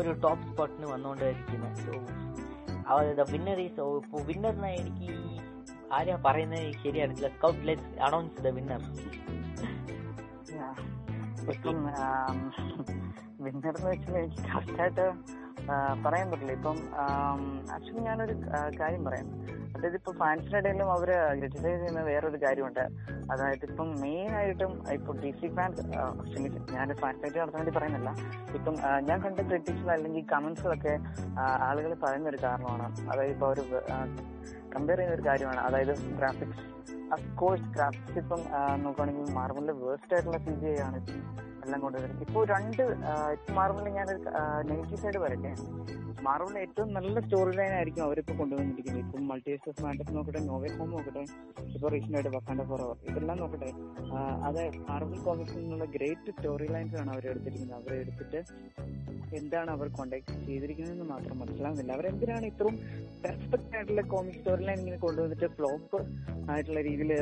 ഒരു 0.00 0.10
top 0.24 0.48
സ്പോട്ടിന് 0.50 0.88
വന്നുകൊണ്ടിരിക്കുന്നത് 0.94 1.76
so 1.84 1.94
the 3.20 3.24
winner 3.34 3.60
is 3.66 3.80
ഇപ്പോൾ 4.02 4.22
വിന്നറിനെ 4.30 4.72
എനിക്ക് 4.80 5.12
ആരാ 5.96 6.16
പറയുന്നത് 6.26 6.66
ശരിയായിട്ടില്ല 6.82 7.28
Scout 7.36 7.62
let's 7.68 7.90
announce 8.06 8.42
the 8.46 8.50
winner 8.50 8.82
ഇപ്പം 11.52 11.78
വിന്നർ 13.44 13.76
വെച്ചാൽ 13.86 14.14
എനിക്ക് 14.20 14.42
കറക്റ്റായിട്ട് 14.52 15.06
പറയാൻ 16.04 16.26
പറ്റില്ല. 16.30 16.52
ഇപ്പം 16.58 16.76
ആക്ച്വലി 17.74 18.02
ഞാനൊരു 18.06 18.34
കാര്യം 18.80 19.02
പറയാം. 19.04 19.26
അതായത് 19.76 19.96
ഇപ്പൊ 19.98 20.12
ഫാൻസിന്റെ 20.20 20.58
ഇടയിലും 20.58 20.88
അവർ 20.94 21.10
ക്രിറ്റിസൈസ് 21.38 21.78
ചെയ്യുന്ന 21.80 22.02
വേറൊരു 22.08 22.38
കാര്യമുണ്ട്. 22.44 22.84
അതായത് 23.32 23.64
ഇപ്പം 23.70 23.88
മെയിൻ 24.02 24.30
ആയിട്ടും 24.40 24.72
ഇപ്പൊ 24.92 25.12
ഡി 25.22 25.30
സി 25.40 25.48
ഫാൻസ് 25.56 25.82
ഞാൻ 26.76 26.94
ഫാൻസ് 27.02 27.22
ആയിട്ട് 27.24 27.38
നടത്താൻ 27.38 27.58
വേണ്ടി 27.60 27.74
പറയുന്നില്ല 27.78 28.10
ഇപ്പം 28.58 28.76
ഞാൻ 29.08 29.18
കണ്ട 29.24 29.40
ക്രിറ്റിക്സ് 29.50 29.90
അല്ലെങ്കിൽ 29.96 30.24
കമന്റ്സിലൊക്കെ 30.34 30.94
ആളുകൾ 31.68 31.94
പറയുന്ന 32.04 32.28
ഒരു 32.34 32.40
കാരണമാണ്. 32.46 32.88
അതായത് 33.12 33.34
ഇപ്പൊ 33.34 33.48
അവർ 33.50 33.60
കമ്പയർ 34.76 34.98
ചെയ്യുന്ന 34.98 35.18
ഒരു 35.18 35.26
കാര്യമാണ്. 35.28 35.60
അതായത് 35.66 35.94
ഗ്രാഫിക്സ് 36.20 36.64
അഫ്കോഴ്സ് 37.12 37.68
ഗ്രാഫിക്സ് 37.74 38.18
ഇപ്പം 38.18 38.40
നോക്കുകയാണെങ്കിൽ 38.82 39.32
മാർബിളിന്റെ 39.32 39.72
വേർസ്റ്റ് 39.72 40.14
ആയിട്ടുള്ള 40.14 40.38
സി 40.38 40.54
ജി 40.60 40.80
ആണ്. 40.80 41.00
എല്ലാം 41.66 41.80
കൊണ്ടുവരുന്നത് 41.84 42.24
ഇപ്പോൾ 42.28 42.44
രണ്ട് 42.54 42.82
മാർബിളിൽ 43.58 43.94
ഞാൻ 43.98 44.08
നെഗറ്റീവ് 44.70 45.00
സൈഡ് 45.04 45.20
വരട്ടെ? 45.24 45.52
മാർബിളിൽ 46.26 46.58
ഏറ്റവും 46.62 46.88
നല്ല 46.96 47.16
സ്റ്റോറി 47.24 47.52
ലൈൻ 47.58 47.72
ആയിരിക്കും 47.78 48.02
അവരിപ്പോൾ 48.06 48.36
കൊണ്ടുവന്നിരിക്കുന്നത്. 48.40 49.02
ഇപ്പം 49.06 49.26
മൾട്ടിവേഴ്സസ് 49.30 49.82
മാൻഡസ് 49.86 50.14
നോക്കട്ടെ 50.16 50.40
നോവൽ 50.50 50.72
ഹോം 50.78 50.90
നോക്കട്ടെ 50.94 51.22
ഇപ്പോൾ 51.74 51.88
റീസെന്റ് 51.94 52.16
ആയിട്ട് 52.18 52.64
ഫോർ 52.70 52.80
അവർ. 52.86 52.96
ഇതെല്ലാം 53.10 53.36
നോക്കട്ടെ 53.42 53.70
അത് 54.48 54.60
മാർബിൾ 54.88 55.18
കോമിക്സിൽ 55.26 55.60
നിന്നുള്ള 55.64 55.86
ഗ്രേറ്റ് 55.96 56.32
സ്റ്റോറി 56.36 56.68
ലൈൻസ് 56.74 56.98
ആണ് 57.02 57.12
അവർ 57.16 57.26
എടുത്തിരിക്കുന്നത്. 57.32 57.78
അവർ 57.80 57.92
എടുത്തിട്ട് 58.02 58.40
എന്താണ് 59.40 59.70
അവർ 59.76 59.86
കോണ്ടാക്ട് 59.98 60.34
ചെയ്തിരിക്കുന്നതെന്ന് 60.48 61.06
മാത്രം 61.14 61.36
മനസ്സിലാവുന്നില്ല. 61.42 61.92
അവരെന്തിനാണ് 61.96 62.46
ഇത്രയും 62.52 62.76
പെർഫെക്റ്റ് 63.24 63.74
ആയിട്ടുള്ള 63.76 64.02
കോമിക് 64.12 64.38
സ്റ്റോറി 64.40 64.64
ലൈൻ 64.68 64.78
ഇങ്ങനെ 64.82 65.00
കൊണ്ടുവന്നിട്ട് 65.06 65.48
ഫ്ലോപ്പ് 65.56 65.98
ആയിട്ടുള്ള 66.52 66.82
രീതിയിൽ 66.88 67.12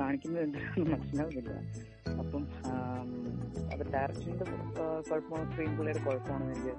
കാണിക്കുന്നത് 0.00 0.44
എന്താണെന്ന് 0.46 0.90
മനസ്സിലാവുന്നില്ല. 0.94 1.52
അപ്പം 2.20 2.42
അത് 3.74 3.82
ഡയറക്ഷന്റെ 3.94 4.44
കുഴപ്പമാണ് 5.08 5.44
സ്ക്രീൻ 5.50 5.70
പുള്ളിയുടെ 5.76 6.00
കുഴപ്പമാണ് 6.06 6.44
എനിക്ക് 6.52 6.72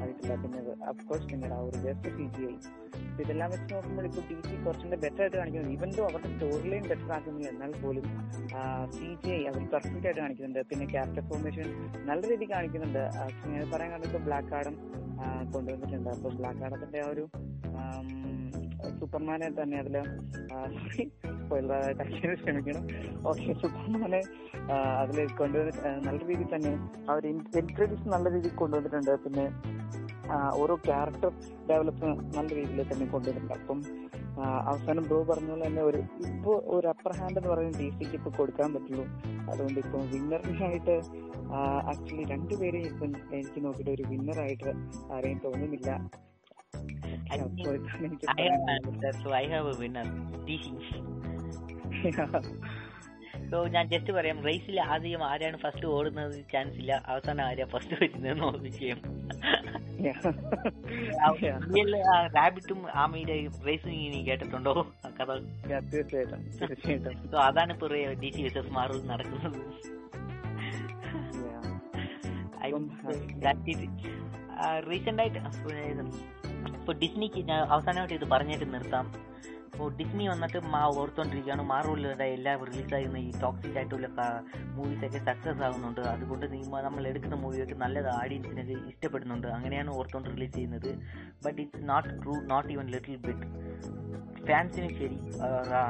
മനസ്സിലാക്കുന്നത് 0.00 0.70
അഫ്കോഴ്സ് 0.90 1.26
പിന്നീട് 1.30 1.54
ആ 1.56 1.60
ഒരു 1.66 1.78
ജസ്റ്റ് 1.84 2.10
സി 2.16 2.24
ജി 2.36 2.42
ഐ 2.50 2.54
ഇതെല്ലാം 3.22 3.48
വെച്ച് 3.54 3.70
നോക്കുമ്പോൾ 3.74 4.06
ഇപ്പോൾ 4.08 4.24
ഡി 4.28 4.36
സി 4.48 4.54
കുറച്ചുകൂടെ 4.64 4.98
ബെറ്റർ 5.04 5.22
ആയിട്ട് 5.24 5.36
കാണിക്കുന്നു 5.40 5.70
ഈവൻ 5.76 5.90
ദോ 5.96 6.02
അവരുടെ 6.08 6.30
സ്റ്റോറി 6.34 6.68
ലൈൻ 6.72 6.84
ബെറ്റർ 6.92 7.10
ആക്കുന്നു 7.16 7.42
എന്നാൽ 7.52 7.72
പോലും 7.82 8.06
സി 8.96 9.10
ജി 9.22 9.30
ഐ 9.38 9.40
അവർ 9.50 9.62
പെർഫെക്റ്റ് 9.74 10.06
ആയിട്ട് 10.08 10.20
കാണിക്കുന്നുണ്ട്. 10.22 10.60
പിന്നെ 10.70 10.86
ക്യാരക്ടർ 10.94 11.24
ഫോർമേഷൻ 11.30 11.68
നല്ല 12.10 12.22
രീതിയിൽ 12.32 12.50
കാണിക്കുന്നുണ്ട്. 12.56 13.02
പറയാൻ 13.74 13.90
കാരണം 13.92 14.08
ഇപ്പോൾ 14.10 14.24
ബ്ലാക്ക് 14.28 14.54
ആഡം 14.60 14.76
കൊണ്ടുവന്നിട്ടുണ്ട്. 15.54 16.10
അപ്പോൾ 16.16 16.32
ബ്ലാക്ക് 16.40 16.62
ആഡത്തിന്റെ 16.68 17.00
ആ 17.06 17.10
ഒരു 17.14 17.26
സൂപ്പർമാനെ 18.98 19.48
തന്നെ 19.60 19.76
അതിൽ 19.82 19.96
ക്ഷമിക്കണം. 22.40 22.84
ഓക്കെ 23.30 23.52
സൂപ്പർമാനെ 23.62 24.20
അതിൽ 25.02 25.18
കൊണ്ടുവന്നിട്ട് 25.40 25.90
നല്ല 26.06 26.18
രീതിയിൽ 26.30 26.50
തന്നെ 26.54 26.72
അവർ 27.12 27.22
ഇൻട്രഡ്യൂസ് 27.60 28.08
നല്ല 28.14 28.26
രീതിയിൽ 28.34 28.54
കൊണ്ടുവന്നിട്ടുണ്ട്. 28.62 29.12
പിന്നെ 29.24 29.46
ഓരോ 30.60 30.74
ക്യാരക്ടർ 30.88 31.30
ഡെവലപ്പ് 31.70 32.08
നല്ല 32.36 32.48
രീതിയിൽ 32.58 32.80
തന്നെ 32.92 33.06
കൊണ്ടുവന്നിട്ടുണ്ട്. 33.14 33.54
അപ്പം 33.60 33.78
അവസാനം 34.70 35.04
ബ്രോ 35.08 35.18
പറഞ്ഞ 35.30 35.48
പോലെ 35.52 35.64
തന്നെ 35.66 35.82
ഒരു 35.88 35.98
ഇപ്പോ 36.28 36.52
ഒരു 36.74 36.86
അപ്പർ 36.92 37.12
ഹാൻഡ് 37.18 37.38
എന്ന് 37.40 37.50
പറയുന്ന 37.52 37.78
ഡി 37.80 37.88
സിക്ക് 37.96 38.16
ഇപ്പൊ 38.18 38.30
കൊടുക്കാൻ 38.38 38.68
പറ്റുള്ളൂ. 38.74 39.04
അതുകൊണ്ട് 39.50 39.78
ഇപ്പൊ 39.84 39.98
വിന്നറിനായിട്ട് 40.12 40.96
ആക്ച്വലി 41.92 42.24
രണ്ടുപേരെയും 42.34 42.86
ഇപ്പം 42.92 43.10
എനിക്ക് 43.38 43.60
നോക്കിയിട്ട് 43.64 43.92
ഒരു 43.96 44.04
വിന്നറായിട്ട് 44.12 44.70
ആരെയും 45.14 45.40
തോന്നുന്നില്ല. 45.46 45.90
സോ 53.50 53.58
ഞാൻ 53.74 53.84
ജസ്റ്റ് 53.88 54.12
പറയാം 54.12 54.38
റേസിൽ 54.44 54.80
ആദ്യം 54.80 55.22
ആരാണ് 55.24 55.56
ഫസ്റ്റ് 55.56 55.86
ഓടുന്നത്? 55.86 56.36
ചാൻസ് 56.52 56.76
ഇല്ല. 56.76 56.92
അവസാനം 57.06 57.44
ആരാ 57.44 57.64
ഫസ്റ്റ് 57.64 57.94
വരുന്നത് 58.00 58.56
വിഷയം 58.58 58.98
റാബിറ്റും 62.36 62.80
ആമയുടെ 62.94 63.36
റേസിംഗ് 63.66 64.00
ഇനി 64.06 64.20
കേട്ടിട്ടുണ്ടോ? 64.28 64.74
കഥ. 65.20 65.28
തീർച്ചയായിട്ടും 65.92 66.40
തീർച്ചയായിട്ടും. 66.60 67.14
സോ 67.32 67.36
അതാണ് 67.38 67.72
ഇപ്പൊ 67.72 67.88
ഡി 68.20 68.30
സി 68.30 68.42
എസ് 68.42 68.58
എസ് 68.58 68.72
മാറി 68.72 68.98
നടക്കുന്നത്. 69.02 69.60
റീസെന്റ് 74.88 75.22
ആയിട്ട് 75.22 75.40
ഇപ്പൊ 76.68 76.92
ഡിസ്നിക്ക് 76.92 77.40
ഞാൻ 77.50 77.60
അവസാനമായിട്ട് 77.74 78.14
ഇത് 78.14 78.30
പറഞ്ഞിട്ട് 78.30 78.74
നിർത്താം. 78.74 79.06
ഇപ്പോൾ 79.72 79.92
ഡിസ്നി 79.96 80.28
വന്നിട്ട് 80.28 80.58
മാ 80.66 80.80
ഓർത്തോണ്ടിരിക്കുകയാണ്. 81.00 81.62
മാർവലിയുടെ 81.62 82.24
എല്ലാം 82.24 82.64
റിലീസായിരുന്ന 82.64 83.16
ഈ 83.16 83.30
ടോക്സിക് 83.42 83.76
ആയിട്ടുള്ള 83.76 84.08
മൂവീസൊക്കെ 84.76 85.18
സക്സസ് 85.18 85.62
ആകുന്നുണ്ട് 85.62 86.00
അതുകൊണ്ട് 86.00 86.46
നമ്മൾ 86.84 87.06
എടുക്കുന്ന 87.06 87.36
മൂവിയൊക്കെ 87.36 87.74
നല്ലത് 87.74 88.10
ഓഡിയൻസിനൊക്കെ 88.22 88.72
ഇഷ്ടപ്പെടുന്നുണ്ട്. 88.72 89.46
അങ്ങനെയാണ് 89.46 89.90
ഓർത്തോണ്ട് 89.90 90.28
റിലീസ് 90.30 90.54
ചെയ്യുന്നത്. 90.54 90.90
But 91.46 91.60
it's 91.62 91.88
not 91.88 92.22
true 92.22 92.34
not 92.40 92.72
even 92.72 92.86
little 92.86 93.16
bit 93.16 93.48
ഫാൻസിന് 94.46 94.88
ശരി 94.88 95.18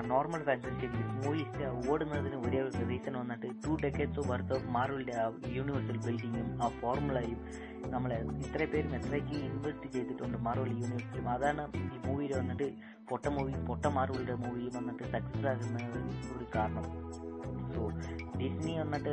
നോർമൽ 0.07 0.43
ഫാൻസിന് 0.43 0.81
ശരി 0.81 1.03
മൂവി 1.27 1.45
ഓടുന്നതിന് 1.91 2.37
ഒരേ 2.47 2.61
റീസൺ 2.89 3.15
വന്നിട്ട് 3.19 3.47
ടു 3.47 3.77
ഡെക്കേഡ്സ് 3.85 4.29
വർത്ത് 4.31 4.53
ഓഫ് 4.53 4.67
ആ 4.67 5.33
യൂണിവേഴ്സൽ 5.49 5.99
ബിൽഡിങ്ങും 6.07 6.65
ആ 6.65 6.69
ഫോർമുലയും 6.69 7.39
നമ്മളെ 7.91 8.17
ഇത്ര 8.45 8.65
പേരും 8.73 8.95
എത്രയ്ക്ക് 8.99 9.37
ഇൻവെസ്റ്റ് 9.49 9.89
ചെയ്തിട്ടുണ്ട് 9.95 10.39
മാർവൽ 10.39 10.71
യൂണിവേഴ്സിലും 10.81 11.29
അതാണ് 11.29 11.63
ഈ 11.79 11.99
മൂവിയിൽ 12.07 12.33
വന്നിട്ട് 12.39 12.69
പൊട്ട 13.11 13.27
മൂവി 13.37 13.53
പൊട്ട 13.71 13.87
മാർവലിന്റെ 13.99 14.35
മൂവി 14.35 14.65
വന്നിട്ട് 14.77 15.05
സക്സസ് 15.15 15.47
ആകുന്ന 15.53 15.79
ഒരു 16.37 16.47
കാരണം. 16.57 16.87
സോ 17.75 17.83
ഡിസ്നി 18.41 18.73
വന്നിട്ട് 18.79 19.13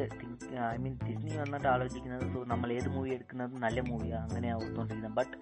ഐ 0.74 0.78
മീൻ 0.84 0.94
ഡിസ്നി 1.08 1.34
വന്നിട്ട് 1.42 1.68
ആലോചിക്കുന്നത് 1.68 2.26
സോ 2.34 2.40
നമ്മൾ 2.44 2.74
ഏത് 2.78 2.90
മൂവി 2.96 3.10
എടുക്കുന്നത് 3.10 3.54
നല്ല 3.66 3.80
മൂവിയാണ് 3.90 4.26
അങ്ങനെ 4.30 4.50
ഓർത്തുകൊണ്ടിരിക്കുന്നത് 4.56 5.16
but 5.20 5.36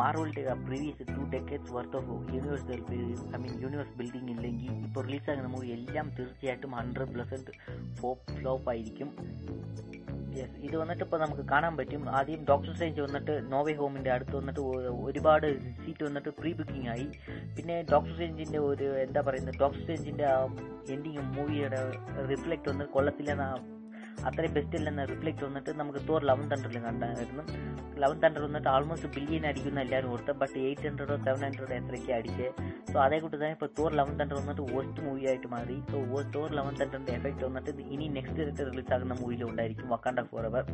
മാർവലിന്റെ 0.00 0.42
previous 0.66 1.06
two 1.14 1.22
decades 1.34 1.72
worth 1.76 1.96
of 1.96 2.34
universe 2.34 2.66
I 3.36 3.40
mean 3.44 3.54
universe 3.64 3.94
building 4.00 4.30
ഇല്ലെങ്കിൽ 4.30 4.72
ഇപ്പോൾ 4.88 5.04
റിലീസാകുന്ന 5.08 5.48
മൂവി 5.48 5.68
എല്ലാം 5.68 6.08
തീർച്ചയായിട്ടും 6.18 6.70
ഹൺഡ്രഡ് 6.70 7.54
ഫോപ്പ് 8.00 8.32
ഫ്ലോപ്പ് 8.32 8.70
ആയിരിക്കും. 8.70 9.10
യെസ് 10.38 10.56
ഇത് 10.66 10.76
വന്നിട്ട് 10.76 11.02
ഇപ്പോൾ 11.04 11.20
നമുക്ക് 11.20 11.42
കാണാൻ 11.42 11.76
പറ്റും. 11.76 12.02
ആദ്യം 12.10 12.44
ഡോക്ടർ 12.48 12.72
സ്ട്രേഞ്ച് 12.72 13.00
വന്നിട്ട് 13.00 13.52
നോവേ 13.52 13.72
ഹോമിന്റെ 13.72 14.10
അടുത്ത് 14.10 14.36
വന്നിട്ട് 14.36 14.60
ഒരുപാട് 15.04 15.46
സീറ്റ് 15.84 16.04
വന്നിട്ട് 16.04 16.28
പ്രീ 16.28 16.52
ബുക്കിംഗ് 16.52 16.88
ആയി. 16.88 17.06
പിന്നെ 17.56 17.76
ഡോക്ടർ 17.92 18.12
സ്ട്രേഞ്ചിന്റെ 18.12 18.58
ഒരു 18.58 18.88
എന്താ 18.98 19.20
പറയുന്നത്? 19.20 19.54
ഡോക്ടർ 19.60 19.80
സ്ട്രേഞ്ചിന്റെ 19.80 20.26
എൻഡിങ് 20.92 21.24
മൂവിയുടെ 21.36 21.80
റിഫ്ലക്ട് 22.30 22.68
വന്ന് 22.68 22.84
കൊള്ളത്തില്ലെന്ന 22.84 23.46
അത്രയും 24.28 24.52
ബെസ്റ്റ് 24.56 24.76
അല്ലെന്ന 24.78 25.04
റിഫ്ലക്ട് 25.10 25.44
വന്നിട്ട് 25.44 25.72
നമുക്ക് 25.80 26.00
തോർ 26.08 26.20
ലെവൻ 26.30 26.44
തണ്ടറിൽ 26.52 26.78
കണ്ടായിരുന്നു. 26.86 27.44
ലെവൻ 28.02 28.16
തണ്ടർ 28.22 28.42
വന്നിട്ട് 28.46 28.68
ആൾമോസ്റ്റ് 28.68 29.08
ബില്യൻ 29.16 29.46
അടിക്കുന്ന 29.50 29.80
എല്ലാവരും 29.84 30.10
ഓർത്ത് 30.14 30.32
ബട്ട് 30.40 30.58
എയ്റ്റ് 30.66 30.86
ഹൺഡ്രഡോ 30.88 31.16
സെവൻ 31.26 31.42
ഹൺഡ്രഡോ 31.46 31.74
എത്രയ്ക്ക് 31.80 32.12
അടിച്ച്. 32.18 32.48
സോ 32.92 32.96
അതേ 33.04 33.18
കൂട്ട് 33.24 33.36
തന്നെ 33.36 33.52
ഇപ്പോൾ 33.56 33.70
തോർ 33.78 33.92
ലെവൻ 34.00 34.14
തണ്ടർ 34.20 34.36
വന്നിട്ട് 34.40 34.62
വേസ്റ്റ് 34.74 35.02
മൂവി 35.06 35.24
ആയിട്ട് 35.32 35.50
മാറി. 35.54 35.76
സോ 35.92 36.22
തോർ 36.36 36.50
ലെവൻ 36.58 36.74
തണ്ടറിന്റെ 36.80 37.14
എഫക്ട് 37.18 37.44
വന്നിട്ട് 37.48 37.84
ഇനി 37.96 38.08
നെക്സ്റ്റ് 38.18 38.40
ഡേറ്റ് 38.40 38.66
റിലീസ് 38.70 38.92
ആകുന്ന 38.96 39.16
മൂവിയിലും 39.22 39.48
ഉണ്ടായിരിക്കും 39.52 39.88
Wakanda 39.94 40.20
Forever 40.50 40.64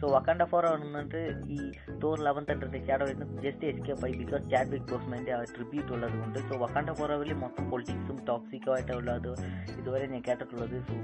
so 0.00 0.06
Wakanda 0.14 0.42
for 0.50 0.64
വന്നിട്ട് 0.72 1.20
ഈ 1.54 1.58
തോർ 2.02 2.18
ലെവൻ 2.26 2.42
തണ്ടറിന്റെ 2.48 2.80
ഷാഡോ 2.86 3.04
വരുന്നത് 3.08 3.30
ജസ്റ്റ് 3.44 3.66
എസ്കേപ്പ് 3.70 4.04
ആയി 4.06 4.14
ബിക്കോസ് 4.22 4.44
ചാറ്റ് 4.52 4.70
ബിഗ് 4.72 4.86
ബോസ്മെന്റ് 4.90 5.30
ആ 5.36 5.38
ട്രിബ്യൂട്ട് 5.54 5.92
ഉള്ളത് 5.96 6.16
കൊണ്ട്. 6.22 6.38
സോ 6.48 6.54
വക്കാണ്ട 6.64 6.90
ഫോർ 6.98 7.12
എവറിൽ 7.14 7.34
മൊത്തം 7.44 7.64
പൊളിറ്റിക്സും 7.70 8.18
ടോക്സിക്കോ 8.30 8.72
ആയിട്ടുള്ളത് 8.76 9.30
ഇതുവരെ 9.78 10.06
ഞാൻ 10.14 10.22
കേട്ടിട്ടുള്ളത്. 10.28 10.76
സോ 10.88 10.96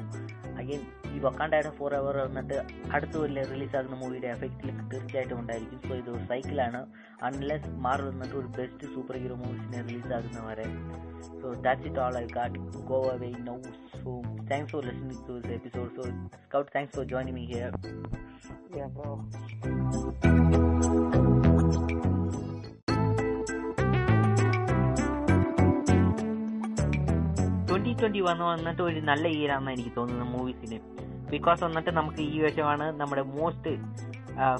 അഗൈൻ 0.63 0.83
ഈ 1.15 1.19
വക്കാണ്ടായിട്ട് 1.19 1.71
ഫോർ 1.79 1.95
അവർ 1.95 2.17
വന്നിട്ട് 2.17 2.57
അടുത്ത 2.95 3.15
കൊല്ലം 3.17 3.47
റിലീസ് 3.53 3.77
ആകുന്ന 3.77 3.97
മൂവിയുടെ 4.03 4.29
എഫക്റ്റിൽ 4.35 4.71
തീർച്ചയായിട്ടും 4.93 5.37
ഉണ്ടായിരിക്കും. 5.41 5.81
സോ 5.89 5.95
ഇത് 5.95 6.11
ഒരു 6.15 6.25
സൈക്കിളാണ് 6.25 6.81
അൺലെസ് 7.29 7.71
മാറി 7.87 8.05
വന്നിട്ട് 8.09 8.37
ഒരു 8.37 8.51
ബെസ്റ്റ് 8.59 8.93
സൂപ്പർ 8.95 9.17
ഹീറോ 9.17 9.37
മൂവീസിനെ 9.43 9.83
release 9.89 10.13
ആകുന്നവരെ. 10.19 10.67
So 11.41 11.49
that's 11.67 11.87
it 11.91 12.01
all 12.01 12.17
I 12.19 12.27
got 12.37 12.59
go 12.91 13.01
away 13.15 13.31
now 13.51 13.57
so 14.03 14.11
thanks 14.51 14.73
for 14.73 14.83
listening 14.91 15.23
to 15.29 15.37
this 15.39 15.55
episode 15.59 15.91
so 15.99 16.05
Scout 16.47 16.71
thanks 16.77 16.95
for 16.97 17.07
joining 17.15 17.39
me 17.41 17.47
here 17.55 17.73
Yeah, 18.75 18.87
bro. 18.89 19.09
Twenty 27.93 28.03
twenty 28.03 28.21
one 28.27 28.39
വന്നിട്ട് 28.45 28.83
ഒരു 28.83 29.01
നല്ല 29.09 29.25
year 29.29 29.51
ആണെന്ന് 29.55 29.73
എനിക്ക് 29.73 29.91
തോന്നുന്നത് 29.97 30.29
മൂവീസിന് 30.35 30.79
because 31.31 31.61
വന്നിട്ട് 31.65 31.91
നമുക്ക് 31.91 32.23
ഈ 32.35 32.39
വർഷമാണ് 32.43 32.87
നമ്മുടെ 33.01 33.23
most 33.23 33.73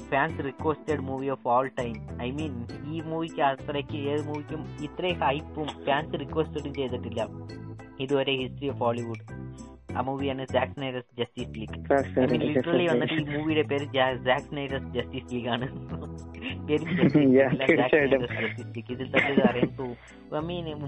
fans 0.09 0.43
requested 0.45 1.01
movie 1.01 1.27
of 1.35 1.47
all 1.53 1.67
time 1.79 1.95
I 2.21 2.29
mean 2.31 2.53
ഈ 2.93 2.99
മൂവിക്ക് 3.11 3.41
അത്രയ്ക്ക് 3.41 3.97
ഏത് 4.11 4.21
മൂവിക്കും 4.27 4.61
ഇത്രയും 4.87 5.19
ഹൈപ്പും 5.27 5.69
ഫാൻസ് 5.87 6.19
റിക്വസ്റ്റഡും 6.23 6.73
ചെയ്തിട്ടില്ല. 6.73 7.23
ഇതുവരെ 7.99 8.31
ഹിസ്റ്ററി 8.31 8.69
ഓഫ് 8.69 8.79
ഹോളിവുഡ് 8.79 9.25
ആ 9.95 10.01
മൂവിയാണ് 10.01 10.45
Zack 10.51 10.73
Snyder's 10.73 11.09
Justice 11.19 11.53
League 11.59 11.79
literally 12.43 12.85
വന്നിട്ട് 12.87 13.13
ഈ 13.13 13.25
മൂവിയുടെ 13.33 13.61
പേര് 13.61 13.85
ജാക്സ് 13.93 14.47
സ്നൈഡേഴ്സ് 14.47 14.89
ജസ്റ്റിസ് 14.95 15.33
ലീഗ് 15.33 15.47
ആണ്. 15.47 15.67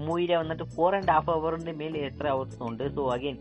മൂവിയിലെ 0.06 0.36
വന്നിട്ട് 0.40 0.64
ഫോർ 0.76 0.94
ആൻഡ് 0.96 1.10
ഹാഫ് 1.10 1.30
അവറിന്റെ 1.30 1.72
മേൽ 1.72 1.96
എത്ര 1.98 2.26
അവേഴ്സ് 2.28 2.62
ഉണ്ട്? 2.62 2.84
സോ 2.96 3.02
അഗൈൻ 3.14 3.36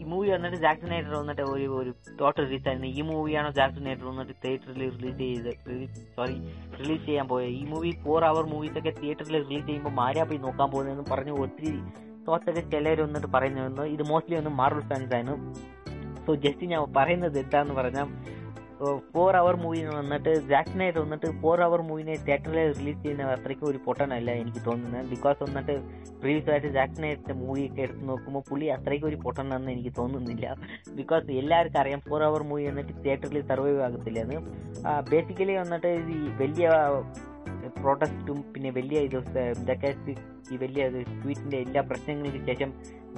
ഈ 0.00 0.04
മൂവി 0.04 0.28
വന്നിട്ട് 0.30 0.56
ജാക്സൺ 0.56 0.88
നൈറ്റർ 0.88 1.14
വന്നിട്ട് 1.14 1.42
ഒരു 1.42 1.66
ഒരു 1.80 1.90
ടോട്ടൽ 2.20 2.44
റിലീസ് 2.44 2.68
ആയിരുന്നു. 2.68 2.86
ഈ 2.86 3.00
മൂവിയാണോ 3.00 3.50
ജാക്സൺ 3.50 3.84
നൈറ്റർ 3.84 4.06
വന്നിട്ട് 4.06 4.34
തിയേറ്ററിൽ 4.44 4.90
റിലീസ് 4.96 5.18
ചെയ്ത് 5.18 5.50
സോറി 6.16 6.36
റിലീസ് 6.80 7.04
ചെയ്യാൻ 7.06 7.28
പോയത്? 7.28 7.50
ഈ 7.50 7.64
മൂവി 7.64 7.90
ഫോർ 8.04 8.24
അവർ 8.24 8.44
മൂവീസ് 8.44 8.78
ഒക്കെ 8.78 8.90
തിയേറ്ററിൽ 9.02 9.36
റിലീസ് 9.48 9.66
ചെയ്യുമ്പോൾ 9.66 9.90
മാരാ 9.90 10.24
പോയി 10.24 10.38
നോക്കാൻ 10.38 10.70
പോകുന്നതെന്ന് 10.70 11.06
പറഞ്ഞു 11.10 11.32
ഒത്തിരി 11.46 11.82
തോത്തൊക്കെ 12.26 12.62
ചിലർ 12.74 13.00
വന്നിട്ട് 13.06 13.30
പറയുന്നു 13.36 13.86
ഇത് 13.94 14.04
മോസ്റ്റ്ലി 14.10 14.38
ഒന്ന് 14.40 14.52
മാർവൽ 14.60 14.84
ഫാൻസ് 14.90 15.14
ആണ് 15.20 15.34
സോ 16.26 16.32
ജസ്റ്റ് 16.44 16.66
ഞാൻ 16.72 16.82
പറയുന്നത് 16.98 17.38
എന്താന്ന് 17.44 17.74
പറഞ്ഞാൽ 17.80 18.08
ഫോർ 19.14 19.32
അവർ 19.38 19.54
മൂവി 19.62 19.80
വന്നിട്ട് 19.96 20.32
ജാക്സിനായിട്ട് 20.50 20.98
വന്നിട്ട് 21.02 21.28
ഫോർ 21.40 21.58
അവർ 21.66 21.80
മൂവിനെ 21.88 22.14
തിയേറ്ററിൽ 22.26 22.60
റിലീസ് 22.78 23.00
ചെയ്യുന്ന 23.02 23.24
അത്രയ്ക്കും 23.34 23.66
ഒരു 23.70 23.78
പൊട്ടനല്ല 23.86 24.30
എനിക്ക് 24.42 24.60
തോന്നുന്നത്. 24.68 25.08
ബിക്കോസ് 25.10 25.38
വന്നിട്ട് 25.46 25.74
പ്രീവിയസ് 26.22 26.50
ആയിട്ട് 26.52 26.70
ജാക്സിനായിട്ട് 26.76 27.34
മൂവി 27.42 27.62
ഒക്കെ 27.68 27.82
എടുത്ത് 27.86 28.04
നോക്കുമ്പോൾ 28.10 28.42
പുള്ളി 28.48 28.68
അത്രയ്ക്കും 28.76 29.08
ഒരു 29.10 29.18
പൊട്ടനാണെന്ന് 29.24 29.72
എനിക്ക് 29.74 29.92
തോന്നുന്നില്ല. 30.00 30.54
ബിക്കോസ് 31.00 31.26
എല്ലാവർക്കും 31.42 31.80
അറിയാം 31.82 32.02
ഫോർ 32.08 32.22
അവർ 32.28 32.44
മൂവി 32.52 32.64
വന്നിട്ട് 32.70 32.94
തിയേറ്ററിൽ 33.04 33.42
സർവൈവ് 33.52 33.82
ആകത്തില്ലെന്ന് 33.88 34.38
ബേസിക്കലി 35.12 35.56
വന്നിട്ട് 35.62 35.92
ഈ 36.16 36.20
വലിയ 36.40 36.70
പ്രൊട്ടസ്റ്റും 37.76 38.38
പിന്നെ 38.52 38.70
വലിയ 38.70 39.00
ഇത് 39.00 39.18
ഇതൊക്കെ 39.54 39.90
ഈ 40.52 40.56
വലിയ 40.56 40.82
ട്വീറ്റിന്റെ 41.14 41.58
എല്ലാ 41.58 41.80
പ്രശ്നങ്ങൾക്ക് 41.82 42.40
ശേഷം 42.46 42.70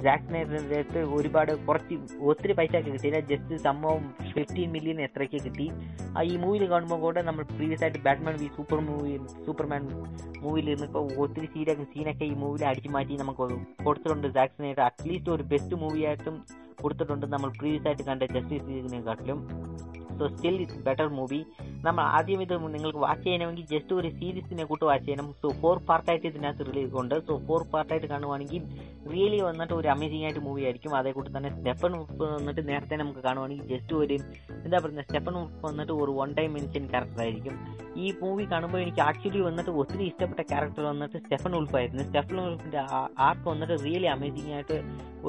ജാക്സിനേറ്ററിന്റെ 0.03 0.77
അടുത്ത് 0.77 1.01
ഒരുപാട് 1.15 1.51
കുറച്ച് 1.65 1.95
ഒത്തിരി 2.23 2.53
പൈസ 2.53 2.73
ഒക്കെ 2.75 2.91
കിട്ടിയില്ല 2.91 3.19
ജസ്റ്റ് 3.31 3.55
സംഭവം 3.57 4.03
ഫിഫ്റ്റീൻ 4.33 4.69
മില്യൺ 4.71 4.99
എത്രയ്ക്ക് 5.01 5.39
കിട്ടി. 5.43 5.67
ആ 6.17 6.21
ഈ 6.23 6.35
മൂവിയിൽ 6.37 6.65
കാണുമ്പോൾ 6.69 6.99
കൂടെ 6.99 7.21
നമ്മൾ 7.21 7.43
പ്രീവിയസ് 7.51 7.83
ആയിട്ട് 7.83 8.01
Batman 8.07 8.35
v 8.35 8.47
super 8.57 8.79
movie 8.79 9.13
Superman 9.45 9.83
മൂവിയിൽ 10.41 10.67
നിന്നിപ്പോൾ 10.71 11.05
ഒത്തിരി 11.17 11.49
സീനൊക്കെ 11.53 11.85
സീനൊക്കെ 11.93 12.25
ഈ 12.25 12.35
മൂവിയിൽ 12.35 12.65
അടിച്ചു 12.65 12.89
മാറ്റി 12.89 13.17
നമുക്ക് 13.17 13.47
കൊടുത്തിട്ടുണ്ട് 13.85 14.27
ജാക്സിനേറ്റർ 14.39 14.83
അറ്റ്ലീസ്റ്റ് 14.83 15.31
ഒരു 15.31 15.43
ബെസ്റ്റ് 15.43 15.75
മൂവിയായിട്ടും 15.75 16.37
കൊടുത്തിട്ടുണ്ട് 16.81 17.25
നമ്മൾ 17.33 17.49
പ്രീവിയസ് 17.59 17.87
ആയിട്ട് 17.87 18.03
കണ്ട 18.03 18.23
justice 18.33 18.67
ലീഗിനെക്കാട്ടിലും 18.69 19.39
so 20.17 20.25
still 20.27 20.55
it's 20.61 20.81
better 20.87 21.07
movie 21.09 21.39
നമ്മൾ 21.83 22.03
ആദ്യം 22.09 22.41
ഇത് 22.41 22.53
നിങ്ങൾക്ക് 22.73 22.99
വാച്ച് 22.99 23.23
ചെയ്യണമെങ്കിൽ 23.23 23.65
ജസ്റ്റ് 23.71 23.93
ഒരു 23.93 24.09
സീരീസിനെ 24.33 24.63
കൂട്ട് 24.69 24.85
വാച്ച് 24.87 25.05
ചെയ്യണം 25.07 25.27
സോ 25.41 25.47
ഫോർ 25.61 25.77
പാർട്ടായിട്ട് 25.87 26.27
ഇതിനകത്ത് 26.29 26.63
റിലീസ് 26.67 26.93
ഉണ്ട് 27.01 27.15
സോ 27.27 27.33
ഫോർ 27.47 27.61
പാർട്ടായിട്ട് 27.73 28.07
കാണുവാണെങ്കിൽ 28.11 28.61
റിയലി 29.11 29.39
വന്നിട്ട് 29.47 29.73
ഒരു 29.79 29.87
അമേസിംഗ് 29.93 30.25
ആയിട്ട് 30.27 30.41
മൂവി 30.45 30.61
ആയിരിക്കും. 30.67 30.91
അതേ 30.99 31.11
കൂട്ട് 31.17 31.29
തന്നെ 31.35 31.49
സ്റ്റെഫൻ 31.57 31.93
ഉപ്പ് 31.99 32.23
വന്നിട്ട് 32.37 32.61
നേരത്തെ 32.69 32.95
നമുക്ക് 33.01 33.21
കാണുവാണെങ്കിൽ 33.27 33.67
ജസ്റ്റ് 33.73 33.93
ഒരു 34.01 34.15
എന്താ 34.65 34.77
പറയുക 34.85 35.03
സ്റ്റെഫൻ 35.07 35.35
ഉപ്പ് 35.41 35.61
വന്നിട്ട് 35.67 35.93
ഒരു 36.03 36.13
വൺ 36.19 36.31
ടൈം 36.39 36.49
മെൻഷൻ 36.57 36.85
ക്യാരക്ടർ 36.93 37.21
ആയിരിക്കും. 37.25 37.55
ഈ 38.03 38.07
മൂവി 38.21 38.45
കാണുമ്പോൾ 38.53 38.81
എനിക്ക് 38.85 39.03
ആക്ച്വലി 39.09 39.43
വന്നിട്ട് 39.49 39.71
ഒത്തിരി 39.83 40.03
ഇഷ്ടപ്പെട്ട 40.11 40.41
ക്യാരക്ടർ 40.53 40.85
വന്നിട്ട് 40.91 41.17
സ്റ്റെഫൻ 41.25 41.53
ഉൾഫായിരുന്നു 41.59 42.05
സ്റ്റെഫൻ 42.09 42.39
ഉൾഫിന്റെ 42.47 42.81
ആർക്ക് 43.27 43.47
വന്നിട്ട് 43.53 43.77
റിയലി 43.85 44.09
അമേസിംഗ് 44.15 44.53
ആയിട്ട് 44.57 44.79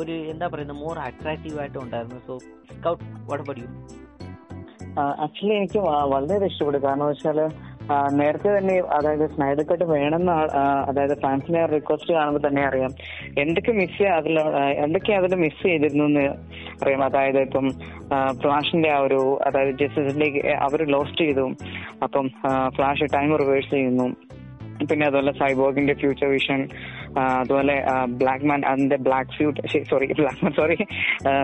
ഒരു 0.01 0.17
എന്താ 0.35 0.49
പറയുന്നത് 0.55 0.81
മോർ 0.85 0.99
അട്രാക്റ്റീവ് 1.09 1.61
ആയിട്ട് 1.65 1.79
ഉണ്ടായിരുന്നു. 1.85 2.21
സോ 2.29 2.37
സ്കൗട്ട് 2.73 3.05
അബൌട്ട് 3.21 3.69
ആക്ച്വലി 5.25 5.55
എനിക്ക് 5.61 5.81
വളരെ 6.13 6.35
ഇഷ്ടപ്പെട്ടു. 6.49 6.79
കാരണം 6.85 7.07
വെച്ചാൽ 7.13 7.39
നേരത്തെ 8.13 8.59
തന്നെ 8.59 8.81
അതായത് 8.81 9.31
സ്നൈഡർ 9.31 9.63
കട്ട് 9.63 9.85
വേണമെന്ന് 9.85 10.33
അതായത് 10.89 11.19
ഫാൻസിനെ 11.19 11.67
റിക്വസ്റ്റ് 11.67 12.13
കാണുമ്പോൾ 12.13 12.49
തന്നെ 12.49 12.67
അറിയാം. 12.67 12.91
എന്തൊക്കെ 13.39 13.73
മിസ് 13.73 14.03
അതിൽ 14.03 14.41
എന്തൊക്കെ 14.85 15.13
അതിൽ 15.13 15.35
മിസ് 15.35 15.67
ചെയ്തിരുന്നു 15.67 16.05
എന്ന് 16.05 16.29
അറിയാം. 16.83 17.05
അതായത് 17.05 17.41
ഇപ്പം 17.41 17.71
ഫ്ലാഷിന്റെ 18.41 18.91
ആ 18.91 18.99
ഒരു 18.99 19.39
അതായത് 19.47 19.75
ജസ്റ്റിസിലേക്ക് 19.75 20.47
അവർ 20.49 20.83
ലോസ്റ്റ് 20.85 21.19
ചെയ്തു. 21.19 21.55
അപ്പം 22.03 22.29
ഫ്ലാഷ് 22.69 23.15
ടൈം 23.15 23.37
റിവേഴ്സ് 23.37 23.71
ചെയ്യുന്നു. 23.71 24.17
പിന്നെ 24.91 25.07
അതുപോലെ 25.07 25.33
സൈബോഗിന്റെ 25.33 25.95
ഫ്യൂച്ചർ 25.95 26.29
വിഷൻ 26.29 26.69
അതുപോലെ 27.17 27.75
ബ്ലാക്ക് 28.21 28.47
മാൻ 28.51 28.61
അതിന്റെ 28.65 28.99
black 29.07 29.33
suit 29.37 29.61
sorry 29.91 30.07
black 30.21 30.41
man 30.45 30.53
sorry 30.53 30.77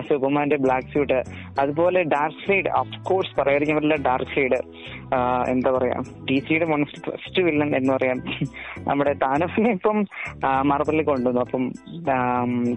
സൂപ്പർമാന്റെ 0.09 0.59
black 0.65 0.89
suit 0.93 1.19
അതുപോലെ 1.63 2.03
ഡാർക്ക് 2.15 2.43
സൈഡ് 2.47 2.71
ഓഫ് 2.81 2.99
കോഴ്സ് 3.11 3.35
പറയാതിരിക്കാൻ 3.41 4.03
ഡാർക്ക് 4.09 4.33
സൈഡ് 4.35 4.61
എന്താ 5.49 5.71
പറയാ 5.71 5.99
ഡി 6.29 6.37
സിയുടെ 6.49 6.67
ഫസ്റ്റ് 7.07 7.43
വില്ലൻ 7.47 7.71
എന്ന് 7.79 7.93
പറയാം 7.97 8.19
നമ്മുടെ 8.89 9.13
താനഫിനെ 9.23 9.71
ഇപ്പം 9.77 9.97
മാർബലിൽ 10.71 11.03
കൊണ്ടുവന്നു. 11.11 11.41
അപ്പം 11.47 11.63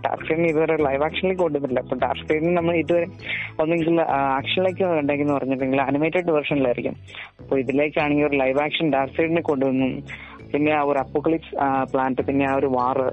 ഡാർക്ക് 0.06 0.26
സൈഡിന് 0.28 0.50
ഇതുവരെ 0.54 0.76
ലൈവ് 0.88 1.04
ആക്ഷനിലേക്ക് 1.08 1.42
കൊണ്ടുവന്നില്ല 1.44 1.82
അപ്പൊ 1.86 1.96
ഡാർക്ക് 2.04 2.26
സൈഡിന് 2.30 2.54
നമ്മൾ 2.58 2.76
ഇതുവരെ 2.84 3.08
ഒന്നെങ്കിൽ 3.64 4.02
ആക്ഷനിലേക്ക് 4.38 4.86
ഉണ്ടെങ്കിൽ 5.02 5.32
പറഞ്ഞിട്ടുണ്ടെങ്കിൽ 5.34 5.82
അനിമേറ്റഡ് 5.88 6.36
വെർഷനിലായിരിക്കും 6.38 6.96
അപ്പൊ 7.42 7.58
ഇതിലേക്കാണെങ്കിൽ 7.64 8.28
ഒരു 8.30 8.38
ലൈവ് 8.44 8.62
ആക്ഷൻ 8.68 8.88
ഡാർക്ക് 8.96 9.18
സൈഡിനെ 9.20 9.44
കൊണ്ടുവന്നു. 9.52 9.90
പിന്നെ 10.54 10.72
ആ 10.72 10.82
ഒരു 10.90 11.00
അപ്പോക്ലിപ്സ് 11.00 11.52
പ്ലാന്റ് 11.92 12.24
പിന്നെ 12.28 12.44
ആ 12.50 12.56
ഒരു 12.60 12.68
വാറ് 12.84 13.08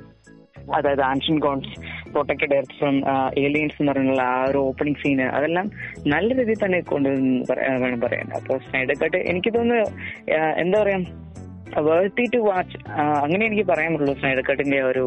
അതായത് 0.74 1.02
ancient 1.02 1.36
gods 1.38 1.72
protected 2.12 2.56
earth 2.56 2.76
from 2.78 2.96
aliens 3.38 3.76
എന്ന് 3.80 3.92
പറഞ്ഞുള്ള 3.92 4.22
ആ 4.32 4.42
ഒരു 4.44 4.58
ഓപ്പണിംഗ് 4.68 5.00
സീന് 5.02 5.26
അതെല്ലാം 5.36 5.66
നല്ല 6.06 6.28
രീതിയിൽ 6.38 6.60
തന്നെ 6.62 6.80
കൊണ്ട് 6.90 7.08
വേണം 7.82 8.00
പറയാൻ 8.00 8.28
അപ്പൊ 8.38 8.58
സ്നൈഡർ 8.66 8.96
കട്ട് 9.02 9.20
എനിക്ക് 9.30 9.52
തോന്നുന്നു 9.54 9.88
എന്താ 10.58 10.78
പറയാ 10.82 11.00
വേർത്തി 11.86 12.24
ടു 12.32 12.38
വാച്ച് 12.46 12.76
അങ്ങനെ 13.22 13.42
എനിക്ക് 13.46 13.64
പറയാൻ 13.66 13.90
പറ്റുള്ളൂ 13.92 14.14
സ്നൈഡർ 14.16 14.42
കട്ടിന്റെ 14.46 14.80
ഒരു 14.82 15.04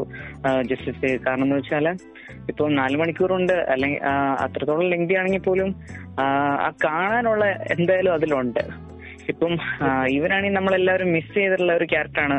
ജസ്റ്റിസ് 0.70 1.10
കാരണം 1.26 1.46
എന്ന് 1.46 1.56
വെച്ചാൽ 1.56 1.88
ഇപ്പോൾ 2.50 2.68
നാല് 2.74 2.96
മണിക്കൂറുണ്ട് 2.98 3.56
അല്ലെങ്കിൽ 3.70 4.00
അത്രത്തോളം 4.40 4.88
ലെങ്തി 4.90 5.16
ആണെങ്കിൽ 5.16 5.44
പോലും 5.44 5.70
ആ 6.20 6.26
കാണാനുള്ള 6.86 7.44
എന്തായാലും 7.76 8.14
അതിലുണ്ട്. 8.14 8.64
ഇപ്പം 9.32 9.54
ഇവരാണെങ്കിൽ 10.18 10.58
നമ്മളെല്ലാവരും 10.58 11.10
മിസ് 11.16 11.34
ചെയ്തിട്ടുള്ള 11.38 11.74
ഒരു 11.80 11.86
ക്യാരക്ടറാണ് 11.94 12.38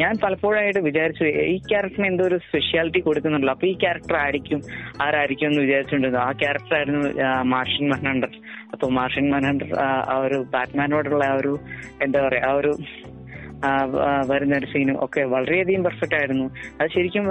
ഞാൻ 0.00 0.12
പലപ്പോഴായിട്ട് 0.24 0.80
വിചാരിച്ചു 0.88 1.24
ഈ 1.54 1.56
ക്യാരക്ടറിന് 1.70 2.08
എന്തോ 2.10 2.24
ഒരു 2.30 2.36
സ്പെഷ്യാലിറ്റി 2.46 3.00
കൊടുക്കുന്നുണ്ടല്ലോ. 3.06 3.54
അപ്പൊ 3.56 3.66
ഈ 3.72 3.74
ക്യാരക്ടർ 3.84 4.16
ആയിരിക്കും 4.22 4.60
ആരായിരിക്കും 5.06 5.48
എന്ന് 5.50 5.62
വിചാരിച്ചിട്ടുണ്ട് 5.66 6.18
ആ 6.26 6.30
ക്യാരക്ടർ 6.42 6.76
ആയിരുന്നു 6.78 7.02
മാർഷിൻ 7.54 7.86
മൻഹണ്ടർ. 7.92 8.32
അപ്പൊ 8.72 8.88
മാർഷിൻ 9.00 9.28
മൻഹണ്ടർ 9.34 9.70
ആ 9.84 10.16
ഒരു 10.26 10.40
ബാറ്റ്മാനോടുള്ള 10.56 11.24
ആ 11.32 11.36
ഒരു 11.42 11.54
എന്താ 12.06 12.20
പറയാ 12.26 12.44
ആ 12.50 12.54
ഒരു 12.62 12.72
വരുന്ന 14.30 14.58
ഒരു 14.60 14.66
സീനും 14.72 14.96
ഒക്കെ 15.04 15.22
വളരെയധികം 15.32 15.84
പെർഫെക്റ്റ് 15.86 16.16
ആയിരുന്നു. 16.18 16.44
അത് 16.78 16.88
ശരിക്കും 16.96 17.24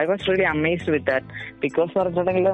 I 0.00 0.04
was 0.10 0.26
really 0.28 0.46
amazed 0.50 0.92
with 0.94 1.08
that 1.08 1.26
because 1.64 1.90
പറഞ്ഞിട്ടുണ്ടെങ്കിൽ 1.98 2.46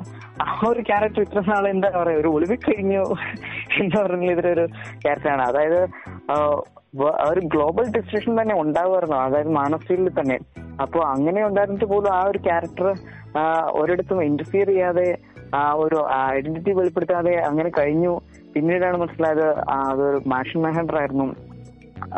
ആ 0.45 0.55
ഒരു 0.69 0.83
ക്യാരക്ടർ 0.91 1.23
ഇത്ര 1.27 1.43
നാൾ 1.51 1.67
എന്താ 1.73 1.91
പറയാ 1.97 2.21
ഒരു 2.23 2.31
ഒളിവിൽ 2.37 2.61
കഴിഞ്ഞു. 2.69 3.03
എന്ന് 3.79 3.97
പറഞ്ഞാൽ 4.03 4.33
ഇതൊരു 4.37 4.65
ക്യാരക്ടറാണ് 5.05 5.43
അതായത് 5.43 5.81
ഒരു 7.31 7.41
ഗ്ലോബൽ 7.53 7.85
ഡിസ്ട്രിക്ഷൻ 7.97 8.33
തന്നെ 8.41 8.55
ഉണ്ടാവുമായിരുന്നു. 8.61 9.17
അതായത് 9.17 9.51
മാനസീലിൽ 9.61 10.09
തന്നെ. 10.21 10.39
അപ്പോൾ 10.83 11.03
അങ്ങനെ 11.07 11.41
ഉണ്ടായിരുന്നിട്ട് 11.49 11.89
പോലും 11.93 12.11
ആ 12.13 12.23
ഒരു 12.31 12.39
ക്യാരക്ടർ 12.39 12.89
ഒരിടത്തും 13.81 14.23
ഇന്റർഫിയർ 14.23 14.67
ചെയ്യാതെ 14.67 15.09
ആ 15.55 15.73
ഒരു 15.73 15.99
ഐഡന്റിറ്റി 16.37 16.73
വെളിപ്പെടുത്താതെ 16.73 17.35
അങ്ങനെ 17.51 17.71
കഴിഞ്ഞു. 17.79 18.13
പിന്നീടാണ് 18.55 18.97
മനസ്സിലായത് 18.97 19.47
അതൊരു 19.71 20.21
മാഷൻ 20.27 20.59
മെഹൻഡർ 20.63 20.97
ആയിരുന്നു. 21.01 21.27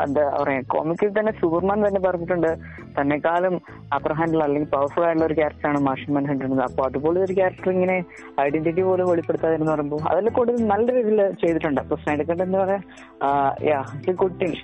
എന്താ 0.05 0.23
പറയാ 0.43 0.61
കോമിക്കിൽ 0.67 1.19
തന്നെ 1.19 1.33
സൂപ്പർമാൻ 1.33 1.87
തന്നെ 1.87 2.01
പറഞ്ഞിട്ടുണ്ട് 2.01 2.51
തന്നെക്കാളും 2.99 3.55
അപ്പർ 3.93 4.13
ഹാൻഡിൽ 4.13 4.43
അല്ലെങ്കിൽ 4.43 4.69
പവർഫുൾ 4.69 5.05
ആയിട്ടുള്ള 5.05 5.27
ഒരു 5.27 5.35
ക്യാരക്ടറാണ് 5.35 5.79
മാഷൻ 5.79 6.13
മാൻ 6.15 6.27
ഹൺഡ്രഡ് 6.27 6.61
അപ്പൊ 6.61 6.83
അതുപോലെ 6.85 7.21
ഒരു 7.21 7.33
ക്യാരക്ടർ 7.33 7.71
ഇങ്ങനെ 7.71 7.97
ഐഡന്റിറ്റി 8.41 8.83
പോലും 8.83 9.09
വെളിപ്പെടുത്താതെന്ന് 9.09 9.73
പറയുമ്പോൾ 9.73 10.03
അതെല്ലാം 10.03 10.35
കൂടുതൽ 10.35 10.67
നല്ല 10.67 10.87
രീതിയിൽ 10.93 11.23
ചെയ്തിട്ടുണ്ട്. 11.35 11.81
അപ്പൊ 11.81 11.97
സ്നേഹിക്കേണ്ട 11.97 12.43
എന്താ 12.43 12.65
പറയാ 12.65 13.81
ഗുഡ് 14.15 14.39
തിങ് 14.41 14.61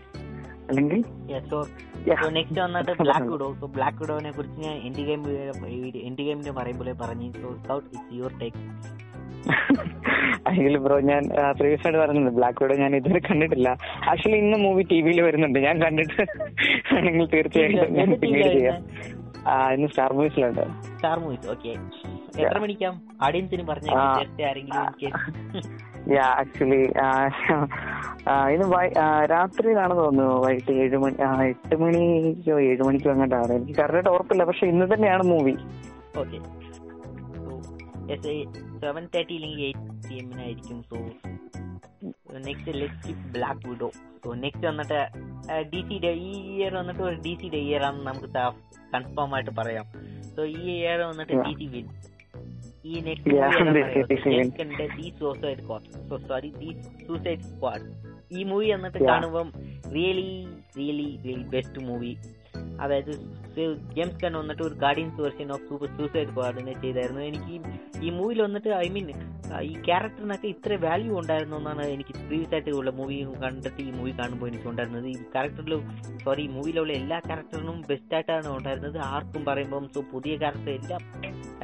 അല്ലെങ്കിൽ? 0.69 0.99
നെക്സ്റ്റ് 2.33 2.61
വന്നിട്ട് 2.61 2.93
ബ്ലാക്ക് 3.03 3.31
വിഡോ 3.33 3.47
സോ 3.61 3.67
ബ്ലാക്ക് 3.67 4.01
വിഡോനെ 4.03 4.31
കുറിച്ച് 4.31 4.61
ഞാൻ 4.61 4.77
എൻഡ് 4.79 5.05
ഗെയിം 5.05 5.23
എൻഡ് 6.05 6.23
ഗെയിമിന്റെ 6.23 6.51
പറയുമ്പോൾ 6.51 6.91
പറഞ്ഞു 6.93 7.29
so 7.33 7.49
Scout 7.63 7.87
it's 7.87 8.15
your 8.19 8.33
take 8.41 8.61
അല്ലെങ്കിൽ 10.49 10.75
ബ്രോ 10.85 10.97
ഞാൻ 11.11 11.23
പ്രീവിയസ് 11.59 11.85
ആയിട്ട് 11.87 12.01
പറഞ്ഞത് 12.03 12.33
ബ്ലാക്ക് 12.39 12.61
വിഡോ 12.63 12.75
ഞാൻ 12.83 12.93
ഇതുവരെ 12.99 13.21
കണ്ടിട്ടില്ല. 13.29 13.69
ആക്ച്വലി 14.11 14.39
ഇന്ന് 14.45 14.59
മൂവി 14.65 14.83
ടി 14.91 14.99
വിയിൽ 15.07 15.21
വരുന്നുണ്ട്. 15.27 15.59
ഞാൻ 15.67 15.77
കണ്ടിട്ട് 15.85 16.23
ആണെങ്കിൽ 16.97 17.27
തീർച്ചയായിട്ടും 17.35 17.95
ഞാൻ 17.99 18.11
പിന്നീട് 18.23 18.51
ചെയ്യാം. 18.57 18.79
ഇന്ന് 19.75 19.89
സ്റ്റാർ 19.93 20.11
മൂവീസിലുണ്ട് 20.17 20.65
സ്റ്റാർ 20.97 21.17
മൂവീസ് 21.25 21.47
ഓക്കെ 21.55 21.73
എത്ര 22.45 22.57
മണിക്കാം? 22.65 22.95
ഓഡിയൻസിന് 23.27 23.65
പറഞ്ഞു 23.71 23.91
യാ 26.17 26.27
ആക്ച്വലി 26.41 26.83
ഇന്ന് 28.55 28.67
രാത്രിയിലാണെന്ന് 29.33 30.03
തോന്നുന്നു. 30.05 30.37
വൈകിട്ട് 30.45 30.73
ഏഴ് 30.83 30.99
മണി 31.03 31.17
എട്ട് 31.53 31.77
മണിക്കോ 31.83 32.57
ഏഴ് 32.71 32.83
മണിക്കോ 32.89 33.11
അങ്ങോട്ടാണ് 33.15 33.53
എനിക്ക് 33.59 33.75
കറക്റ്റ് 33.81 34.13
ഉറപ്പില്ല 34.15 34.45
പക്ഷെ 34.51 34.67
ഇന്ന് 34.73 34.87
തന്നെയാണ് 34.93 35.25
മൂവി 35.33 35.55
ഓക്കെ 36.23 36.39
സെവൻ 38.83 39.05
തേർട്ടി 39.15 39.35
അല്ലെങ്കിൽ 39.35 39.63
eight 39.65 39.87
P 40.05 40.15
എമ്മിനായിരിക്കും 40.15 40.79
so 40.83 40.99
next 42.41 42.73
let 42.75 43.13
Black 43.33 43.65
Widow 43.69 43.89
so 44.25 44.35
next 44.35 44.67
വന്നിട്ട് 44.69 45.01
ഡി 45.73 45.81
സിയുടെ 45.89 46.13
ഈ 46.23 46.33
ഇയർ 46.55 46.73
വന്നിട്ട് 46.75 47.03
ഒരു 47.03 47.17
ഡി 47.25 47.33
സിയുടെ 47.41 47.61
ഇയർ 47.67 47.83
ആണെന്ന് 47.83 48.07
നമുക്ക് 48.11 48.29
കൺഫേം 48.93 49.35
ആയിട്ട് 49.35 49.53
പറയാം. 49.57 49.87
സോ 50.37 50.43
ഈ 50.55 50.63
ഇയർ 50.77 51.01
വന്നിട്ട് 51.03 51.35
ഡി 51.45 51.55
സി 51.61 51.67
വിൻ 51.67 51.87
ഈ 52.85 53.01
നെക്സ്റ്റ് 53.01 53.33
ഈ 58.31 58.41
മൂവി 58.45 58.67
വന്നിട്ട് 58.73 58.99
കാണുമ്പം 59.07 59.49
really 59.93 60.27
really 60.77 61.07
really 61.25 61.45
best 61.53 61.81
movie 61.81 62.11
അതായത് 62.85 63.13
ജെയിംസ് 63.97 64.19
ഗൺ 64.23 64.33
വന്നിട്ട് 64.41 64.63
ഒരു 64.67 64.77
Guardians 64.83 65.21
version 65.25 65.49
of 65.55 65.65
super 65.69 65.89
suicide 65.97 66.29
സ്ക്വാഡിനെ 66.31 66.75
ചെയ്തായിരുന്നു. 66.83 67.23
എനിക്ക് 67.31 67.55
ഈ 68.07 68.11
മൂവിയിൽ 68.19 68.41
വന്നിട്ട് 68.47 68.71
ഐ 68.85 68.89
മീൻ 68.97 69.07
ഈ 69.71 69.73
ക്യാരക്ടറിനൊക്കെ 69.87 70.49
ഇത്ര 70.55 70.73
വാല്യൂ 70.85 71.13
ഉണ്ടായിരുന്നു 71.21 71.57
എന്നാണ് 71.61 71.85
എനിക്ക് 71.95 72.15
പ്രീവിയസ് 72.27 72.55
ആയിട്ട് 72.57 72.73
ഉള്ള 72.81 72.91
മൂവി 72.99 73.17
കണ്ടിട്ട് 73.45 73.81
ഈ 73.87 73.91
മൂവി 73.99 74.13
കാണുമ്പോൾ 74.21 74.49
എനിക്ക് 74.51 74.69
ഉണ്ടായിരുന്നത്. 74.73 75.07
ഈ 75.15 75.17
ക്യാരക്ടറിലും 75.35 75.83
സോറി 76.25 76.43
ഈ 76.49 76.51
മൂവിയിലുള്ള 76.57 76.93
എല്ലാ 77.01 77.19
ക്യാരക്ടറിനും 77.29 77.79
ബെസ്റ്റായിട്ടാണ് 77.91 78.49
ഉണ്ടായിരുന്നത്. 78.59 78.99
ആർക്കും 79.13 79.45
പറയുമ്പം 79.51 79.87
സോ 79.95 80.03
പുതിയ 80.13 80.35
ക്യാരക്ടർ 80.45 80.73
എല്ലാം 80.79 81.03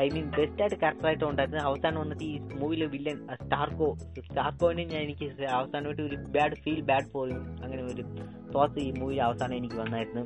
ഐ 0.05 0.07
മീൻ 0.15 0.27
ബെസ്റ്റായിട്ട് 0.39 0.79
ക്യാരക്ടറായിട്ട് 0.83 1.25
ഉണ്ടായിരുന്നത്. 1.31 1.65
അവസാനം 1.71 2.01
വന്നിട്ട് 2.05 2.25
ഈ 2.33 2.35
മൂവിയിലെ 2.63 2.89
വില്ലൻ 2.95 3.21
സ്റ്റാർക്കോ 3.43 3.91
സ്റ്റാർക്കോനെ 4.29 4.85
ഞാൻ 4.95 5.01
എനിക്ക് 5.07 5.29
അവസാനമായിട്ട് 5.59 6.03
ഒരു 6.09 6.19
ബാഡ് 6.37 6.59
ഫീൽ 6.65 6.83
ബാഡ് 6.91 7.11
ഫോർ 7.13 7.29
അങ്ങനെ 7.65 7.83
ഒരു 7.93 8.05
തോത്ത് 8.57 8.81
ഈ 8.89 8.91
മൂവിയിൽ 9.01 9.23
അവസാനം 9.29 9.57
എനിക്ക് 9.61 9.79
വന്നായിരുന്നു. 9.85 10.25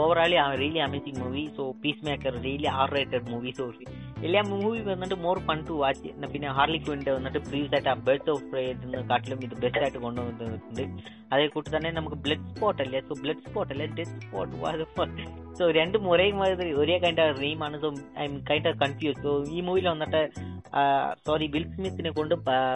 Overall 0.00 0.36
really 0.60 0.80
amazing 0.86 1.18
movie 1.22 1.42
so 1.56 1.64
Peacemaker 2.06 2.34
really 2.46 2.68
R 2.80 2.88
rated 2.96 3.26
movie 3.32 3.50
so 3.58 3.66
എല്ലാ 4.26 4.40
മൂവി 4.50 4.80
വന്നിട്ട് 4.88 5.16
മോർ 5.24 5.36
ഫൺ 5.46 5.58
ടു 5.68 5.74
വാച്ച് 5.82 6.10
പിന്നെ 6.32 6.48
ഹാർലി 6.58 6.78
ക്വിന്റെ 6.86 7.12
വന്നിട്ട് 7.16 7.40
പ്രീവിയസ് 7.46 7.74
ആയിട്ട് 7.76 7.90
ആ 7.94 7.96
ബേർഡ്സ് 8.08 8.30
ഓഫ് 8.34 8.44
പ്രേന്ന് 8.52 9.00
കാട്ടിലും 9.10 9.40
ഇത് 9.46 9.54
ബെസ്റ്റ് 9.62 9.82
ആയിട്ട് 9.84 10.00
കൊണ്ടുവന്നിട്ടുണ്ട് 10.06 10.84
അതേ 11.34 11.46
കൂട്ടി 11.54 11.68
തന്നെ 11.76 11.90
നമുക്ക് 11.98 12.18
ബ്ലഡ് 12.26 12.46
സ്പോട്ട് 12.52 12.80
അല്ലേ 12.86 13.00
സോ 13.08 13.16
ബ്ലഡ് 13.22 13.44
സ്പോട്ട് 13.46 13.72
അല്ലേ 13.74 13.86
ഡെഡ് 13.98 14.14
സ്പോട്ട് 14.20 15.24
സോ 15.58 15.66
രണ്ടും 15.80 16.04
ഒരേ 16.12 16.26
മാതിരി 16.40 16.70
ഒരേ 16.82 16.96
kind 17.04 17.24
of 17.26 17.40
നെയിമാണ് 17.44 17.78
so 17.84 17.90
I'm 18.30 18.36
kind 18.50 18.68
of 18.72 18.78
confuse 18.84 19.20
so 19.26 19.32
ഈ 19.56 19.60
മൂവിയിൽ 19.68 19.88
വന്നിട്ട് 19.94 20.22
സോറി 21.26 21.46
ബിൽ 21.54 21.64
സ്മിത്തിനെ 21.70 22.10
കൊണ്ട് 22.18 22.34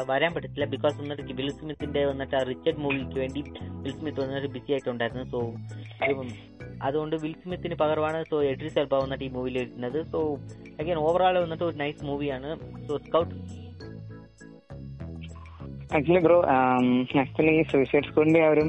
വരാൻ 0.08 0.30
പറ്റത്തില്ല. 0.36 0.66
ബിക്കോസ് 0.72 0.96
വന്നിട്ട് 1.00 1.34
ബിൽ 1.40 1.50
സ്മിത്തിന്റെ 1.58 2.00
വന്നിട്ട് 2.10 2.38
റിച്ചർഡ് 2.48 2.80
മൂവിക്ക് 2.84 3.18
വേണ്ടി 3.22 3.40
ബിൽ 3.82 3.92
സ്മിത്ത് 3.98 4.20
വന്നിട്ട് 4.24 4.50
ബിസി 4.56 4.72
ആയിട്ടുണ്ടായിരുന്നു. 4.74 5.24
സോ 5.34 5.40
അതുകൊണ്ട് 6.82 7.16
വിൽ 7.16 7.34
സ്മിത്തിന് 7.42 7.74
പകർവാണ് 7.74 8.24
സോ 8.30 8.42
എഡ്രിസ് 8.42 8.78
എൽബ 8.78 8.94
വന്നിട്ട് 8.94 9.24
ഈ 9.24 9.28
മൂവിയിൽ 9.28 9.58
ഇരുന്നത് 9.58 10.06
സോ 10.12 10.20
അഗൈൻ 10.80 10.98
ഓവറോൾ 10.98 11.38
വന്നിട്ട് 11.38 11.64
ഒരു 11.64 11.76
നൈസ് 11.76 12.04
മൂവിയാണ് 12.04 12.50
so 12.88 12.96
Scout 12.96 13.34
actually 15.96 16.18
bro 16.18 16.36
actually 17.22 17.62
suicide 17.62 18.04
സ്കൂളിന്റെ 18.04 18.40
ആ 18.44 18.48
ഒരു 18.48 18.62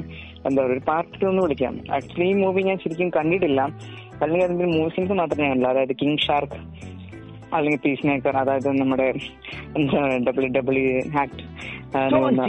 എന്താ 0.46 0.62
പറയുക 0.62 0.72
ഒരു 0.72 0.82
പാർട്ട് 0.88 1.20
ടു 1.20 1.26
എന്ന് 1.26 1.42
വിളിക്കാം. 1.42 1.80
ആക്ച്വലി 1.96 2.26
ഈ 2.30 2.34
മൂവി 2.42 2.62
ഞാൻ 2.62 2.78
ശരിക്കും 2.84 3.08
കണ്ടിട്ടില്ല. 3.10 3.60
അല്ലെങ്കിൽ 4.22 4.44
അതിന്റെ 4.44 4.64
മൂവിസിൻസ് 4.64 5.12
മാത്രമേ 5.12 5.42
ഞാൻ 5.44 5.50
കണ്ടില്ല. 5.52 5.72
അതായത് 5.72 5.94
കിങ് 6.02 6.18
ഷാർക്ക് 6.18 6.58
അല്ലെങ്കിൽ 7.54 7.80
പീസ് 7.84 8.06
മേക്കർ 8.06 8.36
അതായത് 8.36 8.68
നമ്മുടെ 8.80 9.08
ഡബ്ല്യു 10.26 10.50
ഡബ്ല്യു 10.56 11.02
ആക്ട് 11.22 11.42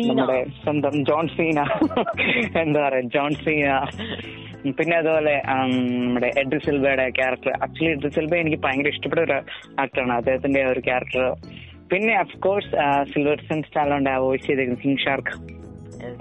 നമ്മുടെ 0.08 0.46
സ്വന്തം 0.64 1.04
ജോൺ 1.04 1.28
സീന 1.28 1.60
എന്താ 2.62 2.88
പറയാ 2.88 3.02
ജോൺ 3.16 3.34
സീന 3.34 3.68
പിന്നെ 4.78 4.96
അതുപോലെ 4.98 5.42
നമ്മുടെ 5.48 6.34
എഡ്രി 6.38 6.60
സിൽബയുടെ 6.60 7.10
ക്യാരക്ടർ. 7.10 7.52
ആക്ച്വലി 7.64 7.92
എഡ്രി 7.92 8.10
സിൽബ 8.10 8.36
എനിക്ക് 8.36 8.58
ഭയങ്കര 8.64 8.88
ഇഷ്ടപ്പെട്ട 8.88 9.22
ഒരു 9.22 9.36
ആക്ടറാണ്. 9.80 10.14
അദ്ദേഹത്തിന്റെ 10.14 10.66
ഒരു 10.66 10.80
ക്യാരക്ടർ. 10.80 11.36
പിന്നെ 11.92 12.14
of course 12.16 12.72
Sylvester 13.50 13.64
Stallone 13.64 14.10
voice 14.10 14.48
ചെയ്തിരിക്കുന്നത് 14.48 14.84
കിങ് 14.84 15.04
ഷാർക്ക് 15.06 15.34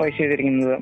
വോയിസ് 0.00 0.16
ചെയ്തിരിക്കുന്നത്. 0.16 0.76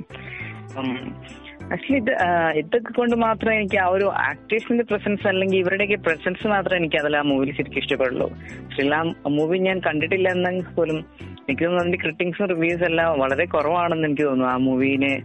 ആക്ച്വലി 1.72 1.96
ഇത് 1.96 2.10
ഇതൊക്കെ 2.54 2.92
കൊണ്ട് 2.92 3.16
മാത്രം 3.16 3.52
എനിക്ക് 3.52 3.78
ആ 3.78 3.86
ഒരു 3.86 4.04
ആക്ടേഴ്സിന്റെ 4.04 4.84
പ്രസൻസ് 4.84 5.26
അല്ലെങ്കിൽ 5.26 5.58
ഇവരുടെയൊക്കെ 5.58 5.94
പ്രസൻസ് 5.94 6.46
മാത്രമേ 6.46 6.78
എനിക്ക് 6.78 6.96
അതിൽ 6.96 7.16
ആ 7.16 7.22
മൂവിയിൽ 7.22 7.56
ശരിക്കും 7.56 7.78
ഇഷ്ടപ്പെടുള്ളൂ. 7.78 8.28
പക്ഷേ 8.64 8.88
ആ 8.88 9.02
മൂവി 9.28 9.58
ഞാൻ 9.58 9.78
കണ്ടിട്ടില്ല 9.78 10.28
എന്നെങ്കിൽ 10.28 10.74
പോലും 10.74 11.04
എനിക്ക് 11.48 11.62
തോന്നുന്നു 11.62 11.80
അതിന്റെ 11.80 11.98
ക്രിട്ടിങ്സും 11.98 12.48
റിവ്യൂസ് 12.48 12.82
എല്ലാം 12.82 13.18
വളരെ 13.18 13.44
കുറവാണെന്ന് 13.44 14.08
എനിക്ക് 14.08 14.22
തോന്നുന്നു 14.22 14.52
ആ 14.52 14.56
മൂവിനെ 14.56 15.22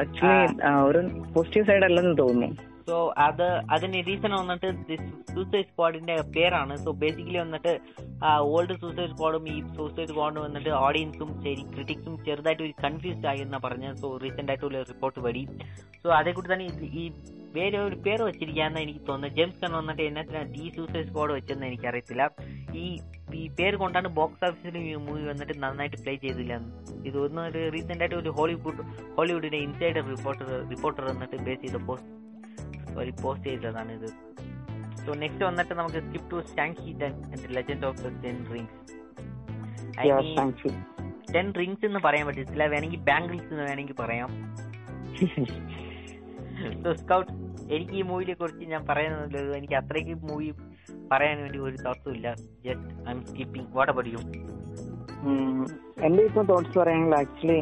ആക്ച്വലി 0.00 0.46
ഒരു 0.88 1.00
പോസിറ്റീവ് 1.34 1.66
സൈഡ് 1.66 1.84
അല്ലെന്ന് 1.84 2.18
തോന്നുന്നു. 2.18 2.71
സോ 2.88 2.96
അത് 3.26 3.46
അതിന് 3.74 3.98
റീസൺ 4.08 4.32
വന്നിട്ട് 4.40 4.68
സൂസൈഡ് 5.34 5.68
സ്ക്വാഡിന്റെ 5.70 6.16
പേരാണ്. 6.36 6.74
സോ 6.84 6.90
ബേസിക്കലി 7.02 7.38
വന്നിട്ട് 7.44 7.72
ഓൾഡ് 8.54 8.74
സൂസൈഡ് 8.82 9.10
സ്ക്വാഡും 9.12 9.44
ഈ 9.54 9.56
സൂസൈഡ് 9.76 10.08
സ്ക്വാഡും 10.12 10.40
വന്നിട്ട് 10.46 10.70
ഓഡിയൻസും 10.86 11.30
ശരി 11.44 11.62
ക്രിറ്റിക്സും 11.74 12.16
ചെറുതായിട്ട് 12.26 12.64
ഒരു 12.68 12.74
കൺഫ്യൂസ്ഡ് 12.84 13.28
ആയി 13.32 13.40
എന്നാ 13.46 13.60
പറഞ്ഞത് 13.66 13.96
സോ 14.02 14.10
റീസെന്റ് 14.24 14.52
ആയിട്ട് 14.52 14.66
ഒരു 14.70 14.80
റിപ്പോർട്ട് 14.92 15.20
വഴി. 15.28 15.44
സോ 16.02 16.10
അതേക്കൂടി 16.20 16.50
തന്നെ 16.52 16.66
ഇത് 16.72 16.84
ഈ 17.02 17.04
വേറെ 17.56 17.78
ഒരു 17.86 17.96
പേര് 18.04 18.22
വെച്ചിരിക്കാന്ന് 18.28 18.80
എനിക്ക് 18.84 19.02
തോന്നുന്നത്. 19.08 19.34
ജെയിംസ് 19.38 19.60
കൺ 19.62 19.72
വന്നിട്ട് 19.80 20.02
എന്നാ 20.10 20.22
ഈ 20.64 20.68
സൂസൈഡ് 20.76 21.08
സ്ക്വാഡ് 21.08 21.32
വെച്ചെന്ന് 21.38 21.66
എനിക്കറിയത്തില്ല. 21.70 22.22
ഈ 22.82 22.84
ഈ 23.40 23.42
പേര് 23.58 23.76
കൊണ്ടാണ് 23.82 24.08
ബോക്സ് 24.16 24.44
ഓഫീസിൽ 24.46 24.74
ഈ 24.78 24.94
മൂവി 25.04 25.22
വന്നിട്ട് 25.28 25.54
നന്നായിട്ട് 25.62 25.98
പ്ലേ 26.02 26.14
ചെയ്തില്ല. 26.24 26.54
ഇത് 27.08 27.16
ഒന്ന് 27.26 27.42
റീസെന്റ് 27.74 28.02
ആയിട്ട് 28.04 28.16
ഒരു 28.22 28.30
ഹോളിവുഡ് 28.38 28.84
ഹോളിവുഡിന്റെ 29.18 29.60
ഇൻസൈഡർ 29.66 30.04
റിപ്പോർട്ടർ 30.14 30.48
റിപ്പോർട്ടർ 30.72 31.04
വന്നിട്ട് 31.12 31.36
ബേസ് 31.46 31.62
ചെയ്ത 31.64 31.80
സോറി 32.94 33.12
പോസ്റ്റ് 33.22 33.48
ചെയ്തതാണ് 33.48 33.92
ഇത്. 33.92 34.08
സോ 35.04 35.12
നെക്സ്റ്റ് 35.14 35.44
വന്നിട്ട് 35.44 35.74
നമുക്ക് 35.74 36.00
skip 36.00 36.30
to 36.30 36.40
Shang 36.48 36.80
and 37.04 37.48
legend 37.56 37.86
of 37.86 38.00
the 38.02 38.10
ten 38.24 38.36
mean 38.50 38.66
ten 41.34 41.46
rings 41.52 41.84
എന്ന് 41.86 42.00
പറയാൻ 42.04 42.24
പറ്റത്തില്ല 42.26 42.64
വേണമെങ്കിൽ 42.66 43.00
ബാംഗിൾസ് 43.00 43.50
എന്ന് 43.50 43.62
വേണമെങ്കിൽ 43.62 43.96
പറയാം. 44.00 44.30
സോ 46.82 46.92
സ്കൗട്ട് 46.94 47.30
എനിക്ക് 47.74 47.94
ഈ 47.94 48.02
മൂവിയെ 48.02 48.34
കുറിച്ച് 48.34 48.64
ഞാൻ 48.64 48.82
പറയുന്നത് 48.86 49.38
എനിക്ക് 49.56 49.74
അത്രയ്ക്ക് 49.74 50.14
മൂവി 50.28 50.48
പറയാൻ 51.12 51.36
വേണ്ടി 51.42 51.58
ഒരു 51.58 51.76
തോട്ട്സും 51.84 52.12
ഇല്ല. 52.14 52.28
Just 52.64 53.08
I'm 53.12 53.20
skipping 53.22 53.70
what 53.72 53.92
about 53.92 54.10
you 54.10 54.20
എന്റെ 56.04 56.22
ഇപ്പൊ 56.22 56.42
തോട്ട്സ് 56.42 56.78
പറയാനുള്ള 56.78 57.16
ആക്ച്വലി 57.16 57.58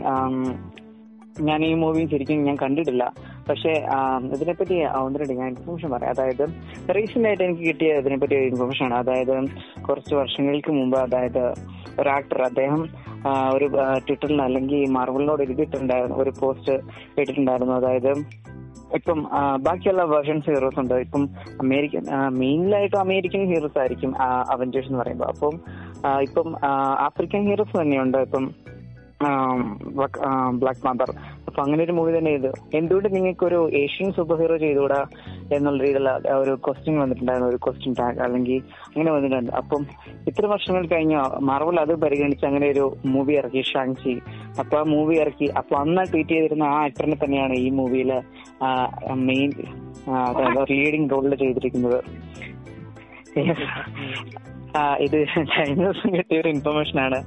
ഞാൻ 1.43 1.61
ഈ 1.65 1.75
മൂവി 1.75 2.03
ശരിക്കും 2.07 2.45
ഞാൻ 2.45 2.57
കണ്ടിട്ടില്ല. 2.57 3.05
പക്ഷെ 3.51 3.73
ഇതിനെപ്പറ്റി 4.35 4.77
ഒന്ന് 5.03 5.37
ഞാൻ 5.41 5.49
ഇൻഫർമേഷൻ 5.53 5.91
പറയാം. 5.95 6.13
അതായത് 6.15 6.45
റീസെന്റ് 6.97 7.29
ആയിട്ട് 7.29 7.45
എനിക്ക് 7.49 7.65
കിട്ടിയ 7.69 8.01
ഇതിനെപ്പറ്റി 8.03 8.37
ഇൻഫർമേഷൻ 8.51 8.85
ആണ്. 8.89 8.97
അതായത് 9.03 9.35
കുറച്ച് 9.89 10.15
വർഷങ്ങൾക്ക് 10.21 10.73
മുമ്പ് 10.79 10.99
അതായത് 11.07 11.45
ഒരു 12.01 12.09
ആക്ടർ 12.17 12.41
അദ്ദേഹം 12.51 12.83
ഒരു 13.55 13.67
ട്വിറ്ററിൽ 14.07 14.39
അല്ലെങ്കിൽ 14.43 14.83
മാർബിളിനോട് 14.97 15.43
എഴുതിയിട്ടുണ്ടായിരുന്നു 15.47 16.17
ഒരു 16.25 16.33
പോസ്റ്റ് 16.41 16.77
ഇട്ടിട്ടുണ്ടായിരുന്നു. 17.21 17.75
അതായത് 17.81 18.13
ഇപ്പം 18.99 19.19
ബാക്കിയുള്ള 19.67 20.05
വേർഷൻസ് 20.13 20.51
ഹീറോസ് 20.53 20.79
ഉണ്ട്? 20.83 20.95
ഇപ്പം 21.07 21.25
അമേരിക്കൻ 21.65 22.05
മെയിനിലായിട്ടും 22.39 23.01
അമേരിക്കൻ 23.01 23.43
ഹീറോസ് 23.53 23.79
ആയിരിക്കും 23.79 24.13
അവഞ്ചേഴ്സ് 24.55 24.89
എന്ന് 24.89 25.01
പറയുമ്പോൾ 25.03 25.29
അപ്പം 25.35 25.55
ഇപ്പം 26.27 26.49
ആഫ്രിക്കൻ 27.09 27.43
ഹീറോസ് 27.49 27.77
തന്നെയുണ്ട്. 27.81 28.19
ഇപ്പം 28.29 28.47
ബ്ലാക്ക് 30.61 30.83
മാന്തർ 30.87 31.11
അപ്പൊ 31.51 31.61
അങ്ങനെ 31.67 31.83
ഒരു 31.87 31.95
മൂവി 31.99 32.11
തന്നെ 32.17 32.33
ചെയ്തു. 32.35 32.51
എന്തുകൊണ്ട് 32.79 33.09
നിങ്ങൾക്ക് 33.17 33.45
ഒരു 33.51 33.61
ഏഷ്യൻ 33.83 34.09
സൂപ്പർ 34.17 34.37
ഹീറോ 34.43 34.57
ചെയ്തുകൂടാ 34.65 35.01
എന്നുള്ള 35.57 35.79
രീതിയിലുള്ള 35.85 36.11
ഒരു 36.43 36.53
ക്വസ്റ്റ്യൻ 36.65 36.97
വന്നിട്ടുണ്ടായിരുന്നു 37.03 37.49
ഒരു 37.53 37.59
ക്വസ്റ്റ്യൻ 37.65 37.95
ടാഗ് 38.01 38.21
അല്ലെങ്കിൽ 38.27 38.59
അങ്ങനെ 38.93 39.11
വന്നിട്ടുണ്ട്. 39.17 39.53
അപ്പം 39.61 39.83
ഇത്ര 40.31 40.45
വർഷങ്ങൾ 40.53 40.83
കഴിഞ്ഞ 40.93 41.17
മാർവൽ 41.51 41.79
അത് 41.85 41.95
പരിഗണിച്ച് 42.05 42.45
അങ്ങനെ 42.51 42.67
ഒരു 42.75 42.85
മൂവി 43.15 43.35
ഇറക്കി 43.41 43.63
ഷാങ്ചി 43.73 44.15
അപ്പൊ 44.63 44.77
ആ 44.81 44.85
മൂവി 44.95 45.17
ഇറക്കി 45.25 45.49
അപ്പൊ 45.61 45.75
അന്ന് 45.83 46.05
ട്വീറ്റ് 46.13 46.33
ചെയ്തിരുന്ന 46.35 46.65
ആ 46.75 46.79
ആക്ടറിനെ 46.87 47.19
തന്നെയാണ് 47.25 47.57
ഈ 47.67 47.69
മൂവിയിലെ 47.81 48.19
മെയിൻ 49.31 49.51
ലീഡിങ് 50.73 51.11
റോളിൽ 51.15 51.35
ചെയ്തിരിക്കുന്നത്. 51.43 51.99
ഇത് 55.01 55.27
കഴിഞ്ഞ 55.39 55.83
ദിവസം 55.85 56.17
കിട്ടിയ 56.17 56.41
ഒരു 56.41 56.49
ഇൻഫർമേഷൻ 56.49 57.01
ആണ്. 57.01 57.25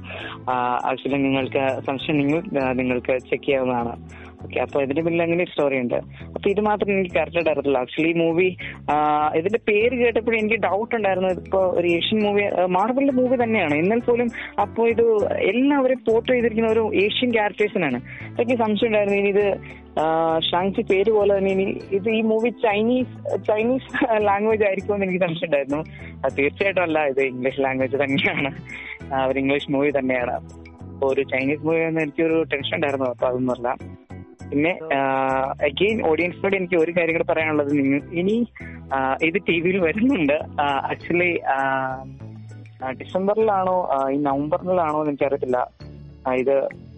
ആക്ച്വലി 0.84 1.16
നിങ്ങൾക്ക് 1.16 1.80
സംശയം 1.86 2.16
നിങ്ങൾ 2.16 2.72
നിങ്ങൾക്ക് 2.72 3.18
ചെക്ക് 3.30 3.44
ചെയ്യാവുന്നതാണ്. 3.44 3.96
ഓക്കെ 4.44 4.58
അപ്പൊ 4.64 4.78
ഇതിന്റെ 4.84 5.02
പിന്നിൽ 5.06 5.22
അങ്ങനെ 5.26 5.44
സ്റ്റോറി 5.50 5.76
ഉണ്ട്. 5.84 5.98
അപ്പൊ 6.34 6.46
ഇത് 6.54 6.60
മാത്രം 6.68 6.92
എനിക്ക് 6.94 7.14
കറക്റ്റ് 7.18 7.50
അറിയത്തില്ല 7.52 7.78
ആക്ച്വലി 7.84 8.12
മൂവി 8.22 8.48
ഇതിന്റെ 9.38 9.60
പേര് 9.68 9.94
കേട്ടപ്പോഴും 10.02 10.38
എനിക്ക് 10.40 10.58
ഡൗട്ട് 10.66 10.94
ഉണ്ടായിരുന്നു. 10.98 11.30
ഇപ്പോ 11.44 11.60
ഒരു 11.78 11.88
ഏഷ്യൻ 11.98 12.20
മൂവി 12.26 12.42
മാർബിളിന്റെ 12.76 13.14
മൂവി 13.20 13.38
തന്നെയാണ്. 13.44 13.74
എന്നാൽ 13.82 14.02
പോലും 14.08 14.28
അപ്പൊ 14.64 14.82
ഇത് 14.94 15.04
എല്ലാവരും 15.52 16.00
പോർട്ട് 16.08 16.28
ചെയ്തിരിക്കുന്ന 16.32 16.70
ഒരു 16.76 16.84
ഏഷ്യൻ 17.04 17.32
ക്യാരക്ടേഴ്സിനാണ് 17.38 18.00
എനിക്ക് 18.40 18.58
സംശയം 18.64 18.88
ഉണ്ടായിരുന്നു. 18.90 19.18
ഇനി 19.22 19.32
ഇത് 19.36 19.46
ഷാങ്ചി 20.50 20.82
പേര് 20.90 21.10
പോലെ 21.16 21.32
തന്നെ 21.36 21.50
ഇനി 21.56 21.66
ഇത് 21.96 22.08
ഈ 22.18 22.20
മൂവി 22.30 22.50
ചൈനീസ് 22.64 23.12
ചൈനീസ് 23.48 23.90
ലാംഗ്വേജ് 24.28 24.64
ആയിരിക്കുമെന്ന് 24.68 25.06
എനിക്ക് 25.06 25.22
സംശയം 25.24 25.48
ഉണ്ടായിരുന്നു. 25.48 25.80
തീർച്ചയായിട്ടും 26.38 26.82
അല്ല. 26.86 26.98
ഇത് 27.12 27.22
ഇംഗ്ലീഷ് 27.32 27.60
ലാംഗ്വേജ് 27.66 27.98
തന്നെയാണ്. 28.04 28.50
ഒരു 29.28 29.38
ഇംഗ്ലീഷ് 29.42 29.70
മൂവി 29.74 29.90
തന്നെയാണ്. 29.98 30.36
ഒരു 31.08 31.22
ചൈനീസ് 31.32 31.64
മൂവി 31.66 31.80
എന്ന് 31.88 32.02
എനിക്കൊരു 32.06 32.38
ടെൻഷൻ 32.52 32.74
ഉണ്ടായിരുന്നു. 32.78 33.08
അപ്പൊ 33.14 33.26
അതൊന്നുമല്ല. 33.30 33.68
പിന്നെ 34.50 34.72
അഗെയിൻ 35.68 35.98
ഓഡിയൻസിനോട് 36.10 36.56
എനിക്ക് 36.56 36.76
ഒരു 36.84 36.92
കാര്യം 36.96 37.14
കൂടെ 37.16 37.26
പറയാനുള്ളത് 37.32 37.72
നിങ്ങൾ 37.78 38.00
ഇനി 38.20 38.36
ഇത് 39.28 39.38
ടി 39.48 39.56
വിയിൽ 39.64 39.78
വരുന്നുണ്ട്. 39.86 40.36
ആക്ച്വലി 40.62 41.30
ഡിസംബറിലാണോ 43.00 43.76
ഈ 44.14 44.16
നവംബറിലാണോ 44.28 44.98
എന്ന് 45.00 45.12
എനിക്കറിയത്തില്ല. 45.12 45.58
ഇത് 46.42 46.54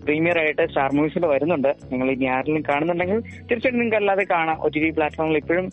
പ്രീമിയർ 0.06 0.36
ആയിട്ട് 0.38 0.64
സ്റ്റാർ 0.70 0.90
മൂവീസിൽ 0.96 1.24
വരുന്നുണ്ട്. 1.26 1.70
നിങ്ങൾ 1.92 2.06
ഇനി 2.10 2.26
ആരെങ്കിലും 2.34 2.64
കാണുന്നുണ്ടെങ്കിൽ 2.68 3.18
തീർച്ചയായിട്ടും 3.20 3.78
നിങ്ങൾക്ക് 3.80 4.00
അല്ലാതെ 4.02 4.24
കാണാം. 4.34 4.56
ഒ 4.64 4.68
ടി 4.74 4.80
വി 4.84 4.90
പ്ലാറ്റ്ഫോമിൽ 4.96 5.36
ഇപ്പോഴും 5.42 5.66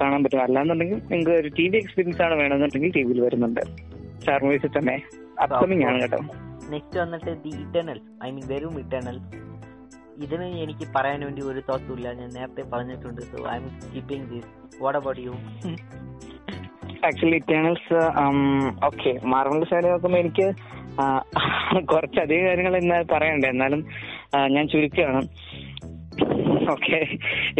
കാണാൻ 0.00 0.20
പറ്റും. 0.24 0.42
അല്ലാന്നുണ്ടെങ്കിൽ 0.46 0.98
നിങ്ങൾക്ക് 1.10 1.34
ഒരു 1.42 1.50
ടി 1.58 1.66
വി 1.68 1.76
എക്സ്പീരിയൻസ് 1.82 2.22
ആണ് 2.26 2.34
വേണമെന്നുണ്ടെങ്കിൽ 2.40 2.92
ടി 2.96 3.02
വിയിൽ 3.08 3.20
വരുന്നുണ്ട്. 3.26 3.62
സ്റ്റാർ 4.20 4.40
മൂവീസിൽ 4.44 4.72
തന്നെ. 4.78 4.96
അപ്കമിങ് 5.44 5.84
ആണ് 5.90 6.00
കേട്ടോ. 6.04 6.20
നെക്സ്റ്റ് 6.74 6.98
വന്നിട്ട് 7.00 7.32
ദി 7.44 7.52
ഇറ്റേണൽസ് 7.64 8.08
ഐ 8.26 8.30
മീൻ 8.36 8.46
വെറും 8.52 8.76
ഇറ്റേണൽസ് 8.84 9.26
ഇതിന് 10.24 10.46
എനിക്ക് 10.64 10.86
പറയാൻ 10.96 11.20
വേണ്ടി 11.26 11.42
ഒരു 11.50 11.60
തോട്ടും 11.68 11.92
ഇല്ല. 11.98 12.08
ഞാൻ 12.20 12.30
നേരത്തെ 12.36 12.62
പറഞ്ഞിട്ടുണ്ട്. 12.72 13.20
So 13.32 13.38
I'm 13.60 13.66
keeping 13.94 14.26
this 14.32 14.50
what 14.84 14.98
about 15.00 15.20
you 15.26 15.34
actually 17.08 17.38
Eternals 17.42 17.98
okay 18.88 19.12
മാർവലിന്റെ 19.32 19.68
side 19.72 19.90
നോക്കുമ്പോൾ 19.92 20.20
എനിക്ക് 20.24 20.46
കുറച്ചധികം 21.92 22.44
കാര്യങ്ങൾ 22.48 22.74
ഇന്ന് 22.82 22.98
പറയണ്ടേ. 23.14 23.48
എന്നാലും 23.54 23.80
ഞാൻ 24.54 24.64
ചുരുക്കുകയാണ്. 24.72 25.20
ഓക്കെ 26.74 26.98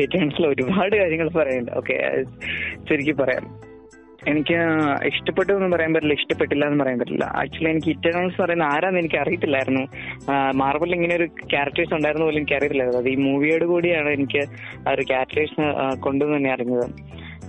ഇറ്റേണൽസിൽ 0.02 0.46
ഒരുപാട് 0.52 0.94
കാര്യങ്ങൾ 1.02 1.28
പറയുന്നുണ്ട് 1.38 1.72
ഓക്കെ 1.80 1.96
ചുരുക്കി 2.88 3.14
പറയാം. 3.22 3.44
എനിക്ക് 4.30 4.56
ഇഷ്ടപ്പെട്ടു 5.10 5.50
എന്ന് 5.56 5.70
പറയാൻ 5.74 5.92
പറ്റില്ല 5.94 6.14
ഇഷ്ടപ്പെട്ടില്ല 6.20 6.64
എന്ന് 6.70 6.80
പറയാൻ 6.82 6.98
പറ്റില്ല. 7.00 7.24
ആക്ച്വലി 7.40 7.70
എനിക്ക് 7.74 7.90
ഇറ്റേണൽസ് 7.94 8.38
പറയുന്ന 8.42 8.64
ആരാന്ന് 8.74 9.00
എനിക്ക് 9.02 9.18
അറിയത്തില്ലായിരുന്നു. 9.22 9.84
മാർബിളിൽ 10.62 10.96
ഇങ്ങനെ 10.98 11.16
ഒരു 11.20 11.28
ക്യാരക്ടേഴ്സ് 11.52 11.94
ഉണ്ടായിരുന്നു 11.98 12.26
പോലും 12.28 12.40
എനിക്ക് 12.40 12.56
അറിയത്തില്ലായിരുന്നു. 12.58 13.02
അത് 13.02 13.10
ഈ 13.14 13.18
മൂവിയോട് 13.26 13.66
കൂടിയാണ് 13.72 14.10
എനിക്ക് 14.18 14.42
ആ 14.86 14.94
ഒരു 14.96 15.04
ക്യാരക്ടേഴ്സ് 15.12 15.60
കൊണ്ടുവന്ന് 16.06 16.38
തന്നെ 16.38 16.52
അറിഞ്ഞത്. 16.56 16.88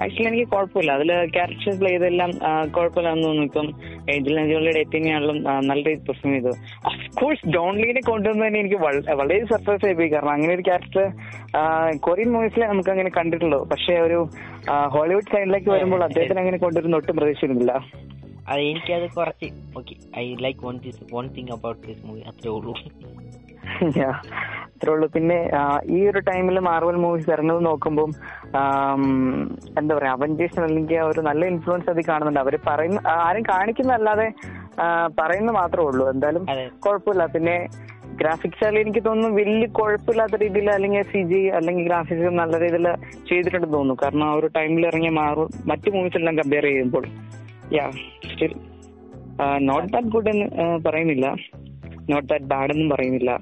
ആക്ച്വലി 0.01 0.27
എനിക്ക് 0.27 0.47
കുഴപ്പമില്ല. 0.47 0.91
അതിൽ 0.91 1.11
ക്യാരക്ടേഴ്സ് 1.35 1.79
പ്ലേ 1.79 1.89
ചെയ്തെല്ലാം 1.89 2.31
കുഴപ്പമില്ലാന്ന് 2.71 3.23
തോന്നുന്നു 3.23 3.43
ഇപ്പം 3.43 3.67
ഏഞ്ചൽ 4.09 4.39
ആണെങ്കിലും 4.39 5.47
ആ, 5.47 5.59
നല്ല 5.61 5.81
രീതിയിൽ 5.83 6.05
പെർഫോം 6.07 6.31
ചെയ്തു. 6.31 6.51
അഫ്കോഴ്സ് 6.85 7.49
ഡോൺലീനെ 7.49 8.01
കൊണ്ടുവന്നതന്നെ 8.01 8.59
എനിക്ക് 8.59 8.79
വളരെ 9.13 9.45
സർപ്രൈസ് 9.45 9.85
ആയിപ്പോയി 9.85 10.07
കാരണം 10.07 10.29
അങ്ങനെ 10.29 10.53
ഒരു 10.53 10.61
ക്യാരക്ടർ 10.61 11.05
കൊറിയൻ 11.99 12.31
മൂവീസിലെ 12.31 12.67
നമുക്ക് 12.67 12.89
അങ്ങനെ 12.89 13.09
കണ്ടിട്ടുള്ളൂ. 13.09 13.63
പക്ഷെ 13.65 13.93
ഒരു 13.99 14.19
ഹോളിവുഡ് 14.89 15.31
സൈഡിലേക്ക് 15.33 15.69
വരുമ്പോൾ 15.69 16.03
അദ്ദേഹത്തിന് 16.03 16.39
അങ്ങനെ 16.39 16.57
കൊണ്ടുവരുന്ന 16.57 16.95
ഒട്ടും 16.95 17.15
പ്രതീക്ഷിക്കുന്നില്ല 17.15 17.73
അത് 18.51 18.61
എനിക്കത് 18.69 19.07
കുറച്ച് 19.15 19.47
okay 19.79 19.95
I 20.21 20.25
like 20.45 20.61
one 20.67 20.75
this 20.85 21.01
one 21.15 21.25
thing 21.37 21.51
about 21.55 21.81
this 21.87 22.03
movie 22.09 22.21
അത്രേ 22.31 22.51
ഉള്ളൂ. 22.57 22.73
അത്രേ 24.75 24.91
ഉള്ളൂ 24.93 25.07
പിന്നെ 25.15 25.37
ഈ 25.95 25.97
ഒരു 26.09 26.19
ടൈമിൽ 26.29 26.57
മാർവൽ 26.67 26.97
മൂവീസ് 27.05 27.29
ഇറങ്ങുന്നത് 27.35 27.65
നോക്കുമ്പോൾ 27.69 28.09
എന്താ 29.79 29.91
പറയാ 29.97 30.11
അവഞ്ചേഴ്സ് 30.17 30.59
അല്ലെങ്കിൽ 30.67 30.99
ഒരു 31.11 31.21
നല്ല 31.29 31.41
ഇൻഫ്ലുവൻസ് 31.53 31.89
അതിൽ 31.93 32.05
കാണുന്നുണ്ട്. 32.09 32.41
അവർ 32.45 32.55
പറയുന്ന 32.69 33.01
ആരും 33.25 33.45
കാണിക്കുന്നതല്ലാതെ 33.51 34.27
പറയുന്നത് 35.19 35.55
മാത്രമേ 35.61 35.85
ഉള്ളൂ. 35.89 36.05
എന്തായാലും 36.13 36.43
കുഴപ്പമില്ല. 36.85 37.25
പിന്നെ 37.35 37.57
ഗ്രാഫിക്സ് 38.19 38.63
ആയാലും 38.65 38.81
എനിക്ക് 38.83 39.01
തോന്നുന്നു 39.07 39.37
വലിയ 39.39 39.65
കുഴപ്പമില്ലാത്ത 39.79 40.35
രീതിയിൽ 40.43 40.67
അല്ലെങ്കിൽ 40.75 41.03
സി 41.11 41.21
ജി 41.31 41.41
അല്ലെങ്കിൽ 41.57 41.83
ഗ്രാഫിക്സ് 41.89 42.29
നല്ല 42.41 42.55
രീതിയിൽ 42.63 42.87
ചെയ്തിട്ടുണ്ടെന്ന് 43.29 43.75
തോന്നുന്നു. 43.77 43.97
കാരണം 44.03 44.25
ആ 44.29 44.35
ഒരു 44.39 44.47
ടൈമിൽ 44.57 44.85
ഇറങ്ങിയ 44.91 45.13
മാറും 45.21 45.49
മറ്റു 45.71 45.89
മൂവീസ് 45.95 46.19
എല്ലാം 46.21 46.37
കമ്പയർ 46.41 46.67
ചെയ്യുമ്പോൾ. 46.69 47.05
Yeah 47.75 47.85
still 48.31 48.53
not 49.69 49.87
that 49.93 50.09
good 50.15 50.29
എന്ന് 50.33 50.67
പറയുന്നില്ല 50.87 51.27
നോട്ട് 52.11 52.27
ദാറ്റ് 52.31 52.47
ബാഡ് 52.53 52.73
എന്നും 52.75 52.89
പറയുന്നില്ല 52.95 53.33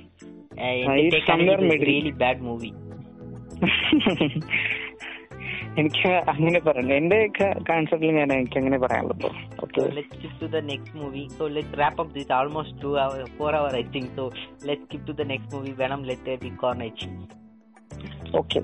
മൂവി 2.47 2.71
എനിക്ക് 5.81 6.09
അങ്ങനെ 6.31 6.59
പറയാം 6.65 6.89
എന്റെ 6.97 7.17
കോൺസെപ്റ്റിൽ 7.69 8.11
ഞാൻ 8.19 8.29
എനിക്ക് 8.35 8.57
അങ്ങനെ 8.61 8.77
പറയാനുള്ളൂ 8.85 9.29
okay 9.63 9.83
skip 10.11 10.33
to 10.41 10.47
the 10.55 10.61
next 10.71 10.91
movie. 11.01 11.25
So 11.37 11.45
let's 11.55 11.73
wrap 11.79 11.97
up 12.03 12.09
this 12.17 12.29
almost 12.37 12.73
two 12.83 12.93
hour, 13.01 13.17
four 13.37 13.51
hour 13.57 13.71
I 13.81 13.85
think. 13.93 14.07
So 14.17 14.25
let's 14.67 14.83
skip 14.87 15.03
to 15.09 15.13
the 15.13 15.27
next 15.33 15.47
movie, 15.55 15.73
Venom 15.81 16.03
Let 16.09 16.21
There 16.27 16.41
Be 16.45 16.51
Carnage. 16.63 17.03
Okay 18.39 18.61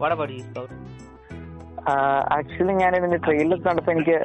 What 0.00 0.12
about 0.12 0.30
you, 0.30 0.42
Scout? 0.48 0.70
Actually 2.36 2.72
ഞാൻ 2.72 2.96
ഇതിന്റെ 2.96 3.16
trailer 3.16 3.58
കണ്ടപ്പോ 3.58 3.92
എനിക്ക് 3.92 4.18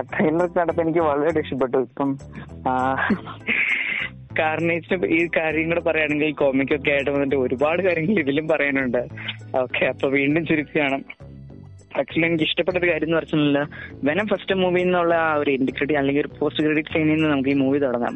trailer 0.00 0.46
കണ്ടപ്പോ 0.46 0.82
എനിക്ക് 0.82 0.98
വളരെ 0.98 1.40
ഇഷ്ടപ്പെട്ടു 1.40 1.76
ഇപ്പം 1.76 2.18
കാർണേജിന് 4.38 5.06
ഈ 5.06 5.28
കാര്യം 5.36 5.68
കൂടെ 5.68 5.80
പറയുകയാണെങ്കിൽ 5.80 6.34
കോമിക്കൊക്കെ 6.34 6.90
ആയിട്ട് 6.90 7.10
വന്നിട്ട് 7.10 7.36
ഒരുപാട് 7.36 7.82
കാര്യങ്ങൾ 7.82 8.18
ഇതിലും 8.18 8.48
പറയാനുണ്ട്. 8.48 9.02
ഓക്കെ 9.58 9.84
അപ്പൊ 9.84 10.08
വീണ്ടും 10.08 10.46
ചുരുക്കുകയാണ് 10.46 10.98
ആക്ച്വലി 12.00 12.26
എനിക്ക് 12.28 12.44
ഇഷ്ടപ്പെട്ട 12.48 12.76
ഒരു 12.80 12.88
കാര്യം 12.90 13.08
എന്ന് 13.08 13.18
പറഞ്ഞില്ല 13.18 13.58
വെനം 14.08 14.26
ഫസ്റ്റ് 14.30 14.54
മൂവി 14.62 14.80
എന്നുള്ള 14.86 15.14
ആ 15.26 15.34
ഒരു 15.42 15.50
എൻഡ് 15.56 15.72
ക്രെഡിറ്റ് 15.76 15.98
അല്ലെങ്കിൽ 16.00 16.22
ഒരു 16.24 16.30
പോസ്റ്റ് 16.38 16.64
ക്രെഡിറ്റ് 16.64 16.92
സീനിൽ 16.94 17.12
നിന്ന് 17.14 17.28
നമുക്ക് 17.32 17.50
ഈ 17.54 17.56
മൂവി 17.62 17.78
തുടങ്ങാം. 17.84 18.14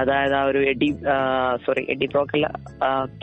അതായത് 0.00 0.34
ആ 0.40 0.42
ഒരു 0.50 0.60
Eddie 0.72 0.88
sorry 1.66 1.84
Eddie 1.94 2.06
പ്രോക്കല്ല 2.14 2.48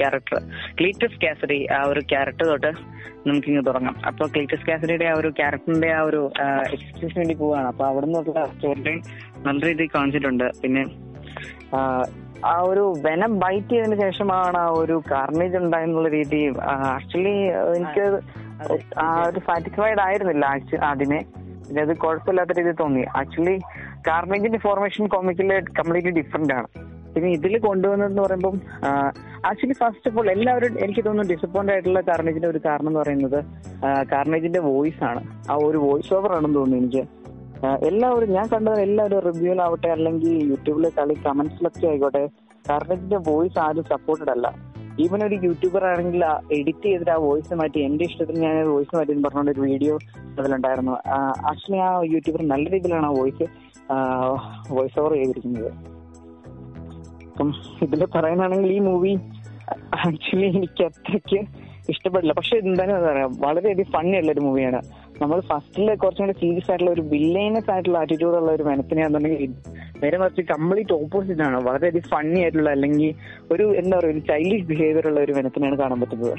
character 0.02 0.40
Cletus 0.80 1.20
Kasady 1.24 1.60
ആ 1.78 1.82
ഒരു 1.92 2.04
ക്യാരക്ടർ 2.14 2.48
തൊട്ട് 2.52 2.72
നമുക്ക് 3.28 3.50
ഇങ്ങ് 3.52 3.64
തുടങ്ങാം. 3.70 3.96
അപ്പൊ 4.10 4.24
ക്ലീറ്റസ് 4.34 4.66
കാസറിയുടെ 4.70 5.08
ആ 5.12 5.18
ഒരു 5.22 5.32
ക്യാരക്ടറിന്റെ 5.40 5.92
ആ 5.98 6.02
ഒരു 6.10 6.22
എക്സ്പ്രഷൻ 6.76 7.18
വേണ്ടി 7.22 7.38
പോവാണ് 7.42 7.68
അപ്പൊ 7.74 7.86
അവിടെ 7.92 8.08
നിന്നുള്ള 8.08 8.46
സ്റ്റോറി 8.54 8.84
ലൈൻ 8.88 9.00
നല്ല 9.48 9.60
രീതിയിൽ 9.70 9.92
കാണിച്ചിട്ടുണ്ട്. 9.98 10.48
പിന്നെ 10.64 10.84
ആ 12.50 12.54
ഒരു 12.70 12.84
വെനം 13.06 13.32
ബൈറ്റ് 13.42 13.72
ചെയ്തതിനു 13.72 13.98
ശേഷമാണ് 14.04 14.58
ആ 14.66 14.70
ഒരു 14.82 14.96
കാർണേജ് 15.12 15.58
ഉണ്ടായെന്നുള്ള 15.64 16.10
രീതി 16.16 16.40
ആക്ച്വലി 16.92 17.34
എനിക്ക് 17.78 18.06
ആ 19.04 19.06
ഒരു 19.30 19.40
സാറ്റിസ്ഫൈഡ് 19.40 20.02
ആയിരുന്നില്ല 20.08 20.46
ആദ്യമേ. 20.90 21.20
പിന്നെ 21.68 21.82
അത് 21.82 21.98
കുഴപ്പമില്ലാത്ത 21.98 22.54
രീതിയിൽ 22.58 22.78
തോന്നി. 22.80 23.04
ആക്ച്വലി 23.20 23.56
കാർമേജിന്റെ 24.08 24.58
ഫോർമേഷൻ 24.58 25.08
കോമിക്കിൽ 25.08 25.52
കംപ്ലീറ്റ്ലി 25.80 26.14
ഡിഫറെന്റ് 26.20 26.54
ആണ്. 26.54 26.68
പിന്നെ 27.14 27.30
ഇതിൽ 27.30 27.54
കൊണ്ടുവന്നതെന്ന് 27.60 28.22
പറയുമ്പോൾ 28.22 28.56
ആക്ച്വലി 29.50 29.74
ഫസ്റ്റ് 29.74 30.10
ഓഫ് 30.10 30.18
ഓൾ 30.20 30.28
എല്ലാവരും 30.32 30.74
എനിക്ക് 30.84 31.06
തോന്നുന്നു 31.06 31.34
ഡിസപ്പോയിന്റ് 31.34 31.72
ആയിട്ടുള്ള 31.74 32.02
കാർണേജിന്റെ 32.02 32.48
ഒരു 32.48 32.62
കാരണം 32.66 32.88
എന്ന് 32.88 33.00
പറയുന്നത് 33.00 33.40
കാർണേജിന്റെ 34.12 34.60
വോയിസ് 34.60 35.04
ആണ്. 35.04 35.22
ആ 35.52 35.56
ഒരു 35.68 35.78
വോയിസ് 35.78 36.14
ഓവർ 36.14 36.34
ആണെന്ന് 36.38 36.60
തോന്നുന്നു 36.60 36.82
എനിക്ക്. 36.84 37.04
എല്ലാവരും 37.90 38.30
ഞാൻ 38.34 38.48
കണ്ടത് 38.54 38.82
എല്ലാവരും 38.82 39.20
റിവ്യൂലാവട്ടെ 39.20 39.88
അല്ലെങ്കിൽ 39.88 40.34
യൂട്യൂബിലെ 40.50 40.92
കളി 41.00 41.14
കമന്റ്സിലൊക്കെ 41.26 41.88
ആയിക്കോട്ടെ 41.88 42.24
കാർണേജിന്റെ 42.70 43.20
വോയിസ് 43.30 43.60
ആരും 43.60 43.84
സപ്പോർട്ടഡ് 43.84 44.32
അല്ല. 44.36 44.48
ഈവൻ 45.04 45.20
ഒരു 45.24 45.36
യൂട്യൂബർ 45.44 45.84
ആണെങ്കിൽ 45.86 46.24
എഡിറ്റ് 46.58 46.86
ചെയ്തിട്ട് 46.86 47.12
ആ 47.12 47.18
വോയിസ് 47.26 47.54
മാറ്റി 47.54 47.80
എന്റെ 47.80 48.06
ഇഷ്ടത്തിന് 48.06 48.40
ഞാൻ 48.46 48.56
വോയിസ് 48.68 48.96
മാറ്റി 48.96 49.12
എന്ന് 49.12 49.24
പറഞ്ഞുകൊണ്ട് 49.24 49.52
ഒരു 49.52 49.62
വീഡിയോ 49.70 49.96
അതിലുണ്ടായിരുന്നു. 50.40 50.96
ആക്ച്വലി 51.52 51.80
ആ 51.88 51.92
യൂട്യൂബർ 52.14 52.42
നല്ല 52.54 52.66
രീതിയിലാണ് 52.70 53.06
ആ 53.06 53.14
വോയിസ് 53.20 53.48
വോയിസ് 54.72 55.00
ഓവർ 55.00 55.14
ചെയ്തിരിക്കുന്നത്. 55.14 55.72
അപ്പം 57.32 57.52
ഇതിൽ 57.82 58.02
പറയാനാണെങ്കിൽ 58.16 58.72
ഈ 58.74 58.80
മൂവി 58.80 59.14
ആക്ച്വലി 60.08 60.48
എനിക്ക് 60.58 60.84
അത്രയ്ക്ക് 60.84 61.40
ഇഷ്ടപ്പെടില്ല. 61.92 62.34
പക്ഷെ 62.40 62.56
എന്തായാലും 62.62 63.04
പറയാം 63.08 63.32
വളരെയധികം 63.46 63.92
ഫണ്ണി 63.96 64.16
ഉള്ള 64.22 64.32
ഒരു 64.36 64.44
മൂവിയാണ്. 64.48 64.80
നമ്മൾ 65.22 65.40
ഫസ്റ്റിൽ 65.52 65.88
കുറച്ചും 66.04 66.24
കൂടി 66.26 66.36
സീരിയസ് 66.42 66.70
ആയിട്ടുള്ള 66.72 66.92
ഒരു 66.98 67.04
വില്ലേനസ് 67.14 67.70
ആയിട്ടുള്ള 67.74 67.98
ആറ്റിറ്റ്യൂഡ് 68.04 68.38
ഉള്ള 68.42 68.52
ഒരു 68.58 68.66
മനസ്സിനെയാണെന്നുണ്ടെങ്കിൽ 68.70 69.54
നേരെ 70.02 70.18
മറിച്ച് 70.22 70.44
കംപ്ലീറ്റ് 70.54 70.96
ഓപ്പോസിറ്റ് 71.02 71.44
ആണ്. 71.48 71.58
വളരെയധികം 71.68 72.10
ഫണ്ണി 72.14 72.40
ആയിട്ടുള്ള 72.44 72.70
അല്ലെങ്കിൽ 72.78 73.12
ഒരു 73.54 73.68
എന്താ 73.82 73.94
പറയുക 73.98 74.16
ഒരു 74.16 74.24
ചൈൽഡിഷ് 74.32 74.68
ബിഹേവിയർ 74.72 75.08
ഉള്ള 75.12 75.22
ഒരു 75.28 75.36
മനസ്സിനെയാണ് 75.40 75.80
കാണാൻ 75.84 76.00
പറ്റുന്നത്. 76.04 76.36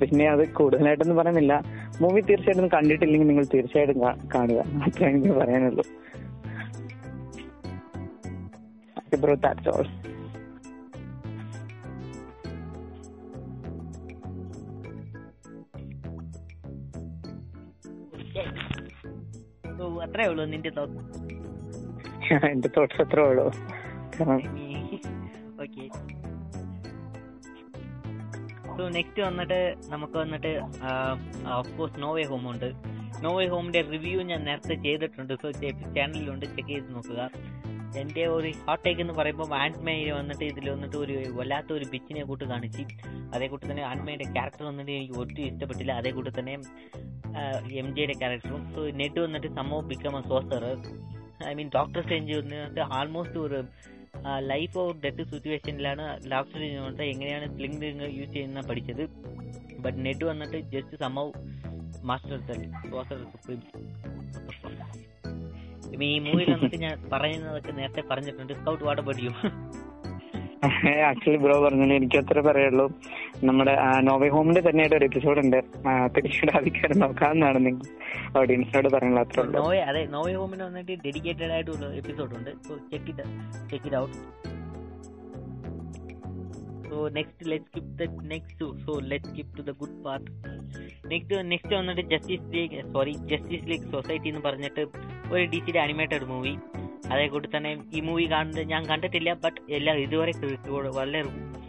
പിന്നെ 0.00 0.24
അത് 0.34 0.42
കൂടുതലായിട്ടൊന്നും 0.58 1.18
പറയുന്നില്ല. 1.18 1.54
മൂവി 2.02 2.20
തീർച്ചയായിട്ടും 2.28 2.68
കണ്ടിട്ടില്ലെങ്കിൽ 2.76 3.28
നിങ്ങൾ 3.30 3.46
തീർച്ചയായിട്ടും 3.54 4.00
കാണുക. 4.34 4.60
അത്രേ 4.86 5.08
എനിക്ക് 5.10 5.34
പറയാനുള്ളൂ. 5.40 5.84
ബ്രോ 9.22 9.34
ദാറ്റ്സ് 9.44 9.68
ഓൾ 9.74 9.86
അത്രേ 20.06 20.24
ഉള്ളൂ 20.30 20.44
നിന്റെ 20.52 20.70
തോട്ട് 20.78 20.98
എന്റെ 22.52 22.68
തോട്ട്സ് 22.76 23.00
അത്രേ 23.02 23.22
ഉള്ളൂ. 23.28 23.44
ഓക്കെ 25.62 25.84
സോ 28.76 28.84
നെക്സ്റ്റ് 28.96 29.20
വന്നിട്ട് 29.26 29.60
നമുക്ക് 29.92 30.16
വന്നിട്ട് 30.22 30.52
of course 31.58 31.96
no way 32.02 32.24
home 32.30 32.44
ഉണ്ട്. 32.50 32.68
നോവേ 33.24 33.46
ഹോമിന്റെ 33.52 33.80
റിവ്യൂ 33.92 34.18
ഞാൻ 34.30 34.40
നേരത്തെ 34.48 34.74
ചെയ്തിട്ടുണ്ട്. 34.84 35.32
സോ 35.42 35.48
ചാനലിലുണ്ട് 35.96 36.46
ചെക്ക് 36.46 36.68
ചെയ്ത് 36.68 36.90
നോക്കുക. 36.96 37.20
എന്റെ 38.00 38.22
ഒരു 38.26 38.48
ഹോട്ട് 38.66 38.82
ടേക്ക് 38.84 39.00
എന്ന് 39.00 39.14
പറയുമ്പോൾ 39.18 39.54
ആൻഡ്മേയിൽ 39.62 40.08
വന്നിട്ട് 40.12 40.44
ഇതിൽ 40.44 40.66
വന്നിട്ട് 40.70 40.96
ഒരു 40.96 41.14
വല്ലാത്ത 41.38 41.70
ഒരു 41.72 41.86
ബിച്ചിനെ 41.92 42.22
കൂട്ട് 42.30 42.44
കാണിച്ച് 42.44 42.82
അതേ 43.34 43.46
കൂട്ട് 43.52 43.66
തന്നെ 43.70 43.84
ആൻഡ്മയുടെ 43.90 44.26
ക്യാരക്ടർ 44.36 44.64
വന്നിട്ട് 44.64 44.92
എനിക്ക് 44.92 45.16
ഒട്ടും 45.22 45.42
ഇഷ്ടപ്പെട്ടില്ല. 45.48 45.92
അതേ 45.92 46.10
കൂട്ട് 46.10 46.32
തന്നെ 46.38 46.54
എം 47.80 47.88
ജിയുടെ 47.96 48.12
ക്യാരക്ടറും 48.12 48.62
സോ 48.74 48.82
നെറ്റ് 49.00 49.20
വന്നിട്ട് 49.20 49.48
സമോ 49.58 49.78
become 49.90 50.16
a 50.18 50.22
sorcerer 50.28 50.64
I 51.48 51.54
mean 51.54 51.70
doctor 51.78 52.00
strange 52.02 52.36
വന്നിട്ട് 52.40 52.80
ആൾമോസ്റ്റ് 52.98 53.38
ഒരു 53.38 53.60
ലൈഫ് 54.52 54.78
ഓർ 54.78 54.88
ഡെത്ത് 55.04 55.24
സിറ്റുവേഷനിലാണ് 55.32 56.04
ഡോക്ടർ 56.32 56.60
വന്നിട്ട് 56.60 57.02
എങ്ങനെയാണ് 57.02 57.48
സ്ലിംഗ് 57.56 57.90
യൂസ് 58.18 58.32
ചെയ്യുന്ന 58.32 58.60
പഠിച്ചത്. 58.70 59.04
ബട്ട് 59.84 59.98
നെറ്റ് 60.06 60.24
വന്നിട്ട് 60.24 60.58
ജസ്റ്റ് 60.74 60.98
സംഭവം 61.04 61.32
മാസ്റ്റർ 62.10 62.38
സോസർ 62.90 63.18
സുപ്രീം 63.32 63.60
ഈ 66.08 66.18
മൂവിയിൽ 66.24 66.50
വന്നിട്ട് 66.54 66.78
ഞാൻ 66.86 66.94
പറയുന്നതൊക്കെ 67.12 67.72
നേരത്തെ 67.80 68.02
പറഞ്ഞിട്ടുണ്ട്. 68.10 68.52
Scout 68.60 68.84
what 68.88 69.02
about 69.02 69.22
you 69.26 69.32
actually 71.08 71.38
bro 71.42 71.56
പറഞ്ഞാൽ 71.64 71.90
എനിക്ക് 71.96 72.16
അത്ര 72.20 72.40
പറയുള്ളൂ 72.46 72.86
നമ്മുടെ 73.48 73.74
നോവേ 74.08 74.28
ഹോമിന്റെ 74.28 74.62
തന്നെയായിട്ട് 74.68 74.96
ഒരു 74.96 75.06
എപ്പിസോഡ് 75.08 75.40
ഉണ്ട്. 75.44 75.58
പിന്നീട് 76.14 76.50
ആദ്യക്കാരെ 76.58 76.94
നോക്കാമെന്നാണ് 77.02 77.58
നിങ്ങൾ 77.66 77.84
ഓഡിയൻസിനോട് 78.40 78.88
പറയാനുള്ള 78.94 79.20
അത്ര 79.26 79.40
ഉള്ളൂ. 79.44 79.56
നോവേ 79.60 79.78
അതെ 79.90 80.02
നോവേ 80.14 80.32
ഹോമിന് 80.40 80.64
വന്നിട്ട് 80.68 80.94
ഡെഡിക്കേറ്റഡ് 81.04 81.52
ആയിട്ടുള്ള 81.56 81.92
എപ്പിസോഡ് 82.00 82.34
ഉണ്ട്. 82.38 82.50
Check 82.92 83.10
it 83.12 83.26
check 83.70 83.86
it 83.88 83.98
out 84.02 84.16
so 86.88 86.98
next 87.16 87.46
let 87.50 87.66
skip 87.68 87.92
the 88.00 88.06
next 88.32 88.66
so 88.84 88.92
let 89.10 89.28
skip 89.30 89.52
to 89.58 89.62
the 89.62 89.74
good 89.80 89.98
part 90.04 90.26
next 91.12 91.38
next 91.50 91.74
വന്നിട്ട് 91.78 92.04
justice 92.12 92.48
league 92.54 92.82
sorry 92.92 93.14
justice 93.30 93.66
league 93.70 93.86
society 93.92 94.28
എന്ന് 94.32 94.42
പറഞ്ഞിട്ട് 94.46 94.82
ഒരു 95.32 95.44
ഡി 95.52 95.58
സിയുടെ 95.58 95.80
animated 95.86 96.28
movie 96.32 96.54
അതേക്കൂടി 97.08 97.30
കൂടി 97.34 97.48
തന്നെ 97.54 97.70
ഈ 97.92 98.00
മൂവി 98.00 98.24
കാണുന്നത് 98.32 98.64
ഞാൻ 98.72 98.82
കണ്ടിട്ടില്ല 98.90 99.30
ബട്ട് 99.44 99.60
എല്ലാ 99.70 99.92
ഇതുവരെ 100.04 100.32
വളരെ 100.96 101.20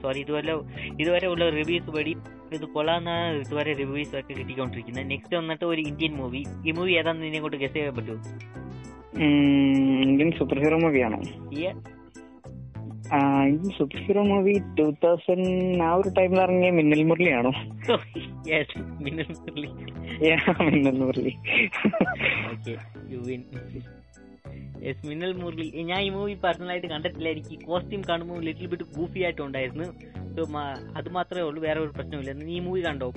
സോറി 0.02 0.20
ഇതുവരെ 0.24 0.54
ഇതുവരെ 1.00 1.28
ഉള്ള 1.34 1.46
റിവ്യൂസ് 1.58 1.92
വഴി 1.96 2.14
ഇത് 2.56 2.66
കൊള്ളാന്ന 2.74 3.10
ഇതുവരെ 3.42 3.72
റിവ്യൂസ് 3.82 4.16
ഒക്കെ 4.20 4.34
കിട്ടിക്കൊണ്ടിരിക്കുന്നത്. 4.34 5.08
നെക്സ്റ്റ് 5.12 5.36
വന്നിട്ട് 5.40 5.66
ഒരു 5.66 5.82
ഇന്ത്യൻ 5.90 6.14
മൂവി 6.20 6.42
ഈ 6.68 6.74
മൂവി 6.78 6.94
ഏതാണെന്ന് 7.00 7.28
ഇതിനെ 7.28 7.42
കൊണ്ട് 7.42 7.58
ഗസ് 7.58 7.76
ചെയ്യാൻ 7.76 7.96
പറ്റുമോ? 7.98 8.18
ഇന്ത്യൻ 10.06 10.30
സൂപ്പർ 10.40 10.60
ഹീറോ 10.64 10.78
മൂവിയാണോ 10.84 11.20
super 13.78 14.00
hero 14.06 14.24
movie 14.24 14.54
two 14.78 14.86
thousand 15.04 15.48
ആ 15.82 15.92
ഒരു 15.94 16.10
ടൈമിൽ 16.10 16.40
ഇറങ്ങിയ 16.42 16.72
മിന്നൽ 16.72 17.02
മുരളിയാണോ? 17.04 17.52
മിന്നൽ 19.06 19.30
മുരളി. 19.40 19.70
മിന്നൽ 20.70 20.98
മുരളി. 21.02 21.34
യെസ് 24.86 25.04
മിന്നൽ 25.08 25.34
മുരളി. 25.34 25.68
ഞാൻ 25.90 26.00
ഈ 26.02 26.10
മൂവി 26.10 26.34
പേഴ്സണലായിട്ട് 26.44 26.88
കണ്ടിട്ടില്ല. 26.88 27.28
എനിക്ക് 27.30 27.56
കോസ്റ്റ്യൂം 27.66 28.02
കാണുമ്പോൾ 28.10 28.40
ലിറ്റിൽ 28.44 28.68
ബിറ്റ് 28.68 28.88
ഗൂഫി 28.98 29.20
ആയിട്ടുണ്ടായിരുന്നു 29.20 29.88
സോ 30.36 30.44
അത് 31.00 31.10
മാത്രമേ 31.10 31.44
ഉള്ളൂ. 31.50 31.62
വേറെ 31.68 31.80
ഒരു 31.80 31.92
പ്രശ്നമില്ല 31.98 32.34
നീ 32.42 32.56
ഈ 32.58 32.62
മൂവി 32.68 32.82
കണ്ടോ? 32.88 33.10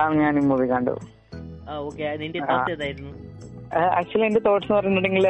ആ 0.00 0.06
ഞാൻ 0.22 0.34
ഈ 0.38 0.44
മൂവി 0.50 0.66
കണ്ടു. 0.74 0.94
ഓക്കെ 1.86 2.08
നിന്റെ 2.22 2.40
ഏതായിരുന്നു? 2.74 3.12
ആക്ച്വലി 3.98 4.26
എന്റെ 4.28 4.42
തോട്ട്സ് 4.46 4.68
എന്ന് 4.68 4.76
പറഞ്ഞിട്ടുണ്ടെങ്കിൽ 4.78 5.26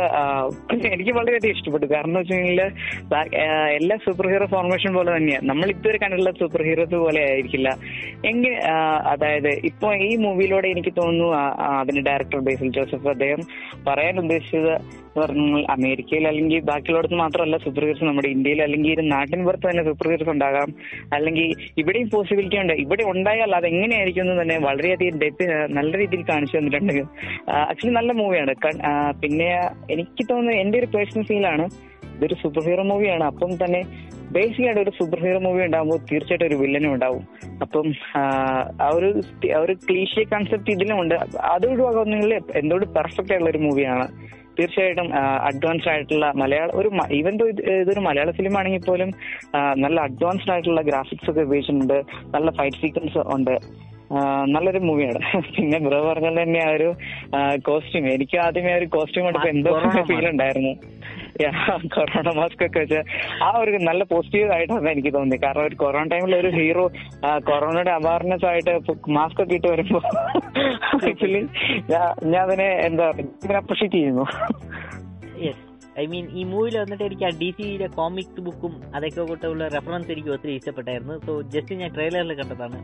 എനിക്ക് 0.97 1.13
വളരെയധികം 1.19 1.55
ഇഷ്ടപ്പെട്ടു. 1.57 1.87
കാരണം 1.95 2.19
വെച്ചിട്ടുണ്ടെങ്കിൽ 2.19 2.63
എല്ലാ 3.79 3.97
സൂപ്പർ 4.05 4.27
ഹീറോ 4.33 4.47
ഫോർമേഷൻ 4.55 4.93
പോലെ 4.99 5.11
തന്നെയാണ് 5.17 5.49
നമ്മൾ 5.51 5.69
ഇതുവരെ 5.75 5.99
കണ്ടിട്ടുള്ള 6.03 6.33
സൂപ്പർ 6.41 6.63
ഹീറോസ് 6.69 6.99
പോലെ 7.05 7.23
ആയിരിക്കില്ല. 7.31 7.71
എങ്ങനെ 8.31 8.59
അതായത് 9.13 9.51
ഇപ്പൊ 9.71 9.89
ഈ 10.09 10.11
മൂവിയിലൂടെ 10.27 10.69
എനിക്ക് 10.75 10.93
തോന്നുന്നു 11.01 11.29
അതിന്റെ 11.81 12.05
ഡയറക്ടർ 12.11 12.41
ബേസിൽ 12.49 12.71
ജോസഫ് 12.79 13.11
അദ്ദേഹം 13.15 13.43
പറയാൻ 13.89 14.17
ഉദ്ദേശിച്ചത് 14.25 14.73
പറഞ്ഞാൽ 15.19 15.63
അമേരിക്കയിൽ 15.75 16.25
അല്ലെങ്കിൽ 16.31 16.59
ബാക്കിയുള്ളടത്ത് 16.71 17.19
മാത്രമല്ല 17.23 17.57
സൂപ്പർ 17.65 17.83
ഹീറോസ് 17.85 18.09
നമ്മുടെ 18.09 18.31
ഇന്ത്യയിൽ 18.37 18.61
അല്ലെങ്കിൽ 18.65 18.91
ഒരു 18.97 19.05
നാട്ടിൻ 19.13 19.41
പുറത്ത് 19.47 19.67
തന്നെ 19.71 19.85
സൂപ്പർ 19.89 20.07
ഹീറോസ് 20.11 20.31
ഉണ്ടാകാം. 20.35 20.71
അല്ലെങ്കിൽ 21.17 21.47
ഇവിടെയും 21.83 22.09
പോസിബിലിറ്റി 22.15 22.59
ഉണ്ട്. 22.63 22.75
ഇവിടെ 22.85 23.05
ഉണ്ടായാൽ 23.13 23.55
അത് 23.59 23.67
എങ്ങനെയായിരിക്കും 23.73 24.25
എന്ന് 24.25 24.37
തന്നെ 24.43 24.57
വളരെയധികം 24.69 25.17
ഡെപ്ത് 25.23 25.47
നല്ല 25.79 25.93
രീതിയിൽ 26.03 26.25
കാണിച്ചു 26.33 26.57
തന്നിട്ടുണ്ട്. 26.59 26.93
ആക്ച്വലി 27.71 27.95
നല്ല 27.99 28.13
മൂവിയാണ്. 28.27 28.55
പിന്നെ 29.23 29.49
എനിക്ക് 29.91 30.25
തോന്നുന്നത് 30.31 30.61
എന്റെ 30.63 30.79
ഒരു 30.79 30.87
പേഴ്സണൽ 30.87 31.25
ഫീലാണ് 31.25 31.67
ഇതൊരു 32.17 32.37
സൂപ്പർ 32.43 32.63
ഹീറോ 32.63 32.83
മൂവിയാണ് 32.83 33.25
അപ്പം 33.25 33.51
തന്നെ 33.65 33.81
ബേസിക് 34.35 34.67
ആയിട്ട് 34.67 34.81
ഒരു 34.81 34.93
സൂപ്പർ 34.99 35.19
ഹീറോ 35.25 35.41
മൂവി 35.41 35.61
ഉണ്ടാകുമ്പോൾ 35.65 35.99
തീർച്ചയായിട്ടും 36.11 36.47
ഒരു 36.47 36.55
വില്ലനും 36.55 36.95
ഉണ്ടാവും. 36.95 37.23
അപ്പം 37.63 37.87
ആ, 38.17 38.23
ഒരു 38.95 39.09
ആ 39.57 39.59
ഒരു 39.59 39.75
ക്ലീഷ്യ 39.89 40.25
കൺസെപ്റ്റ് 40.33 40.71
ഇതിലും 40.71 41.01
ഉണ്ട്. 41.03 41.15
അത് 41.49 41.67
ഒഴിവാക്കുന്നെങ്കിൽ 41.67 42.35
എന്തോട് 42.55 42.87
പെർഫെക്റ്റ് 42.97 43.33
ആയിട്ടുള്ള 43.33 43.51
ഒരു 43.51 43.59
മൂവിയാണ് 43.59 44.07
തീർച്ചയായിട്ടും 44.59 45.09
അഡ്വാൻസ്ഡ് 45.49 45.91
ആയിട്ടുള്ള 45.93 46.33
മലയാള 46.37 46.69
ഒരു 46.75 46.91
ഈവൻ 47.13 47.37
ദോ 47.37 47.47
ഇതൊരു 47.81 48.01
മലയാള 48.01 48.31
ഫിലിം 48.31 48.59
ആണെങ്കിൽ 48.59 48.85
പോലും 48.87 49.11
നല്ല 49.77 50.01
അഡ്വാൻസ്ഡ് 50.01 50.53
ആയിട്ടുള്ള 50.53 50.83
ഗ്രാഫിക്സ് 50.83 51.31
ഒക്കെ 51.31 51.41
ഉപയോഗിച്ചിട്ടുണ്ട്. 51.41 51.99
നല്ല 52.35 52.51
ഫൈറ്റ് 52.51 52.77
സീക്വൻസ് 52.77 53.19
ഉണ്ട്. 53.19 53.55
നല്ലൊരു 54.55 54.81
മൂവിയാണ് 54.89 55.21
പിന്നെ 55.55 55.79
ബ്രോ 55.87 55.99
പറഞ്ഞ 56.09 56.29
തന്നെ 56.39 56.61
ആ 56.67 56.71
ഒരു 56.77 56.89
കോസ്റ്റ്യൂം 57.69 58.05
എനിക്ക് 58.15 58.37
ആദ്യമേ 58.47 58.73
ആ 58.75 58.79
ഒരു 58.81 58.87
കോസ്റ്റ്യൂം 58.97 59.27
എടുത്ത് 59.31 59.49
എന്തോ 59.55 59.73
ഫീൽ 60.11 60.27
ഉണ്ടായിരുന്നു. 60.33 60.73
കൊറോണ 61.95 62.29
മാസ്ക് 62.39 62.63
ഒക്കെ 62.67 62.79
വെച്ച് 62.83 63.01
ആ 63.47 63.49
ഒരു 63.63 63.79
നല്ല 63.89 64.03
പോസിറ്റീവ് 64.13 64.49
ആയിട്ടാണ് 64.57 64.89
എനിക്ക് 64.95 65.13
തോന്നി 65.17 65.37
കാരണം 65.45 65.65
ഒരു 65.69 65.77
കൊറോണ 65.83 66.05
ടൈമിൽ 66.13 66.35
ഒരു 66.43 66.51
ഹീറോ 66.59 66.85
കൊറോണയുടെ 67.49 67.93
അവയർനെസ് 67.99 68.47
ആയിട്ട് 68.51 68.75
മാസ്ക് 69.19 69.41
ഒക്കെ 69.45 69.57
ഇട്ട് 69.59 69.69
വരുമ്പോ 69.73 70.01
ആക്ച്വലി 71.09 71.43
ഞാൻ 72.33 72.41
അതിനെ 72.45 72.69
എന്താ 72.89 73.09
പറയുക 73.11 73.59
അപ്രിഷിയേറ്റ് 73.63 73.97
ചെയ്യുന്നു. 73.99 74.27
ഐ 76.03 76.07
മീൻ 76.13 76.25
ഈ 76.39 76.43
മൂവിയിൽ 76.53 76.75
വന്നിട്ട് 76.83 77.05
എനിക്ക് 77.09 77.25
ആ 77.29 77.33
ഡി 77.43 77.51
സിയിലെ 77.59 77.87
കോമിക് 77.99 78.41
ബുക്കും 78.47 78.73
അതൊക്കെ 78.97 79.23
കൂട്ടുള്ള 79.29 79.69
റെഫറൻസ് 79.77 80.11
എനിക്ക് 80.15 80.33
ഒത്തിരി 80.37 80.55
ഇഷ്ടപ്പെട്ടായിരുന്നു. 80.61 81.15
സോ 81.27 81.35
ജസ്റ്റ് 81.55 81.81
ഞാൻ 81.83 81.93
ട്രെയിലറിൽ 81.99 82.35
കണ്ടതാണ്. 82.41 82.81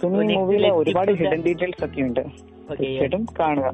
പിന്നെ 0.00 0.34
ഈ 0.34 0.38
മൂവിയിലെ 0.38 0.70
ഒരുപാട് 0.80 1.10
ഹിഡൻ 1.20 1.40
ഡീറ്റെയിൽസ് 1.48 1.84
ഒക്കെ 1.86 2.00
ഉണ്ട് 2.06 2.22
തീർച്ചയായിട്ടും 2.68 3.24
കാണുക. 3.40 3.68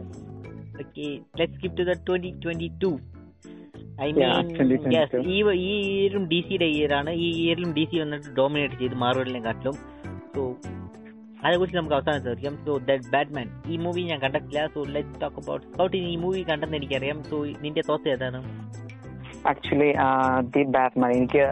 Okay 0.82 1.06
let 1.38 1.54
skip 1.56 1.76
to 1.78 1.84
the 1.90 1.94
twenty 2.08 2.32
twenty 2.44 2.70
two 2.84 2.90
I 4.00 4.08
Yeah, 4.08 4.18
mean 4.18 4.48
2022. 4.56 4.92
Yes 4.96 5.20
ഈ 5.34 5.36
ഇയറും 5.92 6.24
ഡി 6.32 6.38
സിയുടെ 6.48 6.66
ഇയറാണ് 6.74 7.10
ഈ 7.24 7.28
ഇയറിലും 7.42 7.70
ഡി 7.78 7.84
സി 7.90 7.96
വന്നിട്ട് 8.02 8.28
ഡോമിനേറ്റ് 8.36 8.76
ചെയ്ത് 8.82 8.94
മാർവലിനെ 9.04 9.40
കാട്ടിലും. 9.46 9.76
സോ 10.34 10.42
അതേക്കുറിച്ച് 11.44 11.78
നമുക്ക് 11.78 11.96
അവസാനം 11.96 12.20
ചോദിക്കാം. 12.26 12.54
സോ 12.66 12.72
ദാറ്റ് 12.88 13.10
ബാറ്റ്മാൻ 13.14 13.48
ഈ 13.72 13.76
മൂവി 13.84 14.02
ഞാൻ 14.10 14.20
കണ്ടിട്ടില്ല. 14.24 14.60
So 14.74 14.80
let 14.96 15.20
talk 15.22 15.40
about 15.42 15.64
Scout 15.72 15.96
ഈ 16.10 16.16
മൂവി 16.24 16.42
കണ്ടെന്ന് 16.50 16.76
എനിക്കറിയാം. 16.80 17.18
സോ 17.30 17.38
നിന്റെ 17.64 17.84
തോത്ത് 17.88 18.08
ഏതാണ്? 18.14 18.40
ആക്ച്വലി 19.52 19.90
ദി 20.54 20.62
ബാറ്റ്മാൻ 20.76 21.10
എനിക്ക് 21.18 21.44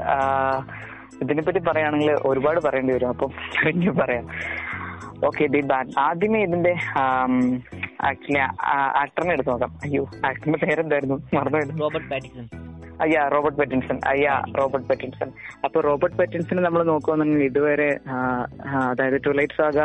ഇതിനെപ്പറ്റി 1.23 1.59
പറയുകയാണെങ്കിൽ 1.59 2.11
ഒരുപാട് 2.25 2.61
പറയേണ്ടി 2.61 2.95
വരും. 2.95 3.09
അപ്പം 3.09 3.31
എനിക്ക് 3.69 3.93
പറയാം. 4.01 4.27
ഓക്കെ 5.27 5.47
ദി 5.47 5.61
ബാറ്റ് 5.61 5.99
ആദ്യമേ 5.99 6.41
ഇതിന്റെ 6.43 6.73
ആക്ച്വലി 8.09 8.41
ആക്ടറിനെ 9.03 9.33
എടുത്ത് 9.33 9.51
നോക്കാം. 9.51 9.73
അയ്യോ 9.83 10.03
ആക്ടറിന്റെ 10.27 10.67
പേരെന്തായിരുന്നു? 10.67 11.17
മറന്നു 11.35 11.81
റോബർട്ട് 11.81 12.11
പാറ്റിസൺ 12.11 12.49
അയ്യാ 13.05 13.23
റോബർട്ട് 13.35 13.59
പെറ്റിൻസൺ. 13.61 13.97
അയ്യാ 14.13 14.35
റോബർട്ട് 14.59 14.87
പെറ്റിൻസൺ. 14.91 15.31
അപ്പൊ 15.67 15.79
റോബർട്ട് 15.89 16.17
പെറ്റിൻസിനെ 16.21 16.63
നമ്മൾ 16.67 16.83
നോക്കുകയാണെങ്കിൽ 16.91 17.43
ഇതുവരെ 17.51 17.89
അതായത് 18.91 19.19
ട്വലൈറ്റ് 19.27 19.59
സാഗ 19.61 19.79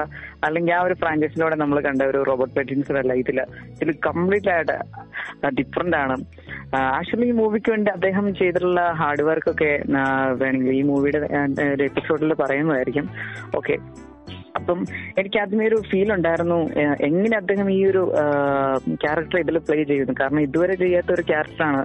അല്ലെങ്കിൽ 0.48 0.74
ആ 0.78 0.82
ഒരു 0.88 0.96
ഫ്രാഞ്ചൈസിലൂടെ 1.02 1.58
നമ്മൾ 1.64 1.80
കണ്ട 1.88 2.02
ഒരു 2.12 2.22
റോബർട്ട് 2.30 2.56
പെറ്റിൻസൺ 2.60 2.98
അല്ല. 3.02 3.14
ഇതിൽ 3.24 3.40
ഇതിൽ 3.82 3.92
കംപ്ലീറ്റ് 4.10 4.52
ആയിട്ട് 4.56 4.78
ഡിഫറെന്റ് 5.60 5.98
ആണ്. 6.04 6.18
ആക്ച്വലി 6.98 7.28
ഈ 7.32 7.36
മൂവിക്ക് 7.42 7.72
വേണ്ടി 7.74 7.92
അദ്ദേഹം 7.98 8.28
ചെയ്തിട്ടുള്ള 8.42 8.84
ഹാർഡ് 9.02 9.24
വർക്ക് 9.30 9.50
ഒക്കെ 9.54 9.72
വേണമെങ്കിൽ 10.44 10.76
ഈ 10.82 10.84
മൂവിയുടെ 10.92 11.20
എപ്പിസോഡിൽ 11.90 12.34
പറയുന്നതായിരിക്കും. 12.44 13.08
ഓക്കെ 13.60 13.76
അപ്പം 14.58 14.80
എനിക്ക് 15.20 15.38
ആദ്യമേ 15.42 15.66
ഒരു 15.70 15.78
ഫീൽ 15.90 16.10
ഉണ്ടായിരുന്നു 16.16 16.58
എങ്ങനെ 17.08 17.36
അദ്ദേഹം 17.42 17.68
ഈ 17.76 17.80
ഒരു 17.92 18.02
ക്യാരക്ടർ 19.04 19.38
ഇതിൽ 19.44 19.58
പ്ലേ 19.68 19.78
ചെയ്യുന്നു 19.92 20.14
കാരണം 20.22 20.42
ഇതുവരെ 20.48 20.76
ചെയ്യാത്ത 20.82 21.12
ഒരു 21.18 21.24
ക്യാരക്ടറാണ് 21.30 21.82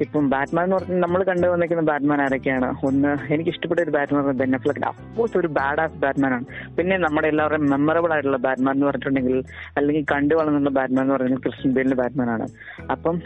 ഇപ്പം 0.00 0.30
ബാറ്റ്മാൻ 0.30 0.64
എന്ന് 0.64 0.76
പറഞ്ഞാൽ 0.76 1.00
നമ്മൾ 1.00 1.22
കണ്ടു 1.22 1.46
വന്നിരിക്കുന്ന 1.46 1.90
ബാറ്റ്മാൻ 1.90 2.22
ആരൊക്കെയാണ്? 2.22 2.74
ഒന്ന് 2.84 3.32
എനിക്ക് 3.32 3.50
ഇഷ്ടപ്പെട്ട 3.50 3.80
ഒരു 3.80 3.90
Batman 3.90 4.24
Ben Affleck 4.24 4.80
of course 4.86 5.38
ഒരു 5.38 5.46
ബാഡ് 5.46 5.80
ആസ് 5.80 5.98
ബാറ്റ്മാൻ 5.98 6.34
ആണ്. 6.34 6.44
പിന്നെ 6.76 6.96
നമ്മുടെ 6.96 7.28
എല്ലാവരുടെയും 7.28 7.70
മെമ്മറബിൾ 7.70 8.12
ആയിട്ടുള്ള 8.12 8.36
ബാറ്റ്മാൻ 8.36 8.74
എന്ന് 8.74 8.86
പറഞ്ഞിട്ടുണ്ടെങ്കിൽ 8.86 9.42
അല്ലെങ്കിൽ 9.76 10.04
കണ്ടു 10.12 10.34
വളർന്നുള്ള 10.34 10.70
ബാറ്റ്മാൻ 10.70 11.04
എന്ന് 11.04 11.14
പറഞ്ഞാൽ 11.14 11.36
ക്രിസ്ത്യൻ 11.36 11.74
ബേലിന്റെ 11.74 11.96
ബാറ്റ്മാൻ 11.96 12.30
ആണ്. 12.30 12.48
അപ്പം 12.90 13.22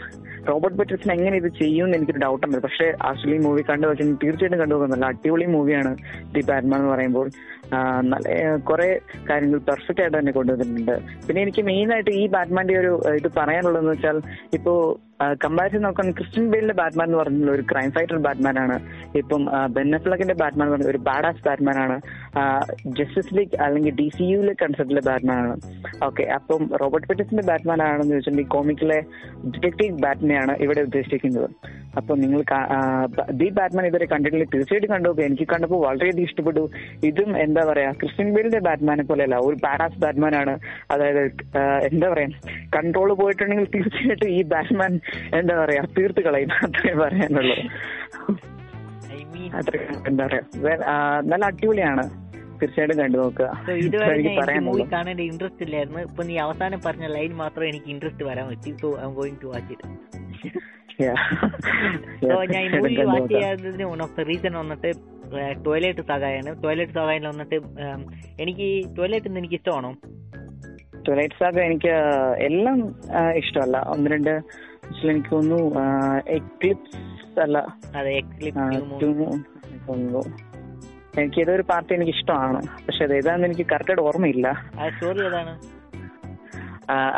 റോബർട്ട് 0.49 0.77
പെറ്റർസൺ 0.77 1.11
എങ്ങനെ 1.11 1.37
ഇത് 1.37 1.47
ചെയ്യും 1.47 1.95
എനിക്കൊരു 1.95 2.17
ഡൗട്ടുണ്ട് 2.17 2.57
പക്ഷേ 2.57 2.93
ആക്ച്വലി 3.03 3.37
മൂവി 3.37 3.61
കണ്ടു 3.69 3.87
വെച്ചാൽ 3.87 4.13
തീർച്ചയായിട്ടും 4.13 4.59
കണ്ടു 4.59 4.75
നോക്കാം 4.75 5.05
അടിപൊളി 5.05 5.45
മൂവിയാണ് 5.45 5.97
ദി 6.33 6.41
ബാറ്റ്മാൻ 6.41 6.79
എന്ന് 6.79 6.93
പറയുമ്പോൾ. 6.93 7.29
നല്ല 8.01 8.27
കുറെ 8.63 8.87
കാര്യങ്ങൾ 9.29 9.59
പെർഫെക്റ്റ് 9.59 10.01
ആയിട്ട് 10.01 10.17
തന്നെ 10.17 10.31
കൊണ്ടുവന്നിട്ടുണ്ട്. 10.31 10.95
പിന്നെ 11.27 11.41
എനിക്ക് 11.41 11.61
മെയിൻ 11.61 11.93
ആയിട്ട് 11.93 12.11
ഈ 12.11 12.27
ബാറ്റ്മാന്റെ 12.27 12.79
ഒരു 12.79 13.01
ഇത് 13.15 13.27
പറയാനുള്ളതെന്ന് 13.37 13.91
വെച്ചാൽ 13.91 14.19
ഇപ്പോ 14.53 14.73
കമ്പാരിസൺ 15.41 15.81
നോക്കാൻ 15.81 16.11
ക്രിസ്ത്യൻ 16.11 16.51
ബെയിലിന്റെ 16.51 16.73
ബാറ്റ്മാൻ 16.73 17.07
എന്ന് 17.07 17.17
പറഞ്ഞ 17.17 17.49
ഒരു 17.49 17.61
ക്രൈം 17.61 17.91
ഫൈറ്റർ 17.91 18.17
ബാറ്റ്മാൻ 18.17 18.59
ആണ് 18.59 18.75
ഇപ്പം 19.15 19.43
ബെന്നഫ്ലക്കിന്റെ 19.67 20.33
ബാറ്റ്മാൻ 20.33 20.65
എന്ന് 20.65 20.75
പറഞ്ഞാൽ 20.75 20.91
ഒരു 20.91 20.97
ബാഡാസ് 20.97 21.43
ബാറ്റ്മാൻ 21.47 21.77
ആണ് 21.77 21.95
ജസ്റ്റിസ് 22.97 23.33
ലീഗ് 23.37 23.57
അല്ലെങ്കിൽ 23.65 23.93
ഡി 23.99 24.07
സി 24.15 24.25
യുലെ 24.31 24.53
കൺസെപ്റ്റിലെ 24.61 25.03
ബാറ്റ്മാൻ 25.07 25.37
ആണ്. 25.43 25.55
ഓക്കെ 26.07 26.23
അപ്പം 26.37 26.63
റോബർട്ട് 26.81 27.07
പെറ്റിസിന്റെ 27.09 27.43
ബാറ്റ്മാൻ 27.49 27.81
ആണെന്ന് 27.87 28.13
ചോദിച്ചിട്ടുണ്ടെങ്കിൽ 28.13 28.53
കോമിക്കിലെ 28.55 28.99
ഡിറ്റക്റ്റീവ് 29.53 29.93
ബാറ്റ്മാനാണ് 30.05 30.55
ഇവിടെ 30.65 30.81
ഉദ്ദേശിക്കുന്നത്. 30.87 31.49
അപ്പൊ 31.99 32.15
നിങ്ങൾ 32.23 32.39
ദി 33.41 33.47
ബാറ്റ്മാൻ 33.59 33.85
ഇതുവരെ 33.89 34.07
കണ്ടിട്ടില്ല. 34.13 34.47
തീർച്ചയായിട്ടും 34.55 34.91
കണ്ടു. 34.95 35.13
എനിക്ക് 35.27 35.47
കണ്ടപ്പോൾ 35.53 35.79
വളരെയധികം 35.87 36.27
ഇഷ്ടപ്പെട്ടു. 36.29 36.63
ഇതും 37.09 37.29
എന്താ 37.45 37.61
പറയാ 37.69 37.91
ക്രിസ്ത്യൻ 38.01 38.29
ബെയിലിന്റെ 38.35 38.61
ബാറ്റ്മാനെ 38.67 39.05
പോലെയല്ല 39.11 39.37
ഒരു 39.47 39.57
ബാഡാസ് 39.65 39.99
ബാറ്റ്മാൻ 40.03 40.35
ആണ്. 40.41 40.53
അതായത് 40.95 41.23
എന്താ 41.89 42.07
പറയാ 42.13 42.29
കൺട്രോൾ 42.75 43.11
പോയിട്ടുണ്ടെങ്കിൽ 43.21 43.69
തീർച്ചയായിട്ടും 43.75 44.29
ഈ 44.37 44.41
ബാറ്റ്മാൻ 44.53 44.93
എന്താ 45.39 45.55
പറയാ 45.63 45.83
തീർത്ത് 45.97 46.23
കളയും. 46.27 46.53
അത്രേ 46.67 46.93
പറയാനുള്ളൂ. 47.03 47.57
അത്ര 49.57 49.75
എന്താ 50.09 50.23
പറയാ 50.27 50.43
നല്ല 51.31 51.43
അടിപൊളിയാണ്. 51.51 52.05
തീർച്ചയായിട്ടും 52.61 52.97
കണ്ടു 53.01 53.17
നോക്കുക. 53.23 53.49
ഇതുവരെ 53.85 54.33
കാണേണ്ട 54.95 55.21
ഇൻട്രസ്റ്റ് 55.31 55.63
ഇല്ലായിരുന്നു. 55.67 56.01
ഇപ്പൊ 56.09 56.23
നീ 56.29 56.35
അവസാനം 56.45 56.79
പറഞ്ഞ 56.85 57.05
ലൈൻ 57.17 57.31
മാത്രം 57.43 57.65
എനിക്ക് 57.71 57.89
ഇൻട്രസ്റ്റ് 57.95 58.25
വരാൻ 58.29 58.47
പറ്റി. 58.51 58.71
So 58.81 58.89
I'm 59.09 59.13
going 59.19 59.39
to 59.43 59.49
watch 59.53 59.73
it 59.75 59.87
so 62.29 62.35
ഞാൻ 62.51 62.61
ഈ 62.65 62.69
മൂവി 62.75 62.95
വാച്ച് 63.09 63.33
ചെയ്യാത്തതിന് 63.33 63.85
വൺ 63.91 63.99
ഓഫ് 64.05 64.15
ദ 64.19 64.23
റീസൺ 64.29 64.53
വന്നിട്ട് 64.61 64.91
ടോയ്ലറ്റ് 65.65 66.03
സഹായാണ് 66.11 66.51
ടോയ്ലറ്റ് 66.63 66.95
സഹായിൽ 66.99 67.25
വന്നിട്ട് 67.31 67.57
എനിക്ക് 68.43 68.67
ടോയ്ലറ്റ് 68.97 69.37
എനിക്ക് 69.41 69.57
ഇഷ്ടമാണോ? 69.59 69.91
ടോയ്ലറ്റ് 71.07 71.37
സാഗ 71.41 71.57
എനിക്ക് 71.69 71.91
എല്ലാം 72.47 72.79
ഇഷ്ടമല്ല. 73.41 73.77
ഒന്ന് 73.93 74.07
രണ്ട് 74.13 74.33
എനിക്ക് 75.11 75.31
തോന്നുന്നു 75.35 75.59
എക്ലിപ്സ് 76.37 76.97
അല്ല. 77.45 77.57
അതെ 77.99 78.11
എക്ലിപ്സ് 78.21 78.79
തോന്നുന്നു. 79.89 80.21
എനിക്ക് 81.21 81.39
ഏതൊരു 81.41 81.63
പാർട്ടി 81.69 81.91
എനിക്ക് 81.93 82.13
ഇഷ്ടമാണ് 82.17 82.59
പക്ഷെ 82.85 83.03
അത് 83.03 83.13
ഏതാണെന്ന് 83.17 83.47
എനിക്ക് 83.47 83.65
കറക്റ്റായിട്ട് 83.71 84.03
ഓർമ്മയില്ല. 84.09 84.47
സ്റ്റോറി 84.95 85.21
ഏതാണ്? 85.25 85.53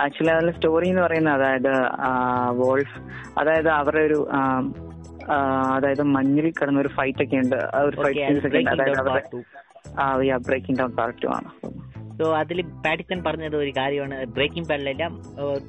ആക്ച്വലി 0.03 0.31
അതിലെ 0.35 0.51
സ്റ്റോറി 0.51 0.87
എന്ന് 0.89 1.01
പറയുന്നത് 1.01 1.33
അതായത് 1.37 1.73
വോൾഫ് 2.59 2.95
അതായത് 3.39 3.69
അവരുടെ 3.79 4.03
ഒരു 4.09 4.19
അതായത് 5.75 6.03
മഞ്ഞിൽ 6.15 6.47
കിടന്ന 6.51 6.79
ഒരു 6.79 6.91
ഫൈറ്റ് 6.97 7.23
ഒക്കെ 7.23 7.37
ഉണ്ട്. 7.43 7.59
ആ 7.75 7.81
ഒരു 7.89 7.97
ഫൈറ്റ് 8.03 8.25
സീൻസ് 8.27 8.47
ഒക്കെ 8.47 8.57
ഉണ്ട്. 8.57 8.71
അതായത് 8.71 8.99
അവരുടെ 8.99 10.37
ബ്രേക്കിംഗ് 10.47 10.79
ഡൗൺ 10.79 10.91
പാർട്ട് 10.99 11.27
ആണ്. 11.37 11.49
സോ 12.19 12.25
അതിൽ 12.39 12.57
പാഡിക്സൺ 12.85 13.19
പറഞ്ഞത് 13.25 13.55
ഒരു 13.63 13.71
കാര്യമാണ്. 13.77 14.15
ബ്രേക്കിംഗ് 14.37 14.69
പാഡിലെല്ലാം 14.69 15.11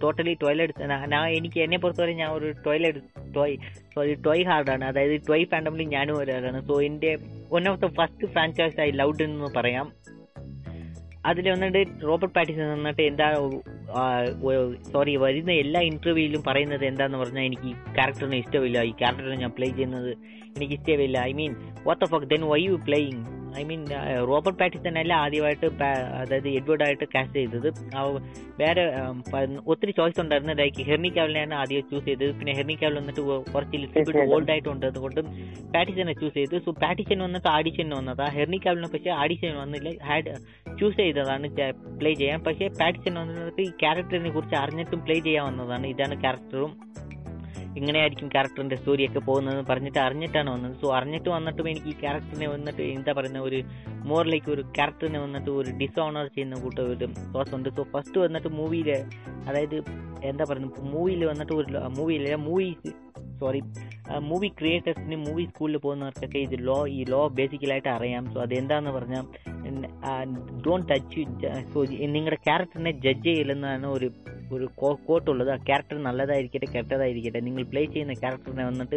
ടോട്ടലി 0.02 0.32
ടോയ്ലറ്റ് 0.42 0.86
ഞാൻ 1.12 1.26
എനിക്ക് 1.38 1.58
എന്നെ 1.64 1.78
വരെ 2.00 2.14
ഞാൻ 2.20 2.30
ഒരു 2.38 2.48
ടോയ്ലറ്റ് 2.64 3.02
ടോയ് 3.36 3.54
സോറി 3.94 4.14
ടോയ് 4.26 4.44
ഹാർഡാണ് 4.50 4.84
അതായത് 4.90 5.16
ടോയ് 5.28 5.46
ഫാൻഡമിൽ 5.52 5.88
ഞാനും 5.96 6.16
ഒരാളാണ്. 6.22 6.60
സോ 6.70 6.76
എന്റെ 6.88 7.12
one 7.54 7.68
of 7.72 7.80
the 7.84 7.88
first 7.98 8.32
franchise 8.34 8.78
ആയി 8.84 8.92
ലൗഡ് 9.00 9.24
എന്ന് 9.28 9.50
പറയാം. 9.58 9.88
അതിൽ 11.30 11.46
വന്നിട്ട് 11.52 11.80
റോബർട്ട് 12.08 12.34
പാറ്റിസൺ 12.36 12.68
വന്നിട്ട് 12.74 13.02
എന്താ 13.10 13.26
സോറി 14.92 15.14
വരുന്ന 15.24 15.52
എല്ലാ 15.64 15.80
ഇന്റർവ്യൂയിലും 15.88 16.42
പറയുന്നത് 16.46 16.84
എന്താന്ന് 16.90 17.18
പറഞ്ഞാൽ 17.22 17.44
എനിക്ക് 17.48 17.66
ഈ 17.72 17.74
ക്യാരക്ടറിനെ 17.96 18.38
ഇഷ്ടമില്ല. 18.44 18.78
ഈ 18.90 18.92
ക്യാരക്ടറിനെ 19.00 19.36
ഞാൻ 19.44 19.52
പ്ലേ 19.58 19.68
ചെയ്യുന്നത് 19.78 20.10
എനിക്ക് 20.56 20.74
ഇഷ്ടമില്ല. 20.78 21.18
I 21.30 21.34
mean 21.40 21.54
what 21.88 22.02
of 22.06 22.28
then 22.32 22.44
why 22.52 22.60
you 22.68 22.78
playing 22.88 23.22
I 23.60 23.62
mean 23.70 23.82
Robert 24.30 24.58
Pattinson 24.60 24.98
അല്ല 25.02 25.12
ആദ്യമായിട്ട് 25.24 25.66
അതായത് 26.20 26.48
എഡ്വേർഡ് 26.58 26.84
ആയിട്ട് 26.86 27.06
കാസ്റ്റ് 27.14 27.38
ചെയ്തത്. 27.40 27.68
വേറെ 28.60 28.82
ഒത്തിരി 29.72 29.92
ചോയ്സ് 29.98 30.20
ഉണ്ടായിരുന്നു. 30.24 30.54
ലൈക്ക് 30.62 30.86
ഹെർണി 30.90 31.10
കാവലിനെയാണ് 31.16 31.54
ആദ്യം 31.60 31.88
ചൂസ് 31.90 32.06
ചെയ്തത്. 32.10 32.32
പിന്നെ 32.38 32.54
ഹെർണി 32.58 32.76
കാവൽ 32.82 32.98
വന്നിട്ട് 33.00 33.22
കുറച്ച് 33.54 33.76
ലിറ്റിൽ 33.82 34.04
ബിറ്റ് 34.10 34.26
ഓൾഡ് 34.34 34.52
ആയിട്ട് 34.54 34.70
ഉണ്ടത് 34.74 34.90
അതുകൊണ്ട് 34.92 35.20
പാറ്റിസനെ 35.74 36.14
ചൂസ് 36.20 36.36
ചെയ്തു. 36.40 36.58
സോ 36.66 36.72
പാറ്റിസൺ 36.84 37.18
വന്നിട്ട് 37.26 37.48
ആഡിഷൻ 37.56 37.88
വന്നതാണ് 37.98 38.34
ഹെർമി 38.38 38.48
ഹെർണി 38.50 38.58
കാവലിനെ 38.64 38.88
പക്ഷേ 38.92 39.10
ആഡിഷൻ 39.22 39.52
വന്നില്ല. 39.62 39.90
ഹാഡ് 40.08 40.32
ചൂസ് 40.78 40.96
ചെയ്തതാണ് 41.02 41.46
പ്ലേ 42.00 42.12
ചെയ്യാൻ. 42.20 42.38
പക്ഷേ 42.46 42.68
പാറ്റിസൺ 42.80 43.14
വന്നിട്ട് 43.20 43.62
ഈ 43.68 43.70
ക്യാരക്ടറിനെ 43.82 44.30
കുറിച്ച് 44.36 44.56
അറിഞ്ഞിട്ടും 44.62 45.00
പ്ലേ 45.06 45.16
ചെയ്യാൻ 45.26 45.44
വന്നതാണ്. 45.50 45.86
ഇതാണ് 45.94 46.14
ക്യാരക്ടറും 46.24 46.72
ഇങ്ങനെയായിരിക്കും 47.76 48.28
ക്യാരക്ടറിന്റെ 48.30 48.76
സ്റ്റോറി 48.76 49.08
ഒക്കെ 49.08 49.18
പോകുന്നത് 49.18 49.66
പറഞ്ഞിട്ട് 49.66 49.98
അറിഞ്ഞിട്ടാണ് 49.98 50.50
വന്നത്. 50.50 50.74
സോ 50.80 50.92
അറിഞ്ഞിട്ട് 50.92 51.28
വന്നിട്ടും 51.28 51.68
എനിക്ക് 51.68 51.86
ഈ 51.86 51.92
ക്യാരക്ടറിനെ 51.92 52.48
വന്നിട്ട് 52.48 52.82
എന്താ 52.82 53.12
പറയുന്ന 53.12 53.40
ഒരു 53.40 53.62
മോർ 54.04 54.26
ലൈക്ക് 54.26 54.50
ഒരു 54.50 54.62
ക്യാരക്ടറിനെ 54.62 55.18
വന്നിട്ട് 55.18 55.50
ഒരു 55.50 55.70
ഡിസോണർ 55.70 56.26
ചെയ്യുന്ന 56.26 56.54
കൂട്ട 56.60 56.80
ഒരു 56.80 57.08
തോസ് 57.34 57.54
ഉണ്ട് 57.54 57.68
സോ 57.68 57.82
ഫസ്റ്റ് 57.92 58.20
വന്നിട്ട് 58.20 58.48
മൂവിയിൽ 58.48 58.90
അതായത് 59.48 59.76
എന്താ 60.22 60.44
പറയുന്നത് 60.44 60.80
മൂവിയിൽ 60.80 61.24
വന്നിട്ട് 61.24 61.52
ഒരു 61.52 61.78
മൂവിയിലെ 61.88 62.36
മൂവി 62.36 62.76
സോറി 63.40 63.60
മൂവി 64.30 64.48
ക്രിയേറ്റേഴ്സിന് 64.58 65.18
മൂവി 65.26 65.44
സ്കൂളിൽ 65.50 65.78
പോകുന്നവർക്കൊക്കെ 65.84 66.40
ഇത് 66.46 66.56
ലോ 66.68 66.78
ഈ 66.96 67.00
ലോ 67.12 67.22
ബേസിക്കലായിട്ട് 67.38 67.90
അറിയാം. 67.96 68.24
സോ 68.34 68.38
അതെന്താന്ന് 68.46 68.92
പറഞ്ഞാൽ 68.98 69.24
ഡോണ്ട് 70.66 70.88
ടച്ച് 70.90 71.22
സോ 71.72 71.80
നിങ്ങളുടെ 72.16 72.38
ക്യാരക്ടറിനെ 72.48 72.92
ജഡ്ജ് 73.06 73.28
ചെയ്യില്ലെന്നാണ് 73.30 73.88
ഒരു 73.96 74.08
ഒരു 74.56 74.66
കോട്ടുള്ളത് 75.08 75.50
ആ 75.54 75.56
ക്യാരക്ടർ 75.66 75.96
നല്ലതായിരിക്കട്ടെ 76.06 76.68
കെട്ടതായിരിക്കട്ടെ. 76.74 77.40
നിങ്ങൾ 77.48 77.62
പ്ലേ 77.72 77.82
ചെയ്യുന്ന 77.92 78.14
ക്യാരക്ടറിനെ 78.22 78.64
വന്നിട്ട് 78.70 78.96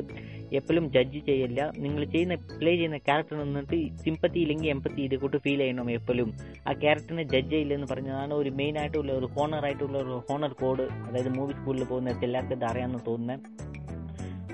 എപ്പോഴും 0.59 0.85
ജഡ്ജ് 0.95 1.19
ചെയ്യില്ല. 1.27 1.59
നിങ്ങൾ 1.83 2.01
ചെയ്യുന്ന 2.13 2.35
പ്ലേ 2.59 2.71
ചെയ്യുന്ന 2.79 2.99
ക്യാരക്ടർ 3.09 3.35
വന്നിട്ട് 3.43 3.77
സിമ്പത്തി 4.03 4.39
ഇല്ലെങ്കിൽ 4.45 4.69
എമ്പത്തി 4.75 5.01
ഇത് 5.07 5.15
കൂട്ട് 5.23 5.39
ഫീൽ 5.45 5.61
ചെയ്യണം 5.63 5.91
എപ്പോഴും. 5.97 6.31
ആ 6.69 6.73
ക്യാരക്ടറിനെ 6.83 7.25
ജഡ്ജ് 7.33 7.53
ചെയ്യില്ലെന്ന് 7.53 7.89
പറഞ്ഞതാണ് 7.91 8.33
ഒരു 8.41 8.53
മെയിൻ 8.61 8.77
ആയിട്ടുള്ള 8.83 9.13
ഒരു 9.19 9.29
ഹോണർ 9.35 9.65
ആയിട്ടുള്ള 9.69 9.97
ഒരു 10.05 10.17
ഹോണർ 10.29 10.55
കോഡ് 10.63 10.87
അതായത് 11.07 11.31
മൂവി 11.37 11.55
സ്കൂളിൽ 11.59 11.85
പോകുന്ന 11.91 12.17
എല്ലാവർക്കും 12.29 12.57
ഇത് 12.59 12.67
അറിയാമെന്ന് 12.71 13.03
തോന്നുന്നത് 13.11 13.61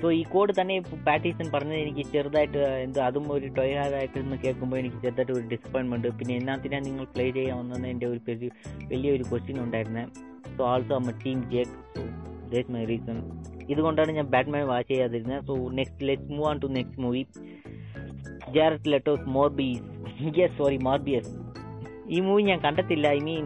സോ 0.01 0.09
ഈ 0.13 0.23
കോഡ് 0.29 0.51
തന്നെ 0.57 0.75
പാറ്റീസൺ 1.05 1.47
പറഞ്ഞത് 1.53 1.79
എനിക്ക് 1.79 2.03
ചെറുതായിട്ട് 2.11 2.57
എന്തോ 2.83 2.99
അതും 3.05 3.25
ഒരു 3.33 3.47
ടൊയറായിട്ട് 3.55 4.17
എന്ന് 4.19 4.37
കേൾക്കുമ്പോൾ 4.43 4.77
എനിക്ക് 4.79 4.99
ചെറുതായിട്ട് 5.03 5.33
ഒരു 5.33 5.45
ഡിസപ്പോയിൻമെന്റ് 5.51 6.11
പിന്നെ 6.17 6.33
എന്നാത്തിനാണ് 6.37 6.85
നിങ്ങൾ 6.85 7.05
പ്ലേ 7.13 7.25
ചെയ്യാമെന്നത് 7.37 7.87
എന്റെ 7.89 8.07
ഒരു 8.07 8.21
പെരി- 8.27 8.53
വലിയൊരു 8.91 9.25
ക്വസ്റ്റ്യൻ 9.29 9.59
ഉണ്ടായിരുന്നത് 9.63 10.07
സോ 10.55 10.63
ആൾസോ 10.69 10.95
അമ്മ 10.95 11.13
team 11.23 11.39
Jake 11.51 11.75
so 11.93 12.03
that 12.51 12.71
my 12.71 12.83
reason 12.85 13.17
ഇതുകൊണ്ടാണ് 13.69 14.11
ഞാൻ 14.13 14.27
Batman 14.29 14.63
watch 14.67 14.89
ചെയ്യാതിരുന്നത് 14.89 15.43
so 15.47 15.55
next 15.77 16.05
let's 16.07 16.31
move 16.31 16.47
on 16.47 16.59
to 16.59 16.69
next 16.77 17.01
movie 17.01 17.23
Jared 18.53 18.91
Leto's 18.91 19.27
Morbius 19.31 19.83
yes 20.39 20.55
sorry 20.57 20.77
Morbius 20.85 21.33
ഈ 22.09 22.19
മൂവി 22.21 22.43
ഞാൻ 22.45 22.59
കണ്ടെത്തില്ല 22.63 23.07
ഐ 23.11 23.21
മീൻ 23.25 23.45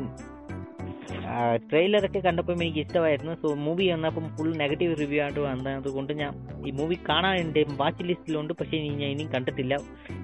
ട്രെയിലറൊക്കെ 1.70 2.20
കണ്ടപ്പോൾ 2.20 2.54
എനിക്ക് 2.54 2.80
ഇഷ്ടമായിരുന്നു. 2.80 3.34
സോ 3.42 3.48
മൂവി 3.66 3.86
വന്നപ്പം 3.90 4.26
ഫുൾ 4.38 4.50
നെഗറ്റീവ് 4.58 4.96
റിവ്യൂ 5.00 5.22
ആയിട്ട് 5.24 5.40
വന്നത്. 5.40 5.88
കൊണ്ട് 5.88 6.14
ഞാൻ 6.14 6.32
ഈ 6.68 6.72
മൂവി 6.72 6.98
കാണാൻ 7.10 7.36
എന്റെ 7.36 7.66
വാച്ച് 7.78 8.04
ലിസ്റ്റിലുണ്ട് 8.04 8.54
പക്ഷേ 8.60 8.78
ഞാൻ 8.78 9.10
ഇനിയും 9.10 9.30
കണ്ടിട്ടില്ല. 9.34 9.78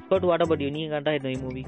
സ്കോട്ട് 0.05 0.27
വാട്ട് 0.27 0.45
അബൌട്ട് 0.45 0.63
യു 0.63 0.69
നീ 0.69 0.87
കണ്ടായിരുന്നു 0.87 1.31
ഈ 1.31 1.39
മൂവി 1.41 1.63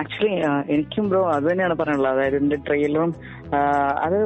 ആക്ച്വലി 0.00 0.30
എനിക്കും 0.72 1.08
ബ്രോ 1.08 1.22
അത് 1.30 1.44
തന്നെയാണ് 1.50 1.74
പറയാനുള്ളത്. 1.74 2.12
അതായത് 2.14 2.36
ഇതിന്റെ 2.36 2.56
ട്രെയിലറും 2.56 3.14
അത് 4.04 4.16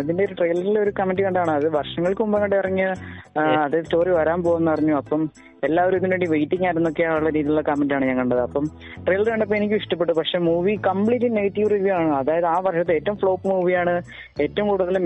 ഇതിന്റെ 0.00 0.24
ഒരു 0.24 0.34
ട്രെയിലറിൽ 0.34 0.78
ഒരു 0.78 0.92
കമന്റ് 0.98 1.22
കണ്ടാണ്? 1.22 1.50
അത് 1.50 1.66
വർഷങ്ങൾക്ക് 1.74 2.22
മുമ്പ് 2.22 2.38
കണ്ട് 2.40 2.56
ഇറങ്ങിയ 2.56 2.86
അത് 3.64 3.84
സ്റ്റോറി 3.84 4.10
വരാൻ 4.10 4.42
പോകുന്ന 4.42 4.74
അറിഞ്ഞു. 4.76 4.94
അപ്പം 4.94 5.22
എല്ലാവരും 5.64 5.96
ഇതിനു 5.98 6.12
വേണ്ടി 6.12 6.26
വെയിറ്റിംഗ് 6.26 6.64
ആയിരുന്നൊക്കെയുള്ള 6.64 7.30
രീതിയിലുള്ള 7.30 7.60
കമന്റ് 7.60 7.94
ആണ് 7.94 8.04
ഞാൻ 8.04 8.16
കണ്ടത്. 8.16 8.40
അപ്പം 8.40 8.66
ട്രെയിലർ 9.04 9.28
കണ്ടപ്പോൾ 9.30 9.54
എനിക്ക് 9.54 9.74
ഇഷ്ടപ്പെട്ടു. 9.74 10.12
പക്ഷെ 10.12 10.38
മൂവി 10.38 10.74
കംപ്ലീറ്റ്ലി 10.86 11.30
നെഗറ്റീവ് 11.38 11.70
റിവ്യൂ 11.70 11.94
ആണ്. 11.94 12.12
അതായത് 12.20 12.44
ആ 12.44 12.58
വർഷത്തെ 12.66 12.94
ഏറ്റവും 12.94 13.16
ഫ്ലോപ്പ് 13.16 13.48
മൂവിയാണ് 13.48 13.94
ഏറ്റവും 14.42 14.68
കൂടുതൽ 14.68 14.98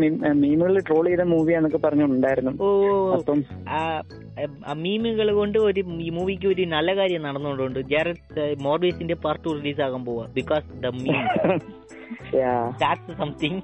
മീമുകളിൽ 0.43 0.81
ട്രോൾ 0.89 1.07
ചെയ്ത 1.09 1.21
മൂവിയാന്നൊക്കെ 1.35 1.81
പറഞ്ഞിട്ടുണ്ടായിരുന്നു 1.87 2.53
അപ്പം 3.19 3.41
മീമുകൾ 4.83 5.33
കൊണ്ട് 5.33 5.59
ഒരു 5.59 5.81
മൂവിക്ക് 6.17 6.47
ഒരു 6.47 6.63
നല്ല 6.63 6.97
കാര്യം 6.97 7.23
നടന്നുകൊണ്ടുണ്ട് 7.23 7.81
ജാരറ്റ് 7.95 8.47
മോർബീസിന്റെ 8.63 9.15
പാർട്ട് 9.15 9.45
ടു 9.45 9.51
റിലീസ് 9.59 9.81
ആകാൻ 9.81 10.05
പോവാ. 10.05 10.27
Because 10.35 10.67
the 10.85 10.87
meme 10.87 11.25
yeah. 12.33 12.73
that's 12.79 13.17
something. 13.17 13.63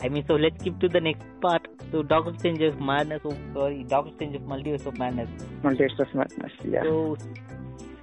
I 0.00 0.08
mean, 0.08 0.24
so 0.26 0.34
let's 0.34 0.58
skip 0.60 0.78
to 0.80 0.88
the 0.88 1.00
next 1.00 1.26
part. 1.40 1.66
So, 1.90 2.02
Doctor 2.02 2.32
Strange 2.38 2.60
of 2.60 2.80
Madness. 2.80 3.22
Oh, 3.24 3.36
sorry, 3.54 3.84
Doctor 3.84 4.12
Strange 4.14 4.36
of 4.36 4.42
Multiverse 4.42 4.86
of 4.86 4.98
Madness. 4.98 5.30
Multiverse 5.62 6.00
of 6.00 6.14
Madness, 6.14 6.52
yeah. 6.64 6.82
So, 6.82 7.16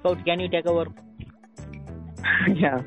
Scout, 0.00 0.24
can 0.24 0.40
you 0.40 0.48
take 0.48 0.66
over? 0.66 0.86
yeah. 2.64 2.78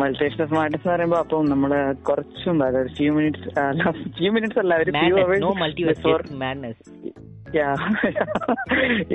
Multiverse 0.00 0.40
of 0.44 0.52
madness 0.54 0.82
എന്ന് 0.82 0.92
പറയുമ്പോ 0.92 1.16
അപ്പം 1.22 1.46
നമ്മൾ 1.52 1.72
കുറച്ചും 2.08 2.58
അതായത് 2.66 2.90
few 2.98 3.10
minutes 3.14 3.48
few 4.18 4.30
minutes 4.36 4.60
അല്ല 4.62 4.74
ഒരു 4.82 4.92
few 5.00 6.18
Madness, 6.44 6.78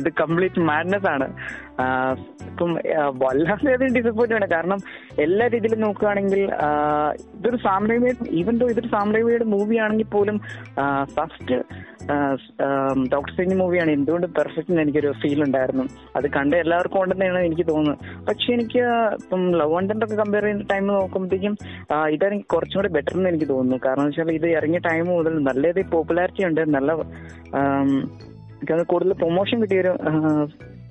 ഇത് 0.00 0.08
complete 0.20 0.60
madness 0.60 1.08
ആണ്. 1.08 1.26
വല്ലാതെ 3.22 3.86
ഡിസപ്പോയിന്റ് 3.86 4.34
ആണ്. 4.34 4.46
കാരണം 4.48 4.78
എല്ലാ 5.18 5.46
രീതിയിലും 5.46 5.80
നോക്കുകയാണെങ്കിൽ 5.80 6.42
ഇതൊരു 7.38 7.56
സാമ്രാജ്യ 7.56 8.12
ഈവൻ 8.30 8.54
ഇതൊരു 8.70 8.88
സാമ്രാജ്യയുടെ 8.88 9.44
മൂവി 9.44 9.76
ആണെങ്കിൽ 9.76 10.04
പോലും 10.04 10.40
ഫസ്റ്റ് 11.02 11.56
ഡോക്ടർ 13.12 13.32
സിംഗ് 13.36 13.54
മൂവിയാണ് 13.54 13.90
എന്തുകൊണ്ട് 13.90 14.26
പെർഫെക്റ്റ് 14.26 14.80
എനിക്കൊരു 14.80 15.12
ഫീൽ 15.22 15.42
ഉണ്ടായിരുന്നു. 15.44 15.84
അത് 16.16 16.26
കണ്ട 16.30 16.54
എല്ലാവർക്കും 16.54 17.02
ഉണ്ടെന്നാണ് 17.02 17.38
എനിക്ക് 17.38 17.66
തോന്നുന്നത്. 17.68 18.24
പക്ഷെ 18.26 18.52
എനിക്ക് 18.52 18.82
ഇപ്പം 19.22 19.52
ലവ് 19.52 19.74
ഒക്കെ 20.04 20.16
കമ്പയർ 20.16 20.42
ചെയ്യുന്ന 20.42 20.66
ടൈം 20.72 20.86
നോക്കുമ്പോഴത്തേക്കും 20.86 21.56
ഇതാണെങ്കിൽ 22.08 22.46
കുറച്ചും 22.54 22.78
കൂടെ 22.78 22.88
ബെറ്റർ 22.88 23.16
എന്ന് 23.16 23.28
എനിക്ക് 23.28 23.48
തോന്നുന്നു. 23.48 23.80
കാരണം 23.86 24.04
വെച്ചാൽ 24.04 24.32
ഇത് 24.32 24.46
ഇറങ്ങിയ 24.46 24.78
ടൈം 24.78 25.04
മുതൽ 25.06 25.42
നല്ല 25.42 25.70
രീതിയിൽ 25.74 25.90
പോപ്പുലാരിറ്റി 25.94 26.44
ഉണ്ട് 26.44 26.60
നല്ല 26.76 26.92
കൂടുതൽ 28.82 29.12
പ്രൊമോഷൻ 29.12 29.60
കിട്ടിയൊരു 29.60 29.92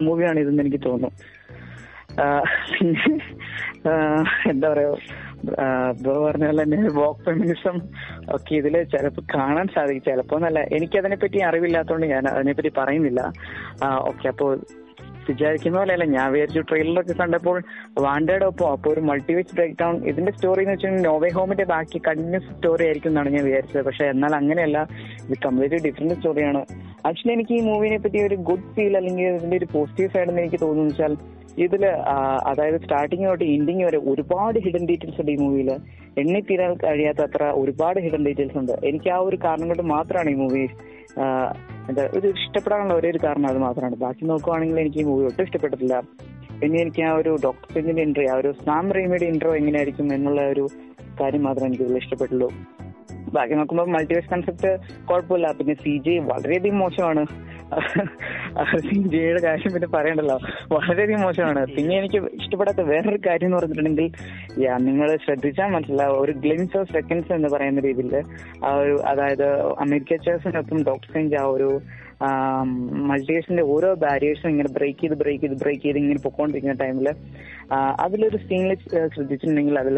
മൂവിയാണ് 0.02 0.40
ഇതെന്ന് 0.40 0.64
എനിക്ക് 0.64 0.82
തോന്നുന്നു. 0.86 1.12
എന്താ 4.50 4.68
പറയാ 4.74 4.90
ബ്രോ 6.02 6.14
പറഞ്ഞ 6.26 6.46
പോലെ 6.46 6.64
തന്നെ 6.64 6.90
വോക്ക് 6.90 7.24
ഫെമിനിസം 7.26 7.76
ഒക്കെ 8.36 8.54
ഇതിൽ 8.56 8.76
ചിലപ്പോൾ 8.84 9.24
കാണാൻ 9.36 9.68
സാധിക്കും. 9.76 10.62
എനിക്ക് 10.78 10.98
അതിനെപ്പറ്റി 11.00 11.40
അറിവില്ലാത്തതുകൊണ്ട് 11.40 12.08
ഞാൻ 12.08 12.28
അതിനെപ്പറ്റി 12.28 12.72
പറയുന്നില്ല. 12.78 13.22
ഓക്കെ 13.84 14.28
അപ്പോൾ 14.28 14.52
വിചാരിക്കുന്ന 15.30 15.78
പോലെയല്ല. 15.80 16.06
ഞാൻ 16.16 16.28
വിചാരിച്ചു 16.34 16.62
ട്രെയിലറൊക്കെ 16.70 17.16
കണ്ടപ്പോൾ 17.22 17.58
വാണ്ടേഡ് 18.06 18.46
ഒപ്പം. 18.50 18.68
അപ്പോൾ 18.76 18.90
ഒരു 18.94 19.02
മൾട്ടിവേസ് 19.10 19.56
ബ്രേക്ക് 19.58 19.78
ഡൗൺ 19.82 19.96
ഇതിന്റെ 20.12 20.34
സ്റ്റോറി 20.38 20.64
എന്ന് 20.66 20.76
വെച്ചാൽ 20.76 20.98
നോവേ 21.08 21.30
ഹോമിന്റെ 21.38 21.68
ബാക്കി 21.74 22.02
കണ്ടിന്യൂസ് 22.08 22.50
സ്റ്റോറി 22.56 22.86
ആയിരിക്കും 22.88 23.12
എന്നാണ് 23.12 23.32
ഞാൻ 23.36 23.46
വിചാരിച്ചത്. 23.50 23.84
പക്ഷെ 23.90 24.06
എന്നാൽ 24.14 24.36
അങ്ങനെയല്ല. 24.42 24.80
ഇത് 25.28 25.38
കംപ്ലീറ്റ്ലി 25.46 25.82
ഡിഫറെന്റ് 25.88 26.18
സ്റ്റോറിയാണ് 26.20 26.64
ആക്ച്വലി 27.08 27.34
എനിക്ക് 27.38 27.54
ഈ 27.60 27.62
മൂവിനെ 27.70 27.98
പറ്റി 28.04 28.20
ഒരു 28.28 28.36
ഗുഡ് 28.50 28.70
ഫീൽ 28.76 28.94
അല്ലെങ്കിൽ 29.00 29.26
ഇതിന്റെ 29.38 29.58
ഒരു 29.62 29.70
പോസിറ്റീവ് 29.78 30.12
സൈഡ് 30.14 30.30
എന്ന് 30.32 30.44
എനിക്ക് 30.46 30.60
തോന്നുന്നു 30.66 30.92
വെച്ചാൽ 30.92 31.16
ഇതിൽ 31.66 31.84
അതായത് 32.50 32.78
സ്റ്റാർട്ടിങ് 32.84 33.26
തൊട്ട് 33.30 33.44
എൻഡിങ് 33.56 33.84
വരെ 33.88 33.98
ഒരുപാട് 34.12 34.58
ഹിഡൻ 34.66 34.84
ഡീറ്റെയിൽസ് 34.90 35.20
ഉണ്ട് 35.22 35.32
ഈ 35.34 35.36
മൂവിയിൽ 35.42 35.70
എണ്ണി 36.22 36.40
തീരാൻ 36.50 36.72
കഴിയാത്ത 36.84 37.22
അത്ര 37.28 37.44
ഒരുപാട് 37.62 37.98
ഹിഡൻ 38.06 38.22
ഡീറ്റെയിൽസ് 38.28 38.58
ഉണ്ട്. 38.62 38.74
എനിക്ക് 38.90 39.10
ആ 39.16 39.18
ഒരു 39.28 39.38
കാരണം 39.44 39.68
കൊണ്ട് 39.72 39.84
മാത്രമാണ് 39.92 40.30
ഈ 40.30 40.38
മൂവി 40.42 40.64
എന്താ 41.90 42.04
ഒരു 42.18 42.28
ഇഷ്ടപ്പെടാനുള്ള 42.28 42.94
ഒരേ 42.94 43.10
ഒരു 43.10 43.20
കാരണം 43.24 43.48
അത് 43.48 43.58
മാത്രമാണ്. 43.58 43.96
ബാക്കി 43.96 44.26
നോക്കുവാണെങ്കിൽ 44.26 44.80
എനിക്ക് 44.80 45.00
ഈ 45.00 45.04
മൂവി 45.04 45.26
ഒട്ടും 45.26 45.44
ഇഷ്ടപ്പെട്ടില്ല 45.44 46.02
പിന്നെ 46.60 46.80
എനിക്ക് 46.82 47.02
ആ 47.02 47.12
ഒരു 47.12 47.38
ഡോക്ടർ 47.44 47.74
സെഞ്ചിന്റെ 47.74 48.02
ഇൻട്രോ 48.02 48.26
ആ 48.34 48.36
ഒരു 48.36 48.52
സാം 48.66 48.92
റീമയുടെ 48.92 49.26
ഇൻട്രോ 49.26 49.56
എങ്ങനെയായിരിക്കും 49.56 50.14
എന്നുള്ള 50.14 50.42
ഒരു 50.48 50.70
കാര്യം 51.20 51.44
മാത്രമേ 51.44 51.68
എനിക്ക് 51.68 51.84
ഇതിൽ 51.84 51.98
ഇഷ്ടപ്പെട്ടുള്ളൂ. 51.98 52.50
ബാക്കി 53.34 53.54
നോക്കുമ്പോൾ 53.54 53.88
മൾട്ടിവേഴ്സ് 53.88 54.30
കൺസെപ്റ്റ് 54.30 54.72
കുഴപ്പമില്ല. 55.06 55.52
പിന്നെ 55.52 55.74
സി 55.74 55.98
ജി 55.98 56.18
വളരെയധികം 56.18 56.80
മോശമാണ്. 56.80 57.24
ജിയുടെ 59.14 59.42
കാര്യം 59.42 59.74
പിന്നെ 59.74 59.88
പറയണ്ടല്ലോ. 59.88 60.38
വളരെയധികം 60.72 61.22
മോശമാണ്. 61.22 61.66
പിന്നെ 61.76 61.98
എനിക്ക് 61.98 62.16
ഇഷ്ടപ്പെടാത്ത 62.16 62.82
വേറൊരു 62.82 63.20
കാര്യം 63.28 63.48
എന്ന് 63.48 63.58
പറഞ്ഞിട്ടുണ്ടെങ്കിൽ 63.58 64.08
യാ 64.64 64.78
നിങ്ങൾ 64.78 65.18
ശ്രദ്ധിച്ചാൽ 65.26 65.70
മനസ്സിലാവും. 65.70 66.22
ഒരു 66.22 66.32
ഗ്ലിംസ് 66.32 66.78
ഓഫ് 66.78 66.92
സെക്കൻഡ്സ് 66.92 67.34
എന്ന് 67.34 67.50
പറയുന്ന 67.50 67.80
രീതിയിൽ 67.80 68.24
ആ 68.66 68.76
ഒരു 68.76 69.02
അതായത് 69.04 69.48
അമേരിക്ക 69.80 70.16
ചേഴ്സിനൊപ്പം 70.16 70.84
ഡോക്ടർ 70.84 71.36
ആ 71.40 71.46
ഒരു 71.46 71.70
മൾട്ടിവേഴ്സിന്റെ 73.10 73.64
ഓരോ 73.74 73.90
ബാരിയേഴ്സും 74.04 74.50
ഇങ്ങനെ 74.54 74.70
ബ്രേക്ക് 74.78 75.00
ചെയ്ത് 75.02 75.16
ബ്രേക്ക് 75.22 75.42
ചെയ്ത് 75.44 75.58
ബ്രേക്ക് 75.64 75.84
ചെയ്ത് 75.86 76.00
ഇങ്ങനെ 76.02 76.22
പൊക്കോണ്ടിരിക്കുന്ന 76.26 76.76
ടൈമിൽ 76.84 77.08
അതിലൊരു 78.06 78.38
സീനിൽ 78.48 78.72
ശ്രദ്ധിച്ചിട്ടുണ്ടെങ്കിൽ 79.14 79.76
അതിൽ 79.82 79.98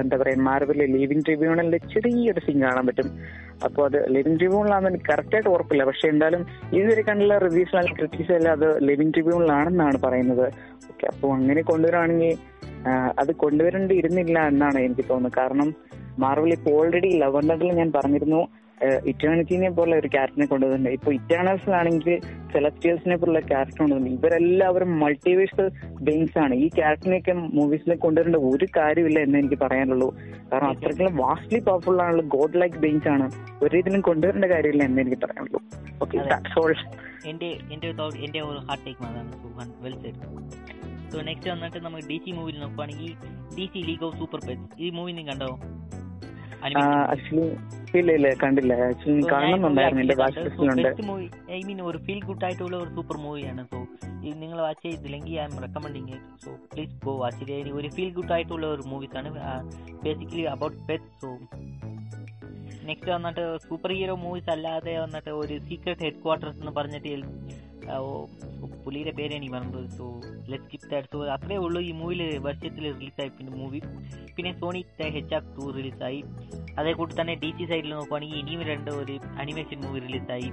എന്താ 0.00 0.16
പറയാ 0.22 0.38
മാർവലിലെ 0.48 0.86
ലീവിംഗ് 0.94 1.24
ട്രിബ്യൂണലിന്റെ 1.26 1.80
ചെറിയൊരു 1.92 2.40
സീൻ 2.46 2.58
കാണാൻ 2.66 2.84
പറ്റും. 2.88 3.08
അപ്പോൾ 3.66 3.84
അത് 3.88 3.98
ലിവിംഗ് 4.16 4.38
ട്രിബ്യൂണലാണെന്ന് 4.40 4.90
എനിക്ക് 4.92 5.08
കറക്റ്റ് 5.12 5.36
ആയിട്ട് 5.36 5.50
ഉറപ്പില്ല. 5.54 5.84
പക്ഷെ 5.90 6.06
എന്തായാലും 6.12 6.42
ഇതുവരെ 6.78 7.04
കണ്ടുള്ള 7.08 7.36
റിവ്യൂസ് 7.46 7.74
അല്ലെങ്കിൽ 7.76 7.98
ക്രിറ്റിക്സ് 8.00 8.34
എല്ലാം 8.38 8.54
അത് 8.58 8.68
ലിവിംഗ് 8.88 9.14
ട്രിബ്യൂണലാണെന്നാണ് 9.14 10.00
പറയുന്നത്. 10.06 10.46
ഓക്കെ 10.92 11.06
അപ്പോൾ 11.12 11.32
അങ്ങനെ 11.38 11.62
കൊണ്ടുവരാണെങ്കിൽ 11.72 12.34
അത് 13.22 13.32
കൊണ്ടുവരേണ്ടിയിരുന്നില്ല 13.44 14.38
എന്നാണ് 14.52 14.78
എനിക്ക് 14.86 15.04
തോന്നുന്നത്. 15.10 15.38
കാരണം 15.40 15.68
മാർവൽ 16.24 16.52
ഇപ്പോൾ 16.58 16.74
ഓൾറെഡി 16.80 17.10
ലവണ്ടറിൽ 17.22 17.72
ഞാൻ 17.80 17.88
പറഞ്ഞിരുന്നു. 17.96 18.42
ഇറ്റേണിറ്റിനെ 19.10 19.68
പോലുള്ള 19.76 19.96
ഒരു 20.02 20.08
ക്യാരക്ടറിനെ 20.14 20.46
കൊണ്ടുവന്നിട്ടുണ്ട്. 20.52 20.90
ഇപ്പൊ 20.98 21.10
ഇറ്റേണൽസിലാണെങ്കിൽ 21.18 22.10
സെലക്ടേഴ്സിനെ 22.54 23.16
പോലുള്ള 23.20 23.40
ക്യാരക്ടർ 23.50 23.78
കൊണ്ടുവന്നിട്ടുണ്ട്. 23.82 24.20
ഇവരെല്ലാവരും 24.20 24.90
മൾട്ടിവേഴ്സ് 25.02 25.66
ബെയിൻസ് 26.08 26.36
ആണ്. 26.44 26.54
ഈ 26.64 26.66
ക്യാരക്ടറിനെയൊക്കെ 26.78 27.34
മൂവീസിലേക്ക് 27.58 28.04
കൊണ്ടുവരേണ്ട 28.06 28.40
ഒരു 28.50 28.68
കാര്യമില്ല 28.78 29.18
എന്ന് 29.26 29.38
എനിക്ക് 29.42 29.58
പറയാനുള്ളൂ. 29.64 30.08
കാരണം 30.52 30.70
അത്രയ്ക്കും 30.74 31.16
വാസ്റ്റ്ലി 31.24 31.60
പവർഫുൾ 31.68 32.02
ആണുള്ള 32.06 32.24
ഗോഡ് 32.36 32.60
ലൈക്ക് 32.62 32.80
ബെയിൻസ് 32.84 33.08
ആണ് 33.14 33.28
ഒരു 33.64 33.74
ഇതിലും 33.82 34.02
കൊണ്ടുവരേണ്ട 34.10 34.48
കാര്യമില്ല 34.54 34.84
എന്ന് 34.90 35.02
എനിക്ക് 35.04 35.20
പറയാനുള്ളൂ. 35.24 35.62
ഓക്കെ 36.04 36.16
എന്റെ 37.30 37.48
എന്റെ 37.74 37.88
എന്റെ 38.26 38.40
ഒരു 38.50 38.60
hot 38.68 38.84
take 38.86 39.00
well 39.84 39.96
so 41.12 41.18
next 41.28 41.48
വന്നിട്ട് 41.52 41.78
നമുക്ക് 41.86 42.06
ഡി 42.10 42.16
സി 42.24 42.30
മൂവിയിൽ 42.36 42.56
നോക്കുവാണെങ്കിൽ 42.62 43.12
D 43.56 43.64
C 43.72 43.80
league 43.88 44.04
of 44.06 44.16
super 44.20 44.40
pets 44.46 44.80
ഈ 44.84 44.88
മൂവി 44.96 45.12
നിങ്ങൾ 45.18 45.32
കണ്ടോ? 45.32 45.50
ആക്ച്വലി 46.64 47.46
ഇല്ല 48.00 48.10
ഇല്ല 48.18 48.28
കണ്ടില്ല. 48.42 48.72
ആക്ച്വലി 48.86 49.22
കാണുന്നുണ്ടായിരുന്നു 49.32 50.02
എന്റെ 50.04 50.16
വാച്ച് 50.20 50.40
ലിസ്റ്റിലുണ്ട്. 50.46 50.88
ഐ 51.56 51.60
മീൻ 51.66 51.78
ഒരു 51.90 51.98
ഫീൽ 52.06 52.20
ഗുഡ് 52.28 52.44
ആയിട്ടുള്ള 52.44 52.76
ഒരു 52.76 52.90
സൂപ്പർ 52.96 53.16
മൂവിയാണ്. 53.24 53.64
സോ 53.72 53.78
നിങ്ങൾ 54.42 54.58
വാച്ച് 54.66 54.82
ചെയ്തില്ലെങ്കിൽ 54.86 55.34
I'm 55.44 55.54
recommending 55.64 56.16
so 56.44 56.52
please 56.72 56.94
go 57.04 57.12
watch 57.22 57.42
ഇത് 57.44 57.70
ഒരു 57.80 57.88
ഫീൽ 57.96 58.10
ഗുഡ് 58.16 58.32
ആയിട്ടുള്ള 58.36 58.66
ഒരു 58.66 58.84
മൂവീസ് 58.92 59.16
ആണ് 59.20 59.30
basically 60.04 60.44
about 60.54 60.80
pet 60.88 61.10
so 61.22 61.30
next 62.88 63.10
വന്നിട്ട് 63.14 63.44
സൂപ്പർ 63.68 63.92
ഹീറോ 63.98 64.16
മൂവീസ് 64.24 64.50
അല്ലാതെ 64.54 64.92
വന്നിട്ട് 65.04 65.30
ഒരു 65.42 65.54
സീക്രട്ട് 65.68 66.02
ഹെഡ് 66.04 66.20
ക്വാർട്ടേഴ്സ് 66.24 66.60
എന്ന് 66.62 66.72
പറഞ്ഞിട്ട് 66.72 67.08
പുള്ളിയുടെ 68.82 69.12
പേര് 69.12 69.32
എനിക്ക് 69.36 69.54
പറഞ്ഞത് 69.54 69.88
so 69.96 70.06
let 70.50 70.64
skip 70.66 70.88
that 70.90 71.10
so 71.12 71.20
അത്രേ 71.34 71.56
ഉള്ളൂ 71.64 71.80
ഈ 71.82 71.92
മൂവിയിൽ 71.92 72.22
വർഷത്തിൽ 72.44 72.84
റിലീസായി 72.94 73.30
പിന്നെ 73.36 73.52
മൂവി 73.58 73.80
പിന്നെ 74.36 74.52
സോണി 74.60 74.82
ഹെച്ച് 75.16 75.34
ആർ 75.34 75.44
ടു 75.56 75.66
റിലീസായി 75.76 76.20
അതേ 76.78 76.92
കൂട്ടി 76.92 77.14
തന്നെ 77.14 77.34
ഡി 77.42 77.50
സി 77.58 77.66
സൈഡിൽ 77.70 77.92
നോക്കുവാണെങ്കിൽ 77.94 78.38
ഇനിയും 78.38 78.62
രണ്ട് 78.70 78.90
ഒരു 79.00 79.14
അനിമേഷൻ 79.40 79.78
മൂവി 79.84 80.00
റിലീസായി 80.06 80.50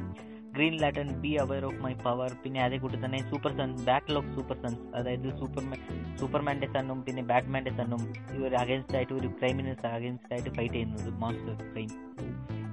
green 0.56 0.76
lantern 0.82 1.08
beware 1.44 1.62
of 1.66 1.80
my 1.84 1.94
power 2.03 2.32
പിന്നെ 2.42 2.60
അതേ 2.64 2.78
കൂട്ടി 2.78 2.98
തന്നെ 2.98 3.20
super 3.30 3.52
son 3.60 3.72
battle 3.88 4.18
of 4.18 4.32
super 4.36 4.58
sons 4.64 4.84
അതായത് 4.95 5.30
സൂപ്പർമാൻ 5.40 5.80
സൂപ്പർമാന്റെ 6.20 6.68
സണ്ണും 6.76 7.00
പിന്നെ 7.08 7.24
ബാറ്റ്മാന്റെ 7.32 7.74
സണ്ണും 7.80 8.02
ഇവർ 8.38 8.53
അഗേൻസ്റ്റ് 8.62 8.98
ആയിട്ട് 9.00 9.14
ഒരു 9.14 9.30
ക്രൈമിനസ് 9.40 9.88
അഗേൻസ്റ്റ് 9.94 10.34
ആയിട്ട് 10.34 10.52
ഫൈറ്റ് 10.58 10.74
ചെയ്യുന്നത് 10.74 11.10
മോൺസ്റ്റർ 11.24 11.56
ക്രൈം 11.72 11.90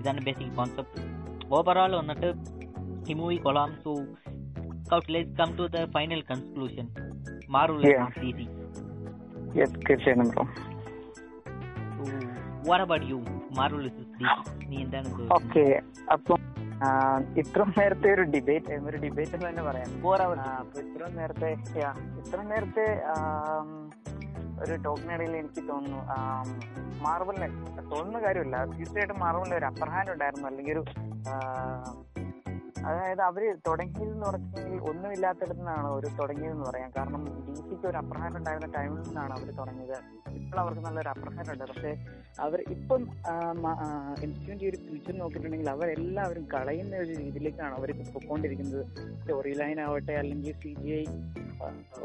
ഇതാണ് 0.01 0.23
ബേസിക് 0.27 0.55
കോൺസെപ്റ്റ് 0.57 1.07
ഓവറോൾ 1.53 1.95
വന്നിട്ട് 2.01 2.31
ഈ 3.03 3.15
മൂവി 3.15 3.37
കൊള്ളാം. 3.39 3.71
So 3.85 3.93
let's 5.15 5.36
come 5.41 5.50
to 5.60 5.67
the 5.76 5.86
final 5.97 6.23
conclusion 6.33 6.89
Marvel 7.49 7.81
Yeah. 7.83 7.92
is 7.92 8.00
not 8.00 8.17
DC. 8.17 8.41
Yes, 9.55 9.70
Christian 9.86 10.20
bro. 10.26 10.42
So, 11.97 12.05
what 12.68 12.84
about 12.84 13.05
you? 13.05 13.18
Marvel 13.59 13.83
is 13.89 13.94
DC. 13.99 14.12
നീ 14.70 14.76
എന്താണ് 14.84 15.09
okay 15.36 15.65
അപ്പം 16.15 16.39
ഇത്ര 17.41 17.62
നേരത്തെ 17.78 18.09
ഒരു 18.17 18.25
ഡിബേറ്റ് 18.34 18.76
ഒരു 18.91 18.99
ഡിബേറ്റ് 19.05 19.34
എന്ന് 19.36 19.47
തന്നെ 19.49 19.62
പറയാം 19.62 19.89
ഇത്ര 20.83 21.09
നേരത്തെ 21.18 21.50
ഇത്ര 22.20 22.39
നേരത്തെ 22.52 22.86
ഒരു 24.62 24.75
ടോക്കിനിടയിൽ 24.86 25.34
എനിക്ക് 25.41 25.62
തോന്നുന്നു 25.70 26.00
മാർബിളിന് 27.05 27.49
തോന്നുന്ന 27.92 28.20
കാര്യമില്ല 28.26 28.57
തീർച്ചയായിട്ടും 28.73 29.20
മാർബിളിന് 29.25 29.57
ഒരു 29.60 29.68
അപ്പർ 29.73 29.91
ഹാൻഡ് 29.94 30.12
ഉണ്ടായിരുന്നു 30.15 30.49
അല്ലെങ്കിൽ 30.50 30.75
ഒരു 30.76 30.84
അതായത് 32.89 33.23
അവർ 33.31 33.42
തുടങ്ങിയതെന്ന് 33.68 34.26
പറഞ്ഞിട്ടുണ്ടെങ്കിൽ 34.28 34.82
ഒന്നുമില്ലാത്തടത്തുനിന്നാണ് 34.90 35.81
നിന്നാണ് 35.81 35.89
ഒരു 35.99 36.08
തുടങ്ങിയതെന്ന് 36.20 36.65
പറയാം. 36.68 36.90
കാരണം 36.97 37.23
ഡി 37.47 37.55
സിക്ക് 37.68 37.86
ഒരു 37.90 37.99
അപ്രഹാരം 38.00 38.36
ഉണ്ടായിരുന്ന 38.39 38.68
ടൈമിൽ 38.76 39.00
നിന്നാണ് 39.08 39.32
അവർ 39.36 39.49
തുടങ്ങിയത്. 39.60 39.97
ഇപ്പോൾ 40.39 40.58
അവർക്ക് 40.62 40.82
നല്ലൊരു 40.86 41.10
അപ്രഹാരം 41.12 41.50
ഉണ്ട് 41.52 41.65
പക്ഷേ 41.70 41.92
അവർ 42.44 42.58
ഇപ്പം 42.74 43.02
എനിക്കുവേണ്ടി 44.24 44.65
ഒരു 44.70 44.78
ഫ്യൂച്ചർ 44.86 45.15
നോക്കിയിട്ടുണ്ടെങ്കിൽ 45.20 45.70
അവരെല്ലാവരും 45.74 46.44
കളയുന്ന 46.55 46.97
ഒരു 47.05 47.12
രീതിയിലേക്കാണ് 47.23 47.74
അവർ 47.81 47.90
പൊക്കോണ്ടിരിക്കുന്നത് 48.15 48.82
സ്റ്റോറി 49.20 49.52
ലൈൻ 49.60 49.81
ആവട്ടെ 49.86 50.16
അല്ലെങ്കിൽ 50.23 50.55
സി 50.62 50.73
ജി 50.82 50.90
ഐ 51.00 51.05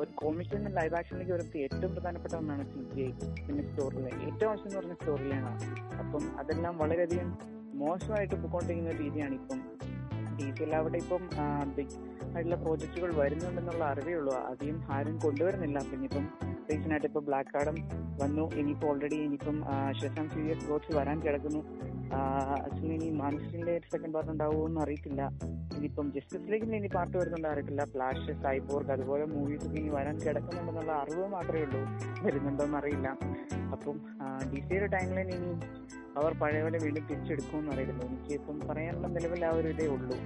ഒരു 0.01 0.09
കോമിക്സിൽ 0.21 0.57
നിന്ന് 0.57 0.71
ലൈവ് 0.77 0.95
ആക്ഷനിലേക്ക് 0.99 1.33
വരുന്നത് 1.35 1.57
ഏറ്റവും 1.65 1.91
പ്രധാനപ്പെട്ട 1.97 2.33
ഒന്നാണ് 2.41 2.63
സി 2.73 2.81
ജി 2.93 3.01
ഐ 3.07 3.11
പിന്നെ 3.45 3.63
സ്റ്റോറി 3.69 3.99
ലൈൻ. 4.05 4.17
ഏറ്റവും 4.29 4.49
ആവശ്യം 4.51 4.67
എന്ന് 4.69 4.79
പറഞ്ഞ 4.79 4.95
സ്റ്റോറി 5.01 5.27
ലൈനാണ്. 5.31 5.59
അപ്പം 6.03 6.25
അതെല്ലാം 6.41 6.75
വളരെയധികം 6.83 7.31
മോശമായിട്ട് 7.83 8.35
പൊക്കോണ്ടിരിക്കുന്ന 8.41 8.91
രീതിയാണ് 9.03 9.33
ഇപ്പം 9.39 9.61
ഡി 10.37 10.47
സി 10.55 10.63
എല്ലാവരുടെ 10.65 10.99
ഇപ്പം 11.03 11.23
ബിഗ് 11.77 11.97
ആയിട്ടുള്ള 12.33 12.57
പ്രോജക്റ്റുകൾ 12.63 13.11
വരുന്നുണ്ടെന്നുള്ള 13.21 13.83
അറിവേ 13.93 14.13
ഉള്ളൂ. 14.19 14.33
അധികം 14.51 14.77
ആരും 14.95 15.17
കൊണ്ടുവരുന്നില്ല. 15.25 15.79
പിന്നെ 15.91 16.07
ഇപ്പം 16.09 16.25
റീസെന്റ് 16.69 16.93
ആയിട്ട് 16.95 17.07
ഇപ്പൊ 17.11 17.21
ബ്ലാക്ക് 17.27 17.51
കാർഡും 17.55 17.77
വന്നു. 18.21 18.45
ഇനിയിപ്പോ 18.59 18.87
ഓൾറെഡി 18.91 19.17
ഇനിയിപ്പം 19.25 19.57
ഷെസാം 19.99 20.27
സീരിയസ് 20.35 20.65
ഗോഡ്സ് 20.69 20.93
വരാൻ 20.97 21.17
കിടക്കുന്നു. 21.25 21.61
ആക്ച്വലി 22.65 22.93
ഇനി 22.97 23.09
മാൻസിന്റെ 23.21 23.73
സെക്കൻഡ് 23.91 24.13
പാർട്ട് 24.15 24.31
ഉണ്ടാവുമോ 24.31 24.63
എന്ന് 24.67 24.81
അറിയത്തില്ല. 24.81 25.21
ഇനിയിപ്പം 25.77 26.07
ജസ്റ്റിസ് 26.15 26.63
ഇനി 26.79 26.89
പാർട്ട് 26.97 27.15
വരുന്നുണ്ട് 27.17 27.47
അറിയത്തില്ല. 27.53 27.83
ഫ്ലാഷ് 27.93 28.33
സൈബോർഗ് 28.43 28.91
അതുപോലെ 28.95 29.25
മൂവീസ് 29.35 29.65
ഒക്കെ 29.67 29.79
ഇനി 29.81 29.91
വരാൻ 29.97 30.17
കിടക്കുന്നുണ്ടെന്നുള്ള 30.25 30.91
അറിവ് 31.03 31.25
മാത്രമേ 31.35 31.63
ഉള്ളൂ. 31.67 31.81
വരുന്നുണ്ടോ 32.25 32.65
എന്നറിയില്ല 32.69 33.07
അപ്പം 33.75 33.97
ഡി 34.51 34.59
സിയുടെ 34.67 34.87
ടൈമിൽ 34.95 35.19
ഇനി 35.37 35.51
അവർ 36.17 36.33
പഴയപോലെ 36.33 36.77
വീണ്ടും 36.83 37.07
തിരിച്ചെടുക്കുമെന്ന് 37.07 37.71
അറിയില്ല 37.71 38.03
എനിക്ക് 38.05 38.33
ഇപ്പം 38.33 38.59
പറയാനുള്ള 38.69 39.07
നിലവിൽ 39.07 39.45
ആ 39.45 39.49
ഒരു 39.49 39.67
ഇതേ 39.67 39.87
ഉള്ളൂ. 39.87 40.17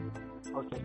ഓക്കെ 0.60 0.78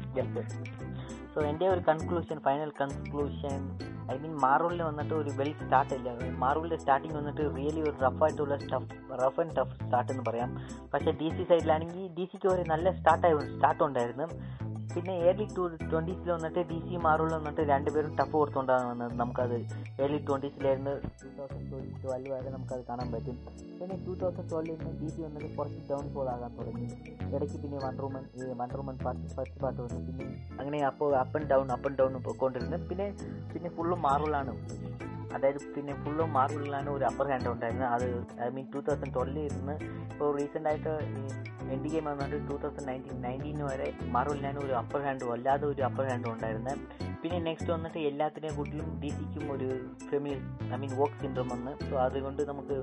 സോ 1.34 1.41
എന്റെ 1.41 1.68
ഒരു 1.68 1.81
conclusion 1.89 2.39
final 2.39 2.73
conclusion 2.81 3.78
I 4.12 4.18
mean 4.18 4.34
മാറൂളിൽ 4.36 4.83
വന്നിട്ട് 4.83 5.15
ഒരു 5.15 5.31
വെൽ 5.31 5.52
സ്റ്റാർട്ട് 5.52 5.94
ഇല്ല. 5.94 6.10
മാർവലിന്റെ 6.39 6.76
സ്റ്റാർട്ടിങ് 6.76 7.15
വന്നിട്ട് 7.15 7.57
റിയലി 7.57 7.81
ഒരു 7.81 7.97
റഫായിട്ടുള്ള 8.02 8.57
stuff 8.57 9.23
rough 9.23 9.41
and 9.41 9.57
tough 9.57 9.74
start 9.74 10.12
എന്ന് 10.12 10.24
പറയാം. 10.28 10.50
പക്ഷേ 10.94 11.12
ഡി 11.12 11.28
സി 11.28 11.44
സൈഡിലാണെങ്കിൽ 11.44 12.15
ഡി 12.18 12.24
സിക്ക് 12.33 12.49
ഒരു 12.49 12.65
നല്ല 12.68 12.91
സ്റ്റാർട്ടായി 12.91 13.34
സ്റ്റാർട്ട് 13.55 13.84
ഉണ്ടായിരുന്നു. 13.84 14.28
പിന്നെ 14.93 15.15
ഏർലി 15.29 15.47
ടു 15.57 15.63
ട്വന്റീസിൽ 15.91 16.29
വന്നിട്ട് 16.35 16.61
ഡി 16.71 16.79
സി 16.87 16.97
മാറൂളിൽ 17.05 17.35
വന്നിട്ട് 17.37 17.63
രണ്ടുപേരും 17.71 18.13
ടഫ് 18.19 18.35
കൊടുത്തുകൊണ്ടാണ് 18.41 18.85
വന്നത്. 18.91 19.13
നമുക്കത് 19.21 19.57
ഏർലി 20.05 20.19
ട്വന്റീസിലായിരുന്നു 20.29 20.93
ടൂ 21.21 21.29
തൗസൻഡ് 21.39 21.81
ട്വൽവ് 22.03 22.33
വരെ 22.35 22.51
നമുക്കത് 22.57 22.83
കാണാൻ 22.91 23.09
പറ്റും. 23.15 23.37
പിന്നെ 23.79 23.97
ടൂ 24.07 24.15
തൗസൻഡ് 24.23 24.49
ട്വൽവിൽ 24.53 24.77
നിന്ന് 24.79 24.93
ഡി 25.01 25.09
സി 25.15 25.21
വന്നിട്ട് 25.27 25.51
കുറച്ച് 25.59 25.81
ഡൗൺ 25.91 26.07
ഫോൾ 26.15 26.29
ആകാൻ 26.35 26.53
തുടങ്ങി. 26.59 26.89
ഇടയ്ക്ക് 27.35 27.59
പിന്നെ 27.65 27.79
Wonder Woman 28.05 28.25
Wonder Woman 28.79 28.99
part 29.05 29.35
first 29.37 29.61
part 29.65 29.81
വന്നു. 29.85 30.01
പിന്നെ 30.09 30.27
അങ്ങനെ 30.61 30.81
അപ്പോൾ 30.91 31.11
up 31.23 31.37
and 31.39 31.51
down 31.55 31.73
up 31.77 31.89
and 31.91 32.01
down 32.03 32.21
പോയിക്കൊണ്ടിരുന്നു 32.29 32.81
പിന്നെ 32.91 33.09
പിന്നെ 33.55 33.71
ഫുള്ളും 33.79 34.01
മാറുകളാണ് 34.09 34.55
അതായത് 35.37 35.61
പിന്നെ 35.77 35.95
ഫുള്ളും 36.03 36.29
മാർബിളിലാണ് 36.39 36.91
ഒരു 36.97 37.05
അപ്പർ 37.11 37.29
ഹാൻഡ് 37.33 37.51
ഉണ്ടായിരുന്നത്. 37.55 37.91
അത് 37.97 38.09
ഐ 38.47 38.49
മീൻ 38.57 38.67
ടൂ 38.75 38.83
തൗസൻഡ് 38.89 39.15
ട്വൽവിൽ 39.17 39.41
ഇരുന്ന് 39.49 39.77
ഇപ്പോൾ 40.13 40.31
റീസെന്റ് 40.39 40.69
ആയിട്ട് 40.73 40.93
എൻഡി 41.75 41.89
ഗെയിം 41.93 42.07
വന്നിട്ട് 42.11 42.39
ടൂ 42.49 42.57
തൗസൻഡ് 42.63 42.87
നയന്റീൻ 42.89 43.19
നയന്റീന് 43.27 43.65
വരെ 43.71 43.89
മാർബിളിലാണ് 44.15 44.59
ഒരു 44.67 44.75
അപ്പർ 44.83 45.01
ഹാൻഡ് 45.07 45.31
അല്ലാതെ 45.37 45.67
ഒരു 45.73 45.83
അപ്പർ 45.89 46.05
ഹാൻഡ് 46.11 46.29
ഉണ്ടായിരുന്നത്. 46.35 46.81
പിന്നെ 47.23 47.39
നെക്സ്റ്റ് 47.47 47.71
വന്നിട്ട് 47.75 48.01
എല്ലാത്തിനെ 48.09 48.49
കൂട്ടിലും 48.57 48.89
ഡി 49.03 49.11
സിക്കും 49.19 49.45
ഒരു 49.55 49.69
family 50.11 50.39
I 50.75 50.79
mean 50.83 50.93
woke 50.99 51.19
syndrome 51.21 51.49
വന്ന്. 51.55 51.73
സോ 51.89 51.95
അതുകൊണ്ട് 52.07 52.43
നമുക്ക് 52.51 52.77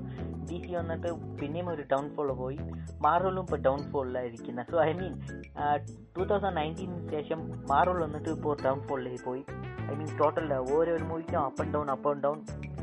ഡി 0.48 0.58
സി 0.64 0.72
വന്നിട്ട് 0.80 1.08
പിന്നെയും 1.40 1.68
ഒരു 1.74 1.82
ഡൗൺഫോൾ 1.92 2.30
പോയി. 2.42 2.58
മാർബിളും 3.06 3.42
ഇപ്പോൾ 3.46 3.60
ഡൗൺഫോളിലായിരിക്കുന്നത് 3.68 4.72
so 4.72 4.78
I 4.88 4.92
mean 5.00 5.14
two 6.16 6.22
thousand 6.24 6.56
nineteen 6.56 6.96
ശേഷം 7.12 7.38
മാറുകൾ 7.70 8.00
വന്നിട്ട് 8.04 8.30
ഇപ്പോൾ 8.30 8.54
ഡൗൺഫോളിലേക്ക് 8.64 9.22
പോയി. 9.24 9.42
ഐ 9.84 9.94
മീൻ 9.94 10.10
ടോട്ടൽ 10.18 10.46
ഓരോ 10.74 10.92
മൂവിക്കും 11.08 11.38
up 11.40 11.62
and 11.62 11.74
down 11.74 11.88
up 11.90 12.08
and 12.10 12.22
down 12.22 12.38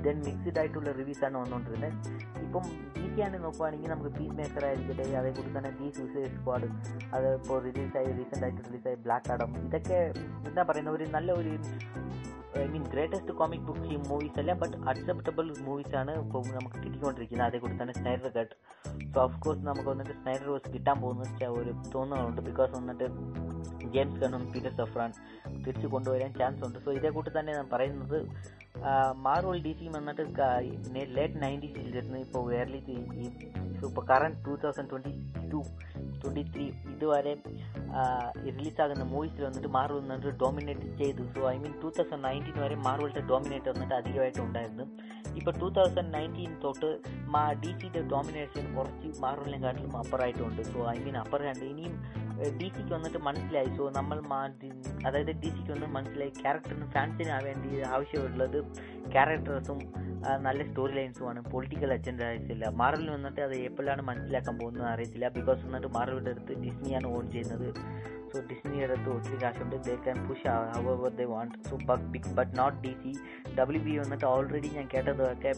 then 0.05 0.17
mixed 0.25 0.59
ആയിട്ടുള്ള 0.59 0.89
റിവ്യൂസ് 0.91 1.23
ആണ് 1.25 1.37
വന്നുകൊണ്ടിരുന്നത് 1.37 1.95
ഇപ്പം 2.43 2.65
ഡി 2.95 3.05
സി 3.07 3.21
ആണ് 3.21 3.37
നോക്കുവാണെങ്കിൽ 3.43 3.89
നമുക്ക് 3.89 4.11
പീസ് 4.17 4.35
മേക്കർ 4.37 4.63
ആയിരിക്കട്ടെ 4.65 5.05
അതേപോലെ 5.19 5.49
തന്നെ 5.57 5.71
ഡി 5.79 5.89
സൂസൈഡ് 5.97 6.31
സ്ക്വാഡ് 6.35 6.69
അത് 7.13 7.27
ഇപ്പോൾ 7.35 7.59
റിലീസായി 7.65 8.11
റീസെന്റ് 8.19 8.45
ആയിട്ട് 8.47 8.61
റിലീസായി 8.67 8.99
ബ്ലാക്ക് 9.05 9.31
ആഡം 9.35 9.51
ഇതൊക്കെ 9.65 9.99
എന്താ 10.49 10.63
പറയുന്ന 10.69 10.91
ഒരു 10.91 11.07
നല്ല 11.11 11.31
ഒരു 11.41 11.53
I 12.57 12.65
mean 12.67 12.83
greatest 12.83 13.31
comic 13.31 13.61
book 13.61 13.97
movies 14.09 14.39
അല്ല 14.39 14.53
ബട്ട് 14.53 14.77
അക്സെപ്റ്റബിൾ 14.77 15.53
മൂവീസ് 15.67 15.95
ആണ് 15.95 16.11
ഇപ്പോൾ 16.23 16.43
നമുക്ക് 16.57 16.75
കിട്ടിക്കൊണ്ടിരിക്കുന്നത്. 16.75 17.47
അതേകൂടി 17.47 17.75
തന്നെ 17.81 17.93
Snyder 17.93 18.31
cut 18.37 18.55
so 19.13 19.21
of 19.23 19.41
course 19.41 19.61
നമുക്ക് 19.61 19.89
വന്നിട്ട് 19.89 20.11
സ്നൈഡർ 20.11 20.49
വേഴ്സ് 20.51 20.73
കിട്ടാൻ 20.73 21.01
പോകുന്ന 21.01 21.47
ഒരു 21.47 21.73
തോന്നുന്നുണ്ട് 21.95 22.41
ബിക്കോസ് 22.41 22.71
വന്നിട്ട് 22.71 23.07
ജെയിംസ് 23.93 24.19
ഗണ്ണും 24.21 24.51
പീറ്റർ 24.53 24.73
സഫ്രാൻ 24.79 25.11
തിരിച്ചു 25.65 25.87
കൊണ്ടുവരാൻ 25.87 26.33
ചാൻസ് 26.33 26.65
ഉണ്ട്. 26.65 26.79
സോ 26.85 26.91
ഇതേ 26.91 27.09
കൂട്ടി 27.09 27.39
തന്നെ 27.39 27.53
ഞാൻ 27.53 27.69
പറയുന്നത് 27.73 28.17
മാർവൽ 29.25 29.57
ഡി 29.65 29.71
സി 29.79 29.85
വന്നിട്ട് 29.95 30.23
ലേറ്റ് 31.17 31.41
നയന്റീസിലിരുന്ന് 31.45 32.19
ഇപ്പോൾ 32.25 32.43
വേർലി 32.51 32.81
ഇപ്പോൾ 33.87 34.03
current 34.11 34.39
two 34.45 34.53
thousand 34.63 34.89
twenty 34.91 35.11
two 35.51 35.59
twenty 36.21 36.43
three 36.53 36.65
ഇതുവരെ 36.93 37.33
റിലീസാകുന്ന 38.57 39.03
മൂവീസിൽ 39.13 39.43
വന്നിട്ട് 39.47 39.69
മാർവൽ 39.75 39.99
വന്നിട്ട് 40.03 40.31
ഡോമിനേറ്റ് 40.41 40.87
ചെയ്തു. 41.01 41.23
So 41.35 41.41
I 41.51 41.55
mean 41.63 41.73
two 41.83 41.89
thousand 41.97 42.23
nineteen 42.27 42.57
വരെ 42.63 42.77
മാർവലിന്റെ 42.87 43.23
ഡോമിനേറ്റ് 43.31 43.69
വന്നിട്ട് 43.73 43.95
അധികമായിട്ട് 43.99 44.41
ഉണ്ടായിരുന്നു. 44.47 44.85
ഇപ്പോൾ 45.39 45.53
ടൂ 45.59 45.67
തൗസൻഡ് 45.69 46.13
നയന്റീൻ 46.13 46.53
തൊട്ട് 46.63 46.89
മാ 47.35 47.43
ഡി 47.63 47.71
സിയുടെ 47.79 48.01
ഡോമിനേഷൻ 48.13 48.65
കുറച്ച് 48.75 49.09
മാർവലിനെ 49.21 49.59
കാട്ടിലും 49.65 49.93
അപ്പറായിട്ടുണ്ട് 49.97 50.61
so 50.71 50.79
I 50.95 50.97
mean 51.05 51.17
upper 51.17 51.43
hand 51.47 51.67
ഇനിയും 51.71 51.95
ഡി 52.59 52.67
സിക്ക് 52.75 52.91
വന്നിട്ട് 52.93 53.19
മനസ്സിലായി. 53.27 53.69
സോ 53.77 53.83
നമ്മൾ 53.95 54.17
അതായത് 55.07 55.31
ഡി 55.41 55.49
സിക്ക് 55.55 55.71
വന്ന് 55.71 55.87
മനസ്സിലായി. 55.95 56.33
ക്യാരക്ടറിന് 56.41 56.87
ഫാൻസിന് 56.95 57.33
വേണ്ടി 57.47 57.81
ആവശ്യമുള്ളത് 57.95 58.59
ക്യാരക്ടേഴ്സും 59.15 59.79
നല്ല 60.37 60.63
സ്റ്റോറി 60.63 60.93
ലൈൻസും 60.93 61.29
ആണ്. 61.29 61.43
പൊളിറ്റിക്കൽ 61.43 61.93
അജണ്ട 61.93 62.21
ഇല്ല 62.21 62.69
മാർവൽ 62.69 63.11
വന്നിട്ട് 63.11 63.41
അത് 63.41 63.55
എപ്പോഴാണ് 63.55 64.01
മനസ്സിലാക്കാൻ 64.01 64.59
പോകുന്നത് 64.59 64.87
അറിയത്തില്ല. 64.87 65.27
ബിക്കോസ് 65.27 65.65
വന്നിട്ട് 65.65 65.87
മാർവലിന്റെ 65.87 66.31
അടുത്ത് 66.31 66.61
ഡിസ്നിയാണ് 66.61 67.07
ഓൺ 67.07 67.31
ചെയ്യുന്നത്. 67.31 67.73
സോ 68.33 68.39
ഡിസ്നിയുടെ 68.39 68.93
അടുത്ത് 68.93 69.09
ഒത്തിരി 69.09 69.43
കാശുണ്ട്. 69.43 69.75
They 69.83 69.95
can 69.95 70.27
push 70.27 70.47
however 70.47 71.11
they 71.11 71.23
want 71.23 71.69
so 71.69 71.77
big 71.95 72.35
but 72.35 72.59
not 72.59 72.77
D 72.77 72.93
C 73.03 73.19
W 73.55 73.81
B 73.81 73.97
വന്നിട്ട് 73.97 74.25
ഓൾറെഡി 74.25 74.67
ഞാൻ 74.67 74.89
കേട്ടതൊക്കെ 74.93 75.53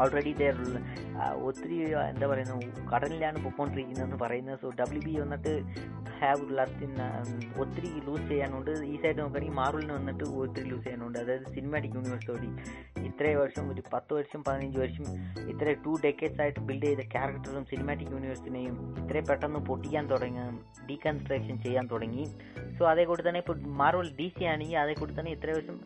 ഓൾറെഡി 0.00 0.32
ദർ 0.40 0.58
ഒത്തിരി 1.48 1.76
എന്താ 2.10 2.26
പറയുന്നത് 2.26 2.66
കടലിലാണ് 2.92 3.38
പൊയ്ക്കൊണ്ടിരിക്കുന്നതെന്ന് 3.44 4.18
പറയുന്നത്. 4.24 4.58
സോ 4.62 4.70
ഡബ്ല്യു 4.80 5.02
ബി 5.06 5.14
വന്നിട്ട് 5.20 5.52
ഹാവ് 6.20 6.44
ലത്തിൻ 6.58 6.92
ഒത്തിരി 7.62 7.90
ലൂസ് 8.06 8.26
ചെയ്യാനുണ്ട്. 8.28 8.70
ഈ 8.70 8.94
സൈഡ് 9.02 9.18
നോക്കുകയാണെങ്കിൽ 9.20 9.56
മാർവലിന് 9.60 9.92
വന്നിട്ട് 9.92 10.24
ഒത്തിരി 10.42 10.66
ലൂസ് 10.68 10.84
ചെയ്യാനുണ്ട്. 10.84 11.18
അതായത് 11.18 11.46
സിനിമാറ്റിക് 11.56 11.96
യൂണിവേഴ്സോടി 11.98 12.50
ഇത്രയും 13.08 13.38
വർഷം 13.40 13.64
ഒരു 13.72 13.82
പത്ത് 13.94 14.12
വർഷം 14.14 14.44
പതിനഞ്ച് 14.48 14.78
വർഷം 14.78 15.06
ഇത്ര 15.52 15.74
ടു 15.86 15.92
ഡെക്കേഡ്സ് 16.04 16.40
ആയിട്ട് 16.40 16.60
ബിൽഡ് 16.60 16.86
ചെയ്ത 16.86 17.04
ക്യാരക്ടറും 17.14 17.64
സിനിമാറ്റിക് 17.64 18.12
യൂണിവേഴ്സിനെയും 18.16 18.76
ഇത്രയും 19.02 19.26
പെട്ടെന്ന് 19.30 19.60
പൊട്ടിക്കാൻ 19.70 20.06
തുടങ്ങി 20.10 20.44
ഡീകൺസ്ട്രക്ഷൻ 20.90 21.56
ചെയ്യാൻ 21.62 21.86
തുടങ്ങി. 21.86 22.24
സോ 22.78 22.84
അതേ 22.90 23.04
കൂടി 23.04 23.22
തന്നെ 23.28 23.40
ഇപ്പോൾ 23.44 23.56
മാർവൽ 23.80 24.08
ഡി 24.20 24.28
സി 24.38 24.44
ആണെങ്കിൽ 24.44 24.78
അതേ 24.78 24.94
കൂടി 25.00 25.14
തന്നെ 25.20 25.32
ഇത്ര 25.32 25.50
വർഷം 25.58 25.78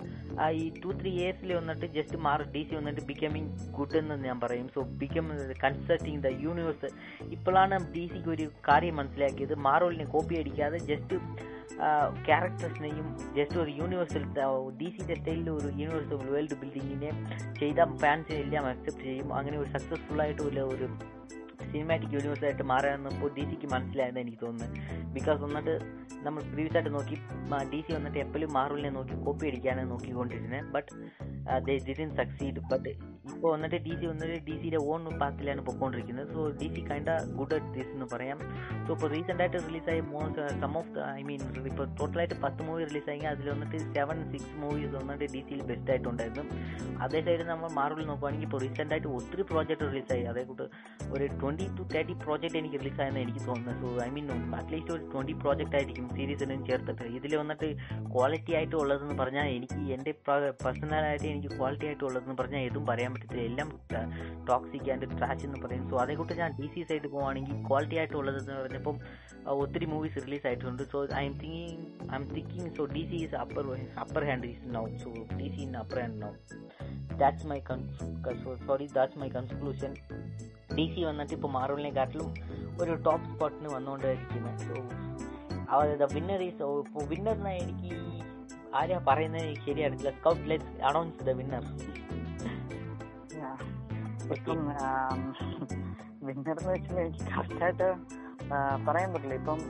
ഈ 0.61 0.65
ടു 0.83 0.91
ത്രീ 1.01 1.11
ഇയേഴ്സിൽ 1.11 1.51
വന്നിട്ട് 1.57 1.87
ജസ്റ്റ് 1.87 2.17
മാർ 2.17 2.41
ഡി 2.55 2.63
സി 2.71 2.75
വന്നിട്ട് 2.75 3.03
ബിക്കമിങ് 3.11 3.51
ഗുഡ് 3.71 3.97
എന്ന് 4.13 4.27
ഞാൻ 4.29 4.39
പറയും. 4.45 4.67
So 4.75 4.81
become 5.01 5.27
consulting 5.65 6.23
the 6.27 6.31
universe 6.47 6.91
ഇപ്പോഴാണ് 7.37 7.79
ഡി 7.95 8.05
സിക്ക് 8.13 8.31
ഒരു 8.37 8.47
കാര്യം 8.69 8.97
മനസ്സിലാക്കിയത്. 9.01 9.55
മാർവലിനെ 9.69 10.07
കോപ്പി 10.15 10.35
അടിക്കാതെ 10.43 10.81
ജസ്റ്റ് 10.91 11.19
ക്യാരക്ടേഴ്സിനെയും 12.27 13.07
ജസ്റ്റ് 13.37 13.59
ഒരു 13.63 13.71
യൂണിവേഴ്സൽ 13.81 14.25
ഡി 14.81 14.89
സിന്റെ 14.97 15.15
സ്റ്റൈലിൽ 15.21 15.49
ഒരു 15.51 15.69
യൂണിവേഴ്സൽ 15.83 16.21
വേൾഡ് 16.33 16.57
ബിൽഡിങ്ങിനെ 16.61 17.11
ചെയ്ത 17.61 17.87
ഫാൻസിനെ 18.03 18.39
എല്ലാം 18.45 18.67
അക്സെപ്റ്റ് 18.73 19.07
ചെയ്യും. 19.09 19.29
അങ്ങനെ 19.39 19.57
ഒരു 19.63 19.71
സക്സസ്ഫുൾ 19.77 20.21
ആയിട്ടുള്ള 20.25 20.61
ഒരു 20.75 20.89
സിനിമാറ്റിക് 21.73 22.15
യൂണിവേഴ്സ് 22.17 22.45
ആയിട്ട് 22.49 22.67
മാറാമെന്നപ്പോൾ 22.73 23.31
ഡി 23.37 23.45
സിക്ക് 23.51 23.71
മനസ്സിലായെന്ന് 23.75 24.23
എനിക്ക് 24.25 24.41
തോന്നുന്നത് 24.45 24.77
ബിക്കോസ് 25.17 25.41
വന്നിട്ട് 25.47 25.75
നമ്മൾ 26.27 26.43
പ്രീവിയസ് 26.53 26.77
ആയിട്ട് 26.79 26.93
നോക്കി 26.99 27.17
ഡി 27.73 27.81
സി 27.87 27.93
വന്നിട്ട് 27.97 28.19
എപ്പോഴും 28.19 28.53
മാർവലിനെ 28.59 28.91
നോക്കി 28.99 29.17
കോപ്പി 29.25 29.45
അടിക്കാനാണ് 29.51 29.91
നോക്കിക്കൊണ്ടിരുന്നത് 29.91 30.71
but 30.77 30.91
they 31.67 31.95
didn't 32.01 32.11
succeed 32.21 32.61
but 32.71 32.93
ഇപ്പോൾ 33.35 33.51
വന്നിട്ട് 33.55 33.79
ഡി 33.87 33.93
സി 34.01 34.07
വന്നിട്ട് 34.11 34.39
ഡി 34.47 34.55
സിയുടെ 34.61 34.81
ഓൺ 34.91 35.03
പാത്തിലാണ് 35.23 35.63
പൊയ്ക്കൊണ്ടിരിക്കുന്നത്. 35.67 36.29
So 36.35 36.43
D 36.61 36.69
C 36.75 36.83
kind 36.91 37.15
good 37.39 37.55
at 37.57 37.71
this 37.77 37.91
എന്ന് 37.97 38.07
പറയാം. 38.13 38.39
സോ 38.87 38.91
ഇപ്പോൾ 38.97 39.09
റീസെന്റ് 39.15 39.43
ആയിട്ട് 39.45 39.59
റിലീസായ 39.67 40.01
സം 40.63 40.73
ഓഫ് 40.81 40.93
ഐ 41.19 41.23
മീൻ 41.29 41.41
ഇപ്പോൾ 41.73 41.87
ടോട്ടലായിട്ട് 41.99 42.37
പത്ത് 42.45 42.63
മൂവി 42.69 42.83
റിലീസായെങ്കിൽ 42.91 43.31
അതിൽ 43.33 43.49
വന്നിട്ട് 43.55 43.79
സെവൻ 43.97 44.19
സിക്സ് 44.33 44.53
മൂവീസ് 44.63 44.95
വന്നിട്ട് 45.01 45.27
ഡി 45.35 45.41
സിയിൽ 45.49 45.63
ബെസ്റ്റ് 45.71 45.91
ആയിട്ടുണ്ടായിരുന്നു. 45.95 46.45
അതേ 47.05 47.21
സൈഡിൽ 47.27 47.47
നമ്മൾ 47.53 47.71
മാർവൽ 47.81 48.07
നോക്കുവാണെങ്കിൽ 48.13 48.49
ഇപ്പോൾ 48.49 48.63
റീസെന്റ് 48.67 48.95
ആയിട്ട് 48.97 49.09
ഒത്തിരി 49.19 49.45
പ്രോജക്റ്റ് 49.53 49.87
റിലീസായി 49.91 50.25
അതേ 50.33 50.45
കൂട്ട് 50.51 50.67
ഒരു 51.15 51.27
ട്വന്റി 51.41 51.54
ടു 51.79 51.85
തേർട്ടി 51.93 52.15
പ്രോജക്റ്റ് 52.23 52.59
എനിക്ക് 52.61 52.79
റിലീസായെന്ന് 52.81 53.21
എനിക്ക് 53.25 53.43
തോന്നുന്നത്. 53.47 53.77
So 53.83 53.89
I 54.05 54.09
mean 54.17 54.27
at least 54.59 54.93
ഒരു 54.95 55.05
ട്വന്റി 55.13 55.35
പ്രോജക്റ്റ് 55.43 55.77
ആയിരിക്കും 55.79 56.07
സീരീസിനും 56.17 56.61
ചേർത്തിട്ട്. 56.69 57.05
ഇതിൽ 57.19 57.33
വന്നിട്ട് 57.41 57.69
ക്വാളിറ്റി 58.15 58.53
ആയിട്ട് 58.59 58.77
ഉള്ളതെന്ന് 58.83 59.17
പറഞ്ഞാൽ 59.23 59.49
എനിക്ക് 59.57 59.79
എന്റെ 59.97 60.13
പേഴ്സണലായിട്ട് 60.65 61.27
എനിക്ക് 61.33 61.51
ക്വാളിറ്റി 61.59 61.87
ആയിട്ട് 61.91 62.05
ഉള്ളതെന്ന് 62.09 62.37
പറഞ്ഞാൽ 62.41 62.63
ഏതും 62.69 62.87
പറയാൻ 62.91 63.13
പറ്റത്തില്ല. 63.15 63.45
എല്ലാം 63.51 63.71
ടോക്സിക് 64.51 64.91
ആൻഡ് 64.95 65.09
ട്രാഷ് 65.19 65.47
എന്ന് 65.49 65.61
പറയും. 65.65 65.85
സോ 65.91 65.97
അതേക്കൂട്ട് 66.05 66.37
ഞാൻ 66.43 66.53
ഡി 66.61 66.69
സി 66.75 66.83
സൈഡ് 66.91 67.07
പോവുകയാണെങ്കിൽ 67.15 67.59
ക്വാളിറ്റി 67.69 67.99
ആയിട്ട് 68.03 68.17
ഉള്ളതെന്ന് 68.23 68.57
പറഞ്ഞപ്പം 68.61 68.99
ഒത്തിരി 69.63 69.87
മൂവീസ് 69.95 70.25
റിലീസ് 70.27 70.47
ആയിട്ടുണ്ട്. 70.51 70.83
So 70.93 71.01
I'm 71.31 71.37
thinking 71.43 71.87
I'm 72.21 72.27
thinking 72.35 72.71
so 72.79 72.85
D 72.95 73.05
C 73.13 73.19
is 73.27 73.37
upper 73.45 73.67
upper 74.05 74.25
hand 74.31 74.49
is 74.53 74.63
now 74.77 74.85
so 75.05 75.13
D 75.39 75.49
C 75.57 75.63
in 75.69 75.77
upper 75.85 76.01
hand 76.05 76.21
now 76.25 76.33
that's 77.23 77.47
my 77.53 77.61
sorry 78.69 78.87
that's 78.99 79.19
my 79.23 79.29
conclusion 79.39 79.93
D 80.77 80.87
C 80.95 81.01
വന്നിട്ട് 81.05 81.35
ഇപ്പോൾ 81.35 81.51
മാർവലിനെക്കാട്ടിലും 81.51 82.29
ഒരു 82.81 82.93
top 83.07 83.27
സ്പോട്ടിന് 83.27 83.69
വന്നുകൊണ്ടിരിക്കുന്നത് 83.75 84.63
so 84.65 84.77
അവരുടെ 85.71 86.07
winner 86.15 86.43
is 86.43 86.63
ഇപ്പോൾ 86.83 87.05
വിന്നറിനെ 87.07 87.53
എനിക്ക് 87.57 87.93
ആരാ 88.77 88.99
പറയുന്നത് 89.09 89.55
ശരിയായിട്ടില്ല. 89.67 90.11
Scout 90.11 90.51
let's 90.51 90.81
announce 90.83 91.25
the 91.25 91.33
winner 91.33 91.65
winner 96.25 96.57
എന്ന് 96.61 96.73
വെച്ചാൽ 96.73 96.99
എനിക്ക് 96.99 97.25
കറക്റ്റായിട്ട് 97.31 97.89
പറയാൻ 98.89 99.11
പറ്റില്ല. 99.13 99.35
ഇപ്പം 99.35 99.61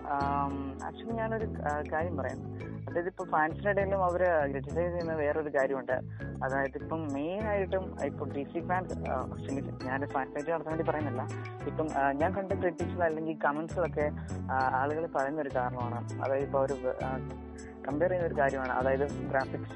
ആക്ച്വലി 0.87 1.17
ഞാനൊരു 1.21 1.49
കാര്യം 1.93 2.17
പറയാം. 2.17 2.41
അതായത് 2.89 3.09
ഇപ്പൊ 3.09 3.25
ഫാൻസിന്റെ 3.25 3.71
ഇടയിലും 3.71 4.05
അവർ 4.05 4.23
ക്രിറ്റിസൈസ് 4.51 4.91
ചെയ്യുന്ന 4.95 5.13
വേറൊരു 5.21 5.51
കാര്യമുണ്ട്. 5.55 5.97
അതായത് 6.45 6.77
ഇപ്പം 6.83 7.01
മെയിൻ 7.13 7.43
ആയിട്ടും 7.53 7.85
ഇപ്പൊ 8.05 8.25
ഡി 8.35 8.43
സി 8.53 8.61
ഫാൻസ് 8.69 8.99
ഞാൻ 9.87 10.07
ഫാൻസ് 10.15 10.35
പേജ് 10.35 10.51
നടത്താൻ 10.51 10.73
വേണ്ടി 10.73 10.87
പറയുന്നില്ല. 10.91 11.23
ഇപ്പം 11.71 11.87
ഞാൻ 12.21 12.31
കണ്ട 12.37 12.53
ക്രിറ്റിക്സ് 12.53 13.01
അല്ലെങ്കിൽ 13.09 13.39
കമന്റ്സിലൊക്കെ 13.45 14.07
ആളുകൾ 14.81 15.07
പറയുന്ന 15.17 15.41
ഒരു 15.41 15.53
കാരണമാണ്. 15.57 16.01
അതായത് 16.25 16.45
ഇപ്പൊ 16.45 16.61
ഒരു 16.67 16.77
കമ്പയർ 17.87 18.11
ചെയ്യുന്ന 18.11 18.29
ഒരു 18.33 18.39
കാര്യമാണ്. 18.41 18.73
അതായത് 18.73 19.07
ഗ്രാഫിക്സ് 19.31 19.75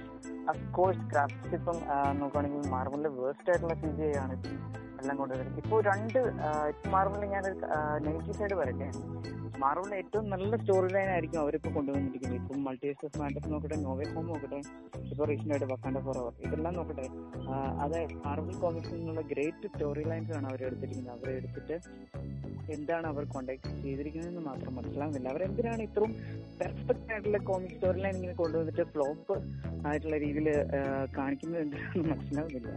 അഫ്കോഴ്സ് 0.51 1.01
ഗ്രാഫിക്സ് 1.13 1.55
ഇപ്പം 1.55 1.79
നോക്കുകയാണെങ്കിൽ 2.21 2.71
മാർബിളിന്റെ 2.71 3.09
വേസ്റ്റ് 3.09 3.51
ആയിട്ടുള്ള 3.51 3.75
സി 3.75 3.91
ജി 3.99 4.19
ആണ്. 4.19 4.37
എല്ലാം 5.01 5.17
കൊണ്ടുവരും 5.21 5.55
ഇപ്പോൾ 5.63 5.79
രണ്ട് 5.91 6.19
മാർബിളിൽ 6.95 7.31
ഞാൻ 7.35 7.45
നെഗറ്റീവ് 8.07 8.37
സൈഡ് 8.39 8.57
വരട്ടെ? 8.61 8.89
മാർബിളിൽ 9.63 9.95
ഏറ്റവും 10.01 10.25
നല്ല 10.33 10.53
സ്റ്റോറി 10.61 10.89
ലൈൻ 10.95 11.09
ആയിരിക്കും 11.15 11.41
അവരിപ്പോൾ 11.45 11.73
കൊണ്ടുവന്നിരിക്കുന്നത്. 11.77 12.41
ഇപ്പം 12.43 12.59
മൾട്ടിവേഴ്സസ് 12.67 13.19
മാൻഡസ് 13.21 13.49
നോക്കട്ടെ 13.53 13.77
നോവേ 13.87 14.05
ഹോം 14.15 14.27
നോക്കട്ടെ 14.33 14.61
ഇപ്പോൾ 15.13 15.25
റീസെന്റ് 15.31 15.55
ആയിട്ട് 15.55 15.69
വക്കാണ്ട 15.73 16.01
ഫോർ 16.07 16.19
അവർ 16.23 16.35
ഇതെല്ലാം 16.47 16.75
നോക്കട്ടെ 16.79 17.07
അത് 17.85 17.97
മാർവൽ 18.27 18.55
കോമിക്സിൽ 18.65 18.97
നിന്നുള്ള 19.01 19.25
ഗ്രേറ്റ് 19.33 19.71
സ്റ്റോറി 19.73 20.05
ലൈൻസ് 20.11 20.35
ആണ് 20.39 20.49
അവർ 20.51 20.63
എടുത്തിരിക്കുന്നത്. 20.69 21.15
അവരെ 21.17 21.35
എടുത്തിട്ട് 21.41 21.77
എന്താണ് 22.77 23.07
അവർ 23.13 23.25
കോണ്ടാക്ട് 23.35 23.69
ചെയ്തിരിക്കുന്നതെന്ന് 23.85 24.43
മാത്രം 24.49 24.73
മനസ്സിലാവുന്നില്ല. 24.79 25.29
അവർ 25.35 25.43
എന്തിനാണ് 25.49 25.83
ഇത്രയും 25.89 26.13
പെർഫെക്റ്റ് 26.61 27.11
ആയിട്ടുള്ള 27.13 27.39
കോമിക് 27.51 27.75
സ്റ്റോറി 27.77 28.01
ലൈൻ 28.05 28.17
ഇങ്ങനെ 28.21 28.37
കൊണ്ടുവന്നിട്ട് 28.43 28.85
ഫ്ലോപ്പ് 28.95 29.37
ആയിട്ടുള്ള 29.89 30.17
രീതിയിൽ 30.27 30.49
കാണിക്കുന്നത് 31.19 31.63
എന്തിനാണെന്ന് 31.65 32.09
മനസ്സിലാവുന്നില്ല. 32.15 32.73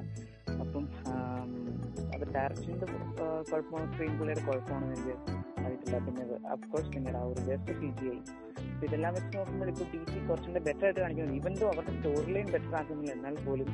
അപ്പം 0.64 0.86
അത് 2.14 2.24
ഡയറക്ഷന്റെ 2.36 2.88
കുഴപ്പമാണ് 3.50 3.86
സ്ക്രീൻ 3.92 4.14
പ്ലേയുടെ 4.20 4.44
കുഴപ്പമാണ് 4.48 4.86
എനിക്ക് 4.92 5.14
അറിയത്തില്ല. 5.64 5.98
പിന്നെ 6.06 6.24
അഫ്കോഴ്സ് 6.56 6.90
പിന്നീട് 6.94 7.18
ആ 7.22 7.24
ഒരു 7.32 7.42
ജസ്റ്റ് 7.50 7.74
സി 7.82 7.90
ജി 8.00 8.08
ഐ 8.16 8.20
ഇതെല്ലാം 8.86 9.12
വെച്ച് 9.18 9.34
നോക്കുമ്പോൾ 9.38 9.70
ഇപ്പോൾ 9.72 9.88
ഡി 9.92 10.00
സി 10.12 10.20
കുറച്ചുകൂടെ 10.28 10.62
ബെറ്റർ 10.68 10.86
ആയിട്ട് 10.88 11.02
കാണിക്കുന്നു 11.02 11.36
ഈവൻ 11.40 11.54
ദോ 11.60 11.66
അവരുടെ 11.74 11.94
സ്റ്റോറി 11.98 12.32
ലൈൻ 12.36 12.48
ബെറ്റർ 12.56 12.74
ആക്കുന്നില്ല 12.80 13.12
എന്നാൽ 13.18 13.36
പോലും 13.48 13.70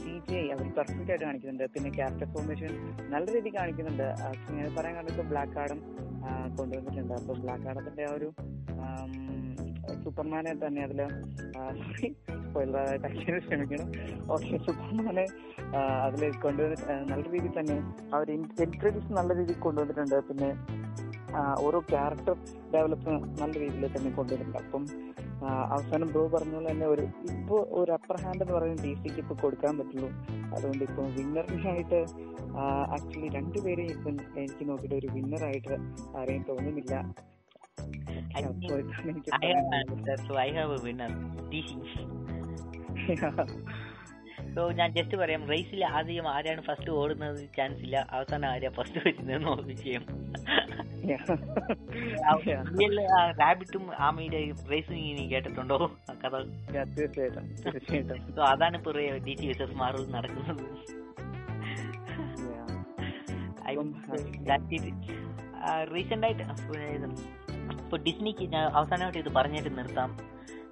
സി 0.00 0.12
ജി 0.28 0.34
ഐ 0.42 0.44
അവർ 0.56 0.66
പെർഫെക്റ്റ് 0.78 1.10
ആയിട്ട് 1.12 1.24
കാണിക്കുന്നുണ്ട്. 1.28 1.66
പിന്നെ 1.74 1.90
ക്യാരക്ടർ 1.98 2.28
ഫോർമേഷൻ 2.34 2.72
നല്ല 3.14 3.26
രീതിയിൽ 3.36 3.56
കാണിക്കുന്നുണ്ട്. 3.60 4.06
പറയാൻ 4.78 4.94
കണ്ടപ്പോൾ 5.00 5.28
ബ്ലാക്ക് 5.32 5.58
ആഡം 5.64 5.80
കൊണ്ടുവന്നിട്ടുണ്ട്. 6.58 7.14
അപ്പോൾ 7.20 7.36
ബ്ലാക്ക് 7.44 7.68
ആഡത്തിന്റെ 7.72 8.04
ആ 8.10 8.14
ഒരു 8.18 8.30
സൂപ്പർമാനെ 10.04 10.52
തന്നെ 10.64 10.82
അതിൽ 10.88 11.00
സ്പോയിലറായിട്ട് 12.44 13.08
ക്ഷമിക്കണം. 13.46 13.88
ഓക്കെ 14.34 14.56
സൂപ്പർമാനെ 14.66 15.26
അതിൽ 16.06 16.22
കൊണ്ടുവന്നിട്ട് 16.44 16.96
നല്ല 17.10 17.24
രീതിയിൽ 17.34 17.54
തന്നെ 17.60 17.76
ആ 18.12 18.18
ഒരു 18.22 18.32
ഇൻട്രഡ്യൂസ് 18.38 19.12
നല്ല 19.18 19.30
രീതിയിൽ 19.40 19.60
കൊണ്ടുവന്നിട്ടുണ്ട്. 19.66 20.18
പിന്നെ 20.30 20.50
ഓരോ 21.66 21.78
ക്യാരക്ടർ 21.90 22.34
ഡെവലപ്പ് 22.72 23.12
നല്ല 23.40 23.52
രീതിയിൽ 23.62 23.84
തന്നെ 23.96 24.10
കൊണ്ടുവരുന്നുണ്ട് 24.18 24.58
അപ്പം 24.62 24.82
അവസാനം 25.74 26.08
ബ്രോ 26.14 26.22
പറഞ്ഞ 26.34 26.52
പോലെ 26.56 26.68
തന്നെ 26.70 26.86
ഒരു 26.94 27.04
ഇപ്പോൾ 27.36 27.60
ഒരു 27.78 27.90
അപ്പർ 27.96 28.16
ഹാൻഡ് 28.22 28.42
എന്ന് 28.44 28.54
പറയുന്നത് 28.56 28.84
ഡി 28.86 28.92
സിക്ക് 29.02 29.20
ഇപ്പോൾ 29.22 29.36
കൊടുക്കാൻ 29.44 29.72
പറ്റുള്ളൂ. 29.78 30.08
അതുകൊണ്ട് 30.56 30.82
ഇപ്പോൾ 30.88 31.06
വിന്നറിനായിട്ട് 31.16 32.00
ആക്ച്വലി 32.96 33.28
രണ്ടുപേരെയും 33.38 33.92
ഇപ്പം 33.96 34.16
എനിക്ക് 34.42 34.64
നോക്കിയിട്ട് 34.70 34.96
ഒരു 35.00 35.08
വിന്നറായിട്ട് 35.16 35.74
ആരെയും 36.20 36.44
തോന്നുന്നില്ല. 36.50 36.94
സോ 44.54 44.68
ഞാൻ 44.78 44.92
ജസ്റ്റ് 44.92 45.16
പറയാം 45.16 45.48
റേസിൽ 45.48 45.84
ആദ്യം 45.84 46.28
ആരാണ് 46.28 46.62
ഫസ്റ്റ് 46.62 46.90
ഓടുന്നത്? 46.90 47.48
ചാൻസ് 47.56 47.80
ഇല്ല. 47.80 48.06
അവസാനം 48.10 48.48
ആരാ 48.48 48.70
ഫസ്റ്റ് 48.70 48.98
വരുന്നത് 48.98 49.66
വിഷയം 49.66 50.02
റാബിറ്റും 53.40 53.96
ആമയുടെ 53.98 54.50
റേസിംഗ് 54.70 55.30
കേട്ടിട്ടുണ്ടോ? 55.32 55.90
കഥ. 56.24 56.34
തീർച്ചയായിട്ടും. 56.98 57.44
തീർച്ചയായിട്ടും. 57.64 58.18
സോ 58.36 58.42
അതാണ് 58.42 58.76
ഇപ്പൊ 58.76 58.92
ഡി 58.92 59.34
ടി 59.40 59.46
എസ് 59.46 59.74
മാറൽ 59.74 60.10
നടക്കുന്നത്. 60.10 60.64
റീസെന്റ് 65.94 66.26
ആയിട്ട് 66.26 66.42
ഇപ്പൊ 67.70 67.96
ഡിസ്നിക്ക് 68.06 68.44
ഞാൻ 68.54 68.64
അവസാനമായിട്ട് 68.80 69.18
ഇത് 69.18 69.30
പറഞ്ഞിട്ട് 69.34 69.78
നിർത്താം. 69.78 70.10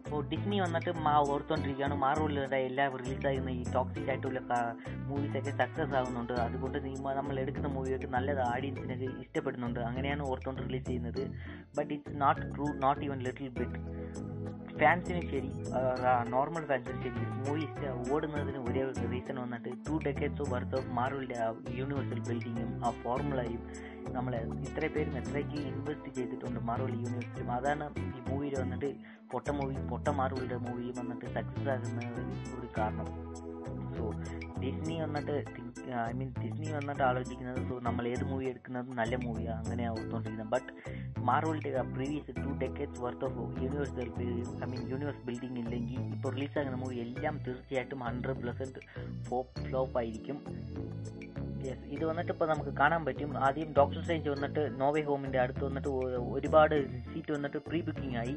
ഇപ്പോൾ 0.00 0.22
ഡിസ്നി 0.28 0.60
വന്നിട്ട് 0.60 0.90
മാ 1.06 1.12
ഓർത്തോണ്ടിരിക്കുകയാണ്. 1.32 1.94
മാർവലിലൂടെ 1.94 2.56
എല്ലാം 2.68 2.96
റിലീസാകുന്ന 3.00 3.50
ഈ 3.50 3.64
ടോക്സിക് 3.74 4.08
ആയിട്ടുള്ള 4.08 4.40
മൂവീസൊക്കെ 5.08 5.50
സക്സസ് 5.50 5.94
ആകുന്നുണ്ട്. 5.94 6.32
അതുകൊണ്ട് 6.32 6.78
നമ്മൾ 7.18 7.40
എടുക്കുന്ന 7.40 7.68
മൂവിയൊക്കെ 7.68 8.06
നല്ലത് 8.06 8.42
ഓഡിയൻസിനൊക്കെ 8.54 9.08
ഇഷ്ടപ്പെടുന്നുണ്ട്. 9.24 9.80
അങ്ങനെയാണ് 9.80 10.22
ഓർത്തോണ്ട് 10.30 10.62
റിലീസ് 10.62 10.86
ചെയ്യുന്നത്. 10.86 11.22
But 11.78 11.94
it's 11.94 12.20
not 12.22 12.42
true 12.54 12.68
not 12.84 13.04
even 13.04 13.18
little 13.18 13.48
bit 13.48 13.78
ഫാൻസിന് 14.80 15.20
ശരി 15.30 15.48
നോർമൽ 16.30 16.64
ഫാൻസിന് 16.66 16.98
ശരി 17.02 17.24
മൂവീസ് 17.46 18.12
ഓടുന്നതിന് 18.12 18.60
ഒരേ 18.68 18.82
റീസൺ 19.12 19.36
വന്നിട്ട് 19.40 19.68
ടു 19.88 20.00
ഡെക്കേഡ്സ് 20.06 20.50
വർത്ത് 20.52 20.76
ഓഫ് 20.78 20.88
മാറുള്ള 20.88 21.34
യൂണിവേഴ്സൽ 21.70 22.20
ബിൽഡിങ്ങും 22.28 22.86
ആ 22.86 22.90
ഫോർമുലയും 22.90 23.62
നമ്മൾ 24.16 24.32
ഇത്ര 24.66 24.84
പേരും 24.94 25.14
എത്രയ്ക്ക് 25.20 25.58
ഇൻവെസ്റ്റ് 25.70 26.10
ചെയ്തിട്ടുണ്ട് 26.16 26.60
മാർവൽ 26.68 26.94
യൂണിവേഴ്സിലും 27.02 27.50
അതാണ് 27.58 27.86
ഈ 28.16 28.20
മൂവിയിൽ 28.28 28.54
വന്നിട്ട് 28.62 28.90
പൊട്ട 29.32 29.48
മൂവി 29.58 29.76
പൊട്ട 29.92 30.08
മാർവലിന്റെ 30.20 30.58
മൂവി 30.66 30.86
വന്നിട്ട് 31.00 31.26
സക്സസ് 31.36 31.70
ആകുന്ന 31.74 32.00
ഒരു 32.58 32.68
കാരണം. 32.78 33.08
സോ 33.96 34.04
ഡിസ്നി 34.62 34.94
വന്നിട്ട് 35.02 35.34
ഐ 36.08 36.12
മീൻ 36.18 36.28
ഡിസ്നി 36.42 36.68
വന്നിട്ട് 36.76 37.02
ആലോചിക്കുന്നത് 37.08 37.60
സോ 37.68 37.74
നമ്മൾ 37.86 38.04
ഏത് 38.12 38.24
മൂവി 38.30 38.44
എടുക്കുന്നത് 38.50 38.90
നല്ല 39.00 39.14
മൂവിയാണ് 39.24 39.60
അങ്ങനെ 39.64 39.84
ഓർത്തുകൊണ്ടിരിക്കുന്നത് 39.92 40.52
but 40.54 40.70
മാർവലിന്റെ 41.28 41.82
previous 41.94 42.34
two 42.42 42.50
decades 42.62 43.02
worth 43.04 43.26
of 43.28 43.62
universe 43.64 44.06
I 44.64 44.68
mean 44.72 44.82
universe 44.92 45.24
building 45.28 45.60
ഇല്ലെങ്കിൽ 45.64 46.00
ഇപ്പോൾ 46.16 46.32
റിലീസാകുന്ന 46.36 46.78
മൂവി 46.84 46.98
എല്ലാം 47.06 47.36
തീർച്ചയായിട്ടും 47.46 48.02
ഹൺഡ്രഡ് 48.08 48.42
പെർസെന്റ് 48.46 48.82
ഫ്ലോപ്പ് 49.64 49.98
ആയിരിക്കും. 50.02 50.38
യെസ് 51.66 51.84
ഇത് 51.84 52.04
വന്നിട്ട് 52.04 52.32
ഇപ്പോൾ 52.32 52.48
നമുക്ക് 52.48 52.70
കാണാൻ 52.70 53.04
പറ്റും. 53.04 53.38
ആദ്യം 53.38 53.74
ഡോക്ടർ 53.78 54.00
സ്ട്രേഞ്ച് 54.00 54.30
വന്നിട്ട് 54.30 54.80
നോവേ 54.80 55.00
ഹോമിന്റെ 55.00 55.38
അടുത്ത് 55.38 55.64
വന്നിട്ട് 55.64 55.88
ഒരുപാട് 56.34 56.76
സീറ്റ് 57.12 57.32
വന്നിട്ട് 57.32 57.56
പ്രീ 57.56 57.80
ബുക്കിംഗ് 57.80 58.16
ആയി. 58.16 58.34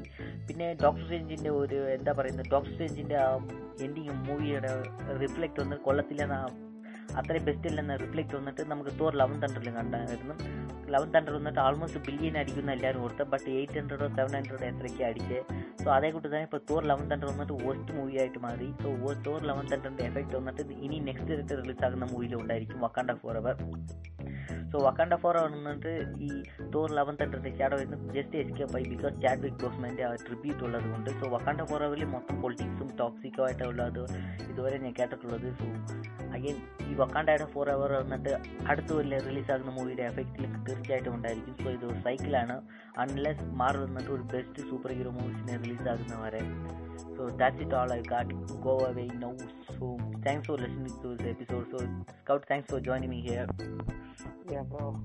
പിന്നെ 0.47 0.73
ഡോക്ടർ 0.83 1.03
സ്ട്രേഞ്ചിന്റെ 1.03 1.49
ഒരു 1.49 1.75
എന്താ 1.75 2.11
പറയുന്നത്? 2.11 2.45
ഡോക്ടർ 2.51 2.71
സ്ട്രേഞ്ചിന്റെ 2.71 3.17
എൻഡിങ് 3.83 4.09
മൂവിയുടെ 4.09 4.73
റിഫ്ലക്റ്റ് 5.21 5.61
വന്ന് 5.61 5.75
കൊള്ളത്തില്ലെന്ന് 5.75 6.72
അത്രയും 7.19 7.43
ബെസ്റ്റ് 7.48 7.67
ഇല്ലെന്ന് 7.69 7.95
റിഫ്ലക്റ്റ് 8.03 8.35
വന്നിട്ട് 8.40 8.64
നമുക്ക് 8.72 8.91
തോർ 8.99 9.14
ലെവൻ 9.22 9.38
തണ്ടറിലും 9.43 9.75
കണ്ടായിരുന്നു. 9.80 10.35
ലെവൻ 10.93 11.09
തണ്ടർ 11.15 11.33
വന്നിട്ട് 11.38 11.59
ആൾമോസ്റ്റ് 11.65 11.99
ബില്യൻ 12.07 12.35
അടിക്കുന്ന 12.41 12.72
എല്ലാവരും 12.77 13.01
കൊടുത്ത് 13.03 13.25
ബട്ട് 13.33 13.48
എയ്റ്റ് 13.59 13.77
ഹൺഡ്രഡോ 13.80 14.07
സെവൻ 14.17 14.33
ഹൺഡ്രഡോ 14.38 14.65
എത്രയ്ക്ക് 14.72 15.03
അടിച്ചത് 15.09 15.40
സോ 15.83 15.88
അതേ 15.98 16.09
കൂട്ടി 16.15 16.27
തന്നെ 16.27 16.45
ഇപ്പോൾ 16.49 16.61
തോർ 16.72 16.82
ലെവൻ 16.91 17.06
തണ്ടർ 17.11 17.27
വന്നിട്ട് 17.32 17.56
വേസ്റ്റ് 17.65 17.93
മൂവി 17.99 18.15
ആയിട്ട് 18.23 18.40
മാറി. 18.48 18.67
സോ 18.83 18.90
തോർ 19.27 19.40
ലെവൻ 19.51 19.65
തണ്ടറിന്റെ 19.73 20.06
എഫക്റ്റ് 20.09 20.35
വന്നിട്ട് 20.40 20.75
ഇനി 20.85 20.99
നെക്സ്റ്റ് 21.09 21.32
ഡേറ്റ് 21.40 21.57
റിലീസ് 21.61 21.83
ആകുന്ന 21.88 22.07
മൂവിയിലും 22.14 22.40
ഉണ്ടായിരിക്കും 22.43 22.82
Wakanda 22.88 23.11
forever 23.43 23.56
so 24.72 24.80
Wakanda 24.85 25.15
forever 25.43 25.91
ഈ 26.27 26.30
തോർ 26.73 26.88
ലെവൻ 26.98 27.15
തണ്ടറിന്റെ 27.19 27.51
ഷാഡോ 27.57 27.77
എന്ന് 27.83 27.98
ജസ്റ്റ് 28.15 28.38
എസ്കേപ്പ് 28.43 28.75
ആയി 28.77 28.85
ബിക്കോസ് 28.93 29.15
വിത്ത് 29.43 29.59
ബോസ്മാന്റെ 29.64 30.06
ട്രിബ്യൂട്ട് 30.27 30.64
ഉള്ളത് 30.67 30.88
കൊണ്ട്. 30.93 31.09
സോ 31.19 31.25
വക്കാണ്ട 31.35 31.61
ഫോർ 31.72 31.83
അവറിൽ 31.88 32.07
മൊത്തം 32.15 32.38
പൊളിറ്റിക്സും 32.43 32.90
ടോക്സിക്കോ 33.01 33.43
ആയിട്ടുള്ളത് 33.48 34.01
ഇതുവരെ 34.51 34.77
ഞാൻ 34.85 34.93
കേട്ടിട്ടുള്ളത്. 34.99 35.48
സോ 35.59 35.67
അഗൈൻ 36.38 36.57
ഈ 36.88 36.92
വക്കാണ്ടയുടെ 37.01 37.47
ഫോർ 37.53 37.69
അവർ 37.69 37.91
വന്നിട്ട് 38.01 38.33
അടുത്ത 38.72 38.89
കൊല്ലം 38.93 39.25
റിലീസാകുന്ന 39.30 39.73
മൂവിയുടെ 39.77 40.05
എഫക്റ്റിൽ 40.11 40.45
തീർച്ചയായിട്ടും 40.67 41.13
ഉണ്ടായിരിക്കും 41.15 41.57
സോ 41.63 41.69
ഇത് 41.69 41.88
സൈക്കിളാണ് 42.05 42.57
അൺലെസ് 43.03 43.45
മാർ 43.61 43.77
വന്നിട്ട് 43.77 44.11
ഒരു 44.11 44.25
ബെസ്റ്റ് 44.33 44.69
സൂപ്പർ 44.72 44.93
ഹീറോ 44.99 45.13
മൂവീസിനെ 45.19 45.57
റിലീസാകുന്നവരെ 45.63 46.43
So 47.15 47.30
that's 47.31 47.59
it 47.59 47.73
all 47.73 47.91
I 47.91 48.01
got. 48.03 48.27
Go 48.61 48.80
away 48.80 49.09
now. 49.15 49.35
So 49.69 49.97
thanks 50.23 50.47
for 50.47 50.57
listening 50.57 50.93
to 51.01 51.15
this 51.15 51.27
episode. 51.27 51.67
So 51.72 51.80
Scout, 52.17 52.45
thanks 52.47 52.69
for 52.69 52.80
joining 52.81 53.09
me 53.09 53.22
here. 53.22 53.47
Yeah, 54.49 54.63
bro. 54.63 54.99